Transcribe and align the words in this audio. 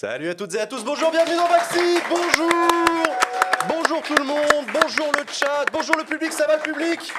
Salut 0.00 0.30
à 0.30 0.34
toutes 0.34 0.54
et 0.54 0.60
à 0.60 0.66
tous, 0.66 0.82
bonjour, 0.82 1.10
bienvenue 1.10 1.36
dans 1.36 1.46
Backseat, 1.46 2.02
bonjour 2.08 2.50
Bonjour 3.68 4.00
tout 4.00 4.14
le 4.14 4.24
monde, 4.24 4.66
bonjour 4.72 5.12
le 5.12 5.30
chat, 5.30 5.66
bonjour 5.70 5.94
le 5.94 6.04
public, 6.04 6.32
ça 6.32 6.46
va 6.46 6.56
le 6.56 6.62
public? 6.62 7.12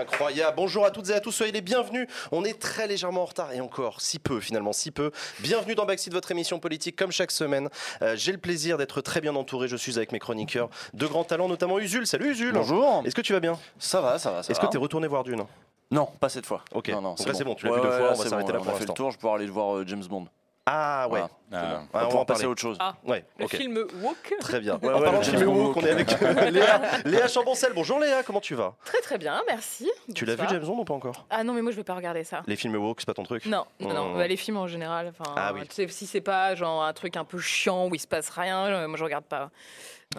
Incroyable. 0.00 0.54
Bonjour 0.56 0.86
à 0.86 0.92
toutes 0.92 1.10
et 1.10 1.12
à 1.12 1.18
tous, 1.18 1.32
soyez 1.32 1.50
les 1.50 1.60
bienvenus. 1.60 2.06
On 2.30 2.44
est 2.44 2.60
très 2.60 2.86
légèrement 2.86 3.22
en 3.22 3.24
retard 3.24 3.52
et 3.52 3.60
encore 3.60 4.00
si 4.00 4.20
peu 4.20 4.38
finalement, 4.38 4.72
si 4.72 4.92
peu. 4.92 5.10
Bienvenue 5.40 5.74
dans 5.74 5.86
Backseat, 5.86 6.12
votre 6.12 6.30
émission 6.30 6.60
politique 6.60 6.94
comme 6.94 7.10
chaque 7.10 7.32
semaine. 7.32 7.68
Euh, 8.02 8.14
J'ai 8.14 8.30
le 8.30 8.38
plaisir 8.38 8.78
d'être 8.78 9.00
très 9.00 9.20
bien 9.20 9.34
entouré. 9.34 9.66
Je 9.66 9.74
suis 9.74 9.96
avec 9.96 10.12
mes 10.12 10.20
chroniqueurs 10.20 10.70
de 10.92 11.04
grands 11.04 11.24
talents, 11.24 11.48
notamment 11.48 11.80
Usul. 11.80 12.06
Salut 12.06 12.30
Usul. 12.30 12.52
Bonjour. 12.52 13.02
Est-ce 13.04 13.14
que 13.16 13.22
tu 13.22 13.32
vas 13.32 13.40
bien? 13.40 13.58
Ça 13.80 14.00
va, 14.00 14.20
ça 14.20 14.30
va. 14.30 14.38
Est-ce 14.38 14.60
que 14.60 14.66
tu 14.66 14.76
es 14.76 14.80
retourné 14.80 15.08
voir 15.08 15.24
Dune? 15.24 15.44
Non, 15.90 16.06
pas 16.20 16.28
cette 16.28 16.46
fois. 16.46 16.64
Ok. 16.72 16.90
Non, 16.90 17.00
non, 17.00 17.16
là, 17.26 17.34
c'est 17.34 17.42
bon, 17.42 17.56
tu 17.56 17.66
l'as 17.66 17.74
vu 17.74 17.80
deux 17.80 17.90
fois, 17.90 18.12
on 18.12 18.14
va 18.14 18.28
s'arrêter 18.28 18.52
là 18.52 18.60
on 18.60 18.62
pour 18.62 18.72
a 18.72 18.78
fait 18.78 18.86
le 18.86 18.94
tour, 18.94 19.10
je 19.10 19.18
peux 19.18 19.28
aller 19.28 19.46
voir 19.46 19.78
euh, 19.78 19.84
James 19.84 20.04
Bond. 20.08 20.28
Ah 20.66 21.06
ouais. 21.10 21.20
Voilà. 21.20 21.30
Ah. 21.52 21.56
Ah, 21.56 21.60
On 21.60 21.60
va 21.60 21.84
on 21.92 21.98
va 21.98 22.04
en 22.04 22.08
pouvoir 22.08 22.26
passer 22.26 22.44
à 22.44 22.48
autre 22.48 22.60
chose. 22.60 22.76
Ah, 22.80 22.96
Ouais, 23.04 23.24
le 23.38 23.46
film 23.46 23.76
Woke. 24.02 24.34
Très 24.40 24.60
bien. 24.60 24.78
Ouais, 24.82 24.92
en 24.92 25.00
parlant 25.00 25.20
de 25.20 25.24
film 25.24 25.42
woke, 25.46 25.76
on 25.76 25.80
est 25.82 25.90
avec 25.90 26.10
euh, 26.22 26.50
Léa, 26.50 26.80
Léa 27.04 27.28
Chamboncel. 27.28 27.72
Bonjour 27.74 28.00
Léa, 28.00 28.22
comment 28.22 28.40
tu 28.40 28.54
vas? 28.54 28.74
Très 28.84 29.00
très 29.00 29.18
bien, 29.18 29.42
merci. 29.46 29.90
Tu 30.14 30.24
l'as 30.24 30.34
vu. 30.36 30.44
James 30.48 30.64
Bond 30.64 30.78
ou 30.78 30.84
pas 30.84 30.94
encore? 30.94 31.26
Ah 31.30 31.44
non, 31.44 31.52
mais 31.52 31.62
moi 31.62 31.70
je 31.70 31.76
vais 31.76 31.84
pas 31.84 31.94
regarder 31.94 32.24
ça. 32.24 32.42
Les 32.46 32.56
films 32.56 32.76
woke, 32.76 33.00
c'est 33.00 33.06
pas 33.06 33.14
ton 33.14 33.24
truc? 33.24 33.44
Non, 33.46 33.64
non, 33.78 33.92
non. 33.92 34.14
Mmh. 34.14 34.16
Bah, 34.16 34.26
les 34.26 34.36
films 34.36 34.56
en 34.56 34.66
général. 34.66 35.12
Ah 35.36 35.52
oui. 35.54 35.60
tu 35.68 35.74
sais, 35.74 35.88
si 35.88 36.06
c'est 36.06 36.20
pas 36.22 36.54
genre 36.54 36.82
un 36.82 36.92
truc 36.94 37.16
un 37.16 37.24
peu 37.24 37.38
chiant 37.38 37.86
où 37.88 37.94
il 37.94 38.00
se 38.00 38.08
passe 38.08 38.30
rien, 38.30 38.64
euh, 38.66 38.88
moi 38.88 38.96
je 38.96 39.04
regarde 39.04 39.24
pas. 39.26 39.50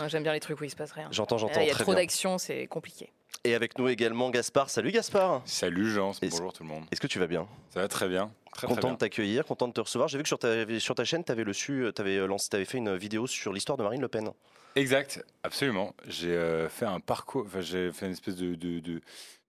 J'aime 0.07 0.23
bien 0.23 0.33
les 0.33 0.39
trucs 0.41 0.59
où 0.59 0.63
il 0.63 0.69
se 0.69 0.75
passe 0.75 0.91
rien. 0.91 1.07
J'entends, 1.11 1.37
j'entends. 1.37 1.61
Il 1.61 1.67
y 1.67 1.71
a 1.71 1.75
trop 1.75 1.95
d'action, 1.95 2.37
c'est 2.37 2.67
compliqué. 2.67 3.11
Et 3.43 3.53
avec 3.53 3.77
nous 3.77 3.87
également 3.87 4.29
Gaspard. 4.31 4.69
Salut 4.69 4.91
Gaspard. 4.91 5.41
Salut 5.45 5.89
Jean, 5.91 6.13
bonjour 6.21 6.51
tout 6.53 6.63
le 6.63 6.69
monde. 6.69 6.85
Est-ce 6.91 6.99
que 7.01 7.07
tu 7.07 7.19
vas 7.19 7.27
bien? 7.27 7.47
Ça 7.69 7.81
va 7.81 7.87
très 7.87 8.07
bien. 8.07 8.31
Très, 8.53 8.65
très 8.65 8.75
Content 8.75 8.87
bien. 8.87 8.93
de 8.93 8.97
t'accueillir, 8.99 9.45
content 9.45 9.67
de 9.67 9.73
te 9.73 9.81
recevoir. 9.81 10.07
J'ai 10.07 10.17
vu 10.17 10.23
que 10.23 10.27
sur 10.29 10.39
ta, 10.39 10.79
sur 10.79 10.95
ta 10.95 11.05
chaîne, 11.05 11.23
tu 11.23 11.31
avais, 11.31 11.41
avais, 11.43 12.27
lancé, 12.27 12.49
avais 12.53 12.65
fait 12.65 12.77
une 12.79 12.95
vidéo 12.95 13.27
sur 13.27 13.53
l'histoire 13.53 13.77
de 13.77 13.83
Marine 13.83 14.01
Le 14.01 14.07
Pen. 14.07 14.31
Exact, 14.75 15.23
absolument. 15.43 15.93
J'ai 16.07 16.31
euh, 16.31 16.69
fait 16.69 16.85
un 16.85 16.99
parcours, 16.99 17.43
enfin, 17.45 17.61
j'ai 17.61 17.91
fait 17.91 18.07
une 18.07 18.13
espèce 18.13 18.35
de, 18.35 18.55
de, 18.55 18.79
de, 18.79 19.01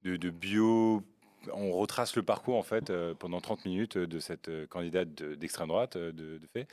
de- 0.05 0.17
de 0.17 0.31
bio. 0.31 1.03
On 1.55 1.73
retrace 1.73 2.17
le 2.17 2.23
parcours 2.23 2.57
en 2.57 2.63
fait 2.63 2.91
euh, 2.91 3.15
pendant 3.15 3.41
30 3.41 3.65
minutes 3.65 3.97
de 3.97 4.19
cette 4.19 4.49
euh, 4.49 4.67
candidate 4.67 5.15
de- 5.15 5.35
d'extrême 5.37 5.69
droite 5.69 5.97
euh, 5.97 6.13
de, 6.13 6.39
de 6.39 6.47
fait. 6.53 6.67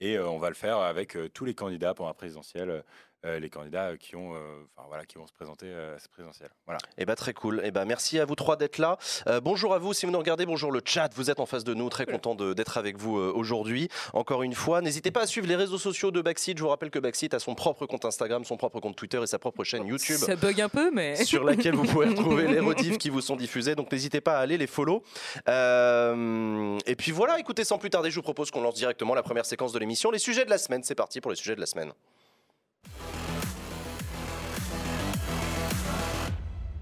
Et 0.00 0.16
euh, 0.16 0.28
on 0.28 0.38
va 0.38 0.48
le 0.48 0.54
faire 0.54 0.78
avec 0.78 1.14
euh, 1.16 1.28
tous 1.28 1.44
les 1.44 1.54
candidats 1.54 1.92
pour 1.94 2.06
la 2.06 2.14
présidentielle, 2.14 2.70
euh, 2.70 2.80
les 3.24 3.50
candidats 3.50 3.96
qui, 3.98 4.16
ont, 4.16 4.34
euh, 4.34 4.38
enfin, 4.76 4.86
voilà, 4.88 5.04
qui 5.04 5.18
vont 5.18 5.26
se 5.26 5.32
présenter 5.32 5.66
euh, 5.66 5.96
à 5.96 5.98
cette 5.98 6.10
présidentielle. 6.10 6.50
Voilà. 6.66 6.78
Eh 6.98 7.04
ben 7.04 7.14
très 7.14 7.32
cool. 7.32 7.60
Eh 7.64 7.70
ben 7.70 7.84
merci 7.84 8.18
à 8.18 8.24
vous 8.24 8.34
trois 8.34 8.56
d'être 8.56 8.78
là. 8.78 8.98
Euh, 9.26 9.40
bonjour 9.40 9.74
à 9.74 9.78
vous 9.78 9.92
si 9.92 10.06
vous 10.06 10.12
nous 10.12 10.18
regardez. 10.18 10.46
Bonjour 10.46 10.72
le 10.72 10.80
chat. 10.84 11.10
Vous 11.14 11.30
êtes 11.30 11.40
en 11.40 11.46
face 11.46 11.64
de 11.64 11.74
nous. 11.74 11.88
Très 11.90 12.06
content 12.06 12.34
d'être 12.34 12.78
avec 12.78 12.96
vous 12.96 13.18
euh, 13.18 13.32
aujourd'hui. 13.34 13.88
Encore 14.12 14.42
une 14.42 14.54
fois, 14.54 14.80
n'hésitez 14.80 15.10
pas 15.10 15.22
à 15.22 15.26
suivre 15.26 15.46
les 15.46 15.56
réseaux 15.56 15.78
sociaux 15.78 16.10
de 16.10 16.20
Backseat. 16.20 16.56
Je 16.56 16.62
vous 16.62 16.68
rappelle 16.68 16.90
que 16.90 16.98
Backseat 16.98 17.34
a 17.34 17.38
son 17.38 17.54
propre 17.54 17.86
compte 17.86 18.04
Instagram, 18.04 18.44
son 18.44 18.56
propre 18.56 18.80
compte 18.80 18.96
Twitter 18.96 19.20
et 19.22 19.26
sa 19.26 19.38
propre 19.38 19.64
chaîne 19.64 19.86
YouTube. 19.86 20.16
Ça 20.16 20.36
bug 20.36 20.60
un 20.60 20.68
peu, 20.68 20.90
mais. 20.90 21.16
sur 21.24 21.44
laquelle 21.44 21.74
vous 21.74 21.84
pouvez 21.84 22.08
retrouver 22.08 22.46
les 22.48 22.60
rediffs 22.60 22.98
qui 22.98 23.10
vous 23.10 23.20
sont 23.20 23.36
diffusés. 23.36 23.74
Donc 23.74 23.92
n'hésitez 23.92 24.20
pas 24.20 24.38
à 24.38 24.40
aller 24.40 24.56
les 24.56 24.66
follow. 24.66 25.02
Euh, 25.48 26.78
et 26.86 26.96
puis 26.96 27.12
voilà, 27.12 27.38
écoutez, 27.38 27.64
sans 27.64 27.78
plus 27.78 27.90
tarder, 27.90 28.10
je 28.10 28.16
vous 28.16 28.22
propose 28.22 28.50
qu'on 28.50 28.62
lance 28.62 28.74
directement 28.74 29.14
la 29.14 29.22
première 29.22 29.46
séquence 29.46 29.72
de 29.72 29.78
l'émission. 29.78 30.10
Les 30.10 30.18
sujets 30.18 30.44
de 30.44 30.50
la 30.50 30.58
semaine, 30.58 30.82
c'est 30.82 30.94
parti 30.94 31.20
pour 31.20 31.30
les 31.30 31.36
sujets 31.36 31.54
de 31.54 31.60
la 31.60 31.66
semaine. 31.66 31.92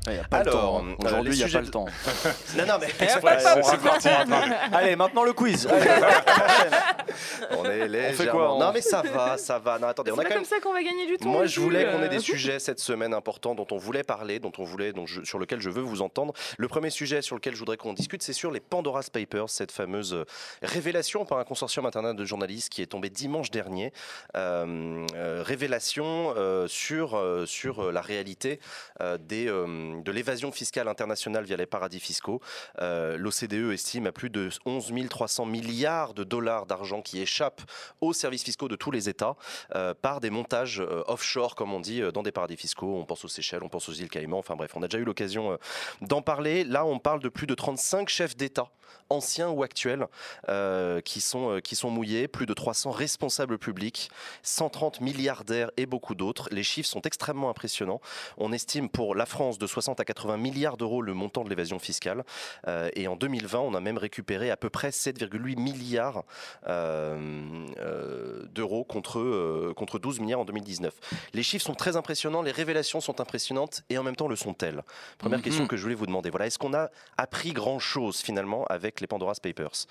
Il 0.09 0.15
n'y 0.15 0.21
a 0.21 0.25
pas 0.25 0.43
le 0.43 0.49
Alors, 0.51 0.61
temps. 0.79 0.85
hein. 0.85 0.95
euh, 1.03 1.07
Aujourd'hui, 1.07 1.35
il 1.39 1.45
n'y 1.45 1.51
a 1.51 1.53
pas 1.53 1.61
le 1.65 1.71
temps. 1.71 1.87
Non, 2.57 2.67
non, 2.67 2.75
mais 2.81 2.87
temps. 3.07 3.63
c'est 3.63 3.81
parti. 3.83 4.09
Allez, 4.73 4.97
maintenant 4.97 5.23
le 5.25 5.33
quiz. 5.33 5.67
Allez, 5.67 5.89
on 7.57 7.65
est 7.65 7.89
légèrement- 7.89 8.33
quoi, 8.33 8.55
on- 8.55 8.59
Non, 8.59 8.71
mais 8.73 8.81
ça 8.81 9.03
va, 9.03 9.37
ça 9.39 9.59
va. 9.59 9.79
Non, 9.79 9.89
attendez, 9.89 10.11
C'est 10.11 10.17
on 10.17 10.21
a 10.21 10.23
pas 10.23 10.29
quand 10.29 10.35
comme 10.37 10.43
même. 10.43 10.49
ça 10.51 10.61
qu'on 10.61 10.73
va 10.73 10.83
gagner 10.83 11.07
du 11.07 11.17
temps. 11.17 11.29
Moi, 11.29 11.47
je 11.47 11.61
voulais 11.61 11.85
qu'on 11.91 12.03
ait 12.03 12.09
des 12.09 12.19
sujets 12.21 12.59
cette 12.59 12.81
semaine 12.81 13.15
importants 13.15 13.55
dont 13.55 13.67
on 13.71 13.77
voulait 13.77 14.03
parler, 14.03 14.39
dont 14.39 14.53
on 14.59 14.65
voulait, 14.65 14.93
dont 14.93 15.07
je- 15.07 15.25
sur 15.25 15.39
lequel 15.39 15.61
je 15.61 15.71
veux 15.71 15.83
vous 15.83 16.03
entendre. 16.03 16.33
Le 16.57 16.69
premier 16.69 16.91
sujet 16.91 17.23
sur 17.23 17.37
lequel 17.37 17.55
je 17.55 17.59
voudrais 17.59 17.77
qu'on 17.77 17.93
discute, 17.93 18.23
c'est 18.23 18.33
sur 18.33 18.51
les 18.51 18.61
Pandora's 18.61 19.11
Papers, 19.11 19.49
cette 19.51 19.73
fameuse 19.73 20.15
euh, 20.15 20.25
révélation 20.63 21.25
par 21.25 21.39
un 21.39 21.45
consortium 21.45 21.87
international 21.87 22.17
de 22.17 22.25
journalistes 22.25 22.69
qui 22.71 22.83
est 22.83 22.87
tombé 22.87 23.11
dimanche 23.11 23.51
dernier. 23.51 23.93
Euh, 24.37 25.07
euh, 25.15 25.43
révélation 25.45 26.35
euh, 26.37 26.67
sur, 26.69 27.17
euh, 27.17 27.47
sur 27.47 27.81
euh, 27.85 27.93
la 27.93 28.01
réalité 28.01 28.61
euh, 29.01 29.19
des, 29.19 29.49
euh, 29.49 29.98
de 30.03 30.13
l'évasion 30.13 30.53
fiscale 30.53 30.89
internationale 30.89 31.45
via 31.45 31.57
les 31.57 31.67
paradis 31.67 32.01
fiscaux. 32.01 32.41
Euh, 32.81 33.17
L'OCDE 33.17 33.73
estime 33.73 34.07
à 34.07 34.13
plus 34.13 34.31
de 34.31 34.49
11 34.67 34.93
300 35.09 35.47
milliards 35.47 36.15
de 36.15 36.25
dollars 36.25 36.67
d'argent 36.67 37.03
qui 37.03 37.21
échappent 37.21 37.63
aux 38.01 38.13
services 38.13 38.45
fiscaux 38.45 38.69
de 38.69 38.77
tous 38.77 38.91
les 38.91 39.09
États 39.09 39.37
euh, 39.75 39.95
par 39.95 40.21
des 40.21 40.31
montages 40.31 40.81
euh, 40.81 41.03
offshore, 41.07 41.55
comme 41.55 41.73
on 41.73 41.81
dit, 41.81 42.03
dans 42.13 42.23
des 42.23 42.33
paradis 42.33 42.57
fiscaux. 42.57 42.97
On 42.97 43.05
pense 43.05 43.25
aux 43.25 43.29
Seychelles, 43.29 43.63
on 43.63 43.69
pense 43.69 43.89
aux 43.89 43.93
îles 43.93 44.11
Caïmans. 44.11 44.39
Enfin 44.39 44.57
bref, 44.57 44.73
on 44.75 44.83
a 44.83 44.89
déjà 44.89 44.99
eu 44.99 45.05
l'occasion 45.05 45.59
d'en 46.03 46.23
parler. 46.23 46.65
Là, 46.65 46.85
on 46.85 46.99
parle 46.99 47.21
de 47.21 47.29
plus 47.29 47.47
de 47.47 47.55
35 47.55 48.09
chefs 48.09 48.37
d'État, 48.37 48.71
anciens 49.11 49.49
ou 49.51 49.63
actuels, 49.63 50.07
euh, 50.49 51.01
qui, 51.01 51.21
sont, 51.21 51.51
euh, 51.53 51.61
qui 51.61 51.77
sont 51.77 51.91
mouillés, 51.91 52.29
plus 52.29 52.47
de 52.47 52.55
300 52.55 52.91
responsables 52.91 53.59
publics, 53.59 54.11
130 54.43 55.01
milliardaires 55.01 55.71
et 55.77 55.87
beaucoup 55.87 56.15
d'autres. 56.15 56.49
Les 56.53 56.63
chiffres 56.63 56.89
sont 56.89 57.03
extrêmement 57.03 57.51
impressionnants. 57.51 58.01
On 58.37 58.53
estime 58.53 58.89
pour 58.89 59.15
la 59.15 59.27
France 59.27 59.59
de 59.59 59.67
60 59.67 60.01
à 60.01 60.05
80 60.05 60.37
milliards 60.37 60.77
d'euros 60.77 61.03
le 61.03 61.15
montant 61.15 61.45
de 61.45 61.49
l'évasion 61.51 61.79
fiscale. 61.79 62.25
Euh, 62.67 62.91
et 62.95 63.09
en 63.09 63.17
2020, 63.17 63.59
on 63.61 63.75
a 63.75 63.81
même 63.81 63.99
récupéré 63.99 64.51
à 64.51 64.57
peu 64.57 64.71
près 64.71 64.91
7,8 64.91 65.57
milliards 65.59 66.25
euh, 66.67 68.47
d'euros 68.53 68.85
contre, 68.85 69.73
contre 69.77 69.99
12 69.99 70.21
milliards 70.21 70.41
en 70.41 70.45
2019. 70.45 70.95
Les 71.35 71.43
chiffres 71.43 71.65
sont 71.65 71.75
très 71.75 71.97
impressionnants, 71.97 72.43
les 72.43 72.53
révélations 72.53 73.01
sont 73.01 73.21
impressionnantes 73.21 73.83
et 73.91 73.99
en 73.99 74.03
même 74.03 74.17
temps 74.17 74.29
le 74.29 74.37
sont-elles? 74.37 74.83
Première 75.19 75.39
Mhm. 75.39 75.45
question 75.45 75.67
que 75.67 75.77
je 75.77 75.83
voulais 75.83 75.95
vous 75.95 76.07
demander. 76.07 76.31
Voilà, 76.31 76.47
est-ce 76.47 76.59
qu'on 76.59 76.75
a 76.75 76.91
appris 77.17 77.53
grand-chose 77.53 78.19
finalement 78.19 78.65
avec 78.79 79.01
les 79.01 79.07
Pandora's 79.07 79.41
Papers 79.41 79.87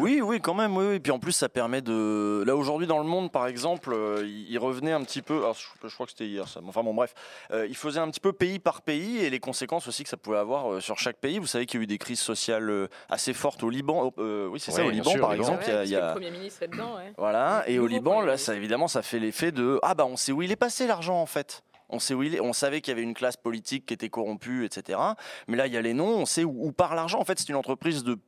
Oui, 0.00 0.20
oui, 0.22 0.40
quand 0.40 0.54
même, 0.54 0.76
oui, 0.76 0.84
oui. 0.90 1.00
Puis 1.00 1.12
en 1.12 1.18
plus, 1.18 1.32
ça 1.32 1.48
permet 1.48 1.80
de. 1.82 2.42
Là, 2.46 2.54
aujourd'hui, 2.56 2.86
dans 2.86 2.98
le 2.98 3.04
monde, 3.04 3.30
par 3.32 3.46
exemple, 3.46 3.92
euh, 3.92 4.26
il 4.26 4.58
revenait 4.58 4.92
un 4.92 5.02
petit 5.02 5.22
peu. 5.22 5.38
alors, 5.38 5.54
je, 5.82 5.88
je 5.88 5.92
crois 5.94 6.06
que 6.06 6.12
c'était 6.12 6.26
hier, 6.26 6.46
ça. 6.48 6.60
mais 6.62 6.68
Enfin, 6.68 6.82
bon, 6.82 6.94
bref. 6.94 7.14
Euh, 7.50 7.66
il 7.68 7.76
faisait 7.76 8.00
un 8.00 8.08
petit 8.10 8.20
peu 8.20 8.32
pays 8.32 8.58
par 8.58 8.82
pays 8.82 9.18
et 9.18 9.30
les 9.30 9.40
conséquences 9.40 9.86
aussi 9.88 10.02
que 10.04 10.08
ça 10.08 10.16
pouvait 10.16 10.38
avoir 10.38 10.72
euh, 10.72 10.80
sur 10.80 10.98
chaque 10.98 11.16
pays. 11.18 11.38
Vous 11.38 11.46
savez 11.46 11.66
qu'il 11.66 11.80
y 11.80 11.82
a 11.82 11.84
eu 11.84 11.86
des 11.86 11.98
crises 11.98 12.20
sociales 12.20 12.68
euh, 12.70 12.88
assez 13.10 13.32
fortes 13.34 13.62
au 13.62 13.70
Liban. 13.70 14.12
euh, 14.18 14.46
oui, 14.48 14.60
c'est 14.60 14.70
ça, 14.70 14.84
au 14.84 14.90
Liban, 14.90 15.10
sûr, 15.10 15.20
par 15.20 15.32
exemple. 15.34 15.64
il 15.66 15.70
y 15.70 15.72
a- 15.72 15.78
Ouais, 15.78 15.84
il 15.86 15.90
y 15.90 15.96
a- 15.96 16.06
Le 16.08 16.12
Premier 16.14 16.30
ministre 16.30 16.62
est 16.62 16.68
dedans, 16.68 16.96
ouais. 16.96 17.12
Voilà, 17.18 17.64
et 17.66 17.78
au 17.78 17.86
Liban, 17.86 18.20
là, 18.22 18.36
ça 18.38 18.54
évidemment, 18.54 18.88
ça 18.88 19.02
fait 19.02 19.18
l'effet 19.18 19.52
de 19.52 19.78
ah 19.82 19.94
bah 19.94 20.06
on 20.06 20.16
sait 20.16 20.32
où 20.32 20.42
il 20.42 20.50
est 20.52 20.56
passé 20.56 20.86
l'argent 20.86 21.20
en 21.20 21.26
fait. 21.26 21.62
On 21.88 21.98
sait 21.98 22.14
où 22.14 22.22
il 22.22 22.34
est. 22.34 22.40
On 22.40 22.52
savait 22.52 22.80
qu'il 22.80 22.92
y 22.92 22.96
avait 22.96 23.02
une 23.02 23.14
classe 23.14 23.36
politique 23.36 23.86
qui 23.86 23.94
était 23.94 24.10
corrompue, 24.10 24.64
etc. 24.64 24.98
Mais 25.46 25.56
là, 25.56 25.66
il 25.66 25.72
y 25.72 25.76
a 25.76 25.82
les 25.82 25.94
noms. 25.94 26.18
On 26.18 26.26
sait 26.26 26.44
où, 26.44 26.72
part 26.72 26.94
l'argent. 26.94 27.18
En 27.18 27.24
fait, 27.24 27.38
c'est 27.38 27.48
une 27.48 27.56
entreprise 27.56 28.04
de 28.04 28.18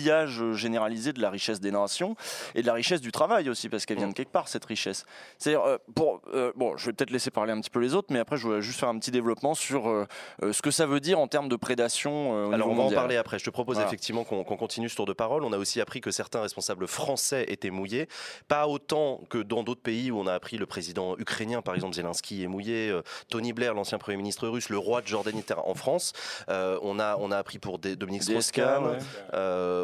pillage 0.00 0.42
généralisé 0.52 1.12
de 1.12 1.20
la 1.20 1.30
richesse 1.30 1.60
des 1.60 1.70
nations 1.70 2.16
et 2.54 2.62
de 2.62 2.66
la 2.66 2.74
richesse 2.74 3.00
du 3.00 3.12
travail 3.12 3.48
aussi, 3.48 3.68
parce 3.68 3.86
qu'elle 3.86 3.98
vient 3.98 4.08
de 4.08 4.12
quelque 4.14 4.32
part 4.32 4.48
cette 4.48 4.64
richesse. 4.64 5.04
C'est-à-dire, 5.38 5.62
euh, 5.64 5.78
pour 5.94 6.20
euh, 6.34 6.52
bon, 6.56 6.76
je 6.76 6.86
vais 6.86 6.92
peut-être 6.92 7.10
laisser 7.10 7.30
parler 7.30 7.52
un 7.52 7.60
petit 7.60 7.70
peu 7.70 7.80
les 7.80 7.94
autres, 7.94 8.08
mais 8.10 8.18
après, 8.18 8.36
je 8.36 8.42
voudrais 8.42 8.62
juste 8.62 8.78
faire 8.80 8.88
un 8.88 8.98
petit 8.98 9.10
développement 9.10 9.54
sur 9.54 9.88
euh, 9.88 10.06
euh, 10.42 10.52
ce 10.52 10.62
que 10.62 10.70
ça 10.70 10.86
veut 10.86 11.00
dire 11.00 11.18
en 11.18 11.28
termes 11.28 11.48
de 11.48 11.56
prédation. 11.56 12.36
euh, 12.36 12.46
au 12.48 12.52
Alors 12.52 12.68
on 12.68 12.74
va 12.74 12.82
en 12.84 12.90
parler 12.90 13.16
après. 13.16 13.38
Je 13.38 13.44
te 13.44 13.50
propose 13.50 13.76
Voilà. 13.76 13.88
effectivement 13.88 14.24
qu'on 14.24 14.44
continue 14.44 14.88
ce 14.88 14.96
tour 14.96 15.06
de 15.06 15.12
parole. 15.12 15.44
On 15.44 15.52
a 15.52 15.58
aussi 15.58 15.80
appris 15.80 16.00
que 16.00 16.10
certains 16.10 16.40
responsables 16.42 16.86
français 16.86 17.44
étaient 17.48 17.70
mouillés, 17.70 18.08
pas 18.48 18.66
autant 18.68 19.20
que 19.30 19.38
dans 19.38 19.62
d'autres 19.62 19.82
pays 19.82 20.10
où 20.10 20.18
on 20.18 20.26
a 20.26 20.34
appris 20.34 20.56
le 20.58 20.66
président 20.66 21.16
ukrainien, 21.18 21.62
par 21.62 21.74
exemple 21.74 21.94
Zelensky 21.94 22.42
est 22.42 22.48
mouillé, 22.48 22.90
euh, 22.90 23.02
Tony 23.28 23.52
Blair, 23.52 23.74
l'ancien 23.74 23.98
premier 23.98 24.16
ministre 24.16 24.46
russe, 24.48 24.68
le 24.68 24.78
roi 24.78 25.00
de 25.00 25.06
Jordanie. 25.06 25.44
En 25.64 25.74
France, 25.74 26.12
euh, 26.48 26.78
on 26.82 26.98
a 26.98 27.16
on 27.18 27.30
a 27.30 27.36
appris 27.38 27.58
pour 27.58 27.78
des- 27.78 27.94
Dominique 27.96 28.22
Strauss-Kahn, 28.24 28.84
ouais. 28.84 28.98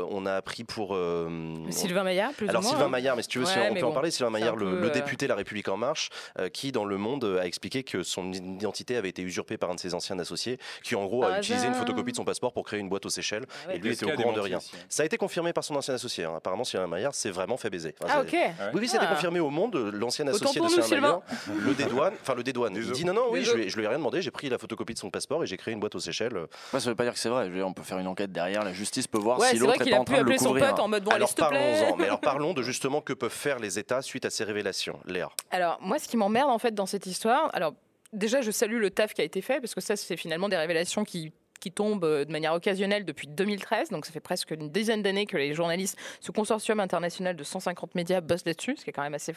Euh, 0.02 0.06
on 0.10 0.26
a 0.26 0.34
appris 0.34 0.64
pour 0.64 0.94
euh, 0.94 1.28
Sylvain 1.70 2.02
Maillard, 2.02 2.32
plus 2.32 2.48
Alors 2.48 2.60
ou 2.60 2.64
moins. 2.64 2.70
Sylvain 2.72 2.86
hein. 2.86 2.88
Maillard, 2.88 3.16
mais 3.16 3.22
si 3.22 3.28
tu 3.28 3.38
veux, 3.38 3.44
si 3.46 3.58
on 3.58 3.74
peut 3.74 3.84
en 3.84 3.92
parler. 3.92 4.10
Sylvain 4.10 4.30
Maillard, 4.30 4.56
le, 4.56 4.66
peu, 4.70 4.80
le 4.80 4.86
euh, 4.88 4.90
député 4.90 5.26
La 5.26 5.34
République 5.34 5.68
en 5.68 5.76
Marche, 5.76 6.10
euh, 6.38 6.48
qui 6.48 6.72
dans 6.72 6.84
le 6.84 6.96
Monde 6.96 7.24
a 7.40 7.46
expliqué 7.46 7.82
que 7.82 8.02
son 8.02 8.32
identité 8.32 8.96
avait 8.96 9.08
été 9.08 9.22
usurpée 9.22 9.56
par 9.56 9.70
un 9.70 9.74
de 9.74 9.80
ses 9.80 9.94
anciens 9.94 10.18
associés, 10.18 10.58
qui 10.82 10.94
en 10.94 11.04
gros 11.06 11.24
a 11.24 11.38
utilisé 11.38 11.66
une 11.66 11.74
photocopie 11.74 12.12
de 12.12 12.16
son 12.16 12.24
passeport 12.24 12.52
pour 12.52 12.64
créer 12.64 12.80
une 12.80 12.88
boîte 12.88 13.06
aux 13.06 13.10
Seychelles. 13.10 13.46
Ah 13.64 13.68
ouais. 13.68 13.76
Et 13.76 13.78
lui 13.78 13.92
était 13.92 14.04
au 14.06 14.14
courant 14.16 14.32
de 14.32 14.40
rien. 14.40 14.58
aussi. 14.58 14.72
Ça 14.88 15.02
a 15.02 15.06
été 15.06 15.16
confirmé 15.16 15.52
par 15.52 15.64
son 15.64 15.74
ancien 15.76 15.94
associé. 15.94 16.24
hein. 16.24 16.34
Apparemment, 16.36 16.64
Sylvain 16.64 16.86
Maillard 16.86 17.14
s'est 17.14 17.30
vraiment 17.30 17.56
fait 17.56 17.70
baiser. 17.70 17.94
Enfin, 18.02 18.14
Ah, 18.18 18.20
ok. 18.22 18.36
Oui, 18.74 18.80
oui, 18.82 18.88
c'était 18.88 19.06
Ah. 19.08 19.14
confirmé 19.14 19.40
au 19.40 19.50
Monde. 19.50 19.76
L'ancien 19.94 20.26
associé 20.28 20.60
de 20.60 20.68
Sylvain 20.68 21.00
Maillard 21.00 21.22
le 21.64 21.74
dédouane. 21.74 22.14
Enfin, 22.20 22.34
le 22.34 22.42
dédouane. 22.42 22.74
Il 22.76 22.90
dit 22.92 23.04
non, 23.04 23.12
non, 23.14 23.26
oui, 23.30 23.44
je 23.44 23.54
lui, 23.56 23.84
ai 23.84 23.88
rien 23.88 23.98
demandé. 23.98 24.22
J'ai 24.22 24.30
pris 24.30 24.48
la 24.48 24.58
photocopie 24.58 24.94
de 24.94 24.98
son 24.98 25.10
passeport 25.10 25.42
et 25.42 25.46
j'ai 25.46 25.56
créé 25.56 25.72
une 25.74 25.80
boîte 25.80 25.94
aux 25.94 26.00
Seychelles. 26.00 26.36
Ouais, 26.72 26.80
ça 26.80 26.88
veut 26.90 26.94
pas 26.96 27.04
dire 27.04 27.12
que 27.12 27.18
c'est 27.18 27.28
vrai. 27.28 27.50
On 27.62 27.72
peut 27.72 27.82
faire 27.82 27.98
une 27.98 28.06
enquête 28.06 28.32
derrière. 28.32 28.64
La 28.64 28.72
justice 28.72 29.06
peut 29.06 29.18
voir 29.18 29.38
Ouais, 29.38 29.50
si 29.50 29.58
l'autre 29.58 29.80
est 29.86 29.91
qu'il 29.92 29.94
pas 29.94 29.98
a 29.98 30.00
en 30.00 30.04
pu 30.04 30.12
train 30.12 30.22
de 30.22 30.24
le 30.24 30.30
appeler 30.34 30.38
son 30.38 30.44
couvrir. 30.52 30.70
pote 30.70 30.78
en 30.80 30.88
mode 30.88 31.04
bon, 31.04 31.10
allez, 31.10 31.16
alors 31.16 31.28
s'il 31.28 31.36
te 31.36 31.44
plaît. 31.48 31.58
parlons-en. 31.58 31.96
Mais 31.96 32.04
alors 32.06 32.20
parlons 32.20 32.54
de 32.54 32.62
justement 32.62 33.00
que 33.00 33.12
peuvent 33.12 33.30
faire 33.30 33.58
les 33.58 33.78
États 33.78 34.02
suite 34.02 34.24
à 34.24 34.30
ces 34.30 34.44
révélations. 34.44 34.98
Léa. 35.06 35.30
Alors, 35.50 35.78
moi, 35.80 35.98
ce 35.98 36.08
qui 36.08 36.16
m'emmerde 36.16 36.50
en 36.50 36.58
fait 36.58 36.74
dans 36.74 36.86
cette 36.86 37.06
histoire, 37.06 37.50
alors 37.52 37.74
déjà, 38.12 38.40
je 38.40 38.50
salue 38.50 38.78
le 38.78 38.90
taf 38.90 39.14
qui 39.14 39.20
a 39.20 39.24
été 39.24 39.40
fait 39.42 39.60
parce 39.60 39.74
que 39.74 39.80
ça, 39.80 39.96
c'est 39.96 40.16
finalement 40.16 40.48
des 40.48 40.56
révélations 40.56 41.04
qui 41.04 41.32
qui 41.62 41.72
tombe 41.72 42.04
euh, 42.04 42.24
de 42.24 42.32
manière 42.32 42.52
occasionnelle 42.52 43.04
depuis 43.04 43.28
2013. 43.28 43.90
Donc 43.90 44.04
ça 44.04 44.12
fait 44.12 44.20
presque 44.20 44.50
une 44.50 44.70
dizaine 44.70 45.02
d'années 45.02 45.26
que 45.26 45.36
les 45.36 45.54
journalistes, 45.54 45.96
ce 46.20 46.32
consortium 46.32 46.80
international 46.80 47.36
de 47.36 47.44
150 47.44 47.94
médias 47.94 48.20
bossent 48.20 48.44
là-dessus, 48.44 48.76
ce 48.76 48.84
qui 48.84 48.90
est 48.90 48.92
quand 48.92 49.02
même 49.02 49.14
assez 49.14 49.32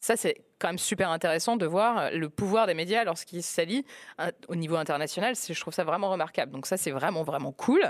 ça, 0.00 0.16
c'est 0.16 0.36
quand 0.58 0.68
même 0.68 0.78
super 0.78 1.10
intéressant 1.10 1.56
de 1.56 1.66
voir 1.66 2.10
le 2.10 2.30
pouvoir 2.30 2.66
des 2.66 2.72
médias 2.72 3.04
lorsqu'ils 3.04 3.42
s'allient 3.42 3.84
hein, 4.18 4.30
au 4.48 4.56
niveau 4.56 4.76
international. 4.76 5.34
Je 5.36 5.60
trouve 5.60 5.74
ça 5.74 5.84
vraiment 5.84 6.10
remarquable. 6.10 6.52
Donc 6.52 6.66
ça, 6.66 6.78
c'est 6.78 6.90
vraiment, 6.90 7.22
vraiment 7.22 7.52
cool. 7.52 7.82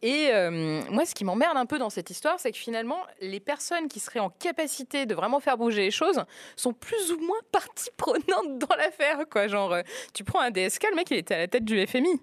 Et 0.00 0.28
euh, 0.30 0.80
moi, 0.90 1.04
ce 1.04 1.14
qui 1.14 1.24
m'emmerde 1.24 1.56
un 1.56 1.66
peu 1.66 1.78
dans 1.78 1.90
cette 1.90 2.08
histoire, 2.08 2.38
c'est 2.38 2.52
que 2.52 2.58
finalement, 2.58 3.00
les 3.20 3.40
personnes 3.40 3.88
qui 3.88 3.98
seraient 3.98 4.20
en 4.20 4.30
capacité 4.30 5.06
de 5.06 5.14
vraiment 5.14 5.40
faire 5.40 5.58
bouger 5.58 5.82
les 5.82 5.90
choses 5.90 6.22
sont 6.54 6.72
plus 6.72 7.10
ou 7.10 7.18
moins 7.18 7.40
partie 7.52 7.90
prenante 7.96 8.58
dans 8.58 8.76
l'affaire. 8.76 9.18
Genre, 9.48 9.72
euh, 9.72 9.82
tu 10.14 10.22
prends 10.22 10.40
un 10.40 10.52
DSK, 10.52 10.86
le 10.90 10.96
mec, 10.96 11.10
il 11.10 11.16
était 11.16 11.34
à 11.34 11.38
la 11.38 11.48
tête 11.48 11.64
du 11.64 11.84
FMI. 11.84 12.20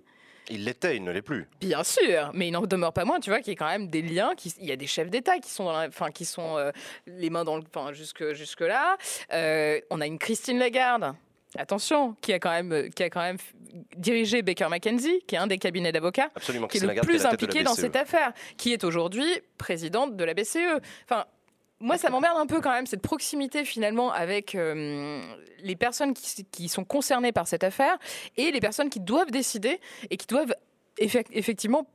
Il 0.49 0.65
l'était, 0.65 0.95
il 0.95 1.03
ne 1.03 1.11
l'est 1.11 1.21
plus. 1.21 1.47
Bien 1.59 1.83
sûr, 1.83 2.31
mais 2.33 2.47
il 2.47 2.51
n'en 2.51 2.61
demeure 2.61 2.93
pas 2.93 3.05
moins, 3.05 3.19
tu 3.19 3.29
vois, 3.29 3.39
qu'il 3.39 3.53
y 3.53 3.55
a 3.55 3.59
quand 3.59 3.67
même 3.67 3.87
des 3.87 4.01
liens. 4.01 4.33
Qui, 4.35 4.53
il 4.59 4.67
y 4.67 4.71
a 4.71 4.75
des 4.75 4.87
chefs 4.87 5.09
d'État 5.09 5.39
qui 5.39 5.49
sont, 5.49 5.65
dans 5.65 5.87
enfin, 5.87 6.11
qui 6.11 6.25
sont 6.25 6.57
euh, 6.57 6.71
les 7.05 7.29
mains 7.29 7.43
dans 7.43 7.57
le, 7.57 7.63
enfin, 7.73 7.93
jusque 7.93 8.33
jusque 8.33 8.61
là. 8.61 8.97
Euh, 9.33 9.79
on 9.89 10.01
a 10.01 10.05
une 10.05 10.19
Christine 10.19 10.59
Lagarde. 10.59 11.13
Attention, 11.57 12.15
qui 12.21 12.33
a 12.33 12.39
quand 12.39 12.49
même, 12.49 12.89
qui 12.91 13.03
a 13.03 13.09
quand 13.09 13.21
même 13.21 13.37
dirigé 13.95 14.41
Baker 14.41 14.67
McKenzie, 14.69 15.21
qui 15.27 15.35
est 15.35 15.37
un 15.37 15.47
des 15.47 15.57
cabinets 15.57 15.91
d'avocats, 15.91 16.29
qui 16.41 16.51
est 16.77 16.81
le 16.81 17.01
plus 17.01 17.25
impliqué 17.25 17.63
dans 17.63 17.73
cette 17.73 17.95
affaire, 17.95 18.33
qui 18.57 18.73
est 18.73 18.83
aujourd'hui 18.83 19.27
présidente 19.57 20.17
de 20.17 20.23
la 20.23 20.33
BCE. 20.33 20.81
Enfin, 21.05 21.25
moi, 21.79 21.97
ça 21.97 22.09
m'emmerde 22.09 22.37
un 22.37 22.47
peu 22.47 22.59
quand 22.59 22.71
même, 22.71 22.87
cette 22.87 23.01
proximité 23.01 23.63
finalement 23.63 24.11
avec 24.11 24.55
euh, 24.55 25.21
les 25.59 25.75
personnes 25.75 26.13
qui, 26.13 26.69
sont 26.69 26.83
concernées 26.83 27.31
par 27.31 27.47
cette 27.47 27.63
affaire 27.63 27.97
et 28.35 28.51
les 28.51 28.59
personnes 28.59 28.89
qui 28.89 28.99
doivent 28.99 29.31
décider 29.31 29.79
et 30.09 30.17
qui 30.17 30.25
doivent 30.25 30.55
effectivement 30.99 31.87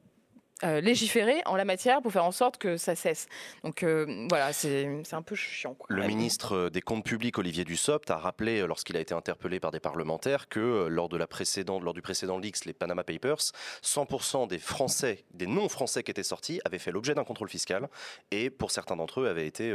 euh, 0.65 0.81
légiférer 0.81 1.43
en 1.47 1.57
la 1.57 1.65
matière 1.65 2.01
pour 2.03 2.13
faire 2.13 2.25
en 2.25 2.31
sorte 2.31 2.57
que 2.57 2.77
ça 2.77 2.95
cesse. 2.95 3.27
Donc 3.65 3.83
euh, 3.83 4.27
voilà, 4.29 4.53
c'est 4.53 5.03
un 5.13 5.23
peu 5.23 5.35
chiant. 5.35 5.77
le 5.89 6.07
ministre 6.07 6.69
des 6.69 6.81
Comptes 6.81 7.05
publics, 7.05 7.37
Olivier 7.39 7.65
Dussopt, 7.65 8.11
a 8.11 8.17
rappelé, 8.17 8.61
euh, 8.61 8.67
lorsqu'il 8.67 8.97
a 8.97 9.01
été 9.01 9.13
interpellé 9.13 9.59
par 9.59 9.73
des 9.73 9.81
parlementaires, 9.81 10.49
que 10.49 10.87
lors, 10.87 11.09
de 11.09 11.17
la 11.17 11.27
précédente, 11.27 11.83
lors 11.83 11.95
du 11.95 12.03
précédent 12.03 12.39
leaks, 12.39 12.65
les 12.65 12.73
Panama 12.73 13.03
Papers, 13.03 13.53
100% 13.83 14.47
des 14.47 14.59
Français, 14.59 15.25
des 15.33 15.49
non-Français 15.49 16.05
qui 16.05 16.13
étaient 16.13 16.23
sortis, 16.23 16.61
avaient 16.65 16.79
fait 16.79 16.93
l'objet 16.93 17.15
d'un 17.15 17.25
contrôle 17.25 17.49
fiscal 17.49 17.89
et 18.31 18.49
pour 18.49 18.71
certains 18.71 18.95
d'entre 18.97 19.21
eux 19.21 19.29
avaient 19.29 19.47
été 19.47 19.75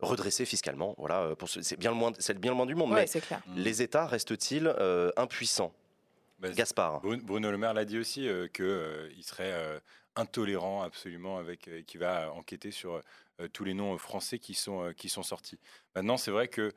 redressés 0.00 0.44
fiscalement. 0.44 0.94
Voilà, 0.98 1.30
c'est 1.46 1.78
bien 1.78 1.90
le 1.90 1.96
moins, 1.96 2.12
c'est 2.18 2.38
bien 2.38 2.50
le 2.50 2.56
moins 2.56 2.66
du 2.66 2.74
monde. 2.74 2.92
mais 2.92 3.06
les 3.54 3.82
États 3.82 4.06
restent-ils 4.06 4.74
impuissants? 5.16 5.72
Bah, 6.38 6.50
Gaspard. 6.50 7.00
Bruno 7.00 7.50
Le 7.50 7.58
Maire 7.58 7.74
l'a 7.74 7.84
dit 7.84 7.98
aussi 7.98 8.28
euh, 8.28 8.48
qu'il 8.48 8.64
euh, 8.64 9.10
serait 9.22 9.52
euh, 9.52 9.78
intolérant 10.16 10.82
absolument 10.82 11.38
avec 11.38 11.68
qui 11.86 11.98
va 11.98 12.32
enquêter 12.32 12.70
sur 12.70 13.00
tous 13.52 13.64
les 13.64 13.74
noms 13.74 13.98
français 13.98 14.38
qui 14.38 14.54
sont 14.54 14.94
qui 14.96 15.10
sont 15.10 15.22
sortis. 15.22 15.58
Maintenant, 15.94 16.16
c'est 16.16 16.30
vrai 16.30 16.48
que 16.48 16.72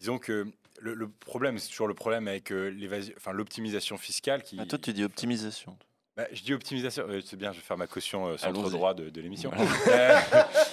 disons 0.00 0.18
que 0.18 0.48
le, 0.80 1.08
problème, 1.08 1.58
c'est 1.58 1.68
toujours 1.68 1.86
le 1.86 1.94
problème 1.94 2.26
avec 2.26 2.52
enfin 3.16 3.30
l'optimisation 3.32 3.96
fiscale 3.98 4.42
qui. 4.42 4.56
Ah, 4.58 4.66
toi, 4.66 4.80
tu 4.80 4.92
dis 4.92 5.04
optimisation. 5.04 5.78
Bah, 6.16 6.26
je 6.32 6.42
dis 6.42 6.52
optimisation. 6.52 7.06
c'est 7.24 7.36
bien, 7.36 7.52
je 7.52 7.58
vais 7.58 7.62
faire 7.64 7.78
ma 7.78 7.86
caution 7.86 8.34
trop 8.36 8.68
droit 8.68 8.94
de, 8.94 9.10
de 9.10 9.20
l'émission. 9.20 9.52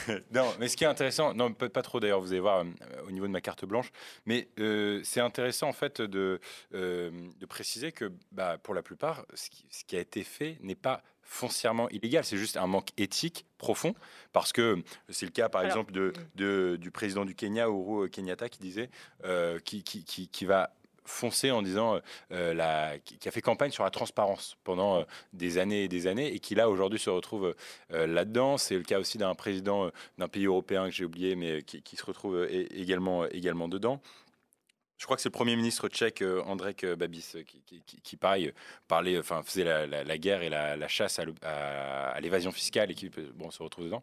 non, 0.32 0.52
mais 0.58 0.68
ce 0.68 0.76
qui 0.76 0.84
est 0.84 0.88
intéressant, 0.88 1.34
non, 1.34 1.52
pas, 1.52 1.82
trop 1.82 2.00
d'ailleurs, 2.00 2.20
vous 2.20 2.32
allez 2.32 2.40
voir 2.40 2.60
euh, 2.60 2.64
au 3.06 3.10
niveau 3.10 3.26
de 3.26 3.32
ma 3.32 3.40
carte 3.40 3.64
blanche, 3.64 3.90
mais 4.26 4.48
euh, 4.58 5.00
c'est 5.04 5.20
intéressant 5.20 5.68
en 5.68 5.72
fait 5.72 6.00
de, 6.00 6.40
euh, 6.74 7.10
de 7.38 7.46
préciser 7.46 7.92
que 7.92 8.12
bah, 8.30 8.58
pour 8.62 8.74
la 8.74 8.82
plupart, 8.82 9.26
ce 9.34 9.48
qui, 9.84 9.96
a 9.96 10.00
été 10.00 10.24
fait 10.24 10.58
n'est 10.62 10.74
pas 10.74 11.02
foncièrement 11.22 11.88
illégal, 11.90 12.24
c'est 12.24 12.36
juste 12.36 12.56
un 12.56 12.66
manque 12.66 12.90
éthique 12.96 13.46
profond, 13.58 13.94
parce 14.32 14.52
que 14.52 14.82
c'est 15.08 15.26
le 15.26 15.32
cas 15.32 15.48
par 15.48 15.64
exemple 15.64 15.92
de, 15.92 16.12
de, 16.34 16.76
du 16.80 16.90
président 16.90 17.24
du 17.24 17.34
Kenya, 17.34 17.68
Uhuru 17.68 18.10
Kenyatta, 18.10 18.48
qui 18.48 18.58
disait, 18.58 18.90
qui, 19.64 19.82
qui, 19.82 20.04
qui, 20.04 20.28
qui 20.28 20.44
va 20.44 20.74
foncé 21.04 21.50
en 21.50 21.62
disant, 21.62 21.94
euh, 21.94 22.00
euh, 22.32 22.54
la, 22.54 22.98
qui 22.98 23.28
a 23.28 23.30
fait 23.30 23.40
campagne 23.40 23.70
sur 23.70 23.84
la 23.84 23.90
transparence 23.90 24.56
pendant 24.64 24.98
euh, 24.98 25.04
des 25.32 25.58
années 25.58 25.84
et 25.84 25.88
des 25.88 26.06
années 26.06 26.32
et 26.32 26.38
qui 26.38 26.54
là 26.54 26.68
aujourd'hui 26.68 26.98
se 26.98 27.10
retrouve 27.10 27.54
là-dedans. 27.90 28.58
C'est 28.58 28.76
le 28.76 28.82
cas 28.82 28.98
aussi 28.98 29.18
d'un 29.18 29.34
président 29.34 29.90
d'un 30.18 30.28
pays 30.28 30.46
européen 30.46 30.86
que 30.86 30.94
j'ai 30.94 31.04
oublié, 31.04 31.36
mais 31.36 31.62
qui, 31.62 31.96
se 31.96 32.04
retrouve 32.04 32.46
également, 32.50 33.26
également 33.26 33.68
dedans. 33.68 34.00
Je 34.98 35.04
crois 35.04 35.16
que 35.16 35.22
c'est 35.22 35.28
le 35.28 35.32
Premier 35.32 35.56
ministre 35.56 35.88
tchèque 35.88 36.22
Andrej 36.46 36.94
Babis 36.96 37.36
qui, 37.46 37.82
qui, 37.84 38.16
pareil, 38.16 38.52
parlait, 38.86 39.18
enfin, 39.18 39.42
faisait 39.42 39.64
la, 39.64 40.18
guerre 40.18 40.42
et 40.42 40.48
la, 40.48 40.88
chasse 40.88 41.20
à 41.42 42.20
l'évasion 42.20 42.52
fiscale 42.52 42.90
et 42.90 42.94
qui 42.94 43.10
bon, 43.34 43.50
se 43.50 43.62
retrouve 43.62 43.86
dedans. 43.86 44.02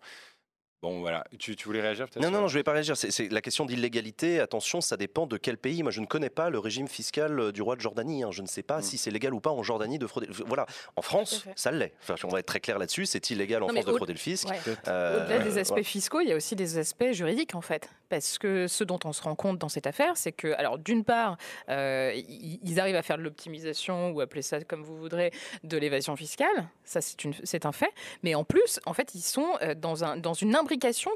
Bon, 0.81 1.01
voilà. 1.01 1.25
Tu, 1.37 1.55
voulais 1.65 1.81
réagir 1.81 2.07
peut-être 2.07 2.23
Non, 2.23 2.31
non, 2.31 2.41
non, 2.41 2.47
je 2.47 2.53
ne 2.53 2.59
vais 2.59 2.63
pas 2.63 2.71
réagir. 2.71 2.95
C'est 2.95 3.29
la 3.29 3.41
question 3.41 3.65
d'illégalité. 3.65 4.39
Attention, 4.39 4.79
ça 4.79 4.95
dépend 4.95 5.27
de 5.27 5.35
quel 5.35 5.57
pays. 5.57 5.83
Moi, 5.83 5.91
je 5.91 5.99
ne 5.99 6.05
connais 6.05 6.29
pas 6.29 6.49
le 6.49 6.57
régime 6.57 6.87
fiscal 6.87 7.37
euh, 7.37 7.51
du 7.51 7.61
roi 7.61 7.75
de 7.75 7.81
Jordanie. 7.81 8.23
Hein. 8.23 8.29
Je 8.31 8.41
ne 8.41 8.47
sais 8.47 8.63
pas 8.63 8.77
mm. 8.77 8.83
si 8.83 8.97
c'est 8.97 9.11
légal 9.11 9.33
ou 9.33 9.41
pas 9.41 9.49
en 9.49 9.61
Jordanie 9.61 9.99
de 9.99 10.07
frauder. 10.07 10.27
Voilà. 10.45 10.65
En 10.95 11.01
France, 11.01 11.45
ça 11.57 11.71
l'est. 11.71 11.91
Enfin, 12.01 12.15
on 12.23 12.29
va 12.29 12.39
être 12.39 12.45
très 12.45 12.61
clair 12.61 12.79
là-dessus. 12.79 13.05
C'est 13.05 13.29
illégal 13.29 13.61
en 13.63 13.67
France 13.67 13.83
de 13.83 13.91
frauder 13.93 14.13
le 14.13 14.19
fisc. 14.19 14.47
Euh, 14.87 15.25
Au-delà 15.25 15.39
des 15.39 15.57
aspects 15.57 15.81
fiscaux, 15.81 16.21
il 16.21 16.29
y 16.29 16.31
a 16.31 16.35
aussi 16.35 16.55
des 16.55 16.77
aspects 16.77 17.11
juridiques, 17.11 17.55
en 17.55 17.61
fait. 17.61 17.89
Parce 18.07 18.37
que 18.37 18.67
ce 18.67 18.85
dont 18.85 18.99
on 19.03 19.11
se 19.11 19.21
rend 19.21 19.35
compte 19.35 19.59
dans 19.59 19.69
cette 19.69 19.85
affaire, 19.85 20.15
c'est 20.15 20.31
que, 20.31 20.53
alors, 20.53 20.79
d'une 20.79 21.03
part, 21.03 21.37
euh, 21.67 22.13
ils 22.15 22.79
arrivent 22.79 22.95
à 22.95 23.03
faire 23.03 23.17
de 23.17 23.23
l'optimisation, 23.23 24.11
ou 24.11 24.21
appeler 24.21 24.41
ça 24.41 24.61
comme 24.61 24.83
vous 24.83 24.97
voudrez, 24.97 25.31
de 25.65 25.77
l'évasion 25.77 26.15
fiscale. 26.15 26.69
Ça, 26.85 27.01
c'est 27.01 27.65
un 27.65 27.71
fait. 27.73 27.91
Mais 28.23 28.33
en 28.33 28.45
plus, 28.45 28.79
en 28.85 28.93
fait, 28.93 29.13
ils 29.13 29.21
sont 29.21 29.57
dans, 29.75 30.05
un, 30.05 30.15
dans 30.15 30.33
une 30.33 30.55
imbrication 30.55 30.68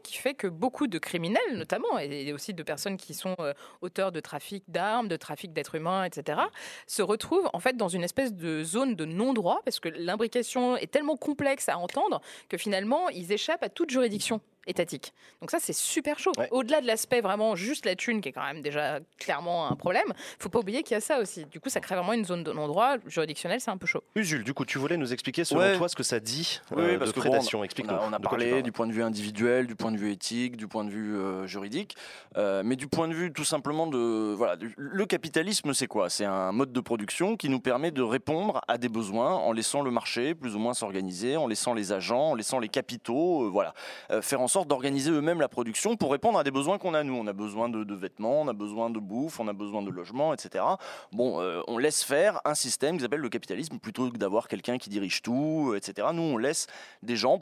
qui 0.04 0.18
fait 0.18 0.34
que 0.34 0.48
beaucoup 0.48 0.88
de 0.88 0.98
criminels, 0.98 1.42
notamment, 1.54 2.00
et 2.00 2.34
aussi 2.34 2.54
de 2.54 2.64
personnes 2.64 2.98
qui 2.98 3.14
sont 3.14 3.36
euh, 3.40 3.54
auteurs 3.82 4.12
de 4.12 4.20
trafic 4.20 4.64
d'armes, 4.68 5.08
de 5.08 5.16
trafic 5.16 5.54
d'êtres 5.54 5.76
humains, 5.76 6.06
etc., 6.06 6.40
se 6.88 7.02
retrouvent 7.02 7.50
en 7.54 7.60
fait 7.60 7.78
dans 7.78 7.88
une 7.88 8.04
espèce 8.04 8.34
de 8.34 8.64
zone 8.64 8.96
de 8.96 9.06
non-droit, 9.06 9.62
parce 9.66 9.80
que 9.80 9.90
l'imbrication 9.90 10.78
est 10.78 10.92
tellement 10.92 11.18
complexe 11.18 11.70
à 11.70 11.78
entendre 11.78 12.22
que 12.50 12.58
finalement, 12.58 13.10
ils 13.10 13.32
échappent 13.32 13.64
à 13.64 13.70
toute 13.70 13.90
juridiction 13.90 14.42
étatique. 14.68 15.14
Donc 15.42 15.52
ça, 15.52 15.58
c'est 15.60 15.74
super 15.74 16.20
chaud. 16.20 16.32
Au-delà 16.52 16.82
de 16.82 16.88
l'aspect 16.88 17.22
vraiment 17.22 17.56
juste 17.56 17.86
la 17.86 17.96
thune, 17.96 18.22
qui 18.22 18.30
est 18.30 18.32
quand 18.32 18.46
même 18.46 18.62
déjà 18.62 19.00
clairement 19.18 19.68
un 19.68 19.76
problème, 19.76 20.14
faut 20.40 20.50
pas 20.50 20.60
oublier 20.60 20.84
qu'il 20.84 20.96
y 20.96 20.98
a 20.98 21.02
ça 21.02 21.20
aussi. 21.20 21.46
Du 21.46 21.60
coup, 21.60 21.70
ça 21.70 21.80
crée 21.80 21.96
vraiment 21.96 22.14
une 22.14 22.26
zone 22.26 22.44
de 22.44 22.52
non-droit 22.52 22.98
juridictionnel, 23.08 23.60
c'est 23.60 23.72
un 23.72 23.78
peu 23.78 23.88
chaud. 23.88 24.04
Usul, 24.16 24.44
du 24.44 24.54
coup, 24.54 24.66
tu 24.66 24.78
voulais 24.78 24.98
nous 24.98 25.14
expliquer 25.14 25.44
selon 25.44 25.78
toi 25.78 25.90
ce 25.90 25.96
que 25.96 26.04
ça 26.04 26.20
dit 26.20 26.62
euh, 26.78 26.98
de 26.98 27.12
prédation. 27.12 27.64
Explique-nous. 27.64 27.96
On 28.02 28.14
a, 28.14 28.20
parlé 28.20 28.62
du 28.62 28.72
point 28.72 28.88
de 28.88 28.94
vue 28.94 29.04
individuel, 29.04 29.68
du 29.68 29.76
point 29.76 29.92
de 29.92 29.98
vue 29.98 30.12
éthique, 30.12 30.58
du 30.58 30.68
point 30.68 30.84
de 30.84 30.90
vue 30.90 31.16
euh, 31.16 31.46
juridique, 31.48 31.96
euh, 32.38 32.62
mais 32.66 32.76
du 32.76 32.88
point 32.88 33.08
de 33.08 33.14
vue 33.14 33.32
tout 33.32 33.44
simplement 33.44 33.88
de 33.88 34.34
voilà, 34.34 34.56
le 34.78 35.06
capitalisme, 35.06 35.74
c'est 35.74 35.88
quoi? 35.88 36.10
C'est 36.10 36.26
un 36.26 36.52
mode 36.52 36.72
de 36.72 36.80
production 36.80 37.36
qui 37.38 37.50
nous 37.50 37.60
permet 37.60 37.92
de 37.92 38.02
répondre 38.02 38.62
à 38.68 38.78
des 38.78 38.90
besoins 38.90 39.34
en 39.34 39.52
laissant 39.52 39.82
le 39.82 39.92
marché 39.92 40.36
plus 40.36 40.56
ou 40.56 40.60
moins 40.60 40.74
s'organiser, 40.74 41.38
en 41.38 41.48
laissant 41.48 41.74
les 41.74 41.92
agents, 41.92 42.32
en 42.32 42.36
laissant 42.36 42.60
les 42.60 42.70
capitaux, 42.70 43.50
voilà, 43.52 43.74
faire 44.22 44.42
en 44.42 44.48
sorte 44.54 44.68
d'organiser 44.68 45.10
eux-mêmes 45.10 45.42
la 45.42 45.48
production 45.48 45.98
pour 45.98 46.12
répondre 46.12 46.38
à 46.38 46.44
des 46.44 46.52
besoins 46.52 46.78
qu'on 46.78 46.94
a 46.94 47.04
nous. 47.04 47.16
On 47.16 47.26
a 47.26 47.34
besoin 47.34 47.70
de, 47.70 47.96
vêtements, 47.96 48.42
on 48.42 48.48
a 48.48 48.54
besoin 48.54 48.92
de 48.92 49.00
bouffe, 49.00 49.40
on 49.40 49.48
a 49.48 49.54
besoin 49.54 49.82
de 49.82 49.90
logement, 49.90 50.32
etc. 50.34 50.64
Bon, 51.12 51.42
euh, 51.42 51.62
on 51.68 51.80
laisse 51.80 52.04
faire 52.04 52.40
un 52.46 52.54
système 52.54 52.98
qui 52.98 53.02
s'appelle 53.02 53.20
le 53.20 53.30
capitalisme 53.30 53.80
plutôt 53.80 54.12
que 54.12 54.18
d'avoir 54.18 54.48
quelqu'un 54.48 54.78
qui 54.78 54.92
dirige 54.92 55.24
tout, 55.24 55.74
etc. 55.76 56.08
Nous, 56.14 56.22
on 56.22 56.38
laisse 56.38 56.68
des 57.02 57.16
gens 57.16 57.42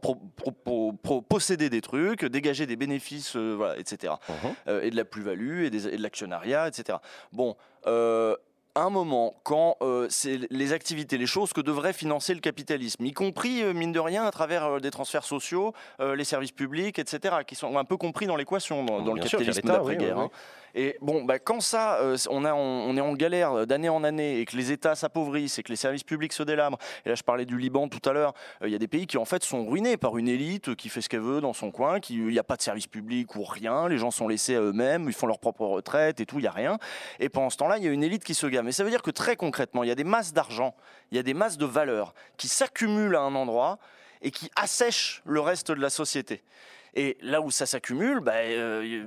posséder 1.29 1.69
des 1.69 1.81
trucs, 1.81 2.23
dégager 2.23 2.65
des 2.65 2.77
bénéfices, 2.77 3.35
euh, 3.35 3.55
voilà, 3.57 3.77
etc. 3.77 4.13
Euh, 4.67 4.81
et 4.81 4.89
de 4.89 4.95
la 4.95 5.03
plus-value 5.03 5.63
et, 5.63 5.67
et, 5.67 5.97
de 5.97 6.01
l'actionnariat, 6.01 6.69
etc. 6.69 6.99
Bon 7.33 7.55
un 8.75 8.89
moment, 8.89 9.35
quand 9.43 9.77
euh, 9.81 10.07
c'est 10.09 10.39
les 10.49 10.73
activités, 10.73 11.17
les 11.17 11.25
choses 11.25 11.53
que 11.53 11.61
devrait 11.61 11.93
financer 11.93 12.33
le 12.33 12.39
capitalisme, 12.39 13.05
y 13.05 13.13
compris, 13.13 13.61
euh, 13.63 13.73
mine 13.73 13.91
de 13.91 13.99
rien, 13.99 14.23
à 14.25 14.31
travers 14.31 14.65
euh, 14.65 14.79
des 14.79 14.91
transferts 14.91 15.23
sociaux, 15.23 15.73
les 15.99 16.23
services 16.23 16.51
publics, 16.51 16.99
etc., 16.99 17.35
qui 17.45 17.55
sont 17.55 17.77
un 17.77 17.85
peu 17.85 17.97
compris 17.97 18.25
dans 18.25 18.35
l'équation, 18.35 18.83
dans, 18.83 19.13
le 19.13 19.21
capitalisme 19.21 19.67
d'après-guerre. 19.67 20.19
Hein. 20.19 20.31
Et 20.75 20.97
bon, 21.01 21.23
bah, 21.23 21.39
quand 21.39 21.61
ça, 21.61 21.99
on, 22.29 22.45
a, 22.45 22.53
on, 22.53 22.95
est 22.95 23.01
en 23.01 23.13
galère 23.13 23.67
d'année 23.67 23.89
en 23.89 24.03
année 24.03 24.39
et 24.39 24.45
que 24.45 24.55
les 24.55 24.71
États 24.71 24.95
s'appauvrissent 24.95 25.59
et 25.59 25.63
que 25.63 25.69
les 25.69 25.75
services 25.75 26.03
publics 26.03 26.33
se 26.33 26.43
délabrent, 26.43 26.77
et 27.05 27.09
là 27.09 27.15
je 27.15 27.23
parlais 27.23 27.45
du 27.45 27.57
Liban 27.57 27.87
tout 27.87 28.07
à 28.09 28.13
l'heure, 28.13 28.33
il 28.63 28.69
y 28.69 28.75
a 28.75 28.79
des 28.79 28.87
pays 28.87 29.07
qui 29.07 29.17
en 29.17 29.25
fait 29.25 29.43
sont 29.43 29.65
ruinés 29.65 29.97
par 29.97 30.17
une 30.17 30.27
élite 30.27 30.75
qui 30.75 30.89
fait 30.89 31.01
ce 31.01 31.09
qu'elle 31.09 31.21
veut 31.21 31.41
dans 31.41 31.53
son 31.53 31.71
coin, 31.71 31.99
il 32.09 32.27
n'y 32.27 32.39
a 32.39 32.43
pas 32.43 32.55
de 32.55 32.61
service 32.61 32.87
public 32.87 33.35
ou 33.35 33.43
rien, 33.43 33.87
les 33.87 33.97
gens 33.97 34.11
sont 34.11 34.27
laissés 34.27 34.55
à 34.55 34.61
eux-mêmes, 34.61 35.05
ils 35.07 35.13
font 35.13 35.27
leur 35.27 35.39
propre 35.39 35.65
retraite 35.65 36.19
et 36.19 36.25
tout, 36.25 36.39
il 36.39 36.43
n'y 36.43 36.47
a 36.47 36.51
rien. 36.51 36.77
Et 37.19 37.29
pendant 37.29 37.49
ce 37.49 37.57
temps-là, 37.57 37.77
il 37.77 37.83
y 37.83 37.87
a 37.87 37.91
une 37.91 38.03
élite 38.03 38.23
qui 38.23 38.35
se 38.35 38.47
gagne. 38.47 38.65
Mais 38.65 38.71
ça 38.71 38.83
veut 38.83 38.89
dire 38.89 39.01
que 39.01 39.11
très 39.11 39.35
concrètement, 39.35 39.83
il 39.83 39.87
y 39.87 39.91
a 39.91 39.95
des 39.95 40.03
masses 40.03 40.33
d'argent, 40.33 40.75
il 41.11 41.17
y 41.17 41.19
a 41.19 41.23
des 41.23 41.33
masses 41.33 41.57
de 41.57 41.65
valeurs 41.65 42.13
qui 42.37 42.47
s'accumulent 42.47 43.15
à 43.15 43.21
un 43.21 43.35
endroit 43.35 43.79
et 44.21 44.31
qui 44.31 44.49
assèchent 44.55 45.21
le 45.25 45.39
reste 45.39 45.71
de 45.71 45.81
la 45.81 45.89
société. 45.89 46.43
Et 46.93 47.17
là 47.21 47.41
où 47.41 47.51
ça 47.51 47.65
s'accumule, 47.65 48.19
bah, 48.19 48.33
euh, 48.35 49.05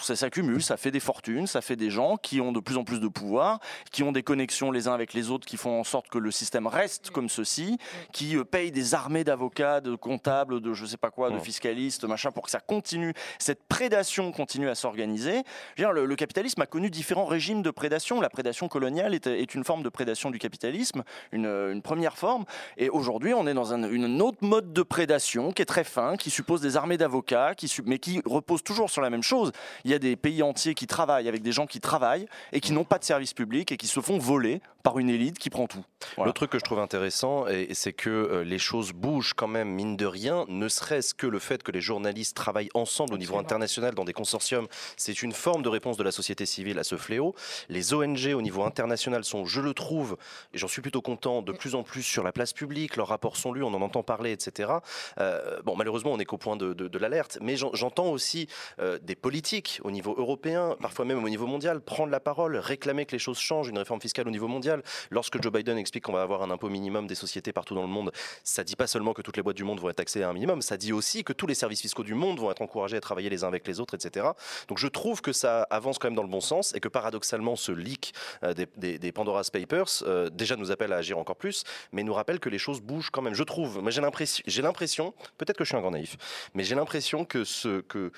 ça 0.00 0.14
s'accumule, 0.14 0.62
ça 0.62 0.76
fait 0.76 0.92
des 0.92 1.00
fortunes, 1.00 1.48
ça 1.48 1.60
fait 1.60 1.74
des 1.74 1.90
gens 1.90 2.16
qui 2.16 2.40
ont 2.40 2.52
de 2.52 2.60
plus 2.60 2.76
en 2.76 2.84
plus 2.84 3.00
de 3.00 3.08
pouvoir, 3.08 3.58
qui 3.90 4.04
ont 4.04 4.12
des 4.12 4.22
connexions 4.22 4.70
les 4.70 4.86
uns 4.86 4.94
avec 4.94 5.14
les 5.14 5.30
autres, 5.30 5.44
qui 5.44 5.56
font 5.56 5.80
en 5.80 5.84
sorte 5.84 6.08
que 6.08 6.18
le 6.18 6.30
système 6.30 6.68
reste 6.68 7.10
comme 7.10 7.28
ceci, 7.28 7.78
qui 8.12 8.36
euh, 8.36 8.44
payent 8.44 8.70
des 8.70 8.94
armées 8.94 9.24
d'avocats, 9.24 9.80
de 9.80 9.96
comptables, 9.96 10.60
de 10.60 10.72
je 10.74 10.86
sais 10.86 10.96
pas 10.96 11.10
quoi, 11.10 11.30
de 11.30 11.38
fiscalistes, 11.40 12.04
machin, 12.04 12.30
pour 12.30 12.44
que 12.44 12.50
ça 12.50 12.60
continue, 12.60 13.12
cette 13.38 13.64
prédation 13.66 14.30
continue 14.30 14.68
à 14.68 14.76
s'organiser. 14.76 15.42
Le, 15.76 16.06
le, 16.06 16.16
capitalisme 16.16 16.62
a 16.62 16.66
connu 16.66 16.88
différents 16.88 17.26
régimes 17.26 17.62
de 17.62 17.70
prédation. 17.70 18.20
La 18.20 18.30
prédation 18.30 18.68
coloniale 18.68 19.14
est, 19.14 19.26
est 19.26 19.54
une 19.54 19.64
forme 19.64 19.82
de 19.82 19.88
prédation 19.88 20.30
du 20.30 20.38
capitalisme, 20.38 21.02
une, 21.32 21.46
une 21.46 21.82
première 21.82 22.16
forme. 22.16 22.44
Et 22.76 22.88
aujourd'hui, 22.90 23.34
on 23.34 23.46
est 23.48 23.54
dans 23.54 23.72
un, 23.74 23.90
une 23.90 24.22
autre 24.22 24.38
mode 24.42 24.72
de 24.72 24.82
prédation 24.82 25.50
qui 25.50 25.62
est 25.62 25.66
très 25.66 25.84
fin, 25.84 26.16
qui 26.16 26.30
suppose 26.30 26.60
des 26.60 26.76
armées 26.76 26.96
d'avocats, 26.96 27.23
qui, 27.56 27.72
mais 27.84 27.98
qui 27.98 28.20
repose 28.24 28.62
toujours 28.62 28.90
sur 28.90 29.02
la 29.02 29.10
même 29.10 29.22
chose. 29.22 29.52
Il 29.84 29.90
y 29.90 29.94
a 29.94 29.98
des 29.98 30.16
pays 30.16 30.42
entiers 30.42 30.74
qui 30.74 30.86
travaillent 30.86 31.28
avec 31.28 31.42
des 31.42 31.52
gens 31.52 31.66
qui 31.66 31.80
travaillent 31.80 32.26
et 32.52 32.60
qui 32.60 32.72
n'ont 32.72 32.84
pas 32.84 32.98
de 32.98 33.04
service 33.04 33.34
public 33.34 33.72
et 33.72 33.76
qui 33.76 33.86
se 33.86 34.00
font 34.00 34.18
voler 34.18 34.60
par 34.82 34.98
une 34.98 35.08
élite 35.08 35.38
qui 35.38 35.48
prend 35.48 35.66
tout. 35.66 35.82
Le 36.22 36.32
truc 36.32 36.50
que 36.50 36.58
je 36.58 36.64
trouve 36.64 36.78
intéressant, 36.78 37.46
c'est 37.72 37.94
que 37.94 38.10
euh, 38.10 38.44
les 38.44 38.58
choses 38.58 38.92
bougent 38.92 39.32
quand 39.32 39.48
même, 39.48 39.70
mine 39.70 39.96
de 39.96 40.04
rien, 40.04 40.44
ne 40.48 40.68
serait-ce 40.68 41.14
que 41.14 41.26
le 41.26 41.38
fait 41.38 41.62
que 41.62 41.72
les 41.72 41.80
journalistes 41.80 42.36
travaillent 42.36 42.68
ensemble 42.74 43.14
au 43.14 43.18
niveau 43.18 43.38
international 43.38 43.94
dans 43.94 44.04
des 44.04 44.12
consortiums, 44.12 44.66
c'est 44.98 45.22
une 45.22 45.32
forme 45.32 45.62
de 45.62 45.70
réponse 45.70 45.96
de 45.96 46.02
la 46.02 46.12
société 46.12 46.44
civile 46.44 46.78
à 46.78 46.84
ce 46.84 46.96
fléau. 46.96 47.34
Les 47.70 47.94
ONG 47.94 48.34
au 48.34 48.42
niveau 48.42 48.62
international 48.64 49.24
sont, 49.24 49.46
je 49.46 49.62
le 49.62 49.72
trouve, 49.72 50.18
et 50.52 50.58
j'en 50.58 50.68
suis 50.68 50.82
plutôt 50.82 51.00
content, 51.00 51.40
de 51.40 51.52
plus 51.52 51.74
en 51.74 51.82
plus 51.82 52.02
sur 52.02 52.22
la 52.22 52.32
place 52.32 52.52
publique, 52.52 52.96
leurs 52.96 53.08
rapports 53.08 53.38
sont 53.38 53.52
lus, 53.52 53.62
on 53.62 53.72
en 53.72 53.80
entend 53.80 54.02
parler, 54.02 54.32
etc. 54.32 54.70
Euh, 55.18 55.60
bon, 55.64 55.76
malheureusement, 55.76 56.12
on 56.12 56.18
n'est 56.18 56.26
qu'au 56.26 56.38
point 56.38 56.56
de, 56.56 56.98
mais 57.40 57.56
j'entends 57.56 58.10
aussi 58.10 58.48
euh, 58.80 58.98
des 59.02 59.14
politiques 59.14 59.80
au 59.84 59.90
niveau 59.90 60.14
européen, 60.16 60.76
parfois 60.80 61.04
même 61.04 61.22
au 61.22 61.28
niveau 61.28 61.46
mondial, 61.46 61.80
prendre 61.80 62.10
la 62.10 62.20
parole, 62.20 62.56
réclamer 62.56 63.06
que 63.06 63.12
les 63.12 63.18
choses 63.18 63.38
changent, 63.38 63.68
une 63.68 63.78
réforme 63.78 64.00
fiscale 64.00 64.26
au 64.28 64.30
niveau 64.30 64.48
mondial. 64.48 64.82
Lorsque 65.10 65.42
Joe 65.42 65.52
Biden 65.52 65.78
explique 65.78 66.04
qu'on 66.04 66.12
va 66.12 66.22
avoir 66.22 66.42
un 66.42 66.50
impôt 66.50 66.68
minimum 66.68 67.06
des 67.06 67.14
sociétés 67.14 67.52
partout 67.52 67.74
dans 67.74 67.82
le 67.82 67.88
monde, 67.88 68.12
ça 68.42 68.64
dit 68.64 68.76
pas 68.76 68.86
seulement 68.86 69.12
que 69.12 69.22
toutes 69.22 69.36
les 69.36 69.42
boîtes 69.42 69.56
du 69.56 69.64
monde 69.64 69.80
vont 69.80 69.90
être 69.90 69.96
taxées 69.96 70.22
à 70.22 70.28
un 70.28 70.32
minimum, 70.32 70.62
ça 70.62 70.76
dit 70.76 70.92
aussi 70.92 71.24
que 71.24 71.32
tous 71.32 71.46
les 71.46 71.54
services 71.54 71.80
fiscaux 71.80 72.02
du 72.02 72.14
monde 72.14 72.38
vont 72.38 72.50
être 72.50 72.62
encouragés 72.62 72.96
à 72.96 73.00
travailler 73.00 73.30
les 73.30 73.44
uns 73.44 73.48
avec 73.48 73.66
les 73.66 73.80
autres, 73.80 73.94
etc. 73.94 74.26
Donc 74.68 74.78
je 74.78 74.88
trouve 74.88 75.20
que 75.20 75.32
ça 75.32 75.62
avance 75.70 75.98
quand 75.98 76.08
même 76.08 76.16
dans 76.16 76.22
le 76.22 76.28
bon 76.28 76.40
sens 76.40 76.74
et 76.74 76.80
que 76.80 76.88
paradoxalement 76.88 77.56
ce 77.56 77.72
leak 77.72 78.14
euh, 78.42 78.54
des, 78.76 79.12
Pandora's 79.12 79.50
Papers 79.50 80.02
euh, 80.02 80.30
déjà 80.30 80.56
nous 80.56 80.70
appelle 80.70 80.92
à 80.92 80.96
agir 80.96 81.18
encore 81.18 81.36
plus, 81.36 81.64
mais 81.92 82.02
nous 82.02 82.14
rappelle 82.14 82.40
que 82.40 82.48
les 82.48 82.58
choses 82.58 82.80
bougent 82.80 83.10
quand 83.10 83.22
même. 83.22 83.34
Je 83.34 83.44
trouve, 83.44 83.80
l'impression, 84.00 84.42
j'ai 84.46 84.62
l'impression, 84.62 85.14
peut-être 85.38 85.56
que 85.56 85.64
je 85.64 85.68
suis 85.68 85.76
un 85.76 85.80
grand 85.80 85.92
naïf, 85.92 86.16
mais 86.54 86.64
j'ai 86.64 86.74
l'impression 86.74 87.03
que 87.28 87.44
ce 87.44 87.80
que 87.82 88.10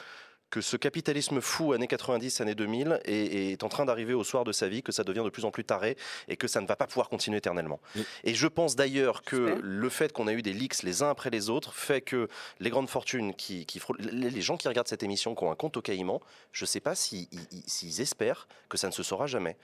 que 0.51 0.61
ce 0.61 0.77
capitalisme 0.77 1.41
fou 1.41 1.73
années 1.73 1.89
90, 1.89 2.41
années 2.41 2.55
2000 2.55 3.01
est, 3.05 3.63
en 3.65 3.69
train 3.69 3.85
d'arriver 3.85 4.15
au 4.15 4.25
soir 4.25 4.45
de 4.45 4.53
sa 4.53 4.69
vie, 4.69 4.83
que 4.83 4.93
ça 4.93 5.03
devient 5.03 5.23
de 5.25 5.31
plus 5.31 5.45
en 5.45 5.51
plus 5.51 5.65
taré 5.65 5.97
et 6.29 6.37
que 6.37 6.47
ça 6.47 6.61
ne 6.61 6.67
va 6.67 6.77
pas 6.77 6.87
pouvoir 6.87 7.09
continuer 7.09 7.39
éternellement. 7.39 7.81
Et 8.25 8.35
je 8.35 8.47
pense 8.47 8.77
d'ailleurs 8.77 9.23
que 9.23 9.59
le 9.61 9.89
fait 9.89 10.13
qu'on 10.13 10.29
a 10.29 10.33
eu 10.33 10.43
des 10.43 10.53
leaks 10.53 10.83
les 10.83 11.03
uns 11.03 11.11
après 11.11 11.31
les 11.31 11.51
autres 11.51 11.75
fait 11.75 12.01
que 12.01 12.29
les 12.61 12.71
grandes 12.71 12.89
fortunes 12.89 13.35
qui, 13.35 13.67
qui 13.67 13.81
les 13.99 14.41
gens 14.41 14.57
qui 14.57 14.69
regardent 14.69 14.89
cette 14.89 15.03
émission, 15.03 15.35
qui 15.35 15.45
ont 15.45 15.51
un 15.51 15.57
compte 15.57 15.77
au 15.77 15.83
Caïman, 15.83 16.21
je 16.53 16.65
ne 16.65 16.69
sais 16.69 16.81
pas 16.81 16.95
s'ils 16.95 18.01
espèrent 18.01 18.47
que 18.69 18.77
ça 18.79 18.87
ne 18.87 18.93
se 18.93 19.03
saura 19.03 19.27
jamais 19.27 19.57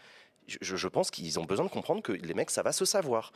je, 0.49 0.89
pense 0.89 1.11
qu'ils 1.11 1.39
ont 1.39 1.45
besoin 1.45 1.65
de 1.65 1.71
comprendre 1.71 2.03
que 2.03 2.13
les 2.13 2.35
mecs, 2.35 2.51
ça 2.51 2.63
va 2.63 2.73
se 2.73 2.85
savoir. 2.85 3.33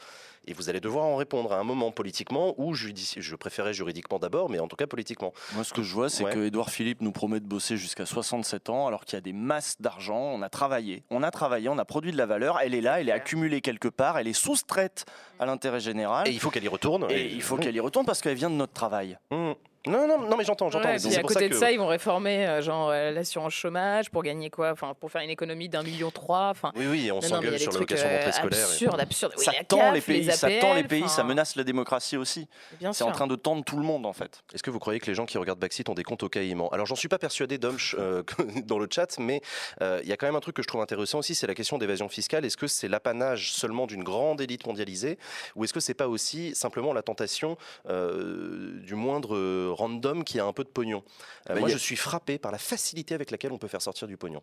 Et 0.47 0.53
vous 0.53 0.69
allez 0.69 0.81
devoir 0.81 1.05
en 1.05 1.17
répondre 1.17 1.53
à 1.53 1.59
un 1.59 1.65
moment 1.65 1.91
politiquement 1.91 2.55
ou 2.59 2.75
je 2.75 3.35
préférais 3.37 3.75
juridiquement 3.75 4.19
d'abord, 4.19 4.51
mais 4.51 4.59
en 4.59 4.69
tout 4.69 4.77
cas 4.77 4.87
politiquement. 4.87 5.33
Moi, 5.55 5.65
ce 5.65 5.73
que 5.73 5.83
je 5.83 5.93
vois, 5.93 6.09
c'est 6.09 6.25
que 6.25 6.47
Edouard 6.47 6.71
Philippe 6.71 7.01
nous 7.01 7.13
promet 7.13 7.41
de 7.41 7.47
bosser 7.47 7.77
jusqu'à 7.77 8.07
67 8.07 8.71
ans, 8.71 8.87
alors 8.87 9.05
qu'il 9.05 9.15
y 9.15 9.19
a 9.19 9.23
des 9.23 9.33
masses 9.33 9.77
d'argent. 9.81 10.19
On 10.19 10.43
a 10.43 10.49
travaillé, 10.49 11.05
on 11.11 11.23
a 11.23 11.31
travaillé, 11.31 11.69
on 11.69 11.79
a 11.79 11.85
produit 11.85 12.13
de 12.13 12.17
la 12.17 12.27
valeur. 12.27 12.59
Elle 12.61 12.75
est 12.75 12.81
là, 12.81 13.01
elle 13.01 13.09
est 13.09 13.13
accumulée 13.13 13.61
quelque 13.61 13.89
part, 13.89 14.19
elle 14.19 14.29
est 14.29 14.33
soustraite 14.33 15.05
à 15.39 15.47
l'intérêt 15.47 15.81
général. 15.81 16.29
Et 16.29 16.33
il 16.33 16.41
faut 16.41 16.51
qu'elle 16.51 16.65
y 16.65 16.69
retourne. 16.69 17.07
Et, 17.11 17.33
il 17.33 17.43
faut 17.43 17.57
qu'elle 17.57 17.77
y 17.77 17.81
retourne 17.81 18.07
parce 18.07 18.21
qu'elle 18.21 18.37
vient 18.37 18.51
de 18.51 18.57
notre 18.57 18.73
travail. 18.73 19.19
Mmh. 19.31 19.53
Non, 19.87 20.09
non, 20.09 20.19
non, 20.19 20.37
mais 20.37 20.45
j'entends, 20.45 20.69
j'entends. 20.71 20.89
à 20.89 21.23
côté 21.23 21.49
de 21.49 21.55
ça, 21.55 21.71
ils 21.71 21.79
vont 21.79 21.87
réformer 21.87 22.47
euh, 22.47 22.61
genre 22.61 22.91
euh, 22.91 23.13
l'assurance 23.13 23.55
chômage 23.55 24.11
pour 24.11 24.23
gagner 24.23 24.51
quoi 24.51 24.73
Enfin, 24.73 24.95
pour 24.99 25.11
faire 25.11 25.23
une 25.23 25.31
économie 25.31 25.69
d'un 25.69 25.83
million 25.83 26.11
trois. 26.11 26.49
Enfin, 26.51 26.73
oui, 26.77 26.87
oui, 26.91 27.13
on 27.13 27.21
s'engueule 27.21 27.59
sur 27.59 27.73
l'allocation 27.73 28.09
d'entrée 28.09 28.33
scolaire. 28.33 28.65
Absurde, 28.65 29.01
absurde. 29.01 29.33
ça 29.37 29.53
tend 29.67 29.93
les 29.93 30.01
pays, 30.01 30.25
ça 30.33 30.49
tend 30.61 30.75
les 30.75 30.85
pays, 30.85 31.09
ça 31.09 31.23
menace 31.25 31.57
la 31.57 31.65
démocratie 31.65 32.17
aussi. 32.17 32.49
C'est 32.93 33.05
en 33.05 33.13
train 33.13 33.27
de 33.27 33.37
tendre 33.37 33.65
tout 33.65 33.77
le 33.77 33.85
monde 33.85 34.07
en 34.07 34.13
fait. 34.13 34.43
Est-ce 34.55 34.63
que 34.63 34.71
vous 34.71 34.79
croyez 34.79 35.01
que 35.01 35.07
les 35.07 35.15
gens 35.15 35.27
qui 35.27 35.39
regardent 35.39 35.61
Backseat 35.61 35.89
ont 35.89 35.95
des 35.95 36.05
comptes 36.05 36.23
au 36.23 36.29
Caïman? 36.29 36.69
Alors, 36.73 36.87
j'en 36.87 36.97
suis 36.97 37.09
pas 37.09 37.19
persuadé, 37.19 37.59
Domch, 37.59 37.95
euh, 37.99 38.23
dans 38.65 38.79
le 38.79 38.89
chat, 38.91 39.19
mais 39.19 39.41
il 39.81 40.09
y 40.09 40.13
a 40.13 40.17
quand 40.17 40.27
même 40.27 40.37
un 40.37 40.41
truc 40.41 40.57
que 40.57 40.63
je 40.63 40.69
trouve 40.69 40.81
intéressant 40.81 41.19
aussi, 41.21 41.35
c'est 41.35 41.47
la 41.47 41.55
question 41.55 41.79
d'évasion 41.79 42.09
fiscale. 42.09 42.45
Est-ce 42.45 42.57
que 42.57 42.67
c'est 42.67 42.89
l'apanage 42.89 43.53
seulement 43.53 43.87
d'une 43.87 44.03
grande 44.03 44.41
élite 44.41 44.67
mondialisée, 44.67 45.19
ou 45.55 45.65
est-ce 45.65 45.73
que 45.73 45.81
c'est 45.81 45.95
pas 45.95 46.09
aussi 46.09 46.55
simplement 46.55 46.93
la 46.93 47.03
tentation 47.03 47.57
du 47.87 48.95
moindre 48.95 49.37
random 49.77 50.25
qui 50.25 50.41
a 50.41 50.45
un 50.45 50.53
peu 50.53 50.65
de 50.65 50.69
pognon. 50.69 51.05
Euh, 51.51 51.59
moi, 51.59 51.69
je 51.69 51.79
suis 51.79 51.97
frappé 51.97 52.39
par 52.39 52.53
la 52.53 52.59
facilité 52.59 53.15
avec 53.15 53.31
laquelle 53.31 53.53
on 53.53 53.59
peut 53.59 53.69
faire 53.69 53.83
sortir 53.83 54.09
du 54.09 54.17
pognon 54.17 54.43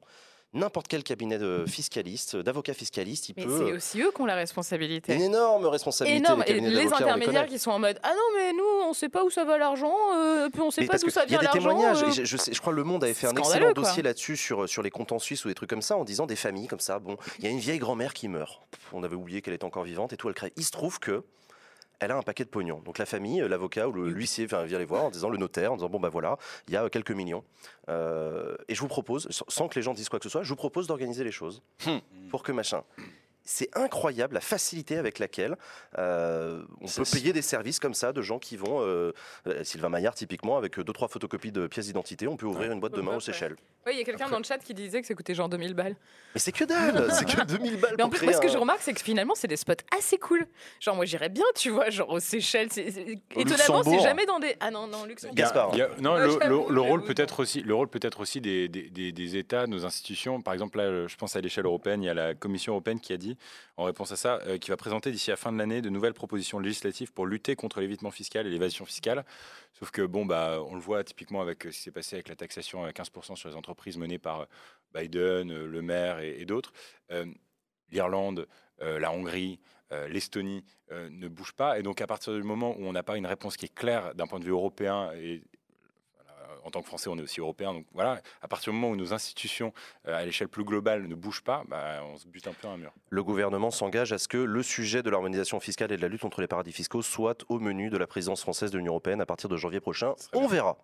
n'importe 0.54 0.88
quel 0.88 1.04
cabinet 1.04 1.38
de 1.38 1.66
fiscaliste, 1.68 2.36
d'avocat 2.36 2.74
fiscaliste, 2.74 3.30
il 3.30 3.36
mais 3.38 3.46
peut. 3.46 3.66
C'est 3.66 3.74
aussi 3.74 4.02
eux 4.02 4.12
qui 4.16 4.22
ont 4.22 4.26
la 4.26 4.36
responsabilité. 4.36 5.14
Une 5.14 5.22
énorme 5.22 5.66
responsabilité. 5.66 6.24
Énorme. 6.24 6.44
Les, 6.48 6.54
et 6.54 6.62
les 6.62 6.94
intermédiaires 6.94 7.48
qui 7.48 7.60
sont 7.60 7.72
en 7.72 7.80
mode 7.80 8.00
Ah 8.04 8.12
non, 8.12 8.38
mais 8.38 8.54
nous, 8.54 8.86
on 8.86 8.90
ne 8.90 8.94
sait 8.94 9.10
pas 9.10 9.24
où 9.24 9.30
ça 9.30 9.44
va 9.46 9.58
l'argent, 9.58 9.96
euh, 10.16 10.50
puis 10.50 10.62
on 10.62 10.68
ne 10.68 10.72
sait 10.72 10.86
pas 10.86 10.98
d'où 10.98 11.10
ça 11.10 11.26
vient 11.26 11.42
l'argent. 11.42 11.60
Il 11.60 11.64
y 11.64 11.66
a 11.66 11.70
des 11.70 11.76
témoignages. 11.76 12.04
Euh. 12.04 12.24
Je, 12.24 12.38
je, 12.52 12.60
crois 12.60 12.74
que 12.74 12.78
Le 12.78 12.84
Monde 12.84 13.04
avait 13.04 13.14
fait 13.14 13.28
un 13.28 13.36
excellent 13.36 13.72
dossier 13.72 14.04
là-dessus 14.04 14.38
sur, 14.38 14.70
sur 14.70 14.84
les 14.84 14.92
comptes 14.92 15.12
en 15.12 15.20
Suisse 15.20 15.44
ou 15.46 15.48
des 15.48 15.56
trucs 15.56 15.70
comme 15.70 15.82
ça, 15.82 15.98
en 15.98 16.04
disant 16.04 16.26
des 16.26 16.36
familles 16.36 16.68
comme 16.68 16.80
ça. 16.80 17.00
Bon, 17.00 17.18
il 17.40 17.46
y 17.46 17.48
a 17.48 17.52
une 17.52 17.60
vieille 17.60 17.80
grand-mère 17.80 18.14
qui 18.14 18.28
meurt. 18.28 18.62
On 18.92 19.04
avait 19.04 19.16
oublié 19.16 19.42
qu'elle 19.42 19.54
était 19.54 19.66
encore 19.66 19.84
vivante 19.84 20.14
et 20.14 20.18
tout, 20.18 20.30
elle 20.30 20.36
crée. 20.36 20.54
Il 20.56 20.64
se 20.64 20.72
trouve 20.72 21.00
que 21.00 21.24
elle 22.04 22.12
a 22.12 22.18
un 22.18 22.22
paquet 22.22 22.44
de 22.44 22.50
pognon. 22.50 22.82
Donc 22.86 22.98
la 22.98 23.06
famille, 23.06 23.42
euh, 23.42 23.48
l'avocat 23.48 23.88
ou 23.88 23.94
l'huissier 23.94 24.46
vient 24.46 24.80
les 24.80 24.86
voir 24.86 25.06
en 25.06 25.10
disant 25.10 25.30
le 25.30 25.38
notaire, 25.38 25.74
en 25.74 25.76
disant 25.76 25.90
bon 25.90 26.00
ben 26.00 26.10
voilà, 26.10 26.38
il 26.68 26.74
y 26.74 26.78
a 26.78 26.90
quelques 26.90 27.12
millions. 27.12 27.44
Euh, 27.90 28.56
et 28.68 28.76
je 28.76 28.82
vous 28.82 28.88
propose, 28.88 29.28
sans 29.30 29.68
que 29.68 29.76
les 29.76 29.82
gens 29.82 29.94
disent 29.94 30.10
quoi 30.10 30.20
que 30.20 30.24
ce 30.24 30.30
soit, 30.30 30.44
je 30.44 30.50
vous 30.50 30.56
propose 30.56 30.88
d'organiser 30.88 31.24
les 31.24 31.32
choses 31.32 31.62
hmm. 31.86 32.30
pour 32.30 32.44
que 32.44 32.52
machin 32.52 32.84
c'est 33.46 33.70
incroyable 33.78 34.36
la 34.36 34.42
facilité 34.42 34.98
avec 34.98 35.20
laquelle 35.20 35.58
euh, 35.98 36.64
on 36.82 36.88
peut 36.88 37.04
payer 37.12 37.34
des 37.34 37.42
services 37.42 37.80
comme 37.80 37.94
ça 37.94 38.14
de 38.14 38.22
gens 38.22 38.40
qui 38.40 38.58
vont. 38.58 38.82
Euh, 38.82 39.14
euh, 39.48 39.64
Sylvain 39.64 39.90
Maillard, 39.90 40.16
typiquement, 40.16 40.58
avec 40.58 40.80
deux, 40.80 40.94
trois 40.94 41.08
photocopies 41.08 41.52
de 41.52 41.68
pièces 41.68 41.88
d'identité, 41.88 42.28
on 42.28 42.38
peut 42.38 42.46
ouvrir 42.46 42.72
une 42.72 42.80
boîte 42.80 42.94
de 42.94 43.02
main 43.02 43.16
aux 43.16 43.20
Seychelles. 43.20 43.56
Oui, 43.86 43.94
il 43.96 44.00
y 44.00 44.02
a 44.02 44.06
quelqu'un 44.06 44.30
dans 44.30 44.38
le 44.38 44.44
chat 44.44 44.60
qui 44.60 44.74
disait 44.74 45.02
que 45.02 45.08
ça 45.08 45.14
coûtait 45.14 45.36
genre 45.36 45.50
2000 45.50 45.74
balles. 45.74 45.96
Mais 46.34 46.40
c'est 46.40 46.54
que 46.54 46.64
dalle 46.64 47.12
C'est 47.12 47.26
que 47.26 47.44
2000 47.44 47.78
balles 47.78 47.96
Mais 47.98 48.04
en 48.04 48.10
plus, 48.10 48.32
ce 48.32 48.40
que 48.40 48.48
je 48.48 48.58
remarque, 48.58 48.82
c'est 48.82 48.94
que 48.94 49.02
finalement, 49.02 49.36
c'est 49.36 49.48
des 49.48 49.58
spots 49.58 49.74
assez 49.98 50.18
cool. 50.18 50.48
Genre, 50.80 50.96
moi, 50.96 51.06
j'irais 51.06 51.30
bien, 51.30 51.44
tu 51.56 51.70
vois, 51.70 51.90
genre 51.90 52.10
aux 52.10 52.20
Seychelles. 52.20 52.70
Étonnamment, 53.36 53.84
c'est 53.84 54.00
jamais 54.00 54.26
dans 54.26 54.40
des. 54.40 54.56
Ah 54.62 54.72
non, 54.72 54.88
non, 54.88 55.06
Luxembourg. 55.06 55.36
Gaspard. 55.36 55.76
non, 56.00 56.16
le, 56.16 56.82
rôle 56.82 57.04
peut-être 57.04 57.42
aussi, 57.42 57.62
le 57.62 57.76
rôle 57.76 57.90
peut-être 57.90 58.22
aussi 58.22 58.40
des, 58.40 58.70
des, 58.70 59.12
des, 59.12 59.38
États, 59.38 59.68
nos 59.68 59.86
institutions. 59.86 60.42
Par 60.42 60.54
exemple, 60.54 60.78
là, 60.78 61.08
je 61.08 61.16
pense 61.16 61.36
à 61.36 61.42
l'échelle 61.42 61.66
européenne, 61.66 62.04
il 62.04 62.06
y 62.06 62.10
a 62.10 62.14
la 62.14 62.34
Commission 62.34 62.74
européenne 62.74 63.00
qui 63.00 63.12
a 63.14 63.18
dit, 63.18 63.33
en 63.78 63.86
réponse 63.86 64.14
ça, 64.16 64.40
euh, 64.44 64.58
qui 64.58 64.70
va 64.70 64.78
présenter 64.78 65.12
d'ici 65.12 65.30
la 65.30 65.36
fin 65.36 65.52
de 65.52 65.58
l'année 65.58 65.82
de 65.82 65.90
nouvelles 65.90 66.14
propositions 66.14 66.60
législatives 66.60 67.12
pour 67.14 67.26
lutter 67.26 67.56
contre 67.56 67.80
l'évitement 67.80 68.12
fiscal 68.12 68.48
et 68.48 68.50
l'évasion 68.50 68.86
fiscale. 68.86 69.26
Sauf 69.74 69.92
que, 69.92 70.02
bon, 70.02 70.26
bah, 70.26 70.60
on 70.68 70.76
le 70.76 70.82
voit 70.82 71.04
typiquement 71.04 71.42
avec 71.42 71.66
euh, 71.66 71.72
ce 71.72 71.78
qui 71.78 71.84
s'est 71.84 71.92
passé 71.92 72.16
avec 72.16 72.30
la 72.30 72.36
taxation 72.36 72.84
à 72.84 72.92
15% 72.92 73.36
sur 73.36 73.50
les 73.50 73.56
entreprises 73.56 73.98
menée 73.98 74.20
par 74.20 74.42
euh, 74.42 74.46
Biden, 74.94 75.66
le 75.66 75.82
maire 75.82 76.20
et, 76.20 76.46
d'autres. 76.46 76.72
L'Irlande, 77.90 78.48
la 78.80 79.12
Hongrie, 79.12 79.60
l'Estonie 80.08 80.64
ne 80.92 81.28
bougent 81.28 81.56
pas. 81.56 81.80
Et 81.80 81.84
donc, 81.84 82.00
à 82.00 82.06
partir 82.06 82.34
du 82.34 82.44
moment 82.44 82.76
où 82.78 82.86
on 82.86 82.94
n'a 82.94 83.02
pas 83.02 83.18
une 83.18 83.26
réponse 83.26 83.58
qui 83.58 83.66
est 83.66 83.74
claire 83.74 84.14
d'un 84.14 84.28
point 84.28 84.40
de 84.40 84.46
vue 84.46 84.52
européen 84.52 85.12
et 85.16 85.42
en 86.64 86.72
tant 86.72 86.82
que 86.82 86.88
Français, 86.88 87.10
on 87.10 87.18
est 87.18 87.22
aussi 87.22 87.40
européen. 87.40 87.74
Donc 87.74 87.86
voilà, 87.94 88.22
à 88.42 88.48
partir 88.48 88.72
du 88.72 88.80
moment 88.80 88.92
où 88.92 88.96
nos 88.96 89.14
institutions 89.14 89.74
euh, 90.08 90.16
à 90.16 90.26
l'échelle 90.26 90.48
plus 90.48 90.64
globale 90.64 91.08
ne 91.08 91.16
bougent 91.16 91.44
pas, 91.44 91.64
bah, 91.68 92.02
on 92.06 92.18
se 92.18 92.28
bute 92.28 92.48
un 92.48 92.54
peu 92.54 92.68
un 92.68 92.78
mur. 92.78 92.92
Le 93.10 93.24
gouvernement 93.24 93.72
s'engage 93.72 94.14
à 94.14 94.18
ce 94.18 94.28
que 94.28 94.38
le 94.38 94.64
sujet 94.64 95.04
de 95.04 95.10
l'harmonisation 95.10 95.60
fiscale 95.60 95.92
et 95.92 95.98
de 95.98 96.02
la 96.02 96.08
lutte 96.08 96.22
contre 96.22 96.42
les 96.42 96.48
paradis 96.48 96.72
fiscaux 96.72 97.02
soit 97.02 97.44
au 97.50 97.60
menu 97.60 97.90
de 97.90 97.98
la 97.98 98.08
présidence 98.08 98.42
française 98.42 98.72
de 98.72 98.78
l'Union 98.78 98.94
européenne 98.94 99.22
à 99.22 99.26
partir 99.26 99.50
de 99.50 99.58
janvier 99.58 99.80
prochain. 99.80 100.14
On 100.34 100.48
verra. 100.48 100.78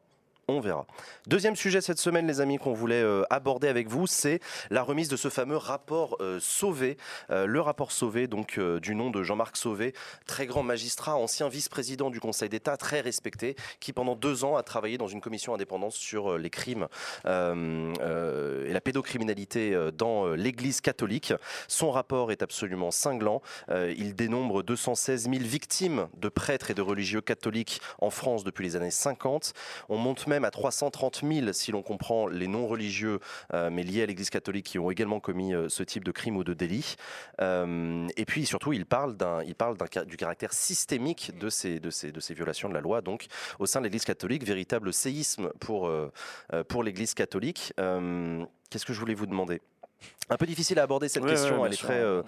On 0.49 0.61
verra. 0.61 0.87
Deuxième 1.27 1.55
sujet 1.55 1.79
cette 1.79 1.99
semaine, 1.99 2.25
les 2.25 2.41
amis, 2.41 2.57
qu'on 2.57 2.73
voulait 2.73 3.03
euh, 3.03 3.21
aborder 3.29 3.67
avec 3.67 3.87
vous, 3.87 4.07
c'est 4.07 4.39
la 4.71 4.81
remise 4.81 5.07
de 5.07 5.15
ce 5.15 5.29
fameux 5.29 5.57
rapport 5.57 6.17
euh, 6.21 6.39
Sauvé. 6.41 6.97
Euh, 7.29 7.45
le 7.45 7.61
rapport 7.61 7.91
Sauvé, 7.91 8.25
donc 8.25 8.59
du 8.59 8.95
nom 8.95 9.11
de 9.11 9.21
Jean-Marc 9.21 9.57
Sauvé, 9.57 9.93
très 10.25 10.47
grand 10.47 10.63
magistrat, 10.63 11.15
ancien 11.15 11.49
vice-président 11.49 12.09
du 12.09 12.19
Conseil 12.19 12.49
d'État, 12.49 12.77
très 12.77 12.99
respecté, 12.99 13.55
qui 13.79 13.93
pendant 13.93 14.15
deux 14.15 14.43
ans 14.43 14.57
a 14.57 14.63
travaillé 14.63 14.97
dans 14.97 15.07
une 15.07 15.21
commission 15.21 15.53
indépendante 15.53 15.91
sur 15.91 16.37
les 16.39 16.49
crimes 16.49 16.87
et 17.25 18.73
la 18.73 18.81
pédocriminalité 18.83 19.89
dans 19.93 20.27
l'Église 20.33 20.81
catholique. 20.81 21.33
Son 21.67 21.91
rapport 21.91 22.31
est 22.31 22.41
absolument 22.41 22.89
cinglant. 22.89 23.41
il 23.69 24.15
dénombre 24.15 24.63
216 24.63 25.29
000 25.29 25.35
victimes 25.43 26.07
de 26.17 26.29
prêtres 26.29 26.71
et 26.71 26.73
de 26.73 26.81
religieux 26.81 27.21
catholiques 27.21 27.81
en 27.99 28.09
France 28.09 28.43
depuis 28.43 28.63
les 28.63 28.75
années 28.75 28.91
50. 28.91 29.53
On 29.89 29.97
monte 29.97 30.27
même 30.27 30.38
même 30.39 30.45
à 30.45 30.51
330 30.51 31.21
000 31.29 31.51
si 31.51 31.71
l'on 31.71 31.81
comprend 31.81 32.27
les 32.27 32.47
non-religieux, 32.47 33.19
euh, 33.53 33.69
mais 33.69 33.83
liés 33.83 34.03
à 34.03 34.05
l'Église 34.05 34.29
catholique, 34.29 34.67
qui 34.67 34.79
ont 34.79 34.89
également 34.89 35.19
commis 35.19 35.53
euh, 35.53 35.67
ce 35.67 35.83
type 35.83 36.05
de 36.05 36.11
crime 36.11 36.37
ou 36.37 36.45
de 36.45 36.53
délit. 36.53 36.95
Euh, 37.41 38.07
et 38.15 38.25
puis 38.25 38.45
surtout, 38.45 38.71
il 38.71 38.85
parle, 38.85 39.17
il 39.45 39.55
du 40.05 40.17
caractère 40.17 40.53
systémique 40.53 41.37
de 41.37 41.49
ces, 41.49 41.79
de, 41.79 41.89
ces, 41.89 42.11
de 42.13 42.19
ces 42.21 42.33
violations 42.33 42.69
de 42.69 42.73
la 42.73 42.81
loi, 42.81 43.01
donc 43.01 43.25
au 43.59 43.65
sein 43.65 43.81
de 43.81 43.85
l'Église 43.85 44.05
catholique, 44.05 44.45
véritable 44.45 44.93
séisme 44.93 45.49
pour, 45.59 45.91
pour 46.69 46.83
l'Église 46.83 47.13
catholique. 47.13 47.73
Qu'est-ce 47.75 48.85
que 48.85 48.93
je 48.93 48.99
voulais 48.99 49.13
vous 49.13 49.27
demander? 49.27 49.61
Un 50.29 50.37
peu 50.37 50.45
difficile 50.45 50.79
à 50.79 50.83
aborder 50.83 51.09
cette 51.09 51.23
Ouais, 51.23 51.31
question, 51.31 51.57
bien 51.57 51.65
elle 51.65 51.73
est 51.73 51.75
sûr. 51.75 51.87
très, 51.87 51.99
euh, 51.99 52.21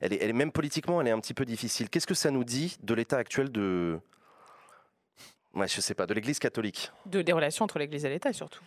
elle 0.00 0.12
est, 0.14 0.22
elle 0.22 0.30
est 0.30 0.34
même 0.34 0.52
politiquement, 0.52 1.00
elle 1.00 1.08
est 1.08 1.12
un 1.12 1.20
petit 1.20 1.34
peu 1.34 1.44
difficile. 1.44 1.90
Qu'est-ce 1.90 2.06
que 2.06 2.14
ça 2.14 2.30
nous 2.30 2.44
dit 2.44 2.76
de 2.82 2.94
l'état 2.94 3.18
actuel 3.18 3.52
de, 3.52 4.00
ouais, 5.54 5.68
je 5.68 5.80
sais 5.80 5.94
pas, 5.94 6.06
de 6.06 6.14
l'Église 6.14 6.38
catholique 6.38 6.90
De, 7.06 7.22
des 7.22 7.32
relations 7.32 7.64
entre 7.64 7.78
l'Église 7.78 8.04
et 8.04 8.08
l'État, 8.08 8.32
surtout. 8.32 8.62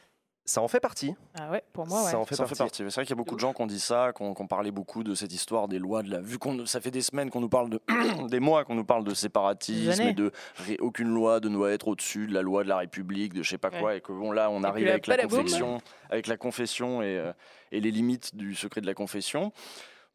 Ça 0.48 0.62
en 0.62 0.68
fait 0.68 0.80
partie. 0.80 1.16
Ah 1.40 1.50
ouais, 1.50 1.64
pour 1.74 1.88
moi, 1.88 2.04
ouais. 2.04 2.12
Ça 2.12 2.20
en 2.20 2.26
fait 2.26 2.36
Ça 2.36 2.44
partie. 2.44 2.58
partie. 2.60 2.78
C'est 2.84 2.94
vrai 2.94 3.04
qu'il 3.04 3.10
y 3.10 3.14
a 3.14 3.16
beaucoup 3.16 3.34
de 3.34 3.40
gens 3.40 3.52
qui 3.52 3.64
ont 3.64 3.66
dit 3.66 3.80
ça, 3.80 4.14
qui 4.16 4.22
ont, 4.22 4.36
parlé 4.48 4.70
beaucoup 4.70 5.04
de 5.04 5.16
cette 5.16 5.34
histoire 5.34 5.68
des 5.68 5.80
lois 5.80 6.04
de 6.04 6.12
la. 6.12 6.20
Vu 6.20 6.38
qu'on 6.38 6.68
ça 6.68 6.80
fait 6.80 6.92
des 6.92 7.02
semaines 7.02 7.32
qu'on 7.32 7.42
nous 7.42 7.50
parle 7.50 7.72
de 7.72 7.82
des 8.30 8.40
mois 8.40 8.64
qu'on 8.64 8.76
nous 8.76 8.86
parle 8.86 9.04
de 9.04 9.16
séparatisme 9.16 10.04
et 10.04 10.14
de 10.14 10.32
ré- 10.58 10.78
aucune 10.82 11.12
loi 11.12 11.40
ne 11.40 11.50
doit 11.50 11.72
être 11.72 11.88
au-dessus 11.88 12.28
de 12.28 12.34
la 12.36 12.44
loi 12.44 12.64
de 12.64 12.70
la 12.70 12.78
République, 12.78 13.34
de 13.34 13.42
je 13.42 13.50
sais 13.50 13.58
pas 13.58 13.72
quoi, 13.72 13.96
et 13.96 14.02
que 14.02 14.12
bon 14.12 14.32
là 14.32 14.52
on 14.52 14.64
arrive 14.64 14.88
avec 14.88 15.08
la 15.08 15.18
confession, 15.18 15.82
avec 16.12 16.28
la 16.28 16.38
confession 16.38 17.02
et, 17.02 17.18
euh, 17.18 17.34
et 17.72 17.82
les 17.82 17.90
limites 17.90 18.36
du 18.36 18.54
secret 18.54 18.82
de 18.82 18.86
la 18.86 18.94
confession. 18.94 19.52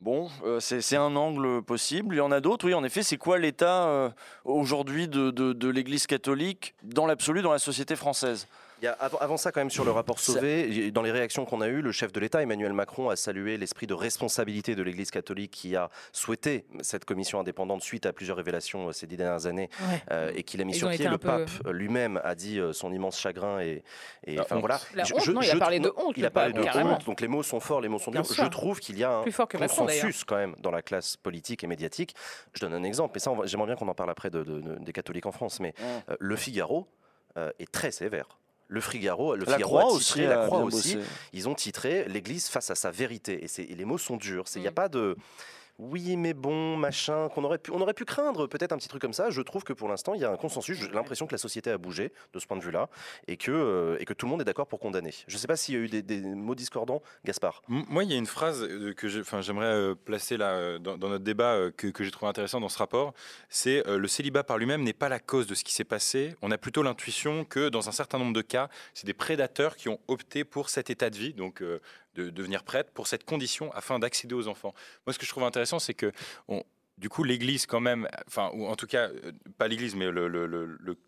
Bon, 0.00 0.30
euh, 0.46 0.60
c'est 0.60 0.96
un 0.96 1.14
angle 1.14 1.62
possible. 1.62 2.14
Il 2.14 2.18
y 2.18 2.22
en 2.22 2.32
a 2.32 2.40
d'autres, 2.40 2.66
oui, 2.66 2.72
en 2.72 2.82
effet. 2.84 3.02
C'est 3.02 3.18
quoi 3.18 3.38
l'état 3.38 3.84
euh, 3.84 4.10
aujourd'hui 4.46 5.08
de 5.08 5.68
l'Église 5.68 6.06
catholique 6.06 6.74
dans 6.82 7.04
l'absolu 7.04 7.42
dans 7.42 7.52
la 7.52 7.58
société 7.58 7.96
française? 7.96 8.48
Il 8.80 8.84
y 8.84 8.88
a- 8.88 8.92
avant, 8.92 9.18
avant 9.18 9.36
ça, 9.36 9.52
quand 9.52 9.60
même, 9.60 9.70
sur 9.70 9.84
le 9.84 9.90
rapport 9.90 10.18
Sauvé, 10.18 10.90
dans 10.90 11.02
les 11.02 11.10
réactions 11.10 11.44
qu'on 11.44 11.60
a 11.60 11.68
eues, 11.68 11.82
le 11.82 11.92
chef 11.92 12.12
de 12.12 12.20
l'État, 12.20 12.42
Emmanuel 12.42 12.72
Macron, 12.72 13.10
a 13.10 13.16
salué 13.16 13.56
l'esprit 13.58 13.86
de 13.86 13.94
responsabilité 13.94 14.74
de 14.74 14.82
l'Église 14.82 15.10
catholique 15.10 15.50
qui 15.50 15.76
a 15.76 15.90
souhaité 16.12 16.64
cette 16.80 17.04
commission 17.04 17.40
indépendante 17.40 17.82
suite 17.82 18.06
à 18.06 18.12
plusieurs 18.12 18.36
révélations 18.36 18.88
euh, 18.88 18.92
ces 18.92 19.06
dix 19.06 19.16
dernières 19.16 19.46
années 19.46 19.68
Ouais. 19.82 20.02
euh, 20.12 20.32
et 20.34 20.42
qu'il 20.42 20.60
a 20.60 20.64
mis 20.64 20.72
Ils 20.72 20.76
sur 20.78 20.88
pied. 20.90 21.06
Le 21.08 21.18
peu- 21.18 21.28
pape 21.28 21.50
euh, 21.66 21.72
lui-même 21.72 22.20
a 22.24 22.34
dit 22.34 22.58
son 22.72 22.92
immense 22.92 23.18
chagrin 23.18 23.60
et, 23.60 23.82
et 24.24 24.36
La 24.36 24.42
enfin 24.42 24.56
honte. 24.56 24.60
voilà. 24.60 24.80
La 24.94 25.04
Je- 25.04 25.14
honte, 25.14 25.24
je- 25.24 25.32
non, 25.32 25.42
il 25.42 25.50
a 25.50 25.56
parlé 25.56 25.80
de 25.80 25.92
honte, 25.96 26.14
Il 26.16 26.24
a 26.24 26.30
parlé 26.30 26.52
de 26.52 26.62
carrément. 26.62 26.94
honte, 26.94 27.04
donc 27.04 27.20
les 27.20 27.28
mots 27.28 27.42
sont 27.42 27.60
forts, 27.60 27.80
les 27.80 27.88
mots 27.88 27.98
sont 27.98 28.10
Bien 28.10 28.22
durs. 28.22 28.32
Je 28.34 28.44
trouve 28.46 28.80
qu'il 28.80 28.98
y 28.98 29.04
a 29.04 29.10
un 29.18 29.22
Plus 29.22 29.32
fort 29.32 29.46
que 29.48 29.56
Macron, 29.58 29.84
d'ailleurs. 29.84 30.02
consensus 30.04 30.24
quand 30.24 30.36
même 30.36 30.54
dans 30.58 30.70
la 30.70 30.82
classe 30.82 31.16
politique 31.16 31.64
et 31.64 31.66
médiatique. 31.66 32.14
Je 32.54 32.60
donne 32.60 32.74
un 32.74 32.82
exemple, 32.82 33.16
et 33.16 33.20
ça, 33.20 33.32
j'aimerais 33.44 33.66
bien 33.66 33.76
qu'on 33.76 33.88
en 33.88 33.94
parle 33.94 34.10
après 34.10 34.30
de- 34.30 34.42
de- 34.42 34.60
de- 34.60 34.78
des 34.78 34.92
catholiques 34.92 35.26
en 35.26 35.32
France, 35.32 35.60
mais 35.60 35.74
euh, 36.08 36.16
le 36.18 36.36
Figaro 36.36 36.86
euh, 37.36 37.50
est 37.60 37.70
très 37.70 37.92
sévère. 37.92 38.39
Le 38.72 38.80
Figaro, 38.80 39.34
le 39.34 39.44
La 39.44 39.56
Figaro 39.56 39.68
Croix 39.78 39.82
a 39.82 39.86
aussi, 39.86 40.12
titré, 40.14 40.26
la 40.28 40.46
Croix 40.46 40.60
aussi, 40.60 40.94
bossé. 40.96 41.08
ils 41.32 41.48
ont 41.48 41.54
titré 41.56 42.04
l'Église 42.08 42.46
face 42.48 42.70
à 42.70 42.76
sa 42.76 42.92
vérité. 42.92 43.44
Et 43.58 43.74
les 43.74 43.84
mots 43.84 43.98
sont 43.98 44.16
durs. 44.16 44.44
Il 44.54 44.60
n'y 44.62 44.68
a 44.68 44.70
Mm. 44.70 44.74
pas 44.74 44.88
de 44.88 45.16
oui, 45.80 46.16
mais 46.16 46.34
bon, 46.34 46.76
machin, 46.76 47.28
qu'on 47.30 47.42
aurait 47.44 47.58
pu, 47.58 47.70
on 47.70 47.80
aurait 47.80 47.94
pu 47.94 48.04
craindre 48.04 48.46
peut-être 48.46 48.72
un 48.72 48.76
petit 48.76 48.88
truc 48.88 49.00
comme 49.00 49.14
ça. 49.14 49.30
Je 49.30 49.40
trouve 49.40 49.64
que 49.64 49.72
pour 49.72 49.88
l'instant, 49.88 50.12
il 50.12 50.20
y 50.20 50.24
a 50.24 50.30
un 50.30 50.36
consensus. 50.36 50.78
J'ai 50.78 50.88
l'impression 50.88 51.26
que 51.26 51.32
la 51.32 51.38
société 51.38 51.70
a 51.70 51.78
bougé 51.78 52.12
de 52.34 52.38
ce 52.38 52.46
point 52.46 52.58
de 52.58 52.62
vue-là 52.62 52.90
et 53.28 53.38
que, 53.38 53.50
euh, 53.50 53.96
et 53.98 54.04
que 54.04 54.12
tout 54.12 54.26
le 54.26 54.30
monde 54.30 54.42
est 54.42 54.44
d'accord 54.44 54.66
pour 54.66 54.78
condamner. 54.78 55.12
Je 55.26 55.34
ne 55.34 55.38
sais 55.38 55.46
pas 55.46 55.56
s'il 55.56 55.74
y 55.74 55.78
a 55.78 55.80
eu 55.80 55.88
des, 56.02 56.20
mots 56.20 56.54
discordants. 56.54 57.02
Gaspard. 57.24 57.62
Moi, 57.68 58.04
il 58.04 58.10
y 58.10 58.14
a 58.14 58.18
une 58.18 58.26
phrase 58.26 58.62
euh, 58.62 58.92
que 58.92 59.08
j'aimerais 59.08 59.66
euh, 59.66 59.94
placer 59.94 60.36
là 60.36 60.78
dans, 60.78 60.98
notre 60.98 61.24
débat 61.24 61.70
que, 61.76 61.86
que 61.86 62.04
j'ai 62.04 62.10
trouvé 62.10 62.28
intéressant 62.28 62.60
dans 62.60 62.68
ce 62.68 62.78
rapport. 62.78 63.14
C'est 63.48 63.82
le 63.86 64.08
célibat 64.08 64.44
par 64.44 64.58
lui-même 64.58 64.82
n'est 64.82 64.92
pas 64.92 65.08
la 65.08 65.18
cause 65.18 65.46
de 65.46 65.54
ce 65.54 65.64
qui 65.64 65.72
s'est 65.72 65.84
passé. 65.84 66.36
On 66.42 66.50
a 66.50 66.58
plutôt 66.58 66.82
l'intuition 66.82 67.44
que 67.44 67.68
dans 67.68 67.88
un 67.88 67.92
certain 67.92 68.18
nombre 68.18 68.34
de 68.34 68.42
cas, 68.42 68.68
c'est 68.92 69.06
des 69.06 69.14
prédateurs 69.14 69.76
qui 69.76 69.88
ont 69.88 69.98
opté 70.08 70.44
pour 70.44 70.68
cet 70.68 70.90
état 70.90 71.08
de 71.08 71.16
vie, 71.16 71.32
donc 71.32 71.62
de 72.14 72.30
devenir 72.30 72.64
prêtre, 72.64 72.90
pour 72.92 73.06
cette 73.06 73.24
condition 73.24 73.72
afin 73.72 73.98
d'accéder 73.98 74.34
aux 74.34 74.48
enfants. 74.48 74.74
Moi, 75.06 75.12
ce 75.14 75.18
que 75.18 75.24
je 75.26 75.30
trouve 75.30 75.44
intéressant, 75.44 75.78
c'est 75.78 75.94
que 75.94 76.12
on- 76.48 76.64
du 76.98 77.08
coup, 77.08 77.24
l'Église, 77.24 77.64
quand 77.64 77.80
même, 77.80 78.06
enfin, 78.26 78.50
ou 78.52 78.66
en 78.66 78.76
tout 78.76 78.86
cas, 78.86 79.08
euh, 79.08 79.32
pas 79.56 79.68
l'Église, 79.68 79.94
mais 79.94 80.10
le, 80.10 80.28
le, 80.28 80.44
le, 80.46 80.66
le, 80.66 80.98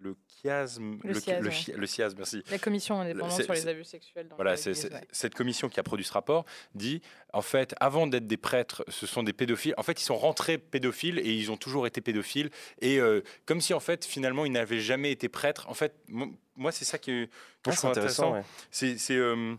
le 0.00 0.16
chiasme, 0.40 0.98
Le 1.04 1.12
ouais. 1.14 1.40
le 1.40 2.16
merci. 2.16 2.42
La 2.50 2.58
commission 2.58 2.98
indépendante 2.98 3.42
sur 3.42 3.52
les 3.52 3.68
abus 3.68 3.84
sexuels 3.84 4.28
dans 4.28 4.36
Voilà, 4.36 4.54
l'Église, 4.54 4.78
c'est- 4.80 4.92
ouais. 4.94 5.00
cette 5.10 5.34
commission 5.34 5.68
qui 5.68 5.78
a 5.78 5.82
produit 5.82 6.06
ce 6.06 6.12
rapport 6.14 6.46
dit, 6.74 7.02
en 7.34 7.42
fait, 7.42 7.74
avant 7.80 8.06
d'être 8.06 8.26
des 8.26 8.38
prêtres, 8.38 8.82
ce 8.88 9.06
sont 9.06 9.22
des 9.22 9.34
pédophiles. 9.34 9.74
En 9.76 9.82
fait, 9.82 10.00
ils 10.00 10.04
sont 10.04 10.16
rentrés 10.16 10.56
pédophiles 10.56 11.18
et 11.18 11.34
ils 11.34 11.50
ont 11.50 11.58
toujours 11.58 11.86
été 11.86 12.00
pédophiles. 12.00 12.48
Et 12.80 12.98
euh, 12.98 13.20
comme 13.44 13.60
si, 13.60 13.74
en 13.74 13.80
fait, 13.80 14.06
finalement, 14.06 14.46
ils 14.46 14.52
n'avaient 14.52 14.80
jamais 14.80 15.12
été 15.12 15.28
prêtres. 15.28 15.68
En 15.68 15.74
fait, 15.74 15.94
mo- 16.08 16.32
moi, 16.56 16.72
c'est 16.72 16.86
ça 16.86 16.96
qui, 16.96 17.10
que 17.26 17.28
Ah, 17.66 17.70
je 17.72 17.76
trouve 17.76 17.90
intéressant. 17.90 18.32
ouais. 18.32 18.42
C'est, 18.70 18.96
c'est, 18.96 19.16
euh, 19.16 19.54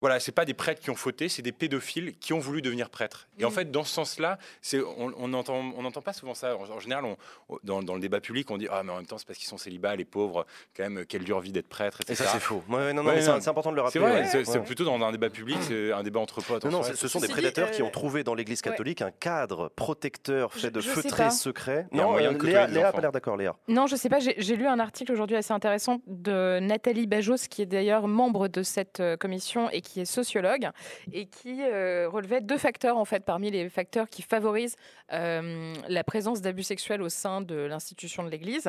voilà, 0.00 0.20
c'est 0.20 0.32
pas 0.32 0.44
des 0.44 0.54
prêtres 0.54 0.80
qui 0.80 0.90
ont 0.90 0.94
fauté, 0.94 1.28
c'est 1.28 1.42
des 1.42 1.52
pédophiles 1.52 2.16
qui 2.18 2.32
ont 2.32 2.38
voulu 2.38 2.62
devenir 2.62 2.88
prêtres. 2.90 3.28
Et 3.38 3.44
en 3.44 3.50
Mm. 3.50 3.52
fait, 3.52 3.70
dans 3.70 3.84
ce 3.84 3.92
sens-là, 3.94 4.38
c'est, 4.62 4.80
on 4.80 5.12
on 5.18 5.28
n'entend 5.28 5.56
on 5.76 5.90
pas 6.00 6.12
souvent 6.12 6.34
ça. 6.34 6.56
En, 6.56 6.70
en 6.70 6.78
général, 6.80 7.04
on- 7.04 7.16
dans, 7.64 7.82
dans 7.82 7.94
le 7.94 8.00
débat 8.00 8.20
public, 8.20 8.50
on 8.50 8.58
dit 8.58 8.68
ah 8.70 8.82
mais 8.84 8.92
en 8.92 8.96
même 8.96 9.06
temps 9.06 9.18
c'est 9.18 9.26
parce 9.26 9.38
qu'ils 9.38 9.48
sont 9.48 9.58
célibats, 9.58 9.96
les 9.96 10.04
pauvres, 10.04 10.46
quand 10.76 10.88
même, 10.88 11.04
quelle 11.06 11.24
dure 11.24 11.40
vie 11.40 11.50
d'être 11.52 11.68
prêtre, 11.68 11.98
Et 12.00 12.12
etc. 12.12 12.24
ça, 12.24 12.30
c'est 12.32 12.40
faux. 12.40 12.62
Ouais, 12.68 12.76
ouais, 12.76 12.92
non, 12.92 13.02
non, 13.02 13.08
Ouais, 13.10 13.16
mais 13.16 13.22
c'est 13.22 13.28
non. 13.32 13.40
c'est 13.40 13.50
important 13.50 13.70
de 13.70 13.76
le 13.76 13.82
rappeler. 13.82 14.00
C'est 14.00 14.06
vrai, 14.06 14.20
ouais. 14.20 14.26
c'est, 14.26 14.44
c'est 14.44 14.58
Ouais. 14.58 14.64
plutôt 14.64 14.84
dans 14.84 15.00
un 15.02 15.10
débat 15.12 15.30
public, 15.30 15.58
c'est 15.62 15.92
un 15.92 16.02
débat 16.02 16.20
entre 16.20 16.40
potes. 16.42 16.64
Non, 16.64 16.78
en 16.78 16.82
non, 16.82 16.82
ce 16.82 17.08
sont 17.08 17.18
des 17.20 17.26
dit, 17.26 17.32
prédateurs 17.32 17.70
qui 17.72 17.82
euh, 17.82 17.86
ont 17.86 17.90
trouvé 17.90 18.22
dans 18.24 18.34
l'Église 18.34 18.60
ouais. 18.64 18.70
catholique 18.70 19.02
un 19.02 19.10
cadre 19.10 19.70
protecteur 19.74 20.52
fait 20.52 20.60
Je- 20.60 20.66
de 20.68 20.80
feutrés 20.80 21.30
secrets. 21.30 21.86
Non, 21.92 22.16
euh, 22.16 22.30
Léa, 22.42 22.66
Léa 22.68 22.88
a 22.88 22.92
pas 22.92 23.00
l'air 23.00 23.12
d'accord, 23.12 23.36
Léa. 23.36 23.56
Non, 23.66 23.86
je 23.86 23.96
sais 23.96 24.08
pas. 24.08 24.20
J'ai 24.20 24.34
j'ai 24.38 24.56
lu 24.56 24.66
un 24.66 24.78
article 24.78 25.10
aujourd'hui 25.12 25.36
assez 25.36 25.52
intéressant 25.52 26.00
de 26.06 26.60
Nathalie 26.60 27.06
Bajos, 27.06 27.48
qui 27.50 27.62
est 27.62 27.66
d'ailleurs 27.66 28.06
membre 28.06 28.48
de 28.48 28.62
cette 28.62 29.00
euh, 29.00 29.16
commission 29.16 29.68
et 29.70 29.80
qui 29.88 30.00
est 30.00 30.04
sociologue, 30.04 30.68
et 31.12 31.26
qui 31.26 31.62
euh, 31.62 32.08
relevait 32.08 32.40
deux 32.40 32.58
facteurs 32.58 32.98
en 32.98 33.04
fait 33.04 33.24
parmi 33.24 33.50
les 33.50 33.68
facteurs 33.70 34.08
qui 34.08 34.22
favorisent 34.22 34.76
euh, 35.12 35.74
la 35.88 36.04
présence 36.04 36.42
d'abus 36.42 36.62
sexuels 36.62 37.00
au 37.00 37.08
sein 37.08 37.40
de 37.40 37.54
l'institution 37.54 38.22
de 38.22 38.28
l'Église. 38.28 38.68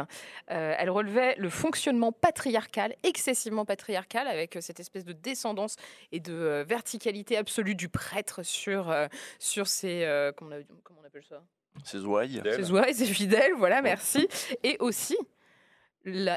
Euh, 0.49 0.75
elle 0.77 0.89
relevait 0.89 1.35
le 1.37 1.49
fonctionnement 1.49 2.13
patriarcal, 2.13 2.95
excessivement 3.03 3.65
patriarcal, 3.65 4.27
avec 4.27 4.57
cette 4.61 4.79
espèce 4.79 5.03
de 5.03 5.13
descendance 5.13 5.75
et 6.11 6.21
de 6.21 6.63
verticalité 6.67 7.35
absolue 7.37 7.75
du 7.75 7.89
prêtre 7.89 8.43
sur 8.43 8.95
sur 9.39 9.67
ses 9.67 10.31
comment, 10.37 10.55
on 11.01 11.05
appelle 11.05 11.23
ça? 11.27 11.43
C'est 11.83 11.99
ouailles. 11.99 12.41
Ses 12.55 12.71
oreilles, 12.71 12.93
ses 12.93 13.05
fidèles, 13.05 13.53
voilà, 13.57 13.81
merci. 13.81 14.27
Et 14.63 14.77
aussi 14.79 15.17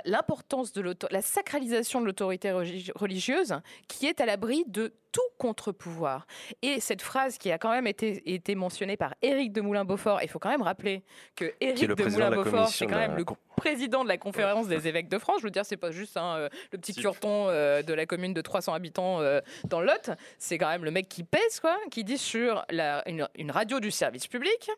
l'importance 0.05 0.73
de 0.73 0.95
la 1.11 1.23
sacralisation 1.23 2.01
de 2.01 2.07
l'autorité 2.07 2.51
religi- 2.51 2.93
religieuse 2.95 3.55
qui 3.89 4.07
est 4.07 4.21
à 4.21 4.27
l'abri 4.27 4.65
de 4.67 4.93
tout 5.13 5.21
contre-pouvoir. 5.39 6.27
Et 6.63 6.81
cette 6.81 7.03
phrase 7.03 7.37
qui 7.37 7.53
a 7.53 7.59
quand 7.59 7.71
même 7.71 7.87
été, 7.87 8.33
été 8.33 8.55
mentionnée 8.55 8.97
par 8.97 9.15
Éric 9.21 9.53
de 9.53 9.61
Moulin-Beaufort, 9.61 10.21
il 10.23 10.29
faut 10.29 10.39
quand 10.39 10.49
même 10.49 10.63
rappeler 10.63 11.03
que 11.37 11.53
Éric 11.61 11.81
de 11.89 11.95
Moulin-Beaufort, 12.15 12.69
c'est 12.69 12.87
quand 12.87 12.97
la 12.97 13.09
même 13.09 13.17
le 13.19 13.25
président 13.57 14.03
de 14.05 14.09
la 14.09 14.17
conférence 14.17 14.69
des 14.69 14.89
évêques 14.89 15.09
de 15.11 15.19
France. 15.19 15.37
Je 15.41 15.45
veux 15.45 15.51
dire, 15.51 15.67
c'est 15.67 15.77
pas 15.77 15.91
juste 15.91 16.17
hein, 16.17 16.37
euh, 16.39 16.49
le 16.73 16.79
petit 16.79 16.95
curton 16.95 17.49
euh, 17.49 17.83
de 17.83 17.93
la 17.93 18.07
commune 18.07 18.33
de 18.33 18.41
300 18.41 18.73
habitants 18.73 19.21
euh, 19.21 19.41
dans 19.65 19.81
le 19.81 19.87
Lot. 19.87 20.11
C'est 20.39 20.57
quand 20.57 20.69
même 20.69 20.85
le 20.85 20.91
mec 20.91 21.09
qui 21.09 21.25
pèse, 21.25 21.61
quoi, 21.61 21.77
qui 21.91 22.05
dit 22.05 22.19
sur 22.19 22.65
la- 22.71 23.07
une, 23.09 23.29
une 23.37 23.51
radio 23.51 23.81
du 23.81 23.91
service 23.91 24.27
public 24.27 24.71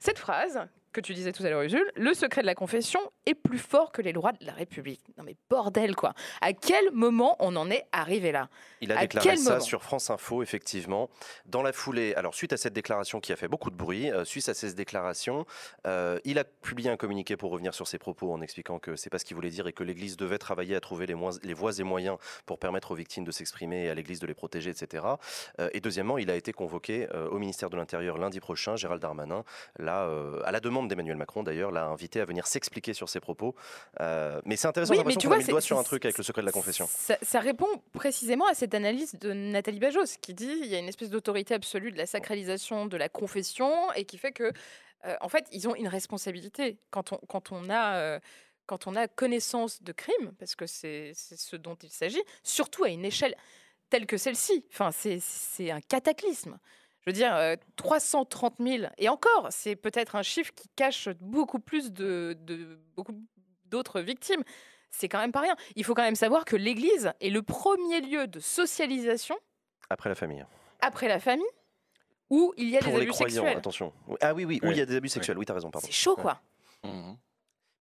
cette 0.00 0.18
phrase 0.18 0.60
que 0.92 1.00
tu 1.00 1.14
disais 1.14 1.32
tout 1.32 1.44
à 1.44 1.50
l'heure, 1.50 1.62
Usul, 1.62 1.90
le 1.96 2.14
secret 2.14 2.42
de 2.42 2.46
la 2.46 2.54
confession 2.54 3.00
est 3.26 3.34
plus 3.34 3.58
fort 3.58 3.92
que 3.92 4.02
les 4.02 4.12
lois 4.12 4.32
de 4.32 4.46
la 4.46 4.52
République. 4.52 5.02
Non 5.16 5.24
mais 5.24 5.36
bordel 5.50 5.94
quoi. 5.94 6.14
À 6.40 6.52
quel 6.52 6.90
moment 6.92 7.36
on 7.40 7.56
en 7.56 7.70
est 7.70 7.84
arrivé 7.92 8.32
là? 8.32 8.48
Il 8.80 8.92
a 8.92 8.98
À 8.98 9.00
déclaré 9.02 9.28
quel 9.28 9.38
ça 9.38 9.60
sur 9.60 9.82
France 9.82 10.10
Info, 10.10 10.42
effectivement. 10.42 11.10
Dans 11.46 11.62
la 11.62 11.72
foulée, 11.72 12.14
alors 12.14 12.34
suite 12.34 12.52
à 12.52 12.56
cette 12.56 12.72
déclaration 12.72 13.20
qui 13.20 13.32
a 13.32 13.36
fait 13.36 13.48
beaucoup 13.48 13.70
de 13.70 13.76
bruit, 13.76 14.10
euh, 14.10 14.24
suite 14.24 14.48
à 14.48 14.54
ces 14.54 14.74
déclarations, 14.74 15.46
euh, 15.86 16.18
il 16.24 16.38
a 16.38 16.44
publié 16.44 16.90
un 16.90 16.96
communiqué 16.96 17.36
pour 17.36 17.50
revenir 17.50 17.74
sur 17.74 17.86
ses 17.86 17.98
propos 17.98 18.32
en 18.32 18.40
expliquant 18.40 18.78
que 18.78 18.96
c'est 18.96 19.10
pas 19.10 19.18
ce 19.18 19.24
qu'il 19.24 19.34
voulait 19.34 19.50
dire 19.50 19.66
et 19.66 19.72
que 19.72 19.84
l'Église 19.84 20.16
devait 20.16 20.38
travailler 20.38 20.76
à 20.76 20.80
trouver 20.80 21.06
les, 21.06 21.54
voies 21.54 21.78
et 21.78 21.82
moyens 21.82 22.18
pour 22.46 22.58
permettre 22.58 22.92
aux 22.92 22.94
victimes 22.94 23.24
de 23.24 23.30
s'exprimer 23.30 23.86
et 23.86 23.90
à 23.90 23.94
l'Église 23.94 24.20
de 24.20 24.26
les 24.26 24.34
protéger, 24.34 24.70
etc. 24.70 25.04
Euh, 25.60 25.68
et 25.72 25.80
deuxièmement, 25.80 26.18
il 26.18 26.30
a 26.30 26.36
été 26.36 26.52
convoqué 26.52 27.08
euh, 27.14 27.28
au 27.28 27.38
ministère 27.38 27.70
de 27.70 27.76
l'Intérieur 27.76 28.18
lundi 28.18 28.40
prochain. 28.40 28.76
Gérald 28.76 29.02
Darmanin, 29.02 29.44
là, 29.78 30.08
à 30.44 30.52
la 30.52 30.60
demande 30.60 30.77
d'Emmanuel 30.86 31.16
Macron 31.16 31.42
d'ailleurs, 31.42 31.72
l'a 31.72 31.86
invité 31.86 32.20
à 32.20 32.24
venir 32.24 32.46
s'expliquer 32.46 32.92
sur 32.94 33.08
ses 33.08 33.18
propos. 33.18 33.54
Euh, 34.00 34.40
mais 34.44 34.56
c'est 34.56 34.68
intéressant, 34.68 34.94
Oui, 34.94 35.02
mais 35.04 35.16
tu 35.16 35.26
vois, 35.26 35.38
mis 35.38 35.44
le 35.44 35.50
doigt 35.50 35.60
sur 35.60 35.78
un 35.78 35.82
truc 35.82 36.04
avec 36.04 36.16
le 36.18 36.22
secret 36.24 36.42
de 36.42 36.46
la 36.46 36.52
confession. 36.52 36.86
ça, 36.88 37.16
ça 37.22 37.40
répond 37.40 37.66
précisément 37.92 38.46
à 38.46 38.54
cette 38.54 38.74
analyse 38.74 39.14
de 39.18 39.32
Nathalie 39.32 39.80
Bajos 39.80 40.18
qui 40.20 40.34
dit 40.34 40.58
il 40.62 40.66
y 40.66 40.74
a 40.74 40.78
une 40.78 40.88
espèce 40.88 41.10
d'autorité 41.10 41.54
absolue 41.54 41.90
de 41.90 41.98
la 41.98 42.06
sacralisation 42.06 42.86
de 42.86 42.96
la 42.96 43.08
confession 43.08 43.92
et 43.94 44.04
qui 44.04 44.18
fait 44.18 44.32
que 44.32 44.52
euh, 45.06 45.16
en 45.20 45.28
fait 45.28 45.46
ils 45.52 45.68
ont 45.68 45.74
une 45.74 45.88
responsabilité 45.88 46.78
quand 46.90 47.12
on 47.12 47.18
quand 47.28 47.52
on 47.52 47.68
a 47.70 47.96
euh, 47.96 48.18
quand 48.66 48.86
on 48.86 48.94
a 48.96 49.08
connaissance 49.08 49.82
de 49.82 49.92
crimes 49.92 50.32
parce 50.38 50.54
que 50.54 50.66
c'est 50.66 51.12
ce 51.14 51.56
dont 51.56 51.76
il 51.82 51.90
s'agit 51.90 52.22
surtout 52.42 52.84
à 52.84 52.88
une 52.88 53.04
échelle 53.04 53.34
telle 53.90 54.06
que 54.06 54.16
celle-ci 54.16 54.64
enfin 54.72 54.90
c'est 54.92 55.70
un 55.70 55.80
cataclysme 55.80 56.58
je 57.00 57.10
veux 57.10 57.14
dire, 57.14 57.34
euh, 57.34 57.56
330 57.76 58.56
000, 58.58 58.84
et 58.98 59.08
encore, 59.08 59.48
c'est 59.50 59.76
peut-être 59.76 60.16
un 60.16 60.22
chiffre 60.22 60.52
qui 60.54 60.68
cache 60.76 61.08
beaucoup 61.20 61.58
plus 61.60 61.92
de, 61.92 62.36
de- 62.40 62.78
beaucoup 62.96 63.12
d'autres 63.66 64.00
victimes. 64.00 64.42
c'est 64.90 65.08
quand 65.08 65.18
même 65.20 65.32
pas 65.32 65.40
rien. 65.40 65.56
Il 65.76 65.84
faut 65.84 65.94
quand 65.94 66.02
même 66.02 66.14
savoir 66.16 66.44
que 66.44 66.56
l'Église 66.56 67.12
est 67.20 67.30
le 67.30 67.42
premier 67.42 68.00
lieu 68.00 68.26
de 68.26 68.40
socialisation 68.40 69.36
Après 69.90 70.08
la 70.08 70.14
famille. 70.14 70.44
après 70.80 71.08
la 71.08 71.20
famille 71.20 71.44
où 72.30 72.52
il 72.58 72.68
y 72.68 72.76
a 72.76 72.80
Pour 72.80 72.92
des 72.92 72.98
les 72.98 73.02
abus 73.04 73.12
croyants, 73.12 73.34
sexuels. 73.42 73.56
attention. 73.58 73.92
Ah 74.20 74.34
oui, 74.34 74.44
oui, 74.44 74.60
où 74.62 74.66
Oui. 74.66 74.74
il 74.74 74.78
y 74.78 74.82
a 74.82 74.86
des 74.86 74.96
abus 74.96 75.08
sexuels. 75.08 75.38
Oui, 75.38 75.46
t'as 75.46 75.54
raison, 75.54 75.70
pardon. 75.70 75.86
C'est 75.86 75.92
chaud, 75.94 76.16
quoi. 76.16 76.40
Mais 76.84 76.90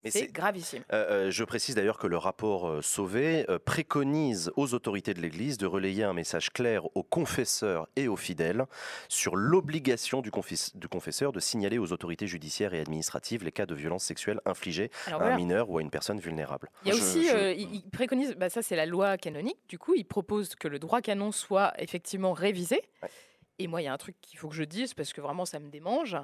C'est 0.06 0.32
gravissime. 0.32 0.84
Euh, 0.94 1.26
euh, 1.28 1.32
je 1.32 1.44
précise 1.44 1.76
d'ailleurs 1.76 1.98
que 1.98 2.08
le 2.08 2.18
rapport 2.18 2.68
euh, 2.70 2.82
Sauvé 2.82 3.46
euh, 3.50 3.60
préconise 3.60 4.52
aux 4.56 4.74
autorités 4.74 5.14
de 5.14 5.20
l'Église 5.20 5.58
de 5.58 5.66
relayer 5.66 6.04
un 6.04 6.14
message 6.14 6.52
clair 6.52 6.86
aux 6.96 7.04
confesseurs 7.04 7.88
et 7.96 8.08
aux 8.08 8.16
fidèles 8.16 8.66
sur 9.10 9.36
l'obligation 9.36 10.22
du, 10.22 10.32
confesseur 10.32 11.32
de 11.34 11.40
signaler 11.40 11.78
aux 11.78 11.92
autorités 11.92 12.28
judiciaires 12.28 12.74
et 12.74 12.80
administratives 12.80 13.44
les 13.44 13.52
cas 13.52 13.66
de 13.66 13.76
violences 13.76 14.06
sexuelles 14.06 14.40
infligées 14.46 14.92
Alors 15.08 15.22
à 15.24 15.26
un 15.26 15.36
mineur 15.36 15.70
ou 15.70 15.78
à 15.80 15.82
une 15.82 15.90
personne 15.90 16.20
vulnérable. 16.20 16.70
Il 16.86 16.90
y 16.90 16.92
a 16.92 16.96
Je- 16.96 17.02
aussi, 17.02 17.28
je- 17.28 17.36
euh, 17.36 17.52
il, 17.54 17.76
il 17.76 17.90
préconise, 17.90 18.36
bah 18.36 18.50
ça 18.50 18.62
c'est 18.62 18.76
la 18.78 18.86
loi 18.86 19.18
canonique, 19.18 19.60
du 19.68 19.78
coup 19.78 19.94
il 19.96 20.06
propose 20.06 20.56
que 20.56 20.68
le 20.70 20.80
droit 20.80 21.02
canon 21.02 21.32
soit 21.34 21.74
effectivement 21.82 22.32
révisé. 22.34 22.82
Ouais. 23.04 23.10
Et 23.60 23.68
moi 23.68 23.82
il 23.82 23.86
y 23.86 23.88
a 23.88 23.94
un 23.94 23.98
truc 23.98 24.16
qu'il 24.22 24.38
faut 24.38 24.48
que 24.48 24.56
je 24.56 24.64
dise 24.64 24.94
parce 24.94 25.12
que 25.12 25.20
vraiment 25.22 25.46
ça 25.46 25.60
me 25.60 25.70
démange. 25.70 26.16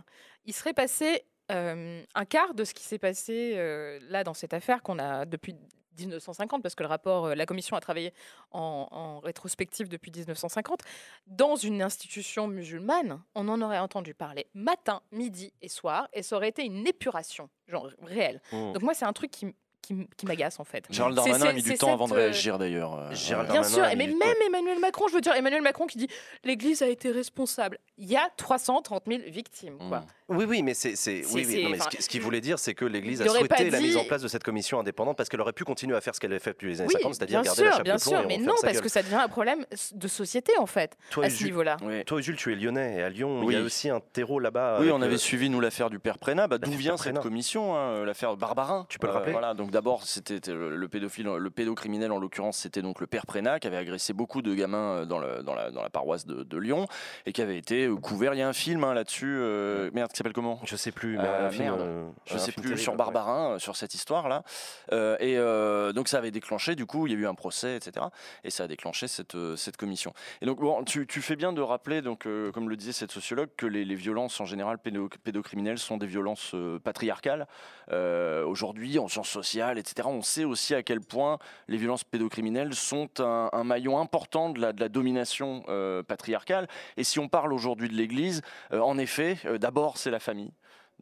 Il 0.46 0.54
serait 0.54 0.74
passé 0.74 1.24
euh, 1.54 2.04
un 2.16 2.26
quart 2.26 2.54
de 2.54 2.64
ce 2.64 2.74
qui 2.74 2.84
s'est 2.84 2.98
passé 3.00 3.54
euh, 3.56 4.00
là 4.10 4.24
dans 4.24 4.34
cette 4.34 4.54
affaire 4.54 4.82
qu'on 4.82 5.00
a 5.00 5.26
depuis 5.26 5.56
1950, 6.00 6.64
parce 6.64 6.74
que 6.74 6.82
le 6.82 6.90
rapport, 6.90 7.26
euh, 7.28 7.36
la 7.36 7.46
commission 7.46 7.76
a 7.78 7.80
travaillé 7.80 8.14
en, 8.52 8.88
en 8.90 9.20
rétrospective 9.20 9.88
depuis 9.90 10.12
1950, 10.12 10.80
dans 11.28 11.56
une 11.56 11.84
institution 11.84 12.48
musulmane, 12.48 13.22
on 13.36 13.48
en 13.48 13.62
aurait 13.62 13.78
entendu 13.78 14.14
parler 14.16 14.48
matin, 14.56 15.02
midi 15.12 15.54
et 15.62 15.70
soir, 15.70 16.08
et 16.14 16.24
ça 16.24 16.36
aurait 16.36 16.50
été 16.50 16.64
une 16.66 16.88
épuration, 16.88 17.48
genre 17.68 17.90
réelle. 18.02 18.42
Mmh. 18.52 18.72
Donc 18.74 18.82
moi, 18.82 18.96
c'est 18.96 19.06
un 19.06 19.14
truc 19.14 19.30
qui, 19.30 19.54
qui, 19.84 20.08
qui 20.18 20.26
m'agace 20.26 20.60
en 20.60 20.64
fait. 20.64 20.88
Gérald 20.90 21.16
C'est- 21.20 21.30
Darmanin 21.30 21.50
a 21.52 21.54
mis 21.54 21.62
du 21.62 21.76
temps 21.78 21.94
avant 21.94 22.08
de 22.08 22.14
réagir 22.16 22.58
d'ailleurs. 22.58 22.96
euh. 22.98 23.10
Bien 23.52 23.62
sûr, 23.64 23.84
mais 23.96 24.08
même 24.08 24.38
Emmanuel 24.48 24.80
Macron, 24.80 25.08
je 25.10 25.14
veux 25.14 25.22
dire, 25.22 25.36
Emmanuel 25.36 25.62
Macron 25.62 25.86
qui 25.86 26.00
dit 26.00 26.08
l'Église 26.44 26.82
a 26.82 26.88
été 26.88 27.12
responsable. 27.12 27.78
Il 28.00 28.10
y 28.10 28.16
a 28.16 28.30
330 28.38 29.04
000 29.06 29.22
victimes. 29.28 29.78
Quoi. 29.78 30.00
Mhm. 30.00 30.06
Oui, 30.34 30.46
oui, 30.48 30.64
mais 30.64 30.74
c'est, 30.74 30.96
c'est- 30.96 31.24
C'est- 31.24 31.34
oui, 31.36 31.44
oui, 31.48 31.54
c'est- 31.56 31.64
non, 31.64 31.70
mais 31.70 31.78
ce 31.78 31.82
enfin, 31.82 31.90
qui- 31.92 32.02
ce 32.04 32.10
qu'il 32.10 32.22
voulait 32.22 32.42
dire, 32.42 32.60
c'est 32.60 32.74
que 32.74 32.86
l'Église 32.86 33.20
il 33.20 33.28
a 33.28 33.32
souhaité 33.32 33.70
la 33.70 33.80
mise 33.80 33.98
en 33.98 34.04
place 34.06 34.22
de 34.22 34.28
cette 34.28 34.44
commission 34.44 34.80
indépendante 34.80 35.16
parce 35.18 35.30
qu'elle 35.30 35.42
aurait 35.42 35.54
pu 35.54 35.64
continuer 35.64 35.96
à 35.96 36.02
faire 36.02 36.16
ce 36.16 36.20
qu'elle 36.20 36.32
avait 36.32 36.40
fait 36.40 36.52
depuis 36.52 36.68
les 36.70 36.82
années 36.82 36.88
Oui, 36.90 36.94
50, 37.02 37.16
c'est-à-dire 37.16 37.42
bien 37.42 37.46
garder 37.52 37.64
la 37.64 37.70
sûr, 37.70 37.78
chape 37.78 37.84
bien 37.86 37.96
de 37.96 38.02
plomb 38.02 38.12
sûr, 38.12 38.22
et 38.22 38.28
mais 38.28 38.38
non, 38.38 38.56
sa 38.56 38.62
parce 38.68 38.74
gueule. 38.74 38.84
que 38.84 38.90
ça 38.90 39.04
devient 39.04 39.16
un 39.16 39.28
problème 39.28 39.66
de 39.94 40.08
société 40.08 40.52
en 40.58 40.66
fait, 40.66 40.98
Toi, 41.12 41.26
à 41.26 41.30
ce 41.30 41.36
Jules- 41.38 41.48
niveau-là. 41.48 41.78
Toi, 42.06 42.22
Jules, 42.22 42.36
tu 42.36 42.52
es 42.52 42.56
lyonnais 42.56 42.98
et 42.98 43.04
à 43.04 43.10
Lyon, 43.10 43.42
il 43.48 43.54
y 43.54 43.56
a 43.56 43.60
Oui. 43.60 43.66
aussi 43.66 43.90
un 43.90 44.00
terreau 44.00 44.40
là-bas. 44.40 44.78
Oui, 44.80 44.84
avec, 44.84 44.94
on 44.94 45.02
avait 45.02 45.16
euh, 45.16 45.18
suivi 45.18 45.50
nous 45.50 45.60
l'affaire 45.60 45.90
du 45.90 46.00
père 46.00 46.18
Prénat. 46.18 46.48
Bah, 46.48 46.58
D'où 46.58 46.66
l'affaire 46.72 46.80
vient 46.80 46.96
Prénat. 46.96 47.16
cette 47.22 47.24
commission 47.24 47.76
hein, 47.76 48.04
L'affaire 48.06 48.36
Barbarin. 48.38 48.86
Tu 48.90 49.00
peux 49.00 49.08
le 49.08 49.14
rappeler 49.14 49.32
Voilà. 49.32 49.54
Donc 49.54 49.72
d'abord, 49.72 50.04
c'était 50.04 50.40
le, 50.52 50.76
le 50.76 50.88
pédophile, 50.88 51.28
le 51.28 51.50
pédocriminel 51.50 52.12
en 52.12 52.20
l'occurrence, 52.20 52.58
c'était 52.58 52.82
donc 52.82 53.00
le 53.00 53.08
père 53.08 53.26
Prénat 53.26 53.60
qui 53.60 53.68
avait 53.68 53.78
agressé 53.78 54.14
beaucoup 54.14 54.42
de 54.42 54.54
gamins 54.54 54.98
euh, 55.02 55.06
dans, 55.06 55.20
le- 55.20 55.44
dans 55.44 55.54
la, 55.56 55.72
dans 55.72 55.82
la 55.84 55.90
paroisse 55.90 56.26
de, 56.26 56.44
de 56.44 56.58
Lyon 56.58 56.88
et 57.26 57.32
qui 57.34 57.42
avait 57.42 57.58
été 57.58 57.86
euh, 57.86 57.96
couvert. 57.96 58.34
Il 58.34 58.38
y 58.40 58.42
a 58.42 58.48
un 58.48 58.54
film 58.54 58.84
hein, 58.84 58.94
là-dessus. 58.94 59.36
euh, 59.38 59.90
merde, 59.94 60.12
qui 60.12 60.23
s'appelle 60.24 60.34
comment? 60.34 60.60
Je 60.66 60.76
sais 60.76 60.92
plus, 60.92 61.18
mais 61.18 61.24
Euh, 61.28 61.50
film, 61.50 61.64
merde. 61.66 61.82
euh, 61.82 62.10
je 62.26 62.38
sais 62.38 62.52
plus, 62.54 62.78
sur. 62.78 62.96
Barbarin, 62.96 63.54
euh, 63.56 63.60
sur 63.60 63.76
cette 63.76 63.94
histoire-là. 63.94 64.44
Euh, 64.92 65.18
et 65.20 65.94
donc 65.94 66.08
ça 66.08 66.18
avait 66.20 66.32
déclenché, 66.32 66.76
du 66.76 66.86
coup, 66.86 67.08
il 67.08 67.14
y 67.14 67.16
a 67.16 67.20
eu 67.20 67.28
un 67.28 67.36
procès, 67.36 67.76
etc. 67.76 68.06
Et 68.44 68.50
ça 68.50 68.64
a 68.64 68.68
déclenché 68.68 69.08
cette, 69.08 69.36
cette 69.58 69.78
commission. 69.78 70.14
Et 70.42 70.46
donc, 70.46 70.60
bon, 70.60 70.84
tu, 70.84 71.06
tu 71.08 71.22
fais 71.22 71.36
bien 71.36 71.52
de 71.54 71.62
rappeler, 71.62 72.02
donc, 72.02 72.28
comme 72.54 72.70
le 72.70 72.78
disait 72.78 72.94
cette 72.94 73.12
sociologue, 73.12 73.50
que 73.58 73.66
les, 73.66 73.84
les 73.86 73.96
violences 73.96 74.40
en 74.40 74.46
général 74.46 74.78
pédo- 74.78 75.10
pédocriminelles 75.24 75.78
sont 75.80 75.98
des 75.98 76.08
violences 76.08 76.56
patriarcales. 76.84 77.48
Aujourd'hui, 78.46 79.00
en 79.00 79.08
sciences 79.08 79.30
sociales, 79.30 79.78
etc., 79.78 80.08
on 80.10 80.22
sait 80.22 80.46
aussi 80.46 80.74
à 80.76 80.84
quel 80.84 81.02
point 81.02 81.38
les 81.68 81.78
violences 81.78 82.04
pédocriminelles 82.04 82.74
sont 82.74 83.10
un, 83.20 83.50
un 83.52 83.64
maillon 83.64 84.00
important 84.00 84.50
de 84.50 84.60
la, 84.62 84.74
de 84.74 84.80
la 84.80 84.90
domination 84.90 85.64
patriarcale. 86.08 86.68
Et 86.98 87.04
si 87.04 87.20
on 87.20 87.28
parle 87.28 87.54
aujourd'hui 87.54 87.90
de 87.90 87.94
l'Église, 87.96 88.42
en 88.72 88.98
effet, 88.98 89.38
d'abord 89.60 89.98
c'est 90.04 90.12
la 90.12 90.20
famille. 90.20 90.52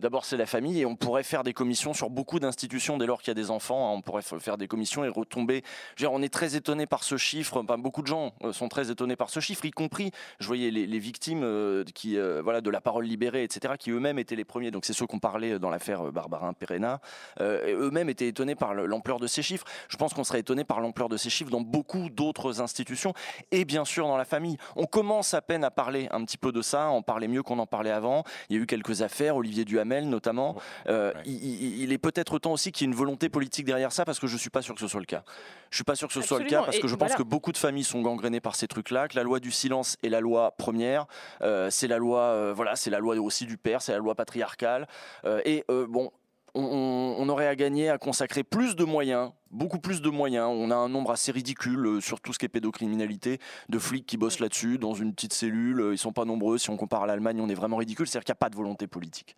D'abord, 0.01 0.25
c'est 0.25 0.35
la 0.35 0.47
famille 0.47 0.81
et 0.81 0.85
on 0.87 0.95
pourrait 0.95 1.21
faire 1.21 1.43
des 1.43 1.53
commissions 1.53 1.93
sur 1.93 2.09
beaucoup 2.09 2.39
d'institutions 2.39 2.97
dès 2.97 3.05
lors 3.05 3.21
qu'il 3.21 3.27
y 3.27 3.31
a 3.31 3.35
des 3.35 3.51
enfants. 3.51 3.87
hein, 3.87 3.93
on 3.95 4.01
pourrait 4.01 4.23
faire 4.23 4.57
des 4.57 4.67
commissions 4.67 5.05
et 5.05 5.09
retomber. 5.09 5.63
On 6.09 6.23
est 6.23 6.33
très 6.33 6.55
étonné 6.55 6.87
par 6.87 7.03
ce 7.03 7.17
chiffre. 7.17 7.61
Beaucoup 7.61 8.01
de 8.01 8.07
gens 8.07 8.33
euh, 8.43 8.51
sont 8.51 8.67
très 8.67 8.89
étonnés 8.89 9.15
par 9.15 9.29
ce 9.29 9.39
chiffre, 9.39 9.63
y 9.63 9.69
compris, 9.69 10.09
je 10.39 10.47
voyais 10.47 10.71
les, 10.71 10.99
victimes 10.99 11.43
euh, 11.43 11.83
qui, 11.93 12.17
euh, 12.17 12.41
voilà, 12.43 12.61
de 12.61 12.69
la 12.71 12.81
parole 12.81 13.05
libérée, 13.05 13.43
etc., 13.43 13.75
qui 13.77 13.91
eux-mêmes 13.91 14.17
étaient 14.17 14.35
les 14.35 14.43
premiers. 14.43 14.71
Donc, 14.71 14.85
c'est 14.85 14.93
ceux 14.93 15.05
qu'on 15.05 15.19
parlait 15.19 15.59
dans 15.59 15.69
l'affaire 15.69 16.11
Barbarin 16.11 16.53
Perena. 16.53 16.99
Eux-mêmes 17.39 18.09
étaient 18.09 18.27
étonnés 18.27 18.55
par 18.55 18.73
le- 18.73 18.87
l'ampleur 18.87 19.19
de 19.19 19.27
ces 19.27 19.43
chiffres. 19.43 19.65
Je 19.87 19.97
pense 19.97 20.15
qu'on 20.15 20.23
serait 20.23 20.39
étonné 20.39 20.63
par 20.63 20.81
l'ampleur 20.81 21.09
de 21.09 21.17
ces 21.17 21.29
chiffres 21.29 21.51
dans 21.51 21.61
beaucoup 21.61 22.09
d'autres 22.09 22.59
institutions 22.59 23.13
et 23.51 23.65
bien 23.65 23.85
sûr 23.85 24.07
dans 24.07 24.17
la 24.17 24.25
famille. 24.25 24.57
On 24.75 24.87
commence 24.87 25.35
à 25.35 25.41
peine 25.43 25.63
à 25.63 25.69
parler 25.69 26.07
un 26.09 26.25
petit 26.25 26.39
peu 26.39 26.51
de 26.51 26.63
ça, 26.63 26.87
en 26.87 27.03
parler 27.03 27.27
mieux 27.27 27.43
qu'on 27.43 27.59
en 27.59 27.67
parlait 27.67 27.91
avant. 27.91 28.23
Il 28.49 28.55
y 28.55 28.59
a 28.59 28.63
eu 28.63 28.65
quelques 28.65 29.03
affaires, 29.03 29.35
Olivier 29.35 29.63
Duhamel 29.63 29.90
notamment. 29.99 30.55
Euh, 30.87 31.11
Ouais. 31.13 31.21
il, 31.25 31.43
il- 31.43 31.81
il 31.83 31.91
est 31.91 31.97
peut-être 31.97 32.39
temps 32.39 32.53
aussi 32.53 32.71
qu'il 32.71 32.85
y 32.85 32.89
ait 32.89 32.91
une 32.93 32.97
volonté 32.97 33.27
politique 33.27 33.65
derrière 33.65 33.91
ça 33.91 34.05
parce 34.05 34.19
que 34.19 34.27
je 34.27 34.37
suis 34.37 34.49
pas 34.49 34.61
sûr 34.61 34.73
que 34.75 34.79
ce 34.81 34.87
soit 34.87 34.99
le 35.01 35.05
cas. 35.05 35.23
Je 35.71 35.75
suis 35.77 35.83
pas 35.83 35.95
sûr 35.95 36.07
que 36.07 36.13
ce 36.13 36.21
soit 36.21 36.39
le 36.39 36.45
cas 36.45 36.63
parce 36.63 36.77
Et 36.77 36.79
que 36.79 36.87
je 36.87 36.95
pense 36.95 37.13
que 37.15 37.23
beaucoup 37.23 37.51
de 37.51 37.57
familles 37.57 37.83
sont 37.83 38.01
gangrénées 38.01 38.39
par 38.41 38.55
ces 38.55 38.67
trucs-là, 38.67 39.07
que 39.07 39.15
la 39.15 39.23
loi 39.23 39.39
du 39.39 39.51
silence 39.51 39.97
est 40.03 40.09
la 40.09 40.19
loi 40.21 40.51
première, 40.57 41.05
euh, 41.41 41.69
c'est 41.69 41.87
la 41.87 41.97
loi, 41.97 42.21
euh, 42.21 42.53
voilà, 42.55 42.75
c'est 42.75 42.89
la 42.89 42.99
loi 42.99 43.15
aussi 43.17 43.45
du 43.45 43.57
père, 43.57 43.81
c'est 43.81 43.91
la 43.91 43.97
loi 43.97 44.15
patriarcale. 44.15 44.87
Euh, 45.25 45.41
et 45.45 45.63
euh, 45.69 45.85
bon, 45.87 46.11
on, 46.53 46.63
on- 46.63 47.15
on 47.17 47.29
aurait 47.29 47.47
à 47.47 47.55
gagner 47.55 47.89
à 47.89 47.97
consacrer 47.97 48.43
plus 48.43 48.75
de 48.75 48.83
moyens, 48.83 49.31
beaucoup 49.51 49.79
plus 49.79 50.01
de 50.01 50.09
moyens. 50.09 50.47
On 50.51 50.69
a 50.69 50.75
un 50.75 50.89
nombre 50.89 51.11
assez 51.11 51.31
ridicule 51.31 52.01
sur 52.01 52.19
tout 52.19 52.33
ce 52.33 52.39
qui 52.39 52.45
est 52.45 52.49
pédocriminalité, 52.49 53.39
de 53.69 53.79
flics 53.79 54.05
qui 54.05 54.17
bossent 54.17 54.39
là-dessus 54.39 54.77
dans 54.77 54.93
une 54.93 55.13
petite 55.13 55.33
cellule. 55.33 55.89
Ils 55.93 55.97
sont 55.97 56.11
pas 56.11 56.25
nombreux. 56.25 56.57
Si 56.57 56.69
on 56.69 56.75
compare 56.75 57.03
à 57.03 57.07
l'Allemagne, 57.07 57.39
on 57.39 57.47
est 57.47 57.53
vraiment 57.53 57.77
ridicule. 57.77 58.05
C'est-à-dire 58.07 58.25
qu'il 58.25 58.33
n'y 58.33 58.37
a 58.37 58.43
pas 58.43 58.49
de 58.49 58.55
volonté 58.57 58.87
politique. 58.87 59.37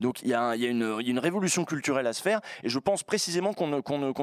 Donc 0.00 0.22
il 0.22 0.28
y, 0.28 0.34
a 0.34 0.54
une, 0.54 1.18
révolution 1.18 1.64
culturelle 1.64 2.06
à 2.06 2.12
se 2.12 2.22
faire. 2.22 2.40
Et 2.62 2.68
je 2.68 2.78
pense 2.78 3.02
précisément 3.02 3.52
qu'on 3.52 3.68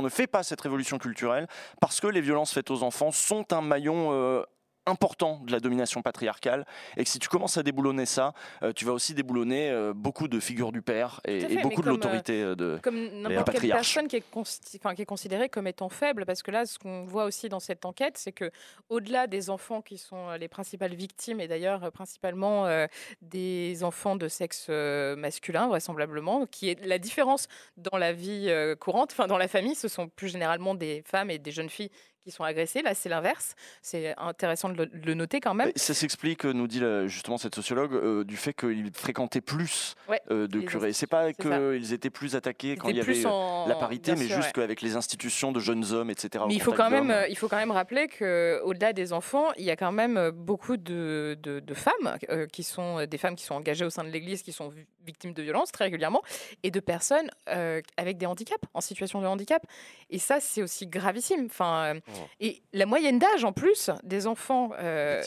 ne 0.01 0.09
fait 0.09 0.27
pas 0.27 0.43
cette 0.43 0.61
révolution 0.61 0.97
culturelle 0.97 1.47
parce 1.79 1.99
que 1.99 2.07
les 2.07 2.21
violences 2.21 2.53
faites 2.53 2.71
aux 2.71 2.83
enfants 2.83 3.11
sont 3.11 3.51
un 3.53 3.61
maillon 3.61 4.11
euh, 4.11 4.43
important 4.85 5.41
de 5.45 5.51
la 5.51 5.59
domination 5.59 6.01
patriarcale. 6.01 6.65
Et 6.97 7.03
que 7.03 7.09
si 7.09 7.19
tu 7.19 7.29
commences 7.29 7.57
à 7.57 7.63
déboulonner 7.63 8.05
ça, 8.05 8.33
euh, 8.63 8.73
tu 8.73 8.85
vas 8.85 8.93
aussi 8.93 9.13
déboulonner 9.13 9.69
euh, 9.69 9.93
beaucoup 9.93 10.27
de 10.27 10.39
figures 10.39 10.71
du 10.71 10.81
père 10.81 11.21
et, 11.25 11.57
beaucoup 11.57 11.69
de 11.69 11.75
comme, 11.75 11.85
l'autorité 11.85 12.41
euh, 12.41 12.55
de... 12.55 12.79
comme 12.81 13.21
n'importe 13.21 13.51
quelle 13.59 13.71
personne 13.71 14.07
qui 14.07 14.17
est, 14.17 14.23
enfin, 14.35 14.95
qui 14.95 15.01
est 15.01 15.05
considérée 15.05 15.49
comme 15.49 15.67
étant 15.67 15.89
faible, 15.89 16.25
parce 16.25 16.41
que 16.41 16.51
là, 16.51 16.65
ce 16.65 16.79
qu'on 16.79 17.03
voit 17.03 17.25
aussi 17.25 17.49
dans 17.49 17.59
cette 17.59 17.85
enquête, 17.85 18.17
c'est 18.17 18.31
que 18.31 18.51
au-delà 18.89 19.27
des 19.27 19.49
enfants 19.49 19.81
qui 19.81 19.97
sont 19.97 20.29
euh, 20.29 20.37
les 20.37 20.47
principales 20.47 20.93
victimes, 20.93 21.39
et 21.39 21.47
d'ailleurs 21.47 21.83
euh, 21.83 21.91
principalement 21.91 22.65
euh, 22.65 22.87
des 23.21 23.83
enfants 23.83 24.15
de 24.15 24.27
sexe 24.27 24.67
euh, 24.69 25.15
masculin, 25.15 25.67
vraisemblablement, 25.67 26.45
qui 26.45 26.69
est 26.69 26.85
la 26.85 26.97
différence 26.97 27.47
dans 27.77 27.97
la 27.97 28.13
vie 28.13 28.45
euh, 28.49 28.75
courante, 28.75 29.11
enfin 29.11 29.27
dans 29.27 29.37
la 29.37 29.47
famille, 29.47 29.75
ce 29.75 29.87
sont 29.87 30.07
plus 30.07 30.29
généralement 30.29 30.75
des 30.75 31.03
femmes 31.05 31.29
et 31.29 31.39
des 31.39 31.51
jeunes 31.51 31.69
filles 31.69 31.91
qui 32.23 32.31
sont 32.31 32.43
agressées. 32.43 32.81
Là, 32.81 32.93
c'est 32.93 33.09
l'inverse. 33.09 33.55
C'est 33.81 34.13
intéressant 34.17 34.69
de 34.69 34.75
le, 34.77 34.85
de 34.85 35.05
le 35.05 35.13
noter 35.13 35.39
quand 35.39 35.53
même. 35.53 35.71
Ça 35.75 35.93
s'explique, 35.93 36.45
euh, 36.45 36.53
nous 36.53 36.67
dit 36.67 36.79
la- 36.79 37.07
justement 37.07 37.37
cette 37.37 37.55
sociologue, 37.55 37.93
euh, 37.93 38.23
du 38.23 38.37
fait 38.37 38.53
qu'ils 38.53 38.91
fréquentaient 38.93 39.41
plus 39.41 39.95
Ouais, 40.07 40.21
euh, 40.29 40.47
de 40.47 40.59
curés. 40.61 40.93
C'est 40.93 41.07
pas 41.07 41.33
qu'ils 41.33 41.93
étaient 41.93 42.09
plus 42.09 42.35
attaqués 42.35 42.75
quand 42.75 42.89
il 42.89 42.97
y 42.97 43.01
avait 43.01 43.25
euh, 43.25 43.29
en- 43.29 43.67
la 43.67 43.75
parité, 43.75 44.13
bien 44.13 44.21
mais 44.21 44.27
sûr, 44.27 44.35
juste 44.37 44.47
ouais. 44.49 44.53
qu'avec 44.63 44.81
les 44.81 44.95
institutions 44.95 45.51
de 45.51 45.59
jeunes 45.59 45.85
hommes, 45.91 46.09
etc. 46.09 46.43
Mais 46.47 46.53
il 46.53 46.61
faut, 46.61 46.73
quand 46.73 46.89
même, 46.89 47.11
euh, 47.11 47.27
il 47.27 47.37
faut 47.37 47.47
quand 47.47 47.57
même 47.57 47.71
rappeler 47.71 48.07
qu'au-delà 48.07 48.93
des 48.93 49.13
enfants, 49.13 49.47
il 49.57 49.63
y 49.65 49.71
a 49.71 49.75
quand 49.75 49.91
même 49.91 50.17
euh, 50.17 50.31
beaucoup 50.31 50.77
de, 50.77 51.37
de- 51.41 51.59
de 51.59 51.73
femmes 51.73 52.17
euh, 52.29 52.45
qui 52.47 52.63
sont 52.63 52.99
euh, 52.99 53.05
des 53.07 53.17
femmes 53.17 53.35
qui 53.35 53.43
sont 53.45 53.55
engagées 53.55 53.85
au 53.85 53.89
sein 53.89 54.03
de 54.03 54.09
l'Église, 54.09 54.41
qui 54.43 54.51
sont 54.51 54.69
vi- 54.69 54.85
victimes 55.05 55.33
de 55.33 55.41
violences 55.41 55.71
très 55.71 55.85
régulièrement, 55.85 56.21
et 56.63 56.71
de 56.71 56.79
personnes 56.79 57.29
euh, 57.49 57.81
avec 57.97 58.17
des 58.17 58.25
handicaps, 58.25 58.63
en 58.73 58.81
situation 58.81 59.21
de 59.21 59.27
handicap. 59.27 59.65
Et 60.09 60.19
ça, 60.19 60.39
c'est 60.39 60.61
aussi 60.61 60.87
gravissime. 60.87 61.45
Enfin, 61.45 61.95
euh. 61.95 61.99
Et 62.39 62.61
la 62.73 62.85
moyenne 62.85 63.19
d'âge, 63.19 63.43
en 63.43 63.53
plus, 63.53 63.89
des 64.03 64.27
enfants, 64.27 64.71
euh, 64.79 65.21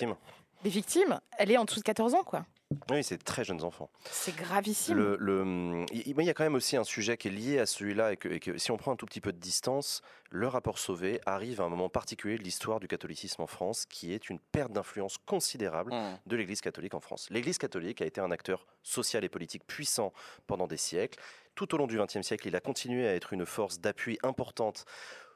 des 0.63 0.71
victimes, 0.71 1.21
elle 1.39 1.51
est 1.51 1.57
en 1.57 1.65
dessous 1.65 1.81
de 1.81 1.85
14 1.85 2.15
ans. 2.15 2.25
quoi. 2.25 2.45
Oui, 2.91 3.03
c'est 3.05 3.23
très 3.23 3.45
jeunes 3.45 3.63
enfants. 3.63 3.91
C'est 4.11 4.35
gravissime. 4.37 4.97
Le, 4.97 5.17
le- 5.19 5.85
il 5.93 6.03
il 6.19 6.25
y 6.25 6.31
a 6.31 6.35
quand 6.35 6.45
même 6.45 6.55
aussi 6.55 6.77
un 6.77 6.85
sujet 6.85 7.17
qui 7.17 7.29
est 7.29 7.31
lié 7.31 7.59
à 7.59 7.67
celui-là 7.67 8.13
et 8.13 8.17
que, 8.17 8.29
et 8.29 8.41
que 8.41 8.57
si 8.59 8.71
on 8.71 8.77
prend 8.77 8.93
un 8.93 8.97
tout 8.97 9.07
petit 9.07 9.21
peu 9.21 9.33
de 9.33 9.39
distance, 9.39 10.01
le 10.31 10.49
rapport 10.49 10.79
Sauvé 10.79 11.21
arrive 11.27 11.61
à 11.61 11.65
un 11.65 11.69
moment 11.69 11.89
particulier 11.89 12.39
de 12.39 12.43
l'histoire 12.43 12.81
du 12.81 12.89
catholicisme 12.89 13.43
en 13.43 13.47
France, 13.47 13.85
qui 13.87 14.13
est 14.13 14.29
une 14.31 14.39
perte 14.39 14.73
d'influence 14.73 15.19
considérable 15.27 15.93
Mmh. 15.93 16.19
de 16.27 16.37
l'Église 16.37 16.61
catholique 16.61 16.95
en 16.95 17.01
France. 17.01 17.29
L'Église 17.31 17.59
catholique 17.59 18.01
a 18.03 18.07
été 18.07 18.21
un 18.21 18.31
acteur 18.31 18.67
social 18.83 19.25
et 19.25 19.29
politique 19.29 19.67
puissant 19.67 20.13
pendant 20.47 20.67
des 20.67 20.77
siècles. 20.77 21.19
Tout 21.55 21.73
au 21.75 21.79
long 21.79 21.87
du 21.87 21.99
XXe 21.99 22.23
siècle, 22.23 22.49
il 22.49 22.57
a 22.57 22.61
continué 22.61 23.07
à 23.07 23.15
être 23.15 23.33
une 23.33 23.47
force 23.47 23.79
d'appui 23.81 24.19
importante 24.25 24.85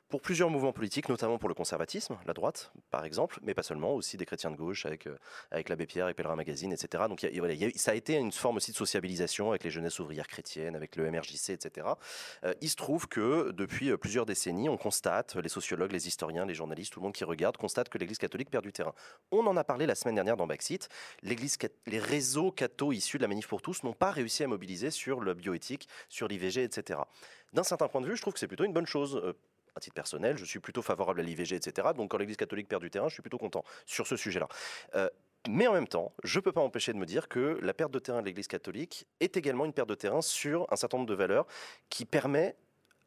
pour 0.09 0.23
plusieurs 0.23 0.49
mouvements 0.49 0.73
politiques, 0.73 1.09
notamment 1.09 1.39
pour 1.39 1.49
le 1.49 1.55
conservatisme, 1.55 2.17
la 2.27 2.33
droite 2.33 2.73
par 2.91 3.05
exemple, 3.05 3.39
mais 3.43 3.55
pas 3.55 3.63
seulement, 3.63 3.95
aussi 3.95 4.17
des 4.17 4.25
chrétiens 4.25 4.51
de 4.51 4.57
gauche 4.57 4.87
avec, 4.87 5.07
euh, 5.07 5.19
avec 5.51 5.69
l'abbé 5.69 5.87
Pierre, 5.87 6.07
avec 6.07 6.17
Pèlerin 6.17 6.37
Magazine, 6.37 6.73
etc. 6.73 7.05
Donc 7.09 7.23
y 7.23 7.79
ça 7.79 7.91
a 7.91 7.95
été 7.95 8.15
une 8.15 8.33
forme 8.33 8.57
aussi 8.57 8.73
de 8.73 8.77
sociabilisation 8.77 9.51
avec 9.51 9.65
les 9.65 9.71
jeunesses 9.71 9.99
ouvrières 9.99 10.27
chrétiennes, 10.27 10.75
avec 10.75 10.97
le 10.97 11.11
MRJC, 11.11 11.51
etc. 11.51 11.89
Euh, 12.45 12.55
il 12.61 12.71
se 12.71 12.77
trouve 12.77 13.07
que 13.07 13.53
depuis 13.53 13.91
euh, 13.91 13.97
plusieurs 13.97 14.25
décennies, 14.25 14.69
on 14.69 14.79
constate, 14.79 15.37
les 15.37 15.49
sociologues, 15.49 15.93
les 15.93 16.09
historiens, 16.09 16.47
les 16.47 16.55
journalistes, 16.55 16.93
tout 16.93 17.01
le 17.01 17.05
monde 17.05 17.15
qui 17.15 17.25
regarde, 17.25 17.57
constate 17.57 17.89
que 17.89 17.99
l'Église 17.99 18.19
catholique 18.19 18.51
perd 18.51 18.65
du 18.65 18.73
terrain. 18.73 18.95
On 19.31 19.47
en 19.47 19.57
a 19.57 19.65
parlé 19.65 19.87
la 19.87 19.95
semaine 19.95 20.15
dernière 20.15 20.37
dans 20.37 20.47
Backseat. 20.47 20.89
Les 21.23 21.99
réseaux 21.99 22.51
cathos 22.51 22.93
issus 22.93 23.19
de 23.19 23.23
la 23.23 23.29
Manif 23.29 23.47
pour 23.47 23.61
tous 23.61 23.83
n'ont 23.83 23.93
pas 23.93 24.11
réussi 24.11 24.43
à 24.43 24.47
mobiliser 24.49 24.91
sur 24.91 25.21
le 25.21 25.35
bioéthique, 25.35 25.89
sur 26.09 26.29
l'IVG, 26.29 26.63
etc. 26.63 27.01
D'un 27.53 27.63
certain 27.63 27.89
point 27.89 28.01
de 28.01 28.07
vue, 28.07 28.17
je 28.17 28.23
trouve 28.23 28.33
que 28.33 28.41
c'est 28.41 28.47
plutôt 28.47 28.65
une 28.65 28.73
bonne 28.73 28.87
chose. 28.87 29.23
À 29.79 29.81
titre 29.81 29.95
personnel, 29.95 30.37
je 30.37 30.45
suis 30.45 30.61
plutôt 30.61 30.83
favorable 30.83 31.21
à 31.21 31.23
l'IVG, 31.23 31.57
etc. 31.57 31.89
Donc 31.97 32.11
quand 32.11 32.19
l'Église 32.19 32.37
catholique 32.37 32.69
perd 32.69 32.83
du 32.83 32.91
terrain, 32.91 33.09
je 33.09 33.15
suis 33.15 33.23
plutôt 33.23 33.39
content 33.39 33.65
sur 33.87 34.07
ce 34.07 34.17
sujet-là. 34.17 34.49
Euh, 34.95 35.09
mais 35.49 35.67
en 35.67 35.73
même 35.73 35.89
temps, 35.89 36.13
je 36.25 36.39
ne 36.39 36.43
peux 36.43 36.53
pas 36.53 36.61
m'empêcher 36.61 36.93
de 36.93 36.99
me 36.99 37.07
dire 37.07 37.29
que 37.29 37.59
la 37.63 37.73
perte 37.73 37.93
de 37.93 37.99
terrain 37.99 38.21
de 38.21 38.27
l'Église 38.27 38.49
catholique 38.49 39.07
est 39.21 39.37
également 39.37 39.65
une 39.65 39.73
perte 39.73 39.89
de 39.89 39.95
terrain 39.95 40.21
sur 40.21 40.67
un 40.71 40.77
certain 40.77 40.99
nombre 40.99 41.09
de 41.09 41.15
valeurs 41.15 41.47
qui 41.89 42.05
permet 42.05 42.57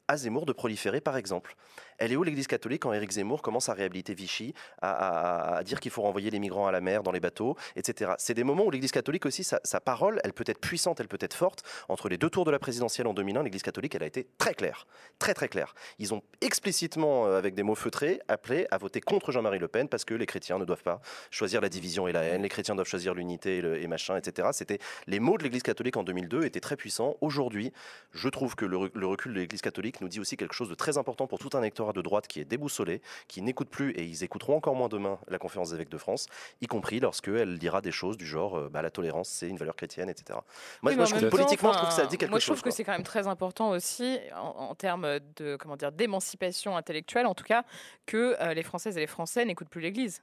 à 0.08 0.18
Zemmour 0.18 0.46
de 0.46 0.54
proliférer, 0.54 1.02
par 1.02 1.18
exemple. 1.18 1.56
Elle 2.02 2.12
est 2.12 2.16
où 2.16 2.24
l'Église 2.24 2.48
catholique 2.48 2.82
quand 2.82 2.94
Éric 2.94 3.12
Zemmour 3.12 3.44
commence 3.44 3.70
à 3.70 3.74
réhabiliter 3.74 4.16
Vichy, 4.16 4.56
à, 4.82 5.62
dire 5.64 5.80
qu'il 5.80 5.92
faut 5.92 6.02
renvoyer 6.02 6.32
les 6.32 6.40
migrants 6.40 6.66
à 6.66 6.72
la 6.72 6.82
mer 6.82 7.04
dans 7.04 7.12
les 7.12 7.20
bateaux, 7.20 7.56
etc. 7.76 8.14
C'est 8.18 8.34
des 8.34 8.44
moments 8.44 8.66
où 8.66 8.72
l'Église 8.72 8.92
catholique 8.92 9.28
aussi, 9.28 9.44
sa, 9.44 9.80
parole, 9.80 10.20
elle 10.24 10.34
peut 10.34 10.44
être 10.48 10.60
puissante, 10.60 11.00
elle 11.00 11.08
peut 11.08 11.20
être 11.22 11.36
forte. 11.36 11.62
Entre 11.90 12.10
les 12.10 12.18
deux 12.18 12.32
tours 12.32 12.44
de 12.44 12.50
la 12.50 12.58
présidentielle 12.58 13.06
en 13.06 13.14
2001, 13.14 13.44
l'Église 13.44 13.62
catholique, 13.62 13.94
elle 13.94 14.02
a 14.02 14.08
été 14.08 14.28
très 14.40 14.56
claire, 14.56 14.88
très 15.20 15.36
très 15.36 15.48
claire. 15.48 15.76
Ils 16.00 16.12
ont 16.12 16.24
explicitement, 16.42 17.28
euh, 17.28 17.38
avec 17.38 17.54
des 17.54 17.62
mots 17.62 17.76
feutrés, 17.76 18.20
appelé 18.28 18.66
à 18.72 18.80
voter 18.80 19.00
contre 19.00 19.32
Jean-Marie 19.32 19.60
Le 19.60 19.68
Pen 19.68 19.88
parce 19.88 20.04
que 20.04 20.16
les 20.16 20.26
chrétiens 20.26 20.58
ne 20.58 20.66
doivent 20.66 20.82
pas 20.82 21.02
choisir 21.30 21.62
la 21.62 21.70
division 21.70 22.08
et 22.08 22.12
la 22.14 22.24
haine, 22.24 22.42
les 22.42 22.50
chrétiens 22.50 22.74
doivent 22.74 22.88
choisir 22.88 23.14
l'unité 23.14 23.60
et, 23.60 23.86
machin, 23.86 24.18
etc. 24.18 24.48
C'était 24.54 24.80
les 25.06 25.20
mots 25.20 25.38
de 25.38 25.44
l'Église 25.44 25.62
catholique 25.62 25.98
en 25.98 26.04
2002 26.04 26.46
étaient 26.46 26.62
très 26.62 26.78
puissants. 26.78 27.16
Aujourd'hui, 27.22 27.72
je 28.12 28.28
trouve 28.28 28.56
que 28.56 28.66
le, 28.66 28.90
le 28.92 29.06
recul 29.06 29.36
de 29.36 29.40
l'Église 29.40 29.62
catholique 29.62 30.02
nous 30.02 30.08
dit 30.08 30.20
aussi 30.20 30.36
quelque 30.36 30.56
chose 30.56 30.70
de 30.70 30.74
très 30.74 30.98
important 30.98 31.28
pour 31.28 31.38
tout 31.38 31.56
un 31.56 31.60
électorat 31.60 31.91
de 31.94 32.02
droite 32.02 32.28
qui 32.28 32.40
est 32.40 32.46
déboussolé, 32.46 33.02
qui 33.28 33.42
n'écoute 33.42 33.70
plus 33.70 33.92
et 33.92 34.04
ils 34.04 34.24
écouteront 34.24 34.56
encore 34.56 34.76
moins 34.76 34.90
demain 34.90 35.20
la 35.28 35.38
conférence 35.40 35.70
des 35.70 35.76
évêques 35.76 35.90
de 35.90 35.98
France, 35.98 36.28
y 36.62 36.68
compris 36.68 37.00
lorsqu'elle 37.00 37.58
dira 37.60 37.82
des 37.82 37.92
choses 37.92 38.18
du 38.18 38.26
genre 38.26 38.58
euh, 38.58 38.70
bah, 38.70 38.82
la 38.82 38.90
tolérance 38.92 39.30
c'est 39.30 39.48
une 39.48 39.58
valeur 39.58 39.76
chrétienne, 39.76 40.10
etc. 40.10 40.40
Moi, 40.82 40.92
Oui, 40.92 40.96
moi, 40.96 41.04
mais 41.04 41.06
je 41.06 41.16
trouve, 41.16 41.30
temps, 41.30 41.38
politiquement, 41.38 41.74
je 41.74 41.78
trouve 41.78 41.90
que 41.90 41.96
ça 41.96 42.06
dit 42.06 42.18
quelque 42.18 42.30
Moi, 42.30 42.40
je 42.40 42.46
chose. 42.46 42.58
trouve 42.58 42.64
que 42.72 42.76
c'est 42.76 42.84
quand 42.84 42.92
même 42.94 43.04
très 43.04 43.28
important 43.28 43.70
aussi, 43.70 44.20
en, 44.36 44.70
en 44.70 44.76
termes 44.76 45.20
de 45.38 45.56
comment 45.56 45.78
dire 45.78 45.92
d'émancipation 45.92 46.76
intellectuelle, 46.78 47.26
en 47.26 47.36
tout 47.36 47.44
cas, 47.44 47.64
que 48.06 48.36
euh, 48.42 48.54
les 48.54 48.64
Françaises 48.64 48.98
et 48.98 49.00
les 49.02 49.08
Français 49.08 49.46
n'écoutent 49.46 49.70
plus 49.70 49.82
l'Église. 49.82 50.22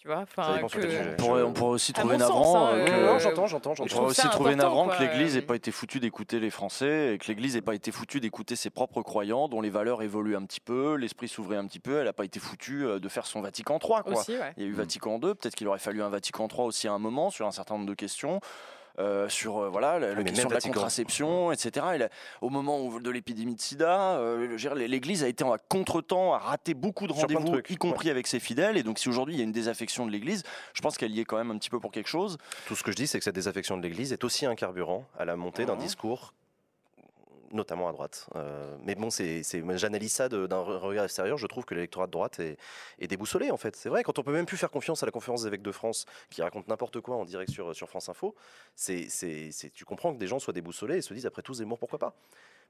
Tu 0.00 0.08
vois, 0.08 0.20
enfin, 0.20 0.56
que-. 0.72 1.12
On 1.12 1.16
pourrait, 1.16 1.42
on 1.42 1.52
pourrait 1.52 1.72
aussi 1.72 1.92
À 1.94 2.00
trouver 2.00 2.16
navrant 2.16 2.68
hein, 2.68 2.86
que- 2.86 3.04
Non, 3.04 3.18
j'entends, 3.18 3.46
j'entends, 3.46 3.72
On 3.72 3.74
j'entends. 3.74 3.88
Je 3.88 3.94
pourrait 3.94 3.96
trouve 3.96 4.06
aussi 4.06 4.20
ça 4.22 4.28
trouver 4.28 4.54
important, 4.54 4.68
navrant 4.68 4.84
quoi, 4.86 4.96
que 4.96 5.02
l'Église 5.02 5.34
n'ait 5.34 5.42
euh. 5.42 5.46
pas 5.46 5.56
été 5.56 5.70
foutue 5.70 6.00
d'écouter 6.00 6.40
les 6.40 6.48
Français 6.48 7.12
et 7.12 7.18
que 7.18 7.26
l'Église 7.26 7.54
n'ait 7.54 7.60
pas 7.60 7.74
été 7.74 7.92
foutue 7.92 8.18
d'écouter 8.18 8.56
ses 8.56 8.70
propres 8.70 9.02
croyants 9.02 9.46
dont 9.48 9.60
les 9.60 9.68
valeurs 9.68 10.00
évoluent 10.00 10.36
un 10.36 10.46
petit 10.46 10.60
peu, 10.60 10.94
l'esprit 10.94 11.28
s'ouvrait 11.28 11.58
un 11.58 11.66
petit 11.66 11.80
peu, 11.80 11.98
elle 11.98 12.06
n'a 12.06 12.14
pas 12.14 12.24
été 12.24 12.40
foutue 12.40 12.86
euh, 12.86 12.98
de 12.98 13.08
faire 13.10 13.26
son 13.26 13.42
Vatican 13.42 13.78
III. 13.78 14.00
Quoi. 14.02 14.18
aussi, 14.18 14.32
ouais. 14.38 14.54
Il 14.56 14.62
y 14.62 14.66
a 14.66 14.70
eu. 14.70 14.72
Vatican 14.72 15.16
II, 15.16 15.34
peut-être 15.34 15.54
qu'il 15.54 15.68
aurait 15.68 15.78
fallu 15.78 16.02
un 16.02 16.08
Vatican 16.08 16.48
III 16.50 16.62
aussi 16.62 16.88
à 16.88 16.92
un 16.92 16.98
moment 16.98 17.28
sur 17.28 17.46
un 17.46 17.52
certain 17.52 17.74
nombre 17.74 17.86
de 17.86 17.94
questions. 17.94 18.40
Euh, 18.98 19.28
sur 19.28 19.58
euh, 19.58 19.68
voilà 19.68 19.98
la, 19.98 20.14
la 20.14 20.24
question 20.24 20.48
de 20.48 20.54
la 20.54 20.60
contraception, 20.60 21.52
etc. 21.52 21.86
Et 21.94 21.98
là, 21.98 22.08
au 22.40 22.50
moment 22.50 22.80
où- 22.80 23.00
de 23.00 23.10
l'épidémie 23.10 23.54
de 23.54 23.60
SIDA, 23.60 24.18
euh, 24.18 24.56
l'Église 24.74 25.22
a 25.24 25.28
été 25.28 25.44
en 25.44 25.56
contretemps, 25.68 26.34
a 26.34 26.38
raté 26.38 26.74
beaucoup 26.74 27.06
de 27.06 27.12
rendez-vous, 27.12 27.58
y 27.68 27.76
compris 27.76 28.10
avec 28.10 28.26
ses 28.26 28.40
fidèles. 28.40 28.76
Et 28.76 28.82
donc, 28.82 28.98
si 28.98 29.08
aujourd'hui 29.08 29.34
il 29.34 29.38
y 29.38 29.40
a 29.40 29.44
une 29.44 29.52
désaffection 29.52 30.06
de 30.06 30.10
l'Église, 30.10 30.42
je 30.74 30.80
pense 30.80 30.96
qu'elle 30.98 31.12
y 31.12 31.20
est 31.20 31.24
quand 31.24 31.36
même 31.38 31.50
un 31.50 31.58
petit 31.58 31.70
peu 31.70 31.80
pour 31.80 31.92
quelque 31.92 32.08
chose. 32.08 32.36
Tout 32.66 32.76
ce 32.76 32.82
que 32.82 32.90
je 32.90 32.96
dis, 32.96 33.06
c'est 33.06 33.18
que 33.18 33.24
cette 33.24 33.34
désaffection 33.34 33.76
de 33.76 33.82
l'Église 33.82 34.12
est 34.12 34.24
aussi 34.24 34.46
un 34.46 34.54
carburant 34.54 35.04
à 35.18 35.24
la 35.24 35.36
montée 35.36 35.64
d'un 35.66 35.74
Mhm. 35.74 35.80
discours 35.80 36.32
notamment 37.52 37.88
à 37.88 37.92
droite. 37.92 38.26
Euh, 38.36 38.76
mais 38.84 38.94
bon, 38.94 39.10
c'est, 39.10 39.42
j'analyse 39.76 40.12
ça 40.12 40.28
d'un 40.28 40.46
re- 40.46 40.78
regard 40.78 41.04
extérieur. 41.04 41.38
Je 41.38 41.46
trouve 41.46 41.64
que 41.64 41.74
l'électorat 41.74 42.06
de 42.06 42.12
droite 42.12 42.40
est, 42.40 42.56
déboussolé, 43.06 43.50
en 43.50 43.56
fait. 43.56 43.76
C'est 43.76 43.88
vrai, 43.88 44.02
quand 44.02 44.18
on 44.18 44.22
peut 44.22 44.32
même 44.32 44.46
plus 44.46 44.56
faire 44.56 44.70
confiance 44.70 45.02
à 45.02 45.06
la 45.06 45.12
conférence 45.12 45.42
des 45.42 45.48
évêques 45.48 45.62
de 45.62 45.72
France, 45.72 46.06
qui 46.30 46.42
raconte 46.42 46.68
n'importe 46.68 47.00
quoi 47.00 47.16
en 47.16 47.24
direct 47.24 47.50
sur, 47.50 47.74
France 47.88 48.08
Info, 48.08 48.34
c'est- 48.74 49.08
tu 49.74 49.84
comprends 49.84 50.12
que 50.12 50.18
des 50.18 50.26
gens 50.26 50.38
soient 50.38 50.52
déboussolés 50.54 50.98
et 50.98 51.02
se 51.02 51.12
disent, 51.14 51.26
après 51.26 51.42
tout, 51.42 51.54
Zemmour, 51.54 51.78
pourquoi 51.78 51.98
pas? 51.98 52.14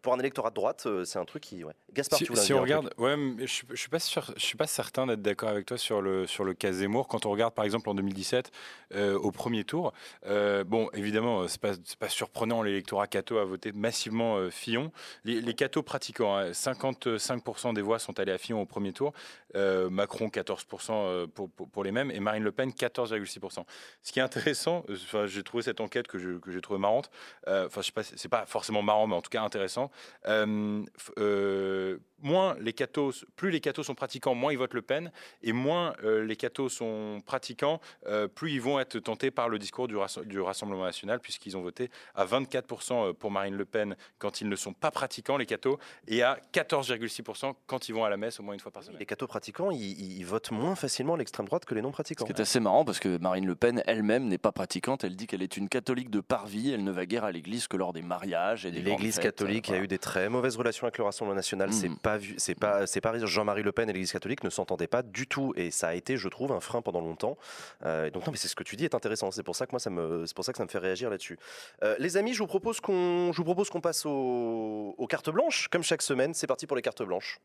Pour 0.03 0.15
un 0.15 0.19
électorat 0.19 0.51
de 0.51 0.55
droite, 0.55 0.85
euh, 0.87 1.05
c'est 1.05 1.19
un 1.19 1.25
truc 1.25 1.43
qui... 1.43 1.63
Ouais. 1.63 1.75
Gaspard, 1.93 2.19
Si, 2.19 2.25
tu 2.25 2.33
voulais 2.33 2.43
si 2.45 2.55
on 2.55 2.63
regarde, 2.63 2.93
ouais, 2.99 3.17
je, 3.41 3.63
je 3.71 3.77
suis 3.77 3.89
pas 3.89 3.99
sûr, 3.99 4.33
je 4.37 4.45
suis 4.45 4.57
pas 4.57 4.67
certain 4.67 5.07
d'être 5.07 5.23
d'accord 5.23 5.49
avec 5.49 5.67
toi 5.67 5.77
sur 5.77 6.01
le 6.01 6.27
sur 6.27 6.45
le 6.45 6.55
cas 6.55 6.73
Zemmour. 6.73 7.09
Quand 7.09 7.27
on 7.27 7.31
regarde 7.31 7.53
par 7.53 7.65
exemple 7.65 7.89
en 7.91 7.95
2017 7.95 8.51
euh, 8.95 9.19
au 9.19 9.33
premier 9.33 9.65
tour, 9.65 9.93
euh, 10.27 10.63
bon 10.65 10.89
évidemment 10.95 11.49
c'est 11.49 11.61
pas 11.61 11.73
pas 11.99 12.09
surprenant 12.09 12.63
l'électorat 12.63 13.09
catho 13.09 13.39
a 13.39 13.45
voté 13.45 13.73
massivement 13.73 14.37
euh, 14.37 14.51
Fillon. 14.51 14.93
Les, 15.25 15.41
les 15.41 15.55
pratiquants, 15.85 16.37
hein, 16.37 16.51
55% 16.53 17.75
des 17.75 17.83
voix 17.83 17.99
sont 17.99 18.19
allées 18.21 18.33
à 18.33 18.39
Fillon 18.39 18.63
au 18.63 18.67
premier 18.67 18.93
tour, 18.93 19.13
Macron 19.55 20.29
14% 20.29 20.91
euh, 20.93 21.27
pour, 21.27 21.51
pour, 21.51 21.69
pour 21.69 21.85
les 21.85 21.93
mêmes 21.93 22.11
et 22.11 22.21
Marine 22.21 22.45
Le 22.45 22.53
Pen 22.53 22.71
14,6%. 22.71 23.65
Ce 24.03 24.13
qui 24.13 24.21
est 24.21 24.23
intéressant, 24.23 24.85
j'ai 25.27 25.43
trouvé 25.43 25.63
cette 25.65 25.81
enquête 25.81 26.07
que 26.07 26.19
je- 26.19 26.39
que 26.39 26.53
j'ai 26.53 26.61
trouvé 26.61 26.79
marrante. 26.79 27.11
Enfin 27.47 27.81
je 27.81 27.87
sais 27.87 27.93
pas, 27.93 28.03
c'est 28.05 28.29
pas 28.29 28.47
forcément 28.47 28.83
marrant 28.83 29.07
mais 29.07 29.17
en 29.17 29.23
tout 29.23 29.31
cas 29.31 29.43
intéressant. 29.43 29.90
Euh, 30.27 30.85
euh, 31.19 31.99
moins 32.23 32.57
les 32.61 32.73
cathos, 32.73 33.25
plus 33.37 33.51
les 33.51 33.61
cathos 33.61 33.83
sont 33.87 33.95
pratiquants, 33.95 34.35
moins 34.35 34.53
ils 34.53 34.59
votent 34.59 34.75
Le 34.75 34.83
Pen, 34.83 35.11
et 35.43 35.53
moins 35.53 35.95
euh, 36.05 36.25
les 36.25 36.37
cathos 36.37 36.69
sont 36.69 37.21
pratiquants, 37.27 37.81
euh, 38.07 38.29
plus 38.29 38.53
ils 38.53 38.61
vont 38.61 38.79
être 38.81 38.99
tentés 38.99 39.31
par 39.31 39.49
le 39.49 39.59
discours 39.59 39.89
du, 39.89 39.97
Rass- 39.97 40.19
du 40.25 40.41
Rassemblement 40.41 40.85
national, 40.85 41.21
puisqu'ils 41.21 41.57
ont 41.57 41.63
voté 41.63 41.91
à 42.15 42.25
24% 42.25 43.15
pour 43.15 43.31
Marine 43.31 43.57
Le 43.57 43.65
Pen 43.65 43.97
quand 44.19 44.41
ils 44.41 44.49
ne 44.49 44.57
sont 44.57 44.73
pas 44.73 44.91
pratiquants, 44.91 45.37
les 45.37 45.47
cathos, 45.47 45.79
et 46.09 46.23
à 46.23 46.39
14,6% 46.53 47.55
quand 47.67 47.89
ils 47.89 47.93
vont 47.93 48.05
à 48.05 48.11
la 48.11 48.17
messe 48.17 48.41
au 48.41 48.43
moins 48.43 48.55
une 48.55 48.61
fois 48.61 48.73
par 48.73 48.83
semaine. 48.83 48.99
Les 48.99 49.07
cathos 49.07 49.27
pratiquants, 49.27 49.71
ils, 49.71 50.25
votent 50.25 50.51
moins 50.51 50.75
facilement 50.77 51.17
l'extrême 51.17 51.47
droite 51.47 51.65
que 51.65 51.75
les 51.75 51.83
non 51.83 51.91
pratiquants. 51.91 52.27
Ce 52.27 52.33
qui 52.33 52.39
est 52.39 52.43
assez 52.43 52.61
marrant 52.61 52.85
parce 52.85 53.01
que 53.01 53.19
Marine 53.19 53.47
Le 53.47 53.55
Pen 53.55 53.83
elle-même 53.87 54.27
n'est 54.29 54.39
pas 54.39 54.53
pratiquante. 54.53 55.05
Elle 55.05 55.17
dit 55.17 55.27
qu'elle 55.27 55.43
est 55.43 55.57
une 55.57 55.69
catholique 55.69 56.11
de 56.11 56.21
parvis. 56.21 56.71
Elle 56.71 56.85
ne 56.85 56.91
va 56.91 57.07
guère 57.07 57.25
à 57.25 57.33
l'église 57.33 57.69
que 57.69 57.77
lors 57.77 57.93
des 57.93 58.03
mariages 58.03 58.67
et 58.67 58.71
des 58.71 58.81
L'Église 58.83 59.17
fêtes. 59.17 59.25
catholique 59.25 59.67
a 59.69 59.73
Voilà. 59.73 59.85
eu 59.85 59.89
des 59.89 59.99
très 59.99 60.29
mauvaises 60.29 60.57
relations 60.57 60.85
avec 60.87 60.99
le 60.99 61.05
Rassemblement 61.05 61.35
national. 61.37 61.73
C'est 61.73 61.89
Mhm. 61.89 61.99
Pas 62.11 62.19
vu, 62.19 62.35
c'est 62.39 62.55
pas, 62.55 62.87
c'est 62.87 63.01
pas 63.01 63.19
Jean-Marie 63.25 63.63
Le 63.63 63.73
Pen 63.73 63.89
et 63.89 63.93
l'Église 63.93 64.13
catholique 64.13 64.43
ne 64.45 64.51
s'entendaient 64.51 64.87
pas 64.87 65.03
du 65.03 65.27
tout, 65.27 65.53
et 65.57 65.71
ça 65.71 65.89
a 65.89 65.95
été, 65.95 66.17
je 66.17 66.29
trouve, 66.29 66.53
un 66.53 66.61
frein 66.61 66.83
pendant 66.83 67.01
longtemps. 67.01 67.37
Euh, 67.85 68.11
donc 68.11 68.27
non, 68.27 68.33
mais 68.33 68.39
c'est 68.39 68.49
ce 68.49 68.57
que 68.57 68.65
tu 68.65 68.77
dis 68.77 68.85
est 68.85 68.95
intéressant. 68.95 69.31
C'est 69.31 69.43
pour 69.43 69.57
ça 69.57 69.67
que 69.67 69.73
moi 69.73 69.81
ça 69.81 69.91
me, 69.91 70.27
c'est 70.27 70.35
pour 70.35 70.45
ça 70.45 70.53
que 70.53 70.59
ça 70.59 70.65
me 70.65 70.69
fait 70.69 70.79
réagir 70.79 71.11
là-dessus. 71.11 71.39
Euh, 71.83 71.95
les 71.99 72.17
amis, 72.17 72.35
je 72.35 72.41
vous 72.41 72.47
propose 72.47 72.81
qu'on, 72.81 73.33
je 73.33 73.37
vous 73.37 73.45
propose 73.45 73.71
qu'on 73.71 73.81
passe 73.81 74.05
aux 74.07 75.07
cartes 75.09 75.31
blanches, 75.31 75.69
comme 75.69 75.83
chaque 75.83 76.03
semaine. 76.03 76.35
C'est 76.35 76.47
parti 76.47 76.67
pour 76.67 76.77
les 76.77 76.83
cartes 76.83 77.03
blanches. 77.03 77.41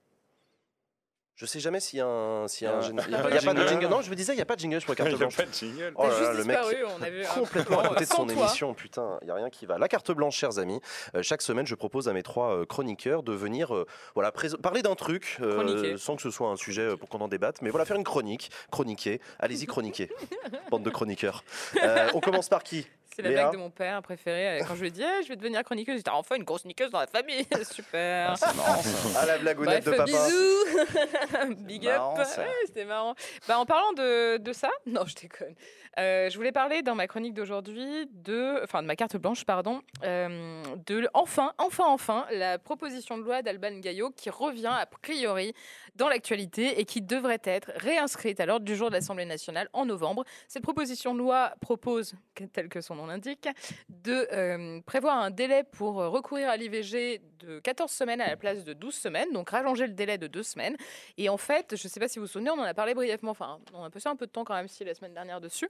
Je 1.38 1.46
sais 1.46 1.60
jamais 1.60 1.82
s'il 1.82 2.00
y 2.00 2.02
a 2.02 2.06
un, 2.08 2.48
s'il 2.48 2.66
y 2.66 2.70
a 2.70 2.78
un, 2.78 2.82
Il 2.82 2.96
y 2.96 3.00
a- 3.00 3.02
gén- 3.02 3.06
il 3.08 3.12
y 3.12 3.16
a 3.16 3.22
pas 3.22 3.30
y 3.30 3.34
a 3.38 3.40
de 3.42 3.46
pas 3.46 3.54
de 3.54 3.68
jingle. 3.68 3.88
Non, 3.88 4.02
je 4.02 4.10
me 4.10 4.16
disais, 4.16 4.34
il 4.34 4.38
y 4.38 4.42
a 4.42 4.46
pas 4.46 4.56
de 4.56 4.62
jingle 4.62 4.80
pour 4.82 4.92
les 4.94 4.96
cartes 4.96 5.10
Il 5.12 5.20
y 5.20 5.24
a 5.24 5.28
pas 5.28 5.44
de 5.46 5.54
jingle. 5.54 5.92
Oh 5.96 6.08
là 6.08 6.22
là, 6.22 6.34
le 6.34 6.44
mec 6.46 6.58
disparu, 6.58 6.86
on 6.98 7.02
a 7.04 7.10
vu 7.10 7.26
un 7.26 7.28
complètement 7.28 7.80
à 7.82 7.88
côté 7.90 8.06
de 8.06 8.10
son 8.10 8.26
toi. 8.26 8.34
émission, 8.34 8.74
putain, 8.74 9.18
il 9.22 9.26
n'y 9.26 9.32
a 9.32 9.36
rien 9.36 9.50
qui 9.50 9.66
va. 9.66 9.78
La 9.78 9.90
carte 9.90 10.12
blanche, 10.12 10.38
chers 10.38 10.60
amis, 10.60 10.80
euh, 11.14 11.22
chaque 11.24 11.42
semaine, 11.42 11.68
je 11.68 11.76
propose 11.76 12.08
à 12.08 12.14
mes 12.14 12.24
trois 12.24 12.56
euh, 12.56 12.66
chroniqueurs 12.66 13.22
de 13.22 13.34
venir 13.34 13.76
euh, 13.76 13.86
voilà, 14.14 14.32
parler 14.64 14.82
d'un 14.82 14.96
truc, 14.96 15.38
euh, 15.42 15.98
sans 15.98 16.16
que 16.16 16.22
ce 16.22 16.32
soit 16.32 16.48
un 16.50 16.56
sujet 16.56 16.96
pour 16.96 17.10
qu'on 17.10 17.20
en 17.20 17.28
débatte, 17.28 17.62
mais 17.62 17.70
voilà, 17.70 17.84
faire 17.86 17.98
une 17.98 18.06
chronique, 18.06 18.50
chroniquer. 18.72 19.20
Allez-y, 19.40 19.66
chroniquer, 19.66 20.10
bande 20.72 20.84
de 20.84 20.90
chroniqueurs. 20.90 21.44
Euh, 21.84 22.08
on 22.14 22.22
commence 22.22 22.48
par 22.48 22.64
qui? 22.64 22.88
C'est 23.16 23.22
la 23.22 23.30
Léa 23.30 23.42
blague 23.44 23.54
de 23.54 23.58
mon 23.58 23.70
père 23.70 24.02
préféré. 24.02 24.60
Quand 24.68 24.76
je 24.76 24.82
lui 24.82 24.88
ai 24.90 24.92
dit, 24.92 25.02
Ah, 25.02 25.22
je 25.24 25.30
vais 25.30 25.38
devenir 25.38 25.64
chroniqueuse, 25.64 25.96
j'étais 25.96 26.10
enfin 26.10 26.36
une 26.36 26.44
grosse 26.44 26.66
niqueuse 26.66 26.92
dans 26.92 27.00
la 27.00 27.08
famille. 27.08 27.46
Super. 27.72 28.32
Ah, 28.32 28.36
c'est 28.36 28.56
marrant, 28.58 28.82
ça. 28.82 29.20
Ah, 29.22 29.26
la 29.26 29.38
blagounette 29.38 29.86
Bref, 29.86 29.94
de 29.94 29.98
papa. 29.98 30.12
bisous. 30.12 31.56
Big 31.64 31.86
marrant, 31.86 32.20
up. 32.20 32.28
Ouais, 32.38 32.46
C'était 32.66 32.84
marrant. 32.84 33.16
Bah, 33.48 33.58
en 33.58 33.66
parlant 33.66 33.94
de, 33.94 34.36
de 34.36 34.52
ça, 34.52 34.70
non, 34.86 35.06
je 35.06 35.16
déconne. 35.16 35.56
Euh, 35.98 36.30
je 36.30 36.36
voulais 36.36 36.52
parler 36.52 36.82
dans 36.82 36.94
ma 36.94 37.08
chronique 37.08 37.34
d'aujourd'hui 37.34 38.10
de, 38.12 38.62
enfin 38.64 38.82
de 38.82 38.88
ma 38.88 38.98
carte 38.98 39.16
blanche, 39.16 39.46
pardon, 39.46 39.82
euh, 40.04 40.62
de 40.86 41.08
enfin, 41.14 41.54
enfin, 41.58 41.86
enfin, 41.88 42.26
la 42.32 42.60
proposition 42.60 43.18
de 43.18 43.24
loi 43.24 43.42
d'Alban 43.42 43.80
Gaillot 43.80 44.10
qui 44.10 44.30
revient 44.30 44.74
a 44.78 44.86
priori 44.88 45.54
dans 45.96 46.10
l'actualité 46.10 46.80
et 46.80 46.86
qui 46.86 47.02
devrait 47.02 47.42
être 47.44 47.72
réinscrite 47.76 48.40
à 48.40 48.46
l'ordre 48.46 48.66
du 48.66 48.76
jour 48.76 48.90
de 48.90 48.96
l'Assemblée 48.96 49.26
nationale 49.26 49.70
en 49.74 49.86
novembre. 49.86 50.24
Cette 50.48 50.64
proposition 50.64 51.14
de 51.14 51.20
loi 51.20 51.54
propose, 51.62 52.14
tel 52.54 52.70
que 52.70 52.82
son 52.82 52.96
nom 52.96 53.08
l'indique, 53.08 53.48
de 53.90 54.28
euh, 54.32 54.82
prévoir 54.82 55.18
un 55.18 55.32
délai 55.32 55.64
pour 55.64 56.02
euh, 56.02 56.10
recourir 56.10 56.50
à 56.50 56.58
l'IVG 56.58 57.22
de 57.40 57.60
14 57.60 57.92
semaines 57.92 58.22
à 58.22 58.28
la 58.28 58.38
place 58.38 58.64
de 58.64 58.74
12 58.74 58.94
semaines, 58.94 59.32
donc 59.32 59.50
rallonger 59.50 59.88
le 59.88 59.94
délai 59.94 60.18
de 60.18 60.28
deux 60.28 60.44
semaines. 60.44 60.76
Et 61.18 61.30
en 61.30 61.38
fait, 61.38 61.76
je 61.76 61.88
ne 61.88 61.90
sais 61.90 62.00
pas 62.00 62.08
si 62.08 62.20
vous 62.20 62.26
vous 62.26 62.32
souvenez, 62.32 62.50
on 62.50 62.60
en 62.60 62.64
a 62.64 62.74
parlé 62.74 62.94
brièvement, 62.94 63.32
enfin, 63.32 63.60
on 63.74 63.84
a 63.84 63.90
passé 63.90 64.10
un 64.10 64.16
peu 64.16 64.26
de 64.26 64.32
temps 64.32 64.44
quand 64.44 64.56
même 64.56 64.68
si 64.68 64.84
la 64.84 64.94
semaine 64.94 65.14
dernière 65.14 65.42
dessus. 65.42 65.70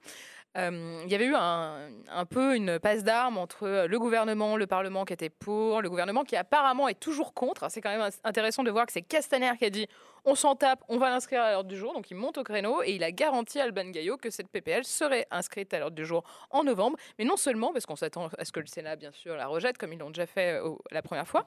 Euh, 0.57 1.01
il 1.05 1.11
y 1.11 1.15
avait 1.15 1.25
eu 1.25 1.35
un 1.35 2.25
peu 2.29 2.55
une 2.55 2.79
passe 2.79 3.03
d'armes 3.03 3.37
entre 3.37 3.85
le 3.87 3.99
gouvernement, 3.99 4.57
le 4.57 4.67
Parlement 4.67 5.05
qui 5.05 5.13
était 5.13 5.29
pour, 5.29 5.81
le 5.81 5.89
gouvernement 5.89 6.23
qui 6.23 6.35
apparemment 6.35 6.87
est 6.87 6.99
toujours 6.99 7.33
contre. 7.33 7.69
C'est 7.69 7.81
quand 7.81 7.95
même 7.95 8.09
intéressant 8.23 8.63
de 8.63 8.71
voir 8.71 8.85
que 8.85 8.93
c'est 8.93 9.01
Castaner 9.01 9.51
qui 9.57 9.65
a 9.65 9.69
dit 9.69 9.87
on 10.25 10.35
s'en 10.35 10.55
tape, 10.55 10.83
on 10.89 10.97
va 10.97 11.09
l'inscrire 11.09 11.41
à 11.41 11.51
l'ordre 11.51 11.69
du 11.69 11.77
jour. 11.77 11.93
Donc 11.93 12.09
il 12.11 12.15
monte 12.15 12.37
au 12.37 12.43
créneau 12.43 12.81
et 12.83 12.91
il 12.91 13.03
a 13.03 13.11
garanti 13.11 13.59
à 13.59 13.63
Alban 13.63 13.89
Gaillot 13.89 14.17
que 14.17 14.29
cette 14.29 14.49
PPL 14.49 14.83
serait 14.83 15.27
inscrite 15.31 15.73
à 15.73 15.79
l'ordre 15.79 15.95
du 15.95 16.05
jour 16.05 16.23
en 16.49 16.63
novembre. 16.63 16.97
Mais 17.19 17.25
non 17.25 17.37
seulement, 17.37 17.71
parce 17.71 17.85
qu'on 17.85 17.95
s'attend 17.95 18.29
à 18.37 18.45
ce 18.45 18.51
que 18.51 18.59
le 18.59 18.65
Sénat, 18.65 18.95
bien 18.95 19.11
sûr, 19.11 19.35
la 19.35 19.47
rejette, 19.47 19.77
comme 19.77 19.93
ils 19.93 19.99
l'ont 19.99 20.09
déjà 20.09 20.25
fait 20.25 20.59
euh, 20.59 20.75
la 20.91 21.01
première 21.01 21.27
fois, 21.27 21.45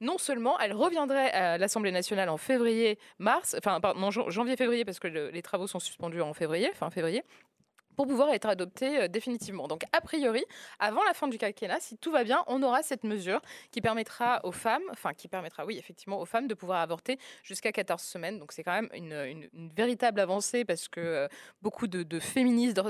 non 0.00 0.18
seulement 0.18 0.58
elle 0.58 0.72
reviendrait 0.72 1.30
à 1.32 1.58
l'Assemblée 1.58 1.92
nationale 1.92 2.28
en 2.28 2.36
février, 2.36 2.98
mars, 3.18 3.54
enfin, 3.58 3.80
pardon, 3.80 4.10
janvier-février, 4.10 4.84
parce 4.84 4.98
que 4.98 5.08
les 5.08 5.42
travaux 5.42 5.66
sont 5.66 5.78
suspendus 5.78 6.20
en 6.20 6.34
février, 6.34 6.70
fin 6.74 6.90
février 6.90 7.22
pour 7.96 8.06
pouvoir 8.06 8.30
être 8.30 8.46
adopté 8.46 9.02
euh, 9.02 9.08
définitivement. 9.08 9.68
Donc, 9.68 9.84
a 9.92 10.00
priori, 10.00 10.44
avant 10.78 11.02
la 11.04 11.14
fin 11.14 11.28
du 11.28 11.38
quinquennat, 11.38 11.80
si 11.80 11.96
tout 11.96 12.10
va 12.10 12.24
bien, 12.24 12.44
on 12.46 12.62
aura 12.62 12.82
cette 12.82 13.04
mesure 13.04 13.40
qui 13.70 13.80
permettra 13.80 14.40
aux 14.44 14.52
femmes, 14.52 14.82
enfin, 14.90 15.12
qui 15.12 15.28
permettra, 15.28 15.64
oui, 15.64 15.78
effectivement, 15.78 16.20
aux 16.20 16.24
femmes 16.24 16.46
de 16.46 16.54
pouvoir 16.54 16.80
avorter 16.80 17.18
jusqu'à 17.42 17.72
14 17.72 18.02
semaines. 18.02 18.38
Donc, 18.38 18.52
c'est 18.52 18.62
quand 18.62 18.72
même 18.72 18.88
une, 18.94 19.48
véritable 19.76 20.20
avancée 20.20 20.64
parce 20.64 20.88
que 20.88 21.00
euh, 21.00 21.28
beaucoup 21.62 21.86
de, 21.86 22.20
féministes, 22.20 22.80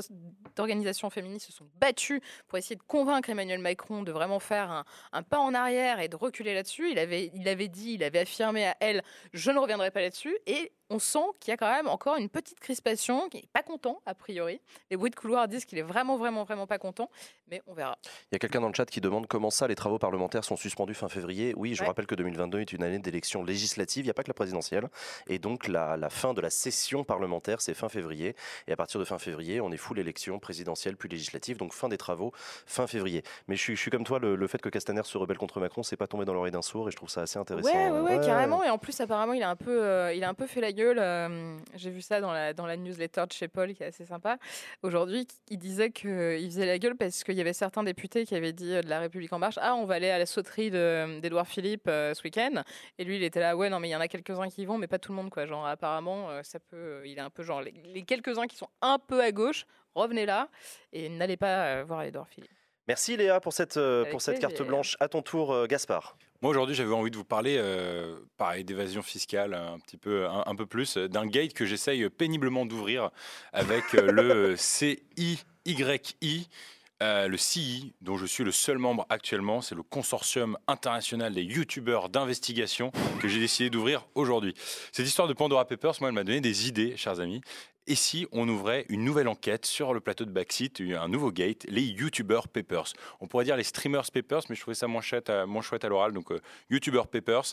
d'organisations 0.56 1.10
féministes 1.10 1.46
se 1.46 1.52
sont 1.52 1.68
battues 1.76 2.20
pour 2.48 2.58
essayer 2.58 2.76
de 2.76 2.82
convaincre 2.82 3.30
Emmanuel 3.30 3.60
Macron 3.60 4.02
de 4.02 4.12
vraiment 4.12 4.40
faire 4.40 4.70
un, 4.70 4.84
un 5.12 5.22
pas 5.22 5.38
en 5.38 5.54
arrière 5.54 6.00
et 6.00 6.08
de 6.08 6.16
reculer 6.16 6.54
là-dessus. 6.54 6.90
Il 6.90 6.98
avait, 6.98 7.30
il 7.34 7.48
avait 7.48 7.68
dit, 7.68 7.94
il 7.94 8.04
avait 8.04 8.20
affirmé 8.20 8.66
à 8.66 8.76
elle, 8.80 9.02
je 9.32 9.50
ne 9.50 9.58
reviendrai 9.58 9.90
pas 9.90 10.00
là-dessus. 10.00 10.36
Et 10.46 10.72
on 10.90 10.98
sent 10.98 11.24
qu'il 11.40 11.50
y 11.50 11.54
a 11.54 11.56
quand 11.56 11.70
même 11.70 11.88
encore 11.88 12.16
une 12.16 12.28
petite 12.28 12.60
crispation, 12.60 13.28
qui 13.28 13.38
n'est 13.38 13.48
pas 13.52 13.62
content, 13.62 14.00
a 14.06 14.14
priori. 14.14 14.60
Les 14.90 14.96
bruits 14.96 15.10
de 15.10 15.16
couloir 15.16 15.48
disent 15.48 15.64
qu'il 15.64 15.78
est 15.78 15.82
vraiment, 15.82 16.16
vraiment, 16.16 16.44
vraiment 16.44 16.66
pas 16.66 16.78
content, 16.78 17.10
mais 17.48 17.62
on 17.66 17.74
verra. 17.74 17.96
Il 18.30 18.34
y 18.34 18.36
a 18.36 18.38
quelqu'un 18.38 18.60
dans 18.60 18.68
le 18.68 18.74
chat 18.74 18.86
qui 18.86 19.00
demande 19.00 19.26
comment 19.26 19.50
ça, 19.50 19.66
les 19.66 19.74
travaux 19.74 19.98
parlementaires 19.98 20.44
sont 20.44 20.56
suspendus 20.56 20.94
fin 20.94 21.08
février. 21.08 21.54
Oui, 21.56 21.74
je 21.74 21.84
rappelle 21.84 22.06
que 22.06 22.14
2022 22.14 22.60
est 22.60 22.72
une 22.72 22.82
année 22.82 22.98
d'élection 22.98 23.42
législative, 23.42 24.04
il 24.04 24.06
n'y 24.06 24.10
a 24.10 24.14
pas 24.14 24.22
que 24.22 24.28
la 24.28 24.34
présidentielle. 24.34 24.88
Et 25.28 25.38
donc, 25.38 25.68
la, 25.68 25.96
fin 26.10 26.34
de 26.34 26.40
la 26.40 26.50
session 26.50 27.04
parlementaire, 27.04 27.60
c'est 27.60 27.74
fin 27.74 27.88
février. 27.88 28.36
Et 28.66 28.72
à 28.72 28.76
partir 28.76 29.00
de 29.00 29.04
fin 29.04 29.18
février, 29.18 29.60
on 29.60 29.72
est 29.72 29.76
full 29.76 29.98
élection 29.98 30.38
présidentielle 30.38 30.96
puis 30.96 31.08
législative. 31.08 31.56
Donc, 31.56 31.72
fin 31.72 31.88
des 31.88 31.98
travaux, 31.98 32.32
fin 32.66 32.86
février. 32.86 33.22
Mais 33.48 33.56
je 33.56 33.74
suis, 33.74 33.90
comme 33.90 34.04
toi, 34.04 34.18
le, 34.18 34.46
fait 34.46 34.60
que 34.60 34.68
Castaner 34.68 35.02
se 35.04 35.16
rebelle 35.16 35.38
contre 35.38 35.60
Macron, 35.60 35.82
c'est 35.82 35.96
pas 35.96 36.06
tombé 36.06 36.24
dans 36.24 36.34
l'oreille 36.34 36.52
d'un 36.52 36.62
sourd 36.62 36.88
et 36.88 36.90
je 36.90 36.96
trouve 36.96 37.08
ça 37.08 37.22
assez 37.22 37.38
intéressant. 37.38 37.68
Ouais, 37.68 38.00
ouais, 38.00 38.20
carrément. 38.24 38.62
Et 38.62 38.70
en 38.70 38.78
plus, 38.78 39.00
apparemment, 39.00 39.32
il 39.32 39.42
a 39.42 39.50
un 39.50 39.56
peu, 39.56 39.82
euh, 39.82 40.12
il 40.14 40.22
a 40.22 40.28
un 40.28 40.34
peu 40.34 40.46
fait 40.46 40.60
la 40.60 40.72
gueule. 40.72 40.83
Euh, 40.98 41.58
j'ai 41.74 41.90
vu 41.90 42.00
ça 42.00 42.20
dans 42.20 42.32
la, 42.32 42.52
dans 42.52 42.66
la 42.66 42.76
newsletter 42.76 43.24
de 43.26 43.32
chez 43.32 43.48
Paul, 43.48 43.74
qui 43.74 43.82
est 43.82 43.86
assez 43.86 44.04
sympa. 44.04 44.38
Aujourd'hui, 44.82 45.26
il 45.48 45.58
disait 45.58 45.90
qu'il 45.90 46.10
faisait 46.10 46.66
la 46.66 46.78
gueule 46.78 46.96
parce 46.96 47.24
qu'il 47.24 47.34
y 47.34 47.40
avait 47.40 47.52
certains 47.52 47.82
députés 47.82 48.24
qui 48.26 48.34
avaient 48.34 48.52
dit 48.52 48.74
euh, 48.74 48.82
de 48.82 48.88
la 48.88 49.00
République 49.00 49.32
en 49.32 49.38
marche 49.38 49.58
Ah, 49.60 49.74
on 49.74 49.84
va 49.84 49.94
aller 49.94 50.10
à 50.10 50.18
la 50.18 50.26
sauterie 50.26 50.70
d'Edouard 50.70 51.46
Philippe 51.46 51.88
euh, 51.88 52.14
ce 52.14 52.22
week-end. 52.22 52.62
Et 52.98 53.04
lui, 53.04 53.16
il 53.16 53.22
était 53.22 53.40
là 53.40 53.56
Ouais, 53.56 53.70
non, 53.70 53.80
mais 53.80 53.88
il 53.88 53.92
y 53.92 53.96
en 53.96 54.00
a 54.00 54.08
quelques-uns 54.08 54.48
qui 54.48 54.64
vont, 54.66 54.78
mais 54.78 54.86
pas 54.86 54.98
tout 54.98 55.12
le 55.12 55.16
monde, 55.16 55.30
quoi. 55.30 55.46
Genre, 55.46 55.66
apparemment, 55.66 56.28
ça 56.42 56.58
peut. 56.60 57.02
il 57.04 57.18
est 57.18 57.20
un 57.20 57.30
peu 57.30 57.42
genre. 57.42 57.62
Les, 57.62 57.72
les 57.92 58.02
quelques-uns 58.02 58.46
qui 58.46 58.56
sont 58.56 58.68
un 58.82 58.98
peu 58.98 59.22
à 59.22 59.32
gauche, 59.32 59.66
revenez 59.94 60.26
là 60.26 60.48
et 60.92 61.08
n'allez 61.08 61.36
pas 61.36 61.82
voir 61.84 62.02
Edouard 62.02 62.28
Philippe. 62.28 62.63
Merci 62.88 63.16
Léa 63.16 63.40
pour 63.40 63.52
cette, 63.52 63.78
pour 64.10 64.20
cette 64.20 64.40
carte 64.40 64.62
blanche. 64.62 64.96
À 65.00 65.08
ton 65.08 65.22
tour, 65.22 65.66
Gaspard. 65.66 66.16
Moi 66.44 66.50
aujourd'hui 66.50 66.74
j'avais 66.74 66.92
envie 66.92 67.10
de 67.10 67.16
vous 67.16 67.24
parler, 67.24 67.56
euh, 67.58 68.16
pareil, 68.36 68.64
d'évasion 68.64 69.00
fiscale 69.00 69.54
un 69.54 69.78
petit 69.78 69.96
peu, 69.96 70.28
un, 70.28 70.54
peu 70.54 70.66
plus, 70.66 70.98
d'un 70.98 71.26
gate 71.26 71.54
que 71.54 71.64
j'essaye 71.64 72.10
péniblement 72.10 72.66
d'ouvrir 72.66 73.10
avec 73.54 73.94
euh, 73.94 74.12
le 74.12 74.54
CIYI. 74.58 75.38
Euh, 77.02 77.28
le 77.28 77.38
CI, 77.38 77.94
dont 78.02 78.18
je 78.18 78.26
suis 78.26 78.44
le 78.44 78.52
seul 78.52 78.76
membre 78.76 79.06
actuellement, 79.08 79.62
c'est 79.62 79.74
le 79.74 79.82
consortium 79.82 80.58
international 80.68 81.32
des 81.32 81.42
youtubeurs 81.42 82.10
d'investigation 82.10 82.92
que 83.20 83.28
j'ai 83.28 83.40
décidé 83.40 83.70
d'ouvrir 83.70 84.06
aujourd'hui. 84.14 84.54
Cette 84.92 85.06
histoire 85.06 85.26
de 85.26 85.32
Pandora 85.32 85.66
Papers, 85.66 85.94
moi, 86.00 86.10
elle 86.10 86.14
m'a 86.14 86.24
donné 86.24 86.42
des 86.42 86.68
idées, 86.68 86.94
chers 86.96 87.20
amis. 87.20 87.40
Et 87.86 87.96
si 87.96 88.26
on 88.32 88.48
ouvrait 88.48 88.86
une 88.88 89.04
nouvelle 89.04 89.28
enquête 89.28 89.66
sur 89.66 89.92
le 89.92 90.00
plateau 90.00 90.24
de 90.24 90.30
Backseat, 90.30 90.80
un 90.80 91.08
nouveau 91.08 91.30
gate, 91.30 91.66
les 91.68 91.82
YouTuber 91.82 92.40
Papers 92.50 92.94
On 93.20 93.26
pourrait 93.26 93.44
dire 93.44 93.58
les 93.58 93.62
Streamers 93.62 94.10
Papers, 94.10 94.40
mais 94.48 94.56
je 94.56 94.62
trouvais 94.62 94.74
ça 94.74 94.86
moins 94.86 95.02
chouette 95.02 95.28
à, 95.28 95.44
l'oral, 95.88 96.12
donc 96.12 96.32
euh, 96.32 96.40
YouTuber 96.70 97.02
Papers. 97.12 97.52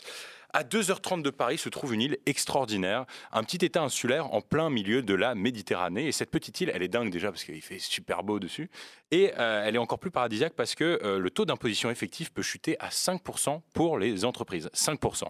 À 0.54 0.64
2h30 0.64 1.20
de 1.20 1.28
Paris 1.28 1.58
se 1.58 1.68
trouve 1.68 1.92
une 1.92 2.00
île 2.00 2.18
extraordinaire, 2.24 3.04
un 3.30 3.44
petit 3.44 3.62
état 3.62 3.82
insulaire 3.82 4.32
en 4.32 4.40
plein 4.40 4.70
milieu 4.70 5.02
de 5.02 5.12
la 5.12 5.34
Méditerranée. 5.34 6.08
Et 6.08 6.12
cette 6.12 6.30
petite 6.30 6.58
île, 6.62 6.72
elle 6.74 6.82
est 6.82 6.88
dingue 6.88 7.10
déjà 7.10 7.30
parce 7.30 7.44
qu'il 7.44 7.60
fait 7.60 7.78
super 7.78 8.22
beau 8.22 8.38
dessus. 8.38 8.70
Et 9.10 9.32
euh, 9.38 9.64
elle 9.66 9.74
est 9.74 9.78
encore 9.78 9.98
plus 9.98 10.10
paradisiaque 10.10 10.54
parce 10.54 10.74
que 10.74 10.98
euh, 11.04 11.18
le 11.18 11.28
taux 11.28 11.44
d'imposition 11.44 11.90
effectif 11.90 12.32
peut 12.32 12.42
chuter 12.42 12.78
à 12.80 12.88
5% 12.88 13.60
pour 13.74 13.98
les 13.98 14.24
entreprises. 14.24 14.70
5%. 14.72 15.24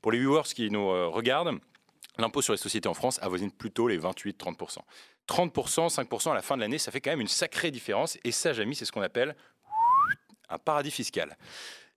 Pour 0.00 0.12
les 0.12 0.20
viewers 0.20 0.42
qui 0.54 0.70
nous 0.70 0.86
regardent, 1.10 1.58
l'impôt 2.18 2.42
sur 2.42 2.52
les 2.52 2.58
sociétés 2.58 2.88
en 2.88 2.94
France 2.94 3.18
avoisine 3.22 3.50
plutôt 3.50 3.88
les 3.88 3.98
28-30%. 3.98 4.78
30%, 5.28 5.94
5% 5.94 6.30
à 6.30 6.34
la 6.34 6.42
fin 6.42 6.56
de 6.56 6.60
l'année, 6.60 6.78
ça 6.78 6.90
fait 6.90 7.00
quand 7.00 7.10
même 7.10 7.20
une 7.20 7.28
sacrée 7.28 7.70
différence. 7.70 8.18
Et 8.24 8.32
ça, 8.32 8.52
Jamy, 8.52 8.74
c'est 8.74 8.84
ce 8.84 8.92
qu'on 8.92 9.02
appelle 9.02 9.34
un 10.48 10.58
paradis 10.58 10.90
fiscal. 10.90 11.36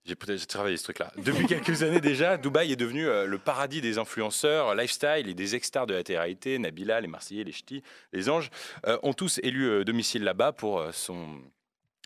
J'ai 0.04 0.14
peut-être 0.14 0.46
travaillé 0.46 0.78
ce 0.78 0.84
truc-là. 0.84 1.12
Depuis 1.18 1.46
quelques 1.48 1.82
années 1.82 2.00
déjà, 2.00 2.38
Dubaï 2.38 2.72
est 2.72 2.76
devenu 2.76 3.06
euh, 3.06 3.26
le 3.26 3.38
paradis 3.38 3.82
des 3.82 3.98
influenceurs, 3.98 4.74
lifestyle 4.74 5.28
et 5.28 5.34
des 5.34 5.54
ex-stars 5.54 5.86
de 5.86 5.94
la 5.94 6.02
télé 6.02 6.58
Nabila, 6.58 7.00
les 7.02 7.08
Marseillais, 7.08 7.44
les 7.44 7.52
Ch'tis, 7.52 7.82
les 8.14 8.30
Anges, 8.30 8.50
euh, 8.86 8.98
ont 9.02 9.12
tous 9.12 9.38
élu 9.42 9.68
euh, 9.68 9.84
domicile 9.84 10.24
là-bas 10.24 10.52
pour 10.52 10.82
son 10.92 11.42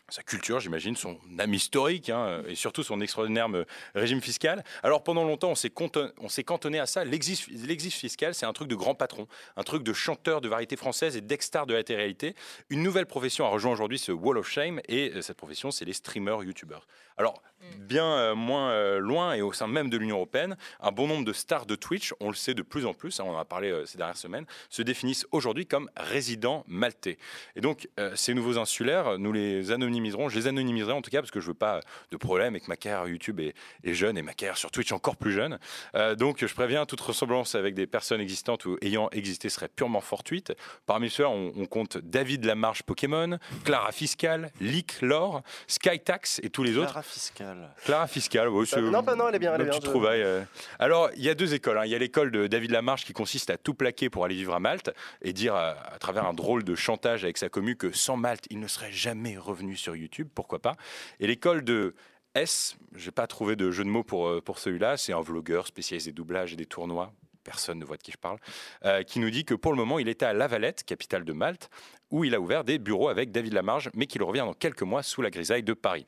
sa 0.09 0.21
culture, 0.21 0.59
j'imagine, 0.59 0.95
son 0.95 1.17
âme 1.39 1.53
historique 1.53 2.09
hein, 2.09 2.43
et 2.47 2.55
surtout 2.55 2.83
son 2.83 2.99
extraordinaire 2.99 3.47
euh, 3.53 3.65
régime 3.95 4.21
fiscal. 4.21 4.63
Alors 4.83 5.03
pendant 5.03 5.23
longtemps, 5.23 5.51
on 5.51 5.55
s'est 5.55 5.69
cantonné, 5.69 6.11
cantonné 6.45 6.79
à 6.79 6.85
ça. 6.85 7.05
L'exif 7.05 7.95
fiscal, 7.95 8.35
c'est 8.35 8.45
un 8.45 8.51
truc 8.53 8.67
de 8.67 8.75
grand 8.75 8.95
patron, 8.95 9.27
un 9.55 9.63
truc 9.63 9.81
de 9.83 9.93
chanteur 9.93 10.41
de 10.41 10.49
variété 10.49 10.75
française 10.75 11.15
et 11.15 11.21
d'ex-star 11.21 11.65
de 11.65 11.73
la 11.73 11.83
télé-réalité. 11.83 12.35
Une 12.69 12.83
nouvelle 12.83 13.05
profession 13.05 13.45
a 13.45 13.49
rejoint 13.49 13.71
aujourd'hui 13.71 13.97
ce 13.97 14.11
Wall 14.11 14.37
of 14.37 14.49
Shame 14.49 14.81
et 14.89 15.13
euh, 15.15 15.21
cette 15.21 15.37
profession, 15.37 15.71
c'est 15.71 15.85
les 15.85 15.93
streamers 15.93 16.43
youtubeurs. 16.43 16.85
Alors 17.15 17.41
mm. 17.61 17.83
bien 17.85 18.05
euh, 18.05 18.35
moins 18.35 18.99
loin 18.99 19.33
et 19.33 19.41
au 19.41 19.53
sein 19.53 19.67
même 19.67 19.89
de 19.89 19.97
l'Union 19.97 20.17
européenne, 20.17 20.57
un 20.81 20.91
bon 20.91 21.07
nombre 21.07 21.23
de 21.23 21.33
stars 21.33 21.65
de 21.65 21.75
Twitch, 21.75 22.13
on 22.19 22.27
le 22.27 22.35
sait 22.35 22.53
de 22.53 22.61
plus 22.61 22.85
en 22.85 22.93
plus, 22.93 23.19
hein, 23.19 23.23
on 23.25 23.35
en 23.35 23.39
a 23.39 23.45
parlé 23.45 23.83
ces 23.85 23.97
dernières 23.97 24.17
semaines, 24.17 24.45
se 24.69 24.81
définissent 24.81 25.25
aujourd'hui 25.31 25.65
comme 25.65 25.89
résidents 25.95 26.65
maltais. 26.67 27.17
Et 27.55 27.61
donc 27.61 27.87
ces 28.15 28.33
nouveaux 28.33 28.57
insulaires, 28.57 29.17
nous 29.17 29.31
les 29.31 29.71
anonymes 29.71 29.92
je 30.29 30.39
les 30.39 30.47
anonymiserai 30.47 30.93
en 30.93 31.01
tout 31.01 31.11
cas 31.11 31.19
parce 31.19 31.31
que 31.31 31.39
je 31.39 31.47
veux 31.47 31.53
pas 31.53 31.81
de 32.11 32.17
problème 32.17 32.55
et 32.55 32.59
que 32.59 32.67
ma 32.67 32.75
carrière 32.75 33.07
YouTube 33.07 33.39
est, 33.39 33.53
jeune 33.83 34.17
et 34.17 34.21
ma 34.21 34.33
carrière 34.33 34.57
sur 34.57 34.71
Twitch 34.71 34.91
encore 34.91 35.17
plus 35.17 35.31
jeune. 35.31 35.59
Euh, 35.95 36.15
donc 36.15 36.45
je 36.45 36.53
préviens, 36.53 36.85
toute 36.85 37.01
ressemblance 37.01 37.55
avec 37.55 37.75
des 37.75 37.87
personnes 37.87 38.21
existantes 38.21 38.65
ou 38.65 38.77
ayant 38.81 39.09
existé 39.11 39.49
serait 39.49 39.67
purement 39.67 40.01
fortuite. 40.01 40.53
Parmi 40.85 41.09
ceux-là, 41.09 41.29
on, 41.29 41.65
compte 41.65 41.97
David 41.97 42.45
Lamarche 42.45 42.83
Pokémon, 42.83 43.39
Clara 43.63 43.91
Fiscal, 43.91 44.51
Leak 44.59 45.01
Lore, 45.01 45.41
Skytax 45.67 46.39
et 46.43 46.49
tous 46.49 46.63
les 46.63 46.77
autres. 46.77 46.91
Clara 46.91 47.03
Fiscal. 47.03 47.69
Clara 47.85 48.07
Fiscal, 48.07 48.49
oui, 48.49 48.67
euh, 48.75 48.91
non, 48.91 49.03
pas 49.03 49.15
non, 49.15 49.29
elle 49.29 49.35
est 49.35 49.39
bien. 49.39 49.55
Elle 49.55 49.61
est 49.61 49.69
bien. 49.69 49.79
Euh. 50.03 50.43
Alors, 50.79 51.09
il 51.15 51.23
y 51.23 51.29
a 51.29 51.35
deux 51.35 51.53
écoles. 51.53 51.77
Hein. 51.77 51.85
Il 51.85 51.91
y 51.91 51.95
a 51.95 51.99
l'école 51.99 52.31
de 52.31 52.47
David 52.47 52.71
Lamarche 52.71 53.05
qui 53.05 53.13
consiste 53.13 53.49
à 53.49 53.57
tout 53.57 53.73
plaquer 53.73 54.09
pour 54.09 54.25
aller 54.25 54.35
vivre 54.35 54.53
à 54.53 54.59
Malte 54.59 54.91
et 55.21 55.33
dire 55.33 55.55
à, 55.55 55.71
à 55.93 55.97
travers 55.99 56.25
un 56.25 56.33
drôle 56.33 56.63
de 56.63 56.75
chantage 56.75 57.23
avec 57.23 57.37
sa 57.37 57.49
commu 57.49 57.75
que 57.75 57.91
sans 57.91 58.17
Malte, 58.17 58.45
il 58.49 58.59
ne 58.59 58.67
serait 58.67 58.91
jamais 58.91 59.37
revenu 59.37 59.75
sur 59.83 59.95
YouTube, 59.95 60.29
pourquoi 60.33 60.59
pas. 60.59 60.75
Et 61.19 61.27
l'école 61.27 61.63
de 61.63 61.93
S, 62.35 62.77
j'ai 62.95 63.11
pas 63.11 63.27
trouvé 63.27 63.55
de 63.55 63.69
jeu 63.69 63.83
de 63.83 63.89
mots 63.89 64.03
pour, 64.03 64.27
euh, 64.27 64.41
celui-là, 64.55 64.97
c'est 64.97 65.13
un 65.13 65.21
vlogueur 65.21 65.67
spécialisé 65.67 66.11
des 66.11 66.15
doublages 66.15 66.53
et 66.53 66.55
des 66.55 66.65
tournois, 66.65 67.13
personne 67.43 67.77
ne 67.77 67.85
voit 67.85 67.97
de 67.97 68.01
qui 68.01 68.11
je 68.11 68.17
parle, 68.17 68.39
euh, 68.85 69.03
qui 69.03 69.19
nous 69.19 69.29
dit 69.29 69.45
que 69.45 69.53
pour 69.53 69.71
le 69.71 69.77
moment, 69.77 69.99
il 69.99 70.07
était 70.07 70.25
à 70.25 70.33
La 70.33 70.47
Valette, 70.47 70.83
capitale 70.83 71.25
de 71.25 71.33
Malte, 71.33 71.69
où 72.09 72.23
il 72.23 72.33
a 72.33 72.39
ouvert 72.39 72.63
des 72.63 72.79
bureaux 72.79 73.09
avec 73.09 73.31
David 73.31 73.53
Lamarge, 73.53 73.89
mais 73.93 74.07
qu'il 74.07 74.23
revient 74.23 74.39
dans 74.39 74.53
quelques 74.53 74.83
mois 74.83 75.03
sous 75.03 75.21
la 75.21 75.29
grisaille 75.29 75.63
de 75.63 75.73
Paris. 75.73 76.07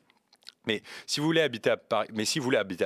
Mais 0.67 0.82
si 1.06 1.19
vous 1.19 1.25
voulez 1.25 1.41
habiter 1.41 1.69
à 1.69 1.78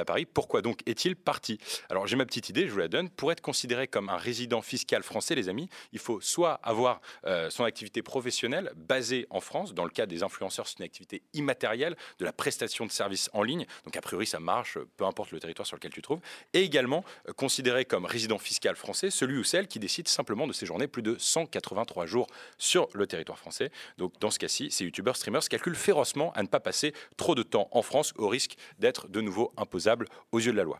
Paris, 0.05 0.25
pourquoi 0.25 0.61
donc 0.61 0.81
est-il 0.85 1.15
parti? 1.15 1.59
Alors 1.89 2.07
j'ai 2.07 2.15
ma 2.15 2.25
petite 2.25 2.49
idée, 2.49 2.67
je 2.67 2.71
vous 2.71 2.79
la 2.79 2.87
donne. 2.87 3.09
Pour 3.09 3.31
être 3.31 3.41
considéré 3.41 3.87
comme 3.87 4.09
un 4.09 4.17
résident 4.17 4.61
fiscal 4.61 5.03
français, 5.03 5.35
les 5.35 5.49
amis, 5.49 5.69
il 5.93 5.99
faut 5.99 6.21
soit 6.21 6.59
avoir 6.63 7.01
euh, 7.25 7.49
son 7.49 7.63
activité 7.63 8.01
professionnelle 8.01 8.71
basée 8.75 9.27
en 9.29 9.39
France. 9.39 9.73
Dans 9.73 9.83
le 9.83 9.89
cas 9.89 10.05
des 10.05 10.23
influenceurs, 10.23 10.67
c'est 10.67 10.79
une 10.79 10.85
activité 10.85 11.21
immatérielle 11.33 11.95
de 12.19 12.25
la 12.25 12.33
prestation 12.33 12.85
de 12.85 12.91
services 12.91 13.29
en 13.33 13.43
ligne. 13.43 13.65
Donc 13.85 13.95
a 13.95 14.01
priori, 14.01 14.25
ça 14.25 14.39
marche, 14.39 14.77
peu 14.97 15.05
importe 15.05 15.31
le 15.31 15.39
territoire 15.39 15.65
sur 15.65 15.77
lequel 15.77 15.91
tu 15.91 16.01
trouves. 16.01 16.19
Et 16.53 16.61
également 16.61 17.03
euh, 17.27 17.33
considéré 17.33 17.85
comme 17.85 18.05
résident 18.05 18.37
fiscal 18.37 18.75
français, 18.75 19.09
celui 19.09 19.37
ou 19.37 19.43
celle 19.43 19.67
qui 19.67 19.79
décide 19.79 20.07
simplement 20.07 20.47
de 20.47 20.53
séjourner 20.53 20.87
plus 20.87 21.01
de 21.01 21.15
183 21.17 22.05
jours 22.05 22.27
sur 22.57 22.87
le 22.93 23.07
territoire 23.07 23.37
français. 23.37 23.71
Donc 23.97 24.19
dans 24.19 24.31
ce 24.31 24.39
cas-ci, 24.39 24.71
ces 24.71 24.83
youtubeurs, 24.85 25.15
streamers 25.15 25.47
calculent 25.47 25.75
férocement 25.75 26.31
à 26.33 26.43
ne 26.43 26.47
pas 26.47 26.59
passer 26.59 26.93
trop 27.17 27.35
de 27.35 27.43
temps 27.43 27.68
en 27.71 27.81
France 27.81 28.13
au 28.17 28.27
risque 28.27 28.55
d'être 28.79 29.07
de 29.07 29.21
nouveau 29.21 29.51
imposable 29.57 30.07
aux 30.31 30.39
yeux 30.39 30.51
de 30.51 30.57
la 30.57 30.63
loi. 30.63 30.79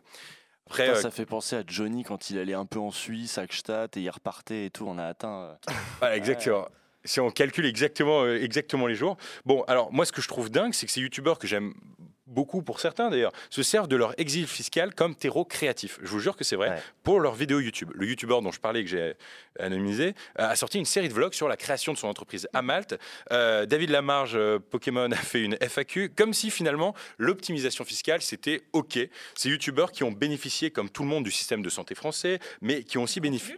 Après, 0.66 0.86
Putain, 0.86 1.00
ça 1.00 1.10
fait 1.10 1.26
penser 1.26 1.56
à 1.56 1.64
Johnny 1.66 2.04
quand 2.04 2.30
il 2.30 2.38
allait 2.38 2.54
un 2.54 2.66
peu 2.66 2.78
en 2.78 2.92
Suisse, 2.92 3.38
à 3.38 3.46
Gstaad, 3.46 3.96
et 3.96 4.00
il 4.00 4.10
repartait 4.10 4.66
et 4.66 4.70
tout. 4.70 4.84
On 4.86 4.98
a 4.98 5.04
atteint. 5.04 5.58
Voilà, 5.98 6.16
exactement 6.16 6.66
si 7.04 7.20
on 7.20 7.30
calcule 7.30 7.66
exactement, 7.66 8.26
exactement 8.26 8.86
les 8.86 8.94
jours. 8.94 9.16
Bon, 9.44 9.62
alors 9.62 9.92
moi, 9.92 10.04
ce 10.04 10.12
que 10.12 10.20
je 10.20 10.28
trouve 10.28 10.50
dingue, 10.50 10.74
c'est 10.74 10.86
que 10.86 10.92
ces 10.92 11.00
youtubeurs 11.00 11.38
que 11.38 11.46
j'aime 11.46 11.74
beaucoup 12.30 12.62
pour 12.62 12.80
certains 12.80 13.10
d'ailleurs, 13.10 13.32
se 13.50 13.62
servent 13.62 13.88
de 13.88 13.96
leur 13.96 14.18
exil 14.18 14.46
fiscal 14.46 14.94
comme 14.94 15.14
terreau 15.14 15.44
créatif. 15.44 15.98
Je 16.02 16.08
vous 16.08 16.20
jure 16.20 16.36
que 16.36 16.44
c'est 16.44 16.56
vrai 16.56 16.82
pour 17.02 17.20
leurs 17.20 17.34
vidéos 17.34 17.60
YouTube. 17.60 17.90
Le 17.94 18.06
youtubeur 18.06 18.42
dont 18.42 18.52
je 18.52 18.60
parlais, 18.60 18.82
que 18.82 18.90
j'ai 18.90 19.14
anonymisé, 19.58 20.14
a 20.36 20.56
sorti 20.56 20.78
une 20.78 20.84
série 20.84 21.08
de 21.08 21.14
vlogs 21.14 21.34
sur 21.34 21.48
la 21.48 21.56
création 21.56 21.92
de 21.92 21.98
son 21.98 22.08
entreprise 22.08 22.48
à 22.52 22.62
Malte. 22.62 22.98
Euh, 23.32 23.66
David 23.66 23.90
Lamarge, 23.90 24.36
euh, 24.36 24.58
Pokémon, 24.58 25.10
a 25.12 25.16
fait 25.16 25.42
une 25.42 25.56
FAQ, 25.60 26.10
comme 26.10 26.32
si 26.32 26.50
finalement 26.50 26.94
l'optimisation 27.18 27.84
fiscale 27.84 28.22
c'était 28.22 28.62
OK. 28.72 28.98
Ces 29.34 29.48
youtubeurs 29.48 29.92
qui 29.92 30.04
ont 30.04 30.12
bénéficié, 30.12 30.70
comme 30.70 30.88
tout 30.88 31.02
le 31.02 31.08
monde, 31.08 31.24
du 31.24 31.30
système 31.30 31.62
de 31.62 31.68
santé 31.68 31.94
français, 31.94 32.38
mais 32.60 32.82
qui 32.82 32.98
ont 32.98 33.02
aussi 33.02 33.20
bénéficié, 33.20 33.56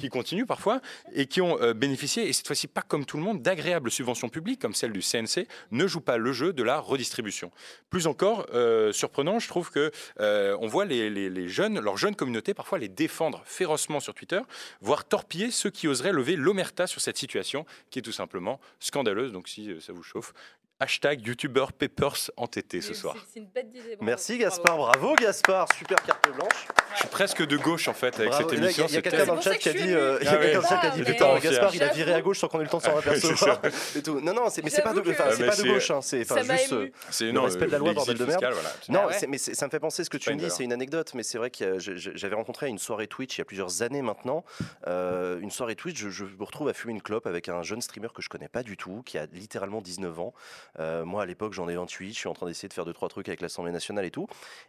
qui 0.00 0.08
continuent 0.08 0.46
parfois, 0.46 0.80
et 1.12 1.26
qui 1.26 1.40
ont 1.40 1.60
euh, 1.60 1.74
bénéficié, 1.74 2.28
et 2.28 2.32
cette 2.32 2.46
fois-ci 2.46 2.68
pas 2.68 2.82
comme 2.82 3.04
tout 3.04 3.16
le 3.16 3.22
monde, 3.22 3.42
d'agréables 3.42 3.90
subventions 3.90 4.28
publiques 4.28 4.60
comme 4.60 4.74
celle 4.74 4.92
du 4.92 5.00
CNC, 5.00 5.46
ne 5.70 5.86
jouent 5.86 6.00
pas 6.00 6.16
le 6.16 6.32
jeu 6.32 6.52
de 6.52 6.62
la 6.62 6.78
redistribution. 6.78 7.50
Plus 7.90 8.06
encore 8.12 8.44
euh, 8.52 8.92
surprenant, 8.92 9.38
je 9.38 9.48
trouve 9.48 9.70
que 9.70 9.90
euh, 10.20 10.54
on 10.60 10.66
voit 10.66 10.84
les, 10.84 11.48
jeunes, 11.48 11.80
leurs 11.80 11.96
jeunes 11.96 12.14
communautés 12.14 12.52
parfois 12.52 12.78
les 12.78 12.90
défendre 12.90 13.42
férocement 13.46 14.00
sur 14.00 14.12
Twitter, 14.12 14.40
voire 14.82 15.06
torpiller 15.06 15.50
ceux 15.50 15.70
qui 15.70 15.88
oseraient 15.88 16.12
lever 16.12 16.36
l'omerta 16.36 16.86
sur 16.86 17.00
cette 17.00 17.16
situation 17.16 17.64
qui 17.88 18.00
est 18.00 18.02
tout 18.02 18.12
simplement 18.12 18.60
scandaleuse. 18.80 19.32
Donc 19.32 19.48
si 19.48 19.70
euh, 19.70 19.80
ça 19.80 19.94
vous 19.94 20.02
chauffe, 20.02 20.34
Hashtag 20.82 21.24
YouTuber 21.24 21.66
Peppers 21.78 22.32
entêté 22.36 22.80
ce 22.80 22.92
soir. 22.92 23.14
C'est 23.32 23.38
une 23.38 23.46
bête 23.46 23.70
d'idée. 23.70 23.96
Merci 24.00 24.36
Gaspard, 24.36 24.76
bravo. 24.76 25.14
Gaspard, 25.14 25.68
super 25.78 26.02
carte 26.02 26.28
blanche. 26.34 26.66
Je 26.94 26.98
suis 26.98 27.08
presque 27.08 27.46
de 27.46 27.56
gauche 27.56 27.86
en 27.86 27.94
fait 27.94 28.18
avec 28.18 28.34
cette 28.34 28.52
émission. 28.52 28.86
Il 28.88 28.94
y 28.94 28.98
a, 28.98 29.02
quelqu'un 29.02 29.26
dans 29.26 29.36
le 29.36 29.40
chat 29.40 29.54
qui 29.54 29.68
a 29.68 29.72
dit, 29.74 29.92
euh, 29.92 30.18
il 30.20 30.24
y 30.24 30.28
a 30.28 30.36
quelqu'un 30.38 30.54
dans 30.54 30.62
le 30.62 30.66
chat 30.66 30.78
qui 30.78 30.86
a 30.86 30.90
dit, 30.90 31.02
putain, 31.04 31.38
Gaspard, 31.38 31.74
il 31.76 31.82
a 31.84 31.92
viré 31.92 32.14
à 32.14 32.20
gauche 32.20 32.40
sans 32.40 32.48
qu'on 32.48 32.58
ait 32.58 32.64
le 32.64 32.68
temps 32.68 32.78
de 32.78 32.82
s'en 32.82 32.98
apercevoir. 32.98 33.60
et 33.96 34.02
tout. 34.02 34.20
Non, 34.20 34.34
non, 34.34 34.42
mais 34.44 34.70
c'est 34.70 34.82
pas 34.82 34.92
de, 34.92 35.02
c'est 35.04 35.46
pas 35.46 35.56
de 35.56 35.62
gauche, 35.62 35.90
hein, 35.92 36.02
c'est 36.02 36.18
juste 36.18 36.74
le 37.20 37.38
respect 37.38 37.66
de 37.66 37.70
la 37.70 37.78
loi, 37.78 37.92
bordel 37.92 38.18
de 38.18 38.24
merde. 38.24 38.44
Non, 38.88 39.02
mais 39.28 39.38
ça 39.38 39.66
me 39.66 39.70
fait 39.70 39.80
penser 39.80 40.02
ce 40.02 40.10
que 40.10 40.16
tu 40.16 40.34
me 40.34 40.36
dis, 40.36 40.50
c'est 40.50 40.64
une 40.64 40.72
anecdote, 40.72 41.12
mais 41.14 41.22
c'est 41.22 41.38
vrai 41.38 41.50
que 41.50 41.78
j'avais 41.78 42.34
rencontré 42.34 42.66
à 42.66 42.68
une 42.68 42.78
soirée 42.78 43.06
Twitch 43.06 43.36
il 43.36 43.38
y 43.38 43.42
a 43.42 43.44
plusieurs 43.44 43.82
années 43.82 44.02
maintenant, 44.02 44.44
euh, 44.88 45.38
une 45.38 45.52
soirée 45.52 45.76
Twitch, 45.76 46.08
je 46.08 46.24
me 46.24 46.44
retrouve 46.44 46.68
à 46.68 46.72
fumer 46.72 46.92
une 46.92 47.02
clope 47.02 47.28
avec 47.28 47.48
un 47.48 47.62
jeune 47.62 47.80
streamer 47.80 48.08
que 48.12 48.20
je 48.20 48.28
connais 48.28 48.48
pas 48.48 48.64
du 48.64 48.76
tout, 48.76 49.02
qui 49.06 49.16
a 49.16 49.26
littéralement 49.32 49.80
19 49.80 50.18
ans. 50.18 50.34
Euh, 50.78 51.04
moi 51.04 51.22
à 51.22 51.26
l'époque 51.26 51.52
j'en 51.52 51.68
ai 51.68 51.74
28, 51.76 52.12
je 52.12 52.18
suis 52.18 52.28
en 52.28 52.32
train 52.34 52.46
d'essayer 52.46 52.68
de 52.68 52.72
faire 52.72 52.84
deux 52.84 52.92
trois 52.92 53.08
trucs 53.08 53.28
avec 53.28 53.40
l'Assemblée 53.40 53.72
nationale 53.72 54.04
et 54.04 54.10
tout. 54.10 54.26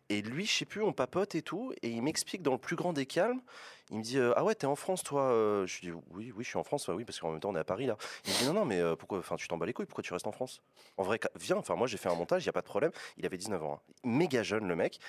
Et 0.10 0.22
lui, 0.22 0.46
je 0.46 0.52
sais 0.54 0.66
plus, 0.66 0.82
on 0.82 0.94
papote 0.94 1.36
et 1.36 1.42
tout, 1.42 1.74
et 1.82 1.90
il 1.90 2.02
m'explique 2.02 2.42
dans 2.42 2.52
le 2.54 2.58
plus 2.58 2.76
grand 2.76 2.94
des 2.94 3.06
calmes. 3.06 3.42
Il 3.92 3.98
me 3.98 4.04
dit 4.04 4.18
euh, 4.18 4.34
ah 4.38 4.44
ouais 4.46 4.56
t'es 4.56 4.66
en 4.66 4.78
France 4.78 5.04
toi 5.04 5.24
euh? 5.24 5.68
Je 5.68 5.82
lui 5.82 5.88
dis 5.88 5.94
oui 6.12 6.32
oui 6.36 6.44
je 6.46 6.50
suis 6.50 6.58
en 6.58 6.64
France 6.64 6.88
oui 6.88 7.04
parce 7.04 7.20
qu'en 7.20 7.32
même 7.32 7.42
temps 7.42 7.50
on 7.50 7.56
est 7.56 7.60
à 7.60 7.66
Paris 7.66 7.86
là 7.86 7.98
il 8.26 8.32
me 8.34 8.38
dit 8.40 8.46
non 8.46 8.54
non 8.54 8.66
mais 8.66 8.82
pourquoi 8.98 9.20
enfin 9.20 9.36
tu 9.36 9.48
t'en 9.50 9.58
bats 9.58 9.66
les 9.66 9.74
couilles 9.74 9.86
pourquoi 9.86 10.04
tu 10.04 10.14
restes 10.14 10.26
en 10.26 10.32
France? 10.32 10.62
En 10.98 11.04
vrai 11.04 11.20
viens 11.36 11.58
enfin 11.58 11.76
moi 11.76 11.86
j'ai 11.86 11.98
fait 11.98 12.10
un 12.10 12.16
montage 12.16 12.44
il 12.44 12.46
y 12.46 12.50
a 12.50 12.54
pas 12.54 12.62
de 12.62 12.66
problème. 12.66 12.92
Il 13.18 13.26
avait 13.26 13.38
19 13.38 13.62
ans 13.62 13.82
hein. 13.86 13.94
méga 14.06 14.42
jeune 14.42 14.68
le 14.68 14.76
mec. 14.76 15.00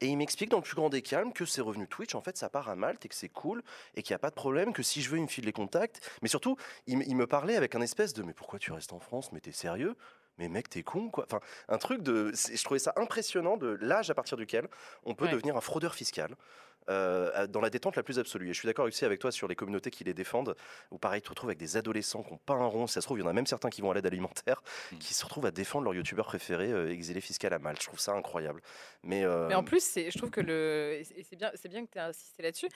Et 0.00 0.06
il 0.08 0.16
m'explique 0.16 0.50
dans 0.50 0.58
le 0.58 0.62
plus 0.64 0.74
grand 0.74 0.90
des 0.90 1.00
calmes 1.00 1.32
que 1.32 1.44
ses 1.44 1.60
revenus 1.60 1.88
Twitch 1.88 2.14
en 2.16 2.20
fait 2.22 2.36
ça 2.36 2.48
part 2.48 2.68
à 2.68 2.74
Malte 2.74 3.04
et 3.06 3.08
que 3.08 3.14
c'est 3.14 3.28
cool 3.28 3.62
et 3.94 4.02
qu'il 4.02 4.12
n'y 4.12 4.16
a 4.16 4.20
pas 4.20 4.30
de 4.30 4.34
problème 4.34 4.72
que 4.72 4.82
si 4.82 5.00
je 5.00 5.10
veux 5.10 5.18
il 5.18 5.22
me 5.22 5.28
file 5.28 5.44
les 5.44 5.52
contacts. 5.52 6.00
Mais 6.20 6.28
surtout 6.28 6.56
il 6.88 7.16
me 7.16 7.26
parlait 7.26 7.56
avec 7.56 7.76
un 7.76 7.80
espèce 7.80 8.14
de 8.14 8.24
mais 8.24 8.34
pourquoi 8.34 8.58
tu 8.58 8.72
restes 8.72 8.92
en 8.92 9.00
France? 9.00 9.30
Mais 9.32 9.40
t'es 9.40 9.52
sérieux? 9.52 9.96
Mais 10.38 10.48
mec, 10.48 10.68
t'es 10.68 10.82
con, 10.82 11.10
quoi. 11.10 11.24
Enfin, 11.24 11.40
un 11.68 11.78
truc 11.78 12.02
de. 12.02 12.32
Je 12.32 12.62
trouvais 12.64 12.80
ça 12.80 12.92
impressionnant 12.96 13.56
de 13.56 13.78
l'âge 13.80 14.10
à 14.10 14.14
partir 14.14 14.36
duquel 14.36 14.68
on 15.04 15.14
peut 15.14 15.28
devenir 15.28 15.56
un 15.56 15.60
fraudeur 15.60 15.94
fiscal. 15.94 16.34
Euh, 16.90 17.46
dans 17.46 17.62
la 17.62 17.70
détente 17.70 17.96
la 17.96 18.02
plus 18.02 18.18
absolue. 18.18 18.50
Et 18.50 18.52
je 18.52 18.58
suis 18.58 18.66
d'accord 18.66 18.84
aussi 18.84 19.06
avec 19.06 19.18
toi 19.18 19.32
sur 19.32 19.48
les 19.48 19.54
communautés 19.54 19.90
qui 19.90 20.04
les 20.04 20.12
défendent, 20.12 20.54
où 20.90 20.98
pareil, 20.98 21.22
tu 21.22 21.26
te 21.26 21.30
retrouves 21.30 21.48
avec 21.48 21.58
des 21.58 21.78
adolescents 21.78 22.22
qui 22.22 22.32
n'ont 22.32 22.38
pas 22.38 22.52
un 22.52 22.66
rond, 22.66 22.86
ça 22.86 23.00
se 23.00 23.06
trouve, 23.06 23.18
il 23.18 23.22
y 23.22 23.24
en 23.24 23.30
a 23.30 23.32
même 23.32 23.46
certains 23.46 23.70
qui 23.70 23.80
vont 23.80 23.90
à 23.90 23.94
l'aide 23.94 24.04
alimentaire, 24.04 24.62
mmh. 24.92 24.98
qui 24.98 25.14
se 25.14 25.24
retrouvent 25.24 25.46
à 25.46 25.50
défendre 25.50 25.84
leur 25.84 25.94
youtubeur 25.94 26.26
préféré, 26.26 26.70
euh, 26.70 26.90
exilé 26.90 27.22
fiscal 27.22 27.54
à 27.54 27.58
Malte. 27.58 27.80
Je 27.80 27.86
trouve 27.86 28.00
ça 28.00 28.12
incroyable. 28.12 28.60
Mais, 29.02 29.24
euh, 29.24 29.48
Mais 29.48 29.54
en 29.54 29.64
plus, 29.64 29.94
je 29.94 30.18
trouve 30.18 30.30
que 30.30 30.42
le. 30.42 31.00
C'est 31.22 31.36
bien, 31.36 31.50
bien 31.70 31.86
que 31.86 31.90
tu 31.90 31.98
aies 31.98 32.02
insisté 32.02 32.42
là-dessus 32.42 32.68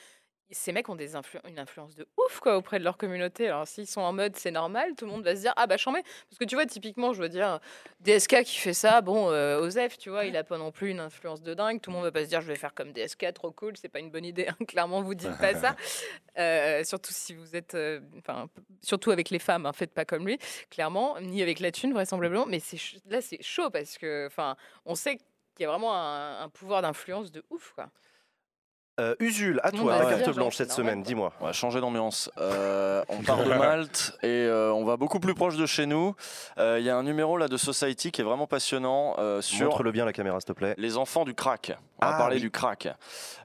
ces 0.50 0.72
mecs 0.72 0.88
ont 0.88 0.94
des 0.94 1.14
une 1.46 1.58
influence 1.58 1.94
de 1.94 2.06
ouf 2.16 2.40
quoi 2.40 2.56
auprès 2.56 2.78
de 2.78 2.84
leur 2.84 2.96
communauté. 2.96 3.48
Alors 3.48 3.66
s'ils 3.66 3.86
sont 3.86 4.00
en 4.00 4.12
mode 4.12 4.36
c'est 4.36 4.50
normal, 4.50 4.94
tout 4.96 5.04
le 5.04 5.10
monde 5.10 5.24
va 5.24 5.36
se 5.36 5.42
dire 5.42 5.52
ah 5.56 5.66
bah 5.66 5.76
mets. 5.92 6.02
Parce 6.02 6.38
que 6.38 6.44
tu 6.44 6.54
vois 6.54 6.66
typiquement, 6.66 7.12
je 7.12 7.22
veux 7.22 7.28
dire 7.28 7.60
DSK 8.00 8.42
qui 8.44 8.58
fait 8.58 8.72
ça, 8.72 9.00
bon 9.00 9.30
euh, 9.30 9.60
Osef, 9.60 9.98
tu 9.98 10.10
vois, 10.10 10.24
il 10.24 10.36
a 10.36 10.44
pas 10.44 10.58
non 10.58 10.72
plus 10.72 10.90
une 10.90 11.00
influence 11.00 11.42
de 11.42 11.54
dingue. 11.54 11.80
Tout 11.80 11.90
le 11.90 11.96
monde 11.96 12.04
va 12.04 12.12
pas 12.12 12.24
se 12.24 12.28
dire 12.28 12.40
je 12.40 12.46
vais 12.46 12.56
faire 12.56 12.74
comme 12.74 12.92
DSK, 12.92 13.32
trop 13.34 13.50
cool, 13.50 13.76
c'est 13.76 13.88
pas 13.88 13.98
une 13.98 14.10
bonne 14.10 14.24
idée. 14.24 14.48
Hein. 14.48 14.64
Clairement, 14.66 15.02
vous 15.02 15.14
dites 15.14 15.36
pas 15.38 15.54
ça. 15.54 15.76
Euh, 16.38 16.84
surtout 16.84 17.12
si 17.12 17.34
vous 17.34 17.56
êtes, 17.56 17.74
euh, 17.74 18.00
enfin 18.18 18.48
surtout 18.80 19.10
avec 19.10 19.30
les 19.30 19.40
femmes, 19.40 19.66
hein, 19.66 19.72
faites 19.72 19.92
pas 19.92 20.04
comme 20.04 20.24
lui, 20.24 20.38
clairement, 20.70 21.20
ni 21.20 21.42
avec 21.42 21.58
la 21.58 21.72
thune 21.72 21.92
vraisemblablement. 21.92 22.46
Mais 22.46 22.60
c'est 22.60 22.78
là 23.06 23.20
c'est 23.20 23.42
chaud 23.42 23.70
parce 23.70 23.98
que 23.98 24.26
enfin 24.28 24.54
on 24.84 24.94
sait 24.94 25.16
qu'il 25.16 25.26
y 25.60 25.64
a 25.64 25.68
vraiment 25.68 25.96
un, 25.96 26.42
un 26.42 26.48
pouvoir 26.48 26.82
d'influence 26.82 27.32
de 27.32 27.42
ouf 27.50 27.72
quoi. 27.74 27.90
Euh, 28.98 29.14
Usul, 29.20 29.60
à 29.62 29.70
toi, 29.70 29.98
la 29.98 30.16
carte 30.16 30.34
blanche 30.34 30.56
cette 30.56 30.72
semaine, 30.72 31.02
dis-moi. 31.02 31.32
On 31.40 31.46
va 31.46 31.52
changer 31.52 31.80
d'ambiance. 31.80 32.30
Euh, 32.38 33.02
on 33.08 33.22
part 33.22 33.44
de 33.44 33.48
Malte 33.54 34.18
et 34.22 34.26
euh, 34.26 34.72
on 34.72 34.84
va 34.84 34.96
beaucoup 34.96 35.20
plus 35.20 35.34
proche 35.34 35.56
de 35.56 35.66
chez 35.66 35.86
nous. 35.86 36.14
Il 36.58 36.82
y 36.82 36.90
a 36.90 36.96
un 36.96 37.02
numéro 37.02 37.36
là 37.36 37.48
de 37.48 37.56
Society 37.56 38.10
qui 38.10 38.20
est 38.20 38.24
vraiment 38.24 38.46
passionnant 38.46 39.16
sur. 39.40 39.68
Montre-le 39.68 39.92
bien 39.92 40.04
la 40.04 40.12
caméra, 40.12 40.40
s'il 40.40 40.48
te 40.48 40.52
plaît. 40.52 40.74
Les 40.78 40.96
enfants 40.96 41.24
du 41.24 41.34
crack. 41.34 41.72
On 42.00 42.06
va 42.06 42.14
ah 42.14 42.18
parler 42.18 42.40
du 42.40 42.50
crack. 42.50 42.88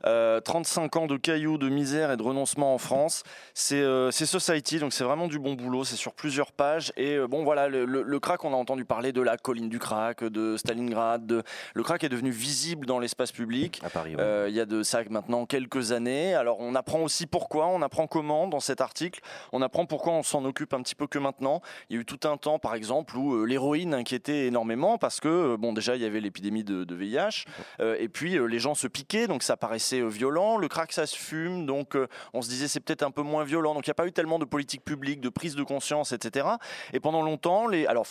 35 0.03 0.95
ans 0.97 1.07
de 1.07 1.17
cailloux, 1.17 1.57
de 1.57 1.69
misère 1.69 2.11
et 2.11 2.17
de 2.17 2.23
renoncement 2.23 2.73
en 2.73 2.77
France. 2.77 3.23
C'est 3.53 3.83
Society, 4.11 4.79
donc 4.79 4.93
c'est 4.93 5.03
vraiment 5.03 5.27
du 5.27 5.39
bon 5.39 5.53
boulot. 5.53 5.83
C'est 5.83 5.95
sur 5.95 6.13
plusieurs 6.13 6.51
pages. 6.51 6.91
Et 6.97 7.19
bon, 7.27 7.43
voilà, 7.43 7.67
le, 7.67 8.19
crack, 8.19 8.43
on 8.43 8.53
a 8.53 8.55
entendu 8.55 8.85
parler 8.85 9.11
de 9.11 9.21
la 9.21 9.37
colline 9.37 9.69
du 9.69 9.79
crack, 9.79 10.23
de 10.23 10.57
Stalingrad. 10.57 11.25
De... 11.25 11.43
Le 11.73 11.83
crack 11.83 12.03
est 12.03 12.09
devenu 12.09 12.31
visible 12.31 12.85
dans 12.85 12.99
l'espace 12.99 13.31
public. 13.31 13.81
À 13.83 13.89
Paris. 13.89 14.15
Il 14.47 14.53
y 14.53 14.59
a 14.59 14.65
de 14.65 14.83
ça 14.83 15.03
maintenant 15.09 15.45
quelques 15.45 15.91
années. 15.91 16.35
Alors 16.35 16.57
on 16.59 16.75
apprend 16.75 16.99
aussi 16.99 17.25
pourquoi, 17.25 17.67
on 17.67 17.81
apprend 17.81 18.07
comment 18.07 18.47
dans 18.47 18.59
cet 18.59 18.81
article, 18.81 19.21
on 19.51 19.61
apprend 19.61 19.85
pourquoi 19.85 20.13
on 20.13 20.23
s'en 20.23 20.45
occupe 20.45 20.73
un 20.73 20.81
petit 20.81 20.95
peu 20.95 21.07
que 21.07 21.19
maintenant. 21.19 21.61
Il 21.89 21.95
y 21.95 21.99
a 21.99 22.01
eu 22.01 22.05
tout 22.05 22.27
un 22.27 22.37
temps, 22.37 22.59
par 22.59 22.75
exemple, 22.75 23.17
où 23.17 23.35
euh, 23.35 23.45
l'héroïne 23.45 23.93
inquiétait 23.93 24.47
énormément 24.47 24.97
parce 24.97 25.19
que, 25.19 25.53
euh, 25.53 25.57
bon, 25.57 25.73
déjà 25.73 25.95
il 25.95 26.01
y 26.01 26.05
avait 26.05 26.21
l'épidémie 26.21 26.63
de, 26.63 26.93
VIH, 26.93 27.45
euh, 27.79 27.95
et 27.99 28.07
puis 28.07 28.37
les 28.47 28.59
gens 28.59 28.75
se 28.75 28.87
piquaient, 28.87 29.27
donc 29.27 29.43
ça 29.43 29.57
paraissait 29.57 30.01
violent. 30.07 30.57
Le 30.57 30.67
crack, 30.67 30.91
ça 30.91 31.05
se 31.05 31.15
fume, 31.15 31.65
donc 31.65 31.97
on 32.33 32.41
se 32.41 32.49
disait 32.49 32.67
c'est 32.67 32.79
peut-être 32.79 33.03
un 33.03 33.11
peu 33.11 33.21
moins 33.21 33.43
violent. 33.43 33.73
Donc 33.73 33.87
il 33.87 33.89
n'y 33.89 33.93
a 33.93 33.95
pas 33.95 34.07
eu 34.07 34.11
tellement 34.11 34.39
de 34.39 34.45
politique 34.45 34.83
publique, 34.83 35.21
de 35.21 35.29
prise 35.29 35.55
de 35.55 35.63
conscience, 35.63 36.11
etc. 36.11 36.47
Et 36.93 36.99
pendant 36.99 37.21
longtemps, 37.21 37.67
alors 37.87 38.05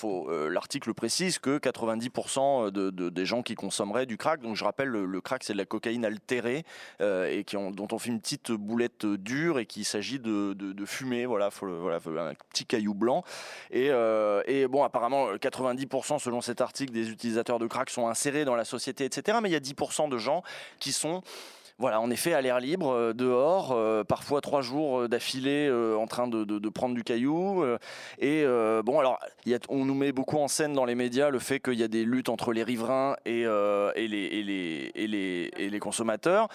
l'article 0.51 0.95
précise 0.95 1.39
que 1.39 1.59
90% 1.59 2.70
de, 2.70 2.91
des 2.91 3.26
gens 3.26 3.43
qui 3.43 3.55
consommeraient 3.55 4.07
du 4.07 4.16
crack, 4.16 4.41
donc 4.41 4.57
je 4.57 4.64
rappelle, 4.64 4.89
le, 4.89 5.20
crack 5.20 5.45
c'est 5.45 5.53
de 5.53 5.59
la 5.59 5.64
cocaïne 5.64 6.05
altérée 6.05 6.64
et 7.01 7.45
dont 7.53 7.89
on 7.91 7.99
fait 7.99 8.11
une 8.11 8.20
petite 8.20 8.53
boulette 8.53 9.07
dure 9.07 9.59
et 9.59 9.66
qu'il 9.66 9.85
s'agit 9.85 10.18
de, 10.18 10.85
fumer, 10.87 11.26
voilà, 11.26 11.51
voilà, 11.61 11.99
un 12.30 12.35
petit 12.51 12.66
caillou 12.66 12.95
blanc. 12.95 13.24
Et, 13.70 13.91
euh, 13.91 14.43
et 14.47 14.66
bon, 14.66 14.85
apparemment, 14.85 15.33
90% 15.35 16.18
selon 16.18 16.41
cet 16.41 16.61
article 16.61 16.93
des 16.93 17.11
utilisateurs 17.11 17.59
de 17.59 17.66
crack 17.66 17.91
sont 17.91 18.09
insérés 18.09 18.45
dans 18.45 18.57
la 18.57 18.64
société, 18.64 19.05
etc. 19.05 19.39
Mais 19.43 19.49
il 19.49 19.53
y 19.53 19.57
a 19.57 19.61
10% 19.61 20.09
de 20.09 20.18
gens 20.23 20.43
qui 20.79 20.93
sont 20.93 21.23
voilà, 21.83 22.01
en 22.01 22.11
effet, 22.12 22.33
à 22.33 22.41
l'air 22.41 22.61
libre, 22.61 22.93
euh, 22.93 23.12
dehors, 23.12 23.72
euh, 23.72 24.05
parfois 24.05 24.41
trois 24.41 24.62
jours 24.62 25.01
euh, 25.01 25.09
d'affilée 25.09 25.68
en 25.99 26.07
train 26.07 26.28
de, 26.28 26.68
prendre 26.68 26.95
du 26.95 27.03
caillou. 27.03 27.64
et 28.20 28.45
bon, 28.85 29.01
alors, 29.01 29.18
on 29.68 29.85
nous 29.85 29.95
met 29.95 30.12
beaucoup 30.12 30.39
en 30.39 30.47
scène 30.47 30.74
dans 30.74 30.85
les 30.85 30.95
médias 30.95 31.30
le 31.30 31.41
fait 31.41 31.59
qu'il 31.59 31.74
y 31.74 31.83
a 31.83 31.89
des 31.89 32.05
luttes 32.05 32.28
entre 32.28 32.53
les 32.53 32.62
riverains 32.62 33.16
et, 33.26 33.45
les, 33.97 35.78
consommateurs. 35.80 36.49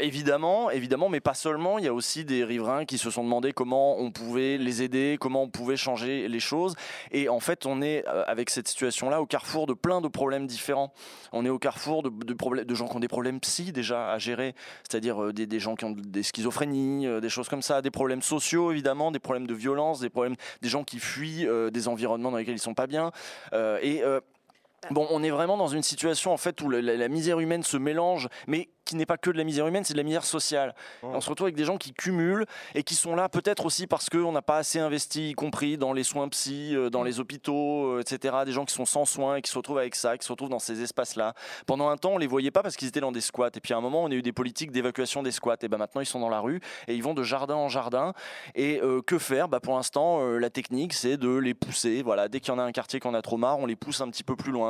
évidemment, 0.00 0.70
évidemment, 0.70 1.08
mais 1.08 1.20
pas 1.20 1.34
seulement. 1.34 1.78
Il 1.78 1.84
y 1.84 1.88
a 1.88 1.94
aussi 1.94 2.24
des 2.24 2.44
riverains 2.44 2.84
qui 2.84 2.98
se 2.98 3.10
sont 3.10 3.24
demandé 3.24 3.52
comment 3.52 3.98
on 3.98 4.12
pouvait 4.12 4.58
les 4.58 4.82
aider, 4.82 5.16
comment 5.20 5.42
on 5.42 5.48
pouvait 5.48 5.76
changer 5.76 6.28
les 6.28 6.40
choses. 6.40 6.76
Et 7.10 7.28
en 7.28 7.40
fait, 7.40 7.66
on 7.66 7.82
est 7.82 8.06
avec 8.06 8.50
cette 8.50 8.68
situation-là 8.68 9.20
au 9.20 9.26
carrefour 9.26 9.66
de 9.66 9.74
plein 9.74 10.00
de 10.00 10.08
problèmes 10.08 10.46
différents. 10.46 10.92
On 11.32 11.44
est 11.44 11.50
au 11.50 11.58
carrefour 11.58 12.04
de, 12.04 12.10
de, 12.10 12.62
de 12.64 12.74
gens 12.74 12.86
qui 12.86 12.96
ont 12.96 13.00
des 13.00 13.08
problèmes 13.08 13.40
psy 13.40 13.72
déjà 13.72 14.12
à 14.12 14.18
gérer 14.18 14.54
c'est-à-dire 14.88 15.22
euh, 15.22 15.32
des, 15.32 15.60
gens 15.60 15.74
qui 15.74 15.84
ont 15.84 15.90
des 15.90 16.22
schizophrénies, 16.22 17.06
euh, 17.06 17.20
des 17.20 17.28
choses 17.28 17.48
comme 17.48 17.62
ça, 17.62 17.82
des 17.82 17.90
problèmes 17.90 18.22
sociaux 18.22 18.72
évidemment, 18.72 19.10
des 19.10 19.18
problèmes 19.18 19.46
de 19.46 19.54
violence, 19.54 20.00
des 20.00 20.10
problèmes, 20.10 20.36
des 20.62 20.68
gens 20.68 20.84
qui 20.84 20.98
fuient 20.98 21.46
euh, 21.46 21.70
des 21.70 21.88
environnements 21.88 22.30
dans 22.30 22.38
lesquels 22.38 22.56
ils 22.56 22.60
sont 22.60 22.74
pas 22.74 22.86
bien. 22.86 23.12
et 23.82 24.02
Bon, 24.90 25.06
on 25.10 25.22
est 25.22 25.30
vraiment 25.30 25.56
dans 25.56 25.68
une 25.68 25.82
situation 25.82 26.32
en 26.32 26.36
fait 26.36 26.60
où 26.60 26.70
la, 26.70 27.08
misère 27.08 27.40
humaine 27.40 27.62
se 27.62 27.76
mélange, 27.76 28.28
mais 28.46 28.68
qui 28.84 28.96
n'est 28.96 29.06
pas 29.06 29.18
que 29.18 29.30
de 29.30 29.36
la 29.36 29.44
misère 29.44 29.66
humaine, 29.66 29.84
c'est 29.84 29.92
de 29.92 29.98
la 29.98 30.04
misère 30.04 30.24
sociale. 30.24 30.74
On 31.02 31.20
se 31.20 31.28
retrouve 31.28 31.46
avec 31.46 31.56
des 31.56 31.64
gens 31.64 31.76
qui 31.76 31.92
cumulent 31.92 32.46
et 32.74 32.82
qui 32.82 32.94
sont 32.94 33.14
là 33.14 33.28
peut-être 33.28 33.66
aussi 33.66 33.86
parce 33.86 34.08
qu'on 34.08 34.32
n'a 34.32 34.40
pas 34.40 34.56
assez 34.56 34.78
investi, 34.78 35.30
y 35.30 35.34
compris 35.34 35.76
dans 35.76 35.92
les 35.92 36.04
soins 36.04 36.28
psy, 36.28 36.74
euh, 36.74 36.88
dans 36.88 37.02
les 37.02 37.20
hôpitaux, 37.20 37.96
euh, 37.96 38.00
etc. 38.00 38.36
Des 38.46 38.52
gens 38.52 38.64
qui 38.64 38.74
sont 38.74 38.86
sans 38.86 39.04
soins 39.04 39.36
et 39.36 39.42
qui 39.42 39.50
se 39.50 39.58
retrouvent 39.58 39.78
avec 39.78 39.94
ça, 39.94 40.16
qui 40.16 40.24
se 40.24 40.32
retrouvent 40.32 40.48
dans 40.48 40.58
ces 40.58 40.80
espaces-là. 40.80 41.34
Pendant 41.66 41.90
un 41.90 41.98
temps, 41.98 42.12
on 42.12 42.18
les 42.18 42.26
voyait 42.26 42.50
pas 42.50 42.62
parce 42.62 42.76
qu'ils 42.76 42.88
étaient 42.88 43.00
dans 43.00 43.12
des 43.12 43.20
squats. 43.20 43.50
Et 43.54 43.60
puis 43.60 43.74
à 43.74 43.76
un 43.76 43.80
moment, 43.80 44.04
on 44.04 44.10
a 44.10 44.14
eu 44.14 44.22
des 44.22 44.32
politiques 44.32 44.70
d'évacuation 44.70 45.22
des 45.22 45.32
squats. 45.32 45.56
Et 45.62 45.68
ben 45.68 45.76
maintenant, 45.76 46.00
ils 46.00 46.06
sont 46.06 46.20
dans 46.20 46.30
la 46.30 46.40
rue 46.40 46.60
et 46.86 46.94
ils 46.94 47.02
vont 47.02 47.14
de 47.14 47.22
jardin 47.22 47.56
en 47.56 47.68
jardin. 47.68 48.14
Et 48.54 48.80
euh, 48.82 49.02
que 49.02 49.18
faire? 49.18 49.48
Bah, 49.48 49.60
Pour 49.60 49.76
l'instant, 49.76 50.20
euh, 50.22 50.38
la 50.38 50.50
technique, 50.50 50.92
c'est 50.92 51.16
de 51.16 51.36
les 51.36 51.54
pousser. 51.54 52.02
Voilà, 52.02 52.28
dès 52.28 52.40
qu'il 52.40 52.52
y 52.52 52.56
en 52.56 52.58
a 52.58 52.62
un 52.62 52.72
quartier 52.72 53.00
qu'on 53.00 53.14
a 53.14 53.22
trop 53.22 53.36
marre, 53.36 53.58
on 53.58 53.66
les 53.66 53.76
pousse 53.76 54.00
un 54.00 54.08
petit 54.08 54.24
peu 54.24 54.36
plus 54.36 54.52
loin. 54.52 54.67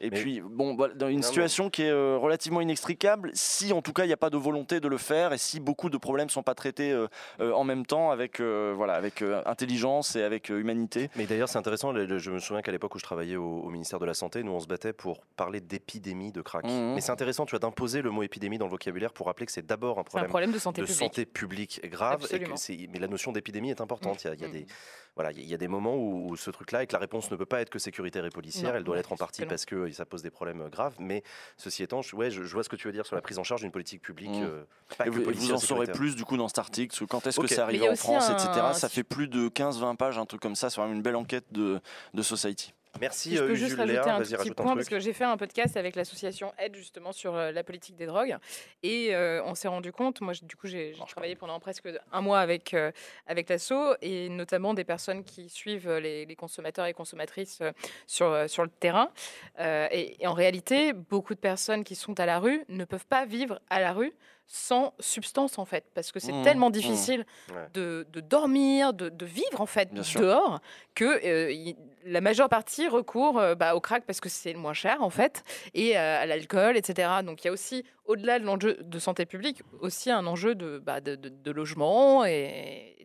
Et 0.00 0.10
Mais- 0.10 0.20
puis, 0.20 0.40
bon, 0.40 0.74
voilà, 0.76 0.94
dans 0.94 1.08
une 1.08 1.16
Non, 1.16 1.22
situation 1.22 1.70
qui 1.70 1.82
est 1.82 1.90
euh, 1.90 2.16
relativement 2.16 2.60
inextricable, 2.60 3.30
si 3.34 3.72
en 3.72 3.82
tout 3.82 3.92
cas 3.92 4.04
il 4.04 4.08
n'y 4.08 4.12
a 4.12 4.16
pas 4.16 4.30
de 4.30 4.36
volonté 4.36 4.80
de 4.80 4.88
le 4.88 4.98
faire 4.98 5.32
et 5.32 5.38
si 5.38 5.60
beaucoup 5.60 5.90
de 5.90 5.96
problèmes 5.98 6.28
sont 6.30 6.42
pas 6.42 6.54
traités 6.54 6.92
euh, 6.92 7.06
euh, 7.40 7.52
en 7.52 7.64
même 7.64 7.86
temps 7.86 8.10
avec, 8.10 8.40
euh, 8.40 8.72
voilà, 8.76 8.94
avec 8.94 9.22
euh, 9.22 9.42
intelligence 9.46 10.16
et 10.16 10.22
avec 10.22 10.50
euh, 10.50 10.58
humanité. 10.60 11.10
Mais 11.16 11.26
d'ailleurs, 11.26 11.48
c'est 11.48 11.58
intéressant. 11.58 11.94
Je 11.94 12.30
me 12.30 12.38
souviens 12.38 12.62
qu'à 12.62 12.72
l'époque 12.72 12.94
où 12.94 12.98
je 12.98 13.04
travaillais 13.04 13.36
au, 13.36 13.60
au 13.60 13.68
ministère 13.70 13.98
de 13.98 14.06
la 14.06 14.14
Santé, 14.14 14.42
nous 14.42 14.52
on 14.52 14.60
se 14.60 14.66
battait 14.66 14.92
pour 14.92 15.20
parler 15.36 15.60
d'épidémie 15.60 16.32
de 16.32 16.40
crack. 16.42 16.64
Mhm. 16.64 16.94
Mais 16.94 17.00
c'est 17.00 17.12
intéressant, 17.12 17.46
tu 17.46 17.50
vois, 17.50 17.58
d'imposer 17.58 18.02
le 18.02 18.10
mot 18.10 18.22
épidémie 18.22 18.58
dans 18.58 18.66
le 18.66 18.70
vocabulaire 18.70 19.12
pour 19.12 19.26
rappeler 19.26 19.46
que 19.46 19.52
c'est 19.52 19.66
d'abord 19.66 19.98
un 19.98 20.02
C'est 20.02 20.18
un 20.18 20.24
problème 20.24 20.28
problème 20.30 20.52
de 20.52 20.58
santé 20.58 20.80
de 20.82 20.86
publique. 20.86 20.98
santé 21.04 21.26
publique 21.26 21.80
grave. 21.90 22.26
Et 22.32 22.38
que 22.40 22.46
mais 22.92 22.98
la 22.98 23.08
notion 23.08 23.32
d'épidémie 23.32 23.70
est 23.70 23.80
importante. 23.80 24.22
Il 24.24 24.28
y 24.28 24.30
a, 24.30 24.34
il 24.34 24.40
y 24.40 24.44
a 24.44 24.48
Mm. 24.48 24.52
des, 24.52 24.66
voilà, 25.14 25.32
il 25.32 25.44
y 25.44 25.54
a 25.54 25.56
des 25.56 25.68
moments 25.68 25.94
où, 25.96 26.28
où 26.30 26.36
ce 26.36 26.50
truc-là, 26.50 26.82
et 26.82 26.86
que 26.86 26.92
la 26.92 26.98
réponse 26.98 27.30
ne 27.30 27.36
peut 27.36 27.46
pas 27.46 27.60
être 27.60 27.70
que 27.70 27.78
sécuritaire 27.78 28.24
et 28.26 28.28
policière, 28.30 28.70
Non, 28.72 28.76
elle 28.78 28.84
doit 28.84 28.96
l'être 28.96 29.12
en 29.12 29.16
partie 29.16 29.35
parce 29.44 29.66
que 29.66 29.90
ça 29.90 30.06
pose 30.06 30.22
des 30.22 30.30
problèmes 30.30 30.62
euh, 30.62 30.68
graves. 30.68 30.94
Mais 30.98 31.22
ceci 31.56 31.82
étant, 31.82 32.00
je, 32.00 32.16
ouais, 32.16 32.30
je, 32.30 32.44
je 32.44 32.52
vois 32.52 32.62
ce 32.62 32.68
que 32.68 32.76
tu 32.76 32.86
veux 32.86 32.92
dire 32.92 33.04
sur 33.04 33.16
la 33.16 33.22
prise 33.22 33.38
en 33.38 33.44
charge 33.44 33.60
d'une 33.62 33.70
politique 33.72 34.00
publique. 34.00 34.30
Mm. 34.30 34.44
euh, 34.44 34.64
pas 34.96 35.06
Et 35.06 35.10
que 35.10 35.14
vous, 35.14 35.52
en 35.52 35.58
saurez 35.58 35.86
plus 35.88 36.16
du 36.16 36.24
coup 36.24 36.36
dans 36.36 36.48
cet 36.48 36.58
article, 36.58 37.06
quand 37.06 37.26
est-ce 37.26 37.40
que 37.40 37.46
c'est 37.46 37.58
arrivé 37.58 37.88
en 37.88 37.96
France, 37.96 38.30
un- 38.30 38.34
etc. 38.34 38.66
Ça 38.72 38.88
fait 38.88 39.04
plus 39.04 39.28
de 39.28 39.48
15-20 39.48 39.96
pages, 39.96 40.16
un 40.18 40.26
truc 40.26 40.40
comme 40.40 40.56
ça, 40.56 40.70
c'est 40.70 40.80
vraiment 40.80 40.94
une 40.94 41.02
belle 41.02 41.16
enquête 41.16 41.44
de, 41.50 41.80
de 42.14 42.22
Society. 42.22 42.72
Merci, 43.00 43.30
Si 43.30 43.36
je 43.36 43.42
euh, 43.42 43.46
peux 43.48 43.54
juste 43.54 43.76
rajouter 43.76 43.98
un 43.98 44.20
petit 44.20 44.34
un 44.34 44.52
point, 44.52 44.74
parce 44.74 44.88
que 44.88 45.00
j'ai 45.00 45.12
fait 45.12 45.24
un 45.24 45.36
podcast 45.36 45.76
avec 45.76 45.96
l'association 45.96 46.52
Aide 46.58 46.74
justement 46.76 47.12
sur 47.12 47.34
euh, 47.34 47.52
la 47.52 47.64
politique 47.64 47.96
des 47.96 48.06
drogues. 48.06 48.36
Et 48.82 49.14
euh, 49.14 49.42
on 49.44 49.54
s'est 49.54 49.68
rendu 49.68 49.92
compte, 49.92 50.20
moi 50.20 50.32
du 50.42 50.56
coup 50.56 50.66
j'ai 50.66 50.94
travaillé 51.08 51.36
pendant 51.36 51.58
presque 51.60 51.88
un 52.12 52.20
mois 52.20 52.40
avec, 52.40 52.74
euh, 52.74 52.90
avec 53.26 53.48
l'asso, 53.48 53.96
et 54.02 54.28
notamment 54.28 54.74
des 54.74 54.84
personnes 54.84 55.24
qui 55.24 55.48
suivent 55.48 55.90
les, 55.90 56.26
les 56.26 56.36
consommateurs 56.36 56.86
et 56.86 56.94
consommatrices 56.94 57.58
euh, 57.60 57.72
sur, 58.06 58.48
sur 58.48 58.62
le 58.62 58.70
terrain. 58.70 59.10
Et, 59.58 60.22
et 60.22 60.26
en 60.26 60.34
réalité, 60.34 60.92
beaucoup 60.92 61.34
de 61.34 61.40
personnes 61.40 61.84
qui 61.84 61.94
sont 61.94 62.18
à 62.20 62.26
la 62.26 62.38
rue 62.38 62.64
ne 62.68 62.84
peuvent 62.84 63.06
pas 63.06 63.24
vivre 63.26 63.60
à 63.70 63.80
la 63.80 63.92
rue 63.92 64.12
sans 64.48 64.94
substance 65.00 65.58
en 65.58 65.64
fait, 65.64 65.84
parce 65.94 66.12
que 66.12 66.20
c'est 66.20 66.32
Mmh, 66.32 66.42
tellement 66.42 66.68
mmh. 66.68 66.72
difficile 66.72 67.26
Ouais. 67.54 67.66
de, 67.74 68.06
de 68.10 68.20
dormir, 68.20 68.92
de, 68.92 69.08
de 69.08 69.26
vivre 69.26 69.60
en 69.60 69.66
fait 69.66 69.92
Bien 69.92 70.02
sûr. 70.02 70.20
dehors, 70.20 70.60
que 70.94 71.04
euh, 71.26 71.52
y- 71.52 71.76
la 72.04 72.20
majeure 72.20 72.48
partie 72.48 72.86
recourt 72.88 73.38
euh, 73.38 73.54
bah, 73.56 73.74
au 73.74 73.80
crack 73.80 74.04
parce 74.06 74.20
que 74.20 74.28
c'est 74.28 74.52
le 74.52 74.58
moins 74.58 74.72
cher 74.74 75.02
en 75.02 75.10
fait, 75.10 75.42
et 75.74 75.98
euh, 75.98 76.22
à 76.22 76.26
l'alcool, 76.26 76.76
etc. 76.76 77.08
Donc 77.24 77.42
il 77.42 77.48
y 77.48 77.50
a 77.50 77.52
aussi, 77.52 77.84
au-delà 78.04 78.38
de 78.38 78.44
l'enjeu 78.44 78.78
de 78.80 78.98
santé 79.00 79.26
publique, 79.26 79.62
aussi 79.80 80.10
un 80.10 80.26
enjeu 80.26 80.54
de, 80.54 80.78
bah, 80.78 81.00
de 81.00 81.50
logement 81.50 82.24
et, 82.24 82.95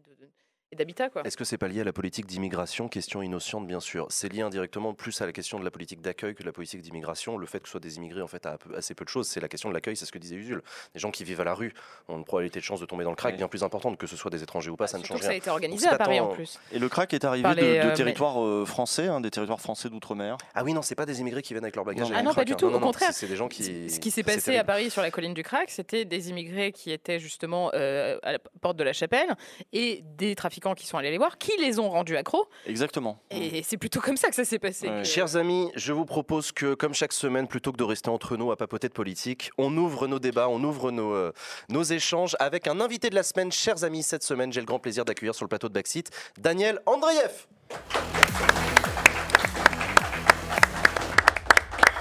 et 0.72 0.76
d'habitat. 0.76 1.10
Est-ce 1.26 1.36
que 1.38 1.44
c'est 1.44 1.58
pas 1.58 1.68
lié 1.68 1.82
à 1.82 1.84
la 1.84 1.94
politique 1.94 2.26
d'immigration? 2.26 2.88
Question 2.88 3.22
innocente, 3.22 3.68
bien 3.68 3.80
sûr. 3.80 4.08
C'est 4.10 4.32
lié 4.32 4.42
indirectement 4.42 4.94
plus 4.94 5.22
à 5.22 5.26
la 5.26 5.34
question 5.34 5.60
de 5.60 5.66
la 5.66 5.72
politique 5.72 6.02
d'accueil 6.02 6.34
que 6.34 6.42
de 6.42 6.46
la 6.48 6.54
politique 6.54 6.82
d'immigration. 6.82 7.38
Le 7.38 7.46
fait 7.46 7.60
que 7.60 7.68
ce 7.68 7.72
soit 7.72 7.80
des 7.80 7.98
immigrés, 7.98 8.22
en 8.22 8.28
fait, 8.28 8.46
a 8.46 8.58
assez 8.76 8.96
peu 8.96 9.04
de 9.04 9.10
choses. 9.10 9.28
C'est 9.28 9.42
la 9.42 9.48
question 9.50 9.70
de 9.70 9.74
l'accueil, 9.74 9.96
c'est 9.98 10.06
ce 10.06 10.12
que 10.12 10.18
disait 10.18 10.36
Usul. 10.36 10.62
Les 10.94 11.00
gens 11.00 11.12
qui 11.12 11.24
vivent 11.24 11.42
à 11.42 11.44
la 11.44 11.54
rue 11.54 11.74
ont 12.08 12.18
une 12.18 12.24
probabilité 12.26 12.60
de 12.60 12.64
chance 12.66 12.80
de 12.80 12.86
tomber 12.86 13.04
dans 13.04 13.10
le 13.10 13.16
crack 13.16 13.36
bien 13.36 13.48
plus 13.48 13.64
importante 13.64 13.98
que 13.98 14.08
ce 14.08 14.16
soit 14.16 14.32
des 14.32 14.42
étrangers 14.44 14.70
ou 14.70 14.78
pas, 14.78 14.88
ça 14.88 14.98
ne 14.98 15.04
change 15.04 15.18
que 15.18 15.24
ça 15.24 15.30
a 15.30 15.32
rien. 15.32 15.38
été 15.40 15.50
organisé 15.50 15.88
à 15.88 15.98
Paris 15.98 16.20
en 16.20 16.30
plus. 16.30 16.60
Et 16.72 16.80
le 16.80 16.88
crack 16.90 17.14
est 17.14 17.26
arrivé 17.26 17.44
Par 17.44 17.56
de, 17.56 17.62
les, 17.62 17.80
de 17.80 17.86
euh, 17.88 17.94
territoires 17.96 18.42
euh, 18.42 18.66
français, 18.66 19.08
hein, 19.08 19.20
des 19.20 19.32
territoires 19.32 19.60
français 19.60 19.90
d'outre-mer. 19.90 20.38
Ah 20.56 20.64
oui, 20.64 20.74
non, 20.74 20.82
c'est 20.82 20.96
pas 20.96 21.06
des 21.06 21.20
immigrés 21.20 21.42
qui 21.42 21.54
viennent 21.54 21.66
avec 21.66 21.76
leur 21.76 21.86
bagage. 21.86 22.10
Non. 22.10 22.16
Ah 22.18 22.24
non, 22.24 22.34
pas 22.34 22.46
du 22.46 22.54
hein. 22.54 22.56
tout, 22.56 22.70
Non, 22.70 22.78
au 22.78 22.80
non, 22.80 22.88
contraire. 22.88 23.12
c'est- 23.14 23.28
des 23.28 23.36
gens 23.36 23.48
qui. 23.50 23.90
Ce 23.90 24.00
qui 24.00 24.12
s'est 24.12 24.24
passé 24.24 24.56
à. 24.58 24.64
Paris 24.64 24.90
sur 24.90 25.02
la 25.02 25.12
colline 25.12 25.34
du 25.34 25.44
Crack, 25.44 25.70
c'était 25.70 26.06
des 26.06 26.30
immigrés 26.30 26.72
qui 26.72 26.92
étaient 26.92 27.20
justement 27.20 27.72
euh, 27.74 28.18
à 28.24 28.34
la 28.34 28.40
porte 28.40 28.78
de 28.78 28.84
la 28.84 28.94
chapelle 28.94 29.36
et 29.74 30.04
des 30.18 30.36
trafiquants 30.36 30.61
qui 30.76 30.86
sont 30.88 30.98
allés 30.98 31.12
les 31.12 31.18
voir, 31.18 31.38
qui 31.38 31.52
les 31.60 31.80
ont 31.80 31.90
rendus 31.90 32.16
accros. 32.16 32.48
Exactement. 32.66 33.20
Et 33.32 33.64
c'est 33.64 33.78
plutôt 33.78 34.00
comme 34.00 34.18
ça 34.18 34.30
que 34.30 34.36
ça 34.36 34.46
s'est 34.46 34.60
passé. 34.60 34.88
Ouais. 34.88 35.02
que- 35.02 35.08
Chers 35.08 35.36
amis, 35.36 35.72
je 35.76 35.92
vous 35.94 36.06
propose 36.06 36.52
que, 36.52 36.74
comme 36.76 36.94
chaque 36.94 37.14
semaine, 37.14 37.48
plutôt 37.48 37.72
que 37.72 37.78
de 37.78 37.84
rester 37.84 38.10
entre 38.10 38.38
nous 38.38 38.52
à 38.52 38.56
papoter 38.58 38.88
de 38.88 38.94
politique, 38.94 39.52
on 39.58 39.76
ouvre 39.78 40.08
nos 40.08 40.20
débats, 40.20 40.48
on 40.50 40.64
ouvre 40.64 40.92
nos, 40.92 41.14
euh, 41.14 41.34
nos 41.70 41.84
échanges 41.84 42.36
avec 42.40 42.68
un 42.68 42.80
invité 42.80 43.10
de 43.10 43.16
la 43.16 43.24
semaine. 43.24 43.52
Chers 43.52 43.84
amis, 43.84 44.04
cette 44.04 44.24
semaine, 44.24 44.54
j'ai 44.54 44.62
le 44.62 44.66
grand 44.66 44.80
plaisir 44.80 45.04
d'accueillir 45.06 45.36
sur 45.36 45.44
le 45.46 45.50
plateau 45.50 45.68
de 45.70 45.74
Backseat 45.74 46.10
Daniel 46.38 46.80
Andreev. 46.86 47.48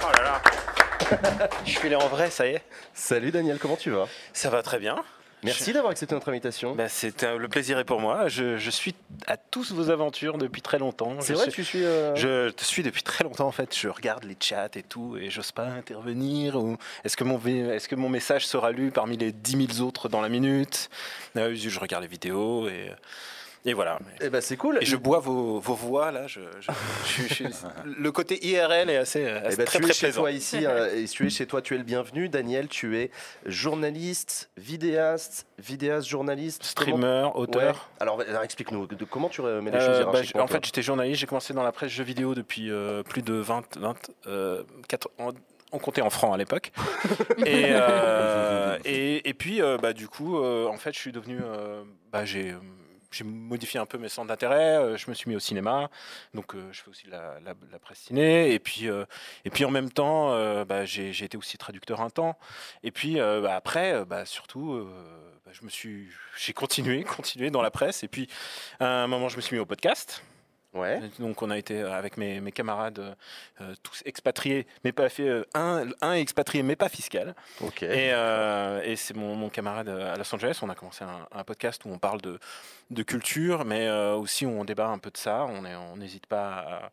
Oh 0.03 0.11
là 0.17 0.23
là 0.23 1.49
Je 1.65 1.71
suis 1.71 1.89
là 1.89 1.99
en 1.99 2.07
vrai, 2.07 2.29
ça 2.29 2.47
y 2.47 2.51
est. 2.51 2.61
Salut 2.93 3.31
Daniel, 3.31 3.59
comment 3.59 3.75
tu 3.75 3.91
vas? 3.91 4.07
Ça 4.33 4.49
va 4.49 4.63
très 4.63 4.79
bien. 4.79 5.03
Merci 5.43 5.73
d'avoir 5.73 5.91
accepté 5.91 6.13
notre 6.15 6.29
invitation. 6.29 6.75
Bah, 6.75 6.87
c'est 6.89 7.23
euh, 7.23 7.37
le 7.37 7.47
plaisir 7.47 7.79
est 7.79 7.83
pour 7.85 7.99
moi. 7.99 8.27
Je, 8.27 8.57
je 8.57 8.69
suis 8.69 8.93
à 9.27 9.37
tous 9.37 9.71
vos 9.73 9.89
aventures 9.89 10.37
depuis 10.37 10.61
très 10.61 10.77
longtemps. 10.77 11.15
C'est 11.21 11.33
vrai, 11.33 11.43
suis- 11.45 11.51
tu 11.53 11.63
suis. 11.63 11.83
euh, 11.83 12.15
Je 12.15 12.49
te 12.49 12.63
suis 12.63 12.83
depuis 12.83 13.01
très 13.03 13.23
longtemps 13.23 13.47
en 13.47 13.51
fait. 13.51 13.75
Je 13.77 13.87
regarde 13.87 14.23
les 14.23 14.37
chats 14.39 14.69
et 14.75 14.83
tout 14.83 15.17
et 15.17 15.29
j'ose 15.29 15.51
pas 15.51 15.65
intervenir. 15.65 16.55
Ou 16.57 16.77
est-ce 17.03 17.17
que 17.17 17.23
mon 17.23 17.39
est-ce 17.45 17.87
que 17.87 17.95
mon 17.95 18.09
message 18.09 18.45
sera 18.45 18.71
lu 18.71 18.91
parmi 18.91 19.17
les 19.17 19.31
10 19.31 19.67
000 19.75 19.87
autres 19.87 20.09
dans 20.09 20.21
la 20.21 20.29
minute? 20.29 20.89
Euh, 21.37 21.55
Je 21.55 21.79
regarde 21.79 22.03
les 22.03 22.09
vidéos 22.09 22.67
et 22.69 22.91
et 23.65 23.73
voilà. 23.73 23.99
Eh 24.21 24.29
ben, 24.29 24.41
c'est 24.41 24.57
cool. 24.57 24.79
Et 24.81 24.85
je 24.85 24.95
bois 24.95 25.19
vos, 25.19 25.59
vos 25.59 25.75
voix 25.75 26.11
là. 26.11 26.27
Je, 26.27 26.39
je- 26.59 26.71
je- 27.05 27.33
je- 27.33 27.43
je- 27.45 27.49
le 28.01 28.11
côté 28.11 28.43
IRL 28.45 28.89
est 28.89 28.97
assez, 28.97 29.25
assez 29.27 29.53
Eh 29.53 29.55
ben, 29.57 29.65
très 29.65 29.79
tu 29.79 29.83
très 29.83 29.91
es 29.91 29.93
chez 29.93 30.05
plaisant. 30.07 30.21
toi 30.21 30.31
ici, 30.31 30.65
euh, 30.65 30.95
et 30.95 31.07
si 31.07 31.15
tu 31.15 31.25
es 31.27 31.29
chez 31.29 31.45
toi, 31.45 31.61
tu 31.61 31.75
es 31.75 31.77
le 31.77 31.83
bienvenu. 31.83 32.29
Daniel, 32.29 32.67
tu 32.67 32.97
es 32.97 33.11
journaliste, 33.45 34.49
vidéaste, 34.57 35.45
vidéaste, 35.59 36.07
journaliste, 36.07 36.73
comment- 36.75 36.97
Streamer, 36.97 37.23
Ouais. 37.25 37.31
auteur. 37.41 37.89
Alors, 37.99 38.21
alors, 38.27 38.43
explique-nous, 38.43 38.87
de- 38.87 39.05
comment 39.05 39.29
tu 39.29 39.41
mets 39.41 39.61
les 39.71 39.77
Euh, 39.77 40.03
choses 40.13 40.33
bah, 40.33 40.43
en 40.43 40.47
fait, 40.47 40.65
j'étais 40.65 40.81
journaliste, 40.81 41.19
j'ai 41.21 41.27
commencé 41.27 41.53
dans 41.53 41.63
la 41.63 41.71
presse 41.71 41.91
jeux 41.91 42.03
vidéo 42.03 42.33
depuis 42.35 42.71
euh, 42.71 43.03
plus 43.03 43.21
de 43.21 43.33
20, 43.33 43.77
20 43.77 43.95
euh, 44.27 44.63
quatre- 44.87 45.09
on, 45.19 45.31
on 45.71 45.77
comptait 45.79 46.01
en 46.01 46.09
francs 46.09 46.33
à 46.33 46.37
l'époque. 46.37 46.71
et, 47.45 47.65
euh, 47.69 48.77
et, 48.85 49.29
et 49.29 49.33
puis, 49.33 49.61
euh, 49.61 49.77
bah, 49.77 49.93
du 49.93 50.07
coup, 50.07 50.37
euh, 50.39 50.67
en 50.67 50.77
fait, 50.77 50.93
je 50.93 50.99
suis 50.99 51.11
devenu, 51.11 51.39
euh, 51.43 51.83
bah, 52.11 52.25
j'ai, 52.25 52.51
euh, 52.51 52.55
j'ai 53.11 53.23
modifié 53.23 53.79
un 53.79 53.85
peu 53.85 53.97
mes 53.97 54.09
centres 54.09 54.27
d'intérêt. 54.27 54.77
euh, 54.77 54.97
je 54.97 55.09
me 55.09 55.15
suis 55.15 55.29
mis 55.29 55.35
au 55.35 55.39
cinéma, 55.39 55.89
donc 56.33 56.55
euh, 56.55 56.69
je 56.71 56.81
fais 56.81 56.89
aussi 56.89 57.07
la, 57.07 57.39
la, 57.43 57.79
presse 57.79 57.99
ciné. 57.99 58.53
Et 58.53 58.59
puis, 58.59 58.89
euh, 58.89 59.05
et 59.45 59.49
puis 59.49 59.65
en 59.65 59.71
même 59.71 59.91
temps, 59.91 60.31
bah, 60.65 60.85
j'ai, 60.85 61.09
été 61.09 61.37
aussi 61.37 61.57
traducteur 61.57 62.01
un 62.01 62.09
temps. 62.09 62.37
Et 62.83 62.91
puis 62.91 63.15
bah, 63.15 63.55
après, 63.55 64.05
bah, 64.05 64.25
surtout, 64.25 64.87
je 65.51 65.63
me 65.63 65.69
suis, 65.69 66.09
j'ai 66.37 66.53
continué, 66.53 67.03
continué 67.17 67.49
dans 67.51 67.61
la 67.61 67.71
presse. 67.71 68.03
Et 68.03 68.07
puis, 68.07 68.27
à 68.79 69.03
un 69.03 69.07
moment, 69.07 69.29
je 69.29 69.37
me 69.37 69.41
suis 69.41 69.55
mis 69.55 69.61
au 69.61 69.65
podcast. 69.65 70.23
Ouais. 70.73 71.01
Donc 71.19 71.41
on 71.41 71.49
a 71.49 71.57
été 71.57 71.81
euh, 71.81 71.91
avec 71.91 72.15
mes, 72.15 72.39
mes 72.39 72.53
camarades 72.53 72.99
euh, 72.99 73.13
euh, 73.59 73.75
tous 73.83 74.01
expatriés, 74.05 74.65
mais 74.85 74.93
pas 74.93 75.09
fait 75.09 75.43
un, 75.53 75.89
un 75.99 76.13
expatrié 76.13 76.63
mais 76.63 76.77
pas 76.77 76.87
fiscal. 76.87 77.35
Et, 77.85 78.13
euh, 78.13 78.81
et 78.83 78.95
c'est 78.95 79.13
mon, 79.15 79.35
mon 79.35 79.49
camarade 79.49 79.89
à 79.89 80.15
Los 80.15 80.33
Angeles. 80.33 80.59
On 80.61 80.69
a 80.69 80.75
commencé 80.75 81.03
un, 81.03 81.27
un 81.31 81.43
podcast 81.43 81.83
où 81.83 81.89
on 81.89 81.97
parle 81.99 82.21
de, 82.21 82.39
de 82.89 83.03
culture, 83.03 83.65
mais 83.65 83.87
euh, 83.87 84.15
aussi 84.15 84.45
où 84.45 84.49
on 84.51 84.63
débat 84.63 84.87
un 84.87 84.97
peu 84.97 85.11
de 85.11 85.17
ça. 85.17 85.45
On 85.45 85.97
n'hésite 85.97 86.25
pas 86.25 86.91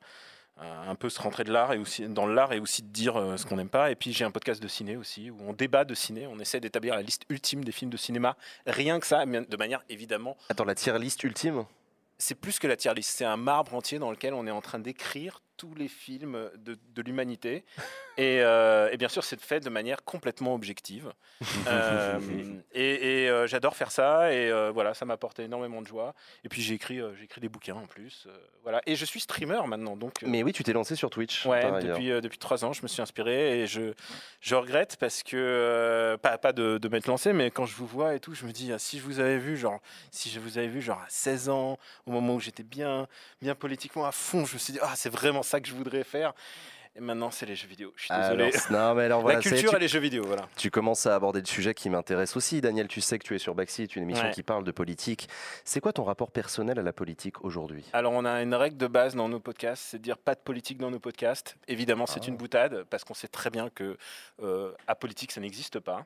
à, 0.59 0.65
à 0.65 0.91
un 0.91 0.97
peu 0.97 1.09
se 1.09 1.21
rentrer 1.21 1.45
de 1.45 1.53
l'art 1.53 1.73
et 1.73 1.79
aussi 1.79 2.09
dans 2.09 2.27
l'art 2.27 2.53
et 2.53 2.59
aussi 2.59 2.83
de 2.83 2.89
dire 2.89 3.15
ce 3.37 3.47
qu'on 3.47 3.55
n'aime 3.57 3.69
pas. 3.69 3.93
Et 3.93 3.95
puis 3.95 4.13
j'ai 4.13 4.25
un 4.25 4.33
podcast 4.33 4.61
de 4.61 4.67
ciné 4.67 4.97
aussi 4.97 5.31
où 5.31 5.37
on 5.47 5.53
débat 5.53 5.85
de 5.85 5.95
ciné. 5.95 6.27
On 6.27 6.41
essaie 6.41 6.59
d'établir 6.59 6.97
la 6.97 7.03
liste 7.03 7.23
ultime 7.29 7.63
des 7.65 7.71
films 7.71 7.93
de 7.93 7.97
cinéma. 7.97 8.37
Rien 8.67 8.99
que 8.99 9.07
ça, 9.07 9.25
de 9.25 9.57
manière 9.57 9.85
évidemment 9.89 10.37
Attends, 10.49 10.65
la 10.65 10.75
tier 10.75 10.99
list 10.99 11.23
ultime? 11.23 11.65
C'est 12.19 12.35
plus 12.35 12.59
que 12.59 12.67
la 12.67 12.77
tier 12.77 12.93
list, 12.95 13.11
c'est 13.17 13.25
un 13.25 13.37
marbre 13.37 13.75
entier 13.75 13.99
dans 13.99 14.11
lequel 14.11 14.35
on 14.35 14.47
est 14.47 14.51
en 14.51 14.61
train 14.61 14.79
d'écrire 14.79 15.41
tous 15.57 15.75
les 15.75 15.89
films 15.89 16.51
de, 16.57 16.79
de 16.95 17.03
l'humanité. 17.03 17.65
Et, 18.19 18.41
euh, 18.43 18.91
et 18.91 18.97
bien 18.97 19.09
sûr, 19.09 19.23
c'est 19.23 19.41
fait 19.41 19.61
de 19.61 19.71
manière 19.71 20.05
complètement 20.05 20.55
objective. 20.55 21.13
Euh, 21.69 22.19
et 22.73 23.25
et, 23.25 23.29
euh, 23.29 23.47
j'adore 23.47 23.77
faire 23.77 23.91
ça. 23.91 24.33
Et 24.33 24.51
voilà, 24.73 24.95
ça 24.95 25.05
m'apporte 25.05 25.39
énormément 25.39 25.83
de 25.83 25.87
joie. 25.87 26.15
Et 26.45 26.49
puis 26.49 26.63
j'ai 26.63 26.75
écrit 26.75 27.01
des 27.41 27.49
bouquins 27.49 27.75
en 27.75 27.87
plus. 27.87 28.27
voilà. 28.63 28.81
Et 28.87 28.97
je 28.97 29.05
suis 29.05 29.21
streamer 29.21 29.61
maintenant. 29.67 29.97
Donc, 29.97 30.23
Mais 30.23 30.43
oui, 30.43 30.53
tu 30.53 30.65
t'es 30.65 30.73
lancé 30.73 30.97
sur 30.97 31.11
Twitch. 31.11 31.45
Ouais, 31.47 31.71
depuis, 31.83 32.09
depuis 32.21 32.39
trois 32.39 32.65
ans, 32.65 32.73
je 32.73 32.83
me 32.83 32.89
suis 32.89 33.03
inspiré 33.03 33.61
et 33.61 33.67
je, 33.67 33.93
je 34.41 34.55
regrette 34.55 34.97
parce 34.97 35.23
que, 35.23 36.17
pas, 36.23 36.39
pas 36.39 36.53
de, 36.53 36.79
de 36.79 36.89
m'être 36.89 37.07
lancé, 37.07 37.33
mais 37.33 37.51
quand 37.51 37.67
je 37.67 37.77
vous 37.77 37.87
vois 37.87 38.15
et 38.15 38.21
tout, 38.21 38.35
je 38.35 38.47
me 38.47 38.53
dis, 38.53 38.73
ah, 38.73 38.79
si 38.79 38.99
je 38.99 39.05
vous 39.05 39.21
avais 39.21 39.39
vu, 39.39 39.57
genre, 39.57 39.81
si 40.11 40.31
je 40.31 40.41
vous 40.41 40.59
avais 40.59 40.69
vu, 40.69 40.81
genre, 40.81 41.01
à 41.01 41.07
16 41.09 41.51
ans, 41.51 41.79
au 42.07 42.11
moment 42.11 42.35
où 42.35 42.41
j'étais 42.41 42.63
bien, 42.63 43.07
bien 43.43 43.55
politiquement 43.55 44.07
à 44.07 44.13
fond, 44.13 44.45
je 44.45 44.55
me 44.55 44.59
suis 44.59 44.73
dit, 44.73 44.81
ah, 44.83 44.95
c'est 44.97 45.11
vraiment 45.11 45.43
ça 45.43 45.61
que 45.61 45.69
je 45.69 45.75
voudrais 45.75 46.05
faire. 46.05 46.33
Et 46.99 47.01
maintenant, 47.01 47.31
c'est 47.31 47.47
les 47.47 47.55
jeux 47.55 47.69
vidéo. 47.69 47.93
Je 47.95 48.07
suis 48.07 48.13
Alors, 48.13 48.31
désolé. 48.37 48.51
c- 48.51 48.59
non, 48.73 48.93
mais 48.95 49.05
alors 49.05 49.21
voilà, 49.23 49.39
la 49.39 49.43
culture 49.43 49.71
tu- 49.71 49.77
et 49.77 49.79
les 49.79 49.87
jeux 49.87 50.01
vidéo, 50.01 50.25
voilà. 50.27 50.49
Tu 50.57 50.69
commences 50.71 51.07
à 51.07 51.15
aborder 51.15 51.39
le 51.39 51.47
sujet 51.47 51.73
qui 51.73 51.89
m'intéresse 51.91 52.37
aussi. 52.37 52.61
Daniel, 52.61 52.89
tu 52.89 53.01
sais 53.01 53.21
que 53.21 53.25
tu 53.25 53.37
es 53.37 53.39
sur 53.39 53.55
Backseat, 53.55 53.95
une 53.95 54.03
émission 54.03 54.25
Ouais. 54.27 54.33
qui 54.33 54.43
parle 54.43 54.65
de 54.65 54.73
politique. 54.73 55.29
C'est 55.65 55.81
quoi 55.81 55.93
ton 55.93 56.03
rapport 56.03 56.33
personnel 56.33 56.77
à 56.79 56.83
la 56.83 56.93
politique 56.93 57.45
aujourd'hui? 57.45 57.85
Alors, 57.93 58.13
on 58.15 58.25
a 58.25 58.43
une 58.43 58.55
règle 58.55 58.77
de 58.77 58.89
base 58.89 59.15
dans 59.15 59.29
nos 59.29 59.39
podcasts, 59.39 59.85
c'est 59.91 59.99
de 59.99 60.03
dire 60.03 60.19
pas 60.19 60.35
de 60.35 60.41
politique 60.41 60.79
dans 60.79 60.91
nos 60.91 60.99
podcasts. 60.99 61.57
Évidemment, 61.69 62.07
c'est 62.07 62.21
Ah. 62.25 62.29
une 62.29 62.37
boutade, 62.37 62.83
parce 62.91 63.05
qu'on 63.05 63.15
sait 63.15 63.29
très 63.29 63.51
bien 63.51 63.71
que 63.71 63.97
euh, 64.43 64.73
apolitique, 64.89 65.31
ça 65.31 65.41
n'existe 65.41 65.79
pas. 65.79 66.05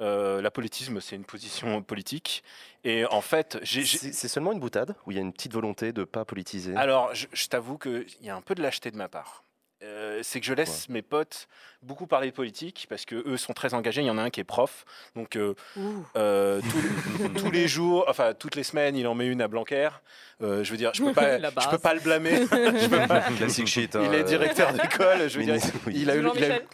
Euh, 0.00 0.40
L'apolitisme, 0.42 1.00
c'est 1.00 1.14
une 1.14 1.24
position 1.24 1.82
politique. 1.82 2.42
Et 2.82 3.04
en 3.06 3.20
fait, 3.20 3.60
C'est 3.64 4.26
seulement 4.28 4.50
une 4.50 4.58
boutade 4.58 4.96
ou 5.06 5.12
il 5.12 5.14
y 5.14 5.18
a 5.18 5.20
une 5.20 5.32
petite 5.32 5.52
volonté 5.52 5.92
de 5.92 6.00
ne 6.00 6.04
pas 6.04 6.24
politiser? 6.24 6.74
Alors, 6.74 7.14
je, 7.14 7.26
je 7.32 7.46
t'avoue 7.46 7.78
qu'il 7.78 8.06
y 8.22 8.28
a 8.30 8.34
un 8.34 8.40
peu 8.40 8.56
de 8.56 8.62
lâcheté 8.62 8.90
de 8.90 8.96
ma 8.96 9.06
part. 9.08 9.44
Euh, 9.82 10.20
c'est 10.22 10.38
que 10.38 10.46
je 10.46 10.54
laisse 10.54 10.88
mes 10.88 11.02
potes 11.02 11.48
beaucoup 11.82 12.06
parler 12.06 12.30
de 12.30 12.34
politique 12.36 12.86
parce 12.88 13.04
que 13.04 13.16
eux 13.28 13.36
sont 13.36 13.52
très 13.52 13.74
engagés. 13.74 14.00
Il 14.02 14.06
y 14.06 14.10
en 14.10 14.18
a 14.18 14.22
un 14.22 14.30
qui 14.30 14.38
est 14.38 14.44
prof, 14.44 14.84
donc 15.16 15.34
euh, 15.34 15.54
euh, 16.16 16.60
tous, 17.18 17.28
tous 17.40 17.50
les 17.50 17.66
jours, 17.66 18.04
enfin 18.08 18.32
toutes 18.32 18.54
les 18.54 18.62
semaines, 18.62 18.94
il 18.94 19.06
en 19.08 19.14
met 19.16 19.26
une 19.26 19.42
à 19.42 19.48
Blanquer. 19.48 19.88
Euh, 20.40 20.62
je 20.62 20.70
veux 20.70 20.76
dire, 20.76 20.92
je 20.94 21.02
peux 21.02 21.12
pas, 21.14 21.38
je 21.38 21.68
peux 21.68 21.78
pas 21.78 21.94
le 21.94 22.00
blâmer. 22.00 22.46
Je 22.50 22.86
peux 22.88 23.06
pas- 23.08 23.20
Classic 23.36 23.66
shit. 23.66 23.96
Il 24.00 24.14
est 24.14 24.22
directeur 24.24 24.72
d'école. 24.72 25.28
Je 25.28 25.38
veux 25.38 25.44
dire, 25.44 25.56
il 25.90 26.08
a 26.10 26.14
eu, 26.14 26.20
le- 26.22 26.30
il 26.30 26.40
a 26.40 26.46
eu- 26.46 26.50
Jean-Michel. 26.50 26.66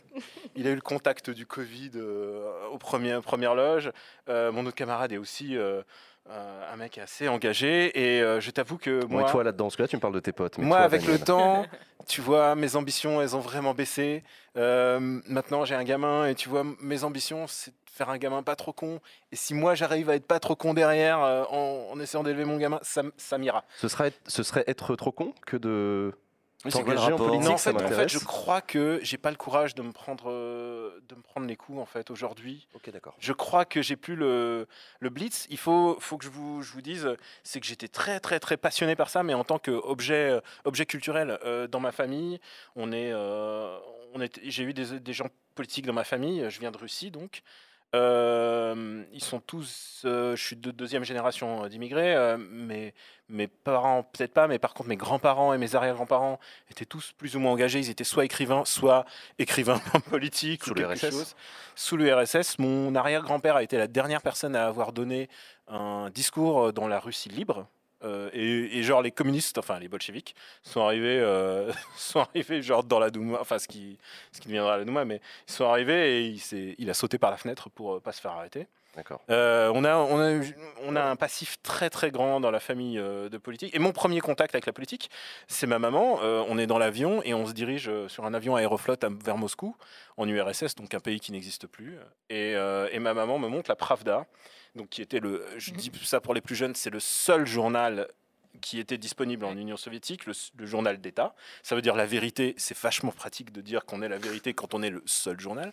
il 0.57 0.67
a 0.67 0.71
eu 0.71 0.75
le 0.75 0.81
contact 0.83 1.31
du 1.31 1.47
Covid 1.47 1.93
euh, 1.97 2.47
aux 2.71 2.79
premières, 2.79 3.23
premières 3.23 3.55
loges. 3.55 3.91
Euh, 4.29 4.53
mon 4.53 4.67
autre 4.67 4.77
camarade 4.77 5.13
est 5.13 5.19
aussi 5.19 5.57
un 6.73 6.77
mec 6.77 6.99
assez 6.99 7.29
engagé. 7.29 7.91
Et 7.99 8.23
euh, 8.23 8.41
je 8.41 8.51
t'avoue 8.51 8.79
que 8.79 9.05
Bon, 9.05 9.19
moi, 9.19 9.29
et 9.29 9.31
toi 9.31 9.45
là-dedans, 9.45 9.67
parce 9.67 9.77
que 9.77 9.83
là 9.83 9.89
tu 9.89 9.97
me 9.97 10.01
parles 10.01 10.15
de 10.15 10.21
tes 10.21 10.33
potes. 10.33 10.59
mais 10.59 10.65
moi, 10.65 10.77
toi, 10.79 10.85
avec 10.85 11.07
le 11.07 11.19
temps, 11.19 11.65
tu 12.07 12.21
vois, 12.21 12.55
mes 12.55 12.77
ambitions, 12.77 13.21
elles 13.23 13.35
ont 13.37 13.41
vraiment 13.41 13.75
baissé. 13.75 14.23
Euh, 14.57 14.99
maintenant, 15.27 15.65
j'ai 15.65 15.75
un 15.75 15.85
gamin 15.85 16.27
et 16.27 16.35
tu 16.35 16.49
vois, 16.49 16.65
mes 16.81 17.05
ambitions, 17.05 17.47
c'est 17.47 17.71
de 17.71 17.77
faire 17.91 18.11
un 18.11 18.19
gamin 18.19 18.43
pas 18.43 18.57
trop 18.57 18.73
con. 18.73 19.01
Et 19.33 19.37
si 19.37 19.55
moi, 19.55 19.75
j'arrive 19.75 20.11
à 20.11 20.15
être 20.17 20.27
pas 20.27 20.41
trop 20.41 20.57
con 20.57 20.75
derrière 20.75 21.21
euh, 21.23 21.45
en, 21.51 21.89
en 21.93 22.01
essayant 22.01 22.23
d'élever 22.23 22.45
mon 22.45 22.57
gamin, 22.57 22.79
ça, 22.83 23.39
m'ira. 23.39 23.65
Ce 23.79 23.89
serait, 23.89 24.13
ce 24.27 24.43
serait 24.43 24.65
être 24.67 24.95
trop 24.97 25.13
con 25.13 25.33
que 25.47 25.57
de. 25.57 26.13
Oui, 26.65 26.73
en 26.75 26.83
politique, 26.83 27.45
Non, 27.45 27.53
en 27.53 27.57
fait, 27.57 27.71
en 27.71 27.79
fait, 27.79 27.83
m'intéresse. 27.85 28.11
je 28.13 28.19
crois 28.19 28.61
que 28.61 28.99
j'ai 29.05 29.17
pas 29.17 29.31
le 29.31 29.37
courage 29.37 29.77
de 29.77 29.83
me 29.83 29.93
prendre, 29.93 30.25
euh, 30.29 30.58
de 31.09 31.15
me 31.15 31.23
prendre 31.23 31.47
les 31.47 31.57
coups 31.57 31.79
en 31.79 31.87
fait 31.87 32.11
aujourd'hui. 32.11 32.67
Ok, 32.75 32.91
d'accord. 32.91 33.17
Je 33.19 33.33
crois 33.33 33.65
que 33.65 33.83
j'ai 33.83 33.97
plus 33.97 34.17
le, 34.17 34.67
le 35.01 35.11
blitz. 35.11 35.47
Il 35.51 35.59
faut, 35.59 35.97
faut 36.01 36.19
que 36.19 36.25
je 36.25 36.31
vous, 36.31 36.63
je 36.63 36.73
vous 36.73 36.83
dise, 36.83 37.09
c'est 37.43 37.61
que 37.61 37.67
j'étais 37.67 37.89
très, 37.89 38.21
très, 38.21 38.41
très 38.41 38.57
passionné 38.57 38.97
par 38.97 39.11
ça, 39.11 39.23
mais 39.23 39.35
en 39.35 39.45
tant 39.45 39.59
qu'objet 39.59 40.31
euh, 40.31 40.41
objet 40.65 40.87
culturel 40.87 41.39
euh, 41.45 41.67
dans 41.67 41.81
ma 41.81 41.93
famille, 41.93 42.41
on 42.77 42.93
est, 42.93 43.13
euh, 43.13 43.79
on 44.15 44.21
est, 44.21 44.41
j'ai 44.43 44.65
eu 44.65 44.75
des, 44.75 45.01
des 45.01 45.13
gens 45.13 45.29
politiques 45.55 45.87
dans 45.87 45.93
ma 45.93 46.05
famille. 46.05 46.49
Je 46.49 46.61
viens 46.61 46.71
de 46.71 46.79
Russie, 46.79 47.11
donc. 47.11 47.43
Euh, 47.95 49.03
ils 49.13 49.25
sont 49.25 49.41
tous, 49.41 50.03
euh, 50.05 50.37
je 50.37 50.45
suis 50.45 50.57
de 50.57 50.71
deuxième 50.71 51.05
génération 51.05 51.65
euh, 51.65 51.69
d'immigrés. 51.69 52.15
euh, 52.15 52.37
mes, 52.37 52.93
mes 53.31 53.47
parents, 53.49 54.03
peut-être 54.03 54.35
pas, 54.35 54.47
mais 54.47 54.59
par 54.59 54.75
contre 54.75 54.91
mes 54.91 54.97
grands-parents 54.97 55.55
et 55.55 55.59
mes 55.59 55.75
arrière-grands-parents 55.75 56.39
étaient 56.71 56.85
tous 56.85 57.13
plus 57.17 57.35
ou 57.35 57.41
moins 57.41 57.53
engagés. 57.53 57.79
Ils 57.79 57.89
étaient 57.89 58.05
soit 58.05 58.27
écrivains, 58.27 58.65
soit 58.67 59.07
écrivains 59.39 59.81
politiques 60.11 60.65
Sous 60.65 60.73
ou 60.73 60.75
quelque 60.75 60.97
chose 60.97 61.35
sous 61.75 61.97
l'URSS. 61.97 62.59
Mon 62.59 62.95
arrière-grand-père 62.95 63.57
a 63.57 63.63
été 63.63 63.79
la 63.79 63.87
dernière 63.87 64.21
personne 64.21 64.55
à 64.55 64.67
avoir 64.67 64.93
donné 64.93 65.29
un 65.69 66.11
discours 66.11 66.73
dans 66.73 66.89
la 66.89 67.01
Russie 67.01 67.31
libre. 67.31 67.67
Euh, 68.05 68.31
et, 68.33 68.79
et 68.79 68.83
genre 68.85 69.03
les 69.03 69.11
communistes, 69.11 69.59
enfin 69.59 69.79
les 69.81 69.89
bolcheviks, 69.89 70.35
sont 70.63 70.83
arrivés, 70.83 71.19
euh, 71.21 71.73
sont 71.97 72.21
arrivés 72.21 72.63
genre 72.63 72.85
dans 72.85 73.01
la 73.01 73.11
Douma, 73.11 73.39
enfin 73.41 73.59
ce 73.59 73.67
qui, 73.67 73.99
ce 74.33 74.41
qui 74.41 74.49
deviendra 74.49 74.77
la 74.79 74.85
Douma, 74.85 75.05
mais 75.05 75.21
ils 75.49 75.53
sont 75.53 75.65
arrivés 75.65 76.21
et 76.21 76.27
il, 76.29 76.75
il 76.79 76.91
a 76.91 76.95
sauté 76.95 77.19
par 77.19 77.31
la 77.33 77.37
fenêtre 77.37 77.69
pour 77.71 77.95
euh, 77.97 78.01
pas 78.01 78.13
se 78.13 78.21
faire 78.21 78.31
arrêter. 78.33 78.67
D'accord. 78.97 79.21
Euh, 79.31 79.71
on, 79.75 79.85
a, 79.85 79.97
on, 79.97 80.19
a, 80.21 80.41
on 80.83 80.97
a 80.97 81.03
un 81.03 81.15
passif 81.15 81.57
très 81.63 81.89
très 81.91 82.11
grand 82.11 82.41
dans 82.41 82.51
la 82.51 82.59
famille 82.59 82.97
de 82.97 83.39
politique. 83.39 83.73
Et 83.75 83.79
mon 83.79 83.93
premier 83.93 84.19
contact 84.21 84.55
avec 84.57 84.67
la 84.67 84.73
politique, 84.73 85.09
c'est 85.47 85.69
ma 85.69 85.79
maman. 85.79 86.15
On 86.49 86.59
est 86.59 86.67
dans 86.67 86.79
l'avion 86.79 87.23
et 87.23 87.33
on 87.33 87.47
se 87.47 87.53
dirige 87.53 87.91
sur 88.09 88.25
un 88.25 88.35
avion 88.35 88.57
Aéroflot 88.57 88.95
à- 89.05 89.09
vers 89.25 89.37
Moscou, 89.37 89.77
en 90.17 90.27
URSS, 90.29 90.75
donc 90.75 90.95
un 90.95 91.01
pays 91.01 91.21
qui 91.21 91.31
n'existe 91.31 91.69
plus. 91.69 91.97
Et, 92.29 92.53
et 92.55 92.99
ma 92.99 93.15
maman 93.15 93.39
me 93.39 93.47
montre 93.47 93.71
la 93.71 93.77
Pravda, 93.77 94.27
donc 94.77 94.89
qui 94.89 95.03
était 95.03 95.21
le, 95.21 95.45
je 95.57 95.73
dis 95.73 95.91
ça 96.05 96.21
pour 96.21 96.35
les 96.35 96.41
plus 96.41 96.55
jeunes, 96.57 96.75
c'est 96.75 96.91
le 96.91 97.01
seul 97.01 97.47
journal 97.47 98.09
qui 98.61 98.81
était 98.81 98.99
disponible 98.99 99.45
en 99.45 99.57
Union 99.57 99.77
soviétique, 99.77 100.27
le, 100.27 100.33
le 100.57 100.67
journal 100.67 101.01
d'État. 101.01 101.35
Ça 101.63 101.75
veut 101.77 101.83
dire 101.83 101.95
la 101.95 102.07
vérité. 102.07 102.55
C'est 102.57 102.77
vachement 102.77 103.13
pratique 103.13 103.53
de 103.53 103.61
dire 103.61 103.85
qu'on 103.85 104.03
est 104.03 104.09
la 104.09 104.19
vérité 104.19 104.53
quand 104.55 104.75
on 104.75 104.83
est 104.83 104.91
le 104.91 105.03
seul 105.07 105.39
journal. 105.39 105.73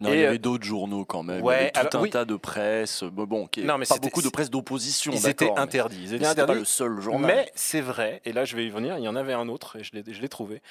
Non, 0.00 0.10
Et, 0.10 0.14
il 0.14 0.20
y 0.20 0.24
euh, 0.24 0.28
avait 0.28 0.38
d'autres 0.38 0.64
journaux 0.64 1.04
quand 1.04 1.22
même. 1.22 1.42
ouais, 1.42 1.70
il 1.74 1.76
y 1.76 1.80
avait 1.80 1.88
tout 1.88 1.96
alors, 1.96 2.00
un 2.00 2.02
oui. 2.04 2.10
tas 2.10 2.24
de 2.24 2.36
presse. 2.36 3.02
Bon, 3.02 3.24
bon 3.24 3.48
Non, 3.64 3.76
mais 3.78 3.84
pas 3.84 3.98
beaucoup 3.98 4.22
de 4.22 4.28
presse 4.28 4.48
d'opposition. 4.48 5.12
Ils 5.12 5.28
étaient 5.28 5.50
interdits. 5.58 5.96
Ils 6.04 6.10
mais 6.10 6.16
étaient 6.16 6.24
c'était 6.24 6.34
pas 6.36 6.42
interdits. 6.42 6.58
le 6.60 6.64
seul 6.64 7.00
journal. 7.00 7.26
Mais 7.34 7.50
c'est 7.54 7.80
vrai, 7.82 8.22
et 8.24 8.32
là 8.32 8.44
je 8.44 8.54
vais 8.56 8.64
y 8.64 8.70
venir, 8.70 8.96
il 8.96 9.04
y 9.04 9.08
en 9.08 9.16
avait 9.16 9.34
un 9.34 9.48
autre 9.48 9.76
et 9.76 9.82
je 9.84 9.92
l'ai, 9.92 10.28
trouvé. 10.28 10.62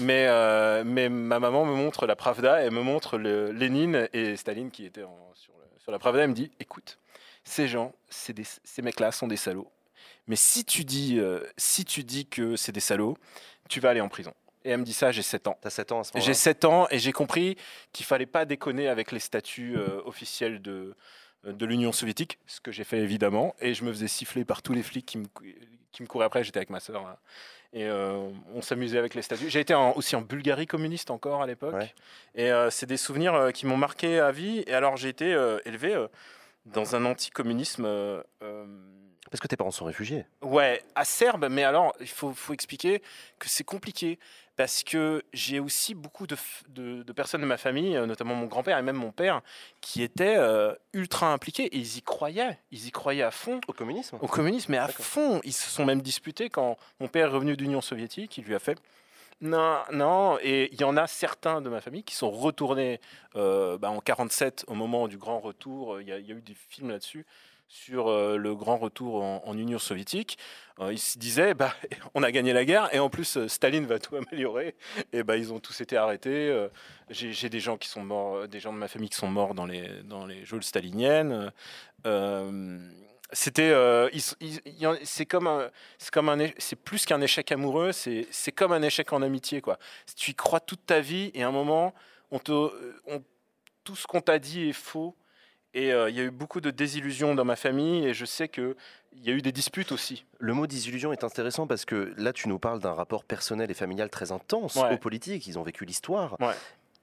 Mais, 0.00 0.26
euh, 0.28 0.84
mais 0.84 1.08
ma 1.08 1.40
maman 1.40 1.64
me 1.64 1.74
montre 1.74 2.06
la 2.06 2.14
Pravda, 2.14 2.60
elle 2.60 2.72
me 2.72 2.82
montre 2.82 3.16
le, 3.18 3.50
Lénine 3.52 4.08
et 4.12 4.36
Staline 4.36 4.70
qui 4.70 4.84
étaient 4.84 5.02
en- 5.02 5.32
sur, 5.34 5.52
le- 5.54 5.80
sur 5.80 5.90
la 5.90 5.98
Pravda. 5.98 6.22
Elle 6.22 6.30
me 6.30 6.34
dit 6.34 6.52
écoute, 6.60 6.98
ces 7.46 7.68
gens, 7.68 7.94
c'est 8.10 8.32
des- 8.34 8.44
ces 8.64 8.82
mecs-là 8.82 9.12
sont 9.12 9.26
des 9.28 9.36
salauds. 9.36 9.70
Mais 10.26 10.36
si 10.36 10.64
tu, 10.64 10.84
dis, 10.84 11.18
euh, 11.18 11.40
si 11.56 11.84
tu 11.84 12.02
dis 12.04 12.26
que 12.26 12.56
c'est 12.56 12.72
des 12.72 12.80
salauds, 12.80 13.16
tu 13.68 13.80
vas 13.80 13.90
aller 13.90 14.00
en 14.00 14.08
prison. 14.08 14.34
Et 14.64 14.70
elle 14.70 14.80
me 14.80 14.84
dit 14.84 14.92
ça, 14.92 15.12
j'ai 15.12 15.22
7 15.22 15.46
ans. 15.46 15.56
T'as 15.62 15.70
7 15.70 15.92
ans 15.92 16.00
à 16.00 16.04
ce 16.04 16.10
moment-là 16.12 16.26
J'ai 16.26 16.34
7 16.34 16.64
ans 16.64 16.88
et 16.90 16.98
j'ai 16.98 17.12
compris 17.12 17.56
qu'il 17.92 18.04
fallait 18.04 18.26
pas 18.26 18.44
déconner 18.44 18.88
avec 18.88 19.12
les 19.12 19.20
statuts 19.20 19.76
euh, 19.78 20.02
officiels 20.04 20.60
de, 20.60 20.96
de 21.44 21.66
l'Union 21.66 21.92
soviétique, 21.92 22.40
ce 22.48 22.60
que 22.60 22.72
j'ai 22.72 22.82
fait 22.82 22.98
évidemment. 22.98 23.54
Et 23.60 23.74
je 23.74 23.84
me 23.84 23.92
faisais 23.92 24.08
siffler 24.08 24.44
par 24.44 24.62
tous 24.62 24.72
les 24.72 24.82
flics 24.82 25.06
qui 25.06 25.18
me, 25.18 25.26
cou- 25.28 25.44
qui 25.92 26.02
me 26.02 26.08
couraient 26.08 26.26
après. 26.26 26.42
J'étais 26.42 26.58
avec 26.58 26.70
ma 26.70 26.80
sœur. 26.80 27.04
là. 27.04 27.20
Et 27.72 27.84
euh, 27.84 28.28
on 28.54 28.62
s'amusait 28.62 28.98
avec 28.98 29.14
les 29.14 29.22
statuts. 29.22 29.48
J'ai 29.50 29.60
été 29.60 29.74
en- 29.74 29.92
aussi 29.92 30.16
en 30.16 30.22
Bulgarie 30.22 30.66
communiste 30.66 31.12
encore 31.12 31.42
à 31.42 31.46
l'époque. 31.46 31.74
Ouais. 31.74 31.94
Et 32.34 32.50
euh, 32.50 32.68
c'est 32.70 32.86
des 32.86 32.96
souvenirs 32.96 33.34
euh, 33.34 33.50
qui 33.52 33.66
m'ont 33.66 33.76
marqué 33.76 34.18
à 34.18 34.32
vie. 34.32 34.64
Et 34.66 34.74
alors 34.74 34.96
j'ai 34.96 35.10
été 35.10 35.32
euh, 35.32 35.58
élevé 35.64 35.94
euh, 35.94 36.08
dans 36.66 36.94
un 36.96 37.04
anticommunisme. 37.04 37.84
euh, 37.86 38.22
euh, 38.42 38.66
Parce 39.30 39.40
que 39.40 39.46
tes 39.48 39.56
parents 39.56 39.70
sont 39.70 39.84
réfugiés. 39.86 40.24
Ouais, 40.42 40.82
à 40.94 41.04
Serbe, 41.04 41.48
mais 41.50 41.64
alors 41.64 41.94
il 42.00 42.08
faut, 42.08 42.32
faut 42.32 42.52
expliquer 42.52 43.00
que 43.38 43.48
c'est 43.48 43.64
compliqué 43.64 44.18
parce 44.56 44.82
que 44.84 45.22
j'ai 45.34 45.60
aussi 45.60 45.94
beaucoup 45.94 46.26
de, 46.26 46.34
f- 46.34 46.62
de- 46.68 47.02
de 47.02 47.12
personnes 47.12 47.42
de 47.42 47.46
ma 47.46 47.58
famille, 47.58 47.94
euh, 47.94 48.06
notamment 48.06 48.34
mon 48.34 48.46
grand-père 48.46 48.78
et 48.78 48.82
même 48.82 48.96
mon 48.96 49.12
père, 49.12 49.42
qui 49.82 50.02
étaient 50.02 50.36
euh, 50.38 50.72
ultra 50.94 51.30
impliqués 51.32 51.64
et 51.66 51.76
ils 51.76 51.98
y 51.98 52.02
croyaient, 52.02 52.58
ils 52.70 52.86
y 52.86 52.90
croyaient 52.90 53.22
à 53.22 53.30
fond 53.30 53.60
Au 53.68 53.72
communisme 53.74 54.16
au 54.20 54.26
communisme, 54.26 54.72
mais 54.72 54.78
à 54.78 54.88
fond. 54.88 55.40
Ils 55.44 55.52
se 55.52 55.68
sont 55.70 55.84
même 55.84 56.00
disputés 56.00 56.48
quand 56.48 56.78
mon 57.00 57.08
père 57.08 57.26
est 57.26 57.30
revenu 57.30 57.54
d'Union 57.56 57.82
soviétique, 57.82 58.38
il 58.38 58.44
lui 58.44 58.54
a 58.54 58.58
fait 58.58 58.78
non, 59.42 59.82
non, 59.92 60.38
et 60.40 60.70
il 60.72 60.80
y 60.80 60.84
en 60.84 60.96
a 60.96 61.06
certains 61.06 61.60
de 61.60 61.68
ma 61.68 61.82
famille 61.82 62.02
qui 62.04 62.14
sont 62.14 62.30
retournés 62.30 63.00
euh, 63.36 63.76
bah, 63.76 63.90
en 63.90 64.00
47 64.00 64.64
au 64.66 64.74
moment 64.74 65.08
du 65.08 65.18
grand 65.18 65.40
retour. 65.40 66.00
Il 66.00 66.08
y, 66.08 66.12
a- 66.12 66.18
eu 66.18 66.40
des 66.40 66.54
films 66.54 66.88
là-dessus 66.90 67.26
sur 67.68 68.08
euh, 68.08 68.38
le 68.38 68.54
grand 68.54 68.78
retour 68.78 69.22
en, 69.22 69.58
Union 69.58 69.78
soviétique. 69.78 70.38
Euh, 70.80 70.92
ils 70.92 70.98
se 70.98 71.18
disaient, 71.18 71.52
bah, 71.52 71.74
on 72.14 72.22
a 72.22 72.30
gagné 72.32 72.54
la 72.54 72.64
guerre 72.64 72.88
et 72.94 72.98
en 72.98 73.10
plus 73.10 73.46
Staline 73.46 73.84
va 73.84 73.98
tout 73.98 74.16
améliorer. 74.16 74.74
Et 75.12 75.22
bah, 75.22 75.36
ils 75.36 75.52
ont 75.52 75.60
tous 75.60 75.82
été 75.82 75.98
arrêtés. 75.98 76.68
J'ai 77.10 77.32
j'ai 77.34 77.50
des 77.50 77.60
gens 77.60 77.76
qui 77.76 77.88
sont 77.88 78.02
morts, 78.02 78.48
des 78.48 78.60
gens 78.60 78.72
de 78.72 78.78
ma 78.78 78.88
famille 78.88 79.10
qui 79.10 79.18
sont 79.18 79.28
morts 79.28 79.54
dans 79.54 79.66
les 79.66 80.02
dans 80.04 80.24
les 80.24 80.46
geôles 80.46 80.64
staliniennes. 80.64 81.52
Euh, 83.26 83.32
c'était, 83.32 83.70
euh, 83.70 84.08
c'est 85.04 85.26
comme 85.26 85.46
un, 85.46 85.70
c'est 85.98 86.10
comme 86.12 86.28
un, 86.28 86.38
é- 86.38 86.54
c'est 86.58 86.76
plus 86.76 87.04
qu'un 87.04 87.20
échec 87.20 87.50
amoureux, 87.52 87.92
c'est, 87.92 88.26
c'est 88.30 88.52
comme 88.52 88.72
un 88.72 88.82
échec 88.82 89.12
en 89.12 89.22
amitié 89.22 89.60
quoi. 89.60 89.78
Tu 90.16 90.30
y 90.30 90.34
crois 90.34 90.60
toute 90.60 90.84
ta 90.86 91.00
vie 91.00 91.30
et 91.34 91.42
à 91.42 91.48
un 91.48 91.52
moment, 91.52 91.94
on 92.30 92.38
te, 92.38 92.52
on- 93.06 93.22
tout 93.84 93.96
ce 93.96 94.06
qu'on 94.06 94.20
t'a 94.20 94.38
dit 94.38 94.68
est 94.68 94.72
faux. 94.72 95.14
Et 95.74 95.92
euh, 95.92 96.08
il 96.08 96.16
y 96.16 96.20
a 96.20 96.22
eu 96.24 96.30
beaucoup 96.30 96.60
de 96.62 96.70
désillusions 96.70 97.34
dans 97.34 97.44
ma 97.44 97.56
famille 97.56 98.06
et 98.06 98.14
je 98.14 98.24
sais 98.24 98.48
que 98.48 98.76
il 99.12 99.24
y 99.24 99.30
a 99.30 99.32
eu 99.32 99.42
des 99.42 99.52
disputes 99.52 99.92
aussi. 99.92 100.24
Le 100.38 100.52
mot 100.54 100.66
désillusion 100.66 101.12
est 101.12 101.22
intéressant 101.24 101.66
parce 101.66 101.84
que 101.84 102.14
là, 102.16 102.32
tu 102.32 102.48
nous 102.48 102.58
parles 102.58 102.80
d'un 102.80 102.92
rapport 102.94 103.24
personnel 103.24 103.70
et 103.70 103.74
familial 103.74 104.08
très 104.10 104.30
intense 104.32 104.76
Ouais. 104.76 104.92
aux 104.94 104.98
politiques. 104.98 105.46
Ils 105.46 105.58
ont 105.58 105.62
vécu 105.62 105.84
l'histoire. 105.84 106.36
Ouais. 106.40 106.54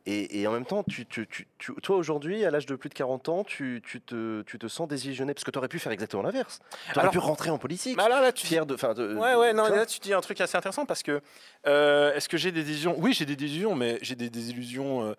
Et, 0.06 0.42
et 0.42 0.48
en 0.48 0.52
même 0.52 0.66
temps, 0.66 0.84
tu, 0.84 1.06
tu- 1.06 1.26
tu- 1.28 1.48
tu- 1.58 1.74
toi 1.76 1.96
aujourd'hui, 1.96 2.44
à 2.44 2.52
l'âge 2.52 2.66
de 2.66 2.76
plus 2.76 2.90
de 2.90 2.94
40 2.94 3.30
ans, 3.30 3.44
tu, 3.46 3.82
te, 4.06 4.42
tu 4.42 4.60
te 4.60 4.68
sens 4.68 4.88
désillusionné 4.88 5.34
parce 5.34 5.46
que 5.46 5.52
tu 5.52 5.58
aurais 5.58 5.70
pu 5.70 5.80
faire 5.80 5.94
exactement 5.94 6.24
l'inverse. 6.24 6.60
Tu 6.92 7.00
aurais 7.00 7.10
pu 7.10 7.20
rentrer 7.20 7.50
en 7.52 7.58
politique. 7.58 7.96
Mais 7.96 8.10
là, 8.10 8.20
là, 8.22 8.34
tu 8.34 8.46
Fier 8.46 8.66
de. 8.66 8.76
de- 8.76 9.16
Ouais, 9.16 9.36
ouais, 9.36 9.54
non, 9.54 9.68
là 9.68 9.86
tu 9.86 10.00
dis 10.00 10.14
un 10.14 10.20
truc 10.20 10.42
assez 10.42 10.58
intéressant 10.58 10.86
parce 10.86 11.04
que 11.04 11.22
euh, 11.68 12.14
est-ce 12.16 12.28
que 12.28 12.36
j'ai 12.38 12.52
des 12.52 12.64
désillusions? 12.64 12.96
Oui, 13.00 13.14
j'ai 13.14 13.26
des 13.26 13.38
désillusions, 13.38 13.76
mais 13.76 13.98
j'ai 14.02 14.16
des 14.16 14.30
désillusions. 14.30 15.04
euh, 15.08 15.14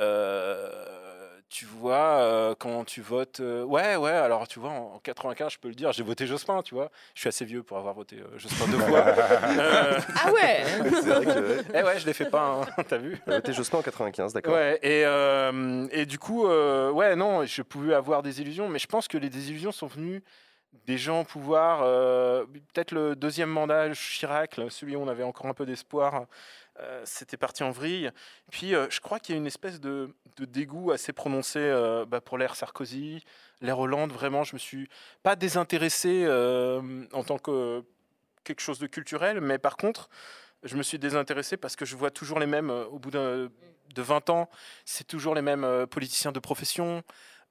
euh, 0.00 1.07
tu 1.50 1.64
vois, 1.64 2.18
euh, 2.20 2.54
quand 2.58 2.84
tu 2.84 3.00
votes. 3.00 3.40
euh, 3.40 3.64
ouais, 3.64 3.96
ouais, 3.96 4.10
alors 4.10 4.46
tu 4.46 4.58
vois, 4.58 4.70
en, 4.70 4.94
en 4.96 4.98
95, 5.02 5.52
je 5.52 5.58
peux 5.58 5.68
le 5.68 5.74
dire, 5.74 5.92
j'ai 5.92 6.02
voté 6.02 6.26
Jospin, 6.26 6.60
tu 6.62 6.74
vois. 6.74 6.90
Je 7.14 7.20
suis 7.20 7.28
assez 7.28 7.44
vieux 7.46 7.62
pour 7.62 7.78
avoir 7.78 7.94
voté 7.94 8.16
euh, 8.16 8.36
Jospin 8.38 8.66
deux 8.68 8.78
fois. 8.78 9.04
Euh, 9.58 9.98
Ah 10.22 10.30
ouais 10.32 10.62
C'est 10.92 11.08
vrai 11.08 11.24
que 11.24 11.62
eh 11.74 11.82
ouais, 11.82 11.98
je 11.98 12.06
l'ai 12.06 12.12
fait 12.12 12.28
pas, 12.30 12.42
hein, 12.76 12.82
t'as 12.88 12.98
vu 12.98 13.18
T'as 13.24 13.36
voté 13.36 13.52
Jospin 13.54 13.78
en 13.78 13.82
95, 13.82 14.32
d'accord. 14.34 14.52
Ouais, 14.54 14.78
et, 14.82 15.04
euh, 15.06 15.86
et 15.90 16.04
du 16.06 16.18
coup, 16.18 16.46
euh, 16.46 16.90
ouais, 16.90 17.16
non, 17.16 17.44
je 17.46 17.62
pouvais 17.62 17.94
avoir 17.94 18.22
des 18.22 18.40
illusions, 18.42 18.68
mais 18.68 18.78
je 18.78 18.86
pense 18.86 19.08
que 19.08 19.16
les 19.18 19.30
désillusions 19.30 19.72
sont 19.72 19.86
venues 19.86 20.22
des 20.86 20.98
gens 20.98 21.20
au 21.20 21.24
pouvoir. 21.24 21.80
euh, 21.82 22.44
Peut-être 22.74 22.92
le 22.92 23.16
deuxième 23.16 23.48
mandat 23.48 23.90
Chirac, 23.94 24.60
celui 24.68 24.96
où 24.96 25.00
on 25.02 25.08
avait 25.08 25.22
encore 25.22 25.46
un 25.46 25.54
peu 25.54 25.64
d'espoir, 25.64 26.26
euh, 26.80 27.02
c'était 27.04 27.36
parti 27.36 27.62
en 27.62 27.70
vrille. 27.70 28.10
Puis 28.50 28.74
euh, 28.74 28.86
je 28.90 29.00
crois 29.00 29.18
qu'il 29.18 29.34
y 29.34 29.38
a 29.38 29.40
une 29.40 29.46
espèce 29.46 29.80
de, 29.80 30.14
dégoût 30.38 30.92
assez 30.92 31.12
prononcé 31.12 31.58
euh, 31.58 32.06
bah, 32.06 32.20
pour 32.20 32.38
l'ère 32.38 32.54
Sarkozy, 32.54 33.24
l'ère 33.60 33.78
Hollande. 33.78 34.12
Vraiment, 34.12 34.44
je 34.44 34.54
me 34.54 34.58
suis 34.58 34.88
pas 35.22 35.34
désintéressé 35.36 36.26
en 37.12 37.24
tant 37.24 37.38
que 37.38 37.82
quelque 38.44 38.60
chose 38.60 38.78
de 38.78 38.86
culturel, 38.86 39.40
mais 39.40 39.58
par 39.58 39.76
contre, 39.76 40.08
je 40.62 40.76
me 40.76 40.82
suis 40.82 40.98
désintéressé 40.98 41.56
parce 41.56 41.76
que 41.76 41.84
je 41.84 41.96
vois 41.96 42.10
toujours 42.10 42.38
les 42.38 42.46
mêmes 42.46 42.70
au 42.70 42.98
bout 42.98 43.10
de 43.10 43.50
20 43.96 44.30
ans, 44.30 44.48
c'est 44.84 45.06
toujours 45.06 45.34
les 45.34 45.42
mêmes 45.42 45.86
politiciens 45.90 46.32
de 46.32 46.38
profession. 46.38 47.02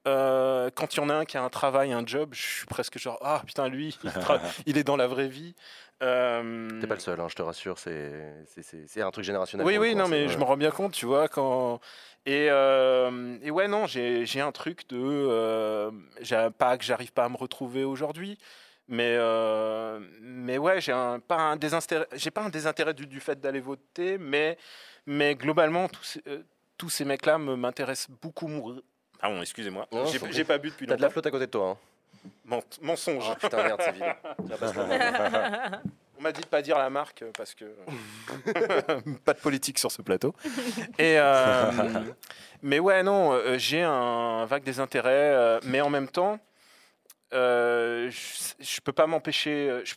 Euh, 0.08 0.70
quand 0.74 0.94
il 0.94 0.98
y 0.98 1.00
en 1.00 1.08
a 1.10 1.14
un 1.14 1.24
qui 1.24 1.36
a 1.36 1.42
un 1.42 1.48
travail, 1.50 1.92
un 1.92 2.04
job, 2.06 2.30
je 2.32 2.40
suis 2.42 2.66
presque 2.66 2.98
genre 2.98 3.18
ah 3.22 3.42
putain 3.46 3.68
lui, 3.68 3.96
il, 4.02 4.10
tra- 4.24 4.40
il 4.66 4.78
est 4.78 4.84
dans 4.84 4.96
la 4.96 5.06
vraie 5.06 5.28
vie. 5.28 5.54
Euh, 6.02 6.80
T'es 6.80 6.86
pas 6.86 6.94
le 6.94 7.00
seul, 7.00 7.20
hein, 7.20 7.26
je 7.28 7.34
te 7.34 7.42
rassure, 7.42 7.78
c'est 7.78 8.32
c'est- 8.46 8.62
c'est- 8.62 8.86
c'est 8.86 9.02
un 9.02 9.10
truc 9.10 9.24
générationnel. 9.24 9.66
oui, 9.66 9.76
oui, 9.78 9.94
non, 9.94 10.04
hein, 10.04 10.08
mais 10.08 10.28
je 10.28 10.38
me 10.38 10.44
rends 10.44 10.56
bien 10.56 10.70
compte, 10.70 10.92
tu 10.92 11.06
vois, 11.06 11.28
quand. 11.28 11.80
Et, 12.26 12.48
euh, 12.50 13.36
et 13.42 13.50
ouais, 13.50 13.68
non, 13.68 13.86
j'ai 13.86 14.24
j'ai 14.26 14.40
un 14.40 14.52
truc 14.52 14.88
de. 14.88 14.96
euh, 15.00 15.90
j'ai 16.20 16.48
pas 16.56 16.76
que 16.78 16.84
j'arrive 16.84 17.12
pas 17.12 17.24
à 17.24 17.28
me 17.28 17.36
retrouver 17.36 17.84
aujourd'hui, 17.84 18.38
mais, 18.86 19.16
euh, 19.18 19.98
mais 20.20 20.56
ouais, 20.58 20.80
j'ai 20.80 20.92
un, 20.92 21.18
pas 21.20 21.36
un 21.38 21.56
désintérêt, 21.56 22.06
j'ai 22.14 22.30
pas 22.30 22.42
un 22.42 22.48
désintérêt 22.50 22.94
du, 22.94 23.06
du 23.06 23.20
fait 23.20 23.40
d'aller 23.40 23.60
voter, 23.60 24.18
mais, 24.18 24.56
mais 25.06 25.34
globalement, 25.34 25.88
tous 25.88 26.04
ces, 26.04 26.22
euh, 26.28 26.42
tous 26.76 26.90
ces 26.90 27.04
mecs-là 27.04 27.38
me- 27.38 27.56
m'intéressent 27.56 28.10
beaucoup. 28.22 28.48
Mou- 29.20 29.22
Ah 29.22 29.28
bon, 29.30 29.40
excusez-moi, 29.42 29.86
Non, 29.92 30.06
j'ai 30.06 30.18
sans 30.18 30.30
j'ai 30.30 30.44
pas 30.44 30.58
bu 30.58 30.70
depuis 30.70 30.86
T'as 30.86 30.96
de 30.96 31.00
la 31.00 31.06
longtemps. 31.06 31.12
flotte 31.14 31.26
à 31.26 31.30
côté 31.30 31.46
de 31.46 31.50
toi. 31.50 31.70
Hein. 31.70 31.76
Men- 32.44 32.62
Mensonge. 32.82 33.24
Ah, 33.30 33.36
putain, 33.36 33.62
merde, 33.62 33.80
c'est 33.84 33.92
vide. 33.92 34.04
Tiens, 34.46 34.56
passe-le 34.58 34.84
moi. 34.86 35.80
On 36.18 36.22
m'a 36.22 36.32
dit 36.32 36.40
de 36.40 36.46
pas 36.46 36.62
dire 36.62 36.76
la 36.78 36.90
marque 36.90 37.22
euh, 37.22 37.30
parce 37.36 37.54
que 37.54 37.64
pas 39.24 39.34
de 39.34 39.38
politique 39.38 39.78
sur 39.78 39.92
ce 39.92 40.02
plateau. 40.02 40.34
Et 40.98 41.16
euh, 41.18 41.70
mais 42.60 42.80
ouais 42.80 43.04
non, 43.04 43.32
euh, 43.34 43.56
j'ai 43.56 43.82
un 43.82 44.44
vague 44.46 44.64
des 44.64 44.80
intérêts, 44.80 45.10
euh, 45.34 45.60
mais 45.62 45.80
en 45.80 45.90
même 45.90 46.08
temps, 46.08 46.40
euh, 47.34 48.10
je, 48.10 48.64
je 48.64 48.80
peux 48.80 48.92
pas 48.92 49.06
m'empêcher. 49.06 49.68
euh, 49.70 49.82
je- 49.84 49.94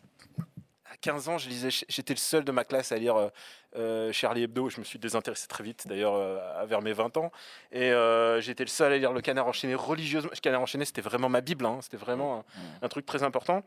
15 1.01 1.29
ans, 1.29 1.37
je 1.37 1.49
lisais, 1.49 1.69
j'étais 1.89 2.13
le 2.13 2.19
seul 2.19 2.43
de 2.43 2.51
ma 2.51 2.63
classe 2.63 2.91
à 2.91 2.97
lire 2.97 3.15
euh, 3.15 3.29
euh, 3.75 4.11
Charlie 4.13 4.43
Hebdo. 4.43 4.69
Je 4.69 4.79
me 4.79 4.85
suis 4.85 4.99
désintéressé 4.99 5.47
très 5.47 5.63
vite, 5.63 5.87
d'ailleurs, 5.87 6.13
euh, 6.15 6.37
vers 6.65 6.81
mes 6.81 6.93
20 6.93 7.17
ans. 7.17 7.31
Et 7.71 7.91
euh, 7.91 8.39
j'étais 8.41 8.63
le 8.63 8.69
seul 8.69 8.93
à 8.93 8.97
lire 8.97 9.11
Le 9.11 9.21
Canard 9.21 9.47
enchaîné 9.47 9.75
religieusement. 9.75 10.31
Le 10.33 10.39
Canard 10.39 10.61
enchaîné, 10.61 10.85
c'était 10.85 11.01
vraiment 11.01 11.29
ma 11.29 11.41
Bible. 11.41 11.65
hein, 11.65 11.79
C'était 11.81 11.97
vraiment 11.97 12.45
un, 12.81 12.85
un 12.85 12.87
truc 12.89 13.05
très 13.05 13.23
important. 13.23 13.63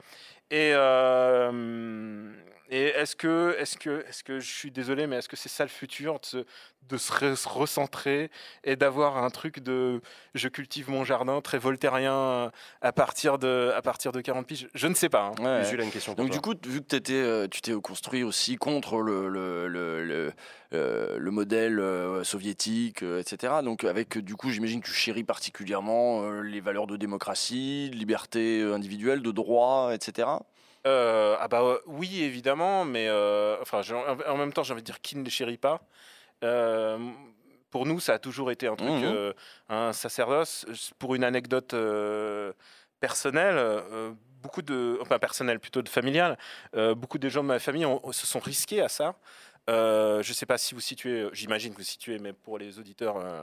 Et, 0.50 0.72
et 2.70 2.84
est-ce 2.86 3.14
que, 3.16 3.56
est-ce 3.58 3.76
que, 3.76 4.04
est-ce 4.08 4.24
que 4.24 4.40
je 4.40 4.50
suis 4.50 4.70
désolé, 4.70 5.06
mais 5.06 5.16
est-ce 5.16 5.28
que 5.28 5.36
c'est 5.36 5.48
ça 5.48 5.64
le 5.64 5.70
futur 5.70 6.18
de 6.20 6.26
se, 6.26 6.36
de 6.88 7.48
recentrer 7.48 8.30
et 8.64 8.76
d'avoir 8.76 9.16
un 9.18 9.30
truc 9.30 9.60
de 9.60 10.00
je 10.34 10.48
cultive 10.48 10.90
mon 10.90 11.04
jardin 11.04 11.40
très 11.40 11.58
voltairien 11.58 12.50
à 12.80 12.92
partir 12.92 13.38
de, 13.38 13.72
à 13.76 13.82
partir 13.82 14.12
de 14.12 14.20
40 14.20 14.46
piges? 14.46 14.68
Je 14.74 14.86
ne 14.86 14.94
sais 14.94 15.08
pas. 15.08 15.32
hein. 15.38 15.62
Ouais. 15.62 15.82
Une 15.84 15.90
question 15.90 16.14
pour 16.14 16.24
Donc 16.24 16.32
toi. 16.32 16.36
du 16.36 16.40
coup, 16.40 16.68
vu 16.70 16.80
que 16.80 16.86
t'étais, 16.86 17.12
euh, 17.14 17.48
tu 17.48 17.60
t'es 17.60 17.72
construit 17.74 18.22
aussi 18.22 18.56
contre 18.56 18.98
le, 19.00 19.28
le, 19.28 19.66
le, 19.68 20.04
le, 20.04 20.32
euh, 20.72 21.18
le 21.18 21.30
modèle 21.30 21.78
euh, 21.80 22.24
soviétique, 22.24 23.02
euh, 23.02 23.20
etc. 23.20 23.54
Donc 23.62 23.84
avec, 23.84 24.16
euh, 24.16 24.22
du 24.22 24.36
coup, 24.36 24.50
j'imagine 24.50 24.80
que 24.80 24.86
tu 24.86 24.92
chéris 24.94 25.24
particulièrement 25.24 26.22
euh, 26.22 26.40
les 26.42 26.60
valeurs 26.60 26.86
de 26.86 26.96
démocratie, 26.96 27.90
de 27.90 27.96
liberté 27.96 28.60
euh, 28.60 28.74
individuelle, 28.74 29.20
de 29.22 29.30
droit, 29.30 29.90
etc. 29.94 30.28
Euh, 30.86 31.36
ah 31.40 31.48
bah 31.48 31.62
euh, 31.62 31.78
oui, 31.86 32.22
évidemment, 32.22 32.84
mais 32.84 33.08
euh, 33.08 33.56
enfin, 33.62 33.80
en 34.28 34.36
même 34.36 34.52
temps, 34.52 34.62
j'ai 34.62 34.72
envie 34.74 34.82
de 34.82 34.86
dire 34.86 35.00
qui 35.00 35.16
ne 35.16 35.24
les 35.24 35.30
chérit 35.30 35.56
pas. 35.56 35.80
Euh, 36.42 36.98
pour 37.70 37.86
nous, 37.86 38.00
ça 38.00 38.14
a 38.14 38.18
toujours 38.18 38.50
été 38.50 38.66
un 38.66 38.76
truc, 38.76 38.90
euh, 39.04 39.32
un 39.68 39.92
sacerdoce. 39.92 40.66
Pour 40.98 41.14
une 41.14 41.24
anecdote 41.24 41.74
personnelle, 43.00 43.82
beaucoup 44.42 44.62
de, 44.62 44.98
enfin 45.00 45.18
personnelle 45.18 45.58
plutôt 45.58 45.82
de 45.82 45.88
familiale, 45.88 46.36
beaucoup 46.96 47.18
de 47.18 47.28
gens 47.28 47.42
de 47.42 47.48
ma 47.48 47.58
famille 47.58 47.86
ont- 47.86 48.12
se 48.12 48.26
sont 48.26 48.38
risqués 48.40 48.80
à 48.82 48.88
ça. 48.88 49.14
Euh, 49.70 50.22
je 50.22 50.30
ne 50.30 50.34
sais 50.34 50.44
pas 50.44 50.58
si 50.58 50.74
vous 50.74 50.80
situez, 50.80 51.26
j'imagine 51.32 51.72
que 51.72 51.78
vous 51.78 51.84
situez, 51.84 52.18
mais 52.18 52.34
pour 52.34 52.58
les 52.58 52.78
auditeurs, 52.78 53.16
euh, 53.16 53.42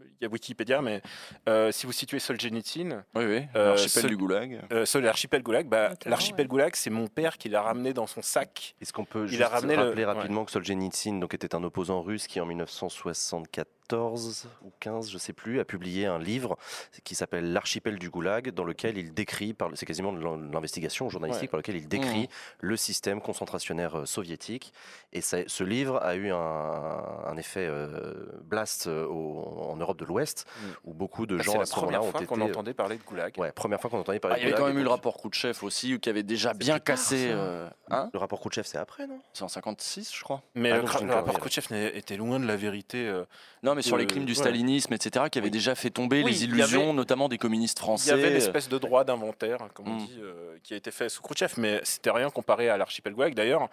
il 0.00 0.22
y 0.22 0.24
a 0.24 0.28
Wikipédia, 0.28 0.80
mais 0.80 1.02
euh, 1.48 1.70
si 1.70 1.84
vous 1.84 1.92
situez 1.92 2.18
Solzhenitsyn, 2.18 3.04
Oui, 3.14 3.24
oui. 3.26 3.42
Euh, 3.56 3.68
L'archipel 3.74 4.06
du 4.06 4.16
Goulag. 4.16 4.60
euh, 4.72 4.86
sur 4.86 5.00
l'archipel 5.02 5.42
Goulag, 5.42 5.66
bah, 5.68 5.92
l'archipel 6.06 6.48
Goulag, 6.48 6.74
c'est 6.76 6.88
mon 6.90 7.08
père 7.08 7.36
qui 7.36 7.50
l'a 7.50 7.60
ramené 7.60 7.92
dans 7.92 8.06
son 8.06 8.22
sac. 8.22 8.74
Est-ce 8.80 8.92
qu'on 8.94 9.04
peut 9.04 9.24
Il 9.24 9.28
juste 9.28 9.42
a 9.42 9.48
ramené 9.48 9.76
le- 9.76 9.82
rappeler 9.82 10.04
ouais. 10.06 10.12
rapidement 10.12 10.44
que 10.46 10.50
Solzhenitsyn 10.52 11.18
donc, 11.20 11.34
était 11.34 11.54
un 11.54 11.62
opposant 11.62 12.00
russe 12.00 12.26
qui, 12.26 12.40
en 12.40 12.46
1974 12.46 13.66
ou 13.94 14.70
15, 14.80 15.10
je 15.10 15.18
sais 15.18 15.32
plus, 15.32 15.60
a 15.60 15.64
publié 15.64 16.06
un 16.06 16.18
livre 16.18 16.56
qui 17.04 17.14
s'appelle 17.14 17.52
L'archipel 17.52 17.98
du 17.98 18.10
Goulag, 18.10 18.50
dans 18.50 18.64
lequel 18.64 18.98
il 18.98 19.12
décrit, 19.14 19.52
par- 19.54 19.70
c'est 19.74 19.86
quasiment 19.86 20.12
de 20.12 20.20
l'in- 20.20 20.50
l'investigation 20.52 21.08
journalistique, 21.08 21.44
Ouais. 21.44 21.48
par 21.48 21.58
lequel 21.58 21.76
il 21.76 21.88
décrit 21.88 22.28
le 22.60 22.76
système 22.76 23.20
concentrationnaire 23.20 24.00
euh, 24.00 24.06
soviétique. 24.06 24.72
Et 25.12 25.20
ça- 25.20 25.38
ce 25.46 25.64
livre 25.64 25.98
a 26.02 26.14
eu 26.14 26.30
un, 26.30 26.36
un 26.36 27.36
effet 27.36 27.66
euh, 27.68 28.14
blast 28.44 28.86
euh, 28.86 29.06
au- 29.06 29.70
en 29.70 29.76
Europe 29.76 29.98
de 29.98 30.04
l'Ouest, 30.04 30.46
Mm. 30.60 30.66
où 30.84 30.94
beaucoup 30.94 31.26
de 31.26 31.36
Bah, 31.36 31.42
gens 31.42 31.52
c'est 31.52 31.56
à 31.56 31.60
la 31.60 31.66
ce 31.66 31.74
moment-là 31.76 31.98
première 31.98 32.08
ont 32.08 32.10
fois 32.12 32.20
été. 32.20 32.26
qu'on 32.28 32.40
entendait 32.40 32.74
parler 32.74 32.96
de 32.98 33.02
Goulag. 33.02 33.34
Ouais, 33.38 33.52
première 33.52 33.80
fois 33.80 33.90
qu'on 33.90 34.00
entendait 34.00 34.20
parler 34.20 34.36
Ah, 34.36 34.40
il 34.40 34.42
y 34.42 34.44
de 34.46 34.48
avait 34.52 34.56
quand 34.56 34.62
Goulag. 34.64 34.74
même 34.74 34.80
eu 34.82 34.84
le 34.84 34.90
rapport 34.90 35.16
Khrouchtchev 35.16 35.58
aussi, 35.62 35.98
qui 36.00 36.08
avait 36.08 36.22
déjà 36.22 36.54
bien 36.54 36.74
tard, 36.74 36.84
cassé. 36.84 37.28
euh, 37.30 37.68
hein 37.90 38.10
Le 38.12 38.18
rapport 38.18 38.38
Khrouchtchev, 38.40 38.66
c'est 38.66 38.78
après, 38.78 39.06
non? 39.06 39.20
C'est 39.32 39.42
en 39.44 39.48
56, 39.48 40.14
je 40.14 40.22
crois. 40.22 40.42
Mais 40.54 40.70
Ah 40.70 40.78
le, 40.78 41.12
rapport 41.12 41.38
Khrouchtchev 41.38 41.66
était 41.96 42.16
loin 42.16 42.38
de 42.40 42.46
la 42.46 42.56
vérité. 42.56 43.06
euh. 43.08 43.24
Non, 43.62 43.74
mais 43.74 43.79
sur 43.82 43.96
les 43.96 44.04
Euh, 44.04 44.06
crimes 44.06 44.24
du 44.24 44.32
ouais. 44.32 44.38
stalinisme, 44.38 44.92
etc., 44.94 45.26
qui 45.30 45.38
avaient 45.38 45.46
Oui. 45.46 45.50
déjà 45.50 45.74
fait 45.74 45.90
tomber 45.90 46.22
Oui, 46.22 46.32
les 46.32 46.44
il 46.44 46.50
illusions, 46.50 46.92
notamment 46.94 47.28
des 47.28 47.38
communistes 47.38 47.78
Il 47.78 47.82
français. 47.82 48.10
y 48.10 48.12
avait 48.12 48.30
l'espèce 48.30 48.68
de 48.68 48.78
droit 48.78 49.04
d'inventaire, 49.04 49.58
comme 49.74 49.88
on 49.88 49.94
Mm. 49.94 50.06
dit, 50.06 50.18
euh, 50.20 50.56
qui 50.62 50.74
a 50.74 50.76
été 50.76 50.90
fait 50.90 51.08
sous 51.08 51.22
Khrouchtchev, 51.22 51.54
mais 51.58 51.80
c'était 51.84 52.10
rien 52.10 52.30
comparé 52.30 52.68
à 52.68 52.76
l'archipel 52.76 53.12
Goulag. 53.14 53.34
D'ailleurs, 53.34 53.68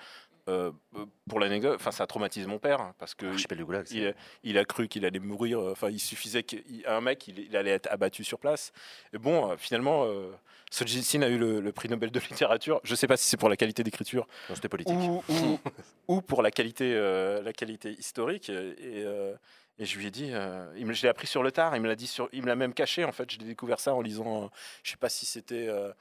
euh, 0.50 0.72
euh, 0.96 1.06
pour 1.28 1.40
l'anecdote, 1.42 1.76
enfin, 1.76 1.92
ça 1.92 2.04
a 2.04 2.08
traumatisé 2.08 2.48
mon 2.48 2.58
père, 2.58 2.94
parce 3.00 3.14
que 3.16 3.26
Goulag, 3.64 3.86
il, 3.92 4.16
il 4.44 4.58
a 4.58 4.64
cru 4.64 4.88
qu'il 4.88 5.04
allait 5.06 5.20
mourir. 5.20 5.60
euh, 5.60 5.72
Enfin, 5.74 5.90
il 5.90 6.00
suffisait 6.00 6.44
qu'un 6.44 7.02
mec, 7.02 7.28
il, 7.28 7.40
il 7.40 7.58
allait 7.58 7.72
être 7.72 7.88
abattu 7.92 8.24
sur 8.24 8.40
place. 8.40 8.72
Et 9.14 9.18
bon, 9.18 9.52
euh, 9.52 9.56
finalement, 9.58 10.06
euh, 10.06 10.32
Solzhenitsyn 10.72 11.22
a 11.22 11.28
eu 11.30 11.38
le, 11.38 11.60
le 11.60 11.72
prix 11.74 11.90
Nobel 11.90 12.12
de 12.12 12.20
littérature. 12.32 12.80
Je 12.86 12.92
ne 12.92 12.96
sais 12.96 13.08
pas 13.08 13.18
si 13.18 13.28
c'est 13.28 13.36
pour 13.38 13.50
la 13.50 13.58
qualité 13.58 13.84
d'écriture 13.84 14.26
c'était 14.54 14.70
politique. 14.70 14.96
ou, 14.96 15.22
ou, 15.30 15.60
ou 16.08 16.22
pour 16.22 16.42
la 16.42 16.52
qualité, 16.52 16.94
euh, 16.96 17.42
la 17.42 17.52
qualité 17.52 17.92
historique. 17.92 18.50
Et, 18.50 19.04
euh, 19.06 19.36
et 19.80 19.86
je 19.86 19.98
lui 19.98 20.08
ai 20.08 20.12
dit, 20.12 20.30
euh, 20.34 20.72
il 20.78 20.86
me- 20.86 20.94
je 20.94 21.04
l'ai 21.04 21.10
appris 21.10 21.28
sur 21.28 21.44
le 21.44 21.52
tard. 21.52 21.76
Il 21.76 21.82
me 21.82 21.88
l'a 21.88 21.96
dit 21.96 22.08
sur, 22.08 22.30
il 22.34 22.42
me 22.42 22.48
l'a 22.48 22.56
même 22.56 22.74
caché. 22.74 23.04
En 23.06 23.12
fait, 23.12 23.30
j'ai 23.30 23.38
découvert 23.38 23.80
ça 23.80 23.94
en 23.94 24.02
lisant. 24.02 24.46
euh, 24.46 24.48
je 24.84 24.92
sais 24.92 24.98
pas 24.98 25.10
si 25.10 25.26
c'était 25.26 25.68
euh, 25.68 25.92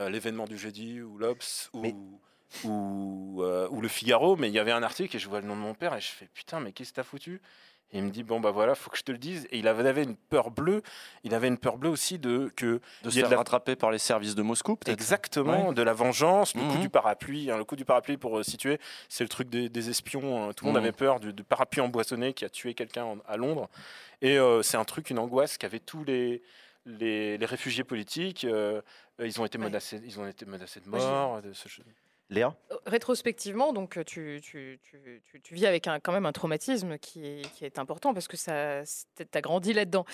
euh, 0.00 0.08
l'événement 0.10 0.46
du 0.46 0.58
jeudi 0.58 1.00
ou 1.02 1.18
l'Obs 1.18 1.70
ou 1.72 1.80
Mais- 1.82 1.94
ou, 2.64 3.42
euh, 3.42 3.68
ou 3.70 3.80
le 3.80 3.88
Figaro. 3.88 4.36
Mais 4.36 4.48
il 4.48 4.54
y 4.54 4.58
avait 4.58 4.72
un 4.72 4.82
article 4.82 5.16
et 5.16 5.18
je 5.18 5.28
vois 5.28 5.40
le 5.40 5.46
nom 5.46 5.56
de 5.56 5.60
mon 5.60 5.74
père 5.74 5.94
et 5.94 6.00
je 6.00 6.08
fais 6.08 6.28
putain, 6.34 6.60
mais 6.60 6.72
qu'est-ce 6.72 6.90
que 6.90 6.96
t'as 6.96 7.02
foutu? 7.04 7.40
Et 7.92 7.98
il 7.98 8.04
me 8.04 8.10
dit 8.10 8.22
bon 8.22 8.38
bah 8.40 8.50
voilà, 8.50 8.74
faut 8.74 8.90
que 8.90 8.98
je 8.98 9.02
te 9.02 9.12
le 9.12 9.18
dise. 9.18 9.46
Et 9.50 9.58
il 9.58 9.66
avait, 9.68 10.02
une 10.02 10.16
peur 10.16 10.50
bleue. 10.50 10.82
Il 11.24 11.34
avait 11.34 11.48
une 11.48 11.56
peur 11.58 11.78
bleue 11.78 11.88
aussi 11.88 12.18
de 12.18 12.52
que 12.54 12.80
de 13.02 13.10
se 13.10 13.18
faire 13.18 13.28
de 13.28 13.30
la- 13.32 13.38
rattraper 13.38 13.76
par 13.76 13.90
les 13.90 13.98
services 13.98 14.34
de 14.34 14.42
Moscou, 14.42 14.76
peut-être. 14.76 14.92
Exactement, 14.94 15.72
de 15.72 15.82
la 15.82 15.92
vengeance, 15.94 16.54
le 16.54 16.60
coup 16.62 16.74
Mhm. 16.74 16.80
du 16.82 16.88
parapluie. 16.90 17.50
hein, 17.50 17.56
le 17.56 17.64
coup 17.64 17.76
du 17.76 17.84
parapluie, 17.84 18.16
pour 18.18 18.38
euh, 18.38 18.42
situer, 18.42 18.78
c'est 19.08 19.24
le 19.24 19.28
truc 19.28 19.48
des, 19.48 19.68
des 19.68 19.88
espions. 19.90 20.48
hein. 20.48 20.52
Tout 20.52 20.64
le 20.64 20.70
monde 20.72 20.80
Mhm. 20.80 20.84
avait 20.84 20.92
peur 20.92 21.20
du, 21.20 21.32
du 21.32 21.44
parapluie 21.44 21.80
empoisonné 21.80 22.34
qui 22.34 22.44
a 22.44 22.50
tué 22.50 22.74
quelqu'un 22.74 23.16
à 23.26 23.36
Londres. 23.36 23.68
Et 24.20 24.38
euh, 24.38 24.62
c'est 24.62 24.76
un 24.76 24.84
truc, 24.84 25.10
une 25.10 25.18
angoisse 25.18 25.56
qu'avaient 25.56 25.78
tous 25.80 26.04
les, 26.04 26.42
les, 26.84 27.38
les 27.38 27.46
réfugiés 27.46 27.84
politiques. 27.84 28.44
euh, 28.44 28.80
ils, 29.20 29.40
ont 29.40 29.44
été 29.44 29.58
Ouais. 29.58 29.64
menacés, 29.64 30.00
ils 30.04 30.20
ont 30.20 30.26
été 30.26 30.44
menacés 30.46 30.80
de 30.80 30.88
mort. 30.88 31.40
de 31.42 31.52
ce- 31.52 31.68
Léa? 32.30 32.54
Rétrospectivement, 32.86 33.72
donc 33.72 33.96
euh, 33.96 34.04
tu, 34.04 34.40
tu, 34.42 34.78
tu, 34.82 35.22
tu, 35.24 35.40
tu 35.40 35.54
vis 35.54 35.66
avec 35.66 35.86
un, 35.86 35.98
quand 35.98 36.12
même 36.12 36.26
un 36.26 36.32
traumatisme 36.32 36.98
qui 36.98 37.24
est, 37.26 37.50
qui 37.54 37.64
est 37.64 37.78
important 37.78 38.12
parce 38.12 38.28
que 38.28 38.36
ça, 38.36 38.82
tu 39.16 39.24
as 39.32 39.40
grandi 39.40 39.72
là-dedans. 39.72 40.04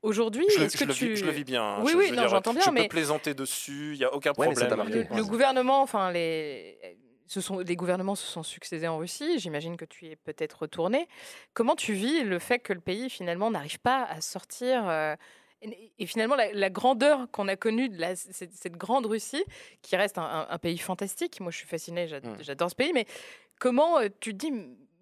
Aujourd'hui, 0.00 0.46
Je, 0.54 0.60
le- 0.60 0.64
est-ce 0.66 0.78
je 0.78 0.84
que 0.84 0.88
le 0.88 0.94
tu... 0.94 1.08
vis, 1.08 1.16
je 1.16 1.24
le 1.26 1.32
vis 1.32 1.44
bien. 1.44 1.62
hein. 1.62 1.80
Oui, 1.82 1.92
Je- 1.92 1.96
oui, 1.98 2.04
je 2.08 2.14
non, 2.14 2.20
dire, 2.22 2.28
j'entends 2.30 2.54
bien, 2.54 2.62
Je 2.66 2.70
mais- 2.70 2.82
peux 2.84 2.88
plaisanter 2.88 3.34
dessus, 3.34 3.92
il 3.94 3.98
n'y 3.98 4.04
a 4.04 4.14
aucun 4.14 4.32
Ouais, 4.38 4.48
mais 4.48 4.54
ça 4.54 4.66
problème. 4.66 4.88
t'a 4.92 4.98
marqué. 5.00 5.10
le, 5.10 5.16
le 5.16 5.24
gouvernement, 5.24 5.82
enfin 5.82 6.10
les, 6.12 6.78
ce 7.26 7.40
sont, 7.42 7.58
les 7.58 7.76
gouvernements 7.76 8.14
se 8.14 8.26
sont 8.26 8.42
succédés 8.44 8.86
en 8.88 8.96
Russie. 8.96 9.38
J'imagine 9.38 9.76
que 9.76 9.84
tu 9.84 10.06
y 10.06 10.10
es 10.12 10.16
peut-être 10.16 10.60
retourné. 10.62 11.06
Comment 11.52 11.74
tu 11.76 11.92
vis 11.92 12.22
le 12.22 12.38
fait 12.38 12.60
que 12.60 12.72
le 12.72 12.80
pays 12.80 13.10
finalement 13.10 13.50
n'arrive 13.50 13.80
pas 13.80 14.04
à 14.04 14.20
sortir 14.22 14.88
euh, 14.88 15.16
et, 15.62 16.06
finalement 16.06 16.36
la, 16.36 16.52
la 16.52 16.70
grandeur 16.70 17.26
qu'on 17.32 17.48
a 17.48 17.56
connue 17.56 17.88
de 17.88 17.98
la- 18.00 18.16
cette, 18.16 18.52
cette 18.54 18.76
grande 18.76 19.06
Russie, 19.06 19.44
qui 19.82 19.96
reste 19.96 20.18
un, 20.18 20.22
un- 20.22 20.46
un 20.50 20.58
pays 20.58 20.78
fantastique. 20.78 21.40
Moi, 21.40 21.50
je 21.50 21.58
suis 21.58 21.66
fascinée, 21.66 22.06
Mm. 22.06 22.36
j'adore 22.40 22.70
ce 22.70 22.74
pays. 22.76 22.92
Mais 22.92 23.06
comment 23.58 23.98
euh, 23.98 24.08
tu 24.20 24.32
te 24.32 24.36
dis, 24.46 24.52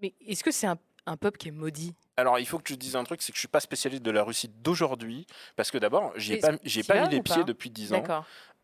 mais 0.02 0.14
est-ce 0.26 0.42
que 0.44 0.50
c'est 0.50 0.66
un, 0.66 0.78
un 1.06 1.16
peuple 1.16 1.38
qui 1.38 1.48
est 1.48 1.52
maudit? 1.52 1.94
Alors, 2.16 2.38
il 2.38 2.46
faut 2.46 2.58
que 2.58 2.68
je 2.70 2.74
dise 2.74 2.96
un 2.96 3.04
truc, 3.04 3.20
c'est 3.20 3.30
que 3.32 3.36
je 3.36 3.40
suis 3.40 3.48
pas 3.48 3.60
spécialiste 3.60 4.02
de 4.02 4.10
la 4.10 4.22
Russie 4.22 4.48
d'aujourd'hui, 4.48 5.26
parce 5.54 5.70
que 5.70 5.76
d'abord, 5.78 6.12
j'y 6.16 6.32
ai 6.32 6.36
Et 6.36 6.40
pas, 6.40 6.52
pas 6.52 7.02
mis 7.06 7.08
les 7.14 7.22
pieds 7.22 7.44
depuis 7.44 7.68
10 7.70 7.92
ans. 7.92 8.02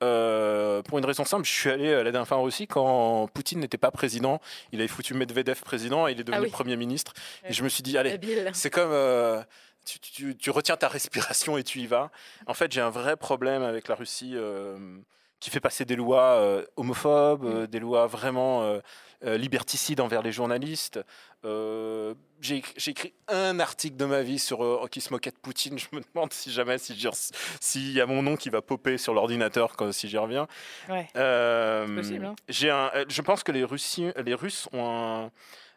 Euh, 0.03 0.83
pour 0.83 0.99
une 0.99 1.05
raison 1.05 1.25
simple, 1.25 1.45
je 1.45 1.53
suis 1.53 1.71
allé 1.71 1.93
la 2.03 2.11
dernière 2.11 2.27
fois 2.27 2.39
en 2.39 2.43
Russie 2.43 2.67
quand 2.67 3.29
Poutine 3.33 3.61
n'était 3.61 3.79
pas 3.79 3.93
président. 3.93 4.41
Il 4.73 4.81
avait 4.81 4.89
foutu 4.89 5.15
Medvedev 5.15 5.61
président 5.63 6.09
et 6.09 6.13
il 6.13 6.21
est 6.21 6.25
devenu 6.25 6.41
Ah 6.41 6.43
oui. 6.45 6.51
Premier 6.51 6.77
ministre. 6.77 7.13
Et 7.49 7.53
je 7.53 7.63
me 7.63 7.69
suis 7.69 7.83
dit, 7.83 7.97
allez, 7.97 8.19
c'est 8.53 8.71
comme. 8.71 8.91
euh, 8.91 9.43
tu, 9.85 9.99
tu- 10.01 10.37
tu 10.37 10.51
retiens 10.51 10.77
ta 10.77 10.89
respiration 10.89 11.57
et 11.59 11.65
tu 11.65 11.81
y 11.81 11.87
vas. 11.87 12.11
En 12.47 12.55
fait, 12.55 12.71
j'ai 12.73 12.81
un 12.81 12.91
vrai 12.91 13.17
problème 13.17 13.63
avec 13.63 13.89
la 13.89 13.95
Russie 13.95 14.33
euh, 14.35 14.77
qui 15.41 15.51
fait 15.51 15.61
passer 15.61 15.85
des 15.85 15.97
lois 15.97 16.35
euh, 16.41 16.65
homophobes, 16.77 17.45
euh, 17.45 17.67
des 17.67 17.81
lois 17.81 18.07
vraiment 18.07 18.63
liberticides 19.37 20.01
envers 20.01 20.21
les 20.23 20.33
journalistes. 20.33 20.99
J'ai 22.41 22.57
écrit- 22.89 23.15
un 23.29 23.61
article 23.61 23.97
de 23.97 24.05
ma 24.05 24.23
vie 24.23 24.39
sur 24.39 24.63
qui 24.89 25.01
se 25.01 25.13
moquait 25.13 25.31
de 25.31 25.37
Poutine. 25.37 25.79
Je 25.79 25.87
me 25.93 26.01
demande 26.15 26.33
si 26.33 26.51
jamais 26.53 26.79
si 26.79 26.97
s'il 27.61 27.93
y 27.93 28.01
a 28.01 28.07
mon 28.07 28.23
nom 28.23 28.37
qui 28.37 28.51
va 28.51 28.63
popper 28.63 28.99
sur 28.99 29.15
l'ordinateur 29.15 29.77
si 29.93 30.09
j'y 30.09 30.19
reviens. 30.19 30.47
Ouais. 30.89 31.09
Possible, 31.97 32.25
hein. 32.25 32.35
un, 32.71 32.91
je 33.09 33.23
pense 33.23 33.43
que 33.43 33.53
les, 33.53 33.65
Russi- 33.65 34.13
les 34.25 34.35
Russes 34.35 34.69
ont 34.73 34.85
un, 35.25 35.31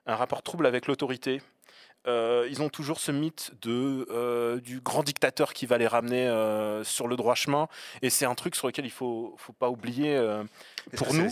un 0.07 0.15
rapport 0.15 0.41
trouble 0.43 0.65
avec 0.65 0.87
l'autorité. 0.87 1.41
Euh, 2.07 2.47
ils 2.49 2.61
ont 2.61 2.69
toujours 2.69 2.99
ce 2.99 3.11
mythe 3.11 3.51
de, 3.61 4.07
euh, 4.11 4.59
du 4.59 4.79
grand 4.79 5.03
dictateur 5.03 5.53
qui 5.53 5.65
va 5.65 5.77
les 5.77 5.87
ramener 5.87 6.27
euh, 6.27 6.83
sur 6.83 7.07
le 7.07 7.15
droit 7.15 7.35
chemin. 7.35 7.67
Et 8.01 8.09
c'est 8.09 8.25
un 8.25 8.35
truc 8.35 8.55
sur 8.55 8.67
lequel 8.67 8.85
il 8.85 8.89
ne 8.89 8.93
faut, 8.93 9.35
faut 9.37 9.53
pas 9.53 9.69
oublier. 9.69 10.15
euh, 10.15 10.43
pour 10.97 11.15
nous, 11.15 11.27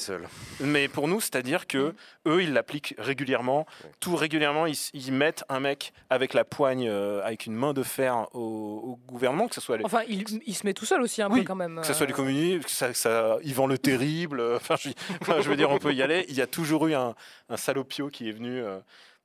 mais 0.62 0.88
pour 0.88 1.08
nous, 1.08 1.22
c'est-à-dire 1.22 1.68
que 1.68 1.94
eux, 2.26 2.42
ils 2.42 2.54
l'appliquent 2.54 2.96
régulièrement. 2.98 3.68
Ouais. 3.84 3.92
Tout 4.00 4.16
régulièrement, 4.16 4.66
ils, 4.66 4.76
ils 4.94 5.14
mettent 5.14 5.44
un 5.48 5.60
mec 5.60 5.94
avec 6.10 6.34
la 6.34 6.44
poigne, 6.44 6.88
euh, 6.90 7.22
avec 7.24 7.46
une 7.46 7.54
main 7.54 7.74
de 7.74 7.84
fer 7.84 8.28
au, 8.34 8.40
au 8.40 9.00
gouvernement, 9.08 9.48
que 9.48 9.54
ce 9.54 9.62
soit 9.62 9.78
les, 9.78 9.86
Enfin, 9.86 10.02
il, 10.08 10.24
il 10.48 10.56
se 10.56 10.66
met 10.66 10.74
tout 10.74 10.86
seul 10.86 11.02
aussi 11.04 11.22
un 11.22 11.30
Oui, 11.30 11.42
peu 11.42 11.46
quand 11.46 11.56
même. 11.56 11.82
que 11.82 11.86
ce 11.88 11.94
soit 11.94 12.08
les 12.08 12.14
communistes, 12.14 12.66
que 12.66 12.72
ça, 12.72 12.94
ça, 12.96 13.38
Yvan 13.44 13.68
le 13.68 13.78
Terrible. 13.78 14.42
Enfin, 14.56 14.76
je, 14.80 14.90
enfin, 15.22 15.40
je 15.42 15.48
veux 15.50 15.56
dire, 15.56 15.70
on 15.70 15.78
peut 15.78 15.94
y 15.94 16.02
aller. 16.02 16.26
Il 16.30 16.36
y 16.36 16.42
a 16.42 16.48
toujours 16.48 16.88
eu 16.88 16.96
un, 16.96 17.14
un 17.50 17.58
salopio 17.58 18.10
qui 18.10 18.30
est 18.30 18.32
venu 18.34 18.60
euh, 18.60 18.80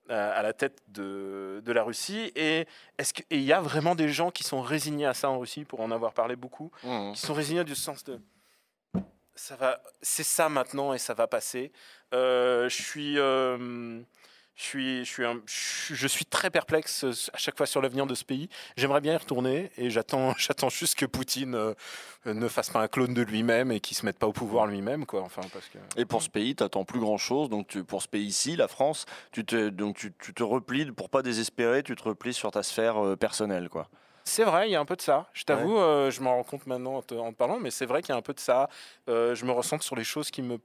à, 0.09 0.43
la 0.43 0.53
tête 0.53 0.83
de, 0.89 1.63
de 1.65 1.73
la 1.73 1.83
Russie. 1.83 2.33
Et 2.37 2.67
est-ce 2.99 3.13
que- 3.15 3.23
et 3.31 3.37
il 3.37 3.43
y 3.45 3.53
a 3.53 3.61
vraiment 3.61 3.95
des 3.95 4.09
gens 4.09 4.31
qui 4.31 4.45
sont 4.45 4.61
résignés 4.61 5.07
à 5.07 5.15
ça 5.15 5.29
en 5.31 5.39
Russie, 5.39 5.65
pour 5.65 5.81
en 5.81 5.91
avoir 5.91 6.13
parlé 6.13 6.37
beaucoup, 6.37 6.71
Mmh. 6.85 7.13
qui 7.13 7.21
sont 7.21 7.35
résignés 7.35 7.65
du 7.65 7.75
sens 7.75 8.05
de 8.05 8.21
ça 9.35 9.55
va, 9.55 9.81
c'est 10.03 10.25
ça 10.25 10.49
maintenant 10.49 10.93
et 10.95 10.99
ça 10.99 11.15
va 11.15 11.29
passer. 11.29 11.71
Euh, 12.13 12.69
je 12.69 12.83
suis, 12.83 13.19
euh, 13.21 14.01
je 14.59 14.65
suis, 14.65 15.05
je 15.05 15.13
suis, 15.13 15.95
je 15.95 16.09
suis 16.09 16.25
très 16.25 16.51
perplexe 16.51 17.05
euh, 17.05 17.13
à 17.33 17.39
chaque 17.39 17.57
fois 17.57 17.67
sur 17.67 17.81
l'avenir 17.81 18.07
de 18.07 18.15
ce 18.17 18.25
pays. 18.25 18.49
J'aimerais 18.77 19.01
bien 19.01 19.15
y 19.15 19.17
retourner 19.17 19.71
et 19.79 19.89
j'attends, 19.89 20.35
j'attends 20.37 20.69
juste 20.69 20.97
que 20.97 21.07
Poutine 21.07 21.55
euh, 21.55 21.75
ne 22.27 22.49
fasse 22.49 22.71
pas 22.71 22.81
un 22.81 22.89
clone 22.89 23.15
de 23.15 23.23
lui-même 23.23 23.71
et 23.71 23.79
qu'il 23.79 23.97
se 23.97 24.05
mette 24.05 24.19
pas 24.19 24.27
au 24.27 24.33
pouvoir 24.33 24.67
lui-même, 24.67 25.07
quoi. 25.07 25.23
Enfin, 25.23 25.43
parce 25.53 25.67
que. 25.69 25.79
Et 25.97 26.05
pour 26.05 26.23
ce 26.23 26.29
pays, 26.29 26.57
tu 26.57 26.65
n'attends 26.65 26.85
plus 26.85 26.99
grand-chose. 26.99 27.49
Donc 27.49 27.81
pour 27.83 28.03
ce 28.03 28.09
pays-ci, 28.09 28.57
la 28.57 28.67
France, 28.67 29.07
tu 29.31 29.45
te, 29.45 29.69
donc 29.69 30.11
tu 30.19 30.35
te 30.35 30.43
replies, 30.43 30.87
pour 30.91 31.09
pas 31.09 31.23
désespérer, 31.23 31.85
tu 31.85 31.95
te 31.95 32.03
replies 32.03 32.35
sur 32.35 32.51
ta 32.51 32.65
sphère 32.65 32.99
euh, 32.99 33.17
personnelle. 33.17 33.69
Quoi. 33.69 33.89
C'est 34.29 34.45
vrai, 34.45 34.68
il 34.68 34.72
y 34.72 34.76
a 34.76 34.81
un 34.81 34.85
peu 34.85 34.95
de 34.95 35.01
ça. 35.01 35.26
Je 35.33 35.43
t'avoue, 35.45 35.79
euh, 35.79 36.11
je 36.11 36.20
m'en 36.20 36.37
rends 36.37 36.43
compte 36.45 36.66
maintenant 36.66 36.97
en 36.97 37.03
te, 37.03 37.14
en 37.14 37.33
te 37.33 37.37
parlant, 37.37 37.59
mais 37.59 37.70
c'est 37.70 37.87
vrai 37.87 38.03
qu'il 38.03 38.11
y 38.11 38.12
a 38.12 38.16
un 38.18 38.22
peu 38.22 38.35
de 38.35 38.41
ça. 38.41 38.68
Euh, 39.09 39.35
je 39.35 39.45
me 39.47 39.53
ressens 39.53 39.81
sur 39.81 39.97
les 39.97 40.05
choses 40.05 40.31
qui 40.31 40.43
me, 40.43 40.59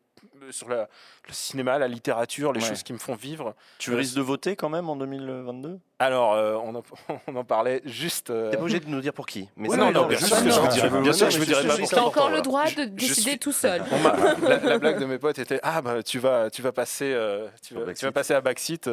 sur 0.51 0.67
la- 0.67 0.89
le 1.27 1.33
cinéma, 1.33 1.77
la 1.79 1.87
littérature, 1.87 2.51
les 2.51 2.61
Ouais. 2.61 2.67
choses 2.67 2.83
qui 2.83 2.91
me 2.91 2.97
font 2.97 3.15
vivre. 3.15 3.55
Tu 3.79 3.93
risques 3.93 4.15
de 4.15 4.21
voter 4.21 4.55
quand 4.57 4.69
même 4.69 4.89
en 4.89 4.95
2022 4.97 5.79
Alors, 5.99 6.33
euh, 6.33 6.55
on, 6.55 6.75
en, 6.75 6.83
on 7.27 7.35
en 7.35 7.43
parlait 7.45 7.81
juste. 7.85 8.29
euh, 8.29 8.49
T'es 8.49 8.57
pas 8.57 8.63
obligé 8.63 8.79
de 8.79 8.89
nous 8.89 8.99
dire 8.99 9.13
pour 9.13 9.25
qui. 9.25 9.47
Mais 9.55 9.69
non, 9.69 9.91
non, 9.91 10.07
mais 10.07 10.15
bien 10.15 10.25
sûr 10.27 10.35
vous 10.37 10.43
dirais- 10.43 10.67
dirai- 10.89 11.01
bien 11.01 11.13
sûr 11.13 11.27
que 11.27 11.33
je 11.33 11.37
mais 11.39 11.45
vous 11.45 11.51
dirai 11.51 11.61
c'est 11.85 11.95
pas 11.95 12.01
T'as 12.01 12.01
encore 12.01 12.29
le 12.29 12.41
droit 12.41 12.65
de 12.65 12.85
décider 12.85 13.31
suis- 13.31 13.39
tout 13.39 13.51
seul. 13.51 13.81
On 13.91 14.47
la, 14.47 14.57
la 14.57 14.77
blague 14.79 14.99
de 14.99 15.05
mes 15.05 15.17
potes 15.19 15.39
était 15.39 15.59
ah 15.63 15.81
bah 15.81 16.01
tu 16.03 16.19
vas 16.19 16.49
tu 16.49 16.61
vas 16.61 16.71
passer 16.71 17.13
euh, 17.13 17.47
tu, 17.61 17.73
vas, 17.75 17.81
backseat. 17.81 17.99
tu 17.99 18.05
vas 18.05 18.11
passer 18.11 18.33
à 18.33 18.41
backseat 18.41 18.89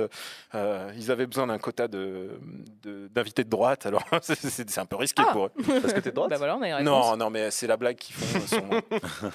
euh, 0.55 0.93
ils 0.97 1.11
avaient 1.11 1.27
besoin 1.27 1.47
d'un 1.47 1.59
quota 1.59 1.89
de 1.89 2.39
de- 2.83 3.09
d'invités 3.09 3.45
de, 3.45 3.51
droite 3.51 3.87
alors 3.87 4.05
c'est- 4.23 4.79
un 4.79 4.87
peu 4.87 4.97
risqué 4.97 5.23
Ah. 5.27 5.33
pour 5.33 5.47
eux 5.47 5.51
Parce 5.81 5.93
que 5.95 6.01
t'es 6.01 6.11
de 6.11 6.15
droite 6.15 6.31
Bah 6.31 6.37
voilà, 6.37 6.57
on 6.57 6.63
a 6.63 6.69
une 6.69 6.75
réponse. 6.75 6.85
non 7.11 7.17
non 7.17 7.31
mais 7.31 7.51
c'est 7.51 7.67
la 7.67 7.77
blague 7.77 7.97
qu'ils 7.97 8.15
font 8.15 8.47
sur 8.47 8.65
moi. 8.67 8.81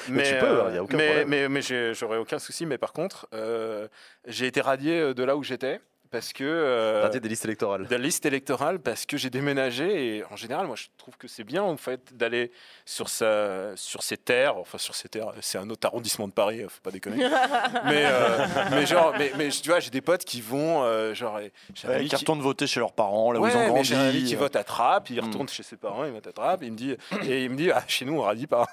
mais 0.09 0.23
tu 0.23 0.37
peux, 0.39 0.45
euh, 0.45 0.67
hein, 0.67 0.73
y 0.73 0.77
a 0.77 0.83
aucun 0.83 0.97
mais, 0.97 1.05
problème. 1.07 1.27
mais 1.29 1.49
mais 1.49 1.93
j'aurais 1.93 2.17
aucun 2.17 2.39
souci 2.39 2.65
mais 2.65 2.77
par 2.77 2.93
contre 2.93 3.27
euh, 3.33 3.87
j'ai 4.27 4.45
été 4.47 4.61
radié 4.61 5.13
de 5.13 5.23
là 5.23 5.35
où 5.35 5.43
j'étais 5.43 5.81
parce 6.15 6.31
que 6.31 6.43
euh, 6.45 7.09
des 7.09 7.27
listes 7.27 7.43
électorales. 7.43 7.85
de 7.87 7.91
la 7.91 7.97
liste 8.01 8.25
électorale 8.25 8.79
parce 8.79 9.05
que 9.05 9.17
j'ai 9.17 9.29
déménagé 9.29 10.17
et 10.17 10.23
en 10.31 10.37
général 10.37 10.65
moi 10.65 10.77
je 10.77 10.85
trouve 10.97 11.17
que 11.17 11.27
c'est 11.27 11.43
bien 11.43 11.61
en 11.61 11.75
fait 11.75 12.15
d'aller 12.15 12.51
sur 12.85 13.09
sa 13.09 13.75
sur 13.75 14.01
ses 14.01 14.15
terres 14.15 14.55
enfin 14.57 14.77
sur 14.77 14.95
ses 14.95 15.09
terres 15.09 15.33
c'est 15.41 15.57
un 15.57 15.69
autre 15.69 15.85
arrondissement 15.85 16.27
de 16.29 16.33
Paris 16.33 16.61
faut 16.69 16.81
pas 16.81 16.91
déconner 16.91 17.17
mais 17.85 18.05
euh, 18.05 18.45
mais 18.71 18.85
genre 18.85 19.13
mais, 19.19 19.33
mais 19.37 19.49
tu 19.49 19.67
vois 19.69 19.81
j'ai 19.81 19.89
des 19.89 19.99
potes 20.01 20.23
qui 20.23 20.39
vont 20.39 20.83
euh, 20.83 21.13
genre 21.13 21.37
j'ai 21.73 21.87
un 21.87 21.91
ami 21.91 22.07
Qui 22.07 22.15
retournent 22.15 22.41
voter 22.41 22.65
chez 22.67 22.79
leurs 22.79 22.93
parents, 22.93 23.31
là 23.33 23.39
où 23.41 23.47
ils 23.47 23.55
ont 23.57 23.67
grandi. 23.67 23.83
j'ai 23.83 23.95
un 23.95 24.07
ami 24.09 24.23
qui 24.23 24.35
euh. 24.35 24.39
vote 24.39 24.55
à 24.55 24.63
Trappes, 24.63 25.09
il 25.09 25.19
Hmm. 25.21 25.25
retourne 25.25 25.49
chez 25.49 25.63
ses 25.63 25.75
parents, 25.75 26.05
il 26.05 26.11
vote 26.11 26.27
à 26.27 26.31
Trappes, 26.31 26.61
il 26.63 26.71
me 26.71 26.77
dit, 26.77 26.95
et 27.27 27.43
il 27.43 27.49
me 27.49 27.55
dit, 27.55 27.71
ah, 27.71 27.83
chez 27.87 28.05
nous 28.05 28.17
on 28.17 28.21
radie 28.21 28.47
pas. 28.47 28.65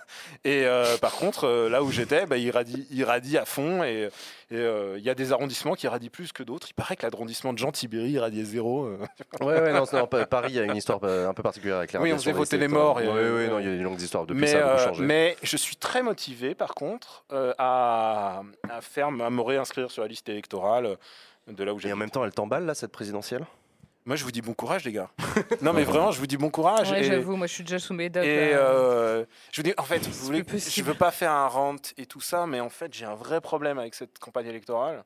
Et 0.45 0.64
euh, 0.64 0.97
par 0.99 1.12
contre, 1.12 1.49
là 1.70 1.82
où 1.82 1.90
j'étais, 1.90 2.26
bah, 2.26 2.36
il, 2.36 2.51
radie, 2.51 2.86
il 2.90 3.05
radie 3.05 3.38
à 3.38 3.45
fond, 3.45 3.82
et 3.82 4.09
et, 4.53 4.57
euh, 4.57 4.98
il 4.98 5.05
y 5.05 5.11
a 5.11 5.14
des 5.14 5.32
arrondissements 5.32 5.74
qui 5.74 5.88
radient 5.88 6.11
plus 6.11 6.32
que 6.32 6.42
d'autres. 6.42 6.68
Il 6.70 6.74
paraît 6.74 6.94
que 6.96 7.07
l'arrondissement 7.07 7.53
de 7.53 7.59
Jean-Tibéry 7.59 8.11
il 8.12 8.18
radiait 8.18 8.44
zéro. 8.44 8.84
euh. 8.84 8.98
Ouais, 9.40 9.61
ouais, 9.61 9.72
non, 9.72 9.84
non, 9.92 10.07
Pa- 10.07 10.26
Paris 10.26 10.59
a 10.59 10.64
une 10.64 10.76
histoire 10.76 11.00
euh, 11.05 11.28
un 11.28 11.34
peu 11.34 11.42
particulière 11.42 11.78
avec 11.78 11.92
les 11.92 11.98
Oui, 11.98 12.12
on 12.12 12.16
faisait 12.18 12.32
voter 12.32 12.59
les 12.59 12.68
morts 12.68 13.00
et, 13.00 13.09
Oui, 13.09 13.14
euh, 13.16 13.44
oui, 13.44 13.50
non, 13.50 13.59
il 13.59 13.64
y 13.64 13.68
a 13.68 13.76
des 13.76 13.82
longues 13.82 14.00
histoires. 14.00 14.26
Depuis, 14.26 14.40
mais, 14.40 14.46
ça 14.46 14.59
a 14.59 14.62
beaucoup 14.62 14.74
euh, 14.82 14.84
changé. 14.86 15.05
mais 15.05 15.36
je 15.42 15.57
suis 15.57 15.76
très 15.76 16.03
motivé, 16.03 16.55
par 16.55 16.74
contre, 16.74 17.24
euh, 17.32 17.55
à, 17.59 18.42
à 18.68 18.80
faire, 18.80 19.07
à 19.09 19.11
me 19.30 19.40
réinscrire 19.40 19.90
sur 19.90 20.03
la 20.03 20.09
liste 20.09 20.28
électorale 20.28 20.86
euh, 20.86 20.96
de 21.53 21.64
là 21.64 21.72
où 21.74 21.78
Et 21.78 21.82
j'ai. 21.82 21.92
en 21.92 21.96
même 21.96 22.11
temps, 22.11 22.24
elle 22.24 22.32
t'emballe, 22.32 22.66
là, 22.66 22.74
cette 22.74 22.92
présidentielle? 22.92 23.44
Moi, 24.05 24.16
je 24.16 24.24
vous 24.24 24.32
dis 24.32 24.42
bon 24.42 24.53
courage, 24.53 24.84
les 24.84 24.92
gars. 24.92 25.11
non, 25.62 25.72
mais 25.72 25.84
vraiment, 25.84 26.11
je 26.11 26.18
vous 26.18 26.26
dis 26.26 26.36
bon 26.36 26.50
courage. 26.50 26.90
Ouais, 26.90 27.00
et- 27.00 27.05
j'avoue, 27.05 27.36
moi 27.36 27.46
je 27.46 27.53
suis 27.55 27.62
déjà 27.64 27.78
sous 27.78 27.94
mes 27.94 28.09
dopes. 28.09 28.24
Et 28.24 28.53
euh, 28.55 29.24
je 29.53 29.57
vous 29.61 29.62
dis, 29.62 29.74
en 29.78 29.84
fait, 29.84 30.05
vous 30.07 30.24
voulez, 30.24 30.44
je 30.48 30.82
veux 30.82 30.94
pas 30.94 31.12
faire 31.12 31.30
un 31.30 31.46
rant 31.46 31.76
et 31.96 32.07
tout 32.07 32.20
ça, 32.20 32.46
mais 32.46 32.59
en 32.61 32.68
fait, 32.70 32.92
j'ai 32.92 33.05
un 33.05 33.14
vrai 33.14 33.40
problème 33.40 33.78
avec 33.78 33.94
cette 33.94 34.18
campagne 34.18 34.46
électorale. 34.46 35.05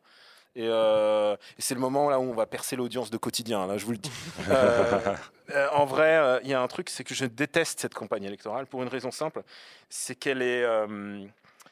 Et, 0.54 0.66
euh, 0.66 1.34
et 1.58 1.62
c'est 1.62 1.74
le 1.74 1.80
moment 1.80 2.08
là 2.08 2.18
où 2.18 2.22
on 2.22 2.32
va 2.32 2.46
percer 2.46 2.76
l'audience 2.76 3.10
de 3.10 3.18
quotidien. 3.18 3.66
Là, 3.66 3.76
je 3.76 3.84
vous 3.84 3.92
le 3.92 3.98
dis. 3.98 4.10
Euh, 4.48 5.14
euh, 5.50 5.68
en 5.74 5.84
vrai, 5.84 6.16
euh, 6.16 6.40
il 6.42 6.48
y 6.50 6.54
a 6.54 6.60
un 6.60 6.66
truc, 6.66 6.88
c'est 6.90 7.04
que 7.04 7.14
je 7.14 7.24
déteste 7.26 7.78
cette 7.78 7.94
campagne 7.94 8.24
électorale 8.24 8.66
pour 8.66 8.82
une 8.82 8.88
raison 8.88 9.10
simple, 9.10 9.42
c'est 9.90 10.14
qu'elle 10.16 10.40
est, 10.42 10.64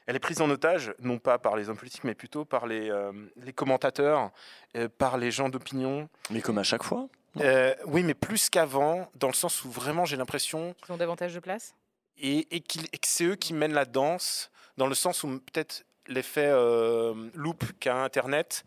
elle 0.07 0.17
est 0.17 0.21
prise 0.21 0.41
en 0.41 0.51
otage, 0.51 0.93
non 1.01 1.19
pas 1.19 1.39
par 1.39 1.57
les 1.57 1.69
hommes 1.69 1.77
politiques, 1.77 2.05
mais 2.05 2.15
plutôt 2.15 2.45
par 2.45 2.67
les, 2.67 2.91
euh, 2.91 3.13
les 3.37 3.53
commentateurs, 3.53 4.31
euh, 4.77 4.89
par 4.89 5.17
les 5.19 5.31
gens 5.31 5.49
d'opinion. 5.49 6.09
Mais 6.31 6.41
comme 6.41 6.59
à 6.59 6.63
chaque 6.63 6.83
fois. 6.83 7.09
Euh, 7.41 7.75
oui, 7.87 8.03
mais 8.05 8.15
plus 8.15 8.49
qu'avant, 8.51 9.11
dans 9.17 9.27
le 9.29 9.33
sens 9.35 9.65
où 9.65 9.71
vraiment 9.71 10.05
j'ai 10.05 10.17
l'impression 10.17 10.75
Ils 10.89 10.93
ont 10.93 10.97
davantage 10.97 11.35
de 11.35 11.41
place? 11.41 11.75
et, 12.17 12.47
et, 12.55 12.61
qu'il- 12.61 12.87
et 12.93 12.99
que 12.99 13.09
c'est 13.09 13.25
eux 13.25 13.35
qui 13.37 13.55
mènent 13.55 13.73
la 13.73 13.85
danse, 13.87 14.51
dans 14.77 14.87
le 14.87 14.95
sens 14.95 15.25
où 15.25 15.41
peut-être 15.41 15.85
l'effet 16.07 16.47
euh, 16.49 17.15
loop 17.35 17.65
qu'a 17.81 17.97
Internet. 18.05 18.63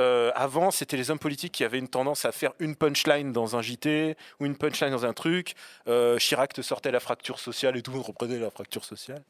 euh, 0.00 0.32
avant, 0.34 0.70
c'était 0.70 0.96
les 0.96 1.10
hommes 1.10 1.18
politiques 1.18 1.52
qui 1.52 1.64
avaient 1.64 1.78
une 1.78 1.88
tendance 1.88 2.24
à 2.24 2.32
faire 2.32 2.52
une 2.58 2.74
punchline 2.76 3.30
dans 3.32 3.56
un 3.56 3.62
JT 3.62 4.16
ou 4.40 4.46
une 4.46 4.56
punchline 4.56 4.90
dans 4.90 5.04
un 5.06 5.12
truc. 5.12 5.54
Euh, 5.86 6.18
Chirac 6.18 6.52
te 6.52 6.60
sortait 6.62 6.90
la 6.90 7.00
fracture 7.00 7.38
sociale 7.38 7.76
et 7.76 7.82
tout 7.82 7.90
le 7.92 7.98
monde 7.98 8.06
reprenait 8.06 8.38
la 8.38 8.50
fracture 8.50 8.84
sociale. 8.84 9.22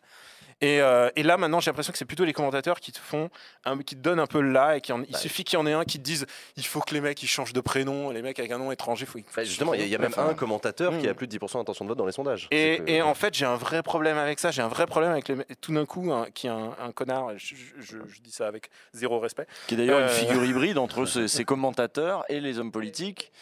Et, 0.62 0.80
euh, 0.80 1.10
et 1.16 1.22
là, 1.24 1.36
maintenant, 1.36 1.58
j'ai 1.60 1.70
l'impression 1.70 1.92
que 1.92 1.98
c'est 1.98 2.04
plutôt 2.04 2.24
les 2.24 2.32
commentateurs 2.32 2.78
qui 2.80 2.92
te 2.92 2.98
font, 2.98 3.28
un- 3.64 3.76
qui 3.78 3.96
te 3.96 4.00
donnent 4.00 4.20
un 4.20 4.26
peu 4.28 4.40
le 4.40 4.52
là 4.52 4.76
et 4.76 4.80
qui 4.80 4.92
en- 4.92 5.02
il 5.02 5.16
suffit 5.16 5.42
qu'il 5.42 5.58
y 5.58 5.62
en 5.62 5.66
ait 5.66 5.72
un 5.72 5.84
qui 5.84 5.98
te 5.98 6.04
dise 6.04 6.24
il 6.56 6.64
faut 6.64 6.80
que 6.80 6.94
les 6.94 7.00
mecs 7.00 7.20
ils 7.22 7.26
changent 7.26 7.52
de 7.52 7.60
prénom, 7.60 8.10
les 8.10 8.22
mecs 8.22 8.38
avec 8.38 8.52
un 8.52 8.58
nom 8.58 8.70
étranger, 8.70 9.04
faut. 9.04 9.18
Enfin, 9.28 9.42
Justement, 9.42 9.74
il 9.74 9.80
y 9.80 9.82
a- 9.82 9.86
il 9.86 9.90
y, 9.90 9.96
a 9.96 9.98
même 9.98 10.14
un 10.16 10.34
commentateur 10.34 10.96
qui 10.98 11.06
Hmm. 11.06 11.10
a 11.10 11.14
plus 11.14 11.26
de 11.26 11.32
10% 11.32 11.58
d'intention 11.58 11.84
de 11.84 11.88
vote 11.90 11.98
dans 11.98 12.06
les 12.06 12.12
sondages. 12.12 12.46
et, 12.52 12.76
C'est 12.78 12.84
que- 12.84 12.90
et 12.90 13.02
en 13.02 13.14
fait, 13.14 13.34
j'ai 13.34 13.44
un 13.44 13.56
vrai 13.56 13.82
problème 13.82 14.16
avec 14.18 14.38
ça. 14.38 14.52
J'ai 14.52 14.62
un 14.62 14.68
vrai 14.68 14.86
problème 14.86 15.10
avec 15.10 15.28
les. 15.28 15.36
Tout 15.60 15.74
d'un 15.74 15.84
coup, 15.84 16.12
qui 16.32 16.46
est 16.46 16.50
un, 16.50 16.76
un 16.80 16.92
connard, 16.92 17.30
je, 17.36 17.54
je- 17.80 17.96
je 18.08 18.20
dis 18.20 18.30
ça 18.30 18.46
avec 18.46 18.70
zéro 18.92 19.18
respect. 19.18 19.46
Qui 19.66 19.74
est 19.74 19.78
d'ailleurs 19.78 19.98
Euh. 19.98 20.02
une 20.08 20.08
figure 20.14 20.44
hybride 20.44 20.78
entre 20.78 21.06
ces, 21.06 21.26
ces 21.26 21.44
commentateurs 21.44 22.24
et 22.28 22.40
les 22.40 22.60
hommes 22.60 22.70
politiques. 22.72 23.32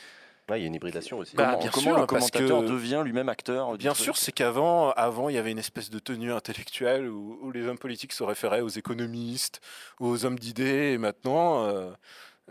Ouais, 0.50 0.58
il 0.58 0.62
y 0.62 0.64
a 0.64 0.66
une 0.66 0.74
hybridation 0.74 1.18
aussi. 1.18 1.36
Bah, 1.36 1.46
comment 1.52 1.58
bien 1.60 1.70
comment 1.70 1.82
sûr, 1.84 1.92
le 2.00 2.06
parce 2.06 2.30
commentateur 2.30 2.60
que- 2.62 2.66
devient 2.68 3.02
lui-même 3.04 3.28
acteur 3.28 3.76
Bien 3.78 3.92
truc 3.92 4.04
sûr, 4.04 4.16
c'est 4.16 4.32
qu'avant, 4.32 4.90
avant, 4.90 5.28
il 5.28 5.36
y 5.36 5.38
avait 5.38 5.52
une 5.52 5.58
espèce 5.58 5.90
de 5.90 5.98
tenue 5.98 6.32
intellectuelle 6.32 7.08
où, 7.08 7.38
où 7.42 7.50
les 7.52 7.66
hommes 7.66 7.78
politiques 7.78 8.12
se 8.12 8.22
référaient 8.24 8.60
aux 8.60 8.68
économistes, 8.68 9.60
aux 10.00 10.24
hommes 10.24 10.38
d'idées, 10.38 10.92
et 10.94 10.98
maintenant, 10.98 11.64
euh, 11.66 11.90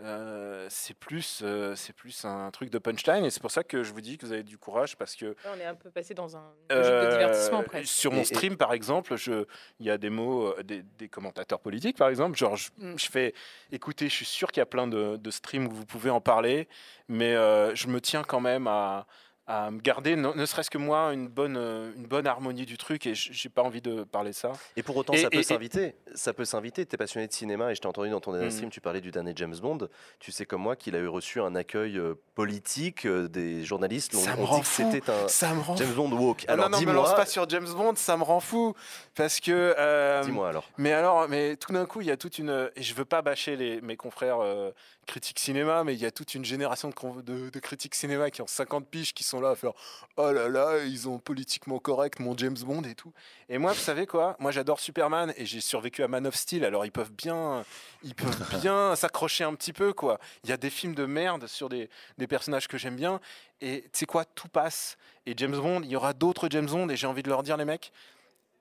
euh, 0.02 0.66
c'est 0.70 0.94
plus, 0.94 1.40
euh, 1.42 1.74
c'est 1.76 1.92
plus 1.92 2.24
un 2.24 2.50
truc 2.50 2.70
de 2.70 2.78
punchline, 2.78 3.24
et 3.24 3.30
c'est 3.30 3.40
pour 3.40 3.50
ça 3.50 3.62
que 3.62 3.82
je 3.82 3.92
vous 3.92 4.00
dis 4.00 4.16
que 4.18 4.26
vous 4.26 4.32
avez 4.32 4.42
du 4.42 4.56
courage, 4.58 4.96
parce 4.96 5.14
que 5.14 5.26
Là, 5.26 5.52
on 5.54 5.58
est 5.60 5.64
un 5.64 5.74
peu 5.74 5.90
passé 5.90 6.14
dans 6.14 6.36
un 6.36 6.52
logique 6.70 6.70
de 6.70 6.74
euh, 6.96 7.10
divertissement 7.10 7.62
presque. 7.62 7.86
sur 7.92 8.12
mon 8.12 8.24
stream, 8.24 8.56
par 8.56 8.72
exemple, 8.72 9.16
je- 9.16 9.44
il 9.78 9.86
y 9.86 9.90
a 9.90 9.98
des 9.98 10.10
mots, 10.10 10.48
euh, 10.56 10.62
des, 10.62 10.82
des 10.82 11.08
commentateurs 11.08 11.60
politiques, 11.60 11.96
par 11.96 12.08
exemple. 12.08 12.36
Genre, 12.38 12.56
je, 12.56 12.70
je 12.96 13.06
fais, 13.10 13.34
écoutez, 13.72 14.08
je 14.08 14.14
suis 14.14 14.24
sûr 14.26 14.50
qu'il 14.52 14.60
y 14.60 14.62
a 14.62 14.66
plein 14.66 14.86
de, 14.86 15.16
de 15.16 15.30
streams 15.30 15.66
où 15.66 15.70
vous 15.72 15.86
pouvez 15.86 16.10
en 16.10 16.20
parler, 16.20 16.68
mais 17.08 17.34
euh, 17.34 17.74
je 17.74 17.88
me 17.88 18.00
tiens 18.00 18.22
quand 18.22 18.40
même 18.40 18.66
à, 18.66 19.06
à 19.50 19.70
me 19.70 19.80
garder, 19.80 20.16
ne, 20.16 20.32
ne 20.32 20.46
serait-ce 20.46 20.70
que 20.70 20.78
moi, 20.78 21.12
une 21.12 21.28
bonne, 21.28 21.56
euh, 21.56 21.92
une 21.96 22.06
bonne 22.06 22.26
harmonie 22.26 22.66
du 22.66 22.78
truc, 22.78 23.06
et 23.06 23.14
j'ai 23.14 23.48
pas 23.48 23.62
envie 23.62 23.80
de 23.80 24.04
parler 24.04 24.30
de 24.30 24.36
ça. 24.36 24.52
Et 24.76 24.82
pour 24.82 24.96
autant, 24.96 25.12
Et- 25.12 25.18
ça 25.18 25.26
et- 25.26 25.30
peut 25.30 25.38
et- 25.38 25.42
s'inviter. 25.42 25.94
Ça 26.14 26.32
peut 26.32 26.44
s'inviter. 26.44 26.86
Tu 26.86 26.94
es 26.94 26.98
passionné 26.98 27.26
de 27.26 27.32
cinéma 27.32 27.70
et 27.70 27.74
je 27.74 27.80
t'ai 27.80 27.88
entendu 27.88 28.10
dans 28.10 28.20
ton 28.20 28.32
dernier 28.32 28.46
Mhm. 28.46 28.52
stream, 28.52 28.70
tu 28.70 28.80
parlais 28.80 29.00
du 29.00 29.10
dernier 29.10 29.32
James 29.36 29.56
Bond. 29.60 29.88
Tu 30.20 30.32
sais 30.32 30.46
comme 30.46 30.62
moi 30.62 30.76
qu'il 30.76 30.94
a 30.96 30.98
eu 30.98 31.08
reçu 31.08 31.40
un 31.40 31.54
accueil 31.54 31.98
euh, 31.98 32.14
politique 32.34 33.06
euh, 33.06 33.28
des 33.28 33.64
journalistes. 33.64 34.14
Ça 34.14 34.36
me 34.36 34.44
rend 34.44 34.62
fou. 34.62 34.82
c'était 34.92 35.10
un 35.10 35.28
Ça 35.28 35.52
me 35.54 35.60
rend 35.60 35.76
James 35.76 35.92
Bond 35.94 36.12
woke. 36.12 36.44
Ah 36.48 36.52
Alors 36.52 36.70
non, 36.70 36.78
non, 36.80 36.86
me 36.86 36.92
lance 36.92 37.14
pas 37.14 37.26
sur 37.26 37.48
James 37.48 37.68
Bond, 37.68 37.94
ça 37.96 38.16
me 38.16 38.22
rend 38.22 38.40
fou. 38.40 38.74
Parce 39.14 39.40
que. 39.40 39.50
euh, 39.78 40.22
dis-moi 40.24 40.48
alors. 40.48 40.68
Mais 40.78 40.92
alors, 40.92 41.28
mais 41.28 41.56
tout 41.56 41.72
d'un 41.72 41.86
coup, 41.86 42.00
il 42.00 42.06
y 42.06 42.10
a 42.10 42.16
toute 42.16 42.38
une. 42.38 42.70
Et 42.76 42.82
je 42.82 42.94
veux 42.94 43.04
pas 43.04 43.22
bâcher 43.22 43.56
les, 43.56 43.80
mes 43.80 43.96
confrères 43.96 44.40
euh, 44.40 44.70
critiques 45.06 45.38
cinéma, 45.40 45.82
mais 45.84 45.94
il 45.94 46.00
y 46.00 46.06
a 46.06 46.10
toute 46.10 46.34
une 46.34 46.44
génération 46.44 46.90
de, 47.24 47.50
de 47.50 47.58
critiques 47.58 47.94
cinéma 47.94 48.30
qui 48.30 48.42
ont 48.42 48.46
50 48.46 48.86
piges 48.88 49.12
qui 49.12 49.24
sont 49.24 49.39
là 49.40 49.50
à 49.50 49.54
faire 49.54 49.72
Oh 50.16 50.32
là 50.32 50.48
là, 50.48 50.84
ils 50.84 51.08
ont 51.08 51.18
politiquement 51.18 51.78
correct 51.78 52.20
mon 52.20 52.36
James 52.36 52.56
Bond 52.64 52.82
et 52.82 52.94
tout. 52.94 53.12
Et 53.48 53.58
moi, 53.58 53.72
vous 53.72 53.80
savez 53.80 54.06
quoi? 54.06 54.36
Moi, 54.38 54.50
j'adore 54.50 54.80
Superman 54.80 55.32
et 55.36 55.46
j'ai 55.46 55.60
survécu 55.60 56.02
à 56.02 56.08
Man 56.08 56.26
of 56.26 56.34
Steel, 56.34 56.64
alors 56.64 56.84
ils 56.84 56.92
peuvent 56.92 57.12
bien, 57.12 57.64
ils 58.02 58.14
peuvent 58.14 58.42
bien 58.60 58.94
s'accrocher 58.96 59.44
un 59.44 59.54
petit 59.54 59.72
peu, 59.72 59.92
quoi. 59.92 60.18
Il 60.44 60.50
y 60.50 60.52
a 60.52 60.56
des 60.56 60.70
films 60.70 60.94
de 60.94 61.06
merde 61.06 61.46
sur 61.46 61.68
des, 61.68 61.88
des 62.18 62.26
personnages 62.26 62.68
que 62.68 62.78
j'aime 62.78 62.96
bien. 62.96 63.20
Et 63.60 63.82
tu 63.92 64.00
sais 64.00 64.06
quoi? 64.06 64.24
Tout 64.24 64.48
passe. 64.48 64.96
Et 65.26 65.34
James 65.36 65.56
Bond, 65.56 65.82
il 65.82 65.90
y 65.90 65.96
aura 65.96 66.12
d'autres 66.12 66.48
James 66.50 66.66
Bond 66.66 66.88
et 66.88 66.96
j'ai 66.96 67.06
envie 67.06 67.22
de 67.22 67.28
leur 67.28 67.42
dire, 67.42 67.56
les 67.56 67.64
mecs, 67.64 67.92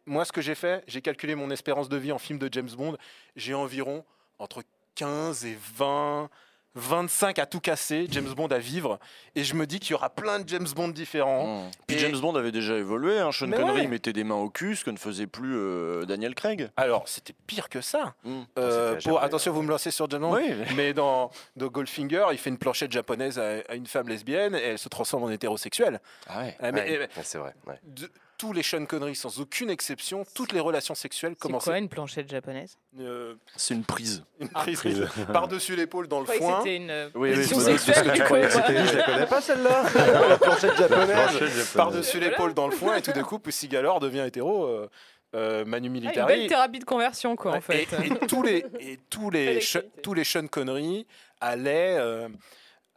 moi, 0.05 0.25
ce 0.25 0.31
que 0.31 0.41
j'ai 0.41 0.55
fait, 0.55 0.83
j'ai 0.87 1.01
calculé 1.01 1.35
mon 1.35 1.51
espérance 1.51 1.87
de 1.87 1.97
vie 1.97 2.11
en 2.11 2.17
film 2.17 2.39
de 2.39 2.49
James 2.51 2.69
Bond. 2.75 2.97
J'ai 3.35 3.53
environ 3.53 4.03
entre 4.39 4.63
15 4.95 5.45
et 5.45 5.57
20, 5.77 6.29
25 6.75 7.39
à 7.39 7.45
tout 7.45 7.59
casser, 7.59 8.07
James 8.11 8.29
Bond 8.35 8.47
à 8.47 8.59
vivre. 8.59 8.99
Et 9.35 9.43
je 9.43 9.55
me 9.55 9.65
dis 9.65 9.79
qu'il 9.79 9.91
y 9.91 9.93
aura 9.95 10.09
plein 10.09 10.39
de 10.39 10.47
James 10.47 10.67
Bond 10.75 10.89
différents. 10.89 11.63
Mmh. 11.65 11.71
Puis 11.87 11.97
Et- 11.97 11.99
James 11.99 12.17
Bond 12.19 12.35
avait 12.35 12.51
déjà 12.51 12.75
évolué. 12.77 13.19
Hein. 13.19 13.31
Sean 13.31 13.47
Mais 13.47 13.57
Connery 13.57 13.81
ouais. 13.81 13.87
mettait 13.87 14.13
des 14.13 14.23
mains 14.23 14.35
au 14.35 14.49
cul, 14.49 14.75
ce 14.75 14.85
que 14.85 14.91
ne 14.91 14.97
faisait 14.97 15.27
plus 15.27 15.55
euh, 15.55 16.05
Daniel 16.05 16.35
Craig. 16.35 16.69
Alors, 16.77 17.07
c'était 17.07 17.33
pire 17.47 17.69
que 17.69 17.81
ça. 17.81 18.13
Mmh. 18.23 18.41
Euh, 18.59 18.91
c'était 18.99 19.09
pour, 19.09 19.17
jamais- 19.17 19.25
attention, 19.27 19.51
vous 19.51 19.61
me 19.63 19.69
lancez 19.69 19.91
sur 19.91 20.09
James 20.09 20.21
Bond. 20.21 20.35
Oui, 20.35 20.53
Mais 20.75 20.93
dans, 20.93 21.31
dans 21.55 21.67
Goldfinger, 21.67 22.25
il 22.31 22.37
fait 22.37 22.49
une 22.51 22.57
planchette 22.59 22.91
japonaise 22.91 23.39
à, 23.39 23.57
à 23.67 23.75
une 23.75 23.87
femme 23.87 24.07
lesbienne 24.07 24.55
et 24.55 24.59
elle 24.63 24.77
se 24.79 24.89
transforme 24.89 25.23
en 25.23 25.29
hétérosexuelle. 25.31 25.99
ah 26.27 26.39
ouais. 26.41 26.57
Ah, 26.61 26.71
mais, 26.71 26.85
eh, 27.15 27.21
c'est 27.23 27.37
vrai. 27.39 27.53
ouais. 27.67 27.79
de- 27.83 28.11
tous 28.39 28.53
les 28.53 28.63
Sean 28.63 28.85
Connery, 28.85 29.15
sans 29.15 29.39
aucune 29.39 29.69
exception, 29.69 30.23
toutes 30.33 30.53
les 30.53 30.59
relations 30.59 30.95
sexuelles 30.95 31.33
C'est 31.35 31.41
commencent 31.41 31.65
quoi 31.65 31.77
une 31.77 31.89
planchette 31.89 32.27
japonaise 32.31 32.77
euh, 32.99 33.35
C'est 33.55 33.75
une 33.75 33.83
prise. 33.83 34.23
une 34.39 34.49
prise 34.49 35.05
par-dessus 35.33 35.75
l'épaule 35.75 36.07
dans 36.07 36.21
le 36.21 36.25
foin. 36.25 36.59
c'était 36.63 36.77
une 36.77 36.89
euh, 36.89 37.09
Oui, 37.15 37.33
oui, 37.35 37.45
c'est- 37.45 37.53
sexuelle. 37.59 37.79
c'est 37.79 37.93
ce 37.93 37.99
que 38.03 38.09
tu 38.09 38.15
du 38.15 38.23
coup. 38.23 38.35
C'était, 38.49 38.85
je 38.87 38.97
la 38.97 39.03
connais 39.03 39.25
pas 39.27 39.41
celle-là. 39.41 39.83
La 40.29 40.37
planchette 40.37 40.75
japonaise. 40.77 41.71
par-dessus 41.75 42.19
l'épaule 42.19 42.53
dans 42.55 42.67
le 42.67 42.75
foin 42.75 42.95
et 42.95 43.01
tout 43.01 43.11
d'un 43.11 43.23
coup 43.23 43.37
Pussy 43.39 43.67
Galore 43.67 43.99
devient 43.99 44.23
hétéro 44.25 44.63
euh, 44.65 44.89
euh, 45.35 45.63
Manu 45.65 45.83
Ah, 45.83 45.87
une 45.87 45.91
Militari 46.01 46.27
belle 46.39 46.47
thérapie 46.47 46.79
de 46.79 46.85
conversion, 46.85 47.35
quoi, 47.35 47.51
en 47.51 47.55
Ouais, 47.55 47.61
fait. 47.61 47.87
et, 48.01 48.07
et 48.07 48.27
tous 48.27 48.41
les 48.41 48.65
et 48.79 48.99
tous 49.11 49.29
les 49.29 49.59
tous 50.01 50.13
les 50.15 50.23
Sean 50.23 50.47
Connery 50.47 51.05
allaient 51.41 51.97
euh, 51.99 52.29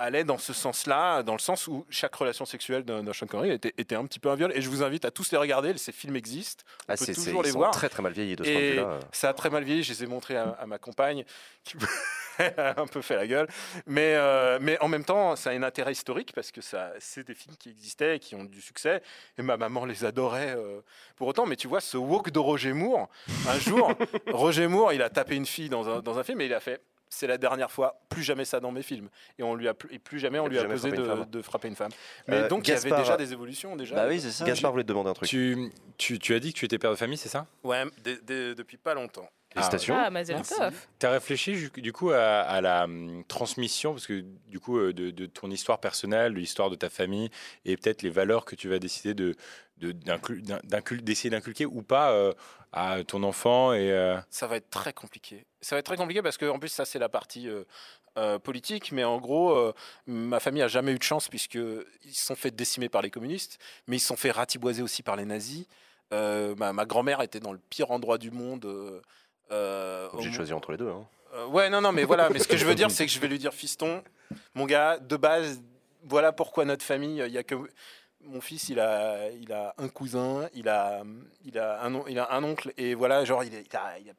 allaient 0.03 0.25
dans 0.25 0.39
ce 0.39 0.53
sens-là 0.53 1.23
dans 1.23 1.33
le 1.33 1.39
sens 1.39 1.67
où 1.69 1.87
chaque 1.89 2.15
relation 2.15 2.45
sexuelle 2.45 2.85
d'un 2.85 3.13
Sean 3.13 3.27
Connery 3.27 3.53
était, 3.53 3.73
était 3.79 3.95
un 3.95 4.05
petit 4.07 4.19
peu 4.19 4.31
un 4.31 4.35
viol. 4.35 4.53
Et 4.55 4.61
je 4.61 4.69
vous 4.69 4.83
invite 4.83 5.05
à 5.05 5.11
tous 5.11 5.31
les 5.33 5.39
regarder. 5.39 5.77
Ces 5.79 5.93
films 5.93 6.17
existent. 6.17 6.65
Ah, 6.89 6.97
peut 6.97 7.07
toujours 7.07 7.43
ils 7.43 7.47
les 7.47 7.53
sont 7.53 7.59
voir. 7.59 7.71
très 7.71 7.89
très 7.89 8.03
mal 8.03 8.13
vieillis 8.13 8.37
de 8.37 8.45
ce 8.45 8.51
point 8.51 8.61
de 8.61 8.65
et 8.65 8.71
vue-là. 8.73 9.01
ça 9.13 9.29
a 9.31 9.35
très 9.35 9.51
mal 9.51 9.65
vieilli. 9.65 9.83
Je 9.83 9.93
les 9.93 10.05
ai 10.05 10.07
montrés 10.07 10.37
à, 10.37 10.51
à 10.51 10.67
ma 10.67 10.79
compagne 10.79 11.25
qui 11.65 11.77
a 12.39 12.81
un 12.81 12.87
peu 12.87 13.01
fait 13.03 13.17
la 13.17 13.27
gueule. 13.27 13.47
Mais 13.87 14.15
euh, 14.17 14.59
mais 14.61 14.79
en 14.81 14.89
même 14.89 15.05
temps 15.05 15.37
ça 15.37 15.51
a 15.51 15.53
un 15.53 15.63
intérêt 15.63 15.93
historique 15.93 16.33
parce 16.35 16.51
que 16.51 16.61
ça 16.61 16.93
c'est 16.99 17.27
des 17.27 17.35
films 17.35 17.57
qui 17.57 17.71
existaient 17.71 18.17
et 18.17 18.19
qui 18.19 18.35
ont 18.35 18.45
du 18.45 18.61
succès. 18.61 19.03
Et 19.39 19.43
ma 19.43 19.57
maman 19.57 19.85
les 19.85 20.05
adorait 20.05 20.55
euh, 20.57 20.81
pour 21.17 21.29
autant. 21.29 21.47
Mais 21.47 21.57
tu 21.57 21.69
vois 21.69 21.81
ce 21.81 21.97
walk 21.97 22.31
de 22.31 22.39
Roger 22.39 22.73
Moore 22.73 23.09
un 23.49 23.59
jour 23.59 23.93
Roger 24.33 24.67
Moore 24.67 24.93
il 24.93 25.03
a 25.03 25.11
tapé 25.11 25.37
une 25.37 25.47
fille 25.47 25.69
dans 25.69 25.89
un, 25.89 26.01
dans 26.01 26.19
un 26.19 26.25
film 26.25 26.41
et 26.41 26.47
il 26.47 26.55
a 26.55 26.61
fait 26.61 26.81
c'est 27.13 27.27
la 27.27 27.37
dernière 27.37 27.71
fois, 27.71 28.01
plus 28.09 28.23
jamais 28.23 28.47
ça 28.47 28.59
dans 28.59 28.73
mes 28.73 28.83
films. 28.83 29.11
Et 29.39 29.43
on 29.43 29.55
lui 29.55 29.69
a 29.69 29.75
plus, 29.75 29.95
et 29.95 29.99
plus 29.99 30.19
jamais 30.19 30.39
on 30.39 30.47
lui 30.47 30.59
a 30.59 30.65
posé 30.65 30.91
de, 30.91 31.43
frapper 31.43 31.69
une 31.69 31.77
femme. 31.77 31.93
Mais 32.27 32.37
Euh, 32.37 32.49
donc 32.49 32.67
il 32.67 32.71
y 32.71 32.75
avait 32.75 32.91
déjà 32.91 33.17
des 33.19 33.33
évolutions 33.33 33.77
déjà. 33.77 33.95
Bah 33.95 34.07
oui, 34.09 34.21
c'est 34.21 34.31
ça. 34.31 34.47
Gaspard 34.47 34.73
voulait 34.73 34.83
te 34.83 34.89
demander 34.89 35.11
un 35.11 35.15
truc. 35.15 35.29
Tu, 35.29 35.71
tu, 35.99 36.19
tu 36.19 36.35
as 36.35 36.41
dit 36.41 36.55
que 36.55 36.59
tu 36.59 36.65
étais 36.65 36.79
père 36.79 36.91
de 36.91 36.97
famille, 36.97 37.19
c'est 37.19 37.29
ça? 37.29 37.47
Ouais, 37.65 37.85
depuis 38.05 38.79
pas 38.79 38.95
longtemps. 38.95 39.29
Félicitations. 39.53 39.95
Ah. 39.95 40.11
Tov. 40.43 40.75
Tu 40.99 41.05
as 41.07 41.11
réfléchi 41.11 41.69
du 41.77 41.93
coup 41.93 42.11
à, 42.11 42.41
à 42.41 42.63
la 42.63 42.85
hum, 42.85 43.23
transmission, 43.29 43.93
parce 43.93 44.07
que 44.07 44.25
du 44.49 44.59
coup, 44.59 44.79
euh, 44.79 44.95
de, 44.95 45.11
de 45.11 45.27
ton 45.27 45.51
histoire 45.51 45.79
personnelle, 45.79 46.33
de 46.33 46.39
l'histoire 46.39 46.71
de 46.71 46.75
ta 46.75 46.89
famille, 46.89 47.29
et 47.67 47.77
peut-être 47.77 48.01
les 48.01 48.09
valeurs 48.09 48.47
que 48.47 48.57
tu 48.57 48.71
vas 48.71 48.79
décider 48.79 49.13
de, 49.13 49.35
d'essayer 49.77 51.31
d'inculquer 51.31 51.67
ou 51.67 51.83
pas 51.83 52.13
euh, 52.13 52.33
à 52.73 53.05
ton 53.05 53.23
enfant 53.23 53.75
et 53.75 53.91
euh, 53.93 54.17
Ça 54.31 54.47
va 54.47 54.57
être 54.57 54.71
très 54.71 54.95
compliqué. 54.95 55.45
Ça 55.63 55.75
va 55.77 55.79
être 55.81 55.87
très 55.87 55.97
compliqué 55.97 56.21
parce 56.23 56.37
que 56.37 56.45
en 56.47 56.59
plus 56.59 56.69
ça 56.69 56.85
c'est 56.85 56.99
la 56.99 57.09
partie 57.09 57.49
euh, 57.49 57.65
euh, 58.19 58.39
politique, 58.39 58.93
mais 58.93 59.05
en 59.05 59.19
gros 59.19 59.57
euh, 59.57 59.73
ma 60.07 60.41
famille 60.41 60.61
a 60.63 60.69
jamais 60.69 60.93
eu 60.93 60.99
de 60.99 61.03
chance 61.03 61.29
puisque 61.29 61.55
ils 61.55 62.13
se 62.15 62.27
sont 62.27 62.35
fait 62.37 62.51
décimer 62.51 62.89
par 62.89 63.01
les 63.01 63.11
communistes, 63.11 63.59
mais 63.87 63.97
ils 63.97 64.01
se 64.01 64.09
sont 64.09 64.17
fait 64.17 64.33
ratiboiser 64.33 64.83
aussi 64.83 65.03
par 65.03 65.17
les 65.17 65.25
nazis. 65.25 65.67
Ma, 66.11 66.73
ma 66.75 66.85
grand-mère 66.85 67.23
était 67.23 67.41
dans 67.41 67.53
le 67.53 67.59
pire 67.71 67.91
endroit 67.91 68.19
du 68.19 68.31
monde. 68.31 68.67
au- 70.13 70.21
choisir 70.33 70.57
entre 70.57 70.73
les 70.73 70.79
deux. 70.79 70.89
hein. 70.91 71.07
Ouais, 71.49 71.71
non, 71.71 71.81
non, 71.81 71.93
mais 71.93 72.05
voilà. 72.05 72.29
Mais 72.29 72.39
ce 72.39 72.49
que 72.49 72.57
je 72.59 72.65
veux 72.67 72.75
dire, 72.75 72.91
c'est 72.91 73.07
que 73.07 73.13
je 73.13 73.19
vais 73.21 73.29
lui 73.29 73.39
dire, 73.39 73.55
fiston, 73.55 74.03
mon 74.55 74.67
gars, 74.67 74.99
de 74.99 75.17
base, 75.17 75.63
voilà 76.05 76.33
pourquoi 76.33 76.65
notre 76.67 76.85
famille, 76.85 77.23
il 77.27 77.33
y 77.33 77.39
a 77.39 77.43
que 77.43 77.55
mon 78.25 78.41
fils, 78.43 78.69
il 78.69 78.79
a, 78.81 79.31
il 79.31 79.51
a 79.53 79.75
un 79.79 79.89
cousin, 79.89 80.49
il 80.53 80.69
a, 80.69 81.03
il 81.47 81.59
a 81.59 81.83
un, 81.85 82.03
il 82.09 82.19
a 82.19 82.33
un 82.35 82.45
oncle, 82.45 82.73
et 82.77 82.95
voilà, 82.95 83.25
genre, 83.25 83.43
il, 83.45 83.55
est- 83.55 83.67
il 83.71 83.77
a, 83.77 83.99
il 83.99 84.11
a, 84.11 84.13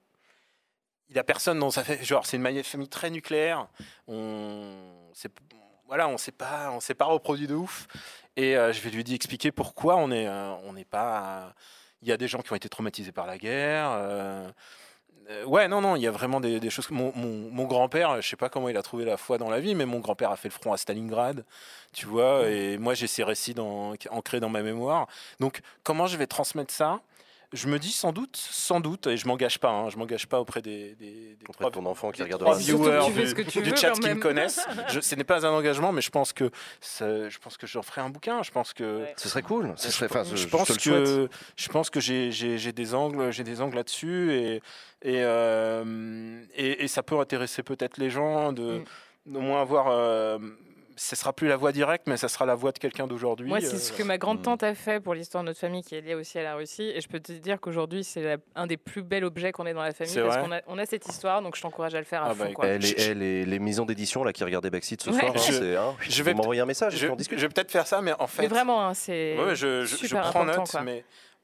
il 1.14 1.20
a 1.20 1.24
personne 1.24 1.60
dans 1.60 1.72
sa 1.72 1.84
famille. 1.84 2.04
Genre, 2.04 2.26
c'est 2.26 2.38
une 2.38 2.64
famille 2.64 2.90
très 2.90 3.10
nucléaire. 3.10 3.68
On, 4.08 4.74
c'est, 5.14 5.32
voilà, 5.88 6.08
on 6.08 6.18
s'est 6.18 6.32
pas, 6.32 6.72
on 6.72 6.80
s'est 6.80 6.96
pas 6.96 7.06
reproduit 7.06 7.48
de 7.48 7.54
ouf. 7.54 7.88
Et 8.36 8.58
euh, 8.58 8.74
je 8.74 8.82
vais 8.82 8.90
lui 8.90 9.14
expliquer 9.14 9.52
pourquoi 9.52 9.96
on 9.98 10.12
est, 10.12 10.28
euh, 10.28 10.52
on 10.64 10.74
n'est 10.74 10.86
pas. 10.86 11.54
Il 12.02 12.08
y 12.08 12.12
a 12.12 12.18
des 12.18 12.28
gens 12.28 12.42
qui 12.42 12.52
ont 12.52 12.56
été 12.56 12.68
traumatisés 12.68 13.12
par 13.12 13.28
la 13.28 13.38
guerre. 13.38 13.90
euh, 13.92 14.50
euh, 15.30 15.46
ouais, 15.46 15.68
non, 15.70 15.80
non, 15.80 15.96
il 15.96 16.02
y 16.02 16.08
a 16.08 16.12
vraiment 16.12 16.42
des, 16.42 16.60
des 16.60 16.70
choses. 16.70 16.90
Mon, 16.90 17.14
mon- 17.16 17.50
mon 17.52 17.66
grand-père, 17.66 18.22
je 18.22 18.28
sais 18.28 18.36
pas 18.36 18.50
comment 18.50 18.68
il 18.70 18.76
a 18.76 18.82
trouvé 18.82 19.06
la 19.06 19.16
foi 19.18 19.38
dans 19.38 19.50
la 19.50 19.60
vie, 19.62 19.76
mais 19.76 19.86
mon 19.86 20.00
grand-père 20.00 20.32
a 20.32 20.36
fait 20.36 20.50
le 20.50 20.54
front 20.54 20.74
à 20.74 20.78
Stalingrad, 20.78 21.46
tu 21.94 22.08
vois, 22.08 22.50
et 22.50 22.78
moi 22.78 22.94
j'ai 22.94 23.08
ces 23.08 23.24
récits 23.24 23.54
dans- 23.54 23.94
ancrés 24.10 24.42
dans 24.42 24.50
ma 24.50 24.62
mémoire. 24.64 25.08
Donc, 25.40 25.62
comment 25.84 26.08
je 26.08 26.18
vais 26.18 26.28
transmettre 26.28 26.74
ça? 26.74 27.00
Je 27.54 27.68
me 27.68 27.78
dis 27.78 27.92
sans 27.92 28.12
doute, 28.12 28.36
sans 28.36 28.80
doute, 28.80 29.06
et 29.08 29.16
je 29.16 29.28
m'engage 29.28 29.60
pas, 29.60 29.70
hein, 29.70 29.90
je 29.90 29.98
m'engage 29.98 30.26
pas 30.28 30.40
auprès 30.42 30.62
des, 30.64 30.96
des, 30.96 31.06
des 31.06 31.38
Auprès 31.48 31.54
trois- 31.54 31.70
de 31.70 31.76
ton 31.76 31.86
enfant 31.86 32.12
qui 32.12 32.24
regardera 32.24 32.56
viewers 32.56 33.06
du, 33.06 33.14
du 33.14 33.70
veux, 33.70 33.76
chat 33.76 33.92
qui 33.92 34.02
me 34.10 34.16
connaissent. 34.20 34.66
Je- 34.90 35.00
ce 35.02 35.14
n'est 35.16 35.24
pas 35.24 35.46
un 35.46 35.52
engagement, 35.52 35.92
mais 35.92 36.02
je 36.02 36.10
pense 36.10 36.34
que 36.34 36.50
ça- 36.82 37.30
je 37.30 37.38
pense 37.38 37.58
que 37.58 37.68
j'en 37.68 37.84
ferai 37.84 38.02
un 38.02 38.10
bouquin. 38.10 38.42
Je 38.44 38.52
pense 38.52 38.74
que 38.74 39.02
Ouais. 39.04 39.14
Ce 39.18 39.30
serait 39.30 39.44
cool. 39.44 39.72
Ce 39.78 39.92
serait, 39.92 40.08
enfin, 40.10 40.24
je, 40.24 40.36
je 40.36 40.44
je 40.44 40.48
pense 40.48 40.78
que 40.78 41.30
je 41.56 41.70
pense 41.70 41.90
que 41.90 42.00
j'ai 42.00 42.72
des 42.74 42.94
angles 42.96 43.32
j'ai 43.32 43.44
des 43.44 43.62
angles 43.62 43.76
là-dessus 43.76 44.34
et 44.34 44.56
et, 45.06 45.22
euh, 45.24 46.42
et 46.56 46.84
et 46.84 46.88
ça 46.88 47.04
peut 47.04 47.20
intéresser 47.20 47.62
peut-être 47.64 47.98
les 47.98 48.10
gens 48.10 48.52
de 48.52 48.84
Mm. 49.26 49.36
au 49.38 49.40
moins 49.42 49.62
avoir 49.62 49.88
euh, 49.90 50.38
ce 50.96 51.16
sera 51.16 51.34
plus 51.34 51.48
la 51.48 51.58
voix 51.58 51.72
directe 51.72 52.06
mais 52.08 52.18
ça 52.18 52.28
sera 52.28 52.46
la 52.46 52.56
voix 52.56 52.72
de 52.72 52.78
quelqu'un 52.80 53.08
d'aujourd'hui 53.08 53.48
Moi, 53.48 53.60
c'est 53.62 53.76
euh, 53.76 53.78
ce 53.78 53.92
que 53.92 54.04
ma 54.04 54.18
grande 54.18 54.42
tante 54.42 54.64
a 54.64 54.76
fait 54.76 55.00
pour 55.00 55.14
l'histoire 55.14 55.44
de 55.44 55.50
notre 55.50 55.60
famille, 55.60 55.82
qui 55.84 55.96
est 55.96 56.02
liée 56.02 56.16
aussi 56.16 56.38
à 56.40 56.44
la 56.44 56.56
Russie. 56.56 56.92
Et 56.96 57.02
je 57.02 57.08
peux 57.08 57.20
te 57.20 57.32
dire 57.32 57.60
qu'aujourd'hui, 57.60 58.04
c'est 58.04 58.22
la- 58.22 58.38
un 58.56 58.68
des 58.68 58.78
plus 58.78 59.02
bels 59.04 59.24
objets 59.24 59.52
qu'on 59.52 59.66
ait 59.66 59.74
dans 59.74 59.82
la 59.84 59.92
famille, 59.94 60.14
parce 60.16 60.38
qu'on 60.38 60.52
a, 60.52 60.62
on 60.68 60.78
a 60.78 60.86
cette 60.86 61.08
histoire, 61.08 61.42
donc 61.42 61.56
je 61.56 61.62
t'encourage 61.62 61.96
à 61.96 62.00
le 62.00 62.06
faire 62.06 62.24
à 62.24 62.30
Ah 62.32 62.34
bah, 62.34 62.46
fond. 62.48 62.54
quoi. 62.54 62.68
Elle 62.68 62.86
et, 62.86 63.02
elle 63.02 63.22
et 63.22 63.46
les 63.46 63.60
maisons 63.60 63.86
d'édition 63.86 64.24
là 64.24 64.34
qui 64.34 64.44
regardaient 64.44 64.70
Backseat 64.70 65.02
ce 65.02 65.10
Ouais. 65.10 65.20
soir, 65.20 65.32
hein, 65.36 65.40
Je- 65.48 65.52
c'est, 65.54 65.76
hein, 65.76 65.96
je 66.00 66.24
vais 66.24 66.34
m'envoyer 66.34 66.62
un 66.62 66.66
message 66.66 66.96
je, 66.96 67.08
vais 67.08 67.50
peut-être 67.50 67.72
faire 67.72 67.88
ça 67.88 68.02
mais 68.02 68.14
en 68.20 68.28
fait 68.28 68.44
Mais 68.44 68.48
vraiment, 68.48 68.86
hein, 68.88 68.94
c'est 68.94 69.38
ouais, 69.38 69.56
je, 69.56 69.82
je- 69.82 69.86
je 69.86 69.96
super 69.96 70.22
prends 70.30 70.42
important. 70.42 70.62
note 70.62 70.72
quoi. 70.72 70.82
mais 70.82 71.04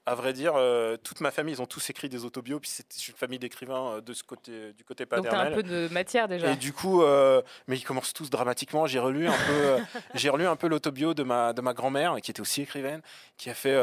à 0.09 0.15
vrai 0.15 0.33
dire, 0.33 0.53
euh, 0.55 0.97
toute 0.97 1.21
ma 1.21 1.29
famille, 1.29 1.53
ils 1.53 1.61
ont 1.61 1.67
tous 1.67 1.87
écrit 1.91 2.09
des 2.09 2.25
autobios, 2.25 2.59
puis 2.59 2.69
c'est 2.71 3.07
une 3.07 3.13
famille 3.13 3.37
d'écrivains 3.37 3.97
euh, 3.97 4.01
de 4.01 4.13
ce 4.13 4.23
côté, 4.23 4.73
du 4.73 4.83
côté 4.83 5.05
Donc, 5.05 5.19
as 5.19 5.21
paternel. 5.21 5.53
un 5.53 5.55
peu 5.55 5.61
de 5.61 5.87
matière 5.91 6.27
déjà. 6.27 6.51
Et 6.51 6.55
du 6.55 6.73
coup, 6.73 7.03
euh, 7.03 7.43
mais 7.67 7.77
ils 7.77 7.83
commencent 7.83 8.13
tous 8.13 8.31
dramatiquement. 8.31 8.87
J'ai 8.87 8.97
relu 8.97 9.27
un 9.27 9.31
peu, 9.31 9.53
euh, 9.53 9.79
j'ai 10.15 10.29
relu 10.29 10.47
un 10.47 10.55
peu 10.55 10.67
l'autobio 10.67 11.13
de 11.13 11.21
ma 11.21 11.53
de 11.53 11.61
ma 11.61 11.75
grand-mère, 11.75 12.15
qui 12.23 12.31
était 12.31 12.41
aussi 12.41 12.63
écrivaine, 12.63 13.01
qui 13.37 13.51
a 13.51 13.53
fait. 13.53 13.77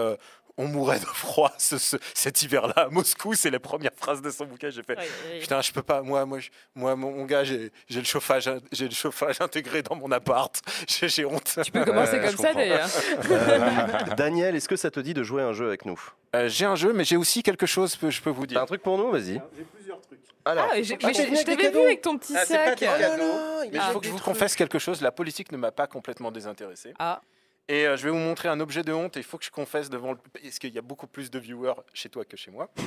On 0.59 0.67
mourrait 0.69 0.99
de 1.01 1.05
froid 1.07 1.53
ce- 1.59 1.79
ce- 1.79 1.97
cet 2.15 2.43
hiver-là 2.43 2.73
à 2.77 2.89
Moscou. 2.89 3.35
C'est 3.35 3.51
la 3.51 3.61
première 3.61 3.91
phrase 3.97 4.23
de 4.23 4.31
son 4.31 4.45
bouquin. 4.47 4.71
J'ai 4.71 4.83
fait. 4.83 4.97
Putain, 5.41 5.61
je 5.61 5.73
peux 5.73 5.83
pas. 5.83 6.03
Moi, 6.03 6.25
moi, 6.25 6.39
je- 6.39 6.51
moi, 6.75 6.97
mon, 6.97 7.25
gars, 7.25 7.45
j'ai 7.45 7.71
j'ai 7.89 7.99
le 8.01 8.07
chauffage, 8.07 8.51
j'ai 8.73 8.89
le 8.89 8.95
chauffage 8.95 9.41
intégré 9.41 9.83
dans 9.83 9.97
mon 9.97 10.11
appart. 10.13 10.61
J'ai 10.89 11.25
honte. 11.25 11.59
Tu 11.65 11.71
peux 11.73 11.85
commencer 11.85 12.19
comme 12.21 12.31
je 12.31 12.37
ça 12.37 12.55
d'ailleurs. 12.55 12.89
Euh, 13.31 14.15
Daniel, 14.17 14.57
est-ce 14.57 14.69
que 14.69 14.77
ça 14.77 14.91
te 14.91 15.01
dit 15.01 15.15
de 15.15 15.23
jouer 15.23 15.43
un 15.43 15.53
jeu 15.53 15.67
avec 15.67 15.85
nous? 15.85 16.01
Euh, 16.35 16.49
j'ai 16.49 16.65
un 16.65 16.75
jeu, 16.77 16.93
mais 16.93 17.05
j'ai 17.05 17.17
aussi 17.17 17.43
quelque 17.43 17.67
chose 17.67 17.97
que 17.97 18.11
je 18.11 18.21
peux 18.21 18.31
vous 18.31 18.43
T'as 18.47 18.55
dire. 18.55 18.63
un 18.63 18.67
truc 18.67 18.83
pour 18.83 18.99
nous? 18.99 19.11
Vas-y. 19.11 19.41
J'ai 19.57 19.65
plusieurs 19.75 20.01
trucs. 20.01 20.19
Alors, 20.45 20.65
Ah, 20.65 20.69
Ah, 20.73 20.77
mais 20.77 20.83
t'es 20.83 20.87
je 20.87 21.37
je 21.37 21.45
t'avais 21.45 21.71
vu 21.71 21.79
avec 21.81 22.03
ton 22.03 22.17
petit 22.19 22.35
Ah, 22.37 22.41
pas 22.41 22.47
sac. 22.47 22.77
cadeaux. 22.79 23.23
il 23.65 23.71
Mais 23.73 23.79
a 23.79 23.89
il 23.89 23.93
faut 23.93 24.01
que 24.01 24.07
je 24.07 24.11
vous 24.13 24.19
trucs. 24.19 24.25
confesse 24.33 24.55
quelque 24.55 24.79
chose. 24.79 25.01
La 25.01 25.11
politique 25.13 25.51
ne 25.53 25.57
m'a 25.57 25.73
pas 25.73 25.87
complètement 25.87 26.31
désintéressé. 26.31 26.95
Ah, 26.99 27.21
Et 27.69 27.87
euh, 27.87 27.97
je 27.97 28.05
vais 28.05 28.11
vous 28.11 28.17
montrer 28.17 28.49
un 28.49 28.61
objet 28.61 28.83
de 28.83 28.93
honte. 28.93 29.17
Et 29.17 29.21
il 29.21 29.25
faut 29.25 29.39
que 29.39 29.45
je 29.45 29.51
confesse 29.51 29.91
devant 29.91 30.13
le. 30.13 30.19
Parce 30.33 30.59
qu'il 30.59 30.73
y 30.73 30.79
a 30.79 30.83
beaucoup 30.83 31.07
plus 31.07 31.31
de 31.31 31.39
viewers 31.39 31.75
chez 31.95 32.09
toi 32.09 32.25
que 32.25 32.37
chez 32.37 32.51
moi. 32.51 32.71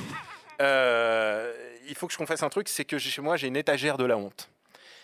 Euh, 0.62 1.54
il 1.88 1.94
faut 1.94 2.06
que 2.06 2.12
je 2.12 2.18
confesse 2.18 2.42
un 2.42 2.50
truc 2.50 2.68
c'est 2.68 2.84
que 2.84 2.98
chez 2.98 3.22
moi, 3.22 3.38
j'ai 3.38 3.46
une 3.46 3.56
étagère 3.56 3.96
de 3.96 4.04
la 4.04 4.18
honte. 4.18 4.50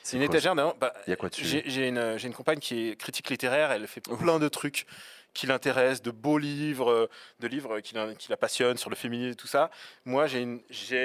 C'est 0.03 0.19
une 0.19 0.27
quoi 0.27 0.35
étagère 0.35 0.53
de 0.55 0.61
la 0.61 0.67
honte. 0.67 0.79
Bah, 0.79 0.93
Il 1.07 1.11
y 1.11 1.13
a 1.15 1.17
quoi 1.17 1.31
dessus 1.31 1.63
j'ai 1.65 1.89
une, 1.89 2.19
une 2.23 2.35
compagne 2.35 2.59
qui 2.59 2.91
est 2.91 2.97
critique 2.97 3.31
littéraire. 3.31 3.73
Elle 3.73 3.87
fait 3.87 4.03
plein 4.03 4.39
de 4.39 4.49
trucs 4.49 4.85
qui 5.33 5.47
l'intéressent, 5.47 6.03
de 6.03 6.11
beaux 6.11 6.37
livres, 6.37 7.09
de 7.41 7.47
livres 7.47 7.81
qui 7.81 7.95
la, 7.95 8.15
qui 8.15 8.29
la 8.29 8.37
passionnent 8.37 8.77
sur 8.77 8.91
le 8.91 8.97
féminisme 8.97 9.33
et 9.33 9.35
tout 9.35 9.47
ça. 9.47 9.71
Moi, 10.05 10.27
j'ai 10.27 10.45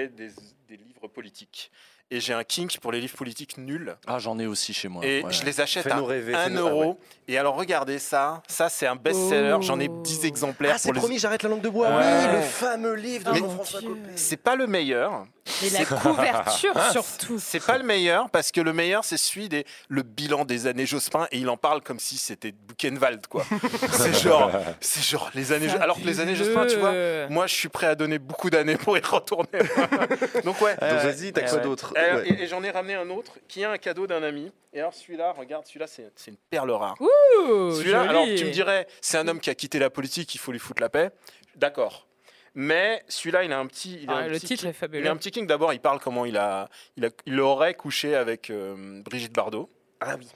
des, 0.10 0.32
des 0.68 0.76
livres 0.76 1.08
politiques. 1.08 1.72
Et 2.14 2.20
j'ai 2.20 2.34
un 2.34 2.44
kink 2.44 2.78
pour 2.82 2.92
les 2.92 3.00
livres 3.00 3.16
politiques 3.16 3.58
nuls. 3.58 3.96
Ah, 4.06 4.20
j'en 4.20 4.38
ai 4.38 4.46
aussi 4.46 4.74
chez 4.74 4.90
moi. 4.90 5.06
Et 5.06 5.24
ouais. 5.24 5.32
je 5.32 5.46
les 5.46 5.62
achète 5.62 5.88
à 5.88 5.96
rêver. 6.02 6.36
1 6.36 6.44
fais-nous- 6.44 6.60
euro. 6.60 7.00
Et 7.30 7.38
alors, 7.38 7.56
regardez 7.56 8.00
ça. 8.00 8.44
Ça, 8.50 8.68
c'est 8.68 8.86
un 8.86 8.98
best-seller. 8.98 9.58
J'en 9.62 9.80
ai 9.80 9.88
Oh. 9.90 10.02
10 10.04 10.26
exemplaires. 10.26 10.74
Ah, 10.76 10.78
c'est 10.78 10.92
les- 10.92 11.00
promis, 11.00 11.18
j'arrête 11.20 11.42
la 11.44 11.50
langue 11.50 11.62
de 11.62 11.70
bois. 11.70 11.88
Ouais. 11.88 11.96
Oui, 12.04 12.36
le 12.36 12.42
fameux 12.42 12.96
livre 12.96 13.32
de 13.32 13.38
Jean-François. 13.40 13.80
Copé. 13.80 14.00
C'est 14.18 14.36
pas 14.36 14.58
le 14.58 14.68
meilleur. 14.68 15.24
Mais 15.62 15.70
la 15.70 15.86
couverture 15.86 16.74
surtout. 16.92 17.40
C'est 17.40 17.64
pas 17.64 17.78
le 17.78 17.84
meilleur 17.84 18.30
parce 18.30 18.52
que 18.52 18.62
le 18.62 18.74
meilleur, 18.74 19.04
c'est 19.04 19.18
celui 19.18 19.50
des 19.50 19.66
le 19.90 20.04
bilan 20.04 20.46
des 20.46 20.68
années 20.68 20.86
Jospin 20.86 21.28
et 21.32 21.38
il 21.38 21.50
en 21.50 21.58
parle 21.58 21.82
comme 21.82 22.00
si 22.00 22.18
c'était 22.18 22.52
Buchenwald 22.52 23.28
quoi. 23.28 23.46
c'est 23.92 24.14
genre, 24.14 24.52
c'est 24.80 25.04
genre 25.04 25.32
les 25.34 25.52
années. 25.52 25.70
Alors 25.80 26.00
que 26.00 26.06
les 26.06 26.20
années 26.20 26.36
Jospin, 26.36 26.66
tu 26.66 26.78
vois, 26.78 26.94
moi, 27.30 27.48
je 27.48 27.56
suis 27.56 27.70
prêt 27.70 27.88
à 27.88 27.96
donner 27.96 28.20
beaucoup 28.20 28.50
d'années 28.50 28.78
pour 28.78 28.98
y 28.98 29.02
retourner. 29.02 29.48
Donc 30.44 30.62
ouais. 30.62 30.76
Donc 30.76 31.00
vas-y, 31.02 31.34
t'as 31.34 31.42
quoi 31.42 31.58
ouais. 31.58 31.64
d'autre 31.64 31.94
et 31.98 32.44
et 32.44 32.48
j'en 32.48 32.64
ai 32.64 32.72
ramené 32.72 32.96
un 32.96 33.10
autre 33.10 33.34
qui 33.48 33.62
est 33.62 33.66
un 33.66 33.78
cadeau 33.78 34.08
d'un 34.08 34.24
ami. 34.24 34.52
Et 34.74 34.80
alors 34.80 34.94
celui-là, 34.94 35.34
regarde, 35.38 35.66
celui-là, 35.66 35.88
c'est 35.88 36.12
c'est 36.16 36.32
une 36.32 36.38
perle 36.50 36.72
rare. 36.72 36.96
Celui-là, 37.00 38.02
alors 38.02 38.26
tu 38.26 38.46
me 38.46 38.52
dirais, 38.52 38.88
c'est 39.02 39.18
un 39.18 39.28
homme 39.28 39.40
qui 39.40 39.50
a 39.50 39.56
quitté 39.56 39.80
la 39.80 39.90
politique, 39.90 40.34
il 40.36 40.38
faut 40.38 40.52
lui 40.52 40.60
foutre 40.60 40.82
la 40.82 40.90
paix. 40.90 41.12
D'accord. 41.56 42.08
Mais 42.54 43.04
celui-là, 43.08 43.44
il 43.44 43.52
a 43.54 43.60
un 43.60 43.66
petit. 43.68 44.00
Il 44.04 44.10
a 44.10 44.14
Ah, 44.14 44.18
un 44.20 44.28
le 44.28 44.34
petit 44.34 44.48
titre 44.48 44.64
kick- 44.64 44.70
est 44.70 44.74
fabuleux. 44.74 45.04
Il 45.04 45.08
a 45.08 45.12
un 45.12 45.16
petit 45.16 45.32
king. 45.32 45.48
D'abord, 45.48 45.72
il 45.74 45.80
parle 45.80 46.00
comment 46.00 46.26
il 46.26 46.38
a, 46.38 46.70
il 46.98 47.06
a, 47.06 47.10
il 47.26 47.40
aurait 47.40 47.74
couché 47.76 48.16
avec 48.16 48.50
euh, 48.50 49.02
Brigitte 49.04 49.34
Bardot. 49.34 49.70
Ah 50.02 50.16
oui. 50.18 50.28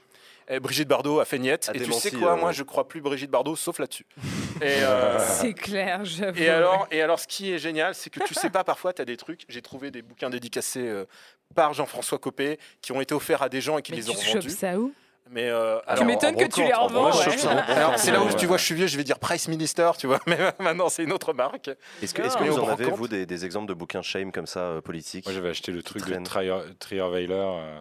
Et 0.48 0.60
Brigitte 0.60 0.88
Bardot 0.88 1.20
a 1.20 1.26
fait 1.26 1.40
niette. 1.40 1.70
A 1.70 1.76
et 1.76 1.80
tu 1.82 1.92
sais 1.92 2.12
quoi, 2.12 2.34
euh, 2.34 2.36
moi, 2.38 2.50
ouais. 2.50 2.54
je 2.54 2.62
crois 2.64 2.88
plus 2.88 3.02
Brigitte 3.02 3.32
Bardot, 3.32 3.56
sauf 3.56 3.80
là-dessus. 3.80 4.06
Euh, 4.62 5.20
C'est 5.42 5.54
clair, 5.54 6.06
j'avoue. 6.06 6.40
et 6.42 6.48
alors, 6.48 6.88
et 6.90 7.02
alors, 7.02 7.20
ce 7.20 7.28
qui 7.28 7.52
est 7.52 7.60
génial, 7.60 7.94
c'est 7.94 8.10
que 8.10 8.24
tu 8.24 8.34
sais 8.34 8.50
pas, 8.50 8.64
parfois, 8.64 8.94
tu 8.94 9.02
as 9.02 9.06
des 9.06 9.18
trucs. 9.18 9.42
J'ai 9.50 9.62
trouvé 9.62 9.92
des 9.92 10.02
bouquins 10.02 10.30
dédicacés 10.30 10.88
euh, 10.88 11.04
par 11.56 11.74
Jean-François 11.74 12.20
Copé 12.20 12.58
qui 12.82 12.94
ont 12.94 13.02
été 13.02 13.14
offerts 13.14 13.42
à 13.42 13.50
des 13.50 13.60
gens 13.60 13.78
et 13.78 13.82
qui 13.82 13.92
Mais 13.92 13.98
les 13.98 14.04
tu 14.06 14.12
ont 14.12 14.14
revendus. 14.14 14.50
ça 14.52 14.80
où? 14.80 14.94
Mais 15.32 15.50
euh, 15.50 15.80
Tu 15.80 15.90
alors, 15.90 16.06
m'étonnes 16.06 16.36
que 16.36 16.46
tu 16.46 16.64
les 16.64 16.74
revends. 16.74 17.10
ouais. 17.12 17.98
c'est 17.98 18.12
là 18.12 18.22
où 18.22 18.32
tu 18.34 18.46
vois, 18.46 18.58
je 18.58 18.64
suis 18.66 18.76
vieux, 18.76 18.88
je 18.88 18.96
vais 18.98 19.04
dire 19.04 19.18
Price 19.20 19.48
Minister, 19.48 19.90
tu 19.98 20.06
vois, 20.08 20.20
mais 20.28 20.38
maintenant 20.60 20.88
c'est 20.90 21.04
une 21.04 21.12
autre 21.12 21.34
marque. 21.34 21.70
Est-ce 22.02 22.14
que, 22.14 22.22
Ah. 22.24 22.30
que 22.38 22.44
Mais 22.44 22.50
vous 22.50 22.60
en 22.60 22.68
avez, 22.70 22.86
vous, 22.92 23.08
des, 23.08 23.26
des 23.26 23.46
exemples 23.46 23.68
de 23.68 23.74
bouquins 23.74 24.02
shame 24.04 24.32
comme 24.32 24.46
ça, 24.48 24.60
euh, 24.60 24.82
politiques 24.82 25.26
Moi, 25.26 25.34
j'avais 25.34 25.50
acheté 25.50 25.72
le 25.72 25.82
truc 25.82 26.06
de. 26.06 26.24
Trier, 26.24 26.56
Trierweiler 26.80 27.34
euh, 27.34 27.80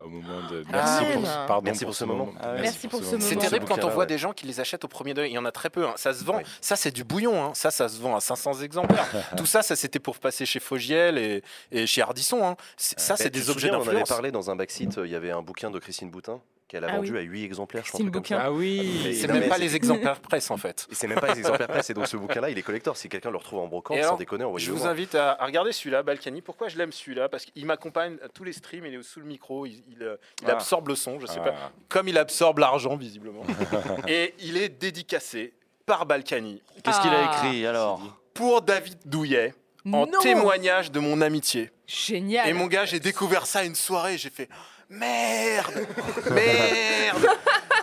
au 0.00 0.08
moment 0.08 0.40
de. 0.48 0.62
Ah, 0.72 1.00
Merci 1.00 1.12
pour, 1.12 1.22
même. 1.22 1.46
pardon 1.48 1.64
Merci 1.64 1.84
pour 1.84 1.94
ce 1.96 2.04
moment. 2.04 2.28
Ah. 2.40 2.54
Merci 2.60 2.86
pour 2.88 3.00
ce 3.00 3.04
moment. 3.06 3.18
C'est 3.20 3.34
Ce 3.34 3.38
terrible 3.40 3.66
quand 3.66 3.82
on 3.84 3.88
voit 3.88 4.00
ouais. 4.04 4.06
des 4.06 4.18
gens 4.18 4.32
qui 4.32 4.46
les 4.46 4.60
achètent 4.60 4.84
au 4.84 4.88
premier 4.88 5.14
degré. 5.14 5.28
Il 5.30 5.34
y 5.34 5.38
en 5.38 5.44
a 5.44 5.52
très 5.52 5.70
peu. 5.70 5.84
hein. 5.86 5.94
Ça 5.96 6.14
se 6.14 6.22
vend. 6.24 6.36
Oui. 6.38 6.42
Ça, 6.60 6.76
c'est 6.76 6.90
du 6.92 7.02
bouillon. 7.04 7.42
hein. 7.44 7.50
Ça, 7.54 7.70
ça 7.72 7.88
se 7.88 8.00
vend 8.00 8.14
à 8.14 8.20
500 8.20 8.60
exemplaires. 8.62 9.06
Tout 9.36 9.46
ça, 9.46 9.62
ça 9.62 9.74
c'était 9.74 9.98
pour 9.98 10.18
passer 10.18 10.46
chez 10.46 10.60
Fogiel 10.60 11.18
et, 11.18 11.42
et 11.72 11.86
chez 11.88 12.02
Ardisson. 12.02 12.44
hein. 12.46 12.56
C'est- 12.76 13.00
Ça, 13.00 13.14
Mais 13.18 13.24
c'est 13.24 13.30
des 13.30 13.50
objets 13.50 13.68
souviens, 13.68 13.72
On 13.78 13.82
en 13.82 13.82
avait 13.82 13.90
d'influence. 13.92 14.08
parlé 14.08 14.30
dans 14.30 14.50
un 14.50 14.54
backseat, 14.56 14.98
euh, 14.98 15.06
il 15.06 15.12
y 15.12 15.16
avait 15.16 15.32
un 15.32 15.42
bouquin 15.42 15.70
de 15.72 15.78
Christine 15.80 16.10
Boutin 16.10 16.40
qu'elle 16.68 16.84
a 16.84 16.88
Ah 16.90 16.96
vendu 16.96 17.12
oui. 17.12 17.18
à 17.18 17.22
8 17.22 17.44
exemplaires, 17.44 17.84
je 17.84 17.90
pense. 17.92 18.00
Comme 18.00 18.10
Bouquin. 18.10 18.38
Ah 18.40 18.50
oui 18.52 19.00
Mais- 19.04 19.12
C'est 19.14 19.28
même 19.28 19.48
pas 19.48 19.58
les 19.58 19.76
exemplaires 19.76 20.18
presse 20.20 20.50
en 20.50 20.56
fait. 20.56 20.86
Et 20.90 20.94
c'est 20.94 21.06
même 21.06 21.20
pas 21.20 21.32
les 21.32 21.38
exemplaires 21.38 21.68
presse, 21.68 21.90
et 21.90 21.94
donc 21.94 22.06
ce 22.06 22.16
bouquin-là, 22.16 22.50
il 22.50 22.58
est 22.58 22.62
collector. 22.62 22.96
Si 22.96 23.08
quelqu'un 23.08 23.30
le 23.30 23.36
retrouve 23.36 23.60
en 23.60 23.66
brocante, 23.68 24.02
sans 24.02 24.16
déconner, 24.16 24.46
Je 24.56 24.72
vous 24.72 24.86
invite 24.86 25.14
à, 25.14 25.36
regarder 25.44 25.72
celui-là, 25.72 26.02
Balkany. 26.02 26.40
Pourquoi 26.42 26.68
je 26.68 26.78
l'aime 26.78 26.92
celui-là? 26.92 27.28
Parce 27.28 27.44
qu'il 27.44 27.66
m'accompagne 27.66 28.16
à 28.24 28.28
tous 28.28 28.44
les 28.44 28.52
streams. 28.52 28.86
Il 28.86 28.94
est 28.94 29.02
sous 29.02 29.20
le 29.20 29.26
micro. 29.26 29.66
Il, 29.66 29.82
il, 29.90 30.02
euh, 30.02 30.16
il 30.42 30.48
Ah. 30.50 30.54
absorbe 30.54 30.88
le 30.88 30.94
son. 30.94 31.20
Je 31.20 31.26
sais 31.26 31.38
pas. 31.40 31.54
Ah. 31.56 31.70
Comme 31.88 32.08
il 32.08 32.16
absorbe 32.18 32.58
l'argent 32.58 32.96
visiblement. 32.96 33.42
et 34.08 34.34
il 34.40 34.56
est 34.56 34.68
dédicacé 34.68 35.52
par 35.86 36.06
Balkany 36.06 36.62
Qu'est-ce 36.82 37.00
qu'il 37.00 37.10
a 37.10 37.28
Ah. 37.30 37.46
écrit 37.46 37.66
alors? 37.66 38.00
Pour 38.32 38.62
David 38.62 38.98
Douillet 39.04 39.54
en 39.86 40.06
Non 40.06 40.18
témoignage 40.20 40.90
de 40.90 40.98
mon 40.98 41.20
amitié. 41.20 41.70
Génial. 41.86 42.48
Et 42.48 42.52
mon 42.54 42.66
gars, 42.66 42.86
j'ai 42.86 43.00
découvert 43.00 43.44
ça 43.46 43.64
une 43.64 43.74
soirée, 43.74 44.16
j'ai 44.16 44.30
fait 44.30 44.48
merde, 44.88 45.86
merde. 46.30 47.26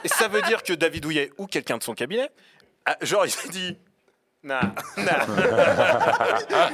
Et 0.03 0.07
ça 0.07 0.27
veut 0.27 0.41
dire 0.43 0.63
que 0.63 0.73
David 0.73 1.03
Douillet 1.03 1.31
ou 1.37 1.47
quelqu'un 1.47 1.77
de 1.77 1.83
son 1.83 1.93
cabinet, 1.93 2.29
a- 2.85 2.97
genre 3.01 3.25
il 3.25 3.31
s'est 3.31 3.49
dit. 3.49 3.77
Nah, 4.43 4.73
nah. 4.97 5.27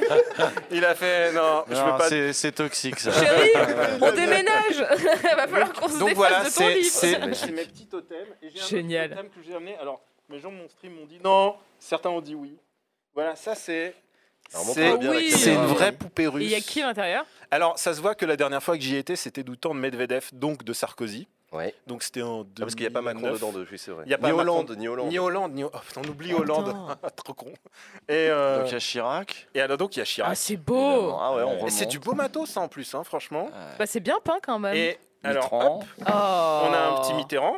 il 0.71 0.85
a 0.85 0.95
fait 0.95 1.33
non, 1.33 1.65
je 1.67 1.75
veux 1.75 1.97
pas. 1.97 2.07
c'est- 2.09 2.31
C'est 2.33 2.53
toxique 2.53 2.97
ça. 2.99 3.11
Chérie, 3.11 3.49
on 4.01 4.11
déménage. 4.13 4.85
Il 4.97 5.35
va 5.35 5.47
falloir 5.47 5.73
qu'on 5.73 5.89
se 5.89 5.97
Donc 5.99 6.09
défasse 6.09 6.15
voilà, 6.17 6.39
de 6.39 6.45
ton 6.45 6.51
c'est 6.51 6.73
livre. 6.75 6.89
c'est- 6.89 7.33
c'est 7.33 7.51
mes 7.51 7.65
petits 7.65 7.87
totems. 7.87 8.27
Et 8.41 8.49
j'ai 8.49 8.61
un 8.61 8.65
Génial. 8.65 9.09
totem 9.09 9.29
que 9.29 9.41
j'ai 9.45 9.53
amené. 9.55 9.77
Alors, 9.79 10.01
mes 10.29 10.39
gens 10.39 10.49
de 10.51 10.55
mon 10.57 10.69
stream 10.69 10.93
m'ont 10.93 11.05
dit 11.05 11.19
non, 11.23 11.57
certains 11.79 12.09
ont 12.09 12.21
dit 12.21 12.35
oui. 12.35 12.57
Voilà, 13.13 13.35
ça 13.35 13.53
c'est. 13.55 13.93
Alors, 14.53 14.65
C'est 14.65 14.93
Oui. 14.97 15.33
une 15.47 15.65
vraie 15.65 15.91
poupée 15.91 16.23
Et 16.23 16.27
russe. 16.27 16.43
il 16.45 16.49
y 16.51 16.55
a 16.55 16.59
qui 16.61 16.81
à 16.81 16.87
l'intérieur? 16.87 17.25
Alors, 17.51 17.77
ça 17.77 17.93
se 17.93 18.01
voit 18.01 18.15
que 18.15 18.25
la 18.25 18.35
dernière 18.37 18.61
fois 18.63 18.77
que 18.77 18.83
j'y 18.83 18.95
étais, 18.95 19.15
c'était 19.15 19.43
du 19.43 19.57
temps 19.57 19.73
de 19.75 19.79
Medvedev, 19.79 20.29
donc 20.33 20.63
de 20.63 20.73
Sarkozy. 20.73 21.27
Ouais. 21.53 21.73
Donc 21.87 22.03
c'était 22.03 22.21
en 22.21 22.41
Ah, 22.41 22.45
parce 22.59 22.75
qu'il 22.75 22.81
n'y 22.83 22.87
a 22.87 22.91
pas 22.91 23.01
Macron 23.01 23.21
2009. 23.21 23.39
dedans 23.39 23.57
depuis, 23.57 23.79
c'est 23.79 23.91
vrai. 23.91 24.03
Il 24.05 24.11
y 24.11 24.13
a 24.13 24.17
pas 24.17 24.27
ni 24.31 24.33
Macron. 24.35 24.51
Hollande, 24.59 24.75
ni 24.77 24.87
Hollande. 24.89 25.07
Ni 25.07 25.17
Hollande, 25.19 25.53
ni... 25.53 25.63
Oh, 25.63 25.69
putain, 25.87 26.01
on 26.05 26.09
oublie. 26.09 26.33
Hollande. 26.33 26.75
Trop 27.15 27.33
con. 27.33 27.53
Et, 28.09 28.27
euh, 28.29 28.59
Donc 28.59 28.67
il 28.69 28.73
y 28.73 28.75
a 28.75 28.79
Chirac. 28.79 29.47
et 29.55 29.61
alors, 29.61 29.77
donc, 29.77 29.95
il 29.95 29.99
y 29.99 30.01
a 30.01 30.05
Chirac. 30.05 30.29
Ah, 30.31 30.35
c'est 30.35 30.57
beau. 30.57 31.15
Ah 31.17 31.35
ouais, 31.35 31.43
on 31.43 31.69
c'est 31.69 31.85
du 31.85 31.99
beau 31.99 32.13
matos, 32.13 32.49
ça, 32.49 32.59
en 32.59 32.67
plus, 32.67 32.93
hein, 32.95 33.03
franchement. 33.05 33.49
Euh, 33.53 33.75
Bah, 33.79 33.85
c'est 33.85 34.01
bien 34.01 34.19
peint 34.21 34.39
quand 34.43 34.59
même. 34.59 34.75
Et 34.75 34.97
alors, 35.23 35.51
hop, 35.53 35.83
Oh. 36.01 36.03
on 36.05 36.09
a 36.09 36.91
un 36.97 37.01
petit 37.01 37.13
Mitterrand. 37.13 37.57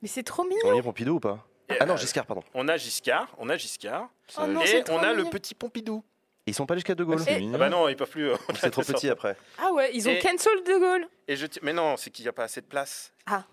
Mais 0.00 0.06
c'est 0.08 0.22
trop 0.22 0.44
mignon. 0.44 0.60
On 0.66 0.74
y 0.74 0.78
est 0.78 0.82
Pompidou 0.82 1.14
ou 1.16 1.20
pas? 1.20 1.44
Ah 1.80 1.86
non, 1.86 1.94
euh, 1.94 1.96
Giscard, 1.96 2.26
pardon. 2.26 2.42
On 2.54 2.66
a 2.68 2.76
Giscard, 2.76 3.28
on 3.38 3.48
a 3.48 3.56
Giscard. 3.56 4.08
Oh 4.38 4.46
non, 4.46 4.62
et 4.62 4.82
on 4.90 4.98
a 4.98 5.12
le 5.12 5.24
petit 5.24 5.54
Pompidou. 5.54 6.02
Ils 6.46 6.54
sont 6.54 6.64
pas 6.64 6.74
jusqu'à 6.74 6.94
De 6.94 7.04
Gaulle 7.04 7.20
Et-. 7.28 7.46
Ah 7.54 7.58
bah 7.58 7.68
non, 7.68 7.88
ils 7.88 7.96
peuvent 7.96 8.08
plus. 8.08 8.30
euh, 8.30 8.36
C'est 8.58 8.70
trop 8.70 8.82
petit 8.82 9.10
après. 9.10 9.36
Ah 9.58 9.70
ouais, 9.72 9.90
ils 9.94 10.08
ont 10.08 10.12
Et- 10.12 10.18
cancel 10.18 10.62
de 10.64 10.78
Gaulle. 10.78 11.06
Et 11.26 11.36
je 11.36 11.46
Mais 11.62 11.74
non, 11.74 11.96
c'est 11.98 12.10
qu'il 12.10 12.24
n'y 12.24 12.28
a 12.30 12.32
pas 12.32 12.44
assez 12.44 12.62
de 12.62 12.66
place. 12.66 13.12
Ah. 13.26 13.44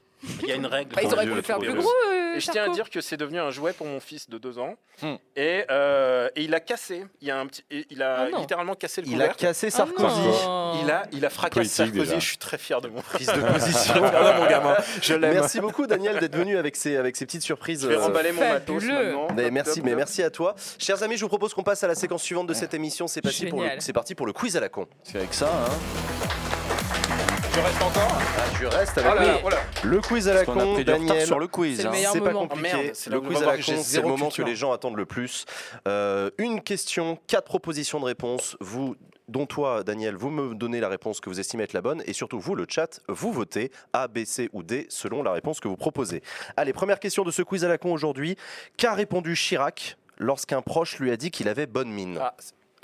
Il 0.41 0.49
y 0.49 0.51
a 0.51 0.55
une 0.55 0.65
règle. 0.65 0.93
Bah, 0.95 1.01
ils 1.03 1.13
auraient 1.13 1.25
pu 1.25 1.33
le 1.33 1.41
faire 1.41 1.59
plus 1.59 1.73
gros. 1.73 1.87
euh, 2.11 2.39
je 2.39 2.51
tiens 2.51 2.65
à 2.65 2.69
dire 2.69 2.89
que 2.89 3.01
c'est 3.01 3.17
devenu 3.17 3.39
un 3.39 3.51
jouet 3.51 3.73
pour 3.73 3.87
mon 3.87 3.99
fils 3.99 4.29
de 4.29 4.37
deux 4.37 4.59
ans. 4.59 4.75
Hmm. 5.01 5.15
Et, 5.35 5.63
euh, 5.69 6.29
et 6.35 6.43
il 6.43 6.53
a 6.53 6.59
cassé. 6.59 7.05
Il, 7.21 7.29
a 7.31 7.39
un 7.39 7.47
petit, 7.47 7.63
et 7.71 7.85
il 7.89 8.01
a 8.01 8.27
Ah 8.33 8.39
littéralement 8.39 8.75
cassé 8.75 9.01
le 9.01 9.07
Il 9.07 9.21
a 9.21 9.29
cassé 9.29 9.67
Ah 9.67 9.71
Sarkozy. 9.77 10.21
non. 10.21 10.79
Il 10.83 10.89
a, 10.91 11.03
il 11.11 11.25
a 11.25 11.29
fracassé 11.29 11.59
Politique, 11.59 11.75
Sarkozy. 11.77 11.99
déjà. 11.99 12.19
Je 12.19 12.25
suis 12.27 12.37
très 12.37 12.57
fier 12.57 12.81
de 12.81 12.87
mon 12.87 13.01
Prise 13.01 13.27
de 13.27 13.41
position. 13.53 13.93
Pardon, 14.01 14.41
mon 14.43 14.49
gamin. 14.49 14.75
Je 15.01 15.13
l'aime. 15.13 15.33
Merci 15.33 15.59
beaucoup 15.59 15.87
Daniel 15.87 16.19
d'être 16.19 16.35
venu 16.35 16.57
avec 16.57 16.75
ces, 16.75 16.95
avec 16.97 17.15
ces 17.15 17.25
petites 17.25 17.43
surprises. 17.43 17.81
Je 17.83 17.87
vais 17.87 17.95
euh, 17.95 18.01
remballer 18.05 18.31
mon 18.31 18.41
matos 18.47 18.83
maintenant. 18.83 19.27
Mais 19.35 19.51
merci, 19.51 19.81
mais 19.81 19.95
merci 19.95 20.23
à 20.23 20.29
toi. 20.29 20.55
Chers 20.79 21.03
amis, 21.03 21.17
je 21.17 21.21
vous 21.21 21.29
propose 21.29 21.53
qu'on 21.53 21.63
passe 21.63 21.83
à 21.83 21.87
la 21.87 21.95
séquence 21.95 22.23
suivante 22.23 22.47
de 22.47 22.53
cette 22.53 22.73
émission. 22.73 23.07
C'est 23.07 23.21
parti, 23.21 23.45
pour 23.47 23.61
le, 23.61 23.91
parti 23.93 24.15
pour 24.15 24.25
le 24.25 24.33
quiz 24.33 24.55
à 24.57 24.59
la 24.59 24.69
con. 24.69 24.87
C'est 25.03 25.17
avec 25.17 25.33
ça, 25.33 25.47
hein. 25.47 26.54
Je 27.55 27.61
reste 27.61 27.81
encore. 27.81 28.11
Ah, 28.11 28.57
tu 28.57 28.65
restes 28.67 28.97
avec 28.97 29.41
oh 29.45 29.49
là. 29.49 29.57
Le 29.85 30.01
quiz 30.01 30.27
à 30.27 30.33
la 30.33 30.39
a 30.41 30.45
con, 30.45 30.77
Daniel. 30.83 31.25
sur 31.25 31.39
le 31.39 31.47
quiz. 31.47 31.77
C'est 31.77 31.83
le 31.83 31.89
hein. 31.89 32.11
pas 32.11 32.31
moment. 32.33 32.47
compliqué. 32.49 32.69
Oh 32.73 33.09
là 33.09 33.15
le 33.15 33.21
quiz 33.21 33.37
à 33.41 33.45
la 33.45 33.55
con, 33.55 33.81
c'est 33.81 34.01
le 34.01 34.07
moment 34.07 34.25
culture. 34.25 34.43
que 34.43 34.49
les 34.49 34.57
gens 34.57 34.73
attendent 34.73 34.97
le 34.97 35.05
plus. 35.05 35.45
Euh, 35.87 36.31
une 36.37 36.59
question, 36.59 37.17
quatre 37.27 37.45
propositions 37.45 38.01
de 38.01 38.05
réponse. 38.05 38.57
Vous, 38.59 38.97
dont 39.29 39.45
toi, 39.45 39.85
Daniel, 39.85 40.17
vous 40.17 40.31
me 40.31 40.53
donnez 40.53 40.81
la 40.81 40.89
réponse 40.89 41.21
que 41.21 41.29
vous 41.29 41.39
estimez 41.39 41.63
être 41.63 41.71
la 41.71 41.81
bonne. 41.81 42.03
Et 42.07 42.11
surtout, 42.11 42.41
vous, 42.41 42.55
le 42.55 42.65
chat, 42.67 42.99
vous 43.07 43.31
votez 43.31 43.71
A, 43.93 44.09
B, 44.09 44.25
C 44.25 44.49
ou 44.51 44.61
D 44.61 44.85
selon 44.89 45.23
la 45.23 45.31
réponse 45.31 45.61
que 45.61 45.69
vous 45.69 45.77
proposez. 45.77 46.23
Allez, 46.57 46.73
première 46.73 46.99
question 46.99 47.23
de 47.23 47.31
ce 47.31 47.41
quiz 47.41 47.63
à 47.63 47.69
la 47.69 47.77
con 47.77 47.93
aujourd'hui. 47.93 48.35
Qu'a 48.75 48.93
répondu 48.93 49.33
Chirac 49.33 49.95
lorsqu'un 50.17 50.61
proche 50.61 50.99
lui 50.99 51.09
a 51.09 51.15
dit 51.15 51.31
qu'il 51.31 51.47
avait 51.47 51.67
bonne 51.67 51.89
mine? 51.89 52.19
Ah, 52.19 52.35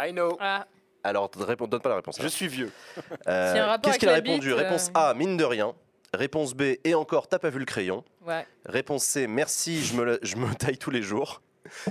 I 0.07 0.13
know. 0.13 0.37
Ah, 0.39 0.65
Alors, 1.03 1.29
réponds- 1.39 1.67
donne 1.67 1.81
pas 1.81 1.89
la 1.89 1.95
réponse. 1.95 2.17
Je 2.21 2.27
suis 2.27 2.47
vieux. 2.47 2.71
Euh, 3.27 3.77
Qu'est-ce 3.83 3.99
qu'il 3.99 4.09
a 4.09 4.13
répondu 4.13 4.49
bite, 4.49 4.57
Réponse 4.57 4.87
euh, 4.89 4.99
A, 4.99 5.13
mine 5.13 5.37
de 5.37 5.43
rien. 5.43 5.73
Réponse 6.13 6.53
B, 6.53 6.73
et 6.83 6.93
encore, 6.95 7.27
t'as 7.27 7.39
pas 7.39 7.49
vu 7.49 7.59
le 7.59 7.65
crayon. 7.65 8.03
ouais. 8.27 8.45
Réponse 8.65 9.03
C, 9.05 9.27
merci, 9.27 9.83
je 9.83 9.93
me, 9.95 10.03
la- 10.03 10.17
je 10.21 10.35
me 10.35 10.53
taille 10.55 10.77
tous 10.77 10.91
les 10.91 11.01
jours. 11.01 11.41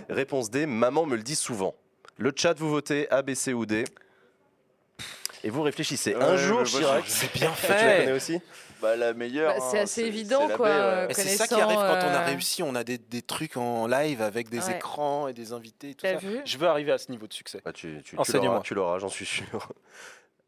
Réponse 0.09 0.51
D, 0.51 0.67
maman 0.67 1.07
me 1.07 1.17
le 1.17 1.23
dit 1.23 1.35
souvent. 1.37 1.75
Le 2.19 2.33
chat, 2.37 2.53
vous 2.59 2.69
votez 2.69 3.11
A, 3.11 3.23
B, 3.23 3.35
C 3.35 3.53
ou 3.55 3.65
D? 3.67 3.85
Et 5.43 5.49
vous 5.51 5.63
réfléchissez. 5.63 6.15
un 6.15 6.33
Ouais, 6.33 6.37
jour, 6.39 6.63
Chirac, 6.65 7.05
je- 7.07 7.11
C'est 7.11 7.33
bien 7.35 7.51
tu 7.59 7.69
la 7.69 7.97
connais 7.99 8.13
aussi? 8.13 8.41
Bah, 8.83 8.97
la 8.97 9.13
meilleure. 9.15 9.55
Bah, 9.55 9.61
c'est 9.71 9.79
hein, 9.79 9.83
assez 9.83 10.03
évident, 10.03 10.49
quoi, 10.57 10.69
baie, 10.69 10.75
ouais. 10.75 10.81
euh, 10.81 11.09
Et 11.09 11.15
c'est 11.15 11.29
ça 11.29 11.47
qui 11.47 11.61
arrive 11.61 11.77
quand 11.77 11.83
on 12.03 12.15
a 12.15 12.23
euh, 12.23 12.27
réussi. 12.27 12.63
On 12.63 12.75
a 12.75 12.83
des, 12.85 12.99
des 12.99 13.23
trucs 13.23 13.57
en 13.57 13.87
live 13.87 14.23
avec 14.23 14.49
des 14.49 14.67
Ouais. 14.69 14.77
écrans 14.77 15.29
et 15.29 15.33
des 15.33 15.53
invités. 15.53 15.91
et 15.91 15.95
Tout 15.95 16.03
T'as 16.07 16.15
ça. 16.15 16.27
vu 16.27 16.41
Je 16.45 16.59
veux 16.59 16.67
arriver 16.69 16.93
à 16.93 16.99
ce 16.99 17.11
niveau 17.11 17.27
de 17.27 17.33
succès. 17.33 17.61
Ah, 17.65 17.73
tu, 17.73 18.01
tu- 18.05 18.17
l'auras, 18.17 18.61
tu 18.61 18.75
l'auras, 18.75 18.99
j'en 18.99 19.09
suis 19.09 19.27
sûr. 19.27 19.69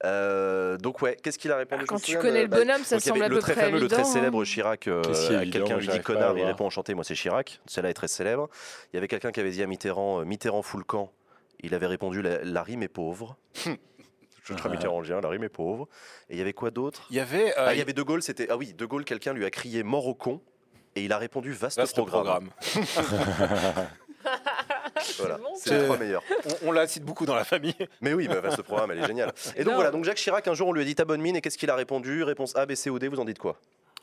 Euh, 0.04 0.78
donc 0.78 1.00
ouais, 1.00 1.16
qu'est-ce 1.22 1.38
qu'il 1.38 1.52
a 1.52 1.56
répondu 1.56 1.84
Quand 1.86 1.96
je 1.96 2.02
me 2.02 2.06
tu 2.06 2.18
connais 2.18 2.42
le 2.42 2.48
bah, 2.48 2.56
bonhomme, 2.56 2.82
ça 2.82 2.98
semble 2.98 3.22
à 3.22 3.28
le 3.28 3.36
peu 3.36 3.40
très 3.40 3.52
près 3.52 3.62
fameux, 3.66 3.78
le 3.78 3.86
très 3.86 4.00
hein. 4.00 4.04
célèbre 4.04 4.44
Chirac. 4.44 4.88
euh, 4.88 5.00
quelqu'un 5.52 5.76
lui 5.76 5.86
dit 5.86 6.00
connard, 6.00 6.36
il 6.36 6.44
répond 6.44 6.66
enchanté, 6.66 6.94
moi 6.94 7.04
c'est 7.04 7.14
Chirac. 7.14 7.60
Celle-là 7.66 7.90
est 7.90 7.94
très 7.94 8.08
célèbre. 8.08 8.48
Il 8.92 8.96
y 8.96 8.98
avait 8.98 9.06
quelqu'un 9.06 9.30
qui 9.30 9.38
avait 9.38 9.52
dit 9.52 9.62
à 9.62 9.68
Mitterrand, 9.68 10.20
euh, 10.20 10.24
Mitterrand 10.24 10.62
fout 10.62 10.78
le 10.80 10.84
camp. 10.84 11.12
Il 11.60 11.72
avait 11.72 11.86
répondu, 11.86 12.20
la, 12.20 12.42
la 12.42 12.62
rime 12.64 12.82
est 12.82 12.88
pauvre. 12.88 13.36
Je 14.44 14.54
suis 14.54 14.68
mitterrandien, 14.68 15.20
la 15.20 15.28
rime 15.28 15.44
est 15.44 15.48
pauvre. 15.48 15.88
Et 16.28 16.34
il 16.34 16.38
y 16.38 16.40
avait 16.42 16.52
quoi 16.52 16.70
d'autre? 16.70 17.06
Il 17.10 17.16
y 17.16 17.20
avait, 17.20 17.50
euh, 17.58 17.66
Ah, 17.68 17.74
il 17.74 17.78
y 17.78 17.82
avait 17.82 17.92
De 17.92 18.02
Gaulle, 18.02 18.22
c'était. 18.22 18.48
Ah 18.50 18.56
oui, 18.56 18.72
De 18.74 18.84
Gaulle, 18.86 19.04
quelqu'un 19.04 19.32
lui 19.32 19.44
a 19.44 19.50
crié 19.50 19.82
mort 19.82 20.06
au 20.06 20.14
con. 20.14 20.40
Et 20.96 21.04
il 21.04 21.12
a 21.12 21.18
répondu 21.18 21.52
vaste, 21.52 21.78
vaste 21.78 21.96
programme. 21.96 22.50
programme. 22.60 23.86
Voilà, 25.18 25.38
C'est 25.56 25.78
les 25.78 25.84
trois 25.84 25.96
meilleurs. 25.98 26.22
On, 26.62 26.68
on 26.68 26.72
la 26.72 26.86
cite 26.86 27.02
beaucoup 27.04 27.26
dans 27.26 27.34
la 27.34 27.44
famille. 27.44 27.74
Mais 28.00 28.12
oui, 28.14 28.28
bah, 28.28 28.40
vaste 28.40 28.62
programme, 28.62 28.92
elle 28.92 28.98
est 29.02 29.06
géniale. 29.06 29.32
Et 29.56 29.64
donc 29.64 29.70
Non. 29.72 29.74
voilà, 29.74 29.90
donc 29.90 30.04
Jacques 30.04 30.16
Chirac, 30.18 30.46
un 30.46 30.54
jour, 30.54 30.68
on 30.68 30.72
lui 30.72 30.82
a 30.82 30.84
dit 30.84 30.94
ta 30.94 31.04
bonne 31.04 31.20
mine, 31.20 31.34
et 31.36 31.40
qu'est-ce 31.40 31.58
qu'il 31.58 31.70
a 31.70 31.74
répondu? 31.74 32.22
Réponse 32.22 32.54
A, 32.54 32.64
B, 32.66 32.74
C 32.74 32.88
ou 32.90 32.98
D, 33.00 33.08
vous 33.08 33.18
en 33.18 33.24
dites 33.24 33.38
quoi? 33.38 33.56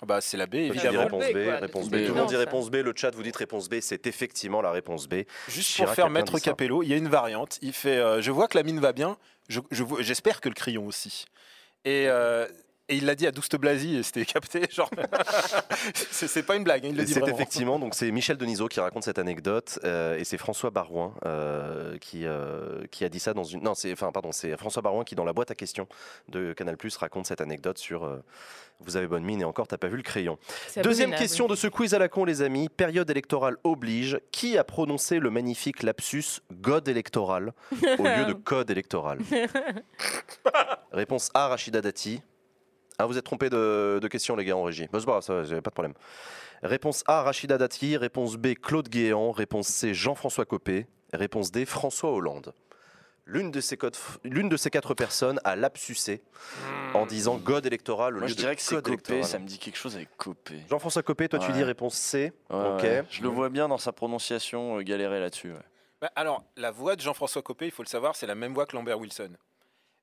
Bah, 0.06 0.20
c'est 0.22 0.36
la 0.38 0.46
B, 0.46 0.56
évidemment. 0.56 1.00
réponse 1.04 1.24
B, 1.34 1.44
quoi, 1.46 1.56
réponse 1.58 1.90
B. 1.90 1.96
c'est 1.96 2.06
Tout 2.06 2.14
le 2.14 2.20
monde 2.20 2.30
dit 2.30 2.36
réponse 2.36 2.70
B, 2.70 2.76
le 2.78 2.94
chat 2.96 3.12
vous 3.16 3.24
dites 3.24 3.36
réponse 3.38 3.70
B, 3.70 3.76
c'est 3.82 4.08
effectivement 4.08 4.62
la 4.62 4.72
réponse 4.72 5.08
B. 5.08 5.24
Juste 5.48 5.70
Chirac 5.72 5.88
pour 5.90 5.96
faire 5.96 6.10
Maître. 6.10 6.38
Capello, 6.40 6.84
il 6.84 6.90
y 6.90 6.94
a 6.94 6.98
une 6.98 7.10
variante. 7.10 7.60
Il 7.62 7.74
fait 7.74 7.98
euh, 7.98 8.22
Je 8.22 8.32
vois 8.32 8.48
que 8.48 8.58
la 8.58 8.64
mine 8.64 8.80
va 8.80 8.94
bien, 8.94 9.18
j'espère 9.50 10.42
que 10.42 10.50
le 10.50 10.56
crayon 10.56 10.86
aussi. 10.86 11.26
Euh, 11.88 12.48
et 12.90 12.96
il 12.96 13.06
l'a 13.06 13.16
dit 13.16 13.28
à 13.28 13.32
Douste 13.32 13.56
Blasi 13.56 13.98
et 13.98 14.04
c'était 14.04 14.26
capté. 14.34 14.64
Genre, 14.70 14.90
c'est 15.94 16.44
pas 16.44 16.56
une 16.56 16.64
blague, 16.64 16.86
hein, 16.86 16.90
il 16.92 16.98
le 16.98 17.06
dit 17.06 17.14
C'est 17.14 17.20
vraiment. 17.20 17.36
effectivement, 17.36 17.80
donc 17.80 17.94
c'est 17.94 18.12
Michel 18.12 18.38
Denisot 18.38 18.68
qui 18.68 18.80
raconte 18.80 19.04
cette 19.04 19.20
anecdote 19.20 19.80
euh, 19.84 20.18
et 20.18 20.24
c'est 20.24 20.38
François 20.38 20.72
Barouin 20.72 21.14
euh, 21.26 21.98
qui, 22.00 22.26
euh, 22.26 22.86
qui 22.92 23.06
a 23.06 23.10
dit 23.10 23.20
ça 23.20 23.34
dans 23.34 23.44
une. 23.44 23.62
Non, 23.64 23.76
c'est 23.76 23.94
enfin 23.94 24.12
pardon, 24.12 24.32
c'est 24.32 24.58
François 24.58 24.82
Barouin 24.82 25.04
qui 25.04 25.16
dans 25.16 25.24
la 25.24 25.34
boîte 25.34 25.52
à 25.52 25.56
questions 25.56 25.88
de 26.28 26.54
Canal 26.54 26.78
Plus 26.78 26.96
raconte 26.98 27.28
cette 27.28 27.42
anecdote 27.42 27.78
sur 27.78 28.04
euh, 28.04 28.24
vous 28.80 28.98
avez 28.98 29.08
bonne 29.08 29.24
mine 29.24 29.42
et 29.42 29.46
encore 29.46 29.68
t'as 29.68 29.78
pas 29.78 29.88
vu 29.88 29.98
le 29.98 30.04
crayon. 30.04 30.38
Deuxième 30.82 31.14
question 31.14 31.48
de 31.48 31.56
ce 31.56 31.68
quiz 31.68 31.94
à 31.94 32.00
la 32.00 32.10
con 32.10 32.26
les 32.26 32.42
amis, 32.42 32.70
période 32.70 33.10
électorale 33.10 33.58
oblige. 33.64 34.20
Qui 34.32 34.58
a 34.58 34.64
prononcé 34.64 35.20
le 35.20 35.30
magnifique 35.30 35.84
lapsus 35.84 36.42
God 36.52 36.88
électoral 36.88 37.54
au 37.72 38.04
lieu 38.04 38.26
de 38.26 38.34
code 38.34 38.72
électoral? 38.72 39.20
Réponse 40.92 41.30
A 41.34 41.48
Rachida 41.50 41.82
Dati. 41.82 42.22
Ah, 43.00 43.06
vous 43.06 43.18
êtes 43.18 43.24
trompé 43.26 43.50
de, 43.50 43.98
de 44.02 44.08
question 44.08 44.36
les 44.36 44.44
gars 44.46 44.58
en 44.58 44.64
régie. 44.64 44.88
Bah, 44.92 45.00
c'est 45.00 45.06
pas 45.06 45.20
grave, 45.20 45.24
ça, 45.24 45.34
pas 45.62 45.70
de 45.70 45.74
problème. 45.74 45.94
Réponse 46.62 47.04
A, 47.08 47.24
Rachida 47.24 47.58
Dati. 47.58 47.96
Réponse 47.98 48.36
B, 48.36 48.54
Claude 48.62 48.90
Guéant. 48.90 49.32
Réponse 49.32 49.68
C, 49.68 49.94
Jean-François 49.94 50.46
Copé. 50.46 50.86
Réponse 51.14 51.52
D, 51.52 51.66
François 51.66 52.12
Hollande. 52.12 52.54
L'une 53.26 53.52
de, 53.52 53.62
ces 53.62 53.78
codes- 53.78 53.96
l'une 54.24 54.50
de 54.50 54.58
ces 54.58 54.70
quatre 54.72 54.96
personnes 54.96 55.40
a 55.44 55.56
lapsusé 55.56 56.24
en 56.96 57.06
disant 57.06 57.38
God 57.38 57.66
électoral 57.66 58.16
au 58.16 58.20
Moi, 58.20 58.28
lieu 58.28 58.30
je 58.32 58.34
de 58.36 58.40
dirais 58.40 58.56
que 58.56 58.62
c'est 58.62 58.76
code 58.76 58.84
Copé, 58.86 59.14
électoral. 59.14 59.24
ça 59.24 59.38
me 59.40 59.46
dit 59.46 59.60
quelque 59.60 59.78
chose 59.78 59.96
avec 59.96 60.10
Copé. 60.18 60.64
Jean-François 60.68 61.04
Copé, 61.04 61.30
toi 61.30 61.38
tu 61.38 61.46
Ouais. 61.48 61.54
dis 61.54 61.64
réponse 61.64 61.94
C. 61.96 62.34
Ouais, 62.50 62.58
ok. 62.58 62.82
ouais. 62.82 63.04
Je 63.12 63.22
le 63.22 63.28
vois 63.30 63.50
bien 63.50 63.68
dans 63.68 63.78
sa 63.78 63.92
prononciation 63.92 64.80
euh, 64.80 64.82
galérer 64.82 65.20
là-dessus. 65.20 65.52
ouais. 65.52 65.60
Bah, 66.02 66.12
alors, 66.16 66.44
la 66.58 66.72
voix 66.72 66.96
de 66.96 67.02
Jean-François 67.02 67.44
Copé, 67.44 67.66
il 67.66 67.72
faut 67.72 67.84
le 67.84 67.88
savoir, 67.88 68.16
c'est 68.16 68.26
la 68.26 68.34
même 68.34 68.54
voix 68.56 68.66
que 68.66 68.76
Lambert 68.76 68.98
Wilson. 69.00 69.34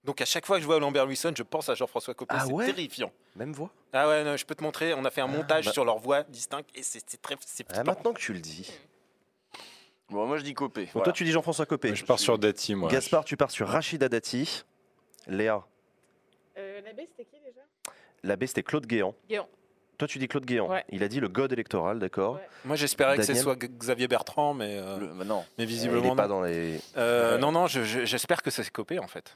Donc 0.07 0.21
à 0.21 0.25
chaque 0.25 0.47
fois 0.47 0.57
que 0.57 0.63
je 0.63 0.67
vois 0.67 0.79
Lambert 0.79 1.07
Wilson, 1.07 1.33
je 1.37 1.43
pense 1.43 1.69
à 1.69 1.75
Jean-François 1.75 2.15
Copé. 2.15 2.35
Ah 2.39 2.45
c'est 2.47 2.53
ouais 2.53 2.67
terrifiant. 2.67 3.13
Même 3.35 3.53
voix. 3.53 3.71
Ah 3.93 4.09
ouais, 4.09 4.23
non, 4.25 4.37
je 4.37 4.47
peux 4.47 4.55
te 4.55 4.63
montrer. 4.63 4.95
On 4.95 5.05
a 5.05 5.11
fait 5.11 5.21
un 5.21 5.27
montage 5.27 5.67
bah- 5.67 5.73
sur 5.73 5.85
leur 5.85 5.99
voix 5.99 6.23
distincte 6.23 6.71
et 6.75 6.83
c'est 6.83 7.03
c'est 7.07 7.21
très. 7.21 7.35
c'est 7.45 7.67
Ah, 7.75 7.83
maintenant 7.85 8.13
que 8.13 8.21
tu 8.21 8.33
le 8.33 8.39
dis. 8.41 8.73
Bon, 10.09 10.25
moi, 10.27 10.37
je 10.39 10.45
dis 10.45 10.55
Copé. 10.55 10.89
Voilà. 10.93 11.05
toi 11.05 11.13
tu 11.13 11.25
dis 11.25 11.33
Jean-François 11.33 11.67
Copé. 11.67 11.95
Je 11.95 12.05
pars 12.05 12.21
sur 12.21 12.39
Dati, 12.39 12.75
moi. 12.77 12.89
Gaspard, 12.91 13.25
tu 13.25 13.37
pars 13.37 13.51
sur 13.51 13.67
Rachida 13.69 14.09
Dati. 14.09 14.65
Léa, 15.27 15.65
Euh, 16.57 16.81
la 16.85 16.93
B, 16.93 17.01
c'était 17.09 17.25
qui 17.25 17.41
déjà? 17.45 17.61
La 18.23 18.37
B 18.37 18.47
c'était 18.47 18.63
Claude 18.63 18.87
Guéant. 18.87 19.15
Guéant. 19.29 19.49
Toi 19.99 20.07
tu 20.07 20.19
dis 20.19 20.29
Claude 20.29 20.45
Guéant. 20.47 20.69
Ouais. 20.71 20.85
Il 20.91 21.03
a 21.03 21.09
dit 21.09 21.19
le 21.21 21.29
God 21.29 21.53
électoral, 21.53 21.99
d'accord. 21.99 22.35
Ouais. 22.37 22.49
Moi, 22.65 22.77
j'espérais 22.77 23.17
que 23.17 23.23
ce 23.25 23.35
soit 23.35 23.57
Xavier 23.57 24.07
Bertrand, 24.09 24.55
mais, 24.55 24.77
euh, 24.79 24.99
Le- 24.99 25.07
bah 25.09 25.25
non. 25.25 25.45
mais 25.59 25.65
Il 25.65 25.69
visiblement 25.69 26.13
est 26.13 26.17
pas 26.17 26.29
non. 26.29 26.37
dans 26.37 26.43
les. 26.43 26.79
Euh, 26.97 27.39
non, 27.39 27.51
non, 27.51 27.67
je- 27.67 27.83
je- 27.83 28.05
j'espère 28.05 28.43
que 28.43 28.51
ça 28.51 28.63
s'est 28.63 28.71
Copé 28.71 28.99
en 29.01 29.09
fait. 29.09 29.35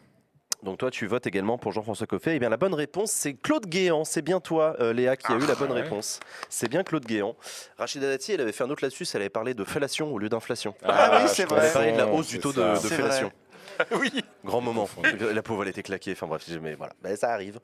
Donc 0.63 0.79
toi, 0.79 0.91
tu 0.91 1.07
votes 1.07 1.27
également 1.27 1.57
pour 1.57 1.73
Jean-François 1.73 2.07
Coffet. 2.07 2.37
Eh 2.37 2.39
bien, 2.39 2.51
la 2.51 2.57
bonne 2.59 2.75
réponse, 2.75 3.11
c'est 3.11 3.35
Claude 3.35 3.67
Guéant. 3.67 4.05
C'est 4.05 4.21
bien 4.23 4.41
toi, 4.41 4.77
euh, 4.81 4.93
Léa, 4.93 5.17
qui 5.17 5.33
a 5.33 5.37
eu 5.37 5.47
la 5.47 5.55
bonne 5.55 5.73
ouais. 5.73 5.83
réponse. 5.83 6.21
C'est 6.51 6.69
bien 6.69 6.83
Claude 6.83 7.05
Guéant. 7.07 7.35
Rachida 7.79 8.09
Dati, 8.09 8.33
elle 8.33 8.43
avait 8.43 8.53
fait 8.53 8.65
un 8.65 8.71
autre 8.71 8.85
là-dessus. 8.85 9.05
Elle 9.15 9.23
avait 9.23 9.31
parlé 9.31 9.55
de 9.55 9.65
fellation 9.65 10.13
au 10.13 10.19
lieu 10.19 10.29
d'inflation. 10.29 10.75
Ah 10.85 11.21
oui, 11.23 11.29
c'est 11.33 11.43
Elle 11.43 11.49
vrai. 11.49 11.61
avait 11.61 11.73
parlé 11.73 11.93
de 11.93 11.97
la 11.99 12.07
hausse 12.09 12.29
du 12.29 12.35
c'est 12.37 12.41
taux 12.43 12.53
de, 12.53 12.61
ça. 12.61 12.75
de 12.75 12.79
C'est 12.79 12.95
fellation. 12.95 13.33
oui. 13.99 14.13
Grand 14.45 14.61
moment. 14.61 14.87
La 15.33 15.43
pauvre, 15.43 15.63
elle 15.63 15.71
était 15.71 15.83
claquée. 15.83 16.13
Enfin 16.13 16.27
bref, 16.27 16.47
mais 16.61 16.75
voilà. 16.75 16.93
Ben, 17.03 17.17
ça 17.17 17.33
arrive. 17.33 17.59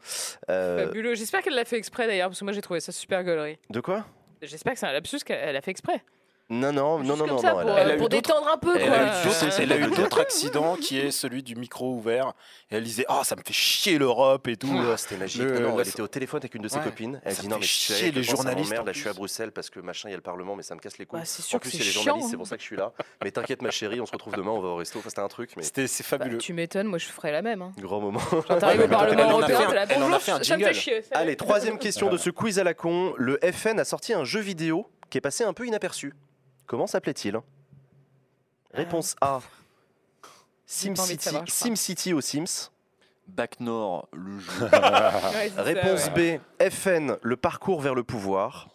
Euh, 0.49 0.87
Fabuleux. 0.87 1.15
J'espère 1.15 1.43
qu'elle 1.43 1.55
l'a 1.55 1.67
fait 1.67 1.77
exprès 1.77 2.07
d'ailleurs, 2.07 2.31
parce 2.31 2.39
que 2.41 2.45
moi 2.45 2.53
j'ai 2.55 2.63
trouvé 2.63 2.81
ça 2.81 2.93
super 2.93 3.23
gaulerie. 3.25 3.59
de 3.69 3.81
quoi? 3.81 4.07
J'espère 4.41 4.73
que 4.75 4.79
c'est 4.79 4.87
un 4.87 4.93
lapsus 4.93 5.19
qu'elle 5.25 5.57
a 5.57 5.61
fait 5.61 5.71
exprès. 5.71 6.03
Non, 6.49 6.73
non, 6.73 6.99
non, 6.99 7.03
Juste 7.03 7.09
non, 7.11 7.17
comme 7.19 7.29
non. 7.29 7.39
ça, 7.39 7.49
non, 7.55 7.61
pour, 7.63 7.71
elle 7.71 7.77
a- 7.77 7.81
elle 7.81 7.87
a 7.89 7.91
euh, 7.91 7.95
eu 7.95 7.99
pour 7.99 8.09
d'autres- 8.09 8.23
détendre 8.29 8.49
un 8.53 8.57
peu. 8.57 8.77
Elle 8.79 8.87
quoi. 8.89 8.97
a 8.99 9.03
eu 9.03 9.25
d'autres- 9.27 9.61
Elle 9.61 9.73
a 9.73 9.77
eu 9.79 9.91
d'autres 9.97 10.21
accidents 10.21 10.77
qui 10.77 10.99
est 11.01 11.11
celui 11.11 11.43
du 11.43 11.57
micro 11.57 11.93
ouvert. 11.93 12.35
Et 12.71 12.77
elle 12.77 12.85
disait 12.85 13.05
Ah, 13.09 13.23
ça 13.25 13.35
me 13.35 13.41
fait 13.45 13.53
chier 13.53 13.99
l'Europe 13.99 14.47
et 14.47 14.57
tout. 14.57 14.73
Là, 14.73 14.97
c'était 14.97 15.17
magique. 15.17 15.43
Le- 15.43 15.59
Non, 15.59 15.71
non, 15.71 15.77
la- 15.77 15.83
elle 15.83 15.89
était 15.89 16.03
au 16.03 16.07
téléphone 16.09 16.39
avec 16.39 16.55
une 16.55 16.63
de 16.63 16.69
ses 16.69 16.77
Ouais. 16.79 16.85
copines. 16.85 17.21
Elle 17.25 17.35
Ça 17.35 17.43
dit 17.43 17.49
non 17.49 17.57
mais 17.59 17.67
chier, 17.67 18.13
les 18.13 18.23
journalistes, 18.23 18.73
Là, 18.73 18.83
je 18.93 18.99
suis 19.01 19.09
à. 19.09 19.13
Bruxelles 19.13 19.51
parce 19.51 19.71
que 19.71 19.81
machin, 19.81 20.09
il 20.09 20.13
y 20.13 20.15
a 20.15 20.19
le 20.19 20.23
Parlement, 20.23 20.55
mais 20.55 20.63
ça 20.63 20.77
me 20.77 20.81
casse 20.81 20.99
les 20.99 21.07
couilles. 21.07 21.19
Bah, 21.21 21.25
c'est 21.27 21.43
sûr 21.43 21.57
en 21.57 21.59
que 21.59 21.63
plus, 21.63 21.71
c'est 21.73 21.77
il 21.79 21.81
y 21.81 21.83
a 21.83 21.87
les 21.87 21.93
journalistes, 21.93 22.31
c'est 22.31 22.37
pour 22.37 22.47
ça 22.47 22.55
que 22.57 22.63
je 22.63 22.67
suis 22.67 22.77
là. 22.77 22.93
Mais 23.25 23.33
t'inquiète, 23.33 23.63
ma 23.63 23.71
chérie, 23.73 24.01
on 24.01 24.07
se 24.07 24.13
retrouve 24.13 24.35
demain, 24.37 24.53
on 24.53 24.61
va 24.61 24.69
au 24.69 24.77
resto. 24.77 25.01
Enfin, 25.01 25.09
c'était 25.09 25.23
un 25.23 25.29
truc, 25.29 25.51
mais 25.57 25.65
C'était 25.65 25.89
c'est 25.89 26.05
Bah, 26.05 26.19
fabuleux. 26.19 26.39
tu 26.39 26.53
m'étonnes, 26.53 26.87
moi 26.87 26.99
je 26.99 27.07
ferais 27.07 27.33
la 27.33 27.43
même. 27.43 27.63
Hein. 27.63 27.73
grand 27.81 28.01
moment. 28.01 28.21
T'arrives 28.61 28.83
au 28.83 28.85
Elle 28.85 28.95
en 28.95 28.99
a 28.99 28.99
Parlement 28.99 29.17
fait 29.17 29.23
un- 29.23 29.31
européen, 29.31 29.67
t'es 29.69 29.75
là, 29.75 29.87
elle 29.89 29.97
en 29.97 30.01
a 30.01 30.05
bonjour, 30.07 30.21
fait 30.23 30.31
un 30.33 30.43
ça 30.45 30.57
me 30.57 30.65
fait 30.65 30.75
chier. 30.75 31.03
Allez, 31.11 31.35
troisième 31.35 31.79
question 31.79 32.09
de 32.09 32.17
ce 32.17 32.31
quiz 32.31 32.61
à 32.61 32.65
la 32.65 32.75
con. 32.75 33.15
Le 33.17 33.39
FN 33.53 33.81
a 33.81 33.85
sorti 33.85 34.13
un 34.15 34.23
jeu 34.25 34.41
vidéo 34.41 34.87
qui 35.11 35.19
est 35.19 35.23
passé 35.23 35.43
un 35.45 35.53
peu 35.53 35.67
inaperçu. 35.67 36.13
Comment 36.67 36.87
s'appelait-il? 36.87 37.41
Réponse 38.73 39.17
A. 39.21 39.37
Envie 39.37 40.91
de 40.91 40.97
SimCity, 40.97 41.29
crois. 41.29 41.45
SimCity 41.47 42.13
aux 42.13 42.21
Sims? 42.21 42.71
Bac 43.29 43.61
Nord, 43.61 44.09
le 44.13 44.39
jeu. 44.39 44.51
Ouais, 44.63 44.71
c'est 44.71 45.51
ça, 45.51 45.63
Réponse 45.63 46.11
ouais. 46.17 46.41
B. 46.61 46.71
FN, 46.71 47.17
le 47.23 47.37
parcours 47.37 47.81
vers 47.81 47.95
le 47.95 48.05
pouvoir. 48.05 48.69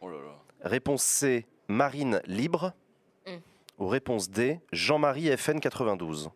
Oh 0.00 0.08
là 0.08 0.16
là. 0.16 0.34
Réponse 0.62 1.02
C. 1.02 1.46
Marine 1.68 2.20
libre. 2.26 2.72
Mm. 3.26 3.36
Ou 3.78 3.88
réponse 3.88 4.30
D. 4.30 4.60
Jean-Marie 4.72 5.34
FN 5.36 5.60
92. 5.60 6.30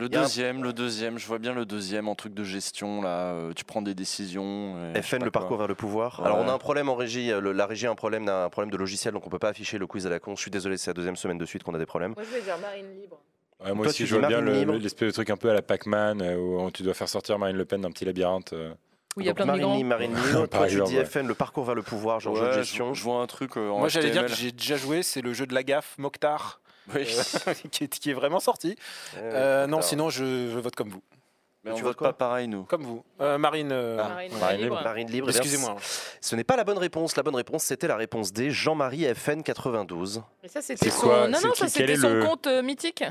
Le 0.00 0.06
a 0.16 0.18
un- 0.18 0.22
deuxième, 0.22 0.62
le 0.64 0.72
deuxième, 0.72 1.18
je 1.18 1.26
vois 1.26 1.38
bien 1.38 1.52
le 1.54 1.64
deuxième 1.66 2.08
en 2.08 2.14
truc 2.14 2.34
de 2.34 2.42
gestion 2.44 3.02
là. 3.02 3.32
euh, 3.34 3.52
tu 3.54 3.64
prends 3.64 3.82
des 3.82 3.94
décisions. 3.94 4.74
sais 4.94 5.02
FN, 5.02 5.16
le 5.16 5.30
quoi. 5.30 5.40
parcours 5.40 5.58
vers 5.58 5.68
le 5.68 5.74
pouvoir. 5.74 6.18
Ouais. 6.20 6.26
Alors, 6.26 6.38
on 6.38 6.48
a 6.48 6.52
un 6.52 6.58
problème 6.58 6.88
en 6.88 6.94
régie. 6.94 7.30
euh, 7.30 7.40
le- 7.40 7.52
la 7.52 7.66
régie 7.66 7.86
a 7.86 7.90
un 7.90 7.94
problème, 7.94 8.24
d'un- 8.26 8.44
un 8.44 8.48
problème 8.50 8.70
de 8.70 8.76
logiciel, 8.76 9.12
donc 9.14 9.26
on 9.26 9.30
peut 9.30 9.38
pas 9.38 9.50
afficher 9.50 9.78
le 9.78 9.86
quiz 9.86 10.06
à 10.06 10.10
la 10.10 10.18
con. 10.18 10.34
Je 10.36 10.40
suis 10.42 10.50
désolé, 10.50 10.76
c'est 10.78 10.90
la 10.90 10.94
deuxième 10.94 11.16
semaine 11.16 11.38
de 11.38 11.44
suite 11.44 11.62
qu'on 11.62 11.74
a 11.74 11.78
des 11.78 11.86
problèmes. 11.86 12.14
Moi 12.16 12.24
je 12.28 12.34
vais 12.36 12.42
dire 12.42 12.58
Marine 12.58 12.86
libre. 13.00 13.20
Ouais, 13.62 13.72
moi 13.74 13.84
Toi, 13.84 13.90
aussi, 13.90 14.06
je 14.06 14.16
vois 14.16 14.26
bien 14.26 14.38
Marine 14.40 14.54
le- 14.54 14.58
libre. 14.60 14.72
le- 14.72 14.78
l'espèce 14.78 15.08
de 15.08 15.12
truc 15.12 15.28
un 15.30 15.36
peu 15.36 15.50
à 15.50 15.54
la 15.54 15.62
Pac-Man 15.62 16.22
euh, 16.22 16.36
où 16.36 16.70
tu 16.70 16.82
dois 16.82 16.94
faire 16.94 17.08
sortir 17.08 17.38
Marine 17.38 17.56
Le 17.56 17.64
Pen 17.66 17.82
d'un 17.82 17.90
petit 17.90 18.04
labyrinthe. 18.06 18.52
euh. 18.54 18.72
Où 19.16 19.20
il 19.22 19.26
y 19.26 19.28
a 19.28 19.34
plein 19.34 19.44
de 19.44 19.50
Marine 19.50 19.86
Marine 19.86 20.14
Toi, 20.50 20.66
tu 20.68 20.80
dis 20.84 20.96
ouais. 20.96 21.04
FN, 21.04 21.26
le 21.26 21.34
parcours 21.34 21.64
vers 21.64 21.74
le 21.74 21.82
pouvoir, 21.82 22.20
genre 22.20 22.36
jeu 22.36 22.46
de 22.46 22.52
gestion. 22.52 22.94
je, 22.94 23.00
je 23.00 23.04
vois 23.04 23.20
un 23.20 23.26
truc 23.26 23.56
euh, 23.56 23.68
en 23.68 23.80
Moi, 23.80 23.88
j'allais 23.88 24.10
dire 24.10 24.24
que 24.24 24.32
j'ai 24.32 24.52
déjà 24.52 24.76
joué, 24.76 25.02
c'est 25.02 25.20
le 25.20 25.32
jeu 25.34 25.46
de 25.46 25.54
la 25.54 25.62
gaffe, 25.64 25.96
Mokhtar, 25.98 26.59
Oui. 26.94 27.06
euh, 27.48 27.54
qui, 27.70 27.84
est, 27.84 27.88
qui 27.98 28.10
est 28.10 28.14
vraiment 28.14 28.40
sorti. 28.40 28.68
Ouais, 29.14 29.20
Euh, 29.22 29.66
non, 29.66 29.80
sinon, 29.82 30.10
je, 30.10 30.48
je 30.52 30.58
vote 30.58 30.74
comme 30.74 30.88
vous. 30.90 31.02
Mais 31.62 31.74
Tu 31.74 31.82
on 31.82 31.88
votes 31.88 31.98
pas 31.98 32.14
pareil, 32.14 32.48
nous. 32.48 32.64
Comme 32.64 32.84
vous. 32.84 33.04
Euh, 33.20 33.36
Marine. 33.36 33.68
euh, 33.70 33.96
Marine, 33.98 34.32
Marine 34.40 34.60
libre. 34.62 34.80
Marine 34.82 35.10
libre. 35.10 35.26
eh 35.28 35.36
Excusez-moi. 35.36 35.76
Ce 36.22 36.34
n'est 36.34 36.42
pas 36.42 36.56
la 36.56 36.64
bonne 36.64 36.78
réponse. 36.78 37.16
La 37.18 37.22
bonne 37.22 37.34
réponse, 37.36 37.64
c'était 37.64 37.86
la 37.86 37.96
réponse 37.96 38.32
D. 38.32 38.50
Jean-Marie 38.50 39.04
FN 39.14 39.42
92. 39.42 40.22
Mais 40.42 40.48
ça 40.48 40.62
c'était 40.62 40.88
son. 40.88 41.00
quoi 41.02 41.28
Non, 41.28 41.38
non, 41.44 41.52
ça 41.54 41.68
c'était 41.68 41.96
son 41.96 42.14
le- 42.14 42.24
compte 42.24 42.46
mythique. 42.64 43.04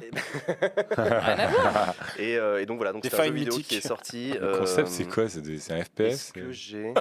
Rien 0.97 1.37
à 1.37 1.47
voir. 1.47 1.93
Et, 2.17 2.37
euh, 2.37 2.59
et 2.59 2.65
donc 2.65 2.77
voilà, 2.77 2.91
donc 2.91 3.03
c'est 3.03 3.13
un 3.19 3.23
jeu 3.25 3.31
vidéo 3.33 3.53
mythiques. 3.53 3.67
qui 3.67 3.75
est 3.77 3.87
sorti. 3.87 4.31
Le 4.33 4.57
concept, 4.57 4.87
euh, 4.87 4.91
c'est 4.91 5.05
quoi 5.07 5.29
C'est 5.29 5.41
un 5.71 5.77
Est-ce 5.77 5.83
FPS 6.25 6.31
que 6.31 6.39
euh, 6.39 6.51
j'ai. 6.51 6.93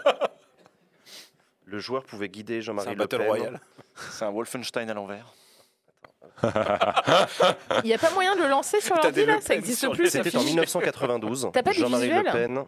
Le 1.64 1.78
joueur 1.78 2.04
pouvait 2.04 2.28
guider 2.28 2.56
C'est 2.56 2.62
Jean-Marie 2.62 2.88
un 2.88 2.92
Le 2.92 2.98
battle 2.98 3.16
Pen. 3.18 3.26
royal. 3.26 3.60
C'est 4.10 4.24
un 4.26 4.30
Wolfenstein 4.30 4.90
à 4.90 4.94
l'envers. 4.94 5.32
Il 7.82 7.86
n'y 7.86 7.94
a 7.94 7.98
pas 7.98 8.10
moyen 8.12 8.36
de 8.36 8.42
le 8.42 8.48
lancer 8.48 8.80
sur 8.80 8.94
l'ordi 8.96 9.12
des 9.12 9.26
là 9.26 9.40
Ça 9.40 9.48
Pen 9.48 9.58
existe 9.58 9.80
sur 9.80 9.92
plus. 9.92 10.08
C'était 10.10 10.34
en 10.36 10.40
finit. 10.40 10.52
1992. 10.52 11.50
T'as 11.52 11.62
pas 11.62 11.72
des 11.72 11.78
Jean-Marie 11.78 12.08
Le 12.08 12.14
visuels 12.16 12.32
Pen. 12.32 12.64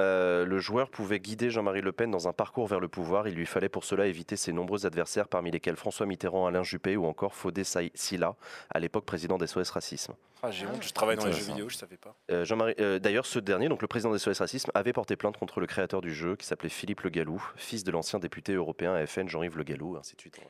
euh, 0.00 0.44
le 0.44 0.58
joueur 0.58 0.90
pouvait 0.90 1.18
guider 1.20 1.50
Jean-Marie 1.50 1.80
Le 1.80 1.92
Pen 1.92 2.10
dans 2.10 2.28
un 2.28 2.32
parcours 2.32 2.66
vers 2.66 2.80
le 2.80 2.88
pouvoir. 2.88 3.28
Il 3.28 3.34
lui 3.34 3.46
fallait 3.46 3.68
pour 3.68 3.84
cela 3.84 4.06
éviter 4.06 4.36
ses 4.36 4.52
nombreux 4.52 4.86
adversaires, 4.86 5.28
parmi 5.28 5.50
lesquels 5.50 5.76
François 5.76 6.06
Mitterrand, 6.06 6.46
Alain 6.46 6.62
Juppé 6.62 6.96
ou 6.96 7.06
encore 7.06 7.34
Faudé 7.34 7.62
Silla, 7.64 8.34
à 8.72 8.78
l'époque 8.80 9.04
président 9.04 9.36
d'SOS 9.38 9.70
Racisme. 9.70 10.14
Ah, 10.44 10.50
j'ai 10.50 10.66
honte, 10.66 10.82
je 10.82 10.92
travaille 10.92 11.16
dans 11.16 11.24
les 11.26 11.32
jeux 11.32 11.44
vidéo, 11.44 11.68
je 11.68 11.76
savais 11.76 11.96
pas. 11.96 12.16
Euh, 12.32 12.44
Jean-Marie- 12.44 12.74
euh, 12.80 12.98
D'ailleurs, 12.98 13.26
ce 13.26 13.38
dernier, 13.38 13.68
donc 13.68 13.80
le 13.80 13.86
président 13.86 14.12
des 14.12 14.18
SOS 14.18 14.40
Racisme, 14.40 14.70
avait 14.74 14.92
porté 14.92 15.14
plainte 15.14 15.36
contre 15.36 15.60
le 15.60 15.66
créateur 15.68 16.00
du 16.00 16.12
jeu, 16.12 16.34
qui 16.34 16.46
s'appelait 16.46 16.68
Philippe 16.68 17.02
Le 17.02 17.10
Gallou, 17.10 17.40
fils 17.56 17.84
de 17.84 17.92
l'ancien 17.92 18.18
député 18.18 18.54
européen 18.54 18.92
à 18.94 19.06
FN 19.06 19.28
Jean-Yves 19.28 19.56
Le 19.56 19.62
Gallou, 19.64 19.96
ainsi 19.96 20.16
de 20.16 20.20
suite. 20.20 20.40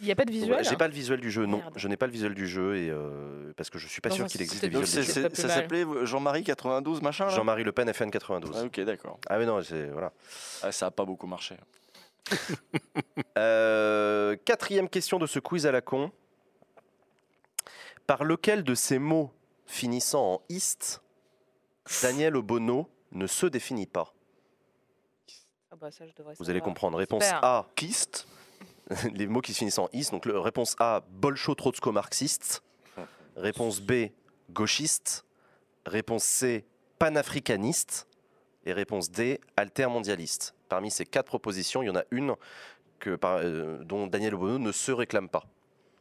Il 0.00 0.06
n'y 0.06 0.12
a 0.12 0.16
pas 0.16 0.24
de 0.24 0.32
visuel 0.32 0.64
J'ai 0.64 0.76
pas 0.76 0.88
le 0.88 0.94
visuel 0.94 1.20
du 1.20 1.30
jeu, 1.30 1.46
non. 1.46 1.58
Merde. 1.58 1.74
Je 1.76 1.86
n'ai 1.88 1.96
pas 1.96 2.06
le 2.06 2.12
visuel 2.12 2.34
du 2.34 2.48
jeu 2.48 2.76
et 2.76 2.90
euh, 2.90 3.52
parce 3.56 3.70
que 3.70 3.78
je 3.78 3.86
suis 3.86 4.00
pas 4.00 4.08
Non, 4.08 4.16
sûr 4.16 4.26
qu'il 4.26 4.42
existe 4.42 4.62
des 4.64 4.70
Donc 4.70 4.86
ça 4.86 5.02
s'appelait 5.04 5.84
euh, 5.84 6.04
Jean-Marie 6.04 6.42
92 6.42 7.00
machin 7.00 7.28
Jean-Marie 7.28 7.62
Le 7.62 7.72
Pen 7.72 7.92
FN 7.92 8.10
92. 8.10 8.56
Ah, 8.56 8.64
Ok, 8.64 8.80
d'accord. 8.80 9.18
Ah 9.28 9.38
mais 9.38 9.46
non, 9.46 9.62
c'est 9.62 9.86
voilà. 9.86 10.12
Ah, 10.62 10.72
ça 10.72 10.86
a 10.86 10.90
pas 10.90 11.04
beaucoup 11.04 11.26
marché. 11.26 11.56
Euh, 13.36 14.36
quatrième 14.44 14.88
question 14.88 15.18
de 15.18 15.26
ce 15.26 15.38
quiz 15.40 15.66
à 15.66 15.72
la 15.72 15.80
con. 15.80 16.10
Par 18.06 18.24
lequel 18.24 18.62
de 18.62 18.74
ces 18.74 18.98
mots 18.98 19.32
finissant 19.66 20.34
en 20.34 20.42
ist, 20.48 21.02
Daniel 22.02 22.36
Obono 22.36 22.88
ne 23.12 23.26
se 23.26 23.46
définit 23.46 23.86
pas? 23.86 24.14
Ah 25.72 25.76
bah, 25.80 25.90
ça, 25.90 26.06
je 26.06 26.12
devrais 26.16 26.34
Vous 26.38 26.48
allez 26.48 26.60
comprendre. 26.60 26.96
Réponse 26.98 27.24
Super. 27.24 27.44
A, 27.44 27.66
Kist 27.74 28.28
les 29.14 29.26
mots 29.26 29.40
qui 29.40 29.52
se 29.52 29.58
finissent 29.58 29.78
en 29.78 29.88
is. 29.92 30.10
Donc 30.10 30.26
le, 30.26 30.38
réponse 30.38 30.76
A, 30.78 31.02
bolcho-trotsko-marxiste. 31.20 32.62
Réponse 33.36 33.80
B, 33.80 34.10
gauchiste. 34.50 35.24
Réponse 35.86 36.24
C, 36.24 36.64
panafricaniste. 36.98 38.06
Et 38.66 38.72
réponse 38.72 39.10
D, 39.10 39.40
altermondialiste. 39.56 40.54
Parmi 40.68 40.90
ces 40.90 41.04
quatre 41.04 41.26
propositions, 41.26 41.82
il 41.82 41.86
y 41.86 41.90
en 41.90 41.96
a 41.96 42.04
une 42.10 42.34
que, 42.98 43.16
par- 43.16 43.38
euh, 43.42 43.84
dont 43.84 44.06
Daniel 44.06 44.34
Obono 44.34 44.58
ne 44.58 44.72
se 44.72 44.92
réclame 44.92 45.28
pas. 45.28 45.44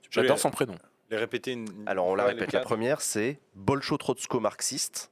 J'adore 0.10 0.40
son 0.40 0.52
prénom. 0.52 0.78
Les 1.10 1.18
répéter 1.18 1.52
une. 1.52 1.68
Alors 1.86 2.08
on 2.08 2.16
la 2.16 2.26
répète. 2.26 2.54
La 2.54 2.62
première, 2.62 3.02
c'est 3.02 3.40
bolcho-trotsko-marxiste. 3.56 5.12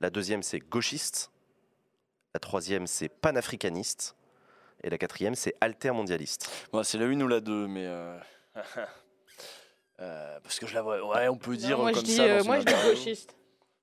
La 0.00 0.10
deuxième, 0.10 0.42
c'est 0.42 0.58
gauchiste. 0.58 1.30
La 2.34 2.40
troisième, 2.40 2.86
c'est 2.86 3.08
panafricaniste. 3.08 4.16
Et 4.84 4.90
la 4.90 4.98
quatrième, 4.98 5.34
c'est 5.34 5.54
altermondialiste. 5.60 6.50
Bon, 6.72 6.82
C'est 6.82 6.98
la 6.98 7.06
une 7.06 7.22
ou 7.22 7.28
la 7.28 7.40
deux, 7.40 7.66
mais. 7.68 7.86
euh, 7.86 8.18
euh, 10.00 10.40
parce 10.42 10.58
que 10.58 10.66
je 10.66 10.74
la 10.74 10.82
vois. 10.82 11.04
Ouais, 11.06 11.28
on 11.28 11.36
peut 11.36 11.56
dire 11.56 11.76
Non, 11.78 11.84
moi, 11.84 11.92
comme 11.92 12.00
je 12.00 12.06
dis, 12.06 12.16
ça. 12.16 12.22
euh, 12.24 12.38
dans 12.40 12.44
moi, 12.46 12.60
je 12.60 12.64
dis 12.64 12.72
gauchiste. 12.72 13.36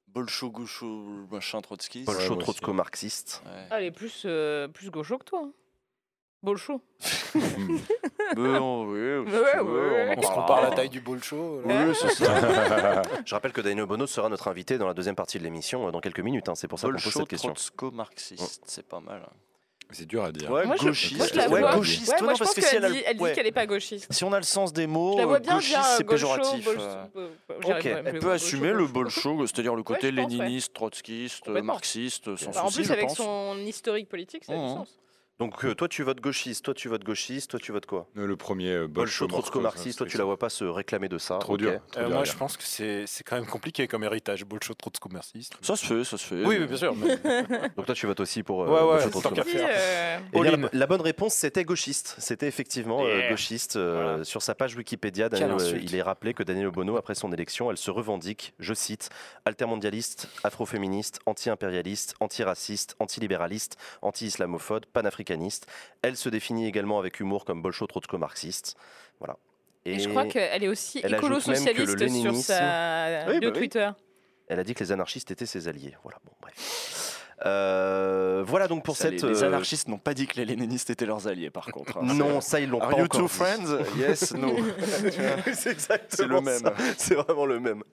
Bolcho, 0.07 0.49
gaucho, 0.49 0.87
machin, 1.31 1.61
Trotsky. 1.61 2.03
moi 2.05 2.15
aussi. 2.15 2.27
Bolcho-trotsko-marxiste. 2.29 3.43
Ouais. 3.45 3.51
Ah, 3.69 3.79
elle 3.79 3.85
est 3.85 3.91
plus, 3.91 4.23
euh, 4.25 4.67
plus 4.67 4.89
gaucho 4.89 5.17
que 5.19 5.23
toi. 5.25 5.41
hein. 5.45 5.51
Bolcho. 6.41 6.81
Bon, 8.35 8.85
oui, 8.85 8.99
ouais. 8.99 10.15
en 10.15 10.19
On 10.19 10.21
se 10.21 10.27
compare 10.33 10.61
la 10.61 10.69
taille 10.71 10.89
du 10.89 11.01
bolcho. 11.01 11.61
Oui, 11.65 11.73
c'est 11.95 12.09
ça. 12.13 13.01
Je 13.25 13.33
rappelle 13.33 13.51
que 13.51 13.61
Daniel 13.61 13.85
Bono 13.87 14.05
sera 14.05 14.29
notre 14.29 14.47
invité 14.49 14.77
dans 14.77 14.85
la 14.87 14.93
deuxième 14.93 15.15
partie 15.15 15.39
de 15.39 15.43
l'émission 15.43 15.87
euh, 15.87 15.91
dans 15.91 15.99
quelques 15.99 16.19
minutes. 16.19 16.47
hein. 16.47 16.53
C'est 16.55 16.67
pour 16.67 16.77
ça 16.79 16.87
qu'on 16.87 16.93
pose 16.93 17.03
Bolcho, 17.05 17.19
cette 17.21 17.27
question. 17.27 17.49
Trotsko, 17.53 17.89
marxiste. 17.91 18.61
C'est 18.67 18.87
pas 18.87 18.99
mal. 18.99 19.27
C'est 19.91 20.05
dur 20.05 20.23
à 20.23 20.31
dire. 20.31 20.51
Ouais, 20.51 20.65
Moi, 20.67 20.75
je, 20.79 20.85
gauchiste. 20.85 21.17
moi, 21.17 21.25
je 21.31 21.35
la 21.37 21.49
ouais, 21.49 21.59
vois. 21.61 21.75
gauchiste. 21.75 22.09
Ouais, 22.09 22.15
non, 22.19 22.23
moi, 22.25 22.33
je 22.35 22.39
parce 22.39 22.53
pense 22.53 22.63
que 22.63 22.69
si 22.69 22.75
qu'elle 22.75 22.85
elle 22.85 22.91
dit, 22.91 23.01
elle 23.05 23.33
qu'elle 23.33 23.47
est 23.47 23.51
pas 23.51 23.65
gauchiste. 23.65 24.07
Si 24.13 24.23
on 24.23 24.31
a 24.33 24.37
le 24.37 24.43
sens 24.43 24.71
des 24.71 24.85
mots, 24.85 25.19
euh, 25.19 25.39
gauchiste, 25.39 25.77
c'est 25.97 26.03
gaucho, 26.03 26.27
péjoratif. 26.27 26.65
bolcho- 26.67 26.79
euh. 26.79 27.05
euh, 27.17 27.29
Ok. 27.63 27.85
Elle 27.85 28.03
plus, 28.03 28.19
peut 28.19 28.31
assumer 28.31 28.71
le 28.71 28.85
bolcho. 28.85 29.47
c'est-à-dire 29.47 29.73
le 29.73 29.81
côté 29.81 30.11
je 30.11 30.15
pense, 30.15 30.25
ouais. 30.25 30.37
léniniste, 30.37 30.73
trotskiste, 30.73 31.47
marxiste, 31.47 32.35
sans 32.37 32.51
Bah, 32.51 32.63
en 32.63 32.67
souci, 32.67 32.79
plus, 32.81 32.87
je 32.87 32.93
avec 32.93 33.07
pense. 33.07 33.17
son 33.17 33.57
historique 33.65 34.09
politique, 34.09 34.45
ça 34.45 34.53
a 34.53 34.55
du 34.57 34.61
Mhm. 34.61 34.67
sens. 34.69 34.99
Donc 35.39 35.63
euh, 35.63 35.73
toi 35.73 35.87
tu 35.87 36.03
votes 36.03 36.19
gauchiste, 36.19 36.65
toi 36.65 36.73
tu 36.73 36.89
votes 36.89 37.05
gauchiste, 37.05 37.49
toi 37.51 37.59
tu 37.61 37.71
votes 37.71 37.85
quoi? 37.85 38.07
Euh, 38.17 38.27
Le 38.27 38.35
premier, 38.35 38.85
Bolcho, 38.87 39.25
Trotsko, 39.25 39.61
Marxiste, 39.61 39.97
toi 39.99 40.05
tu 40.07 40.17
la 40.17 40.25
vois 40.25 40.37
pas 40.37 40.49
se 40.49 40.65
réclamer 40.65 41.07
de 41.07 41.17
ça. 41.17 41.37
Trop 41.37 41.53
ok. 41.53 41.59
dur. 41.59 41.79
trop 41.91 42.01
Euh, 42.01 42.05
dur 42.07 42.13
à 42.13 42.17
moi, 42.17 42.23
je 42.25 42.33
pense 42.33 42.57
que 42.57 42.63
c'est 42.63 43.05
c'est 43.07 43.23
quand 43.23 43.37
même 43.37 43.45
compliqué 43.45 43.87
comme 43.87 44.03
héritage, 44.03 44.43
bolcho 44.43 44.73
trotsko 44.73 45.07
marxiste. 45.07 45.53
Ça 45.61 45.77
se 45.77 45.85
fait, 45.85 46.03
ça 46.03 46.17
se 46.17 46.25
fait. 46.25 46.45
Oui, 46.45 46.57
oui, 46.59 46.67
bien 46.67 46.75
sûr. 46.75 46.93
mais- 46.93 47.15
Donc 47.77 47.85
toi 47.85 47.95
tu 47.95 48.05
votes 48.05 48.19
aussi 48.19 48.43
pour 48.43 48.63
euh, 48.63 48.67
Ouais, 48.67 48.97
ouais, 49.05 49.09
tant 49.09 49.21
faire. 49.21 49.67
Euh, 49.71 50.19
Eh 50.33 50.41
bien, 50.41 50.53
All 50.55 50.69
la, 50.73 50.87
bonne 50.87 50.99
réponse, 51.01 51.35
c'était 51.35 51.63
gauchiste. 51.63 52.15
C'était 52.17 52.47
effectivement 52.47 53.05
euh, 53.05 53.19
Yeah. 53.19 53.29
gauchiste. 53.29 53.77
euh, 53.77 53.93
Voilà. 54.03 54.23
Sur 54.25 54.41
sa 54.41 54.55
page 54.55 54.75
Wikipédia, 54.75 55.29
Daniel, 55.29 55.55
il 55.81 55.95
est 55.95 56.01
rappelé 56.01 56.33
que 56.33 56.43
Daniel 56.43 56.67
Obono, 56.67 56.97
après 56.97 57.15
son 57.15 57.31
élection, 57.31 57.71
elle 57.71 57.77
se 57.77 57.91
revendique, 57.91 58.53
je 58.59 58.73
cite, 58.73 59.09
altermondialiste, 59.45 60.27
afroféministe, 60.43 61.19
anti-impérialiste, 61.25 62.15
antiraciste, 62.19 62.97
antilibéraliste, 62.99 63.77
anti-islamophobe, 64.01 64.85
panafricaniste. 64.91 65.28
Elle 66.01 66.15
se 66.17 66.29
définit 66.29 66.67
également 66.67 66.99
avec 66.99 67.19
humour 67.19 67.45
comme 67.45 67.61
bolcho-trotsko-marxiste. 67.61 68.75
Voilà. 69.19 69.37
Et 69.85 69.99
je 69.99 70.09
crois 70.09 70.25
qu'elle 70.25 70.63
est 70.63 70.67
aussi 70.67 70.99
écolo-socialiste 70.99 72.09
sur 72.21 72.35
sa 72.35 73.25
Oui, 73.27 73.39
bah 73.39 73.47
oui. 73.47 73.53
Twitter. 73.53 73.89
Elle 74.47 74.59
a 74.59 74.63
dit 74.63 74.73
que 74.73 74.83
les 74.83 74.91
anarchistes 74.91 75.31
étaient 75.31 75.45
ses 75.45 75.67
alliés. 75.67 75.95
Voilà, 76.03 76.17
bon, 76.25 76.31
bref. 76.41 77.15
Euh, 77.45 78.43
voilà 78.45 78.67
donc 78.67 78.83
pour 78.83 78.97
Ça, 78.97 79.05
cette. 79.05 79.21
les, 79.23 79.29
les 79.29 79.43
euh, 79.43 79.47
anarchistes 79.47 79.87
n'ont 79.87 79.97
pas 79.97 80.13
dit 80.13 80.27
que 80.27 80.35
les 80.35 80.43
léninistes 80.45 80.89
étaient 80.89 81.05
leurs 81.05 81.27
alliés, 81.27 81.49
par 81.49 81.67
contre. 81.67 81.97
hein. 81.97 82.01
Non, 82.03 82.41
ça 82.41 82.59
ils 82.59 82.69
l'ont 82.69 82.81
Are 82.81 82.89
pas 82.89 82.97
you 82.97 83.05
encore 83.05 83.21
two 83.21 83.27
dit. 83.27 83.33
friends? 83.33 83.77
Yes, 83.97 84.33
no. 84.33 84.53
c'est 85.53 85.71
exactement 85.71 86.27
le 86.35 86.41
même. 86.41 86.59
ça. 86.59 86.73
C'est 86.97 87.15
vraiment 87.15 87.45
le 87.45 87.59
même. 87.61 87.83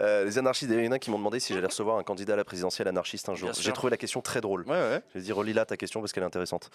Euh, 0.00 0.24
les 0.24 0.38
anarchistes, 0.38 0.70
il 0.72 0.84
y 0.84 0.88
en 0.88 0.92
a 0.92 0.98
qui 0.98 1.10
m'ont 1.10 1.18
demandé 1.18 1.38
si 1.38 1.52
j'allais 1.52 1.66
recevoir 1.66 1.98
un 1.98 2.02
candidat 2.02 2.32
à 2.32 2.36
la 2.36 2.44
présidentielle 2.44 2.88
anarchiste 2.88 3.28
un 3.28 3.34
jour. 3.34 3.50
J'ai 3.58 3.72
trouvé 3.72 3.90
la 3.90 3.96
question 3.96 4.20
très 4.22 4.40
drôle. 4.40 4.62
Ouais, 4.62 4.72
ouais. 4.72 5.02
Je 5.14 5.18
vais 5.18 5.24
dire, 5.24 5.36
relis 5.36 5.52
là 5.52 5.64
ta 5.64 5.76
question 5.76 6.00
parce 6.00 6.12
qu'elle 6.12 6.22
est 6.22 6.26
intéressante. 6.26 6.70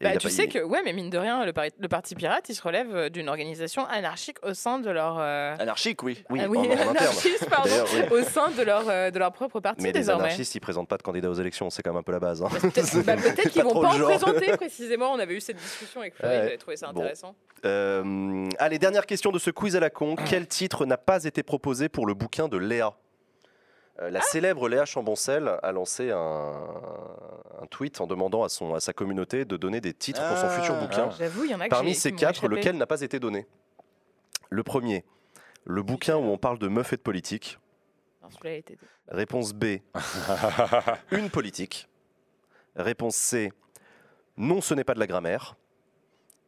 Et 0.00 0.04
Bah, 0.04 0.16
tu 0.16 0.26
pas- 0.28 0.32
sais 0.32 0.44
il- 0.44 0.52
que, 0.52 0.58
ouais, 0.62 0.82
mais 0.84 0.92
mine 0.92 1.08
de 1.10 1.18
rien, 1.18 1.44
le, 1.46 1.52
pari- 1.52 1.72
le 1.78 1.88
Parti 1.88 2.14
Pirate, 2.14 2.48
il 2.48 2.54
se 2.54 2.62
relève 2.62 2.94
euh, 2.94 3.08
d'une 3.08 3.28
organisation 3.28 3.86
anarchique 3.86 4.36
au 4.42 4.52
sein 4.54 4.78
de 4.78 4.90
leur. 4.90 5.16
euh, 5.18 5.54
Anarchique, 5.58 6.02
oui. 6.02 6.22
Oui, 6.30 6.40
ah 6.42 6.48
en, 6.48 6.54
en 6.54 6.62
interne. 6.64 6.96
anarchiste, 6.96 7.48
pardon, 7.48 7.70
oui. 7.94 8.18
au 8.18 8.22
sein 8.22 8.50
de 8.50 8.62
leur, 8.62 8.84
euh, 8.88 9.10
de 9.10 9.18
leur 9.18 9.32
propre 9.32 9.60
parti 9.60 9.82
Mais 9.82 9.88
les 9.88 10.00
désormais. 10.00 10.24
anarchistes, 10.24 10.54
ils 10.54 10.60
présentent 10.60 10.88
pas 10.88 10.98
de 10.98 11.02
candidats 11.02 11.30
aux 11.30 11.34
élections, 11.34 11.70
c'est 11.70 11.82
quand 11.82 11.90
même 11.92 12.00
un 12.00 12.02
peu 12.02 12.12
la 12.12 12.20
base. 12.20 12.42
hein. 12.42 12.48
Peut-être 12.60 13.02
bah, 13.04 13.16
peut-être 13.16 13.50
qu'ils 13.50 13.62
vont 13.62 13.80
pas 13.80 13.94
en 13.94 13.98
présenter 14.04 14.52
précisément. 14.56 15.12
On 15.12 15.18
avait 15.18 15.34
eu 15.34 15.40
cette 15.40 15.56
discussion 15.56 16.00
avec 16.02 16.14
Fleury, 16.16 16.34
Ouais. 16.36 16.42
j'avais 16.44 16.58
trouvé 16.58 16.76
ça 16.76 16.92
Bon. 16.92 17.00
intéressant. 17.00 17.34
Euh, 17.64 18.48
allez, 18.58 18.78
dernière 18.78 19.06
question 19.06 19.32
de 19.32 19.38
ce 19.38 19.50
quiz 19.50 19.74
à 19.76 19.80
la 19.80 19.90
con. 19.90 20.14
Quel 20.28 20.46
titre 20.46 20.86
n'a 20.86 20.96
pas 20.96 21.24
été 21.24 21.42
proposé 21.42 21.88
pour 21.88 22.06
le 22.06 22.14
bouquin 22.14 22.46
de 22.48 22.56
Léa 22.58 22.94
Euh, 24.00 24.10
La 24.10 24.20
célèbre 24.20 24.68
Léa 24.68 24.84
Chamboncel 24.84 25.58
a 25.62 25.72
lancé 25.72 26.10
un, 26.12 26.18
un 27.60 27.66
tweet 27.68 28.00
en 28.00 28.06
demandant 28.06 28.44
à, 28.44 28.48
son, 28.48 28.74
à 28.74 28.80
sa 28.80 28.92
communauté 28.92 29.44
de 29.44 29.56
donner 29.56 29.80
des 29.80 29.92
titres 29.92 30.26
pour 30.28 30.36
son 30.38 30.46
Ah. 30.46 30.50
futur 30.60 30.76
bouquin. 30.76 31.10
J'avoue, 31.18 31.44
il 31.44 31.50
y 31.50 31.54
en 31.54 31.60
a 31.60 31.64
que 31.64 31.70
Parmi 31.70 31.94
ces 31.96 32.12
quatre, 32.12 32.46
lequel 32.46 32.76
n'a 32.76 32.86
pas 32.86 33.00
été 33.00 33.18
donné? 33.18 33.46
Le 34.50 34.62
premier, 34.62 35.04
le 35.64 35.82
bouquin 35.82 36.16
où 36.16 36.22
on 36.24 36.38
parle 36.38 36.58
de 36.58 36.68
meufs 36.68 36.92
et 36.92 36.96
de 36.96 37.02
politique. 37.02 37.58
Non, 38.22 38.28
été- 38.50 38.78
Réponse 39.08 39.52
B, 39.52 39.78
une 41.12 41.28
politique. 41.30 41.88
Réponse 42.76 43.16
C, 43.16 43.52
non, 44.36 44.60
ce 44.60 44.74
n'est 44.74 44.84
pas 44.84 44.94
de 44.94 45.00
la 45.00 45.06
grammaire. 45.06 45.56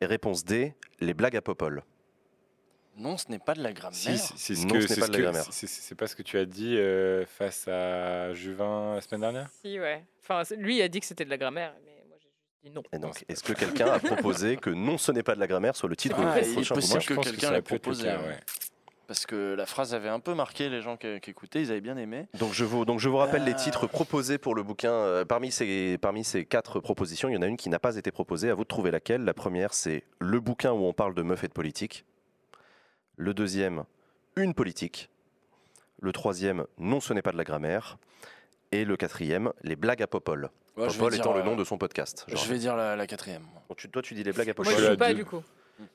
Et 0.00 0.06
réponse 0.06 0.44
D, 0.44 0.74
les 1.00 1.14
blagues 1.14 1.36
à 1.36 1.42
Popol. 1.42 1.82
Non, 2.96 3.16
ce 3.16 3.30
n'est 3.30 3.38
pas 3.38 3.54
de 3.54 3.62
la 3.62 3.72
grammaire. 3.72 3.94
Si, 3.96 4.18
c'est- 4.18 4.54
ce 4.54 4.66
Non, 4.66 4.74
que- 4.74 4.80
ce 4.80 4.88
n'est 4.88 4.94
c'est 4.94 5.00
pas 5.00 5.06
ce 5.06 5.10
de 5.10 5.16
la 5.16 5.18
que- 5.18 5.22
grammaire. 5.22 5.44
c'est- 5.50 5.66
c'est- 5.66 5.80
c'est 5.82 5.94
pas 5.94 6.06
ce 6.06 6.14
que 6.16 6.22
tu 6.22 6.36
as 6.38 6.44
dit 6.44 6.76
euh, 6.76 7.24
face 7.26 7.66
à 7.68 8.34
Juvin 8.34 8.96
la 8.96 9.00
semaine 9.00 9.20
dernière? 9.22 9.48
Si, 9.62 9.78
ouais. 9.80 10.04
Enfin, 10.22 10.42
lui 10.56 10.82
a 10.82 10.88
dit 10.88 11.00
que 11.00 11.06
c'était 11.06 11.24
de 11.24 11.30
la 11.30 11.38
grammaire, 11.38 11.72
mais 11.84 12.04
moi 12.08 12.16
j'ai 12.20 12.28
dit 12.68 12.74
non. 12.74 12.82
Et 12.92 12.98
donc, 12.98 13.24
est-ce 13.28 13.42
que 13.42 13.52
quelqu'un 13.52 13.86
a 13.86 13.98
proposé 13.98 14.56
que 14.56 14.70
non, 14.70 14.98
ce 14.98 15.12
n'est 15.12 15.22
pas 15.22 15.34
de 15.34 15.40
la 15.40 15.46
grammaire 15.46 15.76
soit 15.76 15.88
le 15.88 15.96
titre 15.96 16.18
de 16.20 16.24
Ah, 16.26 16.40
il 16.40 16.48
est 16.48 16.52
prochain 16.52 16.74
possible 16.74 17.02
que 17.04 17.14
quelqu'un 17.14 17.52
l'ait 17.52 17.62
proposé, 17.62 18.04
cas, 18.04 18.18
ouais. 18.18 18.26
ouais. 18.28 18.40
Parce 19.06 19.26
que 19.26 19.54
la 19.54 19.66
phrase 19.66 19.92
avait 19.92 20.08
un 20.08 20.20
peu 20.20 20.34
marqué 20.34 20.68
les 20.68 20.82
gens 20.82 20.96
qui, 20.96 21.18
qui 21.20 21.30
écoutaient, 21.30 21.62
ils 21.62 21.70
avaient 21.72 21.80
bien 21.80 21.96
aimé. 21.96 22.28
Donc 22.38 22.52
je 22.52 22.64
vous, 22.64 22.84
donc 22.84 23.00
je 23.00 23.08
vous 23.08 23.16
rappelle 23.16 23.42
les 23.44 23.52
Euh. 23.52 23.56
titres 23.56 23.88
proposés 23.88 24.38
pour 24.38 24.54
le 24.54 24.62
bouquin. 24.62 24.92
Euh, 24.92 25.24
parmi, 25.24 25.50
ces, 25.50 25.98
parmi 25.98 26.22
ces 26.22 26.44
quatre 26.44 26.78
propositions, 26.78 27.28
il 27.28 27.34
y 27.34 27.36
en 27.36 27.42
a 27.42 27.46
une 27.46 27.56
qui 27.56 27.70
n'a 27.70 27.80
pas 27.80 27.96
été 27.96 28.12
proposée. 28.12 28.50
À 28.50 28.54
vous 28.54 28.62
de 28.62 28.68
trouver 28.68 28.90
laquelle. 28.92 29.24
La 29.24 29.34
première, 29.34 29.74
c'est 29.74 30.04
le 30.20 30.38
bouquin 30.38 30.70
où 30.72 30.84
on 30.84 30.92
parle 30.92 31.14
de 31.14 31.22
meufs 31.22 31.42
et 31.42 31.48
de 31.48 31.52
politique. 31.52 32.04
Le 33.20 33.34
deuxième, 33.34 33.84
une 34.36 34.54
politique. 34.54 35.10
Le 36.00 36.10
troisième, 36.10 36.64
non, 36.78 37.00
ce 37.00 37.12
n'est 37.12 37.20
pas 37.20 37.32
de 37.32 37.36
la 37.36 37.44
grammaire. 37.44 37.98
Et 38.72 38.86
le 38.86 38.96
quatrième, 38.96 39.52
les 39.62 39.76
blagues 39.76 40.00
à 40.00 40.06
Popol. 40.06 40.48
Ouais, 40.78 40.88
je 40.88 40.94
Popol 40.94 41.12
dire, 41.12 41.20
étant 41.20 41.34
le 41.34 41.40
euh, 41.40 41.44
nom 41.44 41.54
de 41.54 41.62
son 41.64 41.76
podcast. 41.76 42.24
je 42.28 42.36
Je 42.36 42.48
vais 42.48 42.56
dire 42.58 42.76
la, 42.76 42.96
la 42.96 43.06
quatrième. 43.06 43.42
Tu- 43.76 43.90
toi, 43.90 44.00
tu 44.00 44.14
dis 44.14 44.24
les 44.24 44.32
blagues 44.32 44.48
à 44.48 44.54
Moi 44.56 44.64
Popol. 44.64 44.72
je 44.74 44.82
la 44.84 44.90
joue 44.92 44.96
pas 44.96 45.08
deux. 45.08 45.14
du 45.16 45.24
coup. 45.26 45.42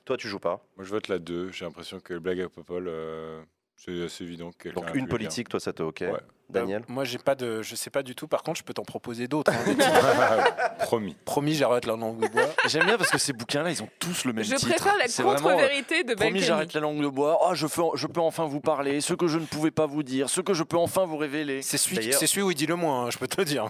Toi, 0.04 0.16
tu 0.16 0.28
joues 0.28 0.38
pas. 0.38 0.64
Moi, 0.76 0.84
je 0.84 0.90
vote 0.90 1.08
la 1.08 1.18
2. 1.18 1.50
J'ai 1.50 1.64
l'impression 1.64 1.98
que 1.98 2.12
le 2.14 2.20
blague 2.20 2.40
à 2.42 2.48
Popol, 2.48 2.86
euh, 2.86 3.42
C'est 3.76 4.04
assez 4.04 4.24
évident. 4.24 4.50
que 4.58 4.70
Donc 4.70 4.94
une 4.94 5.06
politique, 5.06 5.48
toi, 5.48 5.60
ça 5.60 5.72
te 5.72 5.82
ok. 5.82 6.00
Ouais. 6.00 6.20
Daniel 6.48 6.82
Euh, 6.82 6.92
moi, 6.92 7.04
j'ai 7.04 7.18
pas 7.18 7.34
de, 7.34 7.60
je 7.62 7.74
sais 7.74 7.90
pas 7.90 8.02
du 8.04 8.14
tout. 8.14 8.28
Par 8.28 8.42
contre, 8.44 8.58
je 8.60 8.64
peux 8.64 8.72
t'en 8.72 8.84
proposer 8.84 9.26
d'autres. 9.28 9.52
hein. 9.52 10.44
Promis. 10.78 11.16
Promis, 11.24 11.54
j'arrête 11.54 11.86
la 11.86 11.96
langue 11.96 12.20
de 12.22 12.28
bois. 12.28 12.48
J'aime 12.66 12.84
bien 12.86 12.96
parce 12.96 13.10
que 13.10 13.18
ces 13.18 13.32
bouquins-là, 13.32 13.70
ils 13.70 13.82
ont 13.82 13.88
tous 13.98 14.24
le 14.24 14.32
même 14.32 14.44
Je 14.44 14.54
titre. 14.54 14.68
préfère 14.70 14.96
la 14.96 15.04
euh, 15.04 15.32
contre-vérité 15.34 16.04
de 16.04 16.14
Promis, 16.14 16.40
j'arrête 16.40 16.72
la 16.72 16.80
langue 16.80 17.02
de 17.02 17.08
bois. 17.08 17.38
Oh, 17.42 17.54
je, 17.54 17.66
je 17.94 18.06
peux 18.06 18.20
enfin 18.20 18.44
vous 18.46 18.60
parler. 18.60 19.00
Ce 19.00 19.12
que 19.14 19.26
je 19.26 19.38
ne 19.38 19.44
pouvais 19.46 19.70
pas 19.72 19.86
vous 19.86 20.02
dire. 20.04 20.30
Ce 20.30 20.40
que 20.40 20.54
je 20.54 20.62
peux 20.62 20.76
enfin 20.78 21.04
vous 21.04 21.16
révéler. 21.16 21.62
C'est 21.62 21.78
celui, 21.78 21.96
D'ailleurs- 21.96 22.18
c'est 22.18 22.26
celui 22.26 22.42
où 22.42 22.50
il 22.50 22.54
dit 22.56 22.66
le 22.66 22.76
moins. 22.76 23.06
hein, 23.06 23.10
je 23.10 23.18
peux 23.18 23.26
te 23.28 23.40
le 23.40 23.44
dire. 23.44 23.68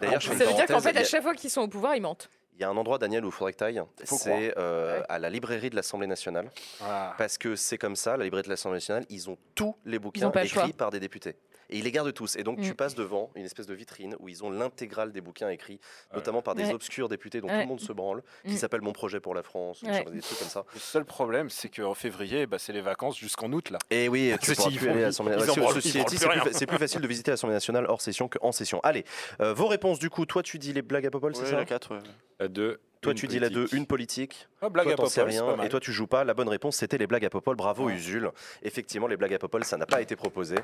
D'ailleurs, 0.00 0.20
je 0.20 0.28
fais 0.28 0.34
une 0.34 0.38
Ça 0.40 0.44
veut 0.46 0.54
dire 0.54 0.66
qu'en 0.66 0.80
fait, 0.80 0.96
à 0.96 1.04
chaque 1.04 1.22
fois 1.22 1.34
qu'ils 1.34 1.50
sont 1.50 1.62
au 1.62 1.68
pouvoir, 1.68 1.96
ils 1.96 2.02
mentent. 2.02 2.28
Il 2.58 2.62
y 2.62 2.64
a 2.64 2.68
un 2.70 2.76
endroit, 2.76 2.98
Daniel, 2.98 3.24
où 3.24 3.28
il 3.28 3.32
faudrait 3.32 3.52
que 3.52 3.58
tu 3.58 3.64
ailles. 3.64 3.80
C'est 4.02 4.52
euh, 4.58 4.98
Ouais. 4.98 5.06
à 5.08 5.20
la 5.20 5.30
librairie 5.30 5.70
de 5.70 5.76
l'Assemblée 5.76 6.08
nationale. 6.08 6.50
Voilà. 6.80 7.14
Parce 7.16 7.38
que 7.38 7.54
c'est 7.54 7.78
comme 7.78 7.94
ça, 7.94 8.16
la 8.16 8.24
librairie 8.24 8.42
de 8.46 8.48
l'Assemblée 8.50 8.78
nationale, 8.78 9.04
ils 9.10 9.30
ont 9.30 9.38
tous 9.54 9.76
les 9.84 9.94
Ils 9.96 9.98
bouquins 10.00 10.26
ont 10.26 10.30
pas 10.32 10.40
le 10.40 10.46
écrits 10.46 10.58
choix. 10.60 10.68
par 10.76 10.90
des 10.90 10.98
députés. 10.98 11.36
Et 11.70 11.78
ils 11.78 11.84
les 11.84 11.92
gardent 11.92 12.12
tous. 12.14 12.36
Et 12.36 12.42
donc 12.44 12.60
tu 12.60 12.70
Mm. 12.70 12.74
passes 12.74 12.94
devant 12.94 13.30
une 13.34 13.44
espèce 13.44 13.66
de 13.66 13.74
vitrine 13.74 14.16
où 14.20 14.28
ils 14.28 14.42
ont 14.44 14.50
l'intégrale 14.50 15.12
des 15.12 15.20
bouquins 15.20 15.48
écrits, 15.50 15.80
Ouais. 16.10 16.16
notamment 16.16 16.40
par 16.42 16.54
des 16.54 16.64
Ouais. 16.64 16.72
obscurs 16.72 17.08
députés 17.08 17.40
dont 17.40 17.48
tout 17.48 17.54
le 17.54 17.66
monde 17.66 17.80
se 17.80 17.92
branle, 17.92 18.22
qui 18.44 18.52
Mm. 18.52 18.56
s'appelle 18.56 18.80
Mon 18.80 18.92
projet 18.92 19.20
pour 19.20 19.34
la 19.34 19.42
France, 19.42 19.82
ou 19.82 19.86
Ouais. 19.86 20.04
des 20.04 20.20
trucs 20.20 20.38
comme 20.38 20.48
ça. 20.48 20.64
Le 20.72 20.80
seul 20.80 21.04
problème, 21.04 21.50
c'est 21.50 21.68
qu'en 21.68 21.94
février, 21.94 22.46
bah, 22.46 22.58
c'est 22.58 22.72
les 22.72 22.80
vacances 22.80 23.18
jusqu'en 23.18 23.52
août 23.52 23.70
là. 23.70 23.78
Et 23.90 24.08
oui, 24.08 24.32
tu 24.40 24.54
Ceci, 24.54 24.76
plus 24.76 24.88
aller 24.88 25.02
à 25.02 25.06
l'Assemblée 25.06 25.36
nationale. 25.36 25.72
c'est 26.52 26.66
plus, 26.66 26.78
facile 26.78 27.00
de 27.00 27.06
visiter 27.06 27.30
l'Assemblée 27.30 27.54
nationale 27.54 27.86
hors 27.88 28.00
session 28.00 28.28
qu'en 28.28 28.52
session. 28.52 28.80
Allez, 28.82 29.04
euh, 29.40 29.52
vos 29.52 29.66
réponses 29.66 29.98
du 29.98 30.10
coup. 30.10 30.24
Toi, 30.26 30.42
tu 30.42 30.58
dis 30.58 30.72
les 30.72 30.82
blagues 30.82 31.06
à 31.06 31.10
Popol, 31.10 31.34
c'est 31.36 31.46
ça? 31.46 31.56
la 31.56 31.64
4, 31.64 31.94
ouais. 31.94 32.00
La 32.40 32.48
2. 32.48 32.80
Toi, 33.00 33.14
tu 33.14 33.26
dis 33.28 33.38
la 33.38 33.48
2, 33.48 33.68
une 33.72 33.86
politique. 33.86 34.48
Ah, 34.60 34.68
blague 34.68 34.86
toi, 34.86 34.94
à 34.94 34.96
t'en 34.96 35.06
sais 35.06 35.22
rien. 35.22 35.56
Et 35.62 35.68
toi, 35.68 35.78
tu 35.78 35.92
joues 35.92 36.08
pas. 36.08 36.24
La 36.24 36.34
bonne 36.34 36.48
réponse, 36.48 36.76
c'était 36.76 36.98
les 36.98 37.06
blagues 37.06 37.24
à 37.24 37.30
Popol. 37.30 37.54
Bravo, 37.56 37.86
Ouais. 37.86 37.94
Usul. 37.94 38.30
Effectivement, 38.62 39.06
les 39.06 39.16
blagues 39.16 39.34
à 39.34 39.38
Popol, 39.38 39.64
ça 39.64 39.76
n'a 39.76 39.86
pas 39.86 40.00
été 40.00 40.16
proposé. 40.16 40.56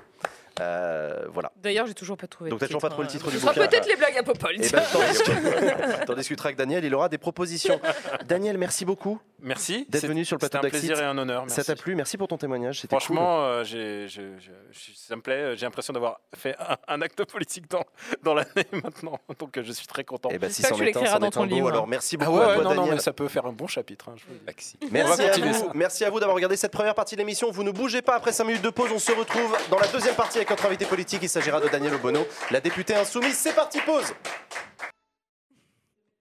Euh, 0.61 1.27
voilà. 1.33 1.53
D'ailleurs, 1.57 1.87
j'ai 1.87 1.95
toujours 1.95 2.17
pas 2.17 2.27
trouvé. 2.27 2.51
Donc, 2.51 2.61
le 2.61 2.67
t'as 2.67 2.69
toujours 2.69 2.81
pas 2.81 2.89
titre, 2.89 3.03
trouvé 3.03 3.09
le 3.09 3.11
hein. 3.11 3.19
titre 3.19 3.31
du 3.31 3.37
Ce 3.37 3.43
sera 3.43 3.53
bouquin. 3.53 3.69
peut-être 3.69 3.89
les 3.89 3.97
blagues 3.97 4.19
à 4.19 4.23
Popol. 4.25 4.55
Et 4.61 4.69
ben, 4.69 4.83
t'en 6.07 6.15
discuteras 6.15 6.49
avec 6.49 6.57
Daniel. 6.59 6.85
Il 6.85 6.95
aura 6.95 7.09
des 7.09 7.19
propositions. 7.19 7.81
Daniel, 8.27 8.59
merci 8.59 8.85
beaucoup 8.85 9.21
Merci 9.41 9.87
d'être 9.91 10.07
venu 10.07 10.25
sur 10.25 10.37
le 10.37 10.41
C'était 10.41 10.51
plateau 10.59 10.67
un 10.67 10.71
d'Axit. 10.71 10.89
plaisir 10.89 11.05
et 11.05 11.07
un 11.07 11.19
honneur. 11.19 11.45
Ça 11.49 11.63
t'a 11.63 11.77
plu 11.77 11.95
Merci 11.95 12.17
pour 12.17 12.29
ton 12.29 12.39
témoignage. 12.39 12.81
Cool. 12.81 12.89
Franchement, 12.89 13.45
euh, 13.45 13.65
ça 13.65 15.17
me 15.17 15.21
plaît. 15.21 15.55
J'ai 15.57 15.67
l'impression 15.67 15.93
d'avoir 15.93 16.21
fait 16.35 16.57
un, 16.59 16.77
un 16.89 17.03
acte 17.03 17.25
politique 17.27 17.69
dans, 17.71 17.85
dans 18.23 18.33
l'année 18.35 18.67
maintenant. 18.73 19.19
Donc 19.39 19.61
je 19.61 19.73
suis 19.73 19.87
très 19.87 20.03
content. 20.05 20.31
Eh 20.33 20.39
ben, 20.39 20.49
si 20.51 20.63
tu 20.63 20.73
un, 20.73 20.85
l'écriras 20.85 21.19
dans 21.19 21.31
ton 21.31 21.43
un 21.43 21.47
beau. 21.47 21.55
livre. 21.55 21.69
Alors, 21.69 21.87
merci 21.87 22.17
Ah 22.21 22.24
beaucoup 22.27 22.39
ouais, 22.41 22.45
à 22.45 22.57
ouais, 22.57 22.63
toi, 22.63 22.75
non, 22.75 22.87
mais 22.87 22.99
ça 22.99 23.13
peut 23.13 23.29
faire 23.29 23.47
un 23.47 23.53
bon 23.53 23.67
chapitre. 23.67 24.09
hein, 24.09 24.15
je 24.17 24.25
vous 24.25 24.33
le 24.33 24.39
dis. 24.39 24.45
Maxi. 24.47 24.77
Merci 24.91 25.23
On 25.23 25.27
va 25.27 25.33
à 25.33 25.53
vous. 25.53 25.71
Merci 25.75 26.05
à 26.05 26.11
vous 26.11 26.21
d'avoir 26.21 26.35
regardé 26.37 26.57
cette 26.57 26.73
première 26.73 26.95
partie 26.95 27.15
de 27.15 27.21
l'émission. 27.21 27.51
Vous 27.51 27.63
ne 27.63 27.71
bougez 27.71 28.03
pas 28.03 28.15
après 28.17 28.33
5 28.33 28.45
minutes 28.45 28.63
de 28.63 28.71
pause. 28.71 28.91
On 28.95 28.99
se 28.99 29.13
retrouve 29.13 29.57
dans 29.71 29.79
la 29.79 29.87
deuxième 29.89 30.15
partie 30.15 30.39
avec 30.39 30.51
notre 30.51 30.67
invité 30.67 30.85
politique. 30.85 31.21
Il 31.23 31.29
s'agira 31.29 31.61
de 31.61 31.69
Daniel 31.69 31.95
Obono, 31.95 32.27
la 32.51 32.61
députée 32.61 32.95
insoumise. 32.95 33.37
C'est 33.37 33.55
parti, 33.55 33.81
pause. 33.81 34.13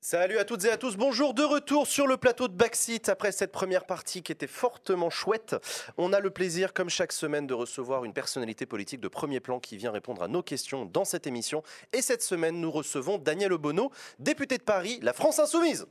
Salut 0.06 0.38
à 0.38 0.44
toutes 0.44 0.66
et 0.66 0.70
à 0.70 0.76
tous, 0.76 0.98
bonjour 0.98 1.34
de 1.34 1.44
retour 1.44 1.88
sur 1.88 2.08
le 2.08 2.18
plateau 2.18 2.50
de 2.50 2.54
Backseat 2.54 3.08
après 3.08 3.32
cette 3.32 3.54
première 3.54 3.86
partie 3.86 4.22
qui 4.22 4.34
était 4.34 4.48
fortement 4.48 5.10
chouette. 5.10 5.56
On 5.98 6.12
a 6.12 6.20
le 6.20 6.30
plaisir, 6.30 6.74
comme 6.74 6.90
chaque 6.90 7.14
semaine, 7.14 7.48
de 7.48 7.54
recevoir 7.54 8.04
une 8.04 8.12
personnalité 8.12 8.66
politique 8.66 9.00
de 9.00 9.08
premier 9.08 9.40
plan 9.40 9.62
qui 9.62 9.78
vient 9.78 9.92
répondre 9.92 10.22
à 10.22 10.28
nos 10.28 10.44
questions 10.44 10.84
dans 10.84 11.06
cette 11.06 11.26
émission. 11.26 11.64
Et 11.94 12.02
cette 12.02 12.22
semaine, 12.22 12.60
nous 12.60 12.70
recevons 12.70 13.18
Daniel 13.18 13.54
Obono, 13.54 13.92
député 14.20 14.58
de 14.58 14.64
Paris, 14.64 15.00
la 15.02 15.14
France 15.14 15.40
Insoumise. 15.40 15.88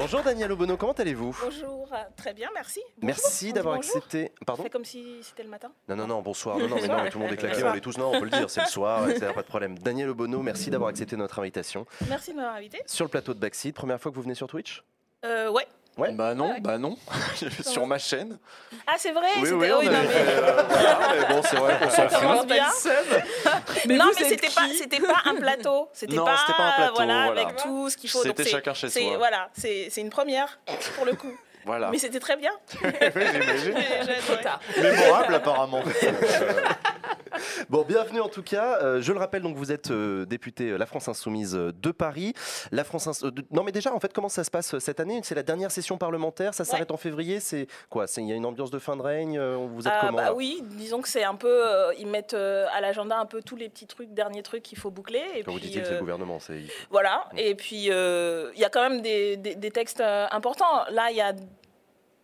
Bonjour 0.00 0.22
Daniel 0.22 0.52
Obono, 0.52 0.76
comment 0.76 0.92
allez-vous? 0.92 1.36
Bonjour, 1.42 1.88
très 2.16 2.32
bien, 2.32 2.48
merci. 2.54 2.80
Merci 3.02 3.52
d'avoir 3.52 3.74
accepté. 3.74 4.30
Pardon? 4.46 4.62
C'est 4.62 4.70
comme 4.70 4.84
si 4.84 5.18
c'était 5.22 5.42
le 5.42 5.48
matin. 5.48 5.72
Non, 5.88 5.96
non, 5.96 6.06
non, 6.06 6.22
bonsoir. 6.22 6.56
Non, 6.56 6.68
non, 6.68 6.76
mais 6.80 6.86
non, 6.86 7.10
tout 7.10 7.18
le 7.18 7.24
monde 7.24 7.34
est 7.34 7.36
claqué, 7.36 7.64
on 7.64 7.74
est 7.74 7.80
tous, 7.80 7.98
non, 7.98 8.12
on 8.14 8.20
peut 8.20 8.26
le 8.26 8.30
dire, 8.30 8.48
c'est 8.48 8.60
le 8.60 8.68
soir, 8.68 9.10
etc. 9.10 9.32
Pas 9.34 9.42
de 9.42 9.48
problème. 9.48 9.76
Daniel 9.76 10.10
Obono, 10.10 10.40
merci 10.40 10.70
d'avoir 10.70 10.90
accepté 10.90 11.16
notre 11.16 11.40
invitation. 11.40 11.84
Merci 12.08 12.30
de 12.30 12.36
m'avoir 12.36 12.54
invité. 12.54 12.80
Sur 12.86 13.06
le 13.06 13.08
plateau 13.10 13.34
de 13.34 13.40
Backseat, 13.40 13.74
première 13.74 14.00
fois 14.00 14.12
que 14.12 14.16
vous 14.16 14.22
venez 14.22 14.36
sur 14.36 14.46
Twitch? 14.46 14.84
Euh, 15.24 15.50
ouais. 15.50 15.66
Ouais. 15.98 16.12
Bah 16.12 16.34
non, 16.34 16.50
Ouais. 16.52 16.60
bah 16.60 16.78
non. 16.78 16.96
Sur 17.66 17.86
ma 17.86 17.98
chaîne. 17.98 18.38
Ah, 18.86 18.94
c'est 18.96 19.10
vrai 19.12 19.26
Oui, 19.36 19.42
c'était- 19.44 19.54
oui, 19.54 19.68
on 19.72 19.82
non, 19.82 19.88
avait 19.88 19.90
mais- 20.02 20.08
fait, 20.08 20.28
euh, 20.28 20.62
voilà, 20.68 20.98
mais 21.12 21.34
bon, 21.34 21.42
c'est 21.42 21.56
vrai 21.56 21.78
qu'on 21.78 21.90
s'en 21.90 22.08
fout. 22.08 22.20
commence 22.20 22.46
bien. 22.46 22.66
Mais 23.86 23.96
non, 23.96 24.04
vous 24.06 24.10
mais 24.20 24.28
c'était 24.28 24.48
pas, 24.48 24.62
c'était 24.76 25.00
pas 25.00 25.22
un 25.24 25.34
plateau. 25.34 25.88
C'était 25.92 26.14
Non, 26.16 26.24
pas, 26.24 26.36
c'était 26.38 26.56
pas 26.56 26.64
un 26.68 26.72
plateau, 26.76 26.94
voilà, 26.94 27.24
voilà. 27.26 27.40
avec 27.42 27.56
tout 27.56 27.90
ce 27.90 27.96
qu'il 27.96 28.08
faut. 28.10 28.18
Donc 28.18 28.28
C'était 28.28 28.44
c'est- 28.44 28.50
chacun 28.50 28.74
chez 28.74 28.88
c'est- 28.88 29.00
soi. 29.02 29.16
Voilà, 29.18 29.50
c'est 29.56 29.88
c'est 29.90 30.00
une 30.00 30.10
première 30.10 30.58
pour 30.96 31.04
le 31.04 31.14
coup. 31.14 31.32
Voilà. 31.64 31.90
Mais 31.90 31.98
c'était 31.98 32.20
très 32.20 32.36
bien. 32.36 32.52
Oui, 32.82 32.90
j'imagine. 33.32 33.74
Mémorable 34.82 35.34
apparemment. 35.34 35.82
Bon, 37.68 37.84
bienvenue 37.86 38.20
en 38.20 38.28
tout 38.28 38.42
cas. 38.42 38.78
Euh, 38.82 39.00
je 39.00 39.12
le 39.12 39.18
rappelle, 39.18 39.42
donc 39.42 39.56
vous 39.56 39.70
êtes 39.70 39.90
euh, 39.90 40.24
député 40.24 40.70
euh, 40.70 40.76
La 40.78 40.86
France 40.86 41.08
Insoumise 41.08 41.54
euh, 41.54 41.72
de 41.72 41.90
Paris. 41.92 42.32
La 42.72 42.84
France 42.84 43.06
Ins- 43.06 43.26
euh, 43.26 43.30
de- 43.30 43.44
Non, 43.50 43.62
mais 43.62 43.70
déjà, 43.72 43.92
en 43.94 44.00
fait, 44.00 44.12
comment 44.12 44.28
ça 44.28 44.42
se 44.44 44.50
passe 44.50 44.78
cette 44.78 44.98
année? 45.00 45.20
C'est 45.22 45.34
la 45.34 45.42
dernière 45.42 45.70
session 45.70 45.98
parlementaire. 45.98 46.54
Ça 46.54 46.64
s'arrête 46.64 46.90
en 46.90 46.96
février. 46.96 47.38
C'est 47.40 47.66
quoi? 47.90 48.06
C'est 48.06 48.22
il 48.22 48.28
y 48.28 48.32
a 48.32 48.34
une 48.34 48.46
ambiance 48.46 48.70
de 48.70 48.78
fin 48.78 48.96
de 48.96 49.02
règne. 49.02 49.38
Vous 49.38 49.86
êtes 49.86 49.92
Ah, 49.94 50.06
comment 50.06 50.18
bah 50.18 50.32
oui, 50.34 50.62
disons 50.64 51.00
que 51.00 51.08
c'est 51.08 51.22
un 51.24 51.34
peu, 51.34 51.48
euh, 51.66 51.92
ils 51.98 52.06
mettent 52.08 52.34
euh, 52.34 52.66
à 52.74 52.80
l'agenda 52.80 53.16
un 53.18 53.26
peu 53.26 53.42
tous 53.42 53.56
les 53.56 53.68
petits 53.68 53.86
trucs, 53.86 54.12
derniers 54.14 54.42
trucs 54.42 54.62
qu'il 54.62 54.78
faut 54.78 54.90
boucler. 54.90 55.22
Et 55.36 55.42
Quand 55.44 55.52
vous 55.52 55.58
puis, 55.58 55.68
dites 55.68 55.80
que 55.82 55.86
c'est 55.86 55.94
le 55.94 56.00
gouvernement, 56.00 56.38
c'est 56.40 56.62
Voilà, 56.90 57.24
Mm. 57.34 57.38
et 57.38 57.54
puis 57.54 57.90
euh, 57.90 58.50
il 58.54 58.60
y 58.60 58.64
a 58.64 58.70
quand 58.70 58.82
même 58.88 59.00
des, 59.02 59.36
des- 59.36 59.54
des 59.54 59.70
textes 59.70 60.00
euh, 60.00 60.26
importants. 60.30 60.84
Là, 60.90 61.10
il 61.10 61.16
y 61.16 61.20
a 61.20 61.32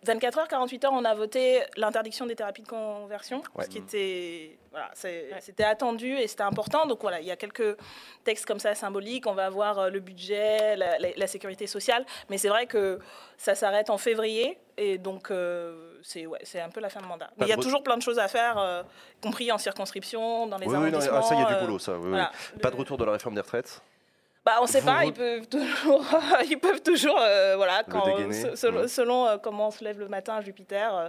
24 0.04 0.38
heures, 0.38 0.48
48 0.48 0.84
heures, 0.84 0.92
on 0.92 1.04
a 1.04 1.14
voté 1.14 1.62
l'interdiction 1.76 2.26
des 2.26 2.36
thérapies 2.36 2.62
de 2.62 2.68
conversion, 2.68 3.42
Ouais. 3.54 3.64
ce 3.64 3.70
qui 3.70 3.78
était, 3.78 4.58
voilà, 4.70 4.90
Ouais. 5.02 5.38
c'était 5.40 5.64
attendu 5.64 6.16
et 6.16 6.26
c'était 6.26 6.42
important. 6.42 6.86
Donc 6.86 7.00
voilà, 7.02 7.20
il 7.20 7.26
y 7.26 7.30
a 7.30 7.36
quelques 7.36 7.76
textes 8.24 8.46
comme 8.46 8.58
ça 8.58 8.74
symboliques. 8.74 9.26
On 9.26 9.34
va 9.34 9.46
avoir 9.46 9.78
euh, 9.78 9.90
le 9.90 10.00
budget, 10.00 10.76
la, 10.76 10.98
la- 10.98 11.08
la 11.16 11.26
sécurité 11.26 11.66
sociale, 11.66 12.04
mais 12.28 12.38
c'est 12.38 12.48
vrai 12.48 12.66
que 12.66 12.98
ça 13.36 13.54
s'arrête 13.54 13.90
en 13.90 13.98
février 13.98 14.58
et 14.76 14.98
donc 14.98 15.30
euh, 15.30 15.98
c'est 16.02 16.26
ouais, 16.26 16.40
c'est 16.42 16.60
un 16.60 16.68
peu 16.70 16.80
la 16.80 16.88
fin 16.90 17.00
de 17.00 17.06
mandat. 17.06 17.30
Mais 17.38 17.46
il 17.46 17.48
y 17.48 17.52
a 17.52 17.56
toujours 17.56 17.82
plein 17.82 17.96
de 17.96 18.02
choses 18.02 18.18
à 18.18 18.28
faire, 18.28 18.58
euh, 18.58 18.82
y 19.18 19.20
compris 19.22 19.50
en 19.52 19.58
circonscription, 19.58 20.46
dans 20.46 20.58
les 20.58 20.66
Oui, 20.66 20.74
oui, 20.74 20.90
non, 20.90 20.98
arrondissements. 20.98 21.16
ah, 21.18 21.22
ça, 21.22 21.34
il 21.34 21.40
y 21.40 21.44
a 21.44 21.54
du 21.54 21.64
boulot, 21.64 21.78
ça. 21.78 21.92
oui, 21.92 21.98
oui. 22.04 22.08
voilà. 22.10 22.30
Pas 22.62 22.68
Le- 22.70 22.74
de 22.74 22.80
retour 22.80 22.96
de 22.98 23.04
la 23.04 23.12
réforme 23.12 23.34
des 23.36 23.40
retraites 23.40 23.80
bah, 24.44 24.58
on 24.60 24.66
sait 24.66 24.80
Vous- 24.80 24.86
pas, 24.86 25.00
vous- 25.02 25.08
ils 25.08 25.12
peuvent 25.14 25.48
toujours, 25.48 26.04
ils 26.50 26.58
peuvent 26.58 26.82
toujours 26.82 27.18
euh, 27.20 27.54
voilà, 27.56 27.82
quand, 27.88 28.04
se- 28.32 28.56
selon, 28.56 28.80
ouais. 28.82 28.88
selon, 28.88 29.26
euh, 29.26 29.36
comment 29.38 29.68
on 29.68 29.70
se 29.70 29.82
lève 29.82 29.98
le 29.98 30.08
matin, 30.08 30.40
Jupiter, 30.42 30.94
euh, 30.94 31.08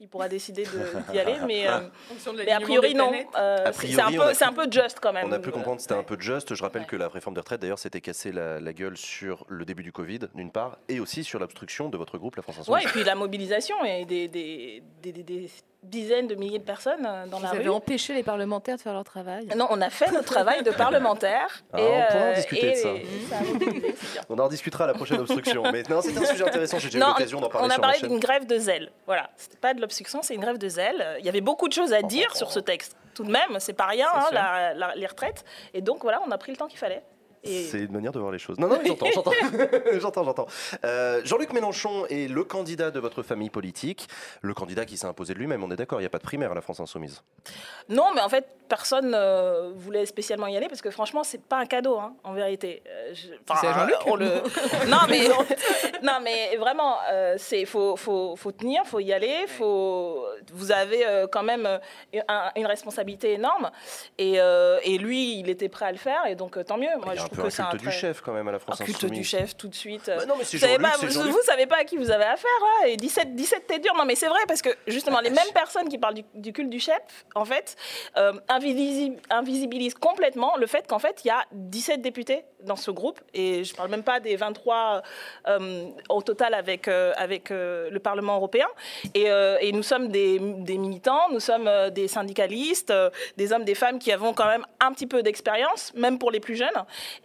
il 0.00 0.08
pourra 0.08 0.28
décider 0.28 0.64
de- 0.64 1.12
d'y 1.12 1.18
aller, 1.20 1.36
mais, 1.46 1.68
euh, 1.68 1.78
En 2.10 2.14
fonction 2.14 2.32
de 2.32 2.42
mais 2.42 2.50
a 2.52 2.60
priori 2.60 2.94
non. 2.94 3.12
Euh, 3.36 3.58
c'est- 3.66 3.72
priori, 3.72 3.94
c'est 4.34 4.44
un 4.44 4.52
peu, 4.52 4.62
un 4.62 4.70
juste 4.70 4.98
quand 5.00 5.12
même. 5.12 5.26
On 5.28 5.32
a 5.32 5.38
pu 5.38 5.50
comprendre 5.52 5.76
que 5.76 5.82
c'était 5.82 5.94
un 5.94 6.02
peu 6.02 6.16
juste. 6.18 6.54
Je 6.54 6.62
rappelle 6.62 6.82
Ouais. 6.82 6.88
que 6.88 6.96
la 6.96 7.08
réforme 7.08 7.34
des 7.34 7.40
retraites, 7.40 7.60
d'ailleurs, 7.60 7.78
s'était 7.78 8.00
cassé 8.00 8.32
la, 8.32 8.58
la 8.60 8.72
gueule 8.72 8.96
sur 8.96 9.44
le 9.48 9.64
début 9.64 9.82
du 9.82 9.92
Covid, 9.92 10.20
d'une 10.34 10.50
part, 10.50 10.78
et 10.88 10.98
aussi 11.00 11.22
sur 11.22 11.38
l'obstruction 11.38 11.88
de 11.88 11.96
votre 11.96 12.18
groupe, 12.18 12.36
la 12.36 12.42
France 12.42 12.58
Insoumise. 12.58 12.84
et 12.84 12.88
puis 12.88 13.04
la 13.04 13.14
mobilisation 13.14 13.84
et 13.84 14.04
des, 14.04 14.26
des, 14.28 14.82
des- 15.02 15.12
des- 15.12 15.22
des 15.22 15.50
dizaines 15.84 16.26
de 16.26 16.34
milliers 16.34 16.58
de 16.58 16.64
personnes 16.64 17.06
euh, 17.06 17.26
dans 17.26 17.38
Vous 17.38 17.44
la 17.44 17.50
avez 17.50 17.64
rue. 17.64 17.70
empêché 17.70 18.14
les 18.14 18.22
parlementaires 18.22 18.76
de 18.76 18.80
faire 18.80 18.92
leur 18.92 19.04
travail? 19.04 19.46
Non, 19.56 19.66
on 19.70 19.80
a 19.80 19.90
fait 19.90 20.10
notre 20.10 20.32
travail 20.32 20.62
de 20.62 20.70
parlementaire. 20.70 21.62
Ah, 21.72 21.80
et, 21.80 21.82
on 21.82 22.12
pourra 22.12 22.24
en 22.30 22.34
discuter 22.34 22.66
et 22.68 22.70
de 22.72 22.76
ça. 22.76 22.88
ça 23.30 23.36
a 23.38 23.42
mobilisé, 23.42 23.94
c'est 23.96 24.12
bien. 24.12 24.22
On 24.28 24.38
en 24.38 24.44
rediscutera 24.44 24.84
à 24.84 24.86
la 24.88 24.94
prochaine 24.94 25.20
obstruction. 25.20 25.62
Mais 25.72 25.82
non, 25.88 26.00
c'était 26.02 26.18
un 26.20 26.24
sujet 26.24 26.46
intéressant. 26.48 26.78
J'ai 26.78 26.88
déjà 26.88 26.98
eu 27.04 27.08
l'occasion 27.08 27.40
d'en 27.40 27.48
parler 27.48 27.68
on 27.68 27.70
a 27.70 27.78
parlé 27.78 28.00
d'une 28.00 28.18
grève 28.18 28.46
de 28.46 28.58
zèle. 28.58 28.90
Voilà, 29.06 29.30
c'était 29.36 29.56
pas 29.58 29.74
de 29.74 29.80
l'obstruction, 29.80 30.20
c'est 30.22 30.34
une 30.34 30.40
grève 30.40 30.58
de 30.58 30.68
zèle. 30.68 31.16
Il 31.20 31.24
y 31.26 31.28
avait 31.28 31.40
beaucoup 31.40 31.68
de 31.68 31.72
choses 31.72 31.92
à 31.92 32.02
dire 32.02 32.34
sur 32.36 32.50
ce 32.50 32.60
texte. 32.60 32.96
Tout 33.14 33.24
de 33.24 33.30
même, 33.30 33.60
c'est 33.60 33.74
pas 33.74 33.86
rien, 33.86 34.08
C'est 34.12 34.36
hein, 34.36 34.40
la- 34.72 34.74
la- 34.74 34.94
les 34.96 35.06
retraites. 35.06 35.44
Et 35.72 35.80
donc 35.80 36.02
voilà, 36.02 36.20
on 36.26 36.30
a 36.32 36.38
pris 36.38 36.50
le 36.50 36.56
temps 36.58 36.66
qu'il 36.66 36.78
fallait. 36.80 37.02
Et 37.44 37.64
C'est 37.64 37.78
une 37.80 37.92
manière 37.92 38.12
de 38.12 38.18
voir 38.18 38.32
les 38.32 38.38
choses. 38.38 38.58
Non, 38.58 38.68
non, 38.68 38.78
mais 38.82 38.88
j'entends, 38.88 39.06
j'entends. 39.12 39.30
j'entends, 39.98 40.24
j'entends. 40.24 40.46
Euh, 40.84 41.20
Jean-Luc 41.24 41.52
Mélenchon 41.52 42.06
est 42.06 42.28
le 42.30 42.42
candidat 42.44 42.90
de 42.90 42.98
votre 43.00 43.22
famille 43.22 43.50
politique, 43.50 44.08
le 44.42 44.54
candidat 44.54 44.84
qui 44.84 44.96
s'est 44.96 45.06
imposé 45.06 45.34
de 45.34 45.38
lui-même. 45.38 45.62
On 45.62 45.70
est 45.70 45.76
d'accord, 45.76 46.00
il 46.00 46.02
n'y 46.02 46.06
a 46.06 46.10
pas 46.10 46.18
de 46.18 46.24
primaire 46.24 46.52
à 46.52 46.54
la 46.54 46.60
France 46.62 46.80
Insoumise. 46.80 47.22
non, 47.88 48.06
mais 48.14 48.20
en 48.22 48.28
fait, 48.28 48.46
personne 48.68 49.12
euh, 49.14 49.72
voulait 49.76 50.06
spécialement 50.06 50.46
y 50.46 50.56
aller 50.56 50.68
parce 50.68 50.80
que 50.80 50.90
franchement, 50.90 51.22
c'est 51.22 51.42
pas 51.42 51.58
un 51.58 51.66
cadeau, 51.66 51.98
hein, 51.98 52.14
en 52.24 52.32
vérité. 52.32 52.82
Euh, 52.88 53.10
je- 53.12 53.28
C'est 53.60 53.72
Jean-Luc 53.74 53.96
on 54.06 54.16
le- 54.16 54.24
non, 54.88 54.98
mais 55.08 55.28
non, 56.02 56.18
mais 56.22 56.56
vraiment, 56.56 56.96
euh, 57.12 57.34
c'est 57.36 57.66
faut, 57.66 57.96
faut, 57.96 58.36
faut 58.36 58.52
tenir, 58.52 58.84
faut 58.86 59.00
y 59.00 59.12
aller, 59.12 59.46
faut. 59.48 60.24
Vous 60.52 60.72
avez 60.72 61.06
euh, 61.06 61.26
quand 61.30 61.42
même 61.42 61.66
euh, 61.66 61.78
un- 62.28 62.50
une 62.56 62.66
responsabilité 62.66 63.32
énorme, 63.34 63.70
et, 64.18 64.40
euh, 64.40 64.78
et 64.82 64.96
lui, 64.98 65.38
il 65.40 65.50
était 65.50 65.68
prêt 65.68 65.86
à 65.86 65.92
le 65.92 65.98
faire, 65.98 66.26
et 66.26 66.34
donc 66.34 66.56
euh, 66.56 66.64
tant 66.64 66.78
mieux. 66.78 66.88
Moi, 67.04 67.14
il 67.14 67.20
je 67.20 67.26
un 67.42 67.48
que 67.66 67.70
culte 67.70 67.82
du 67.84 67.90
chef 67.90 68.20
quand 68.20 68.32
même 68.32 68.48
à 68.48 68.52
la 68.52 68.58
France 68.58 68.80
Un 68.80 68.84
culte 68.84 69.04
du 69.06 69.24
chef 69.24 69.56
tout 69.56 69.68
de 69.68 69.74
suite. 69.74 70.06
Bah 70.06 70.26
non, 70.26 70.34
mais 70.38 70.44
c'est 70.44 70.56
Vous 70.56 70.60
savez 70.66 70.78
pas, 70.78 70.96
vous, 70.98 71.32
vous 71.32 71.42
savez 71.44 71.66
pas 71.66 71.76
à 71.78 71.84
qui 71.84 71.96
vous 71.96 72.10
avez 72.10 72.24
affaire. 72.24 72.50
et 72.86 72.96
17, 72.96 73.34
17 73.34 73.66
t'es 73.66 73.78
dur. 73.78 73.92
Non, 73.96 74.04
mais 74.04 74.14
c'est 74.14 74.28
vrai 74.28 74.40
parce 74.48 74.62
que 74.62 74.70
justement, 74.86 75.20
les 75.20 75.30
mêmes 75.30 75.52
personnes 75.54 75.88
qui 75.88 75.98
parlent 75.98 76.14
du, 76.14 76.24
du 76.34 76.52
culte 76.52 76.70
du 76.70 76.80
chef, 76.80 77.00
en 77.34 77.44
fait, 77.44 77.76
euh, 78.16 78.32
invisi- 78.48 79.16
invisibilisent 79.30 79.94
complètement 79.94 80.56
le 80.56 80.66
fait 80.66 80.86
qu'en 80.86 80.98
fait, 80.98 81.20
il 81.24 81.28
y 81.28 81.30
a 81.30 81.44
17 81.52 82.00
députés 82.02 82.44
dans 82.64 82.76
ce 82.76 82.90
groupe. 82.90 83.20
Et 83.34 83.64
je 83.64 83.72
ne 83.72 83.76
parle 83.76 83.90
même 83.90 84.02
pas 84.02 84.20
des 84.20 84.36
23 84.36 85.02
euh, 85.48 85.84
au 86.08 86.22
total 86.22 86.54
avec, 86.54 86.88
euh, 86.88 87.12
avec 87.16 87.50
euh, 87.50 87.88
le 87.90 87.98
Parlement 88.00 88.36
européen. 88.36 88.66
Et, 89.14 89.26
et 89.60 89.72
nous 89.72 89.82
sommes 89.82 90.08
des, 90.08 90.38
des 90.38 90.78
militants, 90.78 91.28
nous 91.30 91.40
sommes 91.40 91.70
des 91.92 92.08
syndicalistes, 92.08 92.92
des 93.36 93.52
hommes, 93.52 93.64
des 93.64 93.74
femmes 93.74 93.98
qui 93.98 94.12
avons 94.12 94.32
quand 94.34 94.46
même 94.46 94.64
un 94.80 94.92
petit 94.92 95.06
peu 95.06 95.22
d'expérience, 95.22 95.92
même 95.94 96.18
pour 96.18 96.30
les 96.30 96.40
plus 96.40 96.56
jeunes. 96.56 96.68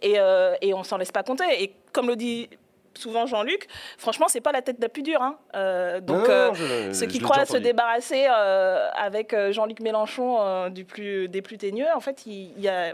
Et, 0.02 0.16
et 0.62 0.74
on 0.74 0.84
s'en 0.84 0.96
laisse 0.98 1.12
pas 1.12 1.22
compter. 1.22 1.44
Et 1.62 1.72
comme 1.92 2.08
le 2.08 2.16
dit 2.16 2.48
souvent 2.94 3.24
Jean-Luc, 3.26 3.66
franchement, 3.98 4.26
c'est 4.28 4.40
pas 4.40 4.52
la 4.52 4.62
tête 4.62 4.76
la 4.80 4.88
plus 4.88 5.02
dure. 5.02 5.22
hein. 5.22 5.36
Euh, 5.54 6.00
donc, 6.00 6.28
Non, 6.28 6.34
non, 6.34 6.46
non, 6.48 6.54
je- 6.54 6.92
ceux 6.92 7.06
qui 7.06 7.18
croient 7.20 7.46
se 7.46 7.56
débarrasser 7.56 8.26
euh, 8.28 8.88
avec 8.94 9.34
Jean-Luc 9.52 9.80
Mélenchon 9.80 10.38
euh, 10.40 10.68
du 10.70 10.84
plus, 10.84 11.28
des 11.28 11.40
plus 11.40 11.56
ténueux, 11.56 11.86
en 11.94 12.00
fait, 12.00 12.26
il 12.26 12.52
il 12.56 12.62
y 12.62 12.68
a, 12.68 12.92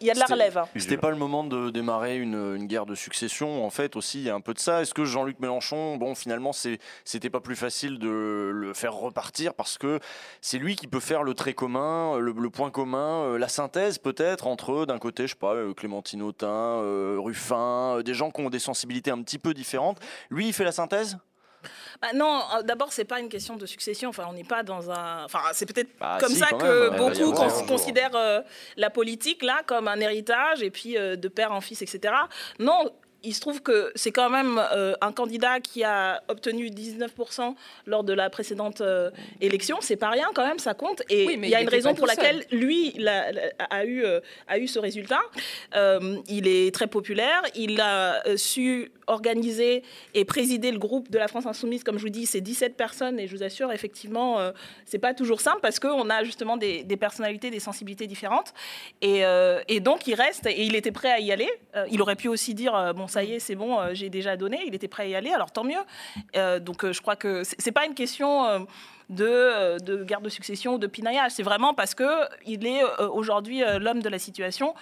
il 0.00 0.06
y 0.06 0.10
a 0.10 0.14
de 0.14 0.18
la 0.18 0.26
relève. 0.26 0.58
hein. 0.58 0.68
C'était 0.76 0.96
pas 0.96 1.10
le 1.10 1.16
moment 1.16 1.44
de 1.44 1.70
démarrer 1.70 2.16
une, 2.18 2.34
une 2.56 2.66
guerre 2.66 2.86
de 2.86 2.94
succession, 2.94 3.64
en 3.64 3.70
fait, 3.70 3.96
aussi, 3.96 4.18
il 4.18 4.24
y 4.24 4.30
a 4.30 4.34
un 4.34 4.40
peu 4.40 4.54
de 4.54 4.58
ça. 4.58 4.82
Est-ce 4.82 4.94
que 4.94 5.04
Jean-Luc 5.04 5.40
Mélenchon, 5.40 5.96
bon, 5.96 6.14
finalement, 6.14 6.52
c'est- 6.52 6.78
c'était 7.04 7.30
pas 7.30 7.40
plus 7.40 7.56
facile 7.56 7.98
de 7.98 8.50
le 8.52 8.74
faire 8.74 8.94
repartir 8.94 9.54
parce 9.54 9.78
que 9.78 9.98
c'est 10.40 10.58
lui 10.58 10.76
qui 10.76 10.86
peut 10.86 11.00
faire 11.00 11.22
le 11.22 11.34
trait 11.34 11.54
commun, 11.54 12.18
le, 12.18 12.32
le 12.32 12.50
point 12.50 12.70
commun, 12.70 13.22
euh, 13.22 13.38
la 13.38 13.48
synthèse 13.48 13.98
peut-être 13.98 14.46
entre, 14.46 14.86
d'un 14.86 14.98
côté, 14.98 15.24
je 15.26 15.32
sais 15.32 15.38
pas, 15.38 15.54
euh, 15.54 15.72
Clémentine 15.74 16.22
Autain, 16.22 16.46
euh, 16.48 17.16
Ruffin, 17.18 18.00
des 18.04 18.14
gens 18.14 18.30
qui 18.30 18.40
ont 18.42 18.50
des 18.50 18.58
sensibilités 18.58 19.10
un 19.10 19.22
petit 19.22 19.38
peu 19.38 19.54
différentes. 19.54 19.98
Lui, 20.30 20.48
il 20.48 20.52
fait 20.52 20.64
la 20.64 20.72
synthèse? 20.72 21.18
Bah 22.02 22.08
non, 22.14 22.40
euh, 22.56 22.62
d'abord, 22.62 22.92
c'est 22.92 23.04
pas 23.04 23.20
une 23.20 23.28
question 23.28 23.56
de 23.56 23.66
succession. 23.66 24.08
Enfin, 24.10 24.26
on 24.28 24.32
n'est 24.32 24.44
pas 24.44 24.62
dans 24.62 24.90
un. 24.90 25.24
Enfin, 25.24 25.40
c'est 25.52 25.66
peut-être 25.66 25.90
Bah, 25.98 26.18
comme 26.20 26.30
si, 26.32 26.36
ça 26.38 26.48
que 26.48 26.90
même. 26.90 26.98
Beaucoup 26.98 27.32
cons- 27.32 27.66
considèrent 27.66 28.14
euh, 28.16 28.40
la 28.76 28.90
politique 28.90 29.42
là 29.42 29.60
comme 29.66 29.88
un 29.88 29.98
héritage 30.00 30.62
et 30.62 30.70
puis 30.70 30.96
euh, 30.98 31.16
de 31.16 31.28
père 31.28 31.52
en 31.52 31.60
fils, 31.60 31.82
etc. 31.82 32.14
Non. 32.58 32.90
Il 33.26 33.34
se 33.34 33.40
trouve 33.40 33.60
que 33.60 33.90
c'est 33.96 34.12
quand 34.12 34.30
même 34.30 34.58
euh, 34.72 34.94
un 35.00 35.12
candidat 35.12 35.60
qui 35.60 35.82
a 35.84 36.22
obtenu 36.28 36.68
19% 36.68 37.54
lors 37.86 38.04
de 38.04 38.12
la 38.12 38.30
précédente 38.30 38.80
euh, 38.80 39.10
élection. 39.40 39.78
C'est 39.80 39.96
pas 39.96 40.10
rien 40.10 40.28
quand 40.34 40.46
même, 40.46 40.58
ça 40.60 40.74
compte. 40.74 41.02
Et 41.10 41.26
Oui, 41.26 41.36
mais 41.36 41.48
il 41.48 41.50
y 41.50 41.54
a 41.54 41.60
il 41.60 41.64
une 41.64 41.68
raison 41.68 41.94
pour 41.94 42.06
seul. 42.08 42.16
laquelle 42.16 42.44
lui 42.52 42.92
l'a- 42.96 43.32
l'a- 43.32 43.42
a, 43.68 43.84
eu, 43.84 44.04
euh, 44.04 44.20
a 44.46 44.58
eu 44.58 44.68
ce 44.68 44.78
résultat. 44.78 45.20
Euh, 45.74 46.16
il 46.28 46.46
est 46.46 46.72
très 46.72 46.86
populaire. 46.86 47.42
Il 47.54 47.80
a 47.80 48.22
su 48.36 48.92
organiser 49.08 49.82
et 50.14 50.24
présider 50.24 50.70
le 50.70 50.78
groupe 50.78 51.10
de 51.10 51.18
la 51.18 51.28
France 51.28 51.46
Insoumise. 51.46 51.82
Comme 51.84 51.98
je 51.98 52.02
vous 52.02 52.08
dis, 52.10 52.26
c'est 52.26 52.40
17 52.40 52.76
personnes 52.76 53.18
et 53.20 53.26
je 53.26 53.36
vous 53.36 53.42
assure, 53.42 53.72
effectivement, 53.72 54.38
c'est 54.84 54.98
pas 54.98 55.14
toujours 55.14 55.40
simple 55.40 55.60
parce 55.62 55.78
qu'on 55.78 56.08
a 56.10 56.24
justement 56.24 56.56
des, 56.56 56.82
des 56.84 56.96
personnalités, 56.96 57.50
des 57.50 57.60
sensibilités 57.60 58.06
différentes. 58.06 58.52
Et, 59.02 59.22
et 59.68 59.80
donc, 59.80 60.06
il 60.06 60.14
reste 60.14 60.46
et 60.46 60.62
il 60.64 60.74
était 60.74 60.92
prêt 60.92 61.10
à 61.10 61.20
y 61.20 61.30
aller. 61.32 61.48
Il 61.90 62.02
aurait 62.02 62.16
pu 62.16 62.28
aussi 62.28 62.54
dire 62.54 62.94
Bon, 62.96 63.06
ça 63.16 63.24
y 63.24 63.32
est, 63.32 63.38
c'est 63.40 63.54
bon, 63.54 63.80
euh, 63.80 63.94
j'ai 63.94 64.10
déjà 64.10 64.36
donné. 64.36 64.60
Il 64.66 64.74
était 64.74 64.88
prêt 64.88 65.04
à 65.04 65.06
y 65.06 65.14
aller, 65.14 65.30
alors 65.30 65.50
tant 65.50 65.64
mieux. 65.64 65.80
Euh, 66.36 66.60
donc, 66.60 66.84
euh, 66.84 66.92
je 66.92 67.00
crois 67.00 67.16
que 67.16 67.44
c'est 67.44 67.72
pas 67.72 67.86
une 67.86 67.94
question. 67.94 68.66
De, 69.08 69.24
euh, 69.26 69.78
de 69.78 70.04
guerre 70.04 70.20
de 70.20 70.28
succession 70.28 70.74
ou 70.74 70.78
de 70.78 70.86
pinaillage. 70.86 71.32
C'est 71.32 71.42
vraiment 71.42 71.74
parce 71.74 71.94
que 71.94 72.04
il 72.44 72.66
est 72.66 72.82
euh, 72.82 73.08
aujourd'hui 73.08 73.62
euh, 73.62 73.78
l'homme 73.78 74.02
de 74.02 74.08
la 74.08 74.18
situation, 74.18 74.74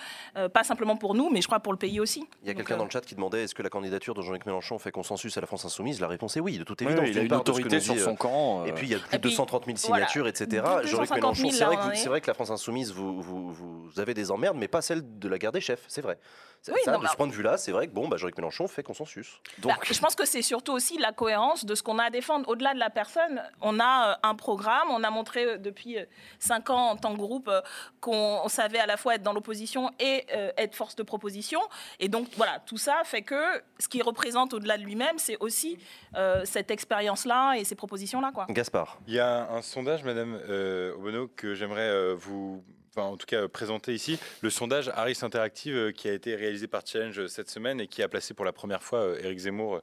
pas 0.52 0.64
simplement 0.64 0.96
pour 0.96 1.14
nous, 1.14 1.30
mais 1.30 1.40
je 1.40 1.46
crois 1.46 1.60
pour 1.60 1.72
le 1.72 1.78
pays 1.78 2.00
aussi. 2.00 2.26
Il 2.42 2.48
y 2.48 2.50
a 2.50 2.54
Donc, 2.54 2.58
quelqu'un 2.58 2.74
euh, 2.74 2.78
dans 2.78 2.84
le 2.84 2.90
chat 2.90 3.00
qui 3.00 3.14
demandait 3.14 3.44
est-ce 3.44 3.54
que 3.54 3.62
la 3.62 3.70
candidature 3.70 4.14
de 4.14 4.22
Jean-Luc 4.22 4.46
Mélenchon 4.46 4.78
fait 4.78 4.90
consensus 4.90 5.36
à 5.36 5.40
la 5.40 5.46
France 5.46 5.64
Insoumise? 5.64 6.00
La 6.00 6.08
réponse 6.08 6.36
est 6.36 6.40
oui, 6.40 6.58
de 6.58 6.64
toute 6.64 6.80
Oui, 6.80 6.86
évidence. 6.88 7.08
Il 7.08 7.18
a 7.18 7.22
une 7.22 7.32
autorité 7.34 7.80
sur 7.80 7.98
son 7.98 8.12
euh, 8.12 8.14
camp. 8.14 8.64
Et 8.66 8.72
puis 8.72 8.86
il 8.86 8.92
y 8.92 8.94
a 8.94 8.98
plus 8.98 9.06
de 9.06 9.20
puis, 9.22 9.30
230 9.30 9.64
000 9.66 9.76
voilà. 9.88 10.06
signatures, 10.06 10.28
etc. 10.28 10.62
Jean-Luc 10.84 10.90
250 10.90 11.20
Mélenchon, 11.20 11.40
000, 11.40 11.52
c'est 11.52 11.60
là, 11.60 11.66
vrai, 11.66 11.92
que 11.92 12.08
vrai 12.08 12.22
la 12.26 12.34
France 12.34 12.50
Insoumise, 12.50 12.92
vous, 12.92 13.20
vous, 13.20 13.52
vous 13.52 14.00
avez 14.00 14.14
des 14.14 14.30
emmerdes, 14.30 14.56
mais 14.56 14.68
pas 14.68 14.82
celle 14.82 15.18
de 15.18 15.28
la 15.28 15.38
guerre 15.38 15.52
des 15.52 15.60
chefs, 15.60 15.84
c'est 15.88 16.02
vrai. 16.02 16.18
Ça, 16.62 16.72
Oui, 16.72 16.80
ça, 16.84 16.92
non, 16.92 17.00
de 17.00 17.06
ce 17.06 17.16
point 17.16 17.26
de 17.26 17.32
vue-là, 17.32 17.58
c'est 17.58 17.72
vrai 17.72 17.88
que 17.88 17.92
bon, 17.92 18.08
bah, 18.08 18.16
Jean-Luc 18.16 18.38
Mélenchon 18.38 18.66
fait 18.68 18.82
consensus. 18.82 19.40
Bah, 19.58 19.76
je 19.82 19.98
pense 20.00 20.14
que 20.14 20.24
c'est 20.24 20.40
surtout 20.40 20.72
aussi 20.72 20.96
la 20.98 21.12
cohérence 21.12 21.66
de 21.66 21.74
ce 21.74 21.82
qu'on 21.82 21.98
a 21.98 22.04
à 22.04 22.10
défendre. 22.10 22.48
Au-delà 22.48 22.72
de 22.72 22.78
la 22.78 22.88
personne, 22.88 23.42
on 23.60 23.78
a 23.80 24.13
un 24.22 24.34
programme. 24.34 24.88
On 24.90 25.02
a 25.02 25.10
montré 25.10 25.44
euh, 25.44 25.58
depuis 25.58 25.98
euh, 25.98 26.04
cinq 26.38 26.70
ans 26.70 26.90
en 26.90 26.96
tant 26.96 27.12
que 27.12 27.18
groupe 27.18 27.48
euh, 27.48 27.60
qu'on 28.00 28.40
on 28.44 28.48
savait 28.48 28.78
à 28.78 28.86
la 28.86 28.96
fois 28.96 29.14
être 29.14 29.22
dans 29.22 29.32
l'opposition 29.32 29.90
et 29.98 30.26
euh, 30.34 30.50
être 30.56 30.74
force 30.74 30.96
de 30.96 31.02
proposition. 31.02 31.60
Et 32.00 32.08
donc 32.08 32.28
voilà, 32.36 32.60
tout 32.60 32.76
ça 32.78 33.02
fait 33.04 33.22
que 33.22 33.62
ce 33.78 33.88
qui 33.88 34.02
représente 34.02 34.54
au-delà 34.54 34.78
de 34.78 34.82
lui-même, 34.82 35.18
c'est 35.18 35.36
aussi 35.40 35.78
euh, 36.16 36.42
cette 36.44 36.70
expérience-là 36.70 37.54
et 37.54 37.64
ces 37.64 37.74
propositions-là. 37.74 38.32
quoi. 38.32 38.46
Gaspard. 38.50 38.98
Il 39.06 39.14
y 39.14 39.20
a 39.20 39.50
un 39.50 39.62
sondage, 39.62 40.04
Madame 40.04 40.38
euh, 40.48 40.94
Obono, 40.94 41.28
que 41.28 41.54
j'aimerais 41.54 41.88
euh, 41.88 42.14
vous, 42.16 42.62
enfin, 42.96 43.06
en 43.08 43.16
tout 43.16 43.26
cas, 43.26 43.42
euh, 43.42 43.48
présenter 43.48 43.92
ici. 43.94 44.18
Le 44.42 44.50
sondage 44.50 44.90
Harris 44.94 45.18
Interactive 45.22 45.74
euh, 45.76 45.92
qui 45.92 46.08
a 46.08 46.12
été 46.12 46.34
réalisé 46.36 46.66
par 46.66 46.82
Challenge 46.86 47.18
euh, 47.18 47.28
cette 47.28 47.50
semaine 47.50 47.80
et 47.80 47.86
qui 47.86 48.02
a 48.02 48.08
placé 48.08 48.34
pour 48.34 48.44
la 48.44 48.52
première 48.52 48.82
fois 48.82 49.14
Éric 49.20 49.38
Zemmour 49.40 49.80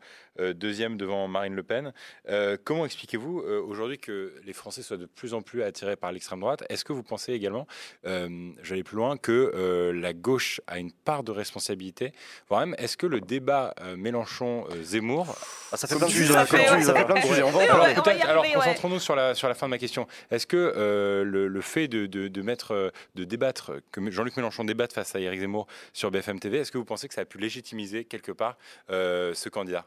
deuxième 0.56 0.96
devant 0.98 1.28
Marine 1.28 1.54
Le 1.56 1.62
Pen. 1.62 1.94
Euh, 2.30 2.58
comment 2.64 2.86
expliquez-vous 2.86 3.40
aujourd'hui 3.68 4.00
que 4.00 4.34
les 4.46 4.54
Français 4.54 4.82
soient 4.82 4.98
de 4.98 5.06
plus 5.06 5.34
en 5.34 5.42
plus 5.42 5.62
attirés 5.62 5.98
par 5.98 6.12
l'extrême 6.14 6.40
droite? 6.40 6.64
Est-ce 6.70 6.86
que 6.86 6.94
vous 6.94 7.04
pensez 7.04 7.34
également, 7.34 7.68
euh, 8.08 8.50
j'allais 8.64 8.82
plus 8.84 8.96
loin, 8.96 9.18
que 9.18 9.52
euh, 9.54 9.92
la 9.92 10.14
gauche 10.14 10.62
a 10.68 10.80
une 10.80 10.92
part 10.94 11.24
de 11.24 11.32
responsabilité? 11.32 12.14
Voire 12.48 12.62
même, 12.62 12.76
est-ce 12.80 12.96
que 12.98 13.06
le 13.08 13.20
débat 13.20 13.74
euh, 13.82 13.98
Mélenchon-Zemmour 13.98 15.36
Ah, 15.74 15.78
ça 15.78 15.88
fait 15.88 15.98
plein 15.98 16.08
de 16.08 16.12
sujets. 16.12 16.34
ça 16.34 16.46
fait- 16.46 16.66
plein 16.66 16.80
de 16.80 18.22
alors 18.24 18.46
concentrons-nous 18.54 19.00
sur 19.00 19.16
la, 19.16 19.36
sur 19.36 19.48
la 19.50 19.54
fin 19.54 19.68
de 19.68 19.72
ma 19.72 19.78
question. 19.78 20.08
Est-ce 20.32 20.48
que 20.48 20.58
euh, 20.58 21.24
le, 21.24 21.48
le 21.50 21.62
fait 21.62 21.88
de, 21.88 22.06
de, 22.06 22.30
de 22.30 22.42
mettre, 22.42 22.74
euh, 22.74 22.90
de 23.16 23.24
débattre, 23.24 23.74
que 23.92 24.10
Jean-Luc 24.12 24.36
Mélenchon 24.38 24.64
débatte 24.64 24.94
face 24.94 25.16
à 25.16 25.20
Éric 25.20 25.40
Zemmour 25.40 25.68
sur 25.94 26.12
BFM 26.12 26.40
TV, 26.40 26.60
est-ce 26.60 26.72
que 26.72 26.78
vous 26.78 26.86
pensez 26.86 27.08
que 27.08 27.14
ça 27.14 27.22
a 27.22 27.26
pu 27.26 27.38
légitimiser 27.38 28.06
quelque 28.06 28.32
part 28.32 28.58
euh, 28.90 29.34
ce 29.34 29.50
candidat? 29.50 29.86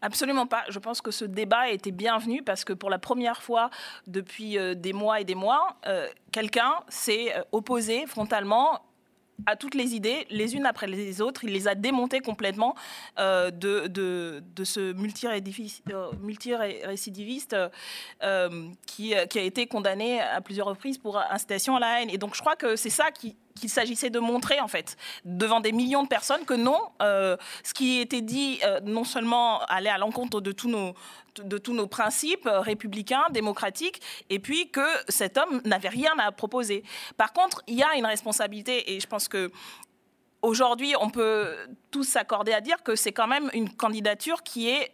Absolument 0.00 0.46
pas. 0.46 0.64
Je 0.68 0.78
pense 0.78 1.00
que 1.00 1.10
ce 1.10 1.24
débat 1.24 1.68
était 1.68 1.90
bienvenu 1.90 2.42
parce 2.42 2.64
que 2.64 2.72
pour 2.72 2.90
la 2.90 2.98
première 2.98 3.42
fois 3.42 3.70
depuis 4.06 4.56
euh, 4.56 4.74
des 4.74 4.92
mois 4.92 5.20
et 5.20 5.24
des 5.24 5.34
mois, 5.34 5.76
euh, 5.86 6.08
quelqu'un 6.32 6.74
s'est 6.88 7.34
opposé 7.52 8.06
frontalement 8.06 8.80
à 9.46 9.56
toutes 9.56 9.74
les 9.74 9.94
idées, 9.94 10.26
les 10.30 10.54
unes 10.54 10.66
après 10.66 10.86
les 10.86 11.20
autres. 11.20 11.44
Il 11.44 11.52
les 11.52 11.68
a 11.68 11.74
démontées 11.74 12.20
complètement 12.20 12.74
euh, 13.18 13.50
de, 13.50 13.86
de, 13.88 14.42
de 14.54 14.64
ce 14.64 14.80
euh, 14.80 16.12
multirécidiviste 16.20 17.52
euh, 17.54 17.68
euh, 18.22 18.68
qui, 18.86 19.14
qui 19.30 19.38
a 19.38 19.42
été 19.42 19.66
condamné 19.66 20.20
à 20.20 20.40
plusieurs 20.40 20.66
reprises 20.66 20.98
pour 20.98 21.18
incitation 21.18 21.76
à 21.76 21.80
la 21.80 22.00
haine. 22.00 22.10
Et 22.10 22.18
donc 22.18 22.34
je 22.34 22.40
crois 22.40 22.56
que 22.56 22.76
c'est 22.76 22.90
ça 22.90 23.10
qui 23.10 23.36
qu'il 23.60 23.70
s'agissait 23.70 24.10
de 24.10 24.18
montrer 24.18 24.60
en 24.60 24.68
fait 24.68 24.96
devant 25.24 25.60
des 25.60 25.72
millions 25.72 26.02
de 26.02 26.08
personnes 26.08 26.44
que 26.44 26.54
non, 26.54 26.78
euh, 27.02 27.36
ce 27.62 27.72
qui 27.72 28.00
était 28.00 28.20
dit 28.20 28.58
euh, 28.64 28.80
non 28.80 29.04
seulement 29.04 29.60
allait 29.66 29.90
à 29.90 29.98
l'encontre 29.98 30.40
de 30.40 30.52
tous 30.52 30.68
nos 30.68 30.94
de 31.36 31.58
tous 31.58 31.72
nos 31.72 31.88
principes 31.88 32.46
euh, 32.46 32.60
républicains, 32.60 33.24
démocratiques, 33.30 34.00
et 34.30 34.38
puis 34.38 34.70
que 34.70 34.86
cet 35.08 35.36
homme 35.36 35.60
n'avait 35.64 35.88
rien 35.88 36.12
à 36.18 36.30
proposer. 36.30 36.84
Par 37.16 37.32
contre, 37.32 37.60
il 37.66 37.74
y 37.74 37.82
a 37.82 37.96
une 37.96 38.06
responsabilité, 38.06 38.92
et 38.92 39.00
je 39.00 39.06
pense 39.08 39.26
que 39.26 39.50
aujourd'hui, 40.42 40.94
on 41.00 41.10
peut 41.10 41.56
tous 41.90 42.04
s'accorder 42.04 42.52
à 42.52 42.60
dire 42.60 42.84
que 42.84 42.94
c'est 42.94 43.10
quand 43.10 43.26
même 43.26 43.50
une 43.52 43.68
candidature 43.68 44.44
qui 44.44 44.68
est 44.68 44.92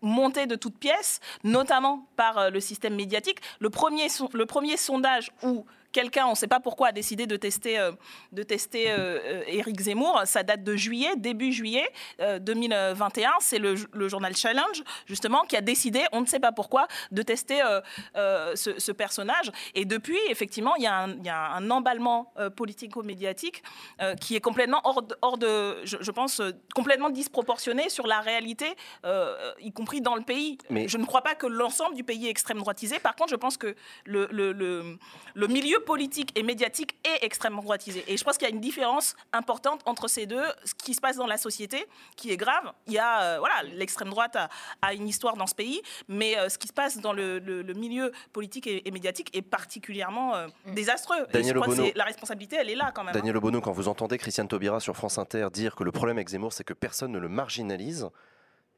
montée 0.00 0.46
de 0.46 0.54
toutes 0.54 0.78
pièces, 0.78 1.18
notamment 1.42 2.06
par 2.14 2.52
le 2.52 2.60
système 2.60 2.94
médiatique. 2.94 3.40
Le 3.58 3.68
premier, 3.68 4.06
le 4.32 4.46
premier 4.46 4.76
sondage 4.76 5.32
où 5.42 5.66
quelqu'un, 5.94 6.26
on 6.26 6.30
ne 6.30 6.34
sait 6.34 6.48
pas 6.48 6.60
pourquoi, 6.60 6.88
a 6.88 6.92
décidé 6.92 7.26
de 7.26 7.36
tester, 7.36 7.78
euh, 7.78 7.92
de 8.32 8.42
tester 8.42 8.90
euh, 8.90 9.18
euh, 9.24 9.42
Éric 9.46 9.80
Zemmour. 9.80 10.20
Ça 10.26 10.42
date 10.42 10.62
de 10.64 10.74
juillet, 10.76 11.12
début 11.16 11.52
juillet 11.52 11.88
euh, 12.20 12.38
2021. 12.38 13.30
C'est 13.40 13.58
le, 13.58 13.74
le 13.92 14.08
journal 14.08 14.36
Challenge, 14.36 14.82
justement, 15.06 15.42
qui 15.44 15.56
a 15.56 15.60
décidé, 15.62 16.02
on 16.12 16.20
ne 16.20 16.26
sait 16.26 16.40
pas 16.40 16.52
pourquoi, 16.52 16.88
de 17.12 17.22
tester 17.22 17.62
euh, 17.62 17.80
euh, 18.16 18.54
ce, 18.56 18.78
ce 18.78 18.92
personnage. 18.92 19.50
Et 19.74 19.84
depuis, 19.84 20.18
effectivement, 20.28 20.74
il 20.76 20.82
y 20.82 20.86
a 20.86 20.94
un, 21.04 21.10
il 21.12 21.24
y 21.24 21.28
a 21.30 21.52
un 21.52 21.70
emballement 21.70 22.32
euh, 22.38 22.50
politico-médiatique 22.50 23.62
euh, 24.02 24.14
qui 24.16 24.34
est 24.36 24.40
complètement 24.40 24.80
hors 24.84 25.02
de, 25.02 25.14
hors 25.22 25.38
de 25.38 25.78
je, 25.84 25.96
je 26.00 26.10
pense, 26.10 26.40
euh, 26.40 26.50
complètement 26.74 27.10
disproportionné 27.10 27.88
sur 27.88 28.06
la 28.08 28.20
réalité, 28.20 28.66
euh, 29.04 29.36
y 29.60 29.72
compris 29.72 30.00
dans 30.00 30.16
le 30.16 30.22
pays. 30.22 30.58
Mais- 30.70 30.88
Je 30.88 30.98
ne 30.98 31.04
crois 31.06 31.22
pas 31.22 31.34
que 31.36 31.46
l'ensemble 31.46 31.94
du 31.94 32.02
pays 32.04 32.26
est 32.26 32.30
extrême 32.30 32.58
droitisé. 32.58 32.98
Par 32.98 33.14
contre, 33.14 33.30
je 33.30 33.36
pense 33.36 33.56
que 33.56 33.74
le, 34.04 34.26
le, 34.32 34.52
le, 34.52 34.98
le 35.34 35.46
milieu 35.46 35.78
politique 35.84 36.30
et 36.38 36.42
médiatique 36.42 36.96
est 37.04 37.24
extrêmement 37.24 37.62
droitisé. 37.62 38.04
Et 38.08 38.16
je 38.16 38.24
pense 38.24 38.36
qu'il 38.38 38.48
y 38.48 38.50
a 38.50 38.54
une 38.54 38.60
différence 38.60 39.14
importante 39.32 39.80
entre 39.86 40.08
ces 40.08 40.26
deux. 40.26 40.44
Ce 40.64 40.74
qui 40.74 40.94
se 40.94 41.00
passe 41.00 41.16
dans 41.16 41.26
la 41.26 41.36
société, 41.36 41.86
qui 42.16 42.30
est 42.30 42.36
grave, 42.36 42.72
il 42.86 42.94
y 42.94 42.98
a, 42.98 43.22
euh, 43.22 43.38
voilà, 43.38 43.62
l'extrême 43.74 44.10
droite 44.10 44.36
a, 44.36 44.48
a 44.82 44.94
une 44.94 45.06
histoire 45.08 45.36
dans 45.36 45.46
ce 45.46 45.54
pays, 45.54 45.80
mais 46.08 46.36
euh, 46.38 46.48
ce 46.48 46.58
qui 46.58 46.68
se 46.68 46.72
passe 46.72 46.98
dans 46.98 47.12
le, 47.12 47.38
le- 47.38 47.62
le 47.62 47.74
milieu 47.74 48.12
politique 48.32 48.66
et, 48.66 48.86
et 48.86 48.90
médiatique 48.90 49.30
est 49.36 49.42
particulièrement 49.42 50.34
euh, 50.34 50.46
désastreux. 50.74 51.16
Et 51.16 51.26
je 51.28 51.32
Daniel 51.32 51.54
crois 51.60 51.66
que 51.74 51.98
la 51.98 52.04
responsabilité, 52.04 52.56
elle 52.56 52.70
est 52.70 52.74
là 52.76 52.92
quand 52.94 53.02
même. 53.04 53.14
hein. 53.14 53.18
Daniel 53.18 53.36
Obono, 53.36 53.60
quand 53.60 53.72
vous 53.72 53.88
entendez 53.88 54.18
Christiane 54.18 54.48
Taubira 54.48 54.80
sur 54.80 54.96
France 54.96 55.18
Inter 55.18 55.48
dire 55.52 55.74
que 55.76 55.84
le 55.84 55.92
problème 55.92 56.16
avec 56.18 56.28
Zemmour, 56.28 56.52
c'est 56.52 56.64
que 56.64 56.72
personne 56.74 57.12
ne 57.12 57.18
le 57.18 57.28
marginalise, 57.28 58.08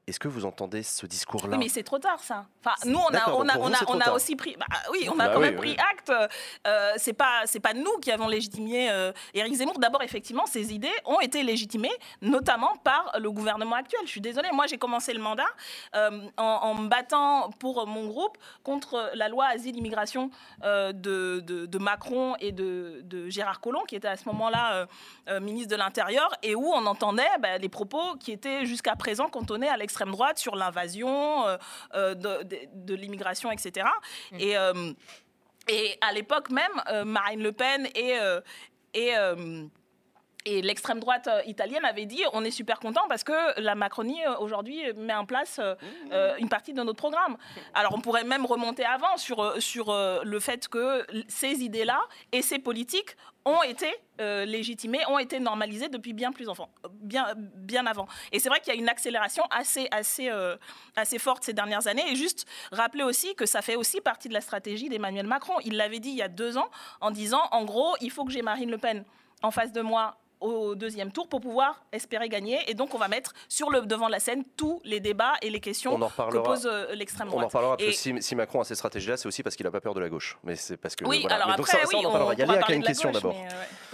Est-ce 0.07 0.21
que 0.21 0.29
vous 0.29 0.45
entendez 0.45 0.85
ce 0.85 1.05
discours-là 1.05 1.57
Oui, 1.57 1.65
mais 1.65 1.69
c'est 1.69 1.83
trop 1.83 1.99
tard, 1.99 2.21
ça. 2.23 2.47
Enfin, 2.65 2.77
nous, 2.89 2.97
on 2.99 3.13
a, 3.13 3.29
on 3.33 3.49
a, 3.49 3.59
on 3.59 4.01
a, 4.01 4.11
on 4.11 4.15
aussi 4.15 4.37
pris. 4.37 4.55
bah, 4.57 4.67
oui, 4.93 5.09
on 5.11 5.19
a 5.19 5.27
Bah 5.27 5.33
quand 5.35 5.41
oui, 5.41 5.47
même 5.51 5.59
oui. 5.59 5.75
pris 5.75 5.85
acte. 5.91 6.13
Euh, 6.65 6.93
c'est 6.97 7.13
pas, 7.13 7.41
c'est 7.47 7.59
pas 7.59 7.75
nous 7.75 7.99
qui 8.01 8.13
avons 8.13 8.29
légitimé 8.29 8.89
euh, 8.89 9.11
Éric 9.35 9.55
Zemmour. 9.55 9.81
D'abord, 9.81 10.05
effectivement, 10.05 10.47
ces 10.47 10.73
idées 10.73 10.93
ont 11.07 11.19
été 11.19 11.43
légitimées, 11.43 11.91
notamment 12.23 12.77
par 12.85 13.17
le 13.19 13.33
gouvernement 13.33 13.75
actuel. 13.75 13.99
Je 14.05 14.11
suis 14.11 14.21
désolée. 14.21 14.49
Moi, 14.53 14.69
j'ai 14.69 14.79
commencé 14.79 15.13
le 15.13 15.21
mandat 15.21 15.43
euh, 15.97 16.21
en, 16.37 16.45
en 16.45 16.75
me 16.77 16.87
battant 16.89 17.51
pour 17.59 17.85
mon 17.89 18.07
groupe 18.07 18.39
contre 18.63 19.11
la 19.15 19.29
loi 19.29 19.47
asile-immigration 19.47 20.31
euh, 20.63 20.93
de, 20.93 21.41
de- 21.45 21.67
de 21.67 21.79
Macron 21.79 22.37
et 22.39 22.53
de, 22.53 23.01
de 23.03 23.29
Gérard 23.29 23.61
Collomb, 23.61 23.83
qui 23.89 23.97
était 23.97 24.07
à 24.07 24.17
ce 24.17 24.25
moment-là 24.29 24.87
euh, 25.29 25.41
ministre 25.41 25.71
de 25.73 25.77
l'Intérieur, 25.77 26.31
et 26.45 26.55
où 26.55 26.65
on 26.69 26.87
entendait 26.87 27.27
bah, 27.41 27.59
les 27.59 27.69
propos 27.69 28.15
qui 28.21 28.31
étaient 28.31 28.67
jusqu'à 28.67 28.95
présent 28.95 29.29
cantonnés 29.29 29.69
à 29.69 29.77
l'extrême 29.77 29.96
droite 30.05 30.39
sur 30.39 30.55
l'invasion 30.57 31.47
euh, 31.47 31.57
euh, 31.95 32.15
de, 32.15 32.43
de- 32.45 32.59
de 32.73 32.95
l'immigration, 32.95 33.51
etc. 33.51 33.87
Et, 34.39 34.57
euh, 34.59 34.93
et 35.69 35.97
à 36.01 36.13
l'époque 36.13 36.51
même, 36.51 37.05
Marine 37.07 37.43
Le 37.43 37.53
Pen 37.53 37.89
et, 37.95 38.15
et, 38.95 39.13
et 40.47 40.63
l'extrême 40.63 41.01
droite 41.01 41.29
euh, 41.29 41.43
italienne 41.47 41.85
avait 41.85 42.07
dit 42.07 42.23
on 42.33 42.43
est 42.45 42.51
super 42.51 42.81
content 42.81 43.03
parce 43.09 43.25
que 43.25 43.61
la 43.61 43.75
Macronie 43.75 44.25
euh, 44.25 44.39
aujourd'hui 44.39 44.81
met 44.97 45.15
en 45.15 45.27
place 45.27 45.59
euh, 45.59 45.75
euh, 46.13 46.35
une 46.39 46.49
partie 46.49 46.73
de 46.73 46.83
notre 46.83 46.97
programme. 46.97 47.37
Alors 47.75 47.95
on 47.95 48.01
pourrait 48.01 48.25
même 48.25 48.47
remonter 48.47 48.85
avant 48.85 49.17
sur, 49.19 49.61
sur 49.61 49.93
le 50.25 50.41
fait 50.41 50.69
que 50.69 51.07
ces 51.29 51.63
idées-là 51.63 52.01
et 52.33 52.41
ces 52.43 52.59
politiques 52.59 53.17
ont 53.47 53.63
été 53.63 53.95
euh, 54.21 54.45
légitimées, 54.45 55.07
ont 55.09 55.21
été 55.21 55.39
normalisées 55.39 55.89
depuis 55.89 56.13
bien 56.13 56.33
plus 56.33 56.49
enfant, 56.49 56.69
bien, 56.91 57.33
bien 57.37 57.87
avant. 57.87 58.09
Et 58.33 58.41
c'est 58.41 58.49
vrai 58.49 58.61
qu'il 58.61 58.75
y 58.75 58.77
a 58.77 58.79
une 58.79 58.89
accélération 58.89 59.45
assez, 59.51 59.87
assez, 59.93 60.29
euh, 60.29 60.57
assez 60.97 61.21
forte 61.21 61.45
ces 61.45 61.53
dernières 61.53 61.87
années. 61.87 62.03
Et 62.11 62.17
juste 62.17 62.45
rappeler 62.73 63.05
aussi 63.05 63.37
que 63.37 63.47
ça 63.47 63.63
fait 63.63 63.77
aussi 63.77 64.01
partie 64.01 64.29
de 64.29 64.35
la 64.35 64.41
stratégie 64.41 64.89
d'Emmanuel 64.89 65.27
Macron. 65.27 65.55
Il 65.65 65.77
l'avait 65.77 66.01
dit 66.01 66.11
il 66.11 66.17
y 66.17 66.23
a 66.23 66.29
deux 66.29 66.59
ans 66.59 66.69
en 67.01 67.13
disant 67.13 67.43
en 67.53 67.65
gros, 67.65 67.95
il 68.01 68.11
faut 68.11 68.25
que 68.25 68.33
j'ai 68.33 68.43
Marine 68.43 68.71
Le 68.71 68.79
Pen 68.79 69.05
en 69.43 69.53
face 69.53 69.73
de 69.73 69.81
moi 69.81 70.17
au 70.41 70.75
deuxième 70.75 71.13
tour 71.13 71.29
pour 71.29 71.41
pouvoir 71.41 71.85
espérer 71.93 72.29
gagner. 72.29 72.59
Et 72.69 72.75
donc, 72.75 72.95
on 72.95 72.99
va 72.99 73.09
mettre 73.09 73.33
sur 73.49 73.71
le 73.71 73.81
devant 73.83 74.07
de 74.07 74.13
la 74.13 74.21
scène 74.21 74.45
tous 74.57 74.81
les 74.85 75.01
débats 75.01 75.35
et 75.43 75.51
les 75.51 75.61
questions 75.61 75.95
On 75.95 76.03
en 76.03 76.09
que 76.09 76.39
pose 76.39 76.67
euh, 76.71 76.95
l'extrême 76.95 77.29
On 77.29 77.33
en 77.33 77.35
droite. 77.35 77.47
reparlera 77.47 77.77
parce 77.77 77.89
Et- 77.89 77.93
que 77.93 77.97
si, 77.97 78.23
si 78.23 78.35
Macron 78.35 78.61
a 78.61 78.65
ces 78.65 78.75
stratégies-là, 78.75 79.17
c'est 79.17 79.27
aussi 79.27 79.43
parce 79.43 79.57
qu'il 79.57 79.65
n'a 79.65 79.73
pas 79.73 79.81
peur 79.81 79.95
de 79.95 80.01
la 80.01 80.09
gauche. 80.09 80.39
Mais 80.45 80.57
c'est 80.57 80.77
parce 80.77 80.95
que 80.97 81.05
Oui, 81.05 81.21
voilà. 81.23 81.37
alors 81.37 81.49
Mais 81.49 81.55
après, 81.55 81.73
ça, 81.73 81.79
ça, 81.83 81.89
oui, 81.89 81.95
on 82.05 82.09
en 82.09 82.13
parlera. 82.13 82.35
Il 82.35 82.39
y 82.39 82.43
a 82.43 82.45
pourra 82.47 82.57
Léa 82.57 82.59
qui 82.59 82.65
a 82.65 82.67
parler 82.67 82.77
une 82.77 82.83
question 82.85 83.11
d'abord. 83.11 83.35
euh, 83.37 83.39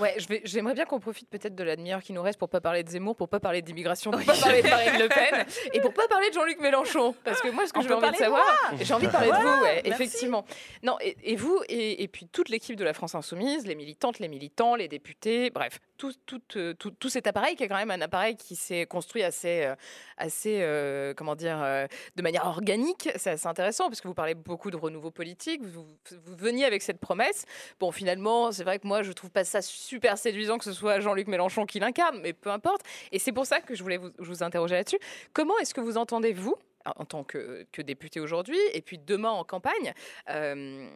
ouais. 0.03 0.13
Ouais, 0.13 0.15
je 0.19 0.27
vais- 0.29 0.41
j'aimerais 0.45 0.75
bien 0.75 0.85
qu'on 0.85 1.01
profite 1.01 1.29
peut-être 1.29 1.55
de 1.55 1.63
la 1.65 1.77
demi-heure 1.77 2.03
qui 2.03 2.13
nous 2.13 2.23
reste 2.23 2.39
pour 2.39 2.49
pas 2.49 2.61
parler 2.61 2.83
de 2.83 2.89
Zemmour, 2.91 3.15
pour 3.17 3.29
pas 3.29 3.41
parler 3.41 3.63
d'immigration, 3.63 4.11
pour 4.11 4.21
pas 4.25 4.35
parler 4.35 4.63
de 4.63 4.69
Marine 4.69 4.99
Le 5.01 5.09
Pen 5.09 5.47
et 5.73 5.81
pour 5.81 5.93
pas 5.95 6.09
parler 6.09 6.29
de 6.31 6.35
Jean-Luc 6.35 6.61
Mélenchon. 6.61 7.15
Parce 7.25 7.41
que 7.41 7.49
moi, 7.51 7.67
ce 7.67 7.73
que 7.73 7.83
j'ai 7.83 7.93
envie 7.93 8.11
de 8.11 8.17
savoir, 8.17 8.45
j'ai 8.81 8.95
envie 8.95 9.07
de 9.07 9.13
parler 9.13 9.31
de 9.31 9.37
vous, 9.37 9.63
ouais, 9.63 9.83
effectivement. 9.85 10.45
Non, 10.83 10.97
et, 11.01 11.17
et 11.23 11.37
vous, 11.37 11.61
et, 11.69 12.03
et 12.03 12.09
puis 12.09 12.27
toute 12.27 12.49
l'équipe 12.49 12.77
de 12.77 12.85
la 12.85 12.93
France 12.95 13.15
Insoumise, 13.15 13.67
les 13.67 13.75
militantes, 13.75 14.19
les 14.19 14.29
militants, 14.29 14.75
les 14.75 14.89
députés, 14.89 15.51
bref, 15.51 15.79
tout, 15.99 16.13
tout, 16.27 16.32
euh, 16.57 16.75
tout, 16.75 17.09
cet 17.09 17.27
appareil 17.27 17.57
qui 17.57 17.65
est 17.65 17.69
quand 17.69 17.77
même 17.77 17.91
un 17.91 18.01
appareil 18.01 18.37
qui 18.37 18.57
s'est 18.57 18.87
construit 18.87 19.23
assez, 19.23 19.65
euh, 19.65 19.75
assez 20.17 20.59
euh, 20.61 21.15
comment 21.15 21.35
dire, 21.35 21.59
de 22.17 22.23
manière 22.23 22.47
organique. 22.47 23.09
C'est 23.17 23.31
assez 23.31 23.47
intéressant 23.47 23.89
parce 23.89 24.01
que 24.01 24.09
vous 24.09 24.15
parlez 24.15 24.35
beaucoup 24.35 24.71
de 24.71 24.77
renouveau 24.77 25.11
politique. 25.11 25.63
Vous, 25.63 25.87
vous 26.11 26.37
veniez 26.37 26.65
avec 26.65 26.83
cette 26.83 26.99
promesse. 26.99 27.45
Bon, 27.81 27.91
finalement, 27.93 28.53
c'est 28.53 28.65
vrai 28.65 28.79
que 28.79 28.87
moi, 28.87 29.03
je 29.03 29.13
trouve 29.13 29.31
pas 29.31 29.45
ça 29.45 29.63
super 29.63 30.19
séduisant 30.19 30.59
que 30.59 30.65
ce 30.65 30.73
soit 30.73 31.01
Jean-Luc 31.01 31.29
Mélenchon 31.29 31.67
qui 31.67 31.81
l'incarne, 31.81 32.21
mais 32.23 32.33
peu 32.33 32.51
importe. 32.51 32.83
Et 33.13 33.19
c'est 33.19 33.33
pour 33.33 33.47
ça 33.47 33.61
que 33.61 33.75
je 33.75 33.83
voulais 33.83 33.99
vous, 34.19 34.43
interroger 34.43 34.75
là-dessus. 34.75 34.99
Comment 35.33 35.59
est-ce 35.59 35.75
que 35.75 35.81
vous 35.81 35.97
entendez, 35.97 36.33
vous, 36.33 36.57
en 36.85 37.05
tant 37.05 37.25
que, 37.25 37.67
que 37.71 37.83
député 37.83 38.21
aujourd'hui, 38.21 38.59
et 38.73 38.83
puis 38.83 38.99
demain 38.99 39.31
en 39.31 39.45
campagne, 39.45 39.95
euh, 40.31 40.89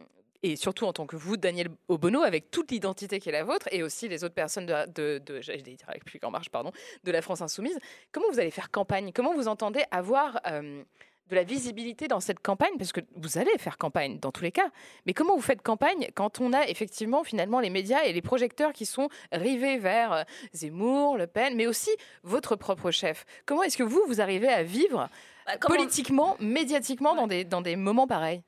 et 0.43 0.55
surtout 0.55 0.85
en 0.85 0.93
tant 0.93 1.05
que 1.07 1.15
vous, 1.15 1.37
Daniel 1.37 1.69
Obono, 1.87 2.21
avec 2.21 2.51
toute 2.51 2.71
l'identité 2.71 3.19
qui 3.19 3.29
est 3.29 3.31
la 3.33 3.43
vôtre, 3.43 3.67
et 3.71 3.83
aussi 3.83 4.07
les 4.07 4.23
autres 4.23 4.35
personnes 4.35 4.65
de, 4.65 4.71
la- 4.71 4.87
de, 4.87 5.21
de 5.25 5.41
j'allais 5.41 5.61
dire 5.61 5.77
la 5.87 5.93
République 5.93 6.23
en 6.23 6.31
marche, 6.31 6.49
pardon, 6.49 6.71
de 7.03 7.11
la 7.11 7.21
France 7.21 7.41
insoumise, 7.41 7.77
comment 8.11 8.27
vous 8.31 8.39
allez 8.39 8.51
faire 8.51 8.69
campagne? 8.71 9.11
Comment 9.13 9.33
vous 9.33 9.47
entendez 9.47 9.83
avoir 9.91 10.39
euh, 10.47 10.83
de 11.29 11.35
la 11.35 11.43
visibilité 11.43 12.07
dans 12.07 12.19
cette 12.19 12.39
campagne? 12.39 12.77
Parce 12.77 12.91
que 12.91 13.01
vous 13.15 13.37
allez 13.37 13.57
faire 13.57 13.77
campagne 13.77 14.19
dans 14.19 14.31
tous 14.31 14.43
les 14.43 14.51
cas, 14.51 14.69
mais 15.05 15.13
comment 15.13 15.35
vous 15.35 15.41
faites 15.41 15.61
campagne 15.61 16.09
quand 16.15 16.39
on 16.39 16.53
a 16.53 16.67
effectivement 16.67 17.23
finalement 17.23 17.59
les 17.59 17.69
médias 17.69 18.03
et 18.03 18.13
les 18.13 18.21
projecteurs 18.21 18.73
qui 18.73 18.85
sont 18.85 19.09
rivés 19.31 19.77
vers 19.77 20.13
euh, 20.13 20.23
Zemmour, 20.53 21.17
Le 21.17 21.27
Pen, 21.27 21.55
mais 21.55 21.67
aussi 21.67 21.89
votre 22.23 22.55
propre 22.55 22.91
chef? 22.91 23.25
Comment 23.45 23.63
est-ce 23.63 23.77
que 23.77 23.83
vous, 23.83 24.01
vous 24.07 24.21
arrivez 24.21 24.47
à 24.49 24.63
vivre 24.63 25.09
Bah, 25.45 25.53
on- 25.55 25.67
politiquement, 25.67 26.37
médiatiquement 26.39 27.15
dans 27.15 27.27
des, 27.27 27.43
dans 27.43 27.61
des 27.61 27.75
moments 27.75 28.07
pareils? 28.07 28.43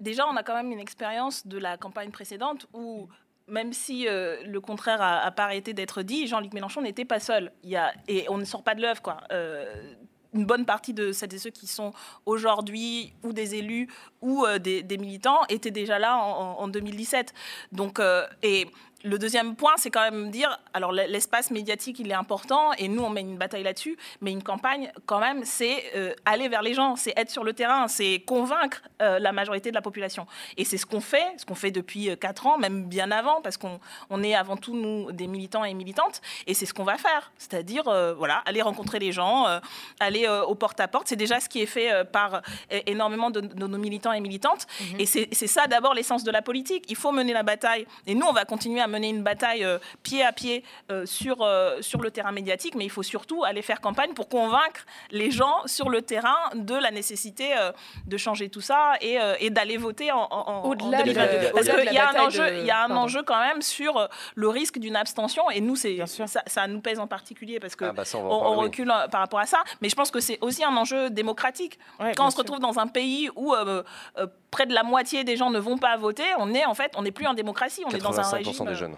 Déjà, 0.00 0.26
on 0.26 0.36
a 0.36 0.42
quand 0.42 0.54
même 0.54 0.72
une 0.72 0.80
expérience 0.80 1.46
de 1.46 1.58
la 1.58 1.76
campagne 1.76 2.10
précédente 2.10 2.66
où, 2.72 3.08
même 3.48 3.72
si 3.72 4.08
euh, 4.08 4.36
le 4.44 4.60
contraire 4.60 5.00
a, 5.02 5.20
a 5.20 5.30
pas 5.30 5.44
arrêté 5.44 5.72
d'être 5.74 6.02
dit, 6.02 6.26
Jean-Luc 6.26 6.52
Mélenchon 6.54 6.82
n'était 6.82 7.04
pas 7.04 7.20
seul. 7.20 7.52
Il 7.62 7.70
y 7.70 7.76
a, 7.76 7.92
et 8.08 8.26
on 8.30 8.38
ne 8.38 8.44
sort 8.44 8.62
pas 8.62 8.74
de 8.74 8.80
l'œuvre, 8.82 9.02
quoi. 9.02 9.18
Euh, 9.32 9.94
une 10.32 10.46
bonne 10.46 10.64
partie 10.66 10.92
de 10.94 11.12
celles 11.12 11.32
et 11.32 11.38
ceux 11.38 11.50
qui 11.50 11.68
sont 11.68 11.92
aujourd'hui 12.26 13.12
ou 13.22 13.32
des 13.32 13.54
élus 13.54 13.88
ou 14.20 14.44
euh, 14.44 14.58
des, 14.58 14.82
des 14.82 14.98
militants 14.98 15.40
étaient 15.48 15.70
déjà 15.70 15.98
là 16.00 16.16
en, 16.18 16.56
en- 16.56 16.60
en 16.62 16.68
2017. 16.68 17.32
Donc, 17.70 18.00
et 18.42 18.66
le 19.04 19.18
deuxième 19.18 19.54
point, 19.54 19.74
c'est 19.76 19.90
quand 19.90 20.00
même 20.00 20.30
dire, 20.30 20.58
alors 20.72 20.90
l'espace 20.90 21.50
médiatique, 21.50 21.98
il 21.98 22.10
est 22.10 22.14
important, 22.14 22.72
et 22.72 22.88
nous, 22.88 23.02
on 23.02 23.10
mène 23.10 23.30
une 23.30 23.38
bataille 23.38 23.62
là-dessus, 23.62 23.96
mais 24.22 24.32
une 24.32 24.42
campagne, 24.42 24.90
quand 25.06 25.20
même, 25.20 25.44
c'est 25.44 25.84
euh, 25.94 26.14
aller 26.24 26.48
vers 26.48 26.62
les 26.62 26.72
gens, 26.72 26.96
c'est 26.96 27.12
être 27.16 27.30
sur 27.30 27.44
le 27.44 27.52
terrain, 27.52 27.86
c'est 27.86 28.20
convaincre 28.20 28.82
euh, 29.02 29.18
la 29.18 29.32
majorité 29.32 29.70
de 29.70 29.74
la 29.74 29.82
population. 29.82 30.26
Et 30.56 30.64
c'est 30.64 30.78
ce 30.78 30.86
qu'on 30.86 31.00
fait, 31.00 31.26
ce 31.36 31.44
qu'on 31.44 31.54
fait 31.54 31.70
depuis 31.70 32.08
euh, 32.08 32.16
quatre 32.16 32.46
ans, 32.46 32.56
même 32.56 32.86
bien 32.86 33.10
avant, 33.10 33.42
parce 33.42 33.58
qu'on 33.58 33.78
on 34.08 34.22
est 34.22 34.34
avant 34.34 34.56
tout, 34.56 34.74
nous, 34.74 35.12
des 35.12 35.26
militants 35.26 35.64
et 35.64 35.74
militantes, 35.74 36.22
et 36.46 36.54
c'est 36.54 36.66
ce 36.66 36.72
qu'on 36.72 36.84
va 36.84 36.96
faire, 36.96 37.30
c'est-à-dire, 37.36 37.86
euh, 37.88 38.14
voilà, 38.14 38.42
aller 38.46 38.62
rencontrer 38.62 38.98
les 38.98 39.12
gens, 39.12 39.46
euh, 39.46 39.60
aller 40.00 40.26
euh, 40.26 40.42
au 40.44 40.54
porte-à-porte, 40.54 41.08
c'est 41.08 41.16
déjà 41.16 41.40
ce 41.40 41.48
qui 41.50 41.60
est 41.60 41.66
fait 41.66 41.92
euh, 41.92 42.04
par 42.04 42.36
euh, 42.36 42.80
énormément 42.86 43.30
de, 43.30 43.40
de 43.40 43.66
nos 43.66 43.78
militants 43.78 44.12
et 44.12 44.20
militantes, 44.20 44.66
et 44.98 45.04
c'est 45.04 45.28
c'est 45.32 45.46
ça 45.46 45.66
d'abord 45.66 45.94
l'essence 45.94 46.24
de 46.24 46.30
la 46.30 46.42
politique, 46.42 46.84
il 46.88 46.96
faut 46.96 47.12
mener 47.12 47.34
la 47.34 47.42
bataille, 47.42 47.86
et 48.06 48.14
nous, 48.14 48.26
on 48.26 48.32
va 48.32 48.44
continuer 48.44 48.80
à 48.80 48.86
mener 48.94 49.08
une 49.08 49.22
bataille 49.22 49.64
euh, 49.64 49.78
pied 50.02 50.24
à 50.24 50.32
pied 50.32 50.64
euh, 50.90 51.04
sur, 51.06 51.42
euh, 51.42 51.80
sur 51.82 52.00
le 52.00 52.10
terrain 52.10 52.32
médiatique, 52.32 52.74
mais 52.76 52.84
il 52.84 52.90
faut 52.90 53.02
surtout 53.02 53.44
aller 53.44 53.62
faire 53.62 53.80
campagne 53.80 54.12
pour 54.14 54.28
convaincre 54.28 54.86
les 55.10 55.30
gens 55.30 55.56
sur 55.66 55.88
le 55.90 56.02
terrain 56.02 56.36
de 56.54 56.74
la 56.74 56.90
nécessité 56.90 57.56
euh, 57.56 57.72
de 58.06 58.16
changer 58.16 58.48
tout 58.48 58.60
ça 58.60 58.92
et, 59.00 59.20
euh, 59.20 59.34
et 59.40 59.50
d'aller 59.50 59.76
voter 59.76 60.12
en, 60.12 60.26
en, 60.30 60.48
en 60.48 60.62
Au-delà 60.64 60.98
de- 61.02 61.12
2022. 61.12 61.50
Parce 61.52 61.68
qu'il 61.68 61.92
y 61.92 61.98
a 61.98 62.10
un 62.10 62.26
enjeu, 62.26 62.50
de- 62.50 62.58
il 62.60 62.66
y 62.66 62.70
a 62.70 62.84
un 62.84 62.88
pardon. 62.88 63.02
enjeu 63.02 63.22
quand 63.22 63.40
même 63.40 63.62
sur 63.62 64.08
le 64.34 64.48
risque 64.48 64.78
d'une 64.78 64.96
abstention, 64.96 65.50
et 65.50 65.60
nous, 65.60 65.76
c'est 65.76 65.94
Bien 65.94 66.06
sûr. 66.06 66.28
ça, 66.28 66.42
ça 66.46 66.66
nous 66.66 66.80
pèse 66.80 66.98
en 67.00 67.06
particulier 67.06 67.58
parce 67.60 67.74
que 67.76 67.86
Ah 67.86 67.92
bah 67.92 68.04
ça, 68.04 68.18
on 68.18 68.56
recule 68.56 68.92
par 69.10 69.20
rapport 69.20 69.40
à 69.40 69.46
ça, 69.46 69.62
mais 69.80 69.88
je 69.88 69.94
pense 69.96 70.10
que 70.10 70.20
c'est 70.20 70.38
aussi 70.40 70.62
un 70.64 70.76
enjeu 70.76 71.10
démocratique. 71.10 71.78
Ouais, 72.00 72.12
Quand 72.16 72.26
on 72.26 72.30
se 72.30 72.34
sûr. 72.36 72.42
retrouve 72.44 72.60
dans 72.60 72.78
un 72.78 72.86
pays 72.86 73.28
où 73.34 73.54
euh, 73.54 73.82
euh, 74.18 74.26
près 74.54 74.66
de 74.66 74.74
la 74.74 74.84
moitié 74.84 75.24
des 75.24 75.36
gens 75.36 75.50
ne 75.50 75.58
vont 75.58 75.78
pas 75.78 75.96
voter, 75.96 76.22
on 76.38 76.54
est 76.54 76.64
en 76.64 76.74
fait, 76.74 76.92
on 76.96 77.02
n'est 77.02 77.10
plus 77.10 77.26
en 77.26 77.34
démocratie, 77.34 77.82
on 77.84 77.90
est 77.90 77.98
dans 77.98 78.18
un 78.18 78.22
85% 78.22 78.34
régime 78.36 78.66
des 78.66 78.70
euh, 78.70 78.74
jeunes. 78.74 78.96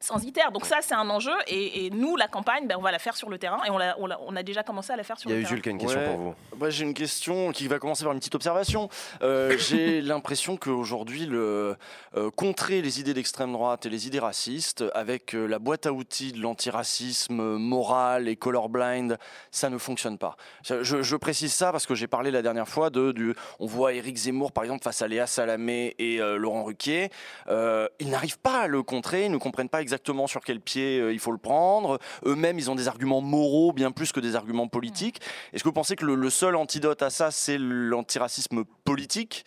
Censitaire. 0.00 0.52
Donc 0.52 0.64
ça, 0.64 0.78
c'est 0.80 0.94
un 0.94 1.08
enjeu, 1.10 1.32
et, 1.46 1.86
et 1.86 1.90
nous, 1.90 2.16
la 2.16 2.28
campagne, 2.28 2.66
ben, 2.66 2.76
on 2.78 2.82
va 2.82 2.92
la 2.92 2.98
faire 2.98 3.16
sur 3.16 3.28
le 3.28 3.38
terrain, 3.38 3.60
et 3.66 3.70
on, 3.70 4.36
a 4.36 4.42
déjà 4.42 4.62
commencé 4.62 4.92
à 4.92 4.96
la 4.96 5.02
faire 5.02 5.18
sur 5.18 5.28
Il 5.30 5.32
y 5.32 5.36
a 5.36 5.36
le 5.36 5.42
eu 5.42 5.44
terrain. 5.44 5.54
Jules 5.54 5.62
qui 5.62 5.68
a 5.68 5.72
une 5.72 5.78
question 5.78 5.98
Ouais. 6.00 6.06
pour 6.06 6.18
vous. 6.18 6.34
Moi, 6.56 6.70
j'ai 6.70 6.84
une 6.84 6.94
question 6.94 7.52
qui 7.52 7.66
va 7.66 7.78
commencer 7.78 8.04
par 8.04 8.12
une 8.12 8.18
petite 8.18 8.34
observation. 8.34 8.88
Euh, 9.22 9.56
j'ai 9.58 10.00
l'impression 10.00 10.56
qu'aujourd'hui, 10.56 11.26
le, 11.26 11.76
euh, 12.16 12.30
contrer 12.30 12.82
les 12.82 13.00
idées 13.00 13.14
d'extrême 13.14 13.52
droite 13.52 13.86
et 13.86 13.88
les 13.88 14.06
idées 14.06 14.20
racistes 14.20 14.84
avec 14.94 15.34
euh, 15.34 15.46
la 15.46 15.58
boîte 15.58 15.86
à 15.86 15.92
outils 15.92 16.32
de 16.32 16.40
l'antiracisme 16.40 17.56
moral 17.56 18.28
et 18.28 18.36
colorblind, 18.36 19.18
ça 19.50 19.70
ne 19.70 19.78
fonctionne 19.78 20.18
pas. 20.18 20.36
Je, 20.62 21.16
précise 21.16 21.52
ça 21.52 21.72
parce 21.72 21.86
que 21.86 21.96
j'ai 21.96 22.06
parlé 22.06 22.30
la 22.30 22.42
dernière 22.42 22.68
fois 22.68 22.90
de, 22.90 23.10
du, 23.10 23.34
on 23.58 23.66
voit 23.66 23.92
Éric 23.92 24.16
Zemmour 24.16 24.52
par 24.52 24.62
exemple 24.62 24.84
face 24.84 25.02
à 25.02 25.08
Léa 25.08 25.26
Salamé 25.26 25.96
et 25.98 26.20
euh, 26.20 26.36
Laurent 26.36 26.62
Ruquier. 26.62 27.10
Euh, 27.48 27.88
ils 27.98 28.08
n'arrivent 28.08 28.38
pas 28.38 28.60
à 28.60 28.66
le 28.68 28.82
contrer, 28.82 29.24
ils 29.24 29.30
ne 29.32 29.36
comprennent 29.38 29.68
pas 29.68 29.80
exactement 29.80 29.87
sur 30.26 30.40
quel 30.42 30.60
pied 30.60 31.00
euh, 31.00 31.12
il 31.12 31.18
faut 31.18 31.32
le 31.32 31.38
prendre. 31.38 31.98
Eux-mêmes, 32.24 32.58
ils 32.58 32.70
ont 32.70 32.74
des 32.74 32.88
arguments 32.88 33.20
moraux 33.20 33.72
bien 33.72 33.90
plus 33.90 34.12
que 34.12 34.20
des 34.20 34.36
arguments 34.36 34.68
politiques. 34.68 35.20
Est-ce 35.52 35.62
que 35.62 35.68
vous 35.68 35.72
pensez 35.72 35.96
que 35.96 36.04
le, 36.04 36.14
le 36.14 36.30
seul 36.30 36.56
antidote 36.56 37.02
à 37.02 37.10
ça, 37.10 37.30
c'est 37.30 37.58
l'antiracisme 37.58 38.64
politique? 38.84 39.44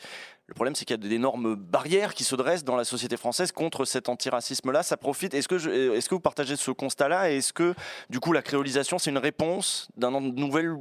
Le 0.48 0.54
problème, 0.54 0.76
c'est 0.76 0.84
qu'il 0.84 1.02
y 1.02 1.06
a 1.06 1.10
d'énormes 1.10 1.56
barrières 1.56 2.14
qui 2.14 2.26
se 2.26 2.36
dressent 2.36 2.66
dans 2.66 2.76
la 2.76 2.84
société 2.84 3.16
française 3.16 3.54
contre 3.54 3.86
cet 3.86 4.10
antiracisme-là. 4.10 4.84
Ça 4.84 4.98
profite. 4.98 5.34
Est-ce 5.34 5.48
que, 5.48 5.58
je- 5.58 5.70
est-ce 5.96 6.10
que 6.10 6.16
vous 6.16 6.20
partagez 6.20 6.58
ce 6.58 6.72
constat-là? 6.72 7.32
Et 7.32 7.38
est-ce 7.38 7.54
que, 7.54 7.74
du 8.10 8.20
coup, 8.20 8.34
la 8.34 8.42
créolisation, 8.42 9.00
c'est 9.00 9.12
une 9.12 9.18
réponse 9.18 9.88
d'une 9.96 10.36
nouvelle 10.36 10.76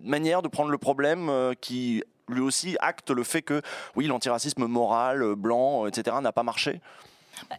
manière 0.00 0.42
de 0.42 0.48
prendre 0.48 0.70
le 0.70 0.78
problème 0.78 1.28
euh, 1.28 1.54
qui, 1.54 2.02
lui 2.28 2.40
aussi, 2.40 2.76
acte 2.80 3.10
le 3.10 3.22
fait 3.22 3.42
que, 3.42 3.62
oui, 3.94 4.08
l'antiracisme 4.08 4.66
moral, 4.66 5.22
euh, 5.22 5.36
blanc, 5.36 5.84
euh, 5.84 5.88
etc., 5.88 6.16
n'a 6.20 6.32
pas 6.32 6.42
marché? 6.42 6.80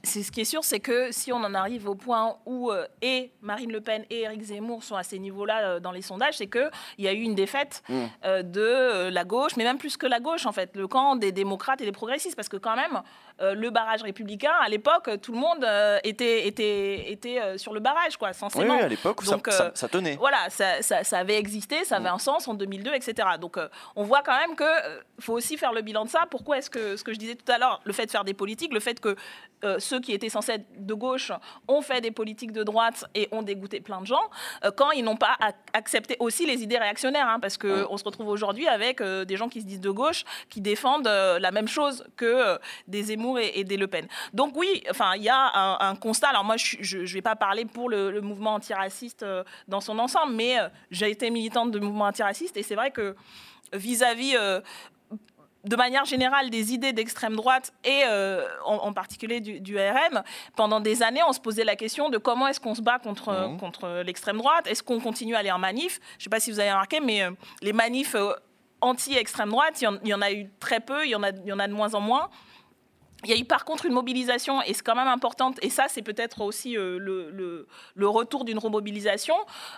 C'est 0.04 0.24
ce 0.24 0.32
qui 0.32 0.41
est 0.41 0.45
sûr, 0.45 0.64
c'est 0.64 0.80
que 0.80 1.12
si 1.12 1.32
on 1.32 1.38
en 1.38 1.54
arrive 1.54 1.88
au 1.90 1.95
point 1.95 2.38
où 2.45 2.72
euh, 2.72 2.86
et 3.02 3.32
Marine 3.41 3.72
Le 3.72 3.82
Pen 3.82 4.06
et 4.10 4.22
Éric 4.22 4.41
Zemmour 4.44 4.84
sont 4.84 4.95
à 4.95 5.04
ces 5.04 5.20
niveaux-là 5.20 5.62
euh, 5.64 5.80
dans 5.80 5.91
les 5.91 6.02
sondages, 6.02 6.38
c'est 6.38 6.48
qu'il 6.48 6.70
y 7.00 7.08
a 7.08 7.14
eu 7.14 7.22
une 7.22 7.36
défaite 7.36 7.84
Mm. 7.90 8.04
euh, 8.26 8.44
de 8.44 9.10
la 9.10 9.24
gauche, 9.24 9.56
mais 9.58 9.64
même 9.64 9.78
plus 9.78 9.98
que 9.98 10.06
la 10.06 10.20
gauche 10.20 10.45
en 10.45 10.52
fait, 10.52 10.72
le 10.76 10.88
camp 10.88 11.16
des 11.16 11.32
démocrates 11.32 11.82
et 11.82 11.86
des 11.86 11.91
progressistes, 11.91 12.36
parce 12.36 12.50
que 12.50 12.58
quand 12.58 12.76
même 12.76 13.02
le 13.41 13.70
barrage 13.72 14.04
républicain 14.04 14.54
à 14.64 14.70
l'époque, 14.70 15.10
tout 15.22 15.32
le 15.34 15.40
monde 15.40 15.66
était 16.04 16.48
était 16.48 17.12
était 17.12 17.58
sur 17.58 17.74
le 17.74 17.80
barrage 17.80 18.16
quoi, 18.16 18.30
Oui, 18.30 18.34
censément. 18.36 18.76
oui, 18.76 18.82
à 18.82 18.88
l'époque, 18.88 19.22
ça, 19.24 19.38
ça- 19.50 19.72
ça 19.74 19.88
tenait. 19.90 20.16
Voilà, 20.18 20.50
ça, 20.50 20.82
ça- 20.84 21.18
avait 21.18 21.38
existé, 21.38 21.84
ça 21.84 21.98
avait 21.98 22.10
un 22.10 22.20
sens 22.20 22.48
en 22.48 22.54
2002, 22.54 22.94
etc. 22.94 23.28
Donc 23.41 23.58
on 23.95 24.04
voit 24.04 24.22
quand 24.22 24.38
même 24.38 24.56
que 24.56 24.64
faut 25.20 25.34
aussi 25.34 25.58
faire 25.58 25.74
le 25.74 25.82
bilan 25.82 26.06
de 26.06 26.10
ça. 26.10 26.22
Pourquoi 26.30 26.60
est-ce 26.60 26.70
que 26.70 26.95
ce 26.95 27.04
que 27.04 27.12
je 27.12 27.20
disais 27.20 27.36
tout 27.36 27.52
à 27.52 27.58
l'heure, 27.58 27.82
le 27.84 27.91
fait 27.94 28.06
de 28.06 28.12
faire 28.12 28.24
des 28.24 28.34
politiques, 28.36 28.72
le 28.74 28.80
fait 28.80 29.00
que 29.00 29.16
euh, 29.64 29.80
ceux 29.80 29.99
qui 29.99 30.11
étaient 30.11 30.30
censés 30.30 30.53
être 30.53 30.85
de 30.85 30.94
gauche 30.94 31.31
ont 31.68 31.81
fait 31.81 32.02
des 32.02 32.11
politiques 32.11 32.52
de 32.52 32.64
droite 32.64 33.06
et 33.15 33.27
ont 33.31 33.41
dégoûté 33.41 33.81
plein 33.81 34.02
de 34.02 34.06
gens, 34.06 34.30
euh, 34.64 34.72
quand 34.72 34.91
ils 34.91 35.03
n'ont 35.03 35.18
pas 35.18 35.35
ac- 35.40 35.56
accepté 35.73 36.15
aussi 36.19 36.45
les 36.45 36.61
idées 36.64 36.77
réactionnaires, 36.77 37.27
hein, 37.27 37.40
parce 37.40 37.57
que 37.57 37.85
on 37.90 37.98
se 37.98 38.03
retrouve 38.03 38.27
aujourd'hui 38.27 38.68
avec 38.68 39.02
euh, 39.02 39.26
des 39.26 39.38
gens 39.38 39.49
qui 39.49 39.61
se 39.61 39.65
disent 39.65 39.81
de 39.81 39.91
gauche, 39.91 40.23
qui 40.49 40.61
défendent 40.61 41.07
la 41.07 41.52
même 41.52 41.68
chose 41.68 42.06
que 42.15 42.60
des 42.88 43.03
Zemmour 43.03 43.40
et, 43.40 43.52
et 43.56 43.64
des 43.64 43.77
Le 43.77 43.88
Pen. 43.88 44.07
Donc 44.34 44.56
oui, 44.56 44.84
enfin 44.90 45.14
il 45.15 45.23
y 45.23 45.30
a 45.30 45.52
un, 45.53 45.77
un 45.90 45.95
constat. 45.95 46.30
Alors 46.30 46.44
moi 46.44 46.56
je 46.57 46.98
ne 46.98 47.06
vais 47.06 47.22
pas 47.22 47.35
parler 47.35 47.65
pour 47.65 47.90
le, 47.90 48.11
le 48.11 48.22
mouvement 48.22 48.56
antiraciste 48.56 49.26
dans 49.68 49.81
son 49.81 49.99
ensemble, 49.99 50.34
mais 50.34 50.57
j'ai 50.91 51.10
été 51.10 51.30
militante 51.30 51.72
de 51.72 51.80
mouvement 51.80 52.06
antiraciste 52.06 52.57
et 52.57 52.64
c'est 52.64 52.76
vrai 52.76 52.91
que 52.91 53.15
vis-à-vis 53.73 54.35
euh, 54.35 54.61
de 55.64 55.76
manière 55.76 56.03
générale 56.06 56.49
des 56.49 56.73
idées 56.73 56.91
d'extrême 56.91 57.35
droite 57.35 57.72
et 57.85 58.03
euh, 58.06 58.45
en, 58.65 58.76
en 58.76 58.94
particulier 58.94 59.40
du, 59.40 59.61
du 59.61 59.77
RN, 59.77 60.23
pendant 60.56 60.80
des 60.81 61.03
années, 61.03 61.22
on 61.27 61.31
se 61.34 61.40
posait 61.40 61.64
la 61.64 61.76
question 61.77 62.10
de 62.10 62.18
comment 62.18 62.48
est-ce 62.48 62.60
qu'on 62.60 62.76
se 62.76 62.81
bat 62.81 62.99
contre, 62.99 63.31
Mhm. 63.31 63.60
contre 63.60 64.02
l'extrême 64.06 64.38
droite. 64.38 64.68
Est-ce 64.68 64.84
qu'on 64.84 64.99
continue 64.99 65.35
à 65.35 65.40
aller 65.40 65.52
en 65.52 65.60
manif? 65.60 65.99
Je 66.14 66.18
ne 66.19 66.23
sais 66.23 66.30
pas 66.30 66.40
si 66.41 66.52
vous 66.52 66.60
avez 66.60 66.72
remarqué, 66.72 66.99
mais 66.99 67.23
euh, 67.23 67.31
les 67.61 67.72
manifs 67.73 68.15
euh, 68.15 68.34
anti-extrême 68.81 69.49
droite, 69.49 69.80
il 69.81 69.85
y, 69.85 69.88
en, 69.88 69.98
il 70.03 70.10
y 70.10 70.14
en 70.14 70.22
a 70.22 70.31
eu 70.31 70.49
très 70.60 70.81
peu, 70.81 71.06
il 71.06 71.11
y 71.11 71.15
en 71.15 71.23
a, 71.23 71.30
il 71.30 71.45
y 71.48 71.53
en 71.53 71.60
a 71.60 71.68
de 71.69 71.73
moins 71.73 71.94
en 71.95 72.02
moins. 72.02 72.30
Il 73.24 73.30
y 73.30 73.34
a 73.34 73.38
eu 73.38 73.45
par 73.45 73.64
contre 73.66 73.86
une 73.86 73.94
mobilisation, 73.94 74.62
et 74.62 74.74
c'est 74.74 74.84
quand 74.84 74.95
même 74.95 75.08
importante, 75.08 75.58
et 75.62 75.70
ça 75.70 75.86
c'est 75.88 76.02
peut-être 76.02 76.41
aussi 76.41 76.78
euh, 76.78 76.98
le, 77.00 78.08
retour 78.08 78.44
d'une 78.44 78.60
remobilisation, 78.60 79.36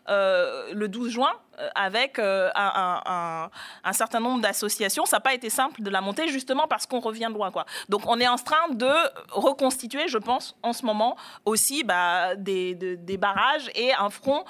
euh, 0.10 0.74
le 0.74 0.88
12 0.88 1.12
juin, 1.12 1.32
euh, 1.60 1.70
avec 1.76 2.20
un, 2.20 3.50
certain 3.94 4.20
nombre 4.20 4.42
d'associations. 4.42 5.06
Ça 5.06 5.18
n'a 5.18 5.22
pas 5.22 5.34
été 5.34 5.50
simple 5.50 5.82
de 5.82 5.90
la 5.90 6.02
monter, 6.02 6.28
justement 6.28 6.68
parce 6.68 6.86
qu'on 6.86 7.00
revient 7.00 7.28
de 7.30 7.34
loin. 7.36 7.52
Quoi. 7.52 7.66
Donc 7.88 8.02
on 8.08 8.20
est 8.20 8.28
en 8.28 8.38
train 8.38 8.70
de 8.72 8.92
reconstituer, 9.32 10.08
je 10.08 10.18
pense, 10.18 10.58
en 10.64 10.74
ce 10.74 10.86
moment, 10.86 11.16
aussi 11.46 11.84
bah, 11.84 12.36
des, 12.36 12.76
de- 12.76 12.96
des 12.96 13.18
barrages 13.18 13.70
et 13.76 13.94
un 13.94 14.10
front 14.10 14.44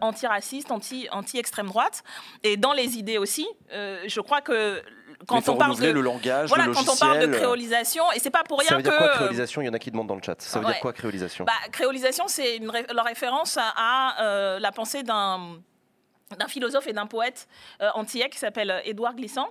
antiraciste, 0.00 0.70
anti- 0.70 1.08
anti-extrême 1.12 1.66
droite. 1.66 2.02
Et 2.42 2.56
dans 2.56 2.72
les 2.72 2.96
idées 2.98 3.18
aussi, 3.18 3.46
je 3.70 4.20
crois 4.20 4.40
que 4.40 4.82
quand 5.26 5.48
on 5.48 5.56
parle 5.56 5.78
de... 5.78 5.88
le 5.90 6.00
langage, 6.00 6.48
Voilà, 6.48 6.66
le 6.66 6.72
quand 6.72 6.88
on 6.88 6.96
parle 6.96 7.20
de 7.20 7.26
créolisation, 7.36 8.10
et 8.12 8.18
c'est 8.18 8.30
pas 8.30 8.42
pour 8.44 8.58
rien 8.60 8.68
Ça 8.68 8.76
veut 8.76 8.82
dire 8.82 8.92
que. 8.92 8.98
quoi 8.98 9.08
créolisation? 9.10 9.62
Il 9.62 9.66
y 9.66 9.68
en 9.68 9.74
a 9.74 9.78
qui 9.78 9.90
demandent 9.90 10.06
dans 10.08 10.16
le 10.16 10.22
chat. 10.22 10.40
Ça 10.40 10.58
veut 10.60 10.66
Ouais. 10.66 10.72
dire 10.72 10.80
quoi 10.80 10.92
créolisation? 10.92 11.44
Bah, 11.44 11.52
créolisation, 11.72 12.24
c'est 12.28 12.56
une 12.56 12.70
ré- 12.70 12.86
la 12.92 13.02
référence 13.02 13.56
à, 13.58 13.72
à, 13.76 14.22
euh, 14.24 14.58
la 14.58 14.72
pensée 14.72 15.02
d'un 15.02 15.58
d'un 16.38 16.46
philosophe 16.46 16.86
et 16.86 16.92
d'un 16.92 17.06
poète 17.06 17.48
euh, 17.82 17.88
antillais 17.94 18.28
qui 18.30 18.38
s'appelle 18.38 18.80
Édouard 18.84 19.16
Glissant 19.16 19.48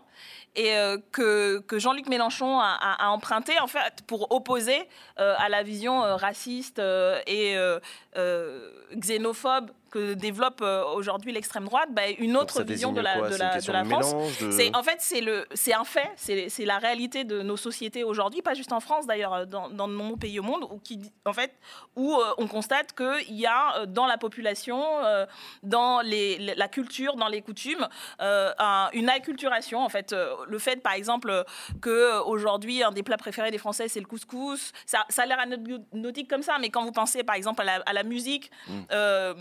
et 0.55 0.77
euh, 0.77 0.97
que, 1.11 1.59
que 1.59 1.77
Jean-Luc 1.77 2.07
Mélenchon 2.07 2.57
a, 2.57 2.67
a- 2.79 3.05
a 3.05 3.09
emprunté 3.09 3.59
en 3.59 3.67
fait 3.67 3.95
pour 4.07 4.31
opposer 4.31 4.87
euh, 5.19 5.35
à 5.39 5.49
la 5.49 5.61
vision 5.61 6.05
euh, 6.05 6.15
raciste 6.15 6.79
euh, 6.79 7.19
et 7.27 7.57
euh, 7.57 7.81
euh, 8.15 8.71
xénophobe 8.95 9.71
que 9.89 10.13
développe 10.13 10.61
euh, 10.61 10.83
aujourd'hui 10.85 11.31
l'extrême 11.31 11.65
droite, 11.65 11.89
bah, 11.91 12.07
une 12.17 12.37
autre 12.37 12.63
vision 12.63 12.91
de 12.91 13.01
la, 13.01 13.17
quoi 13.17 13.29
de 13.29 13.33
C'est 13.33 13.39
une 13.39 13.45
la, 13.47 13.53
question 13.53 13.73
de 13.73 13.77
la 13.77 13.83
de 13.83 13.89
France. 13.89 14.15
C'est 14.51 14.75
en 14.75 14.83
fait 14.83 14.97
c'est 14.99 15.21
le 15.21 15.45
c'est 15.53 15.73
un 15.73 15.83
fait, 15.83 16.09
c'est 16.15 16.65
la 16.65 16.77
réalité 16.77 17.23
de 17.23 17.41
nos 17.41 17.57
sociétés 17.57 18.03
aujourd'hui, 18.03 18.41
pas 18.41 18.53
juste 18.53 18.71
en 18.73 18.79
France 18.79 19.05
d'ailleurs, 19.07 19.33
euh, 19.33 19.45
dans, 19.45 19.69
dans 19.69 19.87
de 19.87 19.93
nombreux 19.93 20.17
pays 20.17 20.39
au 20.39 20.43
monde 20.43 20.63
où 20.71 20.79
qui 20.79 20.99
en 21.25 21.33
fait 21.33 21.51
où 21.95 22.13
euh, 22.15 22.33
on 22.37 22.47
constate 22.47 22.93
qu'il 22.93 23.35
y 23.35 23.45
a 23.45 23.85
dans 23.87 24.05
la 24.05 24.17
population, 24.17 24.83
euh, 25.03 25.25
dans 25.63 26.01
les, 26.01 26.37
la 26.55 26.67
culture, 26.67 27.15
dans 27.15 27.27
les 27.27 27.41
coutumes, 27.41 27.87
euh, 28.21 28.51
un- 28.59 28.89
une 28.93 29.09
acculturation 29.09 29.83
en 29.83 29.89
fait. 29.89 30.15
Le 30.47 30.59
fait 30.59 30.81
par 30.81 30.93
exemple 30.93 31.43
que 31.81 32.21
aujourd'hui 32.23 32.83
un 32.83 32.91
des 32.91 33.03
plats 33.03 33.17
préférés 33.17 33.51
des 33.51 33.57
Français 33.57 33.87
c'est 33.87 33.99
le 33.99 34.05
couscous, 34.05 34.71
ça, 34.85 35.05
ça 35.09 35.23
a 35.23 35.25
l'air 35.25 35.39
anecdotique 35.39 36.29
comme 36.29 36.43
ça, 36.43 36.57
mais 36.59 36.69
quand 36.69 36.83
vous 36.83 36.91
pensez 36.91 37.23
par 37.23 37.35
exemple 37.35 37.61
à 37.61 37.65
la, 37.65 37.73
à 37.85 37.93
la 37.93 38.03
musique. 38.03 38.51
euh, 38.91 39.33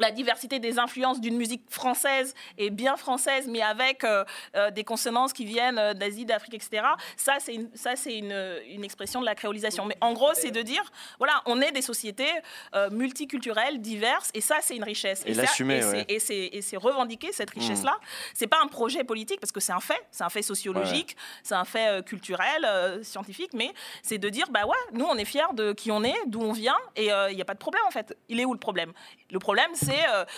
la 0.00 0.10
diversité 0.10 0.58
des 0.58 0.78
influences 0.78 1.20
d'une 1.20 1.36
musique 1.36 1.62
française 1.70 2.34
et 2.58 2.70
bien 2.70 2.96
française, 2.96 3.46
mais 3.48 3.62
avec 3.62 4.04
euh, 4.04 4.24
euh, 4.54 4.70
des 4.70 4.84
consonances 4.84 5.32
qui 5.32 5.44
viennent 5.44 5.78
euh, 5.78 5.94
d'Asie, 5.94 6.26
d'Afrique, 6.26 6.54
etc. 6.54 6.82
Ça, 7.16 7.36
c'est 7.38 7.54
une, 7.54 7.70
ça, 7.74 7.96
c'est 7.96 8.16
une, 8.18 8.60
une 8.68 8.84
expression 8.84 9.20
de 9.20 9.24
la 9.26 9.34
créolisation. 9.34 9.86
Mais 9.86 9.96
en 10.00 10.12
gros, 10.12 10.34
c'est 10.34 10.50
de 10.50 10.60
dire, 10.62 10.82
voilà, 11.18 11.40
on 11.46 11.60
est 11.62 11.72
des 11.72 11.82
sociétés 11.82 12.28
euh, 12.74 12.90
multiculturelles, 12.90 13.80
diverses, 13.80 14.30
et 14.34 14.40
ça, 14.40 14.56
c'est 14.60 14.76
une 14.76 14.84
richesse. 14.84 15.22
Et 15.26 15.32
ça- 15.34 15.42
l'assumer, 15.42 15.78
et 16.08 16.18
c'est- 16.18 16.34
ouais. 16.34 16.50
et 16.52 16.74
et 16.74 16.76
revendiquer 16.76 17.32
cette 17.32 17.50
richesse-là. 17.50 17.96
C'est 18.34 18.46
pas 18.48 18.58
un 18.62 18.66
projet 18.66 19.02
politique 19.04 19.40
parce 19.40 19.52
que 19.52 19.60
c'est 19.60 19.72
un 19.72 19.80
fait, 19.80 20.00
c'est 20.10 20.24
un 20.24 20.28
fait 20.28 20.42
sociologique, 20.42 21.16
c'est 21.42 21.54
un 21.54 21.64
fait 21.64 22.04
culturel, 22.04 22.66
scientifique, 23.02 23.50
mais 23.54 23.72
c'est 24.02 24.18
de 24.18 24.28
dire, 24.28 24.46
bah 24.50 24.66
ouais, 24.66 24.76
nous, 24.92 25.04
on 25.06 25.16
est 25.16 25.24
fiers 25.24 25.40
de 25.54 25.72
qui 25.72 25.90
on 25.90 26.02
est, 26.04 26.16
d'où 26.26 26.42
on 26.42 26.52
vient, 26.52 26.76
et 26.96 27.06
il 27.30 27.34
n'y 27.36 27.40
a 27.42 27.44
pas 27.44 27.54
de 27.54 27.58
problème 27.58 27.82
en 27.86 27.90
fait. 27.90 28.16
Il 28.28 28.40
est 28.40 28.44
où 28.44 28.52
le 28.52 28.58
problème? 28.58 28.92
Le 29.30 29.38
problème, 29.38 29.70
c'est 29.74 29.85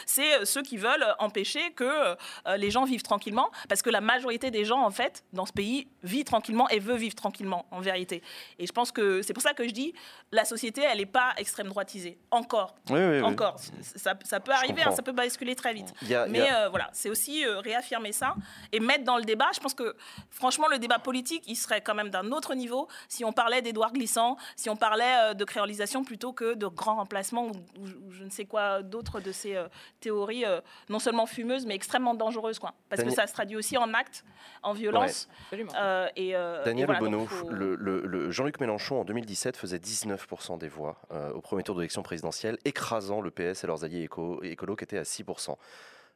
c'est 0.07 0.45
ceux 0.45 0.62
qui 0.62 0.77
veulent 0.77 1.07
empêcher 1.19 1.70
que 1.73 1.85
euh, 1.85 2.57
les 2.57 2.70
gens 2.70 2.85
vivent 2.85 3.03
tranquillement, 3.03 3.51
parce 3.69 3.83
que 3.83 3.91
la 3.91 4.01
majorité 4.01 4.51
des 4.51 4.65
gens, 4.65 4.83
en 4.83 4.91
fait, 4.91 5.25
dans 5.33 5.47
ce 5.47 5.53
pays, 5.53 5.89
vit 6.03 6.25
tranquillement 6.25 6.69
et 6.69 6.79
veut 6.79 6.97
vivre 6.97 7.15
tranquillement, 7.15 7.66
en 7.70 7.81
vérité. 7.81 8.23
Et 8.59 8.66
je 8.66 8.73
pense 8.73 8.93
que 8.93 9.23
c'est 9.23 9.33
pour 9.35 9.43
ça 9.43 9.55
que 9.55 9.66
je 9.66 9.73
dis, 9.73 9.93
la 10.33 10.45
société, 10.45 10.83
elle 10.83 10.99
n'est 10.99 11.07
pas 11.07 11.33
extrême 11.37 11.69
droitisée, 11.69 12.19
encore. 12.31 12.75
Oui. 12.91 13.20
Encore. 13.23 13.57
Ça, 13.97 14.15
ça 14.25 14.41
peut 14.41 14.53
arriver, 14.53 14.83
hein, 14.83 14.91
ça 14.97 15.03
peut 15.03 15.12
basculer 15.12 15.55
très 15.55 15.73
vite. 15.75 15.93
A- 16.25 16.27
Mais 16.27 16.49
a- 16.49 16.65
euh, 16.65 16.69
voilà, 16.69 16.89
c'est 16.93 17.11
aussi 17.11 17.45
euh, 17.45 17.61
réaffirmer 17.61 18.12
ça 18.12 18.35
et 18.73 18.81
mettre 18.81 19.05
dans 19.05 19.16
le 19.16 19.25
débat. 19.25 19.49
Je 19.55 19.61
pense 19.61 19.75
que 19.75 19.95
franchement, 20.31 20.66
le 20.69 20.79
débat 20.79 20.99
politique, 20.99 21.45
il 21.47 21.57
serait 21.57 21.81
quand 21.81 21.95
même 21.95 22.11
d'un 22.11 22.31
autre 22.33 22.55
niveau 22.55 22.89
si 23.09 23.25
on 23.25 23.33
parlait 23.33 23.62
d'Édouard 23.62 23.93
Glissant, 23.93 24.37
si 24.57 24.69
on 24.70 24.77
parlait 24.77 25.31
euh, 25.31 25.35
de 25.35 25.45
créolisation 25.45 26.05
plutôt 26.05 26.33
que 26.33 26.55
de 26.55 26.66
grands 26.66 26.97
remplacements 26.97 27.47
ou, 27.47 27.53
ou 27.81 28.11
je 28.11 28.25
ne 28.25 28.31
sais 28.31 28.45
quoi 28.45 28.83
d'autres 28.83 29.20
de 29.20 29.33
ces 29.39 29.56
euh, 29.56 29.69
théories, 30.01 30.44
euh, 30.44 30.60
non 30.89 30.98
seulement 30.98 31.27
fumeuses, 31.27 31.65
mais 31.66 31.74
extrêmement 31.74 32.15
dangereuses. 32.15 32.59
Quoi. 32.59 32.74
Parce 32.89 32.98
Daniel- 32.98 33.15
que 33.16 33.20
ça 33.23 33.27
se 33.27 33.32
traduit 33.32 33.56
aussi 33.56 33.77
en 33.78 33.94
actes, 33.94 34.24
en 34.62 34.73
violence. 34.74 35.28
Euh, 35.52 36.09
et, 36.16 36.28
et 36.31 36.32
Daniel 36.65 36.86
voilà, 36.86 37.01
Obono, 37.01 37.19
donc 37.20 37.28
faut- 37.28 37.48
le, 37.51 37.74
le- 37.77 38.02
le 38.06 38.31
Jean-Luc 38.31 38.60
Mélenchon 38.60 39.01
en 39.01 39.05
2017 39.05 39.56
faisait 39.56 39.78
19% 39.78 40.59
des 40.59 40.69
voix 40.69 41.01
au 41.35 41.40
premier 41.40 41.62
tour 41.62 41.74
de 41.74 41.81
l'élection 41.81 42.02
présidentielle, 42.02 42.59
écrasant 42.65 43.20
le 43.20 43.31
PS 43.31 43.65
et 43.65 43.66
leurs 43.66 43.85
alliés 43.85 44.02
éco, 44.02 44.43
écolos 44.43 44.77
qui 44.77 44.85
étaient 44.85 44.98
à 44.98 45.02
6%. 45.05 45.56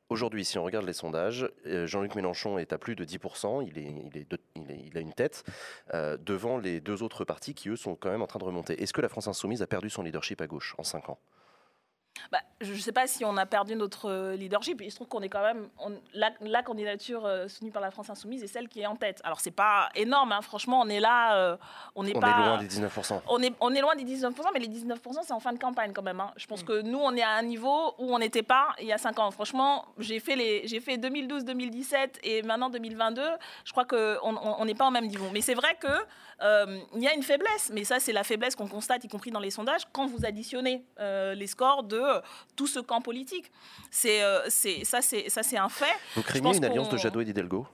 Aujourd'hui, 0.08 0.44
si 0.44 0.58
on 0.58 0.64
regarde 0.64 0.84
les 0.84 0.92
sondages, 0.92 1.48
Jean-Luc 1.64 2.14
Mélenchon 2.16 2.58
est 2.58 2.74
à 2.74 2.78
plus 2.78 2.94
de 2.96 3.04
10%, 3.04 3.62
il, 3.66 3.78
est, 3.78 3.82
il, 4.12 4.18
est 4.18 4.30
de- 4.30 4.38
il, 4.56 4.70
est- 4.70 4.82
il 4.86 4.98
a 4.98 5.00
une 5.00 5.14
tête, 5.14 5.42
euh, 5.94 6.18
devant 6.20 6.58
les 6.58 6.80
deux 6.80 7.02
autres 7.02 7.24
partis 7.24 7.54
qui, 7.54 7.70
eux, 7.70 7.76
sont 7.76 7.94
quand 7.94 8.10
même 8.10 8.20
en 8.20 8.26
train 8.26 8.38
de 8.38 8.44
remonter. 8.44 8.82
Est-ce 8.82 8.92
que 8.92 9.00
la 9.00 9.08
France 9.08 9.28
Insoumise 9.28 9.62
a 9.62 9.66
perdu 9.66 9.88
son 9.88 10.02
leadership 10.02 10.42
à 10.42 10.46
gauche 10.46 10.74
en 10.76 10.82
5 10.82 11.08
ans? 11.08 11.18
Bah, 12.30 12.38
je 12.60 12.72
ne 12.72 12.78
sais 12.78 12.92
pas 12.92 13.06
si 13.06 13.24
on 13.24 13.36
a 13.36 13.46
perdu 13.46 13.74
notre 13.74 14.08
euh, 14.08 14.36
leadership. 14.36 14.80
Il 14.82 14.90
se 14.90 14.96
trouve 14.96 15.08
qu'on 15.08 15.22
est 15.22 15.28
quand 15.28 15.42
même. 15.42 15.68
on- 15.78 15.98
la, 16.14 16.30
la 16.42 16.62
candidature 16.62 17.24
euh, 17.24 17.48
soutenue 17.48 17.70
par 17.70 17.80
la 17.82 17.90
France 17.90 18.10
Insoumise 18.10 18.42
est 18.42 18.48
celle 18.48 18.68
qui 18.68 18.80
est 18.80 18.86
en 18.86 18.96
tête. 18.96 19.20
Alors, 19.24 19.40
c'est 19.40 19.50
pas 19.50 19.88
énorme, 19.94 20.30
hein, 20.32 20.42
franchement, 20.42 20.80
on 20.82 20.88
est 20.88 21.00
là. 21.00 21.36
euh, 21.36 21.56
on 21.94 22.04
n'est 22.04 22.14
On 22.16 22.20
pas. 22.20 22.28
est 22.30 22.44
loin 22.46 22.58
des 22.58 22.68
19%. 22.68 23.20
On 23.28 23.42
est, 23.42 23.52
on 23.60 23.74
est 23.74 23.80
loin 23.80 23.96
des 23.96 24.04
19%, 24.04 24.30
mais 24.52 24.60
les 24.60 24.68
19%, 24.68 25.20
c'est 25.22 25.32
en 25.32 25.40
fin 25.40 25.52
de 25.52 25.58
campagne 25.58 25.92
quand 25.92 26.02
même. 26.02 26.20
hein. 26.20 26.30
Je 26.36 26.46
pense 26.46 26.62
que 26.62 26.82
nous, 26.82 26.98
on 26.98 27.14
est 27.16 27.22
à 27.22 27.30
un 27.30 27.42
niveau 27.42 27.94
où 27.98 28.14
on 28.14 28.18
n'était 28.18 28.42
pas 28.42 28.68
il 28.78 28.86
y 28.86 28.92
a 28.92 28.98
5 28.98 29.18
ans. 29.18 29.30
Franchement, 29.30 29.86
j'ai 29.98 30.20
fait, 30.20 30.36
les, 30.36 30.66
j'ai 30.68 30.80
fait 30.80 30.96
2012-2017 30.98 32.18
et 32.24 32.42
maintenant 32.42 32.70
2022. 32.70 33.22
Je 33.64 33.72
crois 33.72 33.84
qu'on 33.84 34.18
on 34.22 34.64
n'est 34.64 34.74
pas 34.74 34.86
au 34.86 34.90
même 34.90 35.06
niveau. 35.06 35.26
Mais 35.32 35.40
c'est 35.40 35.54
vrai 35.54 35.76
qu'il 35.80 35.90
il 36.94 37.02
y 37.02 37.08
a 37.08 37.14
une 37.14 37.22
faiblesse. 37.22 37.70
Mais 37.72 37.84
ça, 37.84 38.00
c'est 38.00 38.12
la 38.12 38.24
faiblesse 38.24 38.54
qu'on 38.56 38.68
constate, 38.68 39.04
y 39.04 39.08
compris 39.08 39.30
dans 39.30 39.40
les 39.40 39.50
sondages, 39.50 39.82
quand 39.92 40.06
vous 40.06 40.24
additionnez 40.24 40.84
euh, 41.00 41.34
les 41.34 41.46
scores 41.46 41.82
de 41.84 42.01
tout 42.56 42.66
ce 42.66 42.80
camp 42.80 43.00
politique. 43.00 43.50
C'est, 43.90 44.22
euh, 44.22 44.40
c'est, 44.48 44.84
ça, 44.84 45.00
c'est, 45.02 45.28
ça, 45.28 45.42
c'est 45.42 45.56
un 45.58 45.68
fait. 45.68 45.94
Vous 46.16 46.22
craignez 46.22 46.56
une 46.56 46.64
alliance 46.64 46.88
de 46.88 46.96
Jadot 46.96 47.20
et 47.20 47.24
d'Hidalgo? 47.24 47.66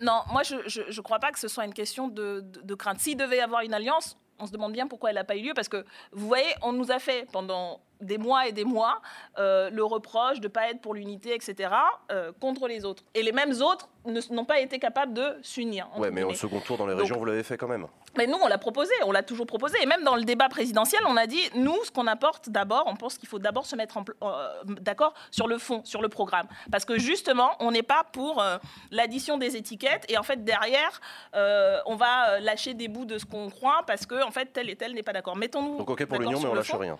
Non, 0.00 0.20
moi, 0.30 0.42
je 0.44 0.54
ne 0.56 1.00
crois 1.02 1.18
pas 1.18 1.32
que 1.32 1.38
ce 1.38 1.48
soit 1.48 1.64
une 1.64 1.74
question 1.74 2.08
de, 2.08 2.40
de- 2.40 2.60
de 2.62 2.74
crainte. 2.74 3.00
S'il 3.00 3.16
devait 3.16 3.38
y 3.38 3.40
avoir 3.40 3.62
une 3.62 3.74
alliance, 3.74 4.16
on 4.38 4.46
se 4.46 4.52
demande 4.52 4.72
bien 4.72 4.86
pourquoi 4.86 5.10
elle 5.10 5.16
n'a 5.16 5.24
pas 5.24 5.34
eu 5.36 5.42
lieu, 5.42 5.52
parce 5.54 5.68
que, 5.68 5.84
vous 6.12 6.28
voyez, 6.28 6.46
on 6.62 6.72
nous 6.72 6.92
a 6.92 7.00
fait 7.00 7.26
pendant 7.32 7.80
des 8.00 8.16
mois 8.18 8.46
et 8.46 8.52
des 8.52 8.64
mois 8.64 9.02
euh, 9.38 9.70
le 9.70 9.82
reproche 9.82 10.38
de 10.38 10.44
ne 10.46 10.52
pas 10.52 10.70
être 10.70 10.80
pour 10.80 10.94
l'unité, 10.94 11.34
etc., 11.34 11.70
euh, 12.12 12.30
contre 12.40 12.68
les 12.68 12.84
autres. 12.84 13.02
Et 13.14 13.24
les 13.24 13.32
mêmes 13.32 13.50
autres 13.60 13.88
n'ont 14.30 14.44
pas 14.44 14.60
été 14.60 14.78
capables 14.78 15.12
de 15.14 15.36
s'unir. 15.42 15.88
Ouais, 15.96 16.12
mais 16.12 16.22
au 16.22 16.32
second 16.32 16.60
tour 16.60 16.76
dans 16.78 16.86
les 16.86 16.92
Donc- 16.92 17.00
régions, 17.02 17.18
vous 17.18 17.24
l'avez 17.24 17.42
fait 17.42 17.56
quand 17.56 17.66
même. 17.66 17.88
Mais 18.18 18.26
nous, 18.26 18.36
on 18.42 18.48
l'a 18.48 18.58
proposé, 18.58 18.92
on 19.06 19.12
l'a 19.12 19.22
toujours 19.22 19.46
proposé. 19.46 19.78
Et 19.80 19.86
même 19.86 20.02
dans 20.02 20.16
le 20.16 20.24
débat 20.24 20.48
présidentiel, 20.48 21.00
on 21.06 21.16
a 21.16 21.28
dit, 21.28 21.40
nous, 21.54 21.76
ce 21.84 21.92
qu'on 21.92 22.08
apporte 22.08 22.50
d'abord, 22.50 22.82
on 22.86 22.96
pense 22.96 23.16
qu'il 23.16 23.28
faut 23.28 23.38
d'abord 23.38 23.64
se 23.64 23.76
mettre 23.76 23.96
euh, 24.24 24.48
d'accord 24.64 25.14
sur 25.30 25.46
le 25.46 25.56
fond, 25.56 25.82
sur 25.84 26.02
le 26.02 26.08
programme. 26.08 26.48
Parce 26.72 26.84
que 26.84 26.98
justement, 26.98 27.52
on 27.60 27.70
n'est 27.70 27.84
pas 27.84 28.02
pour 28.12 28.42
euh, 28.42 28.58
l'addition 28.90 29.38
des 29.38 29.56
étiquettes. 29.56 30.04
Et 30.08 30.18
en 30.18 30.24
fait, 30.24 30.42
derrière, 30.42 31.00
euh, 31.36 31.78
on 31.86 31.94
va 31.94 32.40
lâcher 32.40 32.74
des 32.74 32.88
bouts 32.88 33.04
de 33.04 33.18
ce 33.18 33.24
qu'on 33.24 33.50
croit 33.50 33.84
parce 33.86 34.04
que, 34.04 34.20
en 34.24 34.32
fait, 34.32 34.46
tel 34.46 34.68
et 34.68 34.74
tel 34.74 34.94
n'est 34.94 35.04
pas 35.04 35.12
d'accord. 35.12 35.36
Mettons-nous. 35.36 35.78
Donc 35.78 35.90
ok 35.90 36.04
pour 36.06 36.18
l'union, 36.18 36.40
mais 36.40 36.48
on 36.48 36.54
lâche 36.54 36.72
fond. 36.72 36.78
rien. 36.78 36.98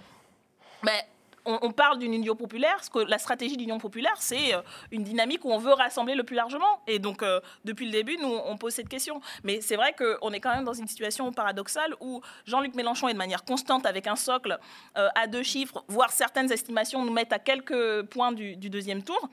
Mais 0.84 1.04
on, 1.44 1.72
parle 1.72 1.98
d'une 1.98 2.14
union 2.14 2.36
populaire, 2.36 2.82
ce 2.82 2.90
que 2.90 2.98
la 2.98 3.18
stratégie 3.18 3.56
de 3.56 3.60
l'union 3.60 3.78
populaire, 3.78 4.16
c'est 4.18 4.54
euh, 4.54 4.60
une 4.90 5.04
dynamique 5.04 5.44
où 5.44 5.50
on 5.50 5.58
veut 5.58 5.72
rassembler 5.72 6.14
le 6.14 6.22
plus 6.22 6.36
largement. 6.36 6.82
Et 6.86 6.98
donc, 6.98 7.22
euh, 7.22 7.40
depuis 7.64 7.86
le 7.86 7.92
début, 7.92 8.16
nous, 8.16 8.28
on 8.46 8.56
pose 8.56 8.72
cette 8.72 8.88
question. 8.88 9.20
Mais 9.44 9.60
c'est 9.60 9.76
vrai 9.76 9.94
qu'on 9.94 10.32
est 10.32 10.40
quand 10.40 10.54
même 10.54 10.64
dans 10.64 10.74
une 10.74 10.86
situation 10.86 11.32
paradoxale 11.32 11.94
où 12.00 12.20
Jean-Luc 12.46 12.74
Mélenchon 12.74 13.08
est 13.08 13.14
de 13.14 13.18
manière 13.18 13.44
constante 13.44 13.86
avec 13.86 14.06
un 14.06 14.16
socle 14.16 14.58
euh, 14.96 15.08
à 15.14 15.26
deux 15.26 15.42
chiffres, 15.42 15.84
voire 15.88 16.12
certaines 16.12 16.52
estimations 16.52 17.04
nous 17.04 17.12
mettent 17.12 17.32
à 17.32 17.38
quelques 17.38 18.02
points 18.02 18.32
du 18.32 18.56
deuxième 18.56 19.02
tour. 19.02 19.28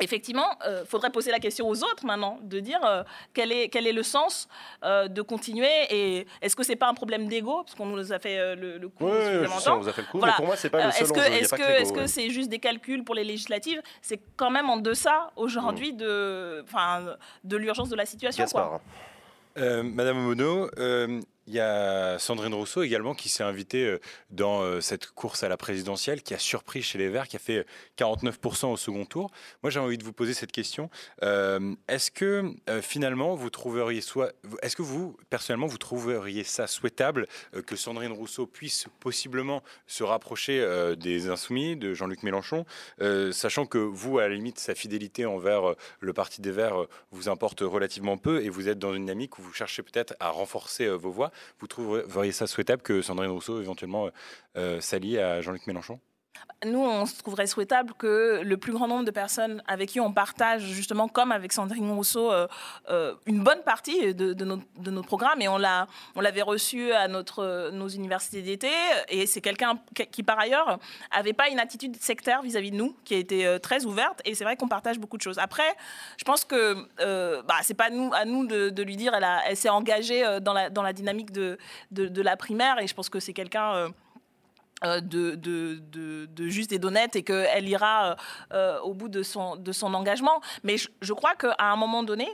Effectivement, 0.00 0.48
il 0.66 0.84
faudrait 0.86 1.10
poser 1.10 1.30
la 1.30 1.38
question 1.38 1.68
aux 1.68 1.84
autres 1.84 2.04
maintenant, 2.04 2.38
de 2.42 2.58
dire 2.58 2.80
euh, 2.84 3.04
quel, 3.32 3.52
est, 3.52 3.68
quel 3.68 3.86
est 3.86 3.92
le 3.92 4.02
sens 4.02 4.48
euh, 4.82 5.06
de 5.06 5.22
continuer 5.22 5.68
et 5.90 6.26
est-ce 6.42 6.56
que 6.56 6.64
c'est 6.64 6.74
pas 6.74 6.88
un 6.88 6.94
problème 6.94 7.28
d'ego, 7.28 7.62
parce 7.62 7.76
qu'on 7.76 7.86
nous 7.86 8.12
a 8.12 8.18
fait 8.18 8.38
euh, 8.38 8.56
le, 8.56 8.78
le 8.78 8.88
coup 8.88 9.04
Oui, 9.06 9.12
je 9.12 9.46
sais, 9.60 9.70
on 9.70 9.78
vous 9.78 9.88
a 9.88 9.92
fait 9.92 10.00
le 10.02 10.08
coup, 10.08 10.18
Voilà. 10.18 10.32
mais 10.32 10.36
pour 10.38 10.46
moi, 10.46 10.56
c'est 10.56 10.68
pas 10.68 10.78
Euh, 10.80 10.86
le 10.86 10.90
seul 10.92 11.02
Est-ce 11.04 11.12
que 11.12 11.20
a 11.20 11.30
est-ce 11.38 11.48
pas 11.50 11.56
que 11.58 12.00
ouais. 12.00 12.06
c'est 12.08 12.28
juste 12.30 12.48
des 12.48 12.58
calculs 12.58 13.04
pour 13.04 13.14
les 13.14 13.22
législatives? 13.22 13.80
C'est 14.02 14.20
quand 14.36 14.50
même 14.50 14.68
en 14.68 14.78
deçà 14.78 15.30
aujourd'hui 15.36 15.92
de, 15.92 16.62
enfin, 16.64 17.14
de 17.44 17.56
l'urgence 17.56 17.88
de 17.88 17.96
la 17.96 18.04
situation. 18.06 18.46
quoi. 18.46 18.80
Euh, 19.58 19.84
Madame 19.84 20.18
Omono, 20.18 20.68
euh, 20.78 21.20
il 21.46 21.54
y 21.54 21.60
a 21.60 22.18
Sandrine 22.18 22.54
Rousseau 22.54 22.82
également 22.82 23.14
qui 23.14 23.28
s'est 23.28 23.42
invitée 23.42 23.86
euh, 23.86 24.00
dans 24.30 24.62
euh, 24.62 24.80
cette 24.80 25.06
course 25.10 25.42
à 25.42 25.48
la 25.48 25.56
présidentielle, 25.56 26.22
qui 26.22 26.34
a 26.34 26.38
surpris 26.38 26.82
chez 26.82 26.98
les 26.98 27.08
Verts, 27.08 27.28
qui 27.28 27.36
a 27.36 27.38
fait 27.38 27.58
euh, 27.58 27.64
49% 27.98 28.66
au 28.66 28.76
second 28.76 29.04
tour. 29.04 29.30
Moi, 29.62 29.70
j'ai 29.70 29.80
envie 29.80 29.98
de 29.98 30.04
vous 30.04 30.12
poser 30.12 30.34
cette 30.34 30.52
question. 30.52 30.90
Euh, 31.22 31.74
est-ce 31.88 32.10
que 32.10 32.54
euh, 32.68 32.82
finalement, 32.82 33.34
vous 33.34 33.50
trouveriez 33.50 34.00
soit, 34.00 34.32
est-ce 34.62 34.76
que 34.76 34.82
vous, 34.82 35.16
personnellement, 35.30 35.66
vous 35.66 35.78
trouveriez 35.78 36.44
ça 36.44 36.66
souhaitable 36.66 37.26
euh, 37.54 37.62
que 37.62 37.76
Sandrine 37.76 38.12
Rousseau 38.12 38.46
puisse 38.46 38.86
possiblement 39.00 39.62
se 39.86 40.02
rapprocher 40.04 40.60
euh, 40.60 40.94
des 40.94 41.28
Insoumis, 41.28 41.76
de 41.76 41.94
Jean-Luc 41.94 42.22
Mélenchon, 42.22 42.64
euh, 43.00 43.32
sachant 43.32 43.66
que 43.66 43.78
vous, 43.78 44.18
à 44.18 44.28
la 44.28 44.34
limite, 44.34 44.58
sa 44.58 44.74
fidélité 44.74 45.26
envers 45.26 45.70
euh, 45.70 45.76
le 46.00 46.12
Parti 46.12 46.40
des 46.40 46.50
Verts 46.50 46.82
euh, 46.82 46.88
vous 47.10 47.28
importe 47.28 47.60
relativement 47.60 48.16
peu 48.16 48.42
et 48.42 48.48
vous 48.48 48.68
êtes 48.68 48.78
dans 48.78 48.94
une 48.94 49.04
dynamique 49.04 49.38
où 49.38 49.42
vous 49.42 49.52
cherchez 49.52 49.82
peut-être 49.82 50.14
à 50.20 50.30
renforcer 50.30 50.86
euh, 50.86 50.94
vos 50.94 51.10
voix. 51.10 51.30
Vous 51.60 51.66
trouveriez 51.66 52.32
ça 52.32 52.46
souhaitable 52.46 52.82
que 52.82 53.02
Sandrine 53.02 53.30
Rousseau 53.30 53.60
éventuellement 53.60 54.06
euh, 54.06 54.10
euh, 54.56 54.80
s'allie 54.80 55.18
à 55.18 55.40
Jean-Luc 55.40 55.66
Mélenchon? 55.66 56.00
Nous, 56.64 56.78
on 56.78 57.06
se 57.06 57.18
trouverait 57.18 57.46
souhaitable 57.46 57.92
que 57.98 58.40
le 58.42 58.56
plus 58.56 58.72
grand 58.72 58.88
nombre 58.88 59.04
de 59.04 59.10
personnes 59.10 59.62
avec 59.66 59.90
qui 59.90 60.00
on 60.00 60.12
partage, 60.12 60.62
justement, 60.62 61.08
comme 61.08 61.32
avec 61.32 61.52
Sandrine 61.52 61.90
Rousseau, 61.90 62.32
euh, 62.32 62.46
euh, 62.88 63.14
une 63.26 63.42
bonne 63.42 63.62
partie 63.62 64.14
de, 64.14 64.32
de, 64.32 64.90
nos 64.90 65.02
programmes. 65.02 65.42
Et 65.42 65.48
on 65.48 65.58
l'a, 65.58 65.86
on 66.16 66.20
l'avait 66.20 66.42
reçu 66.42 66.92
à 66.92 67.08
notre, 67.08 67.70
nos 67.70 67.88
universités 67.88 68.42
d'été. 68.42 68.70
Et 69.08 69.26
c'est 69.26 69.40
quelqu'un 69.40 69.78
qui, 70.10 70.22
par 70.22 70.38
ailleurs, 70.38 70.78
avait 71.10 71.32
pas 71.32 71.48
une 71.48 71.58
attitude 71.58 71.96
sectaire 72.00 72.42
vis-à-vis 72.42 72.70
de 72.70 72.76
nous, 72.76 72.96
qui 73.04 73.14
a 73.14 73.18
été 73.18 73.46
euh, 73.46 73.58
très 73.58 73.84
ouverte. 73.84 74.20
Et 74.24 74.34
c'est 74.34 74.44
vrai 74.44 74.56
qu'on 74.56 74.68
partage 74.68 74.98
beaucoup 74.98 75.16
de 75.16 75.22
choses. 75.22 75.38
Après, 75.38 75.76
je 76.16 76.24
pense 76.24 76.44
que 76.44 76.86
euh, 77.00 77.42
bah, 77.42 77.56
c'est 77.62 77.74
pas 77.74 77.88
à 78.12 78.24
nous 78.24 78.46
de, 78.46 78.82
lui 78.82 78.96
dire. 78.96 79.14
Elle, 79.14 79.56
s'est 79.56 79.68
engagée 79.68 80.24
euh, 80.24 80.40
dans 80.40 80.52
la, 80.52 80.70
dans 80.70 80.82
la 80.82 80.92
dynamique 80.92 81.32
de 81.32 81.58
la 81.90 82.36
primaire. 82.36 82.78
Et 82.80 82.86
je 82.86 82.94
pense 82.94 83.08
que 83.08 83.20
c'est 83.20 83.32
quelqu'un. 83.32 83.92
Euh, 84.84 85.00
de, 85.00 86.48
juste 86.48 86.72
et 86.72 86.78
d'honnête 86.78 87.16
et 87.16 87.22
qu'elle 87.22 87.68
ira 87.68 88.10
euh, 88.10 88.14
euh, 88.52 88.80
au 88.80 88.92
bout 88.94 89.08
de 89.08 89.22
son, 89.22 89.56
de 89.56 89.72
son 89.72 89.94
engagement. 89.94 90.40
Mais 90.62 90.76
je, 90.76 90.88
je 91.00 91.12
crois 91.12 91.34
qu'à 91.34 91.54
un 91.58 91.76
moment 91.76 92.02
donné, 92.02 92.28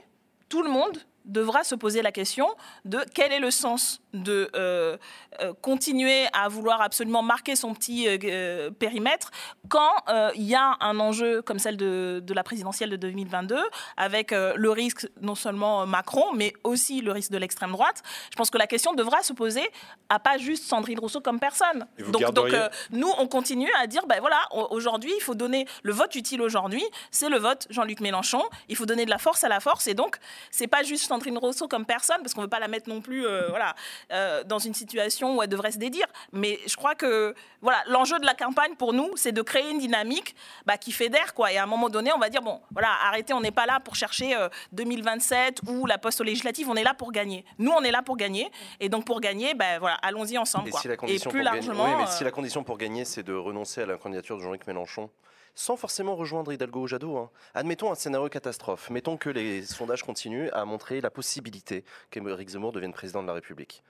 tout 0.48 0.62
le 0.62 0.70
monde 0.70 0.98
devra 1.30 1.64
se 1.64 1.74
poser 1.74 2.02
la 2.02 2.12
question 2.12 2.48
de 2.84 2.98
quel 3.14 3.32
est 3.32 3.38
le 3.40 3.50
sens 3.50 4.00
de 4.12 4.50
euh, 4.56 4.96
euh, 5.40 5.52
continuer 5.62 6.26
à 6.32 6.48
vouloir 6.48 6.80
absolument 6.82 7.22
marquer 7.22 7.54
son 7.56 7.74
petit 7.74 8.06
euh, 8.08 8.70
périmètre 8.70 9.30
quand 9.68 9.92
il 10.34 10.42
y 10.42 10.54
a 10.56 10.76
un 10.80 10.98
enjeu 10.98 11.42
comme 11.42 11.58
celle 11.60 11.76
de, 11.76 12.20
de 12.24 12.34
la 12.34 12.42
présidentielle 12.42 12.90
de 12.90 12.96
2022 12.96 13.56
avec 13.96 14.32
le 14.32 14.70
risque 14.70 15.08
non 15.20 15.34
seulement 15.36 15.86
Macron 15.86 16.32
mais 16.34 16.52
aussi 16.64 17.00
le 17.00 17.12
risque 17.12 17.30
de 17.30 17.38
l'extrême 17.38 17.70
droite. 17.72 18.02
Je 18.32 18.36
pense 18.36 18.50
que 18.50 18.58
la 18.58 18.66
question 18.66 18.92
devra 18.94 19.22
se 19.22 19.32
poser 19.32 19.62
à 20.08 20.18
pas 20.18 20.38
juste 20.38 20.64
Sandrine 20.64 20.98
Rousseau 20.98 21.20
comme 21.20 21.38
personne. 21.38 21.86
Donc, 21.98 22.10
donc 22.12 22.20
garderiez- 22.50 22.68
nous, 22.90 23.10
on 23.18 23.28
continue 23.28 23.70
à 23.80 23.86
dire, 23.86 24.06
ben 24.06 24.18
voilà, 24.20 24.40
au- 24.52 24.66
aujourd'hui, 24.74 25.12
il 25.16 25.22
faut 25.22 25.34
donner 25.36 25.66
le 25.84 25.92
vote 25.92 26.14
utile 26.16 26.42
aujourd'hui, 26.42 26.82
c'est 27.12 27.28
le 27.28 27.38
vote 27.38 27.66
Jean-Luc 27.70 28.00
Mélenchon. 28.00 28.42
Il 28.68 28.76
faut 28.76 28.86
donner 28.86 29.04
de 29.04 29.10
la 29.10 29.18
force 29.18 29.44
à 29.44 29.48
la 29.48 29.60
force, 29.60 29.86
et 29.86 29.94
donc 29.94 30.16
c'est 30.50 30.66
pas 30.66 30.82
juste 30.82 31.06
Sandrine 31.06 31.19
Rousseau 31.38 31.68
comme 31.68 31.84
personne, 31.86 32.18
parce 32.22 32.34
qu'on 32.34 32.42
veut 32.42 32.48
pas 32.48 32.58
la 32.60 32.68
mettre 32.68 32.88
non 32.88 33.00
plus, 33.00 33.26
euh, 33.26 33.48
voilà, 33.48 33.74
euh, 34.12 34.42
dans 34.44 34.58
une 34.58 34.74
situation 34.74 35.36
où 35.36 35.42
elle 35.42 35.48
devrait 35.48 35.72
se 35.72 35.78
dédire. 35.78 36.06
Mais 36.32 36.58
je 36.66 36.76
crois 36.76 36.94
que 36.94 37.34
voilà, 37.60 37.78
l'enjeu 37.88 38.18
de 38.18 38.26
la 38.26 38.34
campagne 38.34 38.74
pour 38.76 38.92
nous, 38.92 39.10
c'est 39.16 39.32
de 39.32 39.42
créer 39.42 39.70
une 39.70 39.78
dynamique 39.78 40.34
bah, 40.66 40.78
qui 40.78 40.92
fédère, 40.92 41.34
quoi. 41.34 41.52
Et 41.52 41.58
à 41.58 41.62
un 41.64 41.66
moment 41.66 41.88
donné, 41.88 42.12
on 42.12 42.18
va 42.18 42.28
dire 42.30 42.42
bon, 42.42 42.60
voilà, 42.72 42.88
arrêtez, 43.04 43.32
on 43.34 43.40
n'est 43.40 43.50
pas 43.50 43.66
là 43.66 43.80
pour 43.80 43.94
chercher 43.94 44.34
euh, 44.36 44.48
2027 44.72 45.60
ou 45.68 45.86
la 45.86 45.98
poste 45.98 46.20
aux 46.20 46.24
législatives, 46.24 46.68
on 46.68 46.74
est 46.76 46.84
là 46.84 46.94
pour 46.94 47.12
gagner. 47.12 47.44
Nous, 47.58 47.70
on 47.70 47.82
est 47.82 47.90
là 47.90 48.02
pour 48.02 48.16
gagner, 48.16 48.50
et 48.80 48.88
donc 48.88 49.04
pour 49.04 49.20
gagner, 49.20 49.54
ben 49.54 49.78
voilà, 49.78 49.96
allons-y 50.02 50.38
ensemble, 50.38 50.68
Et 50.68 50.70
quoi. 50.70 50.80
si 50.80 50.88
la 50.88 50.94
Et 50.94 50.96
condition 50.96 51.30
plus 51.30 51.42
pour 51.42 51.52
gagner- 51.52 51.66
largement. 51.66 51.84
oui, 51.84 51.90
mais 51.96 52.02
euh, 52.04 52.06
si 52.10 52.24
la 52.24 52.30
condition 52.30 52.64
pour 52.64 52.78
gagner, 52.78 53.04
c'est 53.04 53.22
de 53.22 53.34
renoncer 53.34 53.82
à 53.82 53.86
la 53.86 53.96
candidature 53.96 54.36
de 54.36 54.42
Jean-Luc 54.42 54.66
Mélenchon, 54.66 55.10
sans 55.54 55.76
forcément 55.76 56.16
rejoindre 56.16 56.52
Hidalgo 56.52 56.82
ou 56.82 56.86
Jadot. 56.86 57.16
hein. 57.18 57.30
Admettons 57.54 57.90
un 57.90 57.94
scénario 57.94 58.28
catastrophe. 58.28 58.90
Mettons 58.90 59.16
que 59.16 59.30
les 59.30 59.62
sondages 59.62 60.02
continuent 60.02 60.48
à 60.52 60.64
montrer 60.64 61.00
la 61.00 61.10
possibilité 61.10 61.84
qu'Éric 62.10 62.48
Zemmour 62.50 62.72
devienne 62.72 62.92
président 62.92 63.22
de 63.22 63.26
la 63.26 63.34
République. 63.34 63.82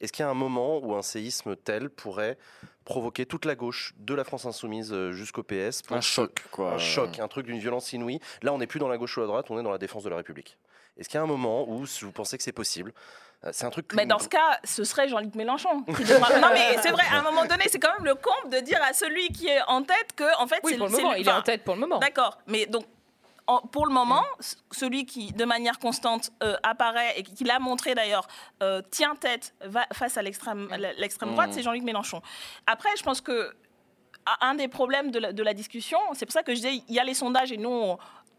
Est-ce 0.00 0.12
qu'il 0.12 0.22
y 0.22 0.26
a 0.26 0.30
un 0.30 0.34
moment 0.34 0.78
où 0.78 0.94
un 0.94 1.02
séisme 1.02 1.56
tel 1.56 1.90
pourrait 1.90 2.38
provoquer 2.84 3.26
toute 3.26 3.44
la 3.44 3.56
gauche 3.56 3.94
de 3.98 4.14
la 4.14 4.22
France 4.22 4.46
insoumise 4.46 4.92
euh, 4.92 5.10
jusqu'au 5.10 5.42
PS 5.42 5.82
pour 5.82 5.96
Un 5.96 6.00
choc, 6.00 6.44
quoi. 6.52 6.74
un 6.74 6.78
choc, 6.78 7.18
un 7.18 7.26
truc 7.26 7.46
d'une 7.46 7.58
violence 7.58 7.92
inouïe. 7.92 8.20
Là, 8.42 8.52
on 8.52 8.58
n'est 8.58 8.68
plus 8.68 8.78
dans 8.78 8.86
la 8.88 8.96
gauche 8.96 9.16
ou 9.16 9.20
la 9.20 9.26
droite, 9.26 9.50
on 9.50 9.58
est 9.58 9.62
dans 9.64 9.72
la 9.72 9.78
défense 9.78 10.04
de 10.04 10.08
la 10.08 10.16
République. 10.16 10.56
Est-ce 10.96 11.08
qu'il 11.08 11.16
y 11.16 11.20
a 11.20 11.22
un 11.22 11.26
moment 11.26 11.68
où 11.68 11.84
si 11.86 12.04
vous 12.04 12.12
pensez 12.12 12.36
que 12.36 12.44
c'est 12.44 12.52
possible 12.52 12.92
C'est 13.52 13.64
un 13.66 13.70
truc. 13.70 13.92
Mais 13.94 14.04
dans 14.04 14.18
ce 14.18 14.28
cas, 14.28 14.58
ce 14.64 14.82
serait 14.84 15.08
Jean-Luc 15.08 15.34
Mélenchon. 15.36 15.82
qui 15.84 15.92
devra- 16.04 16.38
non, 16.40 16.48
mais 16.52 16.76
c'est 16.82 16.90
vrai, 16.90 17.04
à 17.12 17.18
un 17.18 17.22
moment 17.22 17.44
donné, 17.44 17.64
c'est 17.68 17.78
quand 17.78 17.92
même 17.96 18.04
le 18.04 18.14
comble 18.16 18.52
de 18.52 18.58
dire 18.60 18.80
à 18.82 18.92
celui 18.92 19.28
qui 19.28 19.46
est 19.46 19.62
en 19.68 19.82
tête 19.82 20.12
que, 20.16 20.24
en 20.42 20.46
fait, 20.48 20.60
Oui, 20.64 20.72
c'est 20.72 20.78
pour 20.78 20.88
le 20.88 20.92
c'est 20.94 21.02
moment, 21.02 21.14
lui- 21.14 21.20
il 21.20 21.28
est 21.28 21.32
en 21.32 21.42
tête 21.42 21.62
pour 21.64 21.74
le 21.74 21.80
moment. 21.80 21.98
D'accord, 21.98 22.38
mais 22.46 22.66
donc. 22.66 22.84
en- 23.46 23.60
pour 23.62 23.86
le 23.86 23.92
moment, 23.94 24.24
celui 24.72 25.06
qui, 25.06 25.32
de 25.32 25.44
manière 25.46 25.78
constante, 25.78 26.30
euh, 26.42 26.56
apparaît 26.62 27.14
et 27.18 27.22
qui 27.22 27.44
l'a 27.44 27.58
montré 27.58 27.94
d'ailleurs, 27.94 28.26
euh, 28.62 28.82
tient 28.90 29.14
tête 29.16 29.54
va- 29.64 29.86
face 29.94 30.18
à 30.18 30.22
l'extrême 30.22 30.68
l'extrême 30.98 31.30
droite, 31.32 31.48
Mm. 31.48 31.52
c'est 31.54 31.62
Jean-Luc 31.62 31.82
Mélenchon. 31.82 32.20
Après, 32.66 32.90
je 32.98 33.02
pense 33.02 33.22
que 33.22 33.54
un 34.42 34.54
des 34.54 34.68
problèmes 34.68 35.10
de 35.10 35.18
la, 35.18 35.32
de 35.32 35.42
la 35.42 35.54
discussion, 35.54 35.98
c'est 36.12 36.26
pour 36.26 36.34
ça 36.34 36.42
que 36.42 36.52
je 36.52 36.56
disais, 36.56 36.82
il 36.88 36.94
y 36.94 36.98
a 37.00 37.04
les 37.04 37.14
sondages 37.14 37.50
et 37.50 37.56
nous, 37.56 37.70
on- 37.70 37.98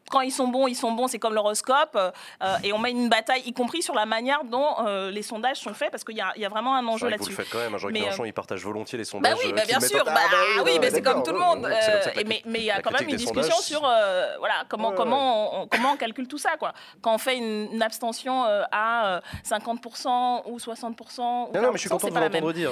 quand 0.10 0.22
ils 0.22 0.32
sont 0.32 0.48
bons, 0.48 0.68
ils 0.68 0.76
sont 0.76 0.92
bons, 0.92 1.08
c'est 1.08 1.20
comme 1.20 1.34
l'horoscope, 1.34 1.96
euh, 1.98 2.58
et 2.64 2.74
on 2.74 2.80
met 2.80 2.92
une 2.92 3.10
bataille, 3.10 3.42
y 3.46 3.54
compris 3.54 3.82
sur 3.82 3.94
la 3.96 4.06
manière 4.06 4.44
dont 4.44 4.68
euh, 4.86 5.12
les 5.12 5.22
sondages 5.24 5.58
sont 5.58 5.74
faits, 5.74 5.92
parce 5.92 6.04
qu'il 6.04 6.18
y, 6.18 6.22
a- 6.22 6.34
il 6.36 6.42
y 6.42 6.46
a 6.46 6.50
vraiment 6.50 6.76
un 6.76 6.86
enjeu 6.88 7.08
que 7.08 7.14
vous 7.18 7.26
le 7.26 7.30
là-dessus. 7.30 7.34
faites 7.34 7.50
quand 7.50 7.60
même. 7.60 7.74
hein, 7.74 7.78
Jean-Luc 7.78 8.00
Mélenchon, 8.00 8.24
euh, 8.24 8.28
il 8.28 8.34
partage 8.34 8.64
volontiers 8.64 8.98
les 8.98 9.04
Bah 9.06 9.10
sondages. 9.10 9.38
oui, 9.46 9.54
bah 9.54 9.62
bien 9.68 9.80
sûr, 9.80 10.02
en- 10.02 10.06
bah, 10.06 10.16
Ah, 10.32 10.62
oui, 10.66 10.78
mais 10.82 10.90
c'est 10.90 11.02
comme 11.02 11.24
tout 11.24 11.32
le 11.32 11.40
monde. 11.40 11.64
ça 11.64 12.12
mais 12.26 12.60
il 12.60 12.64
y 12.66 12.72
a 12.72 12.82
quand 12.82 12.92
même 12.92 13.08
une 13.10 13.16
discussion 13.16 13.44
sondages. 13.44 13.60
sur 13.62 13.82
voilà 13.82 14.64
comment 14.68 14.86
Ouais, 14.90 14.94
ouais. 14.94 14.98
comment 14.98 15.62
on, 15.64 15.68
comment 15.68 15.92
on 15.94 15.98
calcule 15.98 16.28
tout 16.28 16.38
ça 16.38 16.58
quoi. 16.58 16.74
Quand 17.02 17.14
on 17.14 17.18
fait 17.18 17.38
une, 17.38 17.70
une 17.74 17.82
abstention 17.84 18.44
à 18.72 19.18
euh, 19.18 19.22
50% 19.44 20.44
ou 20.48 20.58
60% 20.58 21.50
ou 21.50 21.54
Non, 21.54 21.62
non, 21.62 21.72
mais 21.72 21.74
je 21.74 21.78
suis 21.80 21.90
40%, 21.90 21.92
content 21.92 22.08
de 22.08 22.14
vous 22.14 22.20
l'entendre 22.20 22.54
dire. 22.54 22.72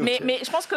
Mais 0.00 0.40
je 0.44 0.50
pense 0.50 0.66
que 0.66 0.76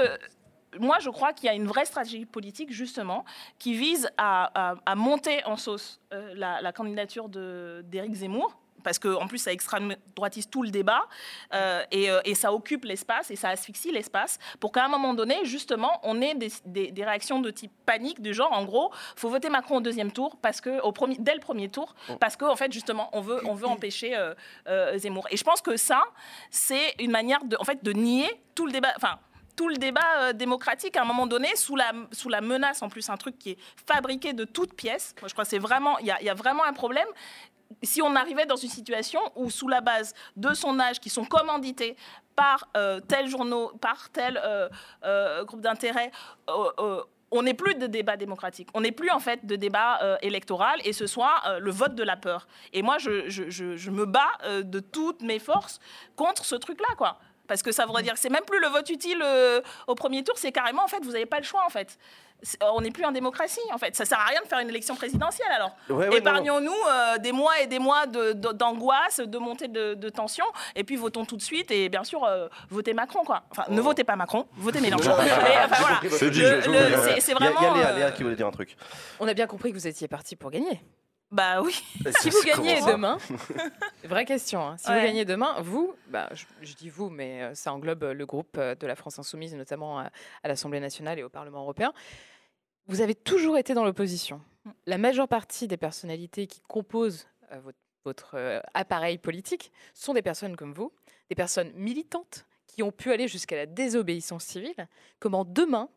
moi, 0.79 0.97
je 0.99 1.09
crois 1.09 1.33
qu'il 1.33 1.47
y 1.47 1.49
a 1.49 1.53
une 1.53 1.67
vraie 1.67 1.85
stratégie 1.85 2.25
politique, 2.25 2.71
justement, 2.71 3.25
qui 3.59 3.73
vise 3.73 4.09
à, 4.17 4.71
à- 4.71 4.75
à 4.85 4.95
monter 4.95 5.43
en 5.45 5.55
sauce 5.57 5.99
euh, 6.13 6.33
la, 6.35 6.61
la 6.61 6.71
candidature 6.71 7.29
d'Éric 7.29 8.13
Zemmour. 8.13 8.57
Parce 8.83 8.99
qu'en 8.99 9.27
plus, 9.27 9.39
ça 9.39 9.51
extrême 9.51 9.95
droitise 10.15 10.49
tout 10.49 10.63
le 10.63 10.69
débat 10.69 11.01
euh, 11.53 11.83
et, 11.91 12.09
euh, 12.09 12.21
et 12.23 12.35
ça 12.35 12.53
occupe 12.53 12.85
l'espace 12.85 13.29
et 13.31 13.35
ça 13.35 13.49
asphyxie 13.49 13.91
l'espace 13.91 14.39
pour 14.61 14.71
qu'à 14.71 14.85
un 14.85 14.87
moment 14.87 15.13
donné, 15.13 15.43
justement, 15.43 15.99
on 16.03 16.21
ait 16.21 16.35
des, 16.35 16.49
des- 16.63 16.91
des 16.91 17.03
réactions 17.03 17.39
de 17.41 17.49
type 17.51 17.71
panique, 17.85 18.21
du 18.21 18.33
genre, 18.33 18.53
en 18.53 18.63
gros, 18.63 18.93
faut 19.17 19.29
voter 19.29 19.49
Macron 19.49 19.77
au 19.77 19.81
deuxième 19.81 20.11
tour 20.11 20.37
parce 20.41 20.61
que, 20.61 20.79
au 20.83 20.93
premier, 20.93 21.17
dès 21.19 21.33
le 21.33 21.41
premier 21.41 21.67
tour, 21.69 21.95
parce 22.21 22.37
qu'en 22.37 22.49
en 22.51 22.55
fait, 22.55 22.71
justement, 22.71 23.09
on 23.11 23.19
veut, 23.19 23.41
on 23.45 23.55
veut 23.55 23.67
empêcher 23.75 24.15
euh, 24.15 24.97
Zemmour. 24.97 25.27
Et 25.31 25.37
je 25.37 25.43
pense 25.43 25.61
que 25.61 25.75
ça, 25.75 26.03
c'est 26.49 26.95
une 26.99 27.11
manière 27.11 27.43
de, 27.43 27.57
en 27.59 27.65
fait, 27.65 27.83
de 27.83 27.91
nier 27.91 28.29
tout 28.55 28.67
le 28.67 28.71
débat. 28.71 28.93
Enfin, 28.95 29.19
tout 29.57 29.67
le 29.67 29.75
débat 29.75 30.19
euh, 30.19 30.33
démocratique 30.33 30.95
à 30.95 31.01
un 31.01 31.05
moment 31.05 31.27
donné, 31.27 31.49
sous 31.55 31.75
la, 31.75 32.41
menace, 32.41 32.81
en 32.81 32.87
plus, 32.87 33.09
un 33.09 33.17
truc 33.17 33.37
qui 33.37 33.51
est 33.51 33.57
fabriqué 33.85 34.31
de 34.31 34.45
toutes 34.45 34.73
pièces. 34.73 35.13
Moi, 35.19 35.27
je 35.27 35.33
crois 35.33 35.43
que 35.43 35.49
c'est 35.49 35.57
vraiment, 35.57 35.97
il 35.97 36.05
y 36.05 36.29
a, 36.29 36.33
vraiment 36.33 36.63
un 36.63 36.73
problème 36.73 37.07
si 37.83 38.01
on 38.01 38.15
arrivait 38.15 38.45
dans 38.45 38.55
une 38.55 38.69
situation 38.69 39.19
où, 39.35 39.49
sous 39.49 39.67
la 39.67 39.81
base 39.81 40.13
de 40.37 40.53
sondages 40.53 41.01
qui 41.01 41.09
sont 41.09 41.25
commandités 41.25 41.97
par 42.33 42.69
euh, 42.77 43.01
tel 43.01 43.27
journaux, 43.27 43.73
par 43.81 44.09
tel 44.09 44.39
euh, 45.03 45.43
groupe 45.43 45.59
d'intérêt, 45.59 46.11
on 47.29 47.43
n'est 47.43 47.53
plus 47.53 47.75
de 47.75 47.87
débat 47.87 48.15
démocratique. 48.15 48.69
On 48.73 48.79
n'est 48.79 48.93
plus 48.93 49.09
en 49.09 49.19
fait 49.19 49.45
de 49.45 49.57
débat 49.57 50.17
électoral 50.21 50.79
et 50.85 50.93
ce 50.93 51.07
soit 51.07 51.59
le 51.59 51.71
vote 51.71 51.93
de 51.93 52.03
la 52.03 52.15
peur. 52.15 52.47
Et 52.71 52.81
moi, 52.81 52.99
je, 52.99 53.89
me 53.89 54.05
bats 54.05 54.37
de 54.63 54.79
toutes 54.79 55.21
mes 55.23 55.39
forces 55.39 55.79
contre 56.15 56.45
ce 56.45 56.55
truc-là, 56.55 56.95
quoi. 56.95 57.19
Parce 57.47 57.61
que 57.63 57.71
ça 57.71 57.85
voudrait 57.85 58.03
dire 58.03 58.13
que 58.13 58.19
c'est 58.19 58.29
même 58.29 58.43
plus 58.45 58.59
le 58.59 58.67
vote 58.67 58.89
utile 58.89 59.21
euh, 59.23 59.61
au 59.87 59.95
premier 59.95 60.23
tour, 60.23 60.35
c'est 60.37 60.51
carrément 60.51 60.83
en 60.83 60.87
fait 60.87 61.03
vous 61.03 61.11
n'avez 61.11 61.25
pas 61.25 61.37
le 61.39 61.43
choix 61.45 61.63
en 61.65 61.69
fait. 61.69 61.97
On 62.71 62.81
n'est 62.81 62.91
plus 62.91 63.03
en 63.03 63.11
démocratie 63.11 63.59
en 63.73 63.79
fait. 63.79 63.95
Ça 63.95 64.05
sert 64.05 64.19
à 64.19 64.25
rien 64.25 64.39
de 64.43 64.47
faire 64.47 64.59
une 64.59 64.69
élection 64.69 64.95
présidentielle 64.95 65.47
alors. 65.51 65.75
Ouais, 65.89 66.07
ouais. 66.07 66.17
Épargnons-nous 66.17 66.71
euh, 66.87 67.17
des 67.17 67.31
mois 67.31 67.59
et 67.61 67.65
des 67.65 67.79
mois 67.79 68.05
de- 68.05 68.33
de- 68.33 68.51
d'angoisse, 68.51 69.19
de, 69.19 69.37
montée 69.39 69.67
de, 69.67 69.95
de 69.95 70.09
tension, 70.09 70.45
et 70.75 70.83
puis 70.83 70.97
votons 70.97 71.25
tout 71.25 71.35
de 71.35 71.41
suite 71.41 71.71
et 71.71 71.89
bien 71.89 72.03
sûr 72.03 72.23
euh, 72.25 72.47
votez 72.69 72.93
Macron 72.93 73.23
quoi. 73.23 73.41
Enfin, 73.49 73.63
ne 73.69 73.81
votez 73.81 74.03
pas 74.03 74.15
Macron, 74.15 74.45
votez 74.57 74.81
Mélenchon. 74.81 75.15
Mais, 75.17 75.31
enfin, 75.65 75.75
voilà. 75.79 75.99
C'est 77.19 77.33
vraiment. 77.33 77.59
Il 77.59 77.63
y 77.63 77.67
a 77.67 77.73
Léa, 77.73 77.91
Léa 77.93 78.11
qui 78.11 78.21
voulait 78.21 78.35
dire 78.35 78.45
un 78.47 78.51
truc. 78.51 78.77
On 79.19 79.27
a 79.27 79.33
bien 79.33 79.47
compris 79.47 79.71
que 79.71 79.77
vous 79.77 79.87
étiez 79.87 80.07
parti 80.07 80.35
pour 80.35 80.51
gagner. 80.51 80.79
Bah 81.31 81.61
oui. 81.61 81.83
Si 82.21 82.29
vous 82.29 82.41
gagnez 82.45 82.79
demain, 82.81 83.17
vraie 84.05 84.25
question, 84.25 84.61
hein, 84.65 84.77
si 84.77 84.89
Ouais. 84.89 84.99
vous 85.01 85.05
gagnez 85.07 85.25
demain, 85.25 85.59
vous, 85.61 85.93
bah, 86.07 86.29
je, 86.33 86.45
je 86.61 86.73
dis 86.75 86.89
vous, 86.89 87.09
mais 87.09 87.43
euh, 87.43 87.53
ça 87.53 87.73
englobe 87.73 88.03
euh, 88.03 88.13
le 88.13 88.25
groupe 88.25 88.57
euh, 88.57 88.75
de 88.75 88.87
la 88.87 88.95
France 88.95 89.19
Insoumise, 89.19 89.53
notamment 89.55 89.99
à, 89.99 90.09
à 90.43 90.47
l'Assemblée 90.47 90.79
nationale 90.79 91.19
et 91.19 91.23
au 91.23 91.29
Parlement 91.29 91.61
européen, 91.61 91.91
vous 92.87 93.01
avez 93.01 93.13
toujours 93.15 93.57
été 93.57 93.73
dans 93.73 93.83
l'opposition. 93.83 94.41
La 94.85 94.97
majeure 94.97 95.27
partie 95.27 95.67
des 95.67 95.75
personnalités 95.77 96.47
qui 96.47 96.61
composent 96.61 97.27
euh, 97.51 97.59
votre, 97.59 97.77
votre, 98.05 98.35
euh, 98.35 98.61
appareil 98.73 99.17
politique 99.17 99.71
sont 99.93 100.13
des 100.13 100.21
personnes 100.21 100.55
comme 100.55 100.73
vous, 100.73 100.93
des 101.29 101.35
personnes 101.35 101.71
militantes 101.73 102.45
qui 102.67 102.83
ont 102.83 102.91
pu 102.91 103.11
aller 103.11 103.27
jusqu'à 103.27 103.57
la 103.57 103.65
désobéissance 103.65 104.45
civile. 104.45 104.87
Comment 105.19 105.43
demain 105.43 105.89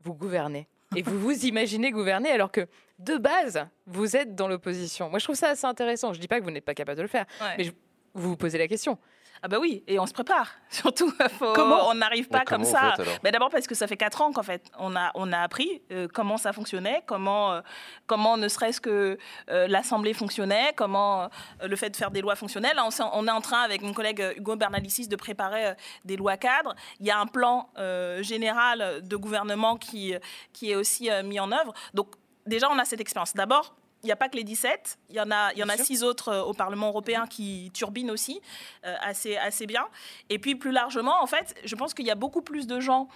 vous 0.00 0.14
gouvernez? 0.14 0.68
Et 0.94 1.02
vous 1.02 1.18
vous 1.18 1.44
imaginez 1.44 1.90
gouverner 1.90 2.30
alors 2.30 2.52
que 2.52 2.66
de 2.98 3.16
base 3.16 3.66
vous 3.86 4.16
êtes 4.16 4.34
dans 4.34 4.48
l'opposition. 4.48 5.08
Moi 5.10 5.18
je 5.18 5.24
trouve 5.24 5.36
ça 5.36 5.50
assez 5.50 5.66
intéressant. 5.66 6.12
Je 6.12 6.20
dis 6.20 6.28
pas 6.28 6.38
que 6.38 6.44
vous 6.44 6.50
n'êtes 6.50 6.64
pas 6.64 6.74
capable 6.74 6.96
de 6.96 7.02
le 7.02 7.08
faire, 7.08 7.26
Ouais. 7.40 7.54
mais 7.58 7.64
je- 7.64 7.72
vous 8.14 8.30
vous 8.30 8.36
posez 8.36 8.58
la 8.58 8.66
question. 8.68 8.98
Ah 9.40 9.46
bah 9.46 9.58
oui, 9.60 9.84
et 9.86 10.00
on 10.00 10.06
se 10.06 10.12
prépare. 10.12 10.50
Surtout, 10.68 11.12
faut- 11.38 11.52
Comment 11.52 11.88
on 11.88 11.94
n'arrive 11.94 12.26
pas 12.28 12.44
comme 12.44 12.64
ça. 12.64 12.94
Mais 13.22 13.30
d'abord 13.30 13.50
parce 13.50 13.68
que 13.68 13.74
ça 13.76 13.86
fait 13.86 13.96
quatre 13.96 14.20
ans 14.20 14.32
qu'en 14.32 14.42
fait, 14.42 14.64
on 14.80 14.96
a, 14.96 15.12
on 15.14 15.32
a 15.32 15.38
appris 15.38 15.80
euh, 15.92 16.08
comment 16.12 16.38
ça 16.38 16.52
fonctionnait, 16.52 17.04
comment, 17.06 17.52
euh, 17.52 17.60
comment 18.08 18.36
ne 18.36 18.48
serait-ce 18.48 18.80
que 18.80 19.16
euh, 19.48 19.68
l'Assemblée 19.68 20.12
fonctionnait, 20.12 20.72
comment 20.74 21.22
euh, 21.62 21.68
le 21.68 21.76
fait 21.76 21.88
de 21.90 21.94
faire 21.96 22.10
des 22.10 22.20
lois 22.20 22.34
fonctionnait. 22.34 22.74
Là, 22.74 22.84
on, 23.12 23.26
est 23.28 23.30
en 23.30 23.40
train, 23.40 23.60
avec 23.60 23.82
mon 23.82 23.92
collègue 23.92 24.24
Hugo 24.36 24.56
Bernalicis, 24.56 25.06
de 25.06 25.14
préparer 25.14 25.66
euh, 25.68 25.74
des 26.04 26.16
lois 26.16 26.36
cadres. 26.36 26.74
Il 26.98 27.06
y 27.06 27.12
a 27.12 27.20
un 27.20 27.26
plan 27.26 27.70
euh, 27.78 28.20
général 28.24 29.02
de 29.06 29.16
gouvernement 29.16 29.76
qui, 29.76 30.14
qui 30.52 30.72
est 30.72 30.74
aussi 30.74 31.12
euh, 31.12 31.22
mis 31.22 31.38
en 31.38 31.52
œuvre. 31.52 31.72
Donc 31.94 32.08
déjà, 32.48 32.68
on 32.70 32.78
a 32.78 32.84
cette 32.84 33.00
expérience. 33.00 33.34
D'abord, 33.34 33.76
il 34.02 34.06
n'y 34.06 34.12
a 34.12 34.16
pas 34.16 34.28
que 34.28 34.36
les 34.36 34.44
17, 34.44 34.98
il 35.10 35.16
y 35.16 35.20
en 35.20 35.30
a, 35.30 35.52
il 35.52 35.58
y 35.58 35.64
en 35.64 35.68
a 35.68 35.76
six 35.76 36.04
autres 36.04 36.28
euh, 36.28 36.42
au 36.42 36.52
Parlement 36.52 36.88
européen 36.88 37.26
qui 37.26 37.70
turbinent 37.74 38.10
aussi 38.10 38.40
euh, 38.84 38.94
assez, 39.00 39.36
assez 39.36 39.66
bien. 39.66 39.86
Et 40.30 40.38
puis 40.38 40.54
plus 40.54 40.70
largement, 40.70 41.20
en 41.22 41.26
fait, 41.26 41.54
je 41.64 41.74
pense 41.74 41.94
qu'il 41.94 42.06
y 42.06 42.10
a 42.10 42.14
beaucoup 42.14 42.42
plus 42.42 42.66
de 42.66 42.80
gens 42.80 43.08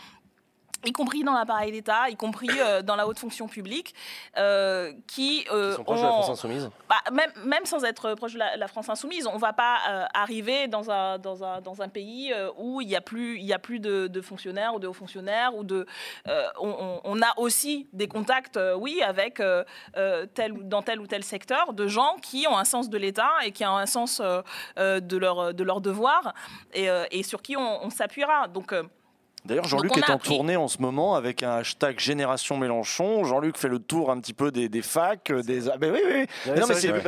y 0.85 0.93
compris 0.93 1.25
dans 1.25 1.33
l'appareil 1.33 1.73
d'État, 1.73 2.11
y 2.11 2.17
compris 2.17 2.49
euh, 2.59 2.83
dans 2.83 2.97
la 2.97 3.07
haute 3.07 3.19
fonction 3.19 3.49
publique, 3.49 3.95
euh, 4.37 4.93
qui, 5.07 5.47
euh, 5.53 5.71
Ils 5.73 5.77
sont 5.77 5.85
proches 5.85 6.01
de 6.01 6.05
la 6.05 6.13
France 6.13 6.31
Insoumise 6.31 6.71
bah, 6.89 6.97
même, 7.13 7.31
même 7.45 7.65
sans 7.65 7.85
être 7.85 8.15
proche 8.15 8.35
de 8.35 8.39
la, 8.39 8.57
la 8.57 8.69
France 8.69 8.89
insoumise, 8.89 9.27
on 9.27 9.35
ne 9.35 9.41
va 9.41 9.53
pas 9.53 9.79
euh, 9.89 10.05
arriver 10.15 10.69
dans 10.69 10.91
un, 10.91 11.19
dans 11.19 11.45
un, 11.45 11.61
dans 11.61 11.83
un 11.83 11.89
pays 11.89 12.33
où 12.57 12.81
il 12.81 12.89
n'y 12.89 12.97
a 12.97 13.01
plus, 13.01 13.39
il 13.39 13.45
y 13.45 13.53
a 13.53 13.59
plus 13.59 13.81
de, 13.81 14.07
de 14.07 14.21
fonctionnaires 14.21 14.75
ou 14.75 14.79
de 14.79 14.87
hauts 14.87 14.93
fonctionnaires. 14.93 15.55
Ou 15.55 15.65
de, 15.65 15.87
on, 16.61 17.23
a 17.23 17.39
aussi 17.39 17.89
des 17.93 18.09
contacts, 18.09 18.59
oui, 18.77 19.03
avec 19.03 19.41
tel, 20.35 20.53
ou- 20.53 20.63
dans 20.63 20.83
tel 20.83 21.01
ou 21.01 21.07
tel 21.07 21.23
secteur, 21.25 21.73
de 21.73 21.87
gens 21.87 22.17
qui 22.23 22.47
ont 22.49 22.57
un 22.57 22.65
sens 22.65 22.89
de 22.91 22.99
l'État 22.99 23.31
et 23.45 23.53
qui 23.53 23.65
ont 23.65 23.77
un 23.77 23.87
sens 23.87 24.21
de, 24.21 25.17
leur, 25.17 25.55
de 25.55 25.65
leur 25.65 25.81
devoir 25.81 26.35
et, 26.75 26.89
et 27.11 27.23
sur 27.23 27.43
qui 27.43 27.57
on, 27.57 27.85
on 27.85 27.91
s'appuiera. 27.91 28.49
Donc, 28.49 28.75
D'ailleurs, 29.45 29.65
Jean-Luc 29.67 29.97
est 29.97 30.09
en 30.11 30.15
appris. 30.15 30.29
tournée 30.29 30.57
en 30.57 30.69
ce 30.69 30.79
moment 30.79 31.15
avec 31.15 31.43
un 31.43 31.53
hashtag 31.57 31.99
Génération 31.99 32.57
Mélenchon. 32.57 33.25
Jean-Luc 33.25 33.57
fait 33.59 33.69
le 33.69 33.79
tour 33.81 34.11
un 34.11 34.21
petit 34.21 34.35
peu 34.35 34.51
des, 34.53 34.69
des 34.69 34.83
facs, 34.83 35.31
euh, 35.31 35.43
des. 35.43 35.69
Ah, 35.69 35.77
ben 35.79 35.93
oui, 35.93 36.01
oui, 36.05 36.13
oui. 36.21 36.27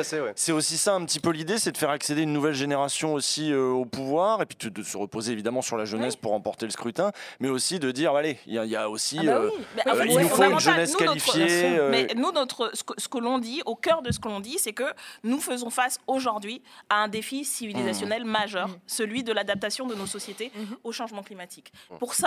C'est 0.04 0.20
ouais. 0.20 0.52
Aussi 0.56 0.76
ça 0.78 0.94
un 0.94 1.04
petit 1.04 1.20
peu 1.20 1.30
l'idée, 1.30 1.58
c'est 1.58 1.72
de 1.72 1.78
faire 1.78 1.90
accéder 1.90 2.22
une 2.22 2.32
nouvelle 2.32 2.54
génération 2.54 3.14
aussi 3.14 3.52
euh, 3.52 3.68
au 3.70 3.84
pouvoir 3.84 4.42
et 4.42 4.46
puis 4.46 4.56
de, 4.60 4.68
de 4.68 4.82
se 4.82 4.96
reposer 4.96 5.32
évidemment 5.32 5.62
sur 5.62 5.76
la 5.76 5.84
jeunesse 5.84 6.16
pour 6.16 6.32
remporter 6.32 6.66
le 6.66 6.72
scrutin, 6.72 7.12
mais 7.40 7.48
aussi 7.48 7.78
de 7.78 7.90
dire 7.90 8.14
allez, 8.14 8.38
il 8.46 8.54
y, 8.54 8.58
a- 8.58 8.64
il 8.64 8.70
y 8.70 8.76
a 8.76 8.88
aussi. 8.90 9.18
Ah 9.20 9.24
bah 9.24 9.30
euh. 9.32 9.50
Mais 9.76 9.92
euh, 9.92 10.06
il 10.06 10.18
nous 10.18 10.28
faut 10.28 10.42
une 10.44 10.58
jeunesse 10.58 10.94
Nous, 10.98 11.06
notre- 11.06 11.24
qualifiée. 11.32 11.78
euh, 11.78 11.90
Mais 11.90 12.08
nous, 12.16 12.32
notre, 12.32 12.70
ce 12.74 13.08
que, 13.08 13.18
l'on 13.18 13.38
dit, 13.38 13.62
au 13.66 13.76
cœur 13.76 14.02
de 14.02 14.10
ce 14.12 14.18
que 14.18 14.28
l'on 14.28 14.40
dit, 14.40 14.56
c'est 14.58 14.72
que 14.72 14.84
nous 15.22 15.40
faisons 15.40 15.70
face 15.70 15.98
aujourd'hui 16.06 16.62
à 16.90 16.96
un 17.02 17.08
défi 17.08 17.44
civilisationnel 17.44 18.24
majeur, 18.24 18.68
Mmh. 18.68 18.72
celui 18.86 19.22
de 19.24 19.32
l'adaptation 19.32 19.86
de 19.86 19.94
nos 19.94 20.06
sociétés 20.06 20.50
Mhm. 20.56 20.76
au 20.84 20.92
changement 20.92 21.22
climatique. 21.22 21.72
Pour 21.98 22.14
ça, 22.14 22.23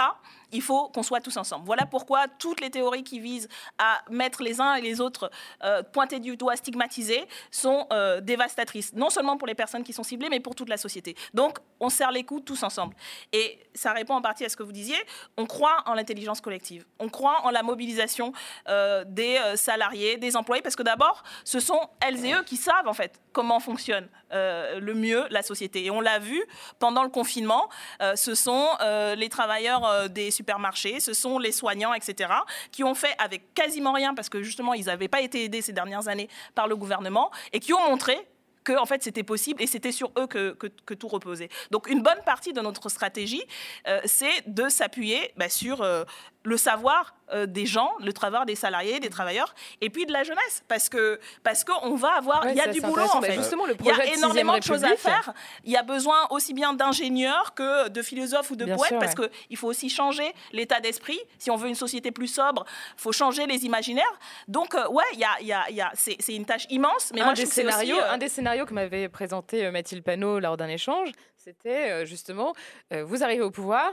il 0.51 0.61
faut 0.61 0.89
qu'on 0.89 1.03
soit 1.03 1.21
tous 1.21 1.35
ensemble. 1.37 1.65
Voilà 1.65 1.85
pourquoi 1.85 2.27
toutes 2.27 2.61
les 2.61 2.69
théories 2.69 3.03
qui 3.03 3.19
visent 3.19 3.49
à 3.77 4.01
mettre 4.09 4.43
les 4.43 4.61
uns 4.61 4.75
et 4.75 4.81
les 4.81 5.01
autres 5.01 5.29
euh, 5.63 5.83
pointés 5.83 6.19
du 6.19 6.37
doigt, 6.37 6.55
stigmatisés, 6.55 7.25
sont 7.51 7.87
euh, 7.91 8.21
dévastatrices, 8.21 8.93
non 8.93 9.09
seulement 9.09 9.37
pour 9.37 9.47
les 9.47 9.55
personnes 9.55 9.83
qui 9.83 9.93
sont 9.93 10.03
ciblées, 10.03 10.29
mais 10.29 10.39
pour 10.39 10.55
toute 10.55 10.69
la 10.69 10.77
société. 10.77 11.15
Donc, 11.33 11.57
on 11.79 11.89
serre 11.89 12.11
les 12.11 12.23
coudes 12.23 12.45
tous 12.45 12.63
ensemble. 12.63 12.95
Et 13.33 13.59
ça 13.73 13.93
répond 13.93 14.15
en 14.15 14.21
partie 14.21 14.45
à 14.45 14.49
ce 14.49 14.55
que 14.55 14.63
vous 14.63 14.71
disiez. 14.71 14.97
On 15.37 15.45
croit 15.45 15.83
en 15.85 15.93
l'intelligence 15.93 16.41
collective. 16.41 16.85
On 16.99 17.09
croit 17.09 17.41
en 17.43 17.51
la 17.51 17.61
mobilisation 17.61 18.31
euh, 18.69 19.03
des 19.05 19.39
salariés, 19.55 20.17
des 20.17 20.35
employés, 20.35 20.61
parce 20.61 20.75
que 20.75 20.83
d'abord, 20.83 21.23
ce 21.43 21.59
sont 21.59 21.89
elles 21.99 22.25
et 22.25 22.33
eux 22.33 22.43
qui 22.43 22.57
savent 22.57 22.87
en 22.87 22.93
fait 22.93 23.21
comment 23.33 23.59
fonctionne 23.59 24.07
le 24.31 24.93
mieux 24.93 25.25
la 25.29 25.41
société. 25.41 25.85
Et 25.85 25.91
on 25.91 26.01
l'a 26.01 26.19
vu 26.19 26.43
pendant 26.79 27.03
le 27.03 27.09
confinement. 27.09 27.69
ce 28.15 28.35
sont 28.35 28.67
les 29.15 29.29
travailleurs 29.29 29.86
euh, 29.87 30.07
des 30.07 30.31
supermarchés, 30.31 30.99
ce 30.99 31.13
sont 31.13 31.39
les 31.39 31.51
soignants, 31.51 31.93
etc., 31.93 32.31
qui 32.71 32.83
ont 32.83 32.95
fait 32.95 33.15
avec 33.19 33.53
quasiment 33.53 33.93
rien, 33.93 34.13
parce 34.13 34.29
que 34.29 34.43
justement, 34.43 34.73
ils 34.73 34.85
n'avaient 34.85 35.07
pas 35.07 35.21
été 35.21 35.43
aidés 35.43 35.61
ces 35.61 35.73
dernières 35.73 36.07
années 36.07 36.29
par 36.55 36.67
le 36.67 36.75
gouvernement, 36.75 37.31
et 37.53 37.59
qui 37.59 37.73
ont 37.73 37.89
montré 37.89 38.17
que 38.63 38.77
en 38.77 38.85
fait 38.85 39.01
c'était 39.01 39.23
possible 39.23 39.61
et 39.61 39.67
c'était 39.67 39.93
sur 39.93 40.11
eux 40.19 40.27
que, 40.27 40.51
que- 40.51 40.93
tout 40.93 41.07
reposait. 41.07 41.47
Donc 41.71 41.89
une 41.89 42.01
bonne 42.01 42.21
partie 42.25 42.51
de 42.51 42.59
notre 42.59 42.89
stratégie, 42.89 43.43
euh, 43.87 44.01
c'est 44.03 44.43
de 44.45 44.67
s'appuyer 44.67 45.31
bah, 45.37 45.47
sur 45.47 45.81
euh, 45.81 46.03
le 46.43 46.57
savoir 46.57 47.15
euh, 47.33 47.45
des 47.45 47.65
gens, 47.65 47.91
le 47.99 48.11
savoir 48.19 48.45
des 48.45 48.55
salariés, 48.55 48.99
des 48.99 49.09
travailleurs, 49.09 49.53
et 49.81 49.89
puis 49.89 50.05
de 50.05 50.13
la 50.13 50.23
jeunesse, 50.23 50.63
parce 50.67 50.89
que 50.89 51.19
parce 51.43 51.63
qu'on 51.63 51.95
va 51.95 52.13
avoir, 52.13 52.43
Ouais, 52.45 52.51
il 52.53 52.57
y 52.57 52.61
a 52.61 52.67
du 52.67 52.81
boulot 52.81 53.03
en 53.03 53.19
Bah, 53.19 53.27
fait. 53.27 53.33
justement, 53.35 53.65
le 53.65 53.73
Il 53.79 53.85
y 53.85 53.89
projet 53.91 54.01
a 54.09 54.13
énormément 54.15 54.57
de 54.57 54.63
choses 54.63 54.83
à 54.83 54.95
faire. 54.95 55.33
Il 55.63 55.71
y 55.71 55.77
a 55.77 55.83
besoin 55.83 56.27
aussi 56.29 56.53
bien 56.53 56.73
d'ingénieurs 56.73 57.53
que 57.53 57.89
de 57.89 58.01
philosophes 58.01 58.51
ou 58.51 58.55
de 58.55 58.65
Bien 58.65 58.75
poètes, 58.75 58.89
sûr, 58.91 58.99
parce 58.99 59.15
qu'il 59.15 59.57
faut 59.57 59.67
aussi 59.67 59.89
changer 59.89 60.31
l'état 60.53 60.79
d'esprit. 60.79 61.19
Si 61.37 61.51
on 61.51 61.55
veut 61.57 61.67
une 61.67 61.75
société 61.75 62.11
plus 62.11 62.27
sobre, 62.27 62.65
il 62.97 63.01
faut 63.01 63.11
changer 63.11 63.45
les 63.45 63.65
imaginaires. 63.65 64.05
Donc, 64.47 64.73
euh, 64.75 64.87
ouais, 64.89 65.03
il 65.13 65.19
y 65.19 65.23
a, 65.23 65.29
il 65.41 65.47
y 65.47 65.53
a- 65.53 65.65
il 65.69 65.75
y 65.75 65.81
a- 65.81 65.91
c'est 65.95 66.35
une 66.35 66.45
tâche 66.45 66.65
immense. 66.69 67.11
Mais 67.13 67.21
un, 67.21 67.25
moi, 67.25 67.33
je 67.35 67.41
des 67.43 67.47
que 67.47 67.53
c'est 67.53 67.65
aussi, 67.65 67.73
scénarios, 67.77 67.97
euh, 68.03 68.11
un 68.13 68.17
des 68.17 68.29
scénarios 68.29 68.65
que 68.65 68.73
m'avait 68.73 69.09
présenté 69.09 69.65
euh, 69.65 69.71
Mathilde 69.71 70.03
Panot 70.03 70.39
lors 70.39 70.57
d'un 70.57 70.67
échange, 70.69 71.09
c'était 71.35 72.05
justement 72.05 72.53
vous 72.91 73.23
arrivez 73.23 73.41
au 73.43 73.51
pouvoir, 73.51 73.91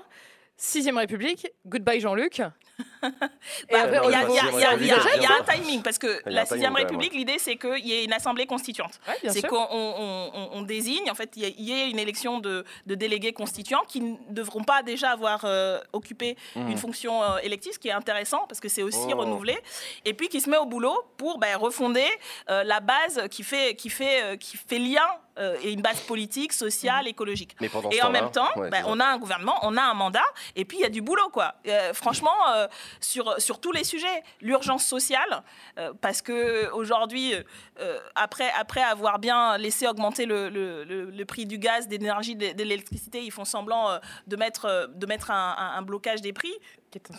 sixième 0.56 0.98
République, 0.98 1.47
goodbye 1.66 2.01
Jean-Luc. 2.01 2.43
Bah, 3.03 3.11
il 3.71 4.11
y 4.11 4.15
a- 4.15 4.29
y 4.29 4.85
y 4.85 4.89
y 4.89 5.27
un 5.27 5.45
timing 5.47 5.83
parce 5.83 5.99
que 5.99 6.07
la 6.27 6.43
un 6.43 6.45
timing, 6.45 6.47
sixième 6.47 6.73
quand 6.73 6.79
même, 6.79 6.87
République, 6.87 7.13
l'idée 7.15 7.39
c'est 7.39 7.57
qu'il 7.57 7.87
y 7.87 7.93
ait 7.93 8.05
une 8.05 8.13
assemblée 8.13 8.47
constituante. 8.47 8.99
Ouais, 9.07 9.31
C'est 9.31 9.43
qu'on 9.47 9.57
on, 9.71 10.31
on- 10.35 10.49
on 10.55 10.63
désigne, 10.63 11.11
en 11.11 11.15
fait, 11.15 11.31
il 11.37 11.61
y 11.61 11.73
ait 11.73 11.91
une 11.91 11.99
élection 11.99 12.41
de, 12.41 12.65
de 12.87 12.95
délégués 12.95 13.33
constituants 13.33 13.83
qui 13.87 14.01
ne 14.01 14.17
devront 14.31 14.65
pas 14.65 14.83
déjà 14.83 15.11
avoir 15.11 15.43
euh, 15.45 15.81
occupé 15.93 16.37
Mmh. 16.57 16.71
une 16.71 16.79
fonction 16.79 17.23
euh, 17.23 17.37
élective, 17.43 17.73
ce 17.75 17.79
qui 17.79 17.89
est 17.89 17.93
intéressant 17.93 18.47
parce 18.49 18.61
que 18.61 18.69
c'est 18.69 18.83
aussi 18.83 18.99
Oh. 19.13 19.17
renouvelé. 19.19 19.59
Et 20.05 20.15
puis 20.15 20.29
qui 20.29 20.41
se 20.41 20.49
met 20.51 20.57
au 20.57 20.67
boulot 20.67 20.97
pour 21.17 21.39
ben, 21.39 21.57
refonder 21.57 22.07
euh, 22.51 22.65
la 22.65 22.81
base 22.81 23.29
qui 23.31 23.43
fait, 23.43 23.75
qui 23.77 23.91
fait, 23.91 24.23
euh, 24.23 24.37
qui 24.37 24.57
fait 24.57 24.79
lien 24.79 25.07
euh, 25.39 25.57
et 25.63 25.73
une 25.73 25.83
base 25.83 26.01
politique, 26.01 26.53
sociale, 26.53 27.09
écologique. 27.09 27.57
Mais 27.61 27.69
pendant 27.69 27.91
ce 27.91 27.97
Et 27.97 28.03
en 28.03 28.11
même 28.11 28.31
temps, 28.31 28.49
Ouais, 28.57 28.71
ben, 28.71 28.85
on 28.87 29.01
a 29.01 29.05
un 29.07 29.19
gouvernement, 29.19 29.59
on 29.63 29.77
a 29.77 29.83
un 29.83 29.95
mandat, 29.95 30.23
et 30.55 30.65
puis 30.65 30.79
il 30.79 30.83
y 30.83 30.87
a 30.87 30.89
du 30.89 31.03
boulot, 31.03 31.29
quoi. 31.33 31.55
Euh, 31.67 31.93
franchement, 31.93 32.31
sur, 33.01 33.41
sur 33.41 33.61
tous 33.61 33.73
les 33.73 33.85
sujets. 33.85 34.23
L'urgence 34.41 34.85
sociale, 34.85 35.43
euh, 35.78 35.93
parce 36.01 36.23
que 36.23 36.70
aujourd'hui, 36.73 37.35
euh, 37.81 37.99
après, 38.15 38.82
avoir 38.82 39.19
bien 39.19 39.59
laissé 39.59 39.86
augmenter 39.86 40.27
le, 40.27 41.24
prix 41.24 41.47
du 41.47 41.59
gaz, 41.59 41.89
d'énergie, 41.89 42.36
de, 42.36 42.53
de 42.53 42.62
l'électricité, 42.62 43.23
ils 43.23 43.31
font 43.31 43.45
semblant 43.45 43.91
euh, 43.91 43.99
de 44.27 44.36
mettre, 44.36 44.66
euh, 44.66 44.86
de 44.86 45.07
un 45.24 45.82
blocage 45.82 46.20
des 46.20 46.32
prix. 46.32 46.53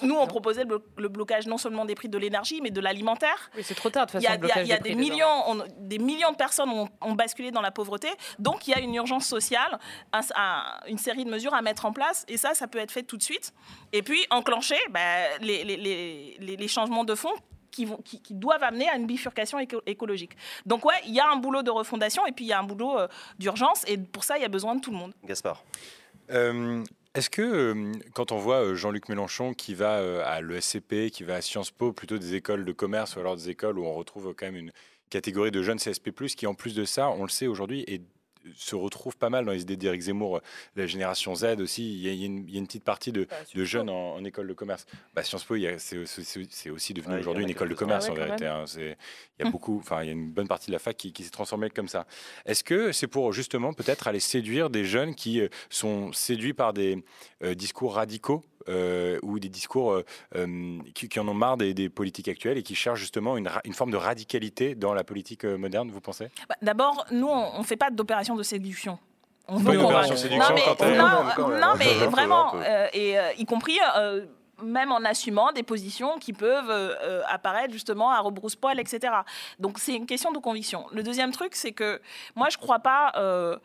Nous, 0.02 0.15
on 0.15 0.27
proposait 0.27 0.64
le, 0.64 0.77
blo- 0.77 0.84
le 0.97 1.07
blocage 1.10 1.47
non 1.47 1.57
seulement 1.57 1.85
des 1.85 1.95
prix 1.95 2.10
de 2.10 2.18
l'énergie, 2.18 2.61
mais 2.61 2.69
de 2.72 2.80
l'alimentaire. 2.81 3.49
Oui, 3.56 3.64
c'est 3.64 3.76
trop 3.76 3.89
tard 3.89 4.06
de 4.06 4.11
toute 4.11 4.22
Il 4.22 4.23
y 4.23 4.27
façon. 4.27 4.41
a, 4.43 4.61
il 4.61 4.68
y 4.68 4.73
a- 4.73 4.77
y 4.77 4.81
des 4.81 4.95
millions, 4.95 5.43
on- 5.47 5.64
des 5.77 5.97
millions 5.99 6.31
de 6.31 6.38
personnes 6.38 6.69
ont, 6.69 6.89
ont 7.02 7.14
basculé 7.14 7.52
dans 7.52 7.61
la 7.61 7.72
pauvreté. 7.72 8.10
Donc, 8.39 8.68
il 8.68 8.72
y 8.72 8.73
a 8.73 8.80
une 8.80 8.93
urgence 8.95 9.26
sociale, 9.26 9.80
un- 10.14 10.22
un- 10.35 10.64
une 10.88 10.97
série 10.97 11.26
de 11.26 11.30
mesures 11.30 11.53
à 11.53 11.61
mettre 11.61 11.85
en 11.85 11.91
place. 11.93 12.26
Et 12.27 12.38
ça, 12.38 12.53
ça 12.53 12.68
peut 12.68 12.80
être 12.80 12.91
fait 12.91 13.03
tout 13.03 13.18
de 13.18 13.23
suite. 13.23 13.53
Et 13.93 14.02
puis, 14.02 14.26
enclencher 14.30 14.77
bah, 14.89 15.38
les, 15.41 15.64
les- 15.64 15.77
les- 15.77 16.38
les- 16.39 16.56
les 16.57 16.68
changements 16.68 17.03
de 17.03 17.15
fond 17.15 17.34
qui, 17.72 17.84
vont, 17.85 17.97
qui, 17.97 18.22
qui 18.22 18.34
doivent 18.34 18.64
amener 18.64 18.88
à 18.88 18.95
une 18.95 19.06
bifurcation 19.06 19.60
éco- 19.60 19.81
écologique. 19.85 20.31
Donc, 20.65 20.85
ouais, 20.85 20.95
il 21.06 21.14
y 21.14 21.19
a 21.19 21.30
un 21.30 21.35
boulot 21.35 21.61
de 21.61 21.72
refondation 21.72 22.26
et 22.26 22.31
puis 22.31 22.45
il 22.45 22.47
y 22.47 22.53
a 22.53 22.60
un 22.60 22.64
boulot 22.64 22.97
euh, 22.97 23.07
d'urgence. 23.38 23.84
Et 23.88 23.97
pour 23.97 24.23
ça, 24.23 24.38
il 24.38 24.41
y 24.41 24.45
a 24.45 24.49
besoin 24.49 24.76
de 24.76 24.80
tout 24.81 24.91
le 24.91 24.97
monde. 24.97 25.14
Gaspard. 25.26 25.61
Euh, 26.31 26.84
Est-ce 27.15 27.29
que 27.29 27.93
quand 28.13 28.33
on 28.33 28.37
voit 28.37 28.75
Jean-Luc 28.75 29.07
Mélenchon 29.07 29.53
qui 29.53 29.73
va 29.73 30.25
à 30.25 30.41
l'ESCP, 30.41 31.09
qui 31.11 31.23
va 31.23 31.35
à 31.35 31.41
Sciences 31.41 31.71
Po, 31.71 31.93
plutôt 31.93 32.17
des 32.17 32.35
écoles 32.35 32.65
de 32.65 32.73
commerce 32.73 33.15
ou 33.15 33.21
alors 33.21 33.37
des 33.37 33.49
écoles 33.49 33.79
où 33.79 33.85
on 33.85 33.93
retrouve 33.93 34.33
quand 34.37 34.47
même 34.47 34.57
une 34.57 34.73
catégorie 35.09 35.51
de 35.51 35.63
jeunes 35.63 35.79
CSP+, 35.79 36.11
qui 36.35 36.45
en 36.45 36.55
plus 36.55 36.75
de 36.75 36.83
ça, 36.83 37.09
on 37.09 37.23
le 37.23 37.29
sait 37.29 37.47
aujourd'hui, 37.47 37.85
est 37.87 38.01
se 38.55 38.76
retrouve 38.76 39.17
pas 39.17 39.30
mal 39.30 39.45
dans 39.45 39.51
les 39.51 39.61
idées 39.61 39.77
d'Éric 39.77 40.01
Zemmour, 40.01 40.38
euh, 40.38 40.41
la 40.76 40.85
génération 40.88 41.34
Z 41.35 41.59
aussi. 41.59 41.93
Il 41.93 42.01
y 42.01 42.09
a, 42.09 42.11
il 42.11 42.19
y 42.19 42.23
a 42.23 42.26
une, 42.27 42.47
il 42.47 42.53
y 42.53 42.57
a 42.57 42.59
une 42.59 42.67
petite 42.67 42.84
partie 42.84 43.11
de, 43.11 43.27
de 43.53 43.63
jeunes 43.63 43.89
en, 43.89 44.15
en 44.15 44.23
école 44.23 44.47
de 44.47 44.53
commerce. 44.53 44.85
Bah, 45.13 45.23
Sciences 45.23 45.43
Po, 45.43 45.55
c'est 45.77 46.69
aussi 46.69 46.93
devenu 46.93 47.13
Ouais, 47.15 47.19
aujourd'hui 47.19 47.43
une 47.43 47.49
école 47.49 47.69
de 47.69 47.76
commerce 47.76 48.05
Ah 48.09 48.11
en 48.11 48.15
ouais, 48.15 48.26
vérité. 48.26 48.45
hein. 48.47 48.65
Il 48.77 49.43
y 49.43 49.47
a 49.47 49.49
beaucoup, 49.51 49.77
enfin, 49.80 50.03
il 50.03 50.07
y 50.07 50.09
a 50.09 50.13
une 50.13 50.31
bonne 50.31 50.47
partie 50.47 50.67
de 50.67 50.72
la 50.73 50.80
fac 50.80 50.95
qui, 50.97 51.11
qui 51.13 51.23
s'est 51.23 51.30
transformée 51.31 51.69
comme 51.69 51.88
ça. 51.88 52.05
Est-ce 52.45 52.63
que 52.63 52.91
c'est 52.91 53.07
pour 53.07 53.34
justement 53.34 53.73
peut-être 53.73 54.07
aller 54.07 54.19
séduire 54.19 54.69
des 54.69 54.85
jeunes 54.85 55.15
qui 55.15 55.41
euh, 55.41 55.47
sont 55.69 56.11
séduits 56.13 56.53
par 56.53 56.73
des 56.73 57.03
euh, 57.43 57.53
discours 57.55 57.95
radicaux 57.95 58.43
euh, 58.67 59.19
ou 59.22 59.38
des 59.39 59.49
discours 59.49 59.91
euh, 59.91 60.03
euh, 60.35 60.80
qui, 60.95 61.07
qui 61.07 61.19
en 61.19 61.27
ont 61.27 61.34
marre 61.35 61.57
des, 61.57 61.73
des 61.76 61.88
politiques 61.89 62.27
actuelles 62.27 62.57
et 62.57 62.63
qui 62.63 62.73
cherchent 62.73 62.99
justement 62.99 63.38
une, 63.38 63.47
forme 63.73 63.91
de 63.91 63.97
radicalité 63.97 64.73
dans 64.73 64.93
la 64.95 65.03
politique 65.03 65.45
euh, 65.45 65.57
moderne, 65.57 65.91
vous 65.91 66.01
pensez? 66.01 66.30
Bah, 66.49 66.55
D'abord, 66.63 67.05
nous, 67.11 67.27
on 67.27 67.59
ne 67.59 67.63
fait 67.63 67.77
pas 67.77 67.91
d'opération 67.91 68.34
de 68.35 68.43
séduction. 68.43 68.99
On 69.47 69.57
veut 69.57 69.77
convaincre. 69.77 70.13
Non, 70.31 70.55
mais, 70.55 71.59
non, 71.59 71.73
mais 71.77 71.93
vraiment, 72.07 72.53
euh, 72.55 72.87
et 72.93 73.19
euh, 73.19 73.31
y 73.37 73.45
compris 73.45 73.77
euh, 73.97 74.25
même 74.63 74.91
en 74.91 75.03
assumant 75.03 75.51
des 75.51 75.63
positions 75.63 76.17
qui 76.17 76.33
peuvent 76.33 76.69
euh, 76.69 77.21
apparaître 77.27 77.73
justement 77.73 78.11
à 78.11 78.19
rebrousse-poil, 78.19 78.79
etc. 78.79 79.13
Donc 79.59 79.79
c'est 79.79 79.93
une 79.93 80.05
question 80.05 80.31
de 80.31 80.39
conviction. 80.39 80.87
Le 80.91 81.03
deuxième 81.03 81.31
truc, 81.31 81.55
c'est 81.55 81.73
que 81.73 82.01
moi, 82.35 82.47
je 82.49 82.57
ne 82.57 82.61
crois 82.61 82.79
pas 82.79 83.11
euh, 83.17 83.57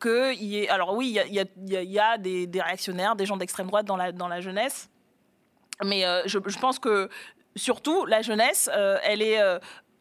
qu'il 0.00 0.44
y 0.44 0.62
ait... 0.62 0.68
Alors 0.68 0.94
oui, 0.94 1.08
il 1.08 1.34
y 1.34 1.40
a, 1.40 1.44
y 1.66 1.94
y 1.94 2.20
des, 2.20 2.46
des 2.46 2.62
réactionnaires, 2.62 3.16
des 3.16 3.26
gens 3.26 3.36
d'extrême 3.36 3.66
droite 3.66 3.86
dans 3.86 3.96
la, 3.96 4.12
dans 4.12 4.28
la 4.28 4.40
jeunesse, 4.40 4.88
mais 5.84 6.06
euh, 6.06 6.22
je, 6.26 6.38
je 6.46 6.58
pense 6.58 6.78
que 6.78 7.08
surtout 7.56 8.06
la 8.06 8.22
jeunesse, 8.22 8.70
euh, 8.72 8.98
elle 9.02 9.22
est 9.22 9.40
euh, 9.40 9.58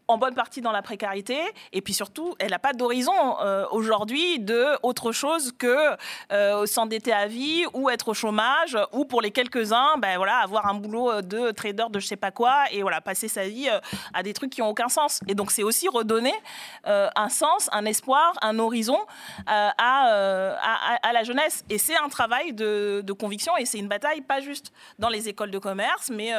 en 0.08 0.18
bonne 0.18 0.36
partie 0.36 0.62
dans 0.62 0.72
la 0.72 0.82
précarité 0.82 1.40
et 1.74 1.82
puis 1.82 1.94
surtout, 1.94 2.36
elle 2.40 2.52
n'a 2.52 2.60
pas 2.60 2.74
d'horizon 2.74 3.14
euh, 3.42 3.66
aujourd'hui 3.72 4.40
de 4.40 4.66
autre 4.84 5.12
chose 5.12 5.52
que 5.58 5.96
euh, 6.32 6.66
s'endetter 6.66 7.12
à 7.12 7.28
vie 7.28 7.66
ou 7.74 7.90
être 7.90 8.10
au 8.10 8.14
chômage 8.14 8.78
ou 8.92 9.06
pour 9.06 9.22
les 9.22 9.32
quelques-uns, 9.32 9.98
ben 9.98 10.18
voilà, 10.18 10.38
avoir 10.38 10.68
un 10.68 10.76
boulot 10.76 11.12
euh, 11.12 11.22
de 11.22 11.52
trader 11.52 11.86
de 11.90 12.00
je 12.00 12.08
sais 12.08 12.16
pas 12.16 12.32
quoi 12.32 12.66
et 12.72 12.82
voilà 12.82 13.02
passer 13.02 13.28
sa 13.28 13.48
vie 13.48 13.70
à 14.14 14.24
des 14.24 14.34
trucs 14.34 14.52
qui 14.52 14.62
ont 14.62 14.70
aucun 14.70 14.90
sens. 14.90 15.22
Et 15.28 15.36
donc 15.36 15.52
c'est 15.52 15.64
aussi 15.64 15.88
redonner 15.88 16.34
un 16.86 17.30
sens, 17.30 17.70
un 17.72 17.86
espoir, 17.86 18.34
un 18.42 18.60
horizon 18.60 19.00
à, 19.48 19.74
à, 19.78 21.14
la 21.14 21.24
jeunesse. 21.24 21.64
Et 21.70 21.78
c'est 21.78 21.96
un 21.96 22.10
travail 22.10 22.54
de, 22.54 23.02
de 23.04 23.14
conviction 23.14 23.56
et 23.58 23.66
c'est 23.66 23.80
une 23.80 23.88
bataille 23.88 24.22
pas 24.22 24.42
juste 24.42 24.72
dans 25.00 25.10
les 25.10 25.30
écoles 25.30 25.52
de 25.52 25.60
commerce, 25.60 26.10
mais 26.10 26.32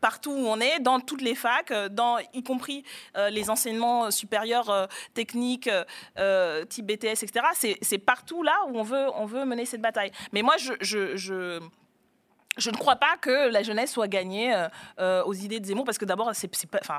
partout 0.00 0.32
où 0.32 0.46
on 0.46 0.60
est, 0.60 0.80
dans 0.80 1.00
toutes 1.00 1.22
les 1.22 1.34
facs, 1.34 1.72
dans, 1.90 2.18
y 2.32 2.42
compris 2.42 2.84
les 3.30 3.50
enseignements 3.50 4.10
supérieurs 4.10 4.70
euh, 4.70 4.86
techniques, 5.14 5.68
euh, 5.68 5.84
euh, 6.18 6.64
type 6.64 6.86
BTS, 6.86 7.22
etc. 7.24 7.76
C'est 7.82 7.98
partout 7.98 8.42
là 8.42 8.56
où 8.68 8.78
on 8.78 8.82
veut, 8.82 9.06
on 9.16 9.26
veut 9.26 9.44
mener 9.44 9.64
cette 9.66 9.82
bataille. 9.82 10.12
Mais 10.32 10.42
moi, 10.42 10.56
je, 10.58 10.72
je, 10.80 11.16
je- 11.16 11.60
je 12.58 12.68
ne 12.70 12.76
crois 12.76 12.96
pas 12.96 13.16
que 13.18 13.48
la 13.48 13.62
jeunesse 13.62 13.92
soit 13.92 14.08
gagnée 14.08 14.54
euh, 14.54 14.68
euh, 15.00 15.22
aux 15.24 15.32
idées 15.32 15.58
de 15.58 15.64
Zemmour, 15.64 15.86
parce 15.86 15.96
que 15.96 16.04
d'abord, 16.04 16.30
c'est 16.34 16.50
enfin, 16.82 16.98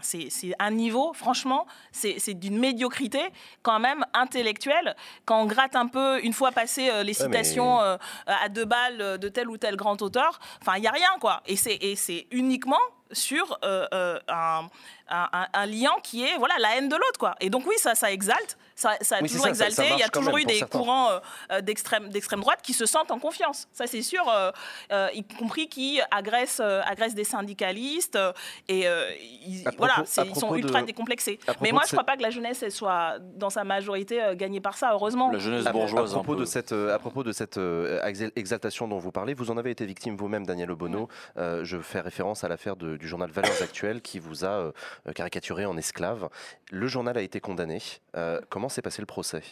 un 0.58 0.72
niveau, 0.72 1.14
franchement, 1.14 1.68
c'est 1.92 2.34
d'une 2.34 2.58
médiocrité 2.58 3.22
quand 3.62 3.80
même 3.80 4.04
intellectuelle. 4.16 4.96
Quand 5.26 5.40
on 5.42 5.46
gratte 5.46 5.76
un 5.76 5.86
peu, 5.86 6.20
une 6.24 6.34
fois 6.34 6.52
passé 6.52 6.90
euh, 6.90 7.04
les 7.04 7.14
citations 7.14 7.80
euh, 7.82 7.98
à 8.26 8.50
deux 8.50 8.66
balles 8.66 9.00
euh, 9.00 9.18
de 9.20 9.30
tel 9.30 9.48
ou 9.48 9.58
tel 9.58 9.76
grand 9.76 10.02
auteur, 10.02 10.40
enfin, 10.60 10.78
il 10.78 10.82
n'y 10.82 10.88
a 10.88 10.92
rien, 10.92 11.10
quoi. 11.22 11.44
Et 11.46 11.56
c'est 11.56 12.26
uniquement 12.32 12.82
sur 13.14 13.58
euh, 13.64 13.86
euh, 13.94 14.20
un, 14.28 14.68
un- 15.10 15.30
un- 15.34 15.48
un 15.54 15.66
lien 15.66 15.92
qui 16.04 16.24
est 16.24 16.38
voilà 16.38 16.56
la 16.60 16.76
haine 16.78 16.90
de 16.90 16.96
l'autre 16.96 17.20
quoi 17.20 17.36
et 17.40 17.50
donc 17.50 17.66
oui 17.68 17.76
ça 17.78 17.96
ça 17.96 18.12
exalte 18.12 18.58
ça, 18.76 18.94
ça 19.02 19.18
a 19.18 19.22
Oui, 19.22 19.28
toujours 19.30 19.44
ça, 19.46 19.54
ça- 19.54 19.60
ça 19.60 19.68
exalté 19.68 19.94
il 19.94 20.00
y 20.00 20.04
a 20.04 20.10
toujours 20.10 20.38
eu 20.38 20.46
des 20.46 20.56
certains. 20.56 20.80
courants 20.80 21.10
euh, 21.52 21.62
d'extrême 21.62 22.10
d'extrême 22.10 22.40
droite 22.42 22.60
qui 22.64 22.74
se 22.74 22.86
sentent 22.86 23.12
en 23.12 23.20
confiance 23.20 23.68
ça 23.74 23.86
c'est 23.88 24.02
sûr 24.02 24.28
euh, 24.30 24.52
euh, 24.92 25.10
y 25.14 25.24
compris 25.24 25.68
qui 25.70 26.00
agressent 26.12 26.62
euh, 26.64 26.82
agressent 26.86 27.14
des 27.16 27.24
syndicalistes 27.24 28.16
euh, 28.16 28.32
et 28.68 28.88
euh, 28.88 29.10
ils, 29.46 29.60
À 29.68 29.72
propos- 29.72 29.78
voilà 29.78 29.94
à 30.00 30.24
ils 30.26 30.36
sont 30.36 30.56
ultra 30.56 30.82
de- 30.82 30.88
décomplexés 30.88 31.40
à 31.48 31.54
mais 31.62 31.72
moi 31.72 31.84
je 31.86 31.92
crois 31.92 32.04
pas 32.06 32.18
que 32.18 32.24
la 32.24 32.32
jeunesse 32.32 32.64
elle 32.64 32.72
soit 32.72 33.18
dans 33.36 33.50
sa 33.52 33.64
majorité 33.64 34.22
euh, 34.24 34.36
gagnée 34.36 34.62
par 34.62 34.76
ça 34.78 34.92
heureusement 34.94 35.30
La 35.32 35.38
jeunesse 35.40 35.66
À, 35.66 35.70
à 35.70 35.74
bourgeoise. 35.74 36.12
un 36.12 36.16
propos 36.16 36.36
de 36.36 36.46
cette, 36.46 36.72
euh, 36.72 36.94
à 36.96 37.00
propos 37.00 37.24
de 37.24 37.32
cette 37.32 37.58
euh, 37.58 38.02
exal- 38.06 38.32
exaltation 38.36 38.88
dont 38.88 38.98
vous 39.00 39.12
parlez, 39.12 39.34
vous 39.34 39.52
en 39.52 39.58
avez 39.58 39.72
été 39.72 39.86
victime 39.86 40.16
vous-même, 40.16 40.46
Daniel 40.46 40.72
Obono. 40.72 41.08
Euh, 41.38 41.64
je 41.64 41.78
fais 41.80 42.00
référence 42.00 42.44
à 42.44 42.48
l'affaire 42.48 42.76
de- 42.76 42.98
du 43.04 43.10
journal 43.10 43.30
Valeurs 43.30 43.62
Actuelles 43.62 44.02
qui 44.02 44.18
vous 44.18 44.46
a 44.46 44.48
euh, 44.48 44.72
caricaturé 45.14 45.66
en 45.66 45.76
esclave. 45.76 46.30
Le 46.72 46.88
journal 46.88 47.18
a 47.18 47.22
été 47.22 47.42
condamné. 47.42 47.80
Euh, 48.16 48.40
comment 48.50 48.70
s'est 48.70 48.82
passé 48.82 49.02
le 49.02 49.06
procès? 49.06 49.44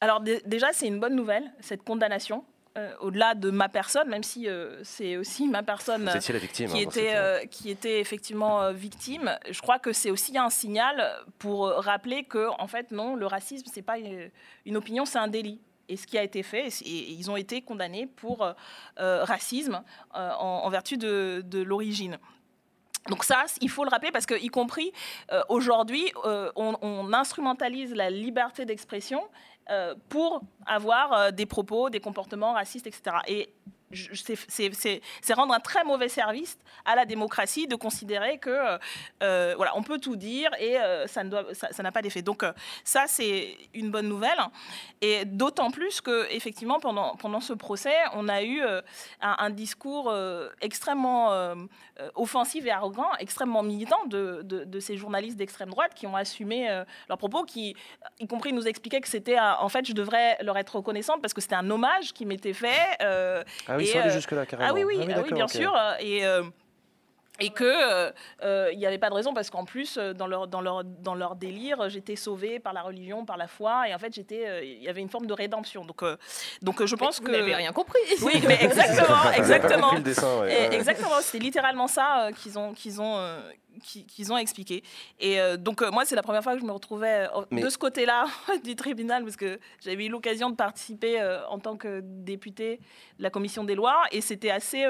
Alors 0.00 0.20
dé- 0.20 0.42
déjà, 0.44 0.72
c'est 0.72 0.88
une 0.88 0.98
bonne 0.98 1.14
nouvelle, 1.14 1.44
cette 1.60 1.84
condamnation, 1.84 2.44
euh, 2.76 2.92
au-delà 2.98 3.36
de 3.36 3.50
ma 3.50 3.68
personne, 3.68 4.08
même 4.08 4.24
si 4.24 4.48
euh, 4.48 4.82
c'est 4.82 5.16
aussi 5.16 5.46
ma 5.46 5.62
personne 5.62 6.08
Vous 6.10 6.16
étiez 6.16 6.34
la 6.34 6.40
victime. 6.40 6.68
qui 6.70 6.78
hein, 6.78 6.80
était, 6.80 7.12
euh, 7.14 7.44
qui 7.46 7.70
était 7.70 8.00
effectivement 8.00 8.60
euh, 8.60 8.72
victime. 8.72 9.38
Je 9.48 9.60
crois 9.62 9.78
que 9.78 9.92
c'est 9.92 10.10
aussi 10.10 10.36
un 10.36 10.50
signal 10.50 11.24
pour 11.38 11.68
euh, 11.68 11.78
rappeler 11.78 12.24
que, 12.24 12.48
en 12.60 12.66
fait, 12.66 12.90
non, 12.90 13.14
le 13.14 13.26
racisme, 13.26 13.66
c'est 13.72 13.82
pas 13.82 13.98
une, 13.98 14.28
une 14.66 14.76
opinion, 14.76 15.04
c'est 15.04 15.18
un 15.18 15.28
délit. 15.28 15.60
Et 15.88 15.96
ce 15.96 16.06
qui 16.06 16.18
a 16.18 16.22
été 16.22 16.42
fait, 16.42 16.68
ils 16.82 17.30
ont 17.30 17.36
été 17.36 17.62
condamnés 17.62 18.06
pour 18.06 18.42
euh, 18.42 18.52
euh, 18.98 19.24
racisme 19.24 19.82
euh, 20.14 20.30
en, 20.32 20.68
vertu 20.70 20.96
de, 20.96 21.62
l'origine. 21.62 22.18
Donc 23.08 23.24
ça, 23.24 23.44
il 23.60 23.68
faut 23.68 23.84
le 23.84 23.90
rappeler 23.90 24.10
parce 24.10 24.24
que, 24.24 24.34
y 24.34 24.48
compris 24.48 24.90
aujourd'hui, 25.50 26.10
on, 26.56 27.12
instrumentalise 27.12 27.94
la 27.94 28.08
liberté 28.08 28.64
d'expression 28.64 29.22
pour 30.08 30.40
avoir 30.64 31.30
des 31.32 31.44
propos, 31.44 31.90
des 31.90 32.00
comportements 32.00 32.54
racistes, 32.54 32.86
etc. 32.86 33.16
c'est- 33.94 35.34
rendre 35.34 35.54
un 35.54 35.60
très 35.60 35.84
mauvais 35.84 36.08
service 36.08 36.58
à 36.84 36.94
la 36.94 37.04
démocratie 37.04 37.66
de 37.66 37.76
considérer 37.76 38.38
que 38.38 38.50
euh, 38.50 38.78
euh, 39.22 39.54
voilà, 39.56 39.76
on 39.76 39.82
peut 39.82 39.98
tout 39.98 40.16
dire 40.16 40.50
et 40.58 40.78
euh, 40.78 41.06
ça 41.06 41.24
doit, 41.24 41.44
ça 41.54 41.68
ça 41.72 41.82
n'a 41.82 41.92
pas 41.92 42.02
d'effet. 42.02 42.22
Donc 42.22 42.44
ça, 42.84 43.04
c'est 43.06 43.56
une 43.74 43.90
bonne 43.90 44.08
nouvelle. 44.08 44.38
Et 45.00 45.24
d'autant 45.24 45.70
plus 45.70 46.00
que 46.00 46.30
effectivement, 46.32 46.78
pendant, 46.80 47.16
pendant 47.16 47.40
ce 47.40 47.52
procès, 47.52 47.94
on 48.14 48.28
a 48.28 48.42
eu 48.42 48.62
un, 49.20 49.50
discours 49.50 50.12
extrêmement 50.60 51.30
offensif 52.14 52.64
et 52.66 52.70
arrogant, 52.70 53.10
extrêmement 53.18 53.62
militant 53.62 54.04
de, 54.06 54.40
de- 54.42 54.64
de 54.64 54.80
ces 54.80 54.96
journalistes 54.96 55.36
d'extrême 55.36 55.70
droite 55.70 55.92
qui 55.94 56.06
ont 56.06 56.16
assumé 56.16 56.68
leurs 57.08 57.18
propos, 57.18 57.44
qui, 57.44 57.76
y 58.18 58.26
compris, 58.26 58.52
nous 58.52 58.66
expliquaient 58.66 59.00
que 59.00 59.08
c'était, 59.08 59.38
en 59.38 59.68
fait, 59.68 59.86
je 59.86 59.92
devrais 59.92 60.36
leur 60.42 60.56
être 60.58 60.76
reconnaissante 60.76 61.20
parce 61.22 61.34
que 61.34 61.40
c'était 61.40 61.54
un 61.54 61.70
hommage 61.70 62.12
qui 62.12 62.24
m'était 62.26 62.52
fait. 62.52 62.96
Ah 63.00 63.76
oui, 63.76 63.83
ils 63.84 63.88
et, 63.88 63.92
sont 63.92 63.98
allés 64.00 64.10
euh, 64.10 64.14
jusque-là 64.14 64.46
carrément. 64.46 64.70
ah 64.70 64.74
oui, 64.74 64.84
oui, 64.84 64.96
ah 65.00 65.04
oui, 65.06 65.14
d'accord, 65.14 65.32
bien 65.32 65.48
sûr. 65.48 65.74
euh, 65.76 65.94
Et, 66.00 66.24
euh, 66.26 66.42
et 67.40 67.50
que 67.50 67.64
euh, 67.64 68.12
euh, 68.44 68.70
il 68.72 68.78
n'y 68.78 68.86
avait 68.86 68.98
pas 68.98 69.10
de 69.10 69.14
raison 69.14 69.34
parce 69.34 69.50
qu'en 69.50 69.64
plus, 69.64 69.98
dans 69.98 70.28
leur, 70.28 70.46
dans 70.46 70.60
leur, 70.60 70.84
dans 70.84 71.16
leur 71.16 71.34
délire, 71.34 71.88
j'étais 71.88 72.14
sauvée 72.14 72.60
par 72.60 72.72
la 72.72 72.82
religion, 72.82 73.24
par 73.24 73.36
la 73.36 73.48
foi. 73.48 73.88
Et 73.88 73.94
en 73.94 73.98
fait, 73.98 74.14
j'étais, 74.14 74.46
euh, 74.46 74.62
il 74.64 74.80
y 74.80 74.88
avait 74.88 75.00
une 75.00 75.08
forme 75.08 75.26
de 75.26 75.32
rédemption. 75.32 75.84
Donc, 75.84 76.04
euh, 76.04 76.16
donc 76.62 76.84
je 76.84 76.94
pense 76.94 77.18
Vous 77.20 77.26
que. 77.26 77.32
n'avez 77.32 77.54
rien 77.56 77.72
compris. 77.72 77.98
Oui, 78.22 78.40
mais 78.46 78.58
exactement, 78.62 79.16
Vous 79.24 79.32
exactement. 79.36 79.90
ouais. 79.94 80.00
Ouais, 80.00 80.68
ouais. 80.68 80.74
exactement, 80.76 81.20
c'était 81.22 81.42
littéralement 81.42 81.88
ça 81.88 82.26
euh, 82.26 82.30
qu'ils 82.32 82.56
ont, 82.56 82.72
qu'ils 82.72 83.00
ont, 83.00 83.16
qu'ils 83.82 84.32
ont 84.32 84.36
expliqué. 84.36 84.82
Et 85.20 85.40
euh, 85.40 85.56
donc, 85.56 85.82
euh, 85.82 85.90
moi, 85.90 86.04
c'est 86.04 86.14
la 86.16 86.22
première 86.22 86.42
fois 86.42 86.54
que 86.54 86.60
je 86.60 86.64
me 86.64 86.72
retrouvais 86.72 87.26
euh, 87.34 87.44
Mais- 87.50 87.62
de 87.62 87.68
ce 87.68 87.78
côté-là 87.78 88.26
du 88.64 88.76
tribunal, 88.76 89.24
parce 89.24 89.36
que 89.36 89.58
j'avais 89.84 90.06
eu 90.06 90.08
l'occasion 90.08 90.50
de 90.50 90.56
participer 90.56 91.20
en 91.48 91.58
tant 91.58 91.76
que 91.76 92.00
député 92.02 92.80
de 93.18 93.22
la 93.22 93.30
commission 93.30 93.64
des 93.64 93.74
lois, 93.74 94.02
et 94.12 94.20
c'était 94.20 94.50
assez, 94.50 94.84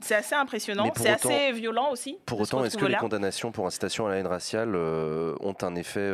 c'est 0.00 0.14
assez 0.14 0.34
impressionnant, 0.34 0.84
Mais 0.84 0.92
c'est 0.96 1.08
assez 1.10 1.52
violent 1.52 1.90
aussi. 1.90 2.18
Pour 2.26 2.40
autant, 2.40 2.64
est-ce 2.64 2.76
que 2.76 2.84
les 2.86 2.96
condamnations 2.96 3.52
pour 3.52 3.66
incitation 3.66 4.06
à 4.06 4.10
la 4.10 4.16
haine 4.16 4.26
raciale 4.26 4.74
ont 4.76 5.56
un 5.62 5.74
effet 5.74 6.10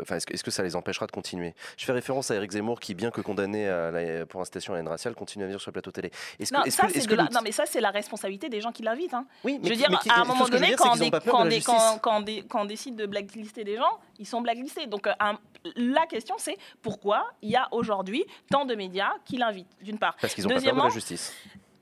Enfin, 0.00 0.16
est-ce 0.16 0.26
que, 0.26 0.34
est-ce 0.34 0.44
que 0.44 0.50
ça 0.50 0.62
les 0.62 0.76
empêchera 0.76 1.06
de 1.06 1.12
continuer? 1.12 1.54
Je 1.76 1.84
fais 1.84 1.92
référence 1.92 2.30
à 2.30 2.34
Eric 2.36 2.52
Zemmour 2.52 2.80
qui, 2.80 2.94
bien 2.94 3.10
que 3.10 3.20
condamné 3.20 3.68
à 3.68 3.90
la- 3.90 4.26
pour 4.26 4.40
incitation 4.40 4.72
à 4.72 4.76
la 4.76 4.80
haine 4.80 4.88
raciale, 4.88 5.14
continue 5.14 5.44
à 5.44 5.46
venir 5.46 5.60
sur 5.60 5.70
le 5.70 5.72
plateau 5.74 5.90
télé. 5.90 6.10
Non, 6.52 6.60
ça, 6.68 6.86
que- 6.86 7.14
la- 7.14 7.28
mais 7.42 7.52
ça, 7.52 7.64
c'est 7.66 7.80
la 7.80 7.90
responsabilité 7.90 8.48
des 8.48 8.60
gens 8.60 8.72
qui 8.72 8.82
l'invitent. 8.82 9.14
hein. 9.14 9.26
Oui, 9.44 9.58
Je 9.62 9.68
veux 9.68 9.76
dire, 9.76 9.88
qui- 10.00 10.10
à 10.10 10.20
un 10.20 10.24
moment 10.24 10.48
donné, 10.48 10.74
quand, 10.76 10.96
des- 11.04 11.10
pas 11.10 11.20
peur 11.20 11.34
de 11.34 11.38
quand, 11.42 11.44
des- 11.48 11.60
quand, 11.62 11.98
quand, 12.02 12.20
des- 12.20 12.42
quand 12.42 12.62
on 12.62 12.64
décide 12.66 12.96
de 12.96 13.06
blacklister 13.06 13.64
des 13.64 13.76
gens, 13.76 13.98
ils 14.18 14.26
sont 14.26 14.40
blacklistés. 14.40 14.86
Donc, 14.86 15.06
euh, 15.06 15.12
un- 15.20 15.38
la 15.76 16.06
question, 16.06 16.34
c'est 16.38 16.56
pourquoi 16.82 17.24
il 17.40 17.50
y 17.50 17.56
a 17.56 17.66
aujourd'hui 17.70 18.24
tant 18.50 18.64
de 18.64 18.74
médias 18.74 19.12
qui 19.24 19.36
l'invitent, 19.38 19.70
d'une 19.80 19.98
part. 19.98 20.14
Parce 20.20 20.34
qu'ils 20.34 20.44
ont 20.46 20.48
pas 20.50 20.54
peur 20.70 20.74
de 20.74 20.78
la 20.88 20.94
justice. 20.94 21.32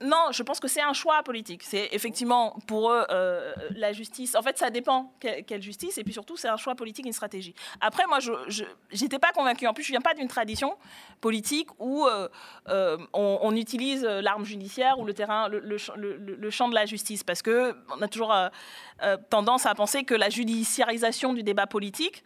Non, 0.05 0.27
je 0.33 0.43
pense 0.43 0.61
que 0.61 0.69
c'est 0.69 0.81
un 0.83 0.93
choix 0.93 1.23
politique. 1.23 1.63
C'est 1.63 1.89
effectivement 1.93 2.57
pour 2.67 2.91
eux 2.91 3.05
euh, 3.11 3.53
la 3.77 3.93
justice. 3.93 4.35
En 4.35 4.43
fait, 4.43 4.59
ça 4.59 4.71
dépend 4.71 5.13
que- 5.21 5.43
quelle 5.43 5.63
justice, 5.63 5.99
et 5.99 6.05
puis 6.05 6.13
surtout, 6.13 6.37
c'est 6.37 6.49
un 6.49 6.57
choix 6.57 6.75
politique, 6.75 7.07
une 7.07 7.13
stratégie. 7.13 7.55
Après, 7.81 8.07
moi, 8.07 8.19
je 8.21 8.65
n'étais 9.01 9.19
pas 9.19 9.33
convaincue. 9.33 9.67
En 9.67 9.75
plus, 9.75 9.85
je 9.85 9.91
viens 9.91 10.01
pas 10.01 10.15
d'une 10.15 10.29
tradition 10.29 10.77
politique 11.21 11.69
où 11.79 12.07
euh, 12.07 12.29
euh, 12.69 12.97
on, 13.13 13.55
utilise 13.55 14.03
l'arme 14.03 14.45
judiciaire 14.45 14.99
ou 14.99 15.05
le 15.05 15.15
terrain, 15.15 15.49
le, 15.49 15.79
champ- 15.79 15.95
de 16.69 16.75
la 16.75 16.87
justice, 16.87 17.23
parce 17.23 17.43
que 17.43 17.75
on 17.97 18.01
a 18.03 18.09
toujours 18.09 18.35
tendance 19.31 19.67
à 19.67 19.75
penser 19.75 20.05
que 20.05 20.15
la 20.15 20.31
judiciarisation 20.31 21.33
du 21.33 21.43
débat 21.43 21.67
politique 21.67 22.25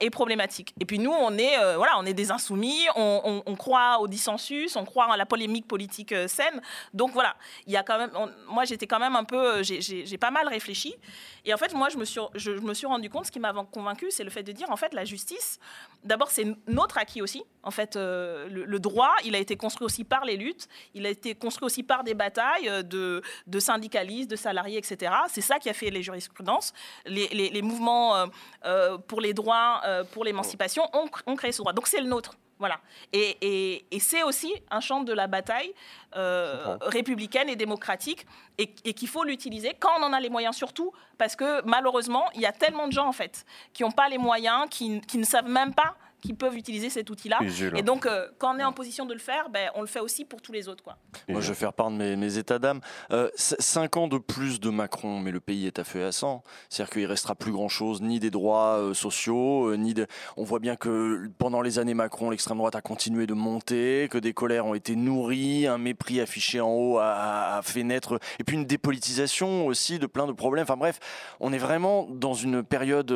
est 0.00 0.10
problématique. 0.10 0.74
Et 0.80 0.84
puis 0.84 0.98
nous, 0.98 1.10
on 1.12 1.36
est, 1.38 1.56
voilà, 1.76 1.92
on 1.98 2.06
est 2.06 2.14
des 2.14 2.30
insoumis, 2.30 2.86
on, 2.96 3.42
on- 3.46 3.56
croit 3.56 3.98
au 4.00 4.06
dissensus, 4.08 4.76
on 4.76 4.84
croit 4.84 5.12
à 5.12 5.16
la 5.16 5.26
polémique 5.26 5.66
politique 5.66 6.14
saine. 6.28 6.60
Donc 6.94 7.09
voilà, 7.12 7.36
il 7.66 7.72
y 7.72 7.76
a 7.76 7.82
quand 7.82 7.98
même, 7.98 8.10
moi 8.48 8.64
j'étais 8.64 8.86
quand 8.86 8.98
même 8.98 9.16
un 9.16 9.24
peu, 9.24 9.58
euh, 9.58 9.62
j'ai- 9.62 10.18
pas 10.18 10.30
mal 10.30 10.48
réfléchi. 10.48 10.94
Et 11.44 11.54
en 11.54 11.56
fait, 11.56 11.72
moi 11.74 11.88
je 11.88 11.96
me 11.96 12.04
suis, 12.04 12.20
je, 12.34 12.52
me 12.52 12.74
suis 12.74 12.86
rendu 12.86 13.08
compte, 13.08 13.26
ce 13.26 13.32
qui 13.32 13.40
m'a 13.40 13.52
convaincu, 13.72 14.10
c'est 14.10 14.24
le 14.24 14.30
fait 14.30 14.42
de 14.42 14.52
dire 14.52 14.70
en 14.70 14.76
fait 14.76 14.92
la 14.92 15.04
justice. 15.04 15.58
D'abord, 16.04 16.30
c'est 16.30 16.46
notre 16.66 16.98
acquis 16.98 17.22
aussi. 17.22 17.42
En 17.62 17.70
fait, 17.70 17.96
euh, 17.96 18.48
le, 18.48 18.78
droit, 18.78 19.14
il 19.24 19.34
a 19.34 19.38
été 19.38 19.56
construit 19.56 19.84
aussi 19.84 20.04
par 20.04 20.24
les 20.24 20.36
luttes, 20.36 20.68
il 20.94 21.06
a 21.06 21.10
été 21.10 21.34
construit 21.34 21.66
aussi 21.66 21.82
par 21.82 22.04
des 22.04 22.14
batailles 22.14 22.68
euh, 22.68 22.82
de, 22.82 23.58
syndicalistes, 23.58 24.30
de 24.30 24.36
salariés, 24.36 24.78
etc. 24.78 25.12
C'est 25.28 25.40
ça 25.40 25.58
qui 25.58 25.68
a 25.68 25.74
fait 25.74 25.90
les 25.90 26.02
jurisprudences. 26.02 26.72
Les, 27.06 27.62
mouvements 27.62 28.26
pour 29.06 29.20
les 29.20 29.34
droits, 29.34 29.82
pour 30.12 30.24
l'émancipation 30.24 30.82
ont 30.92 31.36
créé 31.36 31.52
ce 31.52 31.58
droit. 31.58 31.72
Donc 31.72 31.86
c'est 31.86 32.00
le 32.00 32.08
nôtre. 32.08 32.36
Voilà. 32.60 32.78
Et, 33.12 33.36
et- 33.40 33.84
et 33.90 33.98
c'est 33.98 34.22
aussi 34.22 34.52
un 34.70 34.80
champ 34.80 35.00
de 35.02 35.12
la 35.12 35.26
bataille 35.26 35.72
euh, 36.14 36.76
républicaine 36.82 37.48
et 37.48 37.56
démocratique 37.56 38.26
et, 38.58 38.72
et 38.84 38.92
qu'il 38.94 39.08
faut 39.08 39.24
l'utiliser 39.24 39.72
quand 39.80 39.90
on 39.98 40.02
en 40.04 40.12
a 40.12 40.20
les 40.20 40.28
moyens, 40.28 40.54
surtout 40.54 40.92
parce 41.18 41.34
que 41.36 41.62
malheureusement, 41.66 42.26
il 42.34 42.42
y 42.42 42.46
a 42.46 42.52
tellement 42.52 42.86
de 42.86 42.92
gens 42.92 43.08
en 43.08 43.12
fait 43.12 43.44
qui 43.72 43.82
n'ont 43.82 43.90
pas 43.90 44.08
les 44.08 44.18
moyens, 44.18 44.66
qui, 44.70 45.00
qui 45.00 45.18
ne 45.18 45.24
savent 45.24 45.48
même 45.48 45.74
pas 45.74 45.96
qu'ils 46.20 46.36
peuvent 46.36 46.56
utiliser 46.56 46.90
cet 46.90 47.10
outil-là. 47.10 47.38
Et 47.76 47.82
donc, 47.82 48.06
euh, 48.06 48.26
quand 48.38 48.54
on 48.54 48.58
est 48.58 48.64
en 48.64 48.72
position 48.72 49.06
de 49.06 49.12
le 49.14 49.18
faire, 49.18 49.48
ben, 49.50 49.70
on 49.74 49.80
le 49.80 49.86
fait 49.86 50.00
aussi 50.00 50.24
pour 50.24 50.40
tous 50.42 50.52
les 50.52 50.68
autres. 50.68 50.82
Quoi. 50.84 50.96
Moi, 51.28 51.40
je 51.40 51.48
vais 51.48 51.54
faire 51.54 51.72
part 51.72 51.90
de 51.90 51.96
mes, 51.96 52.16
mes 52.16 52.38
états 52.38 52.58
d'âme. 52.58 52.80
Euh, 53.10 53.30
c- 53.34 53.56
cinq 53.58 53.96
ans 53.96 54.08
de 54.08 54.18
plus 54.18 54.60
de 54.60 54.70
Macron, 54.70 55.18
mais 55.20 55.30
le 55.30 55.40
pays 55.40 55.66
est 55.66 55.78
à 55.78 55.84
feu 55.84 56.00
et 56.00 56.04
à 56.04 56.12
sang. 56.12 56.42
C'est-à-dire 56.68 56.92
qu'il 56.92 57.06
restera 57.06 57.34
plus 57.34 57.52
grand-chose, 57.52 58.02
ni 58.02 58.20
des 58.20 58.30
droits 58.30 58.78
euh, 58.78 58.94
sociaux, 58.94 59.70
euh, 59.70 59.76
ni 59.76 59.94
de... 59.94 60.06
On 60.36 60.44
voit 60.44 60.58
bien 60.58 60.76
que 60.76 61.28
pendant 61.38 61.62
les 61.62 61.78
années 61.78 61.94
Macron, 61.94 62.30
l'extrême 62.30 62.58
droite 62.58 62.76
a 62.76 62.80
continué 62.82 63.26
de 63.26 63.34
monter, 63.34 64.08
que 64.10 64.18
des 64.18 64.32
colères 64.34 64.66
ont 64.66 64.74
été 64.74 64.96
nourries, 64.96 65.66
un 65.66 65.78
mépris 65.78 66.20
affiché 66.20 66.60
en 66.60 66.70
haut 66.70 66.98
a, 66.98 67.12
a- 67.12 67.58
a 67.58 67.62
fait 67.62 67.82
naître, 67.82 68.18
et 68.38 68.44
puis 68.44 68.56
une 68.56 68.66
dépolitisation 68.66 69.66
aussi 69.66 69.98
de 69.98 70.06
plein 70.06 70.26
de 70.26 70.32
problèmes. 70.32 70.64
Enfin 70.64 70.76
bref, 70.76 71.00
on 71.40 71.52
est 71.52 71.58
vraiment 71.58 72.06
dans 72.10 72.34
une 72.34 72.62
période... 72.62 73.10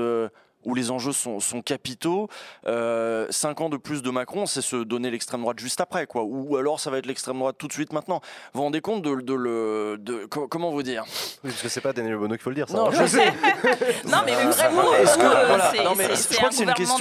euh, 0.65 0.71
où 0.71 0.75
les 0.75 0.91
enjeux 0.91 1.13
sont, 1.13 1.41
sont 1.41 1.63
capitaux. 1.63 2.29
Euh, 2.67 3.27
cinq 3.31 3.61
ans 3.61 3.69
de 3.69 3.77
plus 3.77 4.03
de 4.03 4.11
Macron, 4.11 4.47
c'est 4.47 4.63
se 4.63 4.77
donner 4.77 5.11
l'extrême 5.11 5.41
droite 5.43 5.59
juste 5.59 5.81
après, 5.81 6.07
quoi. 6.07 6.23
Ou 6.25 6.57
alors 6.57 6.81
ça 6.81 6.91
va 6.91 6.99
être 6.99 7.07
l'extrême 7.07 7.39
droite 7.39 7.57
tout 7.59 7.69
de 7.69 7.73
suite 7.73 7.93
maintenant. 7.93 8.21
Vous 8.53 8.59
vous 8.59 8.63
rendez 8.65 8.81
compte 8.81 9.03
de, 9.03 9.21
de 9.21 9.35
le, 9.35 9.97
de, 9.99 10.25
co- 10.27 10.49
comment 10.49 10.71
vous 10.71 10.83
dire? 10.83 11.05
Oui, 11.45 11.51
parce 11.51 11.63
que 11.63 11.69
c'est 11.69 11.81
pas 11.81 11.93
Daniel 11.93 12.17
Bono 12.17 12.35
qu'il 12.35 12.43
faut 12.43 12.51
le 12.51 12.57
dire. 12.57 12.69
Ça, 12.69 12.77
Non, 12.77 12.89
hein. 12.89 12.93
je 12.93 13.07
sais. 13.07 13.33
Non, 14.07 14.19
mais 14.25 14.33
vraiment, 14.33 14.95
Est-ce 14.95 15.17
que- 15.19 15.23
euh, 15.23 15.47
voilà, 15.47 15.71
c'est 15.75 15.85
non, 15.85 15.95
mais 15.97 16.05
c'est- 16.05 16.11
je 16.11 16.15
c'est 16.17 16.35
crois 16.37 16.47
un 16.47 16.51
que 16.51 16.57
c'est 16.57 16.65
une 16.65 16.73
question- 16.75 16.97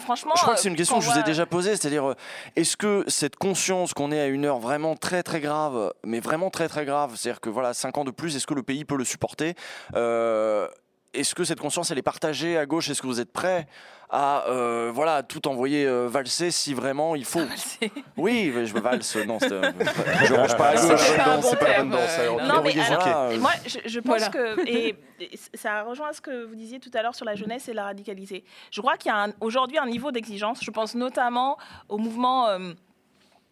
Franchement, 0.00 0.32
Je 0.36 0.42
crois 0.42 0.54
que 0.54 0.60
c'est 0.60 0.68
une 0.68 0.74
euh, 0.74 0.76
question 0.76 0.98
que 0.98 1.04
je 1.04 1.10
vous 1.10 1.18
ai 1.18 1.22
déjà 1.22 1.46
posée, 1.46 1.76
c'est-à-dire 1.76 2.10
euh, 2.10 2.14
est-ce 2.56 2.76
que 2.76 3.04
cette 3.08 3.36
conscience 3.36 3.94
qu'on 3.94 4.10
est 4.12 4.20
à 4.20 4.26
une 4.26 4.44
heure 4.44 4.58
vraiment 4.58 4.96
très 4.96 5.22
très 5.22 5.40
grave, 5.40 5.92
mais 6.04 6.20
vraiment 6.20 6.50
très 6.50 6.68
très 6.68 6.84
grave, 6.84 7.12
c'est-à-dire 7.16 7.40
que 7.40 7.50
voilà, 7.50 7.74
cinq 7.74 7.98
ans 7.98 8.04
de 8.04 8.10
plus, 8.10 8.36
est-ce 8.36 8.46
que 8.46 8.54
le 8.54 8.62
pays 8.62 8.84
peut 8.84 8.96
le 8.96 9.04
supporter? 9.04 9.54
Euh, 9.94 10.68
Est-ce 11.14 11.34
que 11.34 11.44
cette 11.44 11.60
conscience 11.60 11.90
elle 11.90 11.98
est 11.98 12.02
partagée 12.02 12.58
à 12.58 12.66
gauche? 12.66 12.90
Est-ce 12.90 13.00
que 13.02 13.06
vous 13.06 13.20
êtes 13.20 13.32
prêt 13.32 13.66
à 14.10 14.44
euh, 14.48 14.90
voilà 14.94 15.22
tout 15.22 15.48
envoyer 15.48 15.86
euh, 15.86 16.06
valser 16.08 16.50
si 16.50 16.74
vraiment 16.74 17.14
il 17.16 17.24
faut? 17.24 17.40
C'est- 17.56 17.90
Oui, 18.16 18.52
mais 18.54 18.66
je 18.66 18.74
valse, 18.74 19.16
non, 19.26 19.38
c'est, 19.40 19.52
euh, 19.52 19.70
je 20.26 20.34
range 20.34 20.56
pas 20.56 20.68
à 20.68 20.74
gauche. 20.76 21.00
c'est 21.42 21.58
pas 21.58 21.68
la 21.68 21.78
bonne 21.78 21.90
danse, 21.90 22.16
euh, 22.18 22.30
non. 22.30 22.62
Mais 22.62 22.78
alors, 22.80 23.32
moi, 23.40 23.52
je, 23.66 23.78
je 23.86 24.00
pense 24.00 24.18
Voilà. 24.18 24.28
que, 24.28 24.68
et, 24.68 24.96
et 25.20 25.30
ça 25.54 25.82
rejoint 25.84 26.12
ce 26.12 26.20
que 26.20 26.44
vous 26.44 26.54
disiez 26.54 26.80
tout 26.80 26.90
à 26.94 27.02
l'heure 27.02 27.14
sur 27.14 27.24
la 27.24 27.34
jeunesse 27.34 27.68
et 27.68 27.72
la 27.72 27.84
radicalité. 27.84 28.44
Je 28.70 28.80
crois 28.80 28.96
qu'il 28.96 29.10
y 29.10 29.14
a 29.14 29.24
un- 29.24 29.32
aujourd'hui 29.40 29.78
un 29.78 29.86
niveau 29.86 30.10
d'exigence. 30.12 30.58
Je 30.62 30.70
pense 30.70 30.94
notamment 30.94 31.56
au 31.88 31.98
mouvement. 31.98 32.48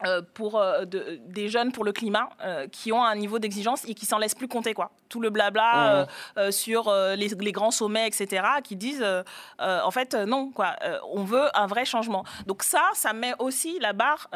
Euh, 0.07 0.23
pour 0.35 0.59
euh, 0.59 0.85
de- 0.85 1.19
des 1.27 1.49
jeunes 1.49 1.73
pour 1.73 1.85
le 1.85 1.93
climat 1.93 2.29
euh, 2.43 2.66
qui 2.69 2.93
ont 2.93 3.03
un 3.05 3.15
niveau 3.15 3.39
d'exigence 3.39 3.85
et 3.89 3.95
qui 3.95 4.07
s'en 4.07 4.19
laissent 4.19 4.35
plus 4.35 4.49
compter 4.49 4.74
quoi. 4.74 4.91
Tout 5.09 5.20
le 5.20 5.31
blabla 5.31 6.07
euh, 6.39 6.51
sur 6.51 6.91
les, 7.16 7.29
les 7.29 7.53
grands 7.53 7.70
sommets 7.70 8.07
etc 8.07 8.45
qui 8.65 8.77
disent 8.77 9.03
euh, 9.05 9.23
en 9.59 9.91
fait 9.91 10.15
non 10.15 10.51
quoi 10.51 10.74
on 11.12 11.24
veut 11.24 11.49
un 11.55 11.66
vrai 11.66 11.85
changement. 11.85 12.24
Donc 12.47 12.62
ça 12.62 12.83
ça 12.95 13.12
met 13.12 13.35
aussi 13.39 13.79
la 13.81 13.93
barre 13.93 14.29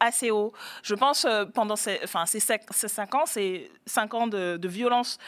assez 0.00 0.30
haut. 0.30 0.52
Je 0.82 0.94
pense 0.94 1.26
pendant 1.54 1.76
ces, 1.76 2.00
enfin, 2.04 2.26
ces, 2.26 2.40
cinq, 2.40 2.62
ces 2.70 2.88
cinq 2.88 3.14
ans 3.14 3.24
c'est 3.26 3.70
cinq 3.86 4.14
ans 4.14 4.26
de, 4.26 4.56
de 4.56 4.68
violence 4.68 5.18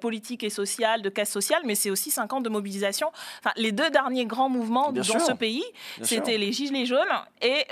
politique 0.00 0.42
et 0.42 0.50
sociale 0.50 1.02
de 1.02 1.08
casse 1.10 1.30
sociale 1.30 1.62
mais 1.64 1.74
c'est 1.74 1.90
aussi 1.90 2.10
cinq 2.10 2.32
ans 2.32 2.40
de 2.40 2.48
mobilisation. 2.48 3.10
Enfin 3.40 3.52
les 3.56 3.72
deux 3.72 3.90
derniers 3.90 4.26
grands 4.26 4.48
mouvements 4.48 4.90
Bien 4.92 5.02
dans 5.02 5.18
sûr. 5.18 5.20
ce 5.20 5.32
pays 5.32 5.64
c'était 6.02 6.38
les 6.38 6.52
gilets 6.52 6.86
jaunes 6.86 6.98
et 7.42 7.66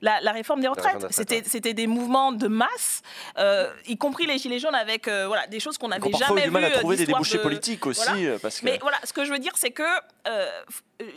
la, 0.00 0.20
la 0.20 0.32
réforme 0.32 0.60
des 0.60 0.68
retraites. 0.68 0.89
C'était 1.46 1.74
des 1.74 1.86
mouvements 1.86 2.32
de 2.32 2.48
masse, 2.48 3.02
euh, 3.38 3.70
y 3.86 3.96
compris 3.96 4.26
les 4.26 4.38
gilets 4.38 4.58
jaunes 4.58 4.74
avec 4.74 5.08
euh, 5.08 5.26
voilà, 5.26 5.46
des 5.46 5.60
choses 5.60 5.78
qu'on 5.78 5.88
n'avait 5.88 6.10
jamais 6.12 6.42
eu 6.42 6.44
du 6.44 6.50
mal 6.50 6.62
vues, 6.64 6.68
à 6.72 6.76
euh, 6.76 6.78
trouver 6.80 6.96
des 6.96 7.06
débouchés 7.06 7.38
de- 7.38 7.42
politiques 7.42 7.86
aussi, 7.86 8.02
voilà. 8.24 8.38
parce 8.38 8.60
que. 8.60 8.64
Mais 8.64 8.78
voilà, 8.80 8.98
ce 9.04 9.12
que 9.12 9.24
je 9.24 9.32
veux 9.32 9.38
dire, 9.38 9.52
c'est 9.56 9.70
que 9.70 9.82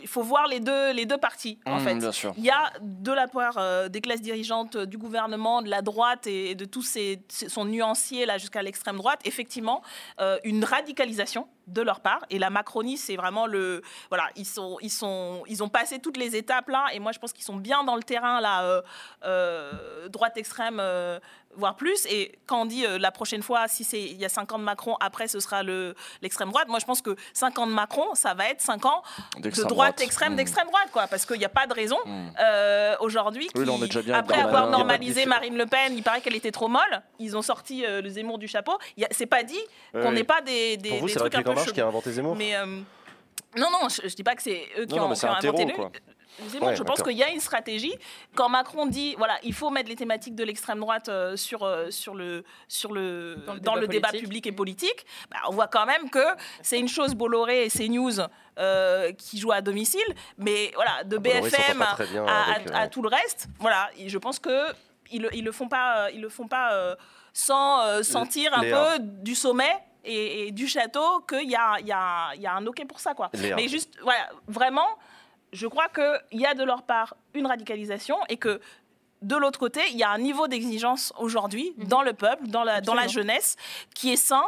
il 0.02 0.08
faut 0.08 0.22
voir 0.22 0.46
les 0.48 0.60
deux, 0.60 0.92
les 0.92 1.04
deux 1.04 1.18
parties, 1.18 1.58
en 1.66 1.76
Mmh, 1.76 1.80
fait. 1.80 1.94
Bien 1.96 2.12
sûr. 2.12 2.32
Il 2.38 2.44
y 2.44 2.50
a 2.50 2.72
de 2.80 3.12
la 3.12 3.28
part 3.28 3.56
euh, 3.58 3.88
des 3.88 4.00
classes 4.00 4.22
dirigeantes 4.22 4.78
du 4.78 4.96
gouvernement, 4.96 5.60
de 5.60 5.68
la 5.68 5.82
droite 5.82 6.26
et, 6.26 6.50
et 6.52 6.54
de 6.54 6.64
tous 6.64 6.80
ces, 6.82 7.20
ces- 7.28 7.50
son 7.50 7.66
nuancier 7.66 8.24
là 8.24 8.38
jusqu'à 8.38 8.62
l'extrême 8.62 8.96
droite, 8.96 9.20
effectivement, 9.26 9.82
euh, 10.20 10.38
une 10.44 10.64
radicalisation 10.64 11.46
de 11.66 11.82
leur 11.82 12.00
part. 12.00 12.24
Et 12.30 12.38
la 12.38 12.50
Macronie, 12.50 12.96
c'est 12.96 13.16
vraiment 13.16 13.46
le, 13.46 13.82
voilà, 14.08 14.28
ils 14.36 14.46
sont, 14.46 14.78
ils 14.80 14.90
sont, 14.90 15.42
ils 15.46 15.62
ont 15.62 15.68
passé 15.68 15.98
toutes 15.98 16.16
les 16.16 16.36
étapes 16.36 16.68
là. 16.68 16.86
Et 16.92 17.00
moi, 17.00 17.12
je 17.12 17.18
pense 17.18 17.32
qu'ils 17.32 17.44
sont 17.44 17.56
bien 17.56 17.84
dans 17.84 17.96
le 17.96 18.02
terrain 18.02 18.40
là, 18.40 18.62
euh, 18.64 18.82
euh, 19.24 20.08
droite 20.08 20.36
extrême. 20.36 20.78
euh, 20.80 21.18
voire 21.56 21.76
plus. 21.76 22.06
Et 22.06 22.32
quand 22.46 22.62
on 22.62 22.66
dit 22.66 22.84
euh, 22.86 22.98
la 22.98 23.10
prochaine 23.10 23.42
fois, 23.42 23.68
si 23.68 23.84
c'est 23.84 24.00
il 24.02 24.16
y 24.20 24.24
a 24.24 24.28
5 24.28 24.52
ans 24.52 24.58
de 24.58 24.64
Macron, 24.64 24.96
après 25.00 25.28
ce 25.28 25.40
sera 25.40 25.62
le 25.62 25.94
l'extrême 26.22 26.48
droite. 26.50 26.68
Moi, 26.68 26.78
je 26.78 26.84
pense 26.84 27.02
que 27.02 27.16
5 27.32 27.58
ans 27.58 27.66
de 27.66 27.72
Macron, 27.72 28.14
ça 28.14 28.34
va 28.34 28.48
être 28.48 28.60
5 28.60 28.84
ans 28.86 29.02
de 29.38 29.50
droite, 29.50 29.68
droite. 29.68 30.00
extrême, 30.00 30.32
Mmh. 30.32 30.36
d'extrême 30.36 30.66
droite, 30.66 30.88
quoi. 30.92 31.06
Parce 31.06 31.26
qu'il 31.26 31.38
n'y 31.38 31.44
a 31.44 31.48
pas 31.48 31.66
de 31.66 31.74
raison 31.74 31.98
Mmh. 32.04 32.28
euh, 32.40 32.96
aujourd'hui. 33.00 33.48
Oui, 33.54 33.66
après 34.12 34.40
avoir 34.40 34.68
normalisé 34.70 35.26
Marine 35.26 35.56
Le 35.56 35.66
Pen, 35.66 35.94
il 35.96 36.02
paraît 36.02 36.20
qu'elle 36.20 36.36
était 36.36 36.50
trop 36.52 36.68
molle. 36.68 37.02
Ils 37.18 37.36
ont 37.36 37.42
sorti 37.42 37.84
euh, 37.84 38.00
le 38.02 38.08
Zemmour 38.08 38.38
du 38.38 38.48
chapeau. 38.48 38.78
C'est 39.10 39.26
pas 39.26 39.42
dit 39.42 39.60
qu'on 39.92 40.12
n'ait 40.12 40.24
pas 40.24 40.40
des, 40.40 40.76
des, 40.76 40.88
Pour 40.90 40.98
vous, 41.00 41.06
des 41.06 41.12
c'est 41.12 41.18
trucs 41.20 41.34
un 41.34 41.42
peu 41.42 41.54
qui 41.72 41.80
a 41.80 41.86
inventé 41.86 42.12
Zemmour 42.12 42.36
Mais 42.36 42.54
euh, 42.56 42.66
non, 43.56 43.68
non, 43.70 43.88
je, 43.88 44.08
je 44.08 44.14
dis 44.14 44.22
pas 44.24 44.34
que 44.34 44.42
c'est 44.42 44.66
eux 44.78 44.86
qui 44.86 44.94
Non, 44.94 45.02
non, 45.02 45.04
ont, 45.04 45.08
mais 45.10 45.14
qui 45.14 45.20
c'est 45.20 45.26
ont 45.28 45.30
un 45.30 45.36
inventé 45.36 45.64
le- 45.66 45.72
Ouais, 46.60 46.74
je 46.76 46.82
pense 46.82 47.02
qu'il 47.02 47.16
y 47.16 47.22
a 47.22 47.30
une 47.30 47.40
stratégie. 47.40 47.94
Quand 48.34 48.48
Macron 48.48 48.86
dit, 48.86 49.14
voilà, 49.16 49.38
il 49.42 49.52
faut 49.54 49.70
mettre 49.70 49.88
les 49.88 49.96
thématiques 49.96 50.34
de 50.34 50.42
l'extrême 50.44 50.80
droite 50.80 51.08
euh, 51.08 51.36
sur, 51.36 51.62
euh, 51.62 51.90
sur, 51.90 52.14
le, 52.14 52.44
sur 52.68 52.92
le, 52.92 53.36
Dans 53.46 53.54
le 53.54 53.60
dans 53.60 53.72
débat 53.74 53.80
le 53.80 53.88
débat 53.88 54.08
politique. 54.08 54.24
public 54.28 54.46
et 54.48 54.52
politique, 54.52 55.06
bah, 55.30 55.36
on 55.48 55.52
voit 55.52 55.68
quand 55.68 55.86
même 55.86 56.10
que 56.10 56.24
c'est 56.62 56.78
une 56.80 56.88
chose 56.88 57.14
Bolloré 57.14 57.64
et 57.66 57.68
CNews 57.68 58.20
euh, 58.58 59.12
qui 59.12 59.38
jouent 59.38 59.52
à 59.52 59.60
domicile, 59.60 60.00
mais 60.38 60.70
voilà, 60.74 61.04
de 61.04 61.16
s'entend 61.16 61.22
BFM 61.42 61.82
à, 61.82 61.90
avec, 61.92 62.70
à- 62.70 62.76
à 62.78 62.84
euh, 62.84 62.88
tout 62.88 63.02
le 63.02 63.08
reste, 63.08 63.46
voilà, 63.58 63.88
je 64.04 64.18
pense 64.18 64.38
que 64.38 64.72
ils, 65.10 65.22
le- 65.22 65.34
ils 65.34 65.44
le 65.44 65.52
font 65.52 65.68
pas, 65.68 66.10
ils 66.10 66.20
le 66.20 66.28
font 66.28 66.48
pas 66.48 66.72
euh, 66.72 66.96
sans 67.32 67.80
euh, 67.82 68.02
sentir 68.02 68.56
un 68.56 68.62
Léa. 68.62 68.96
peu 68.96 69.02
du 69.02 69.34
sommet 69.34 69.72
et, 70.04 70.48
et 70.48 70.50
du 70.52 70.66
château 70.66 71.20
qu'il 71.28 71.50
y 71.50 71.56
a, 71.56 71.76
il 71.80 71.86
y, 71.86 71.92
a, 71.92 72.34
il 72.34 72.40
y 72.42 72.46
a 72.46 72.54
un 72.54 72.66
OK 72.66 72.84
pour 72.86 73.00
ça. 73.00 73.14
Quoi. 73.14 73.30
Léa. 73.34 73.56
Mais 73.56 73.68
juste, 73.68 73.92
voilà, 74.02 74.28
vraiment, 74.48 74.86
je 75.54 75.66
crois 75.66 75.88
qu'il 75.88 76.40
y 76.40 76.46
a 76.46 76.52
de 76.54 76.64
leur 76.64 76.82
part 76.82 77.16
une 77.32 77.46
radicalisation 77.46 78.16
et 78.28 78.36
que 78.36 78.60
de 79.22 79.36
l'autre 79.36 79.58
côté, 79.58 79.80
il 79.90 79.96
y 79.96 80.02
a 80.02 80.10
un 80.10 80.18
niveau 80.18 80.48
d'exigence 80.48 81.10
aujourd'hui 81.18 81.72
Mhm. 81.78 81.86
dans 81.88 82.02
le 82.02 82.12
peuple, 82.12 82.46
dans 82.48 82.62
la, 82.62 82.82
dans 82.82 82.92
la 82.92 83.02
Absolument. 83.04 83.30
jeunesse, 83.32 83.56
qui 83.94 84.12
est 84.12 84.16
sain, 84.16 84.44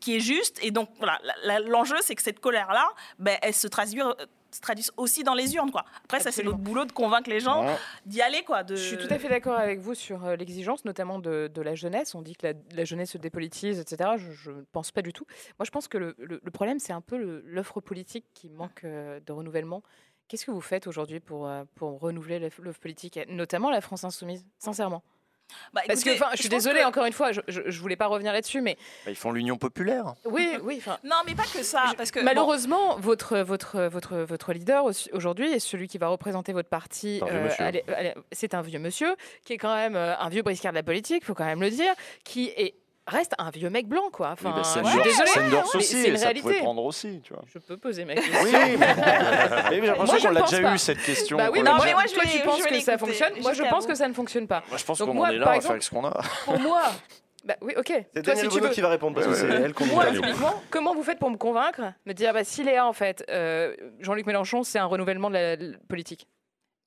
qui 0.00 0.14
est 0.16 0.20
juste. 0.20 0.62
Et 0.62 0.70
donc, 0.70 0.88
voilà, 0.98 1.18
l'enjeu, 1.66 1.96
c'est 2.00 2.14
que 2.14 2.22
cette 2.22 2.38
colère-là, 2.38 2.86
ben, 3.18 3.36
elle 3.42 3.54
se 3.54 3.66
traduit, 3.66 4.00
euh, 4.00 4.12
se 4.52 4.60
traduise 4.60 4.92
aussi 4.96 5.24
dans 5.24 5.34
les 5.34 5.54
urnes. 5.56 5.72
Quoi. 5.72 5.84
Après, 6.04 6.20
ça, 6.20 6.30
c'est 6.30 6.44
notre 6.44 6.58
boulot 6.58 6.84
de 6.84 6.92
convaincre 6.92 7.28
les 7.28 7.40
gens 7.40 7.64
Ouais. 7.66 7.76
d'y 8.06 8.20
aller. 8.22 8.42
Quoi, 8.44 8.62
de... 8.62 8.76
Je 8.76 8.82
suis 8.84 8.98
tout 8.98 9.12
à 9.12 9.18
fait 9.18 9.28
d'accord 9.28 9.56
avec 9.58 9.80
vous 9.80 9.94
sur 9.94 10.24
euh, 10.24 10.36
l'exigence, 10.36 10.84
notamment 10.84 11.18
de, 11.18 11.50
de 11.52 11.62
la 11.62 11.74
jeunesse. 11.74 12.14
On 12.14 12.22
dit 12.22 12.36
que 12.36 12.46
la, 12.48 12.52
la 12.72 12.84
jeunesse 12.84 13.10
se 13.12 13.18
dépolitise, 13.18 13.80
etc. 13.80 14.10
Je 14.42 14.50
ne 14.52 14.62
pense 14.72 14.92
pas 14.92 15.02
du 15.02 15.12
tout. 15.12 15.24
Moi, 15.58 15.64
je 15.66 15.70
pense 15.72 15.88
que 15.88 15.98
le, 15.98 16.14
le- 16.18 16.40
le 16.40 16.50
problème, 16.52 16.78
c'est 16.78 16.92
un 16.92 17.00
peu 17.00 17.16
l'offre 17.46 17.80
politique 17.80 18.26
qui 18.34 18.48
manque 18.48 18.82
euh, 18.84 19.18
de 19.26 19.32
renouvellement. 19.32 19.82
Qu'est-ce 20.30 20.46
que 20.46 20.52
vous 20.52 20.60
faites 20.60 20.86
aujourd'hui 20.86 21.18
pour, 21.18 21.48
euh, 21.48 21.64
pour 21.74 21.98
renouveler 21.98 22.38
l'offre 22.38 22.78
politique, 22.80 23.18
notamment 23.28 23.68
la 23.68 23.80
France 23.80 24.04
insoumise, 24.04 24.46
sincèrement? 24.60 25.02
Bah, 25.72 25.80
Parce 25.88 26.04
que, 26.04 26.10
écoutez, 26.10 26.24
enfin, 26.24 26.30
je 26.36 26.40
suis 26.42 26.48
désolée, 26.48 26.82
que- 26.82 26.86
encore 26.86 27.04
une 27.04 27.12
fois, 27.12 27.32
je 27.32 27.40
ne 27.48 27.70
voulais 27.72 27.96
pas 27.96 28.06
revenir 28.06 28.32
là-dessus, 28.32 28.60
mais 28.60 28.76
Bah, 29.04 29.10
ils 29.10 29.16
font 29.16 29.32
l'union 29.32 29.56
populaire. 29.56 30.14
oui, 30.24 30.56
oui, 30.62 30.80
Non, 31.02 31.16
mais 31.26 31.34
pas 31.34 31.42
que 31.52 31.64
ça. 31.64 31.92
Parce 31.96 32.12
que, 32.12 32.20
bon, 32.20 32.24
Malheureusement, 32.26 32.96
votre, 33.00 33.38
votre, 33.38 33.80
votre, 33.86 34.18
votre 34.18 34.52
leader 34.52 34.84
aujourd'hui 35.12 35.50
et 35.52 35.58
celui 35.58 35.88
qui 35.88 35.98
va 35.98 36.06
représenter 36.06 36.52
votre 36.52 36.68
parti, 36.68 37.20
euh, 37.24 37.48
c'est 38.30 38.54
un 38.54 38.62
vieux 38.62 38.78
monsieur 38.78 39.16
qui 39.44 39.54
est 39.54 39.58
quand 39.58 39.74
même 39.74 39.96
euh, 39.96 40.16
un 40.16 40.28
vieux 40.28 40.42
briscard 40.42 40.70
de 40.70 40.76
la 40.76 40.84
politique, 40.84 41.24
faut 41.24 41.34
quand 41.34 41.44
même 41.44 41.60
le 41.60 41.70
dire, 41.70 41.92
qui 42.22 42.50
est, 42.56 42.74
reste 43.10 43.32
un 43.38 43.50
vieux 43.50 43.68
mec 43.70 43.86
blanc, 43.86 44.08
quoi. 44.12 44.30
Enfin, 44.32 44.48
Oui, 44.50 44.54
bah, 44.56 44.62
je 44.64 44.68
suis 44.70 44.80
Sanders- 44.80 45.02
désolée, 45.04 45.26
Sanders 45.28 45.50
mais 45.74 45.78
aussi, 45.78 45.86
c'est 46.02 46.08
une 46.08 46.14
et 46.14 46.16
ça 46.18 46.26
pouvait 46.28 46.40
réalité. 46.42 46.62
prendre 46.64 46.84
aussi, 46.84 47.20
tu 47.22 47.32
vois. 47.34 47.42
Je 47.52 47.58
peux 47.58 47.76
poser 47.76 48.04
ma 48.04 48.14
question. 48.14 48.34
Oui, 48.42 48.50
mais, 48.52 48.76
mais 48.76 48.76
j'ai 49.70 49.80
l'impression 49.86 50.04
Moi, 50.06 50.18
je 50.18 50.26
qu'on 50.26 50.32
l'a 50.32 50.40
pense 50.40 50.50
déjà 50.50 50.62
pas. 50.62 50.74
eu 50.74 50.78
cette 50.78 51.02
question. 51.02 51.36
Bah 51.36 51.50
oui, 51.52 51.58
mais 51.62 51.70
Non, 51.70 51.76
moi, 51.76 51.84
mais 51.84 51.92
déjà- 51.92 51.94
moi, 51.96 52.04
je 52.08 52.14
toi 52.14 52.22
je 52.26 52.42
penses 52.44 52.64
que 52.66 52.80
ça 52.80 52.98
fonctionne, 52.98 53.32
moi 53.42 53.52
je 53.52 53.62
pense 53.64 53.86
que 53.86 53.94
ça 53.94 54.08
ne 54.08 54.14
fonctionne 54.14 54.46
pas. 54.46 54.62
Moi, 54.68 54.78
je 54.78 54.84
pense 54.84 54.98
qu'on 54.98 55.18
en 55.18 55.26
est 55.30 55.36
là, 55.38 55.46
on 55.50 55.54
va 55.54 55.60
faire 55.60 55.70
avec 55.72 55.82
ce 55.82 55.90
qu'on 55.90 56.04
a. 56.06 56.20
Pour 56.44 56.58
moi, 56.60 56.82
bah 57.44 57.54
oui, 57.62 57.72
ok. 57.76 57.86
C'est 57.86 58.22
Toi, 58.22 58.34
Daniel 58.34 58.50
si 58.50 58.56
tu 58.58 58.62
veux, 58.62 58.68
qui 58.70 58.80
va 58.82 58.88
répondre 58.90 59.14
parce 59.14 59.26
que 59.26 59.34
c'est 59.34 59.46
elle 59.48 59.72
qu'on 59.72 59.86
Moi, 59.86 60.06
typiquement, 60.12 60.62
comment 60.70 60.94
vous 60.94 61.02
faites 61.02 61.18
pour 61.18 61.30
me 61.30 61.36
convaincre 61.38 61.80
Me 62.06 62.12
dire, 62.12 62.32
bah, 62.34 62.44
si 62.44 62.62
Léa, 62.62 62.86
en 62.86 62.92
fait, 62.92 63.24
euh, 63.30 63.74
Jean-Luc 64.00 64.26
Mélenchon, 64.26 64.62
c'est 64.62 64.78
un 64.78 64.84
renouvellement 64.84 65.28
de 65.30 65.34
la, 65.34 65.56
la 65.56 65.78
politique. 65.88 66.26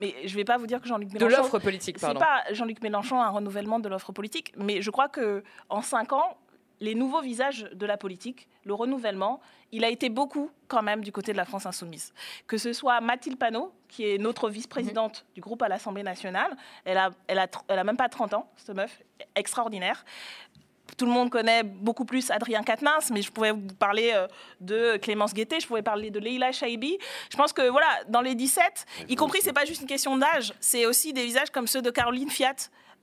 Mais 0.03 0.27
je 0.27 0.35
vais 0.35 0.43
pas 0.43 0.57
vous 0.57 0.67
dire 0.67 0.81
que 0.81 0.87
Jean-Luc 0.87 1.09
De 1.09 1.13
Mélenchon. 1.17 1.37
l'offre 1.43 1.59
politique, 1.59 1.97
C'est 1.97 2.05
pardon. 2.05 2.19
pas 2.19 2.43
Jean-Luc 2.51 2.81
Mélenchon 2.81 3.21
un 3.21 3.29
renouvellement 3.29 3.79
de 3.79 3.87
l'offre 3.89 4.11
politique, 4.11 4.51
mais 4.57 4.81
je 4.81 4.91
crois 4.91 5.07
que 5.07 5.43
en 5.69 5.81
cinq 5.81 6.11
ans, 6.13 6.37
les 6.79 6.95
nouveaux 6.95 7.21
visages 7.21 7.69
de 7.73 7.85
la 7.85 7.95
politique, 7.95 8.49
le 8.65 8.73
renouvellement, 8.73 9.39
il 9.71 9.85
a 9.85 9.89
été 9.89 10.09
beaucoup 10.09 10.51
quand 10.67 10.81
même 10.83 11.01
du 11.01 11.11
côté 11.13 11.31
de 11.31 11.37
la 11.37 11.45
France 11.45 11.65
insoumise. 11.65 12.13
Que 12.47 12.57
ce 12.57 12.73
soit 12.73 12.99
Mathilde 12.99 13.37
Panot, 13.37 13.73
qui 13.87 14.05
est 14.05 14.17
notre 14.17 14.49
vice-présidente 14.49 15.25
du 15.35 15.39
groupe 15.41 15.61
à 15.61 15.69
l'Assemblée 15.69 16.03
nationale, 16.03 16.55
elle 16.83 16.97
a, 16.97 17.11
elle 17.27 17.39
a, 17.39 17.47
elle 17.69 17.79
a 17.79 17.83
même 17.85 17.95
pas 17.97 18.09
30 18.09 18.33
ans, 18.33 18.51
cette 18.57 18.75
meuf, 18.75 19.01
extraordinaire. 19.35 20.03
Tout 20.97 21.05
le 21.05 21.11
monde 21.11 21.29
connaît 21.29 21.63
beaucoup 21.63 22.05
plus 22.05 22.29
Adrien 22.31 22.63
Quatennens, 22.63 23.09
mais 23.11 23.21
je 23.21 23.31
pouvais 23.31 23.51
vous 23.51 23.67
parler 23.79 24.11
euh, 24.13 24.27
de 24.61 24.97
Clémence 24.97 25.33
Guettet, 25.33 25.59
je 25.59 25.67
pouvais 25.67 25.81
parler 25.81 26.11
de 26.11 26.19
Leila 26.19 26.51
Chaibi. 26.51 26.97
Je 27.31 27.37
pense 27.37 27.53
que 27.53 27.67
voilà, 27.69 27.87
dans 28.09 28.21
les 28.21 28.35
17, 28.35 28.85
y 29.09 29.15
compris, 29.15 29.39
c'est 29.41 29.53
pas 29.53 29.65
juste 29.65 29.81
une 29.81 29.87
question 29.87 30.17
d'âge, 30.17 30.53
c'est 30.59 30.85
aussi 30.85 31.13
des 31.13 31.23
visages 31.25 31.49
comme 31.49 31.67
ceux 31.67 31.81
de 31.81 31.89
Caroline 31.89 32.29
Fiat, 32.29 32.55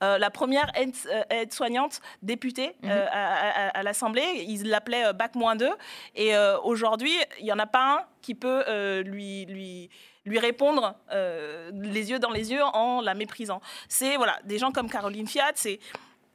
euh, 0.03 0.17
la 0.17 0.31
première 0.31 0.71
aide- 0.75 0.95
euh, 1.11 1.23
aide-soignante 1.29 2.01
députée 2.23 2.75
euh, 2.85 3.05
à, 3.11 3.67
à- 3.67 3.79
à 3.79 3.83
l'Assemblée. 3.83 4.45
Ils 4.47 4.67
l'appelaient 4.67 5.05
euh, 5.05 5.13
Bac 5.13 5.35
moins 5.35 5.55
2. 5.55 5.69
Et 6.15 6.35
euh, 6.35 6.57
aujourd'hui, 6.61 7.13
il 7.39 7.45
n'y 7.45 7.51
en 7.51 7.59
a 7.59 7.67
pas 7.67 7.97
un 7.97 8.01
qui 8.21 8.33
peut 8.33 8.63
euh, 8.67 9.03
lui, 9.03 9.45
lui, 9.45 9.91
lui 10.25 10.39
répondre 10.39 10.95
euh, 11.11 11.69
les 11.75 12.09
yeux 12.09 12.17
dans 12.17 12.31
les 12.31 12.51
yeux 12.51 12.63
en 12.63 13.01
la 13.01 13.13
méprisant. 13.13 13.61
C'est 13.89 14.17
voilà, 14.17 14.39
des 14.43 14.57
gens 14.57 14.71
comme 14.71 14.89
Caroline 14.89 15.27
Fiat, 15.27 15.51
c'est 15.53 15.79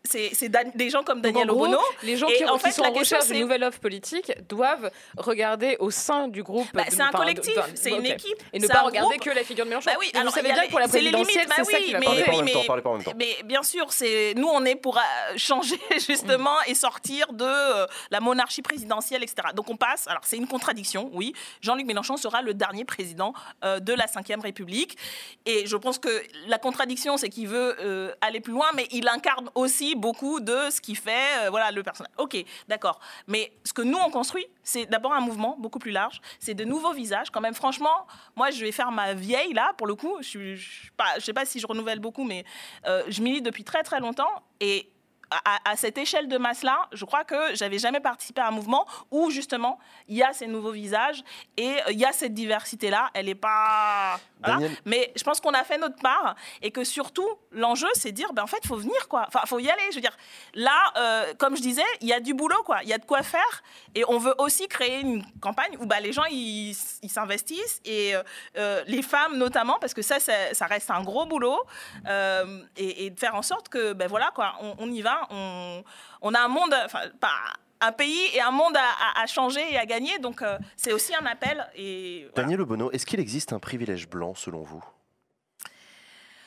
c'est 0.06 0.50
des 0.74 0.90
gens 0.90 1.02
comme 1.02 1.20
Daniel 1.20 1.48
gros, 1.48 1.64
Obono. 1.64 1.78
Les 2.02 2.16
gens 2.16 2.26
qui, 2.28 2.44
en 2.44 2.56
qui 2.56 2.64
fait, 2.64 2.72
sont 2.72 2.82
la 2.82 2.90
en 2.90 2.92
recherche 2.92 3.26
d'une 3.28 3.40
nouvelle 3.40 3.64
offre 3.64 3.80
politique 3.80 4.32
doivent 4.48 4.90
regarder 5.16 5.76
au 5.80 5.90
sein 5.90 6.28
du 6.28 6.42
groupe. 6.42 6.68
Bah, 6.72 6.84
c'est 6.88 7.00
un 7.00 7.10
collectif, 7.10 7.58
c'est 7.74 7.90
une 7.90 8.06
équipe. 8.06 8.42
Et 8.52 8.58
ne 8.58 8.66
pas 8.68 8.82
regarder 8.82 9.16
groupe. 9.16 9.30
que 9.30 9.36
la 9.36 9.44
figure 9.44 9.64
de 9.64 9.70
Mélenchon. 9.70 9.90
Bah 9.90 9.96
oui, 10.00 10.10
Mais 10.12 10.20
alors, 10.20 10.32
vous 10.32 10.36
savez 10.38 10.52
bien 10.52 10.64
que 10.66 10.70
pour 10.70 10.80
la 10.80 10.88
c'est 10.88 11.00
les 11.00 11.10
présidentielle, 11.10 11.44
limites, 11.44 11.48
bah 11.56 11.64
c'est 11.64 11.72
ça 11.72 11.78
oui, 11.78 11.84
qui 11.84 11.92
va 11.92 11.98
mais- 12.00 12.42
mais- 12.42 13.02
temps. 13.02 13.12
Mais 13.16 13.36
bien 13.44 13.62
sûr, 13.62 13.92
c'est 13.92 14.34
nous 14.36 14.48
on 14.48 14.64
est 14.64 14.76
pour 14.76 14.98
euh, 14.98 15.00
changer 15.36 15.78
justement 16.06 16.56
et 16.66 16.74
sortir 16.74 17.32
de 17.32 17.44
euh, 17.44 17.86
la 18.10 18.20
monarchie 18.20 18.62
présidentielle, 18.62 19.22
etc. 19.22 19.48
Donc 19.54 19.68
on 19.70 19.76
passe. 19.76 20.06
Alors 20.08 20.22
c'est 20.24 20.36
une 20.36 20.46
contradiction, 20.46 21.10
oui. 21.12 21.32
Jean-Luc 21.60 21.86
Mélenchon 21.86 22.16
sera 22.16 22.42
le 22.42 22.54
dernier 22.54 22.84
président 22.84 23.32
euh, 23.64 23.80
de 23.80 23.92
la 23.92 24.06
Ve 24.06 24.40
République, 24.42 24.96
et 25.44 25.66
je 25.66 25.76
pense 25.76 25.98
que 25.98 26.22
la 26.46 26.58
contradiction, 26.58 27.16
c'est 27.16 27.28
qu'il 27.28 27.48
veut 27.48 27.76
euh, 27.80 28.12
aller 28.20 28.40
plus 28.40 28.52
loin, 28.52 28.66
mais 28.74 28.86
il 28.92 29.08
incarne 29.08 29.50
aussi 29.54 29.94
beaucoup 29.96 30.40
de 30.40 30.70
ce 30.70 30.80
qui 30.80 30.94
fait, 30.94 31.46
euh, 31.46 31.50
voilà, 31.50 31.70
le 31.70 31.82
personnage. 31.82 32.12
Ok, 32.18 32.36
d'accord. 32.68 33.00
Mais 33.26 33.52
ce 33.64 33.72
que 33.72 33.82
nous 33.82 33.98
on 33.98 34.10
construit, 34.10 34.46
c'est 34.62 34.86
d'abord 34.86 35.12
un 35.12 35.20
mouvement 35.20 35.56
beaucoup 35.58 35.78
plus 35.78 35.90
large. 35.90 36.20
C'est 36.38 36.54
de 36.54 36.64
nouveaux 36.64 36.92
visages. 36.92 37.30
Quand 37.30 37.40
même, 37.40 37.54
franchement, 37.54 38.06
moi 38.36 38.50
je 38.50 38.64
vais 38.64 38.72
faire 38.72 38.90
ma 38.92 39.14
vieille 39.14 39.52
là 39.52 39.72
pour 39.76 39.86
le 39.86 39.94
coup. 39.94 40.16
Je 40.20 40.54
je 40.56 41.24
sais 41.24 41.32
pas 41.32 41.44
si 41.44 41.60
je 41.60 41.66
renouvelle 41.66 42.00
beaucoup, 42.00 42.24
mais 42.24 42.44
euh, 42.86 43.02
je 43.08 43.22
milite 43.22 43.44
depuis 43.44 43.64
très 43.64 43.82
très 43.82 44.00
longtemps 44.00 44.42
et 44.60 44.90
à, 45.30 45.76
cette 45.76 45.98
échelle 45.98 46.28
de 46.28 46.38
masse-là, 46.38 46.88
je 46.92 47.04
crois 47.04 47.24
que 47.24 47.54
j'avais 47.54 47.78
jamais 47.78 48.00
participé 48.00 48.40
à 48.40 48.48
un 48.48 48.52
mouvement 48.52 48.86
où 49.10 49.30
justement 49.30 49.78
il 50.08 50.16
y 50.16 50.22
a 50.22 50.32
ces 50.32 50.46
nouveaux 50.46 50.70
visages 50.70 51.24
et 51.56 51.68
euh, 51.68 51.92
il 51.92 51.98
y 51.98 52.04
a 52.04 52.12
cette 52.12 52.34
diversité-là. 52.34 53.10
Elle 53.14 53.26
n'est 53.26 53.34
pas. 53.34 54.20
voilà. 54.44 54.68
Mais 54.84 55.12
je 55.16 55.24
pense 55.24 55.40
qu'on 55.40 55.52
a 55.52 55.64
fait 55.64 55.78
notre 55.78 56.00
part 56.00 56.36
et 56.62 56.70
que 56.70 56.84
surtout 56.84 57.28
l'enjeu 57.50 57.88
c'est 57.94 58.12
de 58.12 58.16
dire 58.16 58.32
ben 58.32 58.44
en 58.44 58.46
fait 58.46 58.60
il 58.62 58.68
faut 58.68 58.76
venir 58.76 59.08
quoi. 59.08 59.24
Enfin 59.26 59.40
faut 59.46 59.58
y 59.58 59.68
aller. 59.68 59.82
Je 59.90 59.96
veux 59.96 60.00
dire 60.00 60.16
là, 60.54 60.92
euh, 60.96 61.34
comme 61.38 61.56
je 61.56 61.62
disais, 61.62 61.82
il 62.00 62.08
y 62.08 62.12
a 62.12 62.20
du 62.20 62.34
boulot 62.34 62.62
quoi. 62.64 62.78
Il 62.82 62.88
y 62.88 62.92
a 62.92 62.98
de 62.98 63.04
quoi 63.04 63.22
faire 63.22 63.62
et 63.94 64.04
on 64.08 64.18
veut 64.18 64.34
aussi 64.38 64.68
créer 64.68 65.00
une 65.00 65.24
campagne 65.40 65.76
où 65.80 65.86
bah, 65.86 66.00
les 66.00 66.12
gens 66.12 66.24
ils 66.30 66.74
s'investissent 66.74 67.80
et 67.84 68.14
euh, 68.56 68.82
les 68.86 69.02
femmes 69.02 69.36
notamment 69.36 69.78
parce 69.80 69.94
que 69.94 70.02
ça 70.02 70.20
ça, 70.20 70.54
ça 70.54 70.66
reste 70.66 70.90
un 70.90 71.02
gros 71.02 71.26
boulot 71.26 71.60
euh, 72.06 72.62
et, 72.76 73.06
et 73.06 73.10
de 73.10 73.18
faire 73.18 73.34
en 73.34 73.42
sorte 73.42 73.68
que 73.68 73.92
ben 73.92 74.06
voilà 74.06 74.30
quoi 74.34 74.54
on, 74.60 74.74
on 74.78 74.90
y 74.90 75.02
va 75.02 75.15
on, 75.30 75.84
on 76.22 76.34
a 76.34 76.40
un 76.40 76.48
monde 76.48 76.74
enfin 76.84 77.02
pas 77.20 77.34
un 77.80 77.92
pays 77.92 78.30
et 78.34 78.40
un 78.40 78.50
monde 78.50 78.76
à, 78.76 78.80
à- 79.20 79.22
à 79.22 79.26
changer 79.26 79.60
et 79.72 79.76
à 79.78 79.84
gagner 79.86 80.18
donc 80.18 80.40
euh, 80.42 80.58
c'est 80.76 80.92
aussi 80.92 81.14
un 81.14 81.26
appel 81.26 81.66
et 81.76 82.22
voilà. 82.32 82.42
Daniel 82.42 82.60
Obono, 82.62 82.90
est-ce 82.92 83.04
qu'il 83.06 83.20
existe 83.20 83.52
un 83.52 83.58
privilège 83.58 84.08
blanc 84.08 84.34
selon 84.34 84.62
vous? 84.62 84.82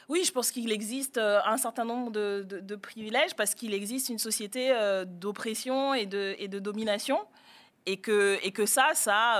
Oui, 0.07 0.23
je 0.23 0.31
pense 0.31 0.49
qu'il 0.51 0.71
existe 0.71 1.19
euh, 1.19 1.39
un 1.45 1.57
certain 1.57 1.85
nombre 1.85 2.09
de, 2.11 2.43
de- 2.47 2.59
de 2.61 2.75
privilèges 2.75 3.35
parce 3.35 3.53
qu'il 3.53 3.73
existe 3.75 4.09
une 4.09 4.17
société 4.17 4.71
euh, 4.71 5.05
d'oppression 5.05 5.93
et 5.93 6.07
de, 6.07 6.35
et 6.39 6.47
de 6.47 6.57
domination. 6.59 7.19
Et 7.85 7.97
que, 7.97 8.37
et 8.43 8.51
que 8.51 8.65
ça, 8.67 8.89
ça 8.93 9.35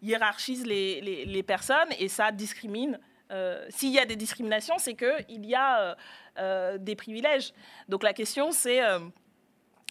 hiérarchise 0.00 0.64
les, 0.64 1.00
les- 1.02 1.24
les 1.26 1.42
personnes 1.42 1.88
et 1.98 2.08
ça 2.08 2.30
discrimine. 2.32 2.98
Euh, 3.30 3.64
S'il 3.70 3.90
y 3.90 3.98
a 3.98 4.04
des 4.04 4.16
discriminations, 4.16 4.74
c'est 4.78 4.94
qu'il 4.94 5.46
y 5.46 5.54
a 5.54 5.80
euh, 5.80 5.94
euh, 6.38 6.78
des 6.78 6.96
privilèges. 6.96 7.52
Donc 7.88 8.02
la 8.02 8.12
question, 8.12 8.50
c'est 8.50 8.80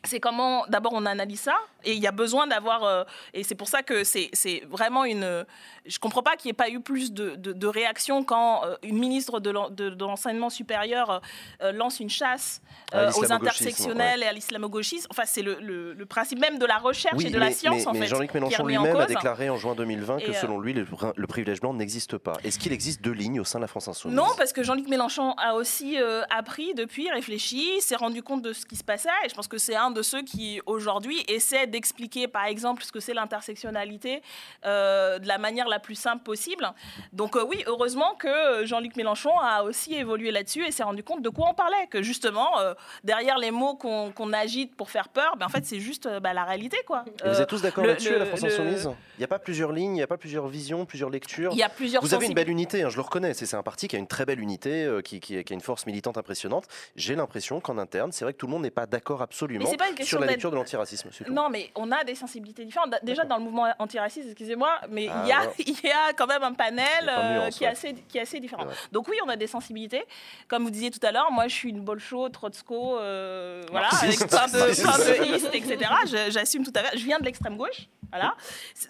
c'est 0.03 0.19
comment, 0.19 0.65
d'abord, 0.67 0.93
on 0.93 1.05
analyse 1.05 1.41
ça, 1.41 1.55
et 1.83 1.93
il 1.93 1.99
y 1.99 2.07
a 2.07 2.11
besoin 2.11 2.47
d'avoir, 2.47 2.83
euh, 2.83 3.03
et 3.33 3.43
c'est 3.43 3.55
pour 3.55 3.67
ça 3.67 3.81
que 3.83 4.03
c'est 4.03 4.29
vraiment 4.69 5.05
une... 5.05 5.45
Je 5.85 5.95
ne 5.95 5.99
comprends 5.99 6.21
pas 6.23 6.35
qu'il 6.35 6.47
n'y 6.49 6.51
ait 6.51 6.53
pas 6.53 6.69
eu 6.69 6.79
plus 6.81 7.11
de, 7.13 7.35
de, 7.35 7.51
de 7.53 7.67
réactions 7.67 8.23
quand 8.23 8.63
euh, 8.65 8.75
une 8.83 8.97
ministre 8.99 9.39
de 9.39 9.49
l'en- 9.49 9.69
de- 9.69 9.89
de 9.89 10.05
l'enseignement 10.05 10.49
supérieur 10.49 11.21
euh, 11.63 11.71
lance 11.71 11.99
une 11.99 12.09
chasse 12.09 12.61
aux 12.93 13.31
intersectionnels 13.31 14.23
et 14.23 14.25
à 14.27 14.33
l'islamo-gauchisme. 14.33 15.07
Enfin, 15.09 15.23
c'est 15.25 15.41
le, 15.41 15.57
le- 15.61 15.93
le 15.93 16.05
principe 16.05 16.39
même 16.39 16.59
de 16.59 16.65
la 16.65 16.77
recherche 16.77 17.23
et 17.23 17.29
de 17.29 17.37
la 17.39 17.51
science, 17.51 17.77
mais- 17.81 17.87
en 17.87 17.93
mais 17.93 17.99
fait, 18.01 18.07
Jean-Luc 18.07 18.33
Mélenchon 18.33 18.65
lui-même 18.65 18.95
a 18.95 19.05
déclaré 19.05 19.49
en 19.49 19.57
juin 19.57 19.75
2020 19.75 20.19
que 20.19 20.31
Et, 20.31 20.33
selon 20.33 20.59
lui, 20.59 20.73
le, 20.73 20.85
le 21.15 21.27
privilège 21.27 21.61
blanc 21.61 21.73
n'existe 21.73 22.17
pas. 22.17 22.33
Est-ce 22.43 22.59
qu'il 22.59 22.73
existe 22.73 23.01
deux 23.01 23.11
lignes 23.13 23.39
au 23.39 23.45
sein 23.45 23.59
de 23.59 23.63
la 23.63 23.67
France 23.67 23.87
insoumise? 23.87 24.15
Non, 24.15 24.27
parce 24.37 24.53
que 24.53 24.63
Jean-Luc 24.63 24.87
Mélenchon 24.87 25.31
a 25.37 25.55
aussi 25.55 25.97
appris 26.29 26.73
depuis, 26.75 27.09
réfléchi, 27.09 27.81
s'est 27.81 27.95
rendu 27.95 28.21
compte 28.23 28.41
de 28.41 28.53
ce 28.53 28.65
qui 28.65 28.75
se 28.75 28.83
passait. 28.83 29.09
Et 29.25 29.29
je 29.29 29.33
pense 29.35 29.47
que 29.47 29.57
c'est 29.57 29.75
un 29.75 29.88
de 29.91 30.01
ceux 30.01 30.21
qui, 30.23 30.61
aujourd'hui, 30.65 31.23
essaie 31.27 31.67
d'expliquer, 31.67 32.27
par 32.27 32.45
exemple, 32.45 32.83
ce 32.83 32.91
que 32.91 32.99
c'est 32.99 33.13
l'intersectionnalité 33.13 34.21
euh, 34.65 35.19
de 35.19 35.27
la 35.27 35.37
manière 35.37 35.67
la 35.67 35.79
plus 35.79 35.95
simple 35.95 36.23
possible. 36.23 36.71
Donc 37.13 37.35
euh, 37.35 37.43
oui, 37.43 37.63
heureusement 37.67 38.15
que 38.15 38.65
Jean-Luc 38.65 38.95
Mélenchon 38.95 39.37
a 39.39 39.63
aussi 39.63 39.95
évolué 39.95 40.31
là-dessus 40.31 40.65
et 40.65 40.71
s'est 40.71 40.83
rendu 40.83 41.03
compte 41.03 41.21
de 41.21 41.29
quoi 41.29 41.47
on 41.49 41.53
parlait. 41.53 41.87
Que 41.89 42.01
justement, 42.01 42.59
euh, 42.59 42.73
derrière 43.03 43.37
les 43.37 43.51
mots 43.51 43.75
qu'on 43.75 44.11
qu'on 44.11 44.33
agite 44.33 44.75
pour 44.75 44.89
faire 44.89 45.09
peur, 45.09 45.35
ben, 45.37 45.45
en 45.45 45.49
fait, 45.49 45.65
c'est 45.65 45.79
juste 45.79 46.07
bah, 46.21 46.33
la 46.33 46.43
réalité. 46.43 46.77
quoi. 46.85 47.05
Vous 47.23 47.41
êtes 47.41 47.47
tous 47.49 47.61
d'accord 47.61 47.85
là-dessus, 47.85 48.17
la 48.17 48.25
France 48.25 48.41
le- 48.41 48.47
insoumise? 48.51 48.89
Il 49.17 49.19
n'y 49.19 49.25
a 49.25 49.27
pas 49.27 49.39
plusieurs 49.39 49.71
lignes, 49.71 49.91
il 49.91 49.95
n'y 49.99 50.01
a 50.01 50.07
pas 50.07 50.17
plusieurs 50.17 50.47
visions, 50.47 50.85
plusieurs 50.85 51.09
lectures 51.09 51.51
Il 51.53 51.57
y 51.57 51.63
a 51.63 51.69
plusieurs 51.69 52.01
Vous 52.01 52.13
avez 52.13 52.25
une 52.27 52.33
belle 52.33 52.49
unité, 52.49 52.83
hein, 52.83 52.89
je 52.89 52.95
le 52.95 53.01
reconnais. 53.01 53.33
C'est 53.33 53.45
c'est 53.45 53.55
un 53.57 53.63
parti 53.63 53.87
qui 53.87 53.95
a 53.95 53.99
une 53.99 54.07
très 54.07 54.25
belle 54.25 54.39
unité, 54.39 54.87
qui, 55.03 55.19
qui- 55.19 55.43
qui 55.43 55.53
a 55.53 55.55
une 55.55 55.61
force 55.61 55.85
militante 55.85 56.17
impressionnante. 56.17 56.65
J'ai 56.95 57.15
l'impression 57.15 57.59
qu'en 57.59 57.77
interne, 57.77 58.11
c'est 58.11 58.25
vrai 58.25 58.33
que 58.33 58.37
tout 58.37 58.45
le 58.47 58.51
monde 58.51 58.61
n'est 58.63 58.69
pas 58.71 58.85
d'accord 58.85 59.21
absolument. 59.21 59.65
Pas 59.79 59.85
une 59.85 59.91
sur 59.91 59.97
question 59.97 60.19
la 60.19 60.27
lecture 60.27 60.51
de 60.51 60.57
l'antiracisme. 60.57 61.09
Non, 61.29 61.49
mais 61.49 61.71
on 61.75 61.89
a 61.91 62.03
des 62.03 62.15
sensibilités 62.15 62.65
différentes. 62.65 62.93
Déjà, 63.01 63.23
dans 63.23 63.37
le 63.37 63.43
mouvement 63.43 63.73
antiraciste, 63.79 64.27
excusez-moi, 64.27 64.81
mais 64.89 65.07
Ah, 65.09 65.23
il, 65.23 65.29
y 65.29 65.31
a, 65.31 65.87
y 65.89 65.91
a 65.91 66.13
quand 66.13 66.27
même 66.27 66.43
un 66.43 66.53
panel 66.53 66.85
euh, 67.07 67.49
qui, 67.49 67.63
est 67.63 67.67
assez, 67.67 67.93
qui 68.09 68.17
est 68.17 68.21
assez 68.21 68.41
différent. 68.41 68.65
Donc 68.91 69.07
oui, 69.07 69.15
on 69.25 69.29
a 69.29 69.37
des 69.37 69.47
sensibilités. 69.47 70.03
Comme 70.49 70.63
vous 70.63 70.69
disiez 70.69 70.91
tout 70.91 71.05
à 71.05 71.11
l'heure, 71.11 71.31
moi, 71.31 71.47
je 71.47 71.53
suis 71.53 71.69
une 71.69 71.81
bolcho, 71.81 72.27
trotsko, 72.27 72.99
euh, 72.99 73.63
voilà, 73.71 73.87
avec 74.01 74.17
plein 74.17 74.47
de, 74.47 74.81
plein 74.81 74.97
de 74.97 75.55
etc. 75.55 75.91
J'assume 76.29 76.65
tout 76.65 76.73
à 76.75 76.83
fait. 76.83 76.97
Je 76.97 77.05
viens 77.05 77.19
de 77.19 77.25
l'extrême 77.25 77.55
gauche. 77.55 77.87
Voilà. 78.11 78.35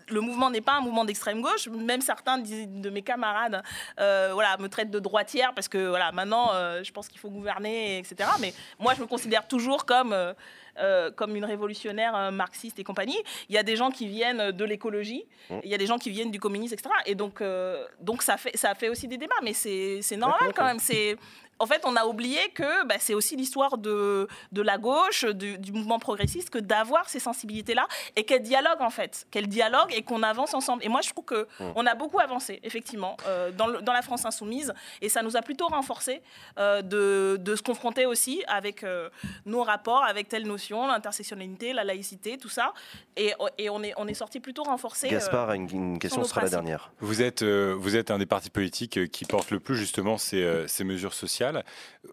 Le 0.07 0.21
mouvement 0.21 0.49
n'est 0.49 0.61
pas 0.61 0.73
un 0.73 0.81
mouvement 0.81 1.05
d'extrême 1.05 1.41
gauche. 1.41 1.67
Même 1.67 2.01
certains 2.01 2.37
de 2.37 2.89
mes 2.89 3.01
camarades 3.01 3.61
euh, 3.99 4.29
voilà, 4.33 4.57
me 4.57 4.69
traitent 4.69 4.91
de 4.91 4.99
droitière 4.99 5.53
parce 5.53 5.67
que 5.67 5.89
voilà, 5.89 6.11
maintenant, 6.11 6.51
euh, 6.53 6.83
je 6.83 6.91
pense 6.91 7.07
qu'il 7.07 7.19
faut 7.19 7.29
gouverner, 7.29 7.99
etc. 7.99 8.29
Mais 8.39 8.53
moi, 8.79 8.93
je 8.95 9.01
me 9.01 9.07
considère 9.07 9.47
toujours 9.47 9.85
comme, 9.85 10.13
euh, 10.13 10.33
euh, 10.77 11.11
comme 11.11 11.35
une 11.35 11.45
révolutionnaire 11.45 12.15
euh, 12.15 12.31
marxiste 12.31 12.79
et 12.79 12.83
compagnie. 12.83 13.17
Il 13.49 13.55
y 13.55 13.57
a 13.57 13.63
des 13.63 13.75
gens 13.75 13.91
qui 13.91 14.07
viennent 14.07 14.51
de 14.51 14.65
l'écologie, 14.65 15.25
Mmh. 15.49 15.59
il 15.63 15.69
y 15.69 15.73
a 15.73 15.77
des 15.77 15.87
gens 15.87 15.97
qui 15.97 16.09
viennent 16.09 16.31
du 16.31 16.39
communisme, 16.39 16.73
etc. 16.73 16.89
Et 17.05 17.15
donc, 17.15 17.41
euh, 17.41 17.85
donc 17.99 18.21
ça, 18.21 18.37
fait, 18.37 18.55
ça 18.55 18.75
fait 18.75 18.89
aussi 18.89 19.07
des 19.07 19.17
débats, 19.17 19.35
mais 19.43 19.53
c'est 19.53 20.17
normal 20.17 20.51
quand 20.55 20.65
même. 20.65 20.79
C'est 20.79 21.17
en 21.60 21.65
fait, 21.65 21.81
on 21.86 21.95
a 21.95 22.06
oublié 22.06 22.40
que 22.53 22.86
bah, 22.86 22.95
c'est 22.99 23.14
aussi 23.14 23.36
l'histoire 23.36 23.77
de, 23.77 24.27
de 24.52 24.61
la 24.61 24.77
gauche, 24.77 25.26
du, 25.26 25.57
du 25.57 25.72
mouvement 25.72 25.99
progressiste, 25.99 26.49
que 26.49 26.60
d'avoir 26.60 27.10
ces 27.10 27.19
sensibilités-là 27.19 27.88
et 28.15 28.23
qu'elles 28.23 28.41
dialoguent 28.44 28.81
en 28.81 28.90
fait, 28.90 29.27
qu'elles 29.31 29.48
dialoguent 29.48 29.94
et 29.94 30.02
qu'on 30.03 30.23
avance 30.23 30.53
ensemble. 30.53 30.84
Et 30.86 30.90
moi, 30.90 31.02
je 31.02 31.10
trouve 31.10 31.26
que 31.26 31.48
Mmh. 31.60 31.72
on 31.76 31.86
a 31.86 31.95
beaucoup 31.95 32.19
avancé, 32.19 32.60
effectivement, 32.64 33.18
euh, 33.27 33.52
dans, 33.52 33.68
le- 33.68 33.81
dans 33.81 33.91
la 33.94 34.02
France 34.02 34.26
insoumise, 34.26 34.73
et 35.02 35.10
ça 35.10 35.22
nous 35.23 35.36
a 35.36 35.41
plutôt 35.41 35.68
renforcé 35.68 36.22
euh, 36.57 36.81
de, 36.81 37.38
de 37.40 37.56
se 37.56 37.61
confronter 37.61 38.06
aussi 38.06 38.44
avec 38.48 38.84
euh, 38.84 39.10
nos 39.45 39.64
rapports, 39.64 40.03
avec 40.03 40.27
telle 40.30 40.45
notion, 40.48 40.88
l'intersectionnalité, 40.88 41.73
la 41.73 41.84
laïcité, 41.84 42.38
tout 42.38 42.49
ça. 42.49 42.73
Et, 43.18 43.34
et 43.57 43.69
on 43.69 43.84
est, 43.84 43.94
on 43.98 44.07
est 44.07 44.14
sorti 44.14 44.40
plutôt 44.40 44.64
renforcé. 44.64 45.10
Gaspard 45.10 45.49
a 45.49 45.56
une, 45.56 45.69
une 45.69 45.99
question, 45.99 46.23
ce 46.23 46.30
sera 46.30 46.44
la 46.44 46.49
dernière. 46.49 46.91
Vous 46.99 47.22
êtes, 47.22 47.41
euh, 47.41 47.76
vous 47.77 47.95
êtes 47.95 48.11
un 48.11 48.18
des 48.19 48.26
partis 48.26 48.49
politiques 48.49 49.11
qui 49.11 49.26
porte 49.26 49.52
le 49.52 49.60
plus 49.60 49.76
justement 49.76 50.18
ces, 50.18 50.65
ces 50.68 50.84
mesures 50.84 51.14
sociales. 51.14 51.48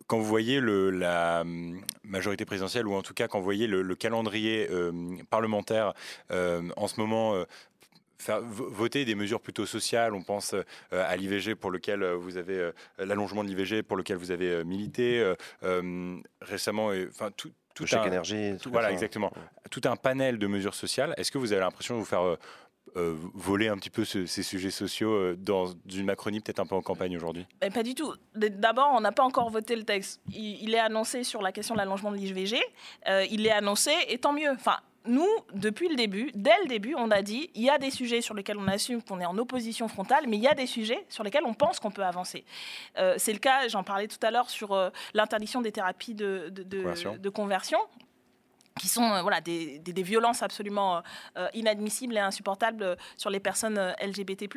Quand 0.06 0.18
vous 0.18 0.24
voyez 0.24 0.60
le, 0.60 0.90
la 0.90 1.40
hum, 1.42 1.80
majorité 2.04 2.44
présidentielle, 2.44 2.86
ou 2.86 2.94
en 2.94 3.02
tout 3.02 3.14
cas 3.14 3.28
quand 3.28 3.38
vous 3.38 3.44
voyez 3.44 3.66
le, 3.66 3.82
le 3.82 3.94
calendrier 3.94 4.68
euh, 4.70 4.92
parlementaire 5.30 5.92
euh, 6.30 6.62
en 6.76 6.86
ce 6.88 6.98
moment 7.00 7.34
euh, 7.34 7.44
faire 8.18 8.40
vo- 8.40 8.68
voter 8.70 9.04
des 9.04 9.14
mesures 9.14 9.40
plutôt 9.40 9.66
sociales. 9.66 10.14
On 10.14 10.22
pense 10.22 10.54
euh, 10.54 10.62
à 10.90 11.14
l'IVG 11.16 11.54
pour 11.54 11.70
lequel 11.70 12.02
vous 12.04 12.36
avez 12.38 12.58
euh, 12.58 12.72
l'allongement 12.98 13.44
de 13.44 13.48
l'IVG 13.48 13.82
pour 13.82 13.96
lequel 13.96 14.16
vous 14.16 14.30
avez 14.30 14.50
euh, 14.50 14.64
milité 14.64 15.22
récemment. 16.40 16.92
et- 16.92 17.06
Enfin 17.08 17.30
tout. 17.36 17.50
Tout 17.74 17.82
Tout 17.82 17.88
chèque 17.90 18.00
un, 18.00 18.06
énergie. 18.06 18.52
tout- 18.56 18.62
tout 18.64 18.70
voilà, 18.70 18.88
ça. 18.88 18.94
exactement. 18.94 19.30
Tout 19.70 19.82
un 19.84 19.96
panel 19.96 20.38
de 20.38 20.46
mesures 20.46 20.74
sociales. 20.74 21.12
Est-ce 21.18 21.30
que 21.30 21.36
vous 21.36 21.52
avez 21.52 21.60
l'impression 21.60 21.94
de 21.96 21.98
vous 22.00 22.06
faire 22.06 22.22
voler 23.34 23.68
un 23.68 23.76
petit 23.76 23.90
peu 23.90 24.04
ce- 24.04 24.26
ces 24.26 24.42
sujets 24.42 24.70
sociaux 24.70 25.10
euh, 25.12 25.36
dans 25.38 25.66
une 25.92 26.04
Macronie 26.06 26.40
peut-être 26.40 26.60
un 26.60 26.66
peu 26.66 26.74
en 26.74 26.82
campagne 26.82 27.16
aujourd'hui? 27.16 27.46
Pas 27.74 27.82
du 27.82 27.94
tout. 27.94 28.12
D'abord, 28.34 28.90
on 28.94 29.00
n'a 29.00 29.12
pas 29.12 29.22
encore 29.24 29.50
voté 29.50 29.76
le 29.76 29.84
texte. 29.84 30.20
Il, 30.32 30.62
il 30.62 30.74
est 30.74 30.78
annoncé 30.78 31.24
sur 31.24 31.42
la 31.42 31.52
question 31.52 31.74
de 31.74 31.78
l'allongement 31.80 32.10
de 32.10 32.16
l'IVG. 32.16 32.58
Euh, 33.08 33.24
il 33.30 33.46
est 33.46 33.50
annoncé, 33.52 33.92
et 34.08 34.18
tant 34.18 34.32
mieux. 34.32 34.50
Enfin, 34.50 34.76
nous, 35.08 35.28
depuis 35.54 35.88
le 35.88 35.94
début, 35.94 36.30
dès 36.34 36.58
le 36.62 36.68
début, 36.68 36.94
on 36.98 37.10
a 37.12 37.22
dit 37.22 37.48
il 37.54 37.62
y 37.62 37.70
a 37.70 37.78
des 37.78 37.90
sujets 37.92 38.20
sur 38.22 38.34
lesquels 38.34 38.58
on 38.58 38.66
assume 38.66 39.00
qu'on 39.02 39.20
est 39.20 39.26
en 39.26 39.38
opposition 39.38 39.86
frontale, 39.86 40.24
mais 40.26 40.36
il 40.36 40.42
y 40.42 40.48
a 40.48 40.54
des 40.54 40.66
sujets 40.66 41.04
sur 41.08 41.22
lesquels 41.22 41.44
on 41.44 41.54
pense 41.54 41.78
qu'on 41.78 41.92
peut 41.92 42.02
avancer. 42.04 42.44
Euh, 42.98 43.14
C'est 43.16 43.32
le 43.32 43.38
cas, 43.38 43.68
j'en 43.68 43.84
parlais 43.84 44.08
tout 44.08 44.18
à 44.22 44.32
l'heure, 44.32 44.50
sur 44.50 44.72
euh, 44.72 44.90
l'interdiction 45.14 45.60
des 45.60 45.70
thérapies 45.70 46.14
de, 46.14 46.48
de- 46.50 46.64
de- 46.64 46.78
Conversion. 46.80 47.16
de 47.18 47.28
conversion 47.28 47.78
qui 48.78 48.88
sont 48.88 49.02
euh, 49.12 49.22
voilà, 49.22 49.40
des, 49.40 49.78
des- 49.78 50.02
violences 50.02 50.42
absolument 50.42 51.02
euh, 51.36 51.48
inadmissibles 51.54 52.16
et 52.16 52.20
insupportables 52.20 52.82
euh, 52.82 52.96
sur 53.16 53.30
les 53.30 53.40
personnes 53.40 53.78
euh, 53.78 53.92
LGBT+. 54.02 54.48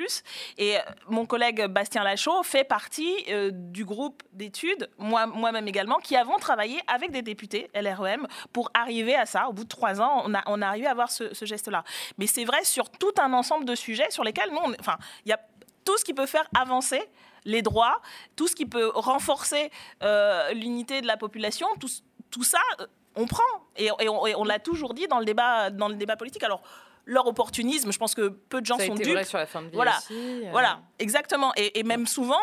Et 0.57 0.77
euh, 0.77 0.79
mon 1.07 1.25
collègue 1.25 1.65
Bastien 1.67 2.03
Lachaud 2.03 2.43
fait 2.43 2.63
partie 2.63 3.15
euh, 3.29 3.49
du 3.53 3.85
groupe 3.85 4.21
d'études, 4.33 4.89
moi- 4.97 5.25
moi-même 5.25 5.67
également, 5.67 5.97
qui 5.99 6.15
avons 6.15 6.37
travaillé 6.37 6.79
avec 6.87 7.11
des 7.11 7.21
députés 7.21 7.69
LREM 7.73 8.27
pour 8.53 8.69
arriver 8.73 9.15
à 9.15 9.25
ça. 9.25 9.47
Au 9.49 9.53
bout 9.53 9.63
de 9.63 9.69
trois 9.69 10.01
ans, 10.01 10.21
on 10.25 10.33
a, 10.33 10.43
on 10.47 10.61
a 10.61 10.67
arrivé 10.67 10.87
à 10.87 10.91
avoir 10.91 11.09
ce, 11.11 11.33
ce 11.33 11.45
geste-là. 11.45 11.83
Mais 12.17 12.27
c'est 12.27 12.45
vrai 12.45 12.63
sur 12.63 12.89
tout 12.89 13.13
un 13.19 13.33
ensemble 13.33 13.65
de 13.65 13.75
sujets 13.75 14.11
sur 14.11 14.23
lesquels 14.23 14.51
nous, 14.51 14.73
enfin, 14.79 14.97
il 15.25 15.29
y 15.29 15.33
a 15.33 15.39
tout 15.85 15.97
ce 15.97 16.03
qui 16.05 16.13
peut 16.13 16.25
faire 16.27 16.47
avancer 16.55 17.01
les 17.45 17.61
droits, 17.61 18.01
tout 18.35 18.47
ce 18.47 18.55
qui 18.55 18.65
peut 18.65 18.91
renforcer 18.93 19.71
euh, 20.03 20.51
l'unité 20.51 21.01
de 21.01 21.07
la 21.07 21.15
population, 21.17 21.67
tout, 21.79 21.89
tout 22.29 22.43
ça, 22.43 22.59
euh, 22.81 22.85
on 23.19 23.25
prend. 23.27 23.43
Et, 23.77 23.89
et 23.99 24.09
on, 24.09 24.43
l'a 24.43 24.59
toujours 24.59 24.93
dit 24.93 25.07
dans 25.07 25.19
le 25.19 25.25
débat, 25.25 25.69
dans 25.69 25.87
le 25.89 25.95
débat 25.95 26.15
politique. 26.15 26.43
Alors, 26.43 26.61
leur 27.05 27.25
opportunisme, 27.27 27.91
je 27.91 27.97
pense 27.97 28.13
que 28.13 28.27
peu 28.29 28.61
de 28.61 28.65
gens 28.65 28.77
Ça 28.77 28.83
a 28.83 28.87
sont 28.87 28.95
été 28.95 29.03
dupes. 29.05 29.13
vrai 29.13 29.23
sur 29.25 29.37
la 29.37 29.45
fin 29.45 29.61
de 29.61 29.67
vie 29.67 29.75
Voilà. 29.75 29.97
aussi. 29.97 30.13
euh. 30.45 30.49
Voilà, 30.51 30.79
exactement. 30.99 31.51
Et, 31.57 31.79
et 31.79 31.83
même 31.83 32.05
souvent, 32.07 32.39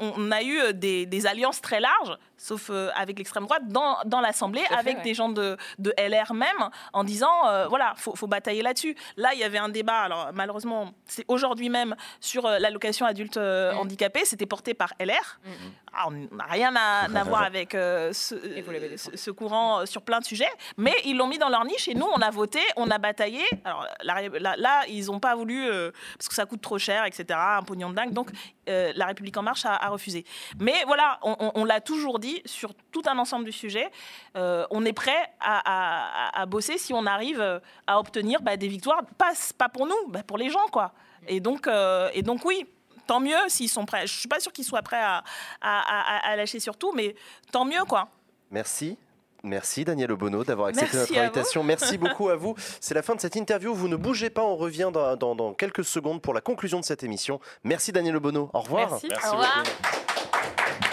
on, 0.00 0.30
a 0.30 0.42
eu 0.42 0.74
des, 0.74 1.06
des 1.06 1.26
alliances 1.26 1.60
très 1.60 1.80
larges, 1.80 2.18
sauf 2.38 2.70
euh, 2.70 2.88
avec 2.94 3.18
l'extrême 3.18 3.44
droite, 3.44 3.62
dans, 3.68 3.98
dans 4.06 4.20
l'Assemblée, 4.20 4.62
fait, 4.62 4.74
avec 4.74 4.96
ouais. 4.98 5.02
des 5.02 5.12
gens 5.14 5.28
de, 5.28 5.56
de 5.78 5.92
LR 5.98 6.32
même, 6.32 6.70
en 6.94 7.04
disant, 7.04 7.46
euh, 7.48 7.66
voilà, 7.68 7.92
faut, 7.96 8.14
faut 8.16 8.26
batailler 8.26 8.62
là-dessus. 8.62 8.96
Là, 9.16 9.34
il 9.34 9.40
y 9.40 9.44
avait 9.44 9.58
un 9.58 9.68
débat, 9.68 9.98
alors 10.00 10.30
malheureusement, 10.32 10.92
c'est 11.04 11.24
aujourd'hui 11.28 11.68
même, 11.68 11.94
sur 12.20 12.46
euh, 12.46 12.58
l'allocation 12.58 13.04
adulte 13.04 13.36
euh, 13.36 13.58
Mm. 13.74 13.78
handicapé, 13.78 14.24
c'était 14.24 14.46
porté 14.46 14.72
par 14.72 14.94
LR. 14.98 15.40
Mm. 15.44 15.50
Ah, 15.92 16.04
on 16.08 16.36
n'a 16.36 16.44
rien 16.44 16.74
à, 16.76 17.04
à 17.12 17.24
voir 17.24 17.42
avec 17.42 17.74
euh, 17.74 18.12
ce, 18.12 19.30
courant 19.30 19.80
euh, 19.80 19.86
sur 19.86 20.02
plein 20.02 20.20
de 20.20 20.24
sujets, 20.24 20.48
mais 20.76 20.94
ils 21.04 21.16
l'ont 21.16 21.26
mis 21.26 21.38
dans 21.38 21.48
leur 21.48 21.64
niche 21.64 21.88
et 21.88 21.94
nous, 21.94 22.06
on 22.14 22.20
a 22.20 22.30
voté, 22.30 22.60
on 22.76 22.90
a 22.90 22.98
bataillé. 22.98 23.42
Alors 23.64 23.86
la- 24.02 24.56
là, 24.56 24.82
ils 24.88 25.06
n'ont 25.06 25.18
pas 25.20 25.34
voulu, 25.34 25.68
euh, 25.68 25.90
parce 26.16 26.28
que 26.28 26.34
ça 26.34 26.46
coûte 26.46 26.60
trop 26.60 26.78
cher, 26.78 27.04
etc., 27.04 27.24
un 27.32 27.62
pognon 27.62 27.90
de 27.90 27.94
dingue, 27.94 28.12
donc 28.12 28.30
euh, 28.68 28.92
La 28.94 29.06
République 29.06 29.36
En 29.36 29.42
Marche 29.42 29.64
a, 29.64 29.88
refusé. 29.88 30.24
Mais 30.60 30.74
voilà, 30.86 31.18
on, 31.22 31.64
l'a 31.64 31.80
toujours 31.80 32.18
dit, 32.18 32.42
sur 32.44 32.74
tout 32.92 33.02
un 33.06 33.18
ensemble 33.18 33.44
du 33.44 33.52
sujet, 33.52 33.90
euh, 34.36 34.66
on 34.70 34.84
est 34.84 34.92
prêt 34.92 35.32
à, 35.40 36.44
bosser 36.46 36.78
si 36.78 36.92
on 36.92 37.06
arrive 37.06 37.40
euh, 37.40 37.58
à 37.86 37.98
obtenir 37.98 38.40
bah, 38.42 38.56
des 38.56 38.68
victoires, 38.68 39.02
pas, 39.16 39.68
pour 39.68 39.86
nous, 39.86 40.08
bah, 40.08 40.22
pour 40.22 40.38
les 40.38 40.50
gens, 40.50 40.66
quoi. 40.70 40.92
Et 41.26 41.40
donc, 41.40 41.68
et 42.14 42.22
donc 42.22 42.44
oui, 42.44 42.66
tant 43.06 43.20
mieux 43.20 43.48
s'ils 43.48 43.68
sont 43.68 43.84
prêts. 43.84 44.06
Je 44.06 44.18
suis 44.18 44.28
pas 44.28 44.40
sûre 44.40 44.52
qu'ils 44.52 44.64
soient 44.64 44.82
prêts 44.82 45.02
à- 45.02 45.22
à 45.60 46.36
lâcher 46.36 46.60
sur 46.60 46.76
tout, 46.76 46.92
mais 46.92 47.14
tant 47.52 47.64
mieux, 47.64 47.84
quoi. 47.84 48.08
Merci. 48.50 48.96
Merci 49.44 49.84
Daniel 49.84 50.10
Obono 50.12 50.42
d'avoir 50.44 50.68
accepté 50.68 50.96
Merci 50.96 51.12
notre 51.12 51.22
invitation. 51.24 51.62
Merci 51.64 51.98
beaucoup 51.98 52.28
à 52.28 52.36
vous. 52.36 52.54
C'est 52.80 52.94
la 52.94 53.02
fin 53.02 53.14
de 53.14 53.20
cette 53.20 53.36
interview. 53.36 53.72
Vous 53.74 53.88
ne 53.88 53.96
bougez 53.96 54.30
pas, 54.30 54.42
on 54.42 54.56
revient 54.56 54.90
dans, 54.92 55.16
dans- 55.16 55.34
dans 55.36 55.54
quelques 55.54 55.84
secondes 55.84 56.20
pour 56.20 56.34
la 56.34 56.40
conclusion 56.40 56.80
de 56.80 56.84
cette 56.84 57.04
émission. 57.04 57.38
Merci 57.64 57.92
Daniel 57.92 58.16
Obono. 58.16 58.50
Au 58.52 58.60
revoir. 58.60 58.90
Merci. 58.90 59.06
Au 59.26 59.30
revoir. 59.30 59.62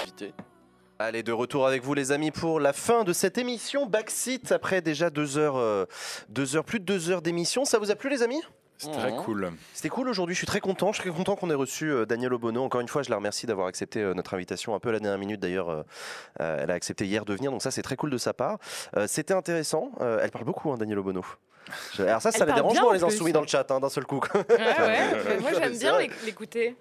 Invité. 0.02 0.34
Allez, 1.00 1.24
de 1.24 1.32
retour 1.34 1.68
avec 1.68 1.84
vous 1.84 1.94
les 1.94 2.12
amis 2.14 2.32
pour 2.32 2.60
la 2.60 2.72
fin 2.72 3.04
de 3.04 3.12
cette 3.12 3.38
émission 3.38 3.86
Backseat 3.86 4.52
après 4.54 4.82
déjà 4.82 5.10
deux 5.10 5.38
heures, 5.38 5.58
euh, 5.58 5.86
deux 6.30 6.56
heures, 6.56 6.64
plus 6.64 6.80
de 6.80 6.86
deux 6.86 7.10
heures 7.12 7.22
d'émission. 7.22 7.66
Ça 7.66 7.80
vous 7.80 7.92
a 7.92 7.96
plu 7.96 8.10
les 8.10 8.22
amis? 8.24 8.42
C'est 8.78 8.92
très 8.92 9.12
Mhm. 9.12 9.24
cool. 9.24 9.52
C'était 9.74 9.90
cool 9.90 10.10
aujourd'hui, 10.10 10.36
je 10.36 10.40
suis 10.40 10.48
très 10.48 10.60
content. 10.60 10.92
Je 10.92 11.00
suis 11.02 11.10
très 11.10 11.18
content 11.18 11.36
qu'on 11.36 11.50
ait 11.50 11.54
reçu 11.56 11.90
euh, 11.92 12.06
Daniel 12.06 12.34
Obono. 12.34 12.64
Encore 12.64 12.82
une 12.82 12.88
fois, 12.88 13.04
je 13.04 13.10
la 13.10 13.16
remercie 13.16 13.46
d'avoir 13.46 13.68
accepté 13.68 14.02
euh, 14.02 14.14
notre 14.14 14.34
invitation 14.34 14.76
un 14.76 14.80
peu 14.80 14.90
à 14.90 14.92
la 14.92 15.00
dernière 15.00 15.18
minute 15.20 15.40
d'ailleurs. 15.40 15.70
euh, 15.70 15.84
euh, 16.42 16.60
elle 16.64 16.72
a 16.72 16.74
accepté 16.74 17.06
hier 17.06 17.24
de 17.26 17.34
venir, 17.34 17.52
donc 17.52 17.62
ça 17.62 17.72
c'est 17.72 17.82
très 17.82 17.96
cool 17.96 18.10
de 18.10 18.18
sa 18.18 18.34
part. 18.34 18.58
Euh, 18.98 19.08
C'était 19.08 19.34
intéressant. 19.34 19.92
Euh, 20.02 20.20
elle 20.22 20.32
parle 20.32 20.46
beaucoup, 20.46 20.72
hein, 20.72 20.78
Daniel 20.78 21.00
Obono. 21.00 21.24
Je- 21.94 22.04
Alors 22.04 22.22
ça, 22.22 22.32
ça 22.32 22.40
Elle 22.42 22.48
les 22.50 22.54
dérange 22.54 22.80
moi 22.80 22.94
les 22.94 23.00
plus. 23.00 23.06
insoumis 23.08 23.32
dans 23.32 23.42
le 23.42 23.48
chat 23.48 23.70
hein, 23.72 23.80
d'un 23.80 23.90
seul 23.90 24.06
coup. 24.06 24.20
Ouais, 24.34 24.46
ouais. 24.58 25.38
Moi, 25.42 25.52
j'aime 25.60 25.78
bien 25.78 25.98
l'écouter. 26.26 26.76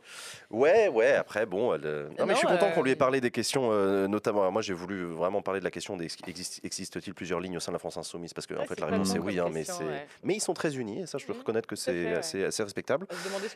Ouais, 0.51 0.89
ouais, 0.89 1.15
après, 1.15 1.47
bon. 1.47 1.74
elle, 1.74 1.81
euh, 1.85 2.09
Non, 2.19 2.27
mais 2.27 2.35
je 2.35 2.39
suis 2.39 2.47
content 2.47 2.66
euh, 2.69 2.70
qu'on 2.70 2.82
lui 2.82 2.90
ait 2.93 2.97
parlé 2.97 3.20
des 3.20 3.31
questions, 3.31 3.70
euh, 3.73 4.06
notamment. 4.06 4.40
alors, 4.40 4.52
moi, 4.52 4.62
j'ai 4.62 4.74
voulu 4.74 5.05
vraiment 5.05 5.43
parler 5.43 5.59
de 5.61 5.65
la 5.65 5.70
question 5.70 5.97
des 5.97 6.06
existe- 6.28 6.61
existe-t-il 6.65 7.15
plusieurs 7.15 7.40
lignes 7.40 7.56
au 7.56 7.61
sein 7.61 7.73
de 7.73 7.74
la 7.74 7.78
France 7.78 7.97
Insoumise? 7.97 8.35
Parce 8.35 8.47
que, 8.47 8.55
en 8.55 8.65
fait, 8.66 8.78
la 8.78 8.86
réponse 8.86 9.15
est 9.15 9.19
oui, 9.19 9.39
hein, 9.39 9.48
mais, 9.52 9.69
ouais. 9.70 10.06
mais 10.23 10.35
ils 10.35 10.40
sont 10.40 10.55
très 10.55 10.77
unis, 10.77 11.02
et 11.02 11.06
ça, 11.06 11.19
je 11.19 11.27
peux 11.27 11.32
Mhm, 11.32 11.39
reconnaître 11.39 11.66
que 11.66 11.77
c'est 11.77 12.15
assez, 12.15 12.44
assez 12.44 12.62
respectable. 12.62 13.06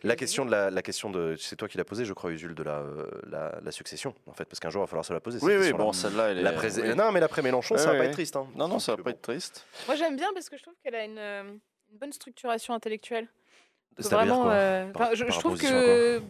La 0.03 0.17
question, 0.17 0.45
de 0.45 0.51
la, 0.51 0.71
la 0.71 0.83
question 0.83 1.11
de. 1.11 1.37
C'est 1.39 1.57
toi 1.57 1.69
qui 1.69 1.79
l'as 1.79 1.85
posée, 1.85 2.05
je 2.05 2.13
crois, 2.15 2.31
Usul, 2.33 2.55
de 2.55 2.63
la, 2.63 2.79
euh, 2.79 3.07
la, 3.31 3.55
la 3.63 3.71
succession, 3.71 4.15
en 4.27 4.33
fait, 4.33 4.45
parce 4.47 4.59
qu'un 4.61 4.71
jour, 4.71 4.81
il 4.81 4.85
va 4.85 4.89
falloir 4.89 5.05
se 5.05 5.13
la 5.13 5.21
poser. 5.21 5.39
Oui, 5.43 5.55
oui, 5.59 5.73
bon, 5.73 5.93
celle-là, 5.93 6.29
elle 6.31 6.39
est. 6.39 6.43
La 6.43 6.53
prés- 6.53 6.73
oui. 6.81 6.95
Non, 6.97 7.13
mais 7.13 7.21
l'après 7.21 7.43
Mélenchon, 7.43 7.75
Ouais, 7.75 7.81
ça 7.81 7.93
va 7.93 7.99
pas 7.99 8.05
être 8.07 8.13
triste. 8.13 8.35
hein. 8.37 8.47
Non, 8.57 8.67
non, 8.67 8.79
ça 8.79 8.97
va 8.97 9.03
pas 9.03 9.11
être 9.11 9.23
triste. 9.23 9.65
Moi, 9.87 9.95
j'aime 9.97 10.17
bien 10.17 10.29
parce 10.35 10.49
que 10.49 10.57
je 10.57 10.63
trouve 10.63 10.75
qu'elle 10.83 10.95
a 10.95 11.05
une, 11.05 11.18
euh, 11.19 11.43
une 11.93 11.99
bonne 11.99 12.13
structuration 12.13 12.75
intellectuelle. 12.75 13.29
C'est-à-dire 13.99 14.19
Vraiment, 14.19 14.43
quoi 14.45 14.53
euh, 14.53 14.91
Par- 14.93 15.03
enfin, 15.09 15.15
je, 15.15 15.25
par 15.25 15.35
je 15.35 15.39
trouve 15.41 15.61
que 15.61 16.23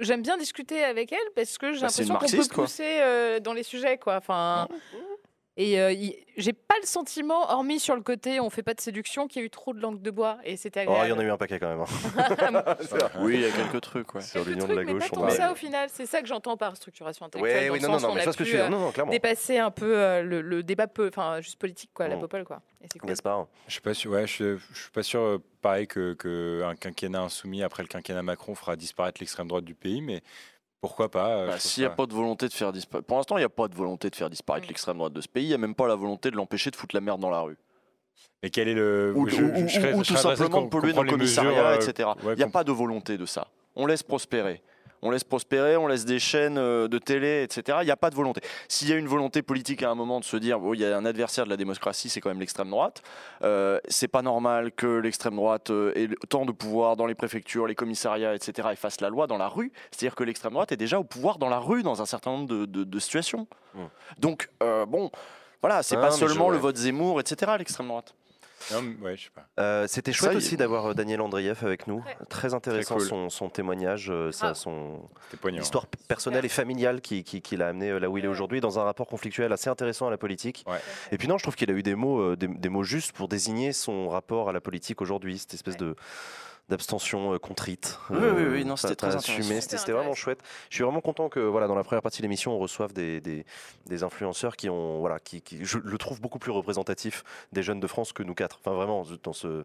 j'aime 0.00 0.22
bien 0.22 0.36
discuter 0.36 0.84
avec 0.84 1.12
elle 1.12 1.18
parce 1.34 1.58
que 1.58 1.72
j'ai 1.72 1.80
Bah, 1.80 1.88
l'impression 1.88 2.14
qu'on 2.16 2.26
peut 2.26 2.62
pousser 2.62 2.98
euh, 3.00 3.40
dans 3.40 3.52
les 3.52 3.62
sujets, 3.62 3.98
quoi. 3.98 4.16
Enfin, 4.16 4.68
Et 5.58 5.80
euh, 5.80 5.90
il- 5.90 6.14
j'ai 6.36 6.52
pas 6.52 6.74
le 6.82 6.86
sentiment, 6.86 7.50
hormis 7.50 7.80
sur 7.80 7.94
le 7.96 8.02
côté 8.02 8.40
on 8.40 8.50
fait 8.50 8.62
pas 8.62 8.74
de 8.74 8.80
séduction, 8.80 9.26
qu'il 9.26 9.40
y 9.40 9.42
a 9.42 9.46
eu 9.46 9.50
trop 9.50 9.72
de 9.72 9.80
langue 9.80 10.02
de 10.02 10.10
bois. 10.10 10.36
Et 10.44 10.56
c'était 10.58 10.80
Oh, 10.86 10.90
il 10.90 10.92
y 10.92 10.96
agréable. 10.98 11.20
en 11.20 11.22
a 11.22 11.26
eu 11.26 11.30
un 11.30 11.36
paquet 11.38 11.58
quand 11.58 11.68
même. 11.68 11.80
hein. 11.80 12.76
Oui, 13.20 13.34
il 13.36 13.40
y 13.40 13.44
a 13.46 13.50
quelques 13.50 13.80
trucs. 13.80 14.14
Ouais. 14.14 14.20
Sur 14.20 14.44
Quelques 14.44 14.48
l'union 14.48 14.68
de 14.68 14.74
la 14.74 14.84
mais 14.84 14.92
gauche, 14.92 15.10
pas 15.10 15.16
on 15.16 15.20
tant 15.22 15.30
ça 15.30 15.52
au 15.52 15.54
final. 15.54 15.88
C'est 15.90 16.06
ça 16.06 16.20
que 16.20 16.28
j'entends 16.28 16.56
par 16.58 16.76
structuration 16.76 17.24
intellectuelle. 17.26 17.62
Oui, 17.62 17.66
dans 17.68 17.72
oui, 17.74 17.80
le 17.80 17.86
non, 17.86 17.92
non, 17.94 17.98
sens 17.98 18.08
non, 18.08 18.14
mais 18.14 18.20
je 18.20 18.24
vois 18.24 18.32
ce 18.34 18.38
que 18.38 18.44
pu, 18.44 18.50
tu 18.50 18.56
veux 18.56 18.62
euh, 18.62 18.68
dire. 18.68 18.78
Non, 18.78 18.84
non, 18.86 18.92
clairement. 18.92 19.12
dépasser 19.12 19.58
un 19.58 19.70
peu 19.70 19.96
euh, 19.98 20.22
le, 20.22 20.42
le 20.42 20.62
débat 20.62 20.86
peu, 20.88 21.08
enfin 21.08 21.40
juste 21.40 21.58
politique 21.58 21.90
quoi, 21.94 22.06
la 22.08 22.16
Mm. 22.16 22.20
popole 22.20 22.44
quoi. 22.44 22.60
Et 22.82 22.86
c'est 22.92 22.98
cool. 22.98 23.08
Gaspard. 23.08 23.46
Je 23.66 23.72
suis 23.72 23.80
pas 23.80 23.94
sûr. 23.94 24.10
Ouais, 24.10 24.26
je, 24.26 24.58
je 24.58 24.78
suis 24.82 24.90
pas 24.90 25.02
sûr. 25.02 25.20
euh, 25.20 25.38
Pareil 25.62 25.88
que, 25.88 26.12
que 26.14 26.62
un 26.64 26.76
quinquennat 26.76 27.22
insoumis 27.22 27.62
après 27.64 27.82
le 27.82 27.88
quinquennat 27.88 28.22
Macron 28.22 28.54
fera 28.54 28.76
disparaître 28.76 29.20
l'extrême 29.20 29.48
droite 29.48 29.64
du 29.64 29.74
pays, 29.74 30.00
mais 30.00 30.22
pourquoi 30.80 31.10
pas 31.10 31.28
euh, 31.30 31.46
Bah, 31.48 31.58
S'il 31.58 31.82
n'y 31.82 31.86
a 31.86 31.90
pas 31.90 32.06
de 32.06 32.12
volonté 32.14 32.48
de 32.48 32.52
faire 32.52 32.72
disparaître. 32.72 33.06
Pour 33.06 33.16
l'instant, 33.16 33.36
il 33.36 33.40
n'y 33.40 33.44
a 33.44 33.48
pas 33.48 33.68
de 33.68 33.74
volonté 33.74 34.10
de 34.10 34.16
faire 34.16 34.30
disparaître 34.30 34.66
Mm. 34.66 34.68
l'extrême 34.68 34.96
droite 34.98 35.12
de 35.12 35.20
ce 35.20 35.28
pays. 35.28 35.44
Il 35.44 35.48
n'y 35.48 35.54
a 35.54 35.58
même 35.58 35.74
pas 35.74 35.86
la 35.88 35.94
volonté 35.96 36.30
de 36.30 36.36
l'empêcher 36.36 36.70
de 36.70 36.76
foutre 36.76 36.94
la 36.94 37.00
merde 37.00 37.20
dans 37.20 37.30
la 37.30 37.40
rue. 37.40 37.56
Mais 38.42 38.50
quel 38.50 38.68
est 38.68 38.74
le 38.74 39.12
Ou, 39.16 39.28
je- 39.28 39.36
ou- 39.36 39.38
je- 39.38 39.44
ou- 39.64 39.68
je 39.68 39.74
serais- 39.74 39.94
ou 39.94 40.04
je 40.04 40.08
tout 40.14 40.16
simplement 40.16 40.62
de 40.62 40.68
polluer 40.68 40.92
nos 40.92 41.02
mesures, 41.02 41.12
commissariats, 41.18 41.68
euh, 41.70 41.76
etc. 41.80 42.08
ouais, 42.22 42.34
Il 42.34 42.38
n'y 42.38 42.42
a 42.44 42.48
pas 42.48 42.64
de 42.64 42.72
volonté 42.72 43.16
de 43.18 43.26
ça. 43.26 43.48
On 43.74 43.86
laisse 43.86 44.02
prospérer. 44.02 44.62
On 45.02 45.10
laisse 45.10 45.24
prospérer, 45.24 45.76
on 45.76 45.86
laisse 45.86 46.04
des 46.04 46.18
chaînes 46.18 46.58
euh, 46.58 46.88
de 46.88 46.98
télé, 46.98 47.42
etc. 47.42 47.78
Il 47.82 47.84
n'y 47.84 47.90
a 47.90 47.96
pas 47.96 48.10
de 48.10 48.14
volonté. 48.14 48.40
S'il 48.68 48.88
y 48.88 48.92
a 48.92 48.96
une 48.96 49.06
volonté 49.06 49.42
politique 49.42 49.82
à 49.82 49.90
un 49.90 49.94
moment 49.94 50.20
de 50.20 50.24
se 50.24 50.36
dire, 50.36 50.58
oh, 50.62 50.74
il 50.74 50.80
y 50.80 50.84
a 50.86 50.96
un 50.96 51.04
adversaire 51.04 51.44
de 51.44 51.50
la 51.50 51.56
démocratie, 51.56 52.08
c'est 52.08 52.20
quand 52.20 52.30
même 52.30 52.40
l'extrême 52.40 52.70
droite, 52.70 53.02
euh, 53.42 53.78
c'est 53.88 54.08
pas 54.08 54.22
normal 54.22 54.72
que 54.72 54.86
l'extrême 54.86 55.36
droite 55.36 55.70
euh, 55.70 55.92
ait 55.94 56.08
tant 56.28 56.44
de 56.46 56.52
pouvoir 56.52 56.96
dans 56.96 57.06
les 57.06 57.14
préfectures, 57.14 57.66
les 57.66 57.74
commissariats, 57.74 58.34
etc. 58.34 58.68
et 58.72 58.76
fasse 58.76 59.00
la 59.00 59.08
loi 59.10 59.26
dans 59.26 59.38
la 59.38 59.48
rue. 59.48 59.70
C'est-à-dire 59.90 60.14
que 60.14 60.24
l'extrême 60.24 60.52
droite 60.52 60.72
est 60.72 60.76
déjà 60.76 60.98
au 60.98 61.04
pouvoir 61.04 61.38
dans 61.38 61.48
la 61.48 61.58
rue 61.58 61.82
dans 61.82 62.00
un 62.02 62.06
certain 62.06 62.30
nombre 62.30 62.46
de, 62.48 62.64
de- 62.64 62.84
de 62.84 62.98
situations. 62.98 63.46
Donc, 64.18 64.48
euh, 64.62 64.86
bon, 64.86 65.10
voilà, 65.60 65.82
c'est 65.82 65.96
Ah, 65.96 66.00
pas 66.00 66.10
je- 66.10 66.16
seulement 66.16 66.48
le 66.50 66.56
vote 66.58 66.76
Zemmour, 66.76 67.20
etc. 67.20 67.52
l'extrême 67.58 67.88
droite. 67.88 68.14
Ouais. 69.02 69.16
Euh, 69.58 69.86
C'était 69.88 70.12
chouette 70.12 70.30
Ça, 70.30 70.34
il- 70.34 70.38
aussi 70.38 70.56
d'avoir 70.56 70.86
euh, 70.86 70.94
Daniel 70.94 71.20
Andrieff 71.20 71.62
avec 71.62 71.86
nous. 71.86 71.96
Ouais. 71.98 72.26
Très 72.28 72.54
intéressant 72.54 72.96
cool. 72.96 73.06
son, 73.06 73.30
son 73.30 73.48
témoignage, 73.48 74.10
euh, 74.10 74.32
sa- 74.32 74.54
son 74.54 75.08
histoire 75.62 75.86
personnelle 76.08 76.44
et 76.44 76.48
familiale 76.48 77.00
qui, 77.00 77.22
qui, 77.24 77.42
qui 77.42 77.56
l'a 77.56 77.68
amené 77.68 77.98
là 77.98 78.08
où 78.10 78.18
il 78.18 78.24
est 78.24 78.28
aujourd'hui, 78.28 78.60
dans 78.60 78.78
un 78.78 78.84
rapport 78.84 79.06
conflictuel 79.06 79.52
assez 79.52 79.70
intéressant 79.70 80.06
à 80.08 80.10
la 80.10 80.18
politique. 80.18 80.64
Ouais. 80.66 80.78
Et 81.12 81.18
puis 81.18 81.28
non, 81.28 81.38
je 81.38 81.44
trouve 81.44 81.54
qu'il 81.56 81.70
a 81.70 81.74
eu 81.74 81.82
des 81.82 81.94
mots, 81.94 82.36
des, 82.36 82.48
des 82.48 82.68
mots 82.68 82.82
justes 82.84 83.12
pour 83.12 83.28
désigner 83.28 83.72
son 83.72 84.08
rapport 84.08 84.48
à 84.48 84.52
la 84.52 84.60
politique 84.60 85.00
aujourd'hui, 85.00 85.38
cette 85.38 85.54
espèce 85.54 85.76
de 85.76 85.94
d'abstention 86.68 87.32
euh, 87.34 87.38
contrite. 87.38 87.98
Oui, 88.10 88.18
oui, 88.20 88.42
oui, 88.50 88.64
non, 88.64 88.76
c'était 88.76 88.96
très 88.96 89.14
intéressant. 89.14 89.60
C'était 89.60 89.92
vraiment 89.92 90.14
chouette. 90.14 90.40
Je 90.70 90.74
suis 90.76 90.84
vraiment 90.84 91.00
content 91.00 91.28
que 91.28 91.40
voilà, 91.40 91.68
dans 91.68 91.74
la 91.74 91.84
première 91.84 92.02
partie 92.02 92.18
de 92.18 92.22
l'émission, 92.22 92.52
on 92.54 92.58
reçoive 92.58 92.92
des, 92.92 93.20
des, 93.20 93.44
des 93.86 94.02
influenceurs 94.02 94.56
qui 94.56 94.68
ont, 94.68 94.98
voilà, 94.98 95.20
qui, 95.20 95.42
qui- 95.42 95.64
je 95.64 95.78
le 95.78 95.98
trouve 95.98 96.20
beaucoup 96.20 96.38
plus 96.38 96.50
représentatif 96.50 97.22
des 97.52 97.62
jeunes 97.62 97.80
de 97.80 97.86
France 97.86 98.12
que 98.12 98.22
nous 98.22 98.34
quatre. 98.34 98.58
Enfin, 98.60 98.74
vraiment, 98.74 99.04
dans 99.22 99.32
ce, 99.32 99.64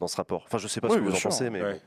dans 0.00 0.08
ce 0.08 0.16
rapport. 0.16 0.42
Enfin, 0.46 0.58
je 0.58 0.66
sais 0.68 0.80
pas 0.80 0.88
Oui, 0.88 0.94
ce 0.94 0.98
que 0.98 1.04
vous 1.04 1.12
en 1.12 1.18
sûr. 1.18 1.30
pensez, 1.30 1.50
mais 1.50 1.62
Ouais. 1.62 1.80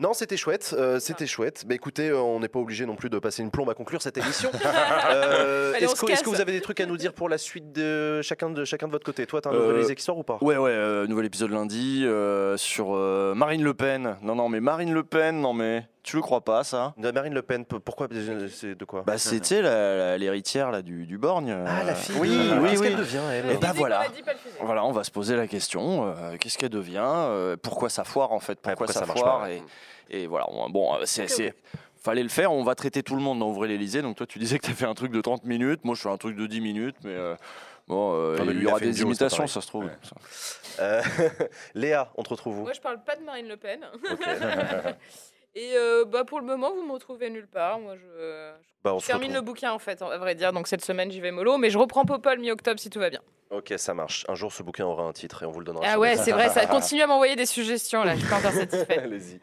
Non, 0.00 0.12
c'était 0.12 0.36
chouette, 0.36 0.76
euh, 0.78 1.00
c'était 1.00 1.26
chouette. 1.26 1.64
Mais 1.68 1.74
écoutez, 1.74 2.08
euh, 2.10 2.18
on 2.20 2.38
n'est 2.38 2.46
pas 2.48 2.60
obligé 2.60 2.86
non 2.86 2.94
plus 2.94 3.10
de 3.10 3.18
passer 3.18 3.42
une 3.42 3.50
plombe 3.50 3.68
à 3.68 3.74
conclure 3.74 4.00
cette 4.00 4.16
émission. 4.16 4.48
Euh, 5.10 5.72
Allez, 5.74 5.86
on 5.86 5.90
Est-ce 5.90 5.96
se 6.00 6.06
que, 6.06 6.12
est-ce 6.12 6.20
que 6.20 6.26
casse. 6.26 6.34
vous 6.36 6.40
avez 6.40 6.52
des 6.52 6.60
trucs 6.60 6.80
à 6.80 6.86
nous 6.86 6.96
dire 6.96 7.12
pour 7.12 7.28
la 7.28 7.38
suite 7.38 7.72
de 7.72 8.20
chacun 8.22 8.50
de 8.50 8.64
chacun 8.64 8.86
de 8.86 8.92
votre 8.92 9.04
côté? 9.04 9.26
Toi, 9.26 9.40
t'as 9.40 9.50
un 9.50 9.54
Euh, 9.54 9.78
nouvel 9.80 9.96
histoire 9.98 10.18
ou 10.18 10.22
pas? 10.22 10.38
Ouais, 10.40 10.56
ouais, 10.56 10.70
euh, 10.70 11.06
nouvel 11.06 11.26
épisode 11.26 11.50
lundi 11.50 12.02
euh, 12.04 12.56
sur 12.56 12.94
euh, 12.94 13.34
Marine 13.34 13.62
Le 13.64 13.74
Pen. 13.74 14.16
Non, 14.22 14.34
non, 14.34 14.48
mais 14.48 14.60
Marine 14.60 14.92
Le 14.92 15.02
Pen, 15.02 15.40
non, 15.40 15.52
mais 15.52 15.84
tu 16.02 16.16
le 16.16 16.22
crois 16.22 16.40
pas, 16.40 16.64
ça? 16.64 16.94
De 16.96 17.10
Marine 17.10 17.34
Le 17.34 17.42
Pen, 17.42 17.64
pourquoi 17.64 18.08
C'est 18.50 18.74
de 18.74 18.84
quoi? 18.84 19.02
Bah, 19.06 19.18
c'est, 19.18 19.40
tu 19.40 19.46
sais, 19.46 19.62
la- 19.62 19.96
la- 19.96 20.18
l'héritière 20.18 20.70
là, 20.70 20.80
du, 20.82 21.04
du 21.06 21.18
Borgne. 21.18 21.50
Ah, 21.66 21.80
euh, 21.80 21.84
la 21.84 21.94
fille 21.94 22.16
Oui, 22.18 22.28
de- 22.30 22.58
oui, 22.60 22.70
Qu'est-ce 22.70 22.80
oui. 22.82 22.88
qu'elle 22.88 22.96
devient, 22.98 23.20
elle? 23.30 23.44
Eh 23.52 23.56
ben, 23.56 23.72
voilà. 23.72 24.04
Voilà, 24.60 24.84
on 24.84 24.92
va 24.92 25.04
se 25.04 25.10
poser 25.10 25.36
la 25.36 25.46
question 25.46 26.06
euh, 26.16 26.36
qu'est-ce 26.38 26.56
qu'elle 26.58 26.70
devient 26.70 27.02
euh, 27.04 27.56
Pourquoi 27.60 27.90
ça 27.90 28.04
foire, 28.04 28.32
en 28.32 28.40
fait? 28.40 28.58
Pourquoi, 28.60 28.86
pourquoi 28.86 28.94
ça, 28.94 29.06
foire 29.06 29.40
pas, 29.40 29.50
et, 29.50 29.62
et 30.10 30.26
voilà, 30.26 30.46
on- 30.50 30.70
bon, 30.70 30.94
euh, 30.94 31.02
c'est. 31.04 31.54
Fallait 32.00 32.22
le 32.22 32.28
faire, 32.28 32.52
on 32.52 32.62
va 32.62 32.76
traiter 32.76 33.02
tout 33.02 33.16
le 33.16 33.20
monde 33.20 33.40
dans 33.40 33.48
Ouvrez 33.48 33.66
l'Elysée. 33.68 34.02
Donc 34.02 34.16
toi, 34.16 34.24
tu 34.26 34.38
disais 34.38 34.58
que 34.60 34.64
tu 34.66 34.70
as 34.70 34.74
fait 34.74 34.86
un 34.86 34.94
truc 34.94 35.10
de 35.10 35.20
30 35.20 35.44
minutes. 35.44 35.80
Moi, 35.84 35.96
je 35.96 36.00
fais 36.02 36.08
un 36.08 36.16
truc 36.16 36.36
de 36.36 36.46
10 36.46 36.60
minutes, 36.60 36.94
mais 37.02 37.10
euh, 37.12 37.34
bon, 37.88 38.12
euh, 38.14 38.36
Ah, 38.38 38.44
il 38.46 38.62
y 38.62 38.66
aura 38.66 38.78
des 38.78 39.02
imitations, 39.02 39.48
ça 39.48 39.60
se 39.60 39.66
trouve. 39.66 39.86
Ouais. 39.86 39.98
Ça. 40.02 40.14
Euh, 40.80 41.02
Léa, 41.74 42.08
on 42.16 42.22
te 42.22 42.28
retrouve 42.30 42.60
où? 42.60 42.62
Moi 42.62 42.72
je 42.72 42.80
parle 42.80 43.02
pas 43.02 43.16
de 43.16 43.24
Marine 43.24 43.48
Le 43.48 43.56
Pen. 43.56 43.80
Et 45.60 45.72
euh, 45.76 46.04
bah 46.04 46.24
pour 46.24 46.38
le 46.40 46.46
moment 46.46 46.72
vous 46.72 46.86
me 46.86 46.92
retrouvez 46.92 47.30
nulle 47.30 47.48
part. 47.48 47.80
Moi 47.80 47.96
je, 47.96 48.52
Bah, 48.84 48.94
on 48.94 48.98
je 48.98 49.02
se 49.04 49.08
termine 49.08 49.32
le 49.32 49.40
bouquin 49.40 49.72
en 49.72 49.78
fait, 49.78 50.00
à 50.02 50.18
vrai 50.18 50.34
dire. 50.34 50.52
Donc 50.52 50.68
cette 50.68 50.84
semaine 50.84 51.10
j'y 51.10 51.20
vais 51.20 51.32
mollo, 51.32 51.56
mais 51.58 51.70
je 51.70 51.78
reprends 51.78 52.04
Popol 52.04 52.38
mi-octobre 52.38 52.78
si 52.78 52.90
tout 52.90 53.00
va 53.00 53.10
bien. 53.10 53.20
Ok, 53.50 53.72
ça 53.78 53.94
marche. 53.94 54.24
Un 54.28 54.34
jour, 54.34 54.52
ce 54.52 54.62
bouquin 54.62 54.84
aura 54.84 55.04
un 55.04 55.12
titre 55.12 55.42
et 55.42 55.46
on 55.46 55.50
vous 55.50 55.60
le 55.60 55.64
donnera. 55.64 55.82
Ah 55.86 55.92
sur 55.92 56.00
ouais 56.00 56.14
le- 56.16 56.22
c'est 56.22 56.32
vrai, 56.32 56.48
ça 56.50 56.66
continue 56.66 57.00
à 57.02 57.06
m'envoyer 57.06 57.34
des 57.34 57.46
suggestions 57.46 58.04
là. 58.04 58.14
Je 58.14 58.20
suis 58.20 58.28
pas 58.28 58.36
encore 58.36 58.52
satisfaite. 58.52 58.98
Allez-y. 59.02 59.40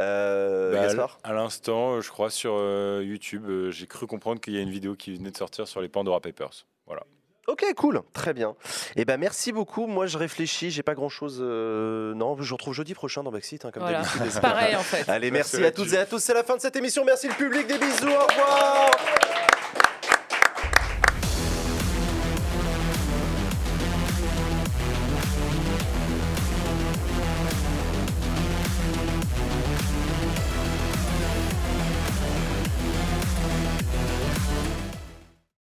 Euh, 0.00 0.72
Bah, 0.72 0.82
Gaspard 0.82 1.18
à 1.22 1.32
l'instant, 1.32 2.00
je 2.00 2.10
crois 2.10 2.30
sur 2.30 2.54
euh, 2.56 3.02
YouTube, 3.04 3.44
euh, 3.48 3.70
j'ai 3.70 3.86
cru 3.86 4.06
comprendre 4.08 4.40
qu'il 4.40 4.54
y 4.54 4.58
a 4.58 4.60
une 4.60 4.70
vidéo 4.70 4.96
qui 4.96 5.14
venait 5.14 5.30
de 5.30 5.36
sortir 5.36 5.68
sur 5.68 5.80
les 5.80 5.88
Pandora 5.88 6.20
Papers. 6.20 6.66
Voilà. 6.86 7.04
Ok, 7.46 7.64
cool, 7.76 8.02
très 8.12 8.32
bien. 8.32 8.54
Eh 8.96 9.04
ben 9.04 9.18
merci 9.18 9.52
beaucoup. 9.52 9.86
Moi, 9.86 10.06
je 10.06 10.16
réfléchis, 10.18 10.70
j'ai 10.70 10.82
pas 10.82 10.94
grand 10.94 11.08
chose. 11.08 11.40
Non, 11.40 12.36
je 12.40 12.48
vous 12.48 12.54
retrouve 12.56 12.74
jeudi 12.74 12.94
prochain 12.94 13.22
dans 13.22 13.30
Backseat, 13.30 13.64
hein, 13.64 13.70
comme 13.72 13.82
Voilà. 13.82 14.00
d'habitude. 14.02 14.22
C'est 14.30 14.40
pareil 14.40 14.76
en 14.76 14.80
fait. 14.82 15.08
Allez, 15.08 15.30
merci 15.30 15.56
Merci, 15.58 15.66
à 15.66 15.70
toutes 15.72 15.92
et 15.92 15.98
à 15.98 16.06
tous. 16.06 16.18
C'est 16.18 16.34
la 16.34 16.42
fin 16.44 16.56
de 16.56 16.60
cette 16.60 16.76
émission. 16.76 17.04
Merci 17.04 17.28
le 17.28 17.34
public, 17.34 17.66
des 17.66 17.78
bisous. 17.78 18.08
Au 18.08 18.26
revoir. 18.26 18.90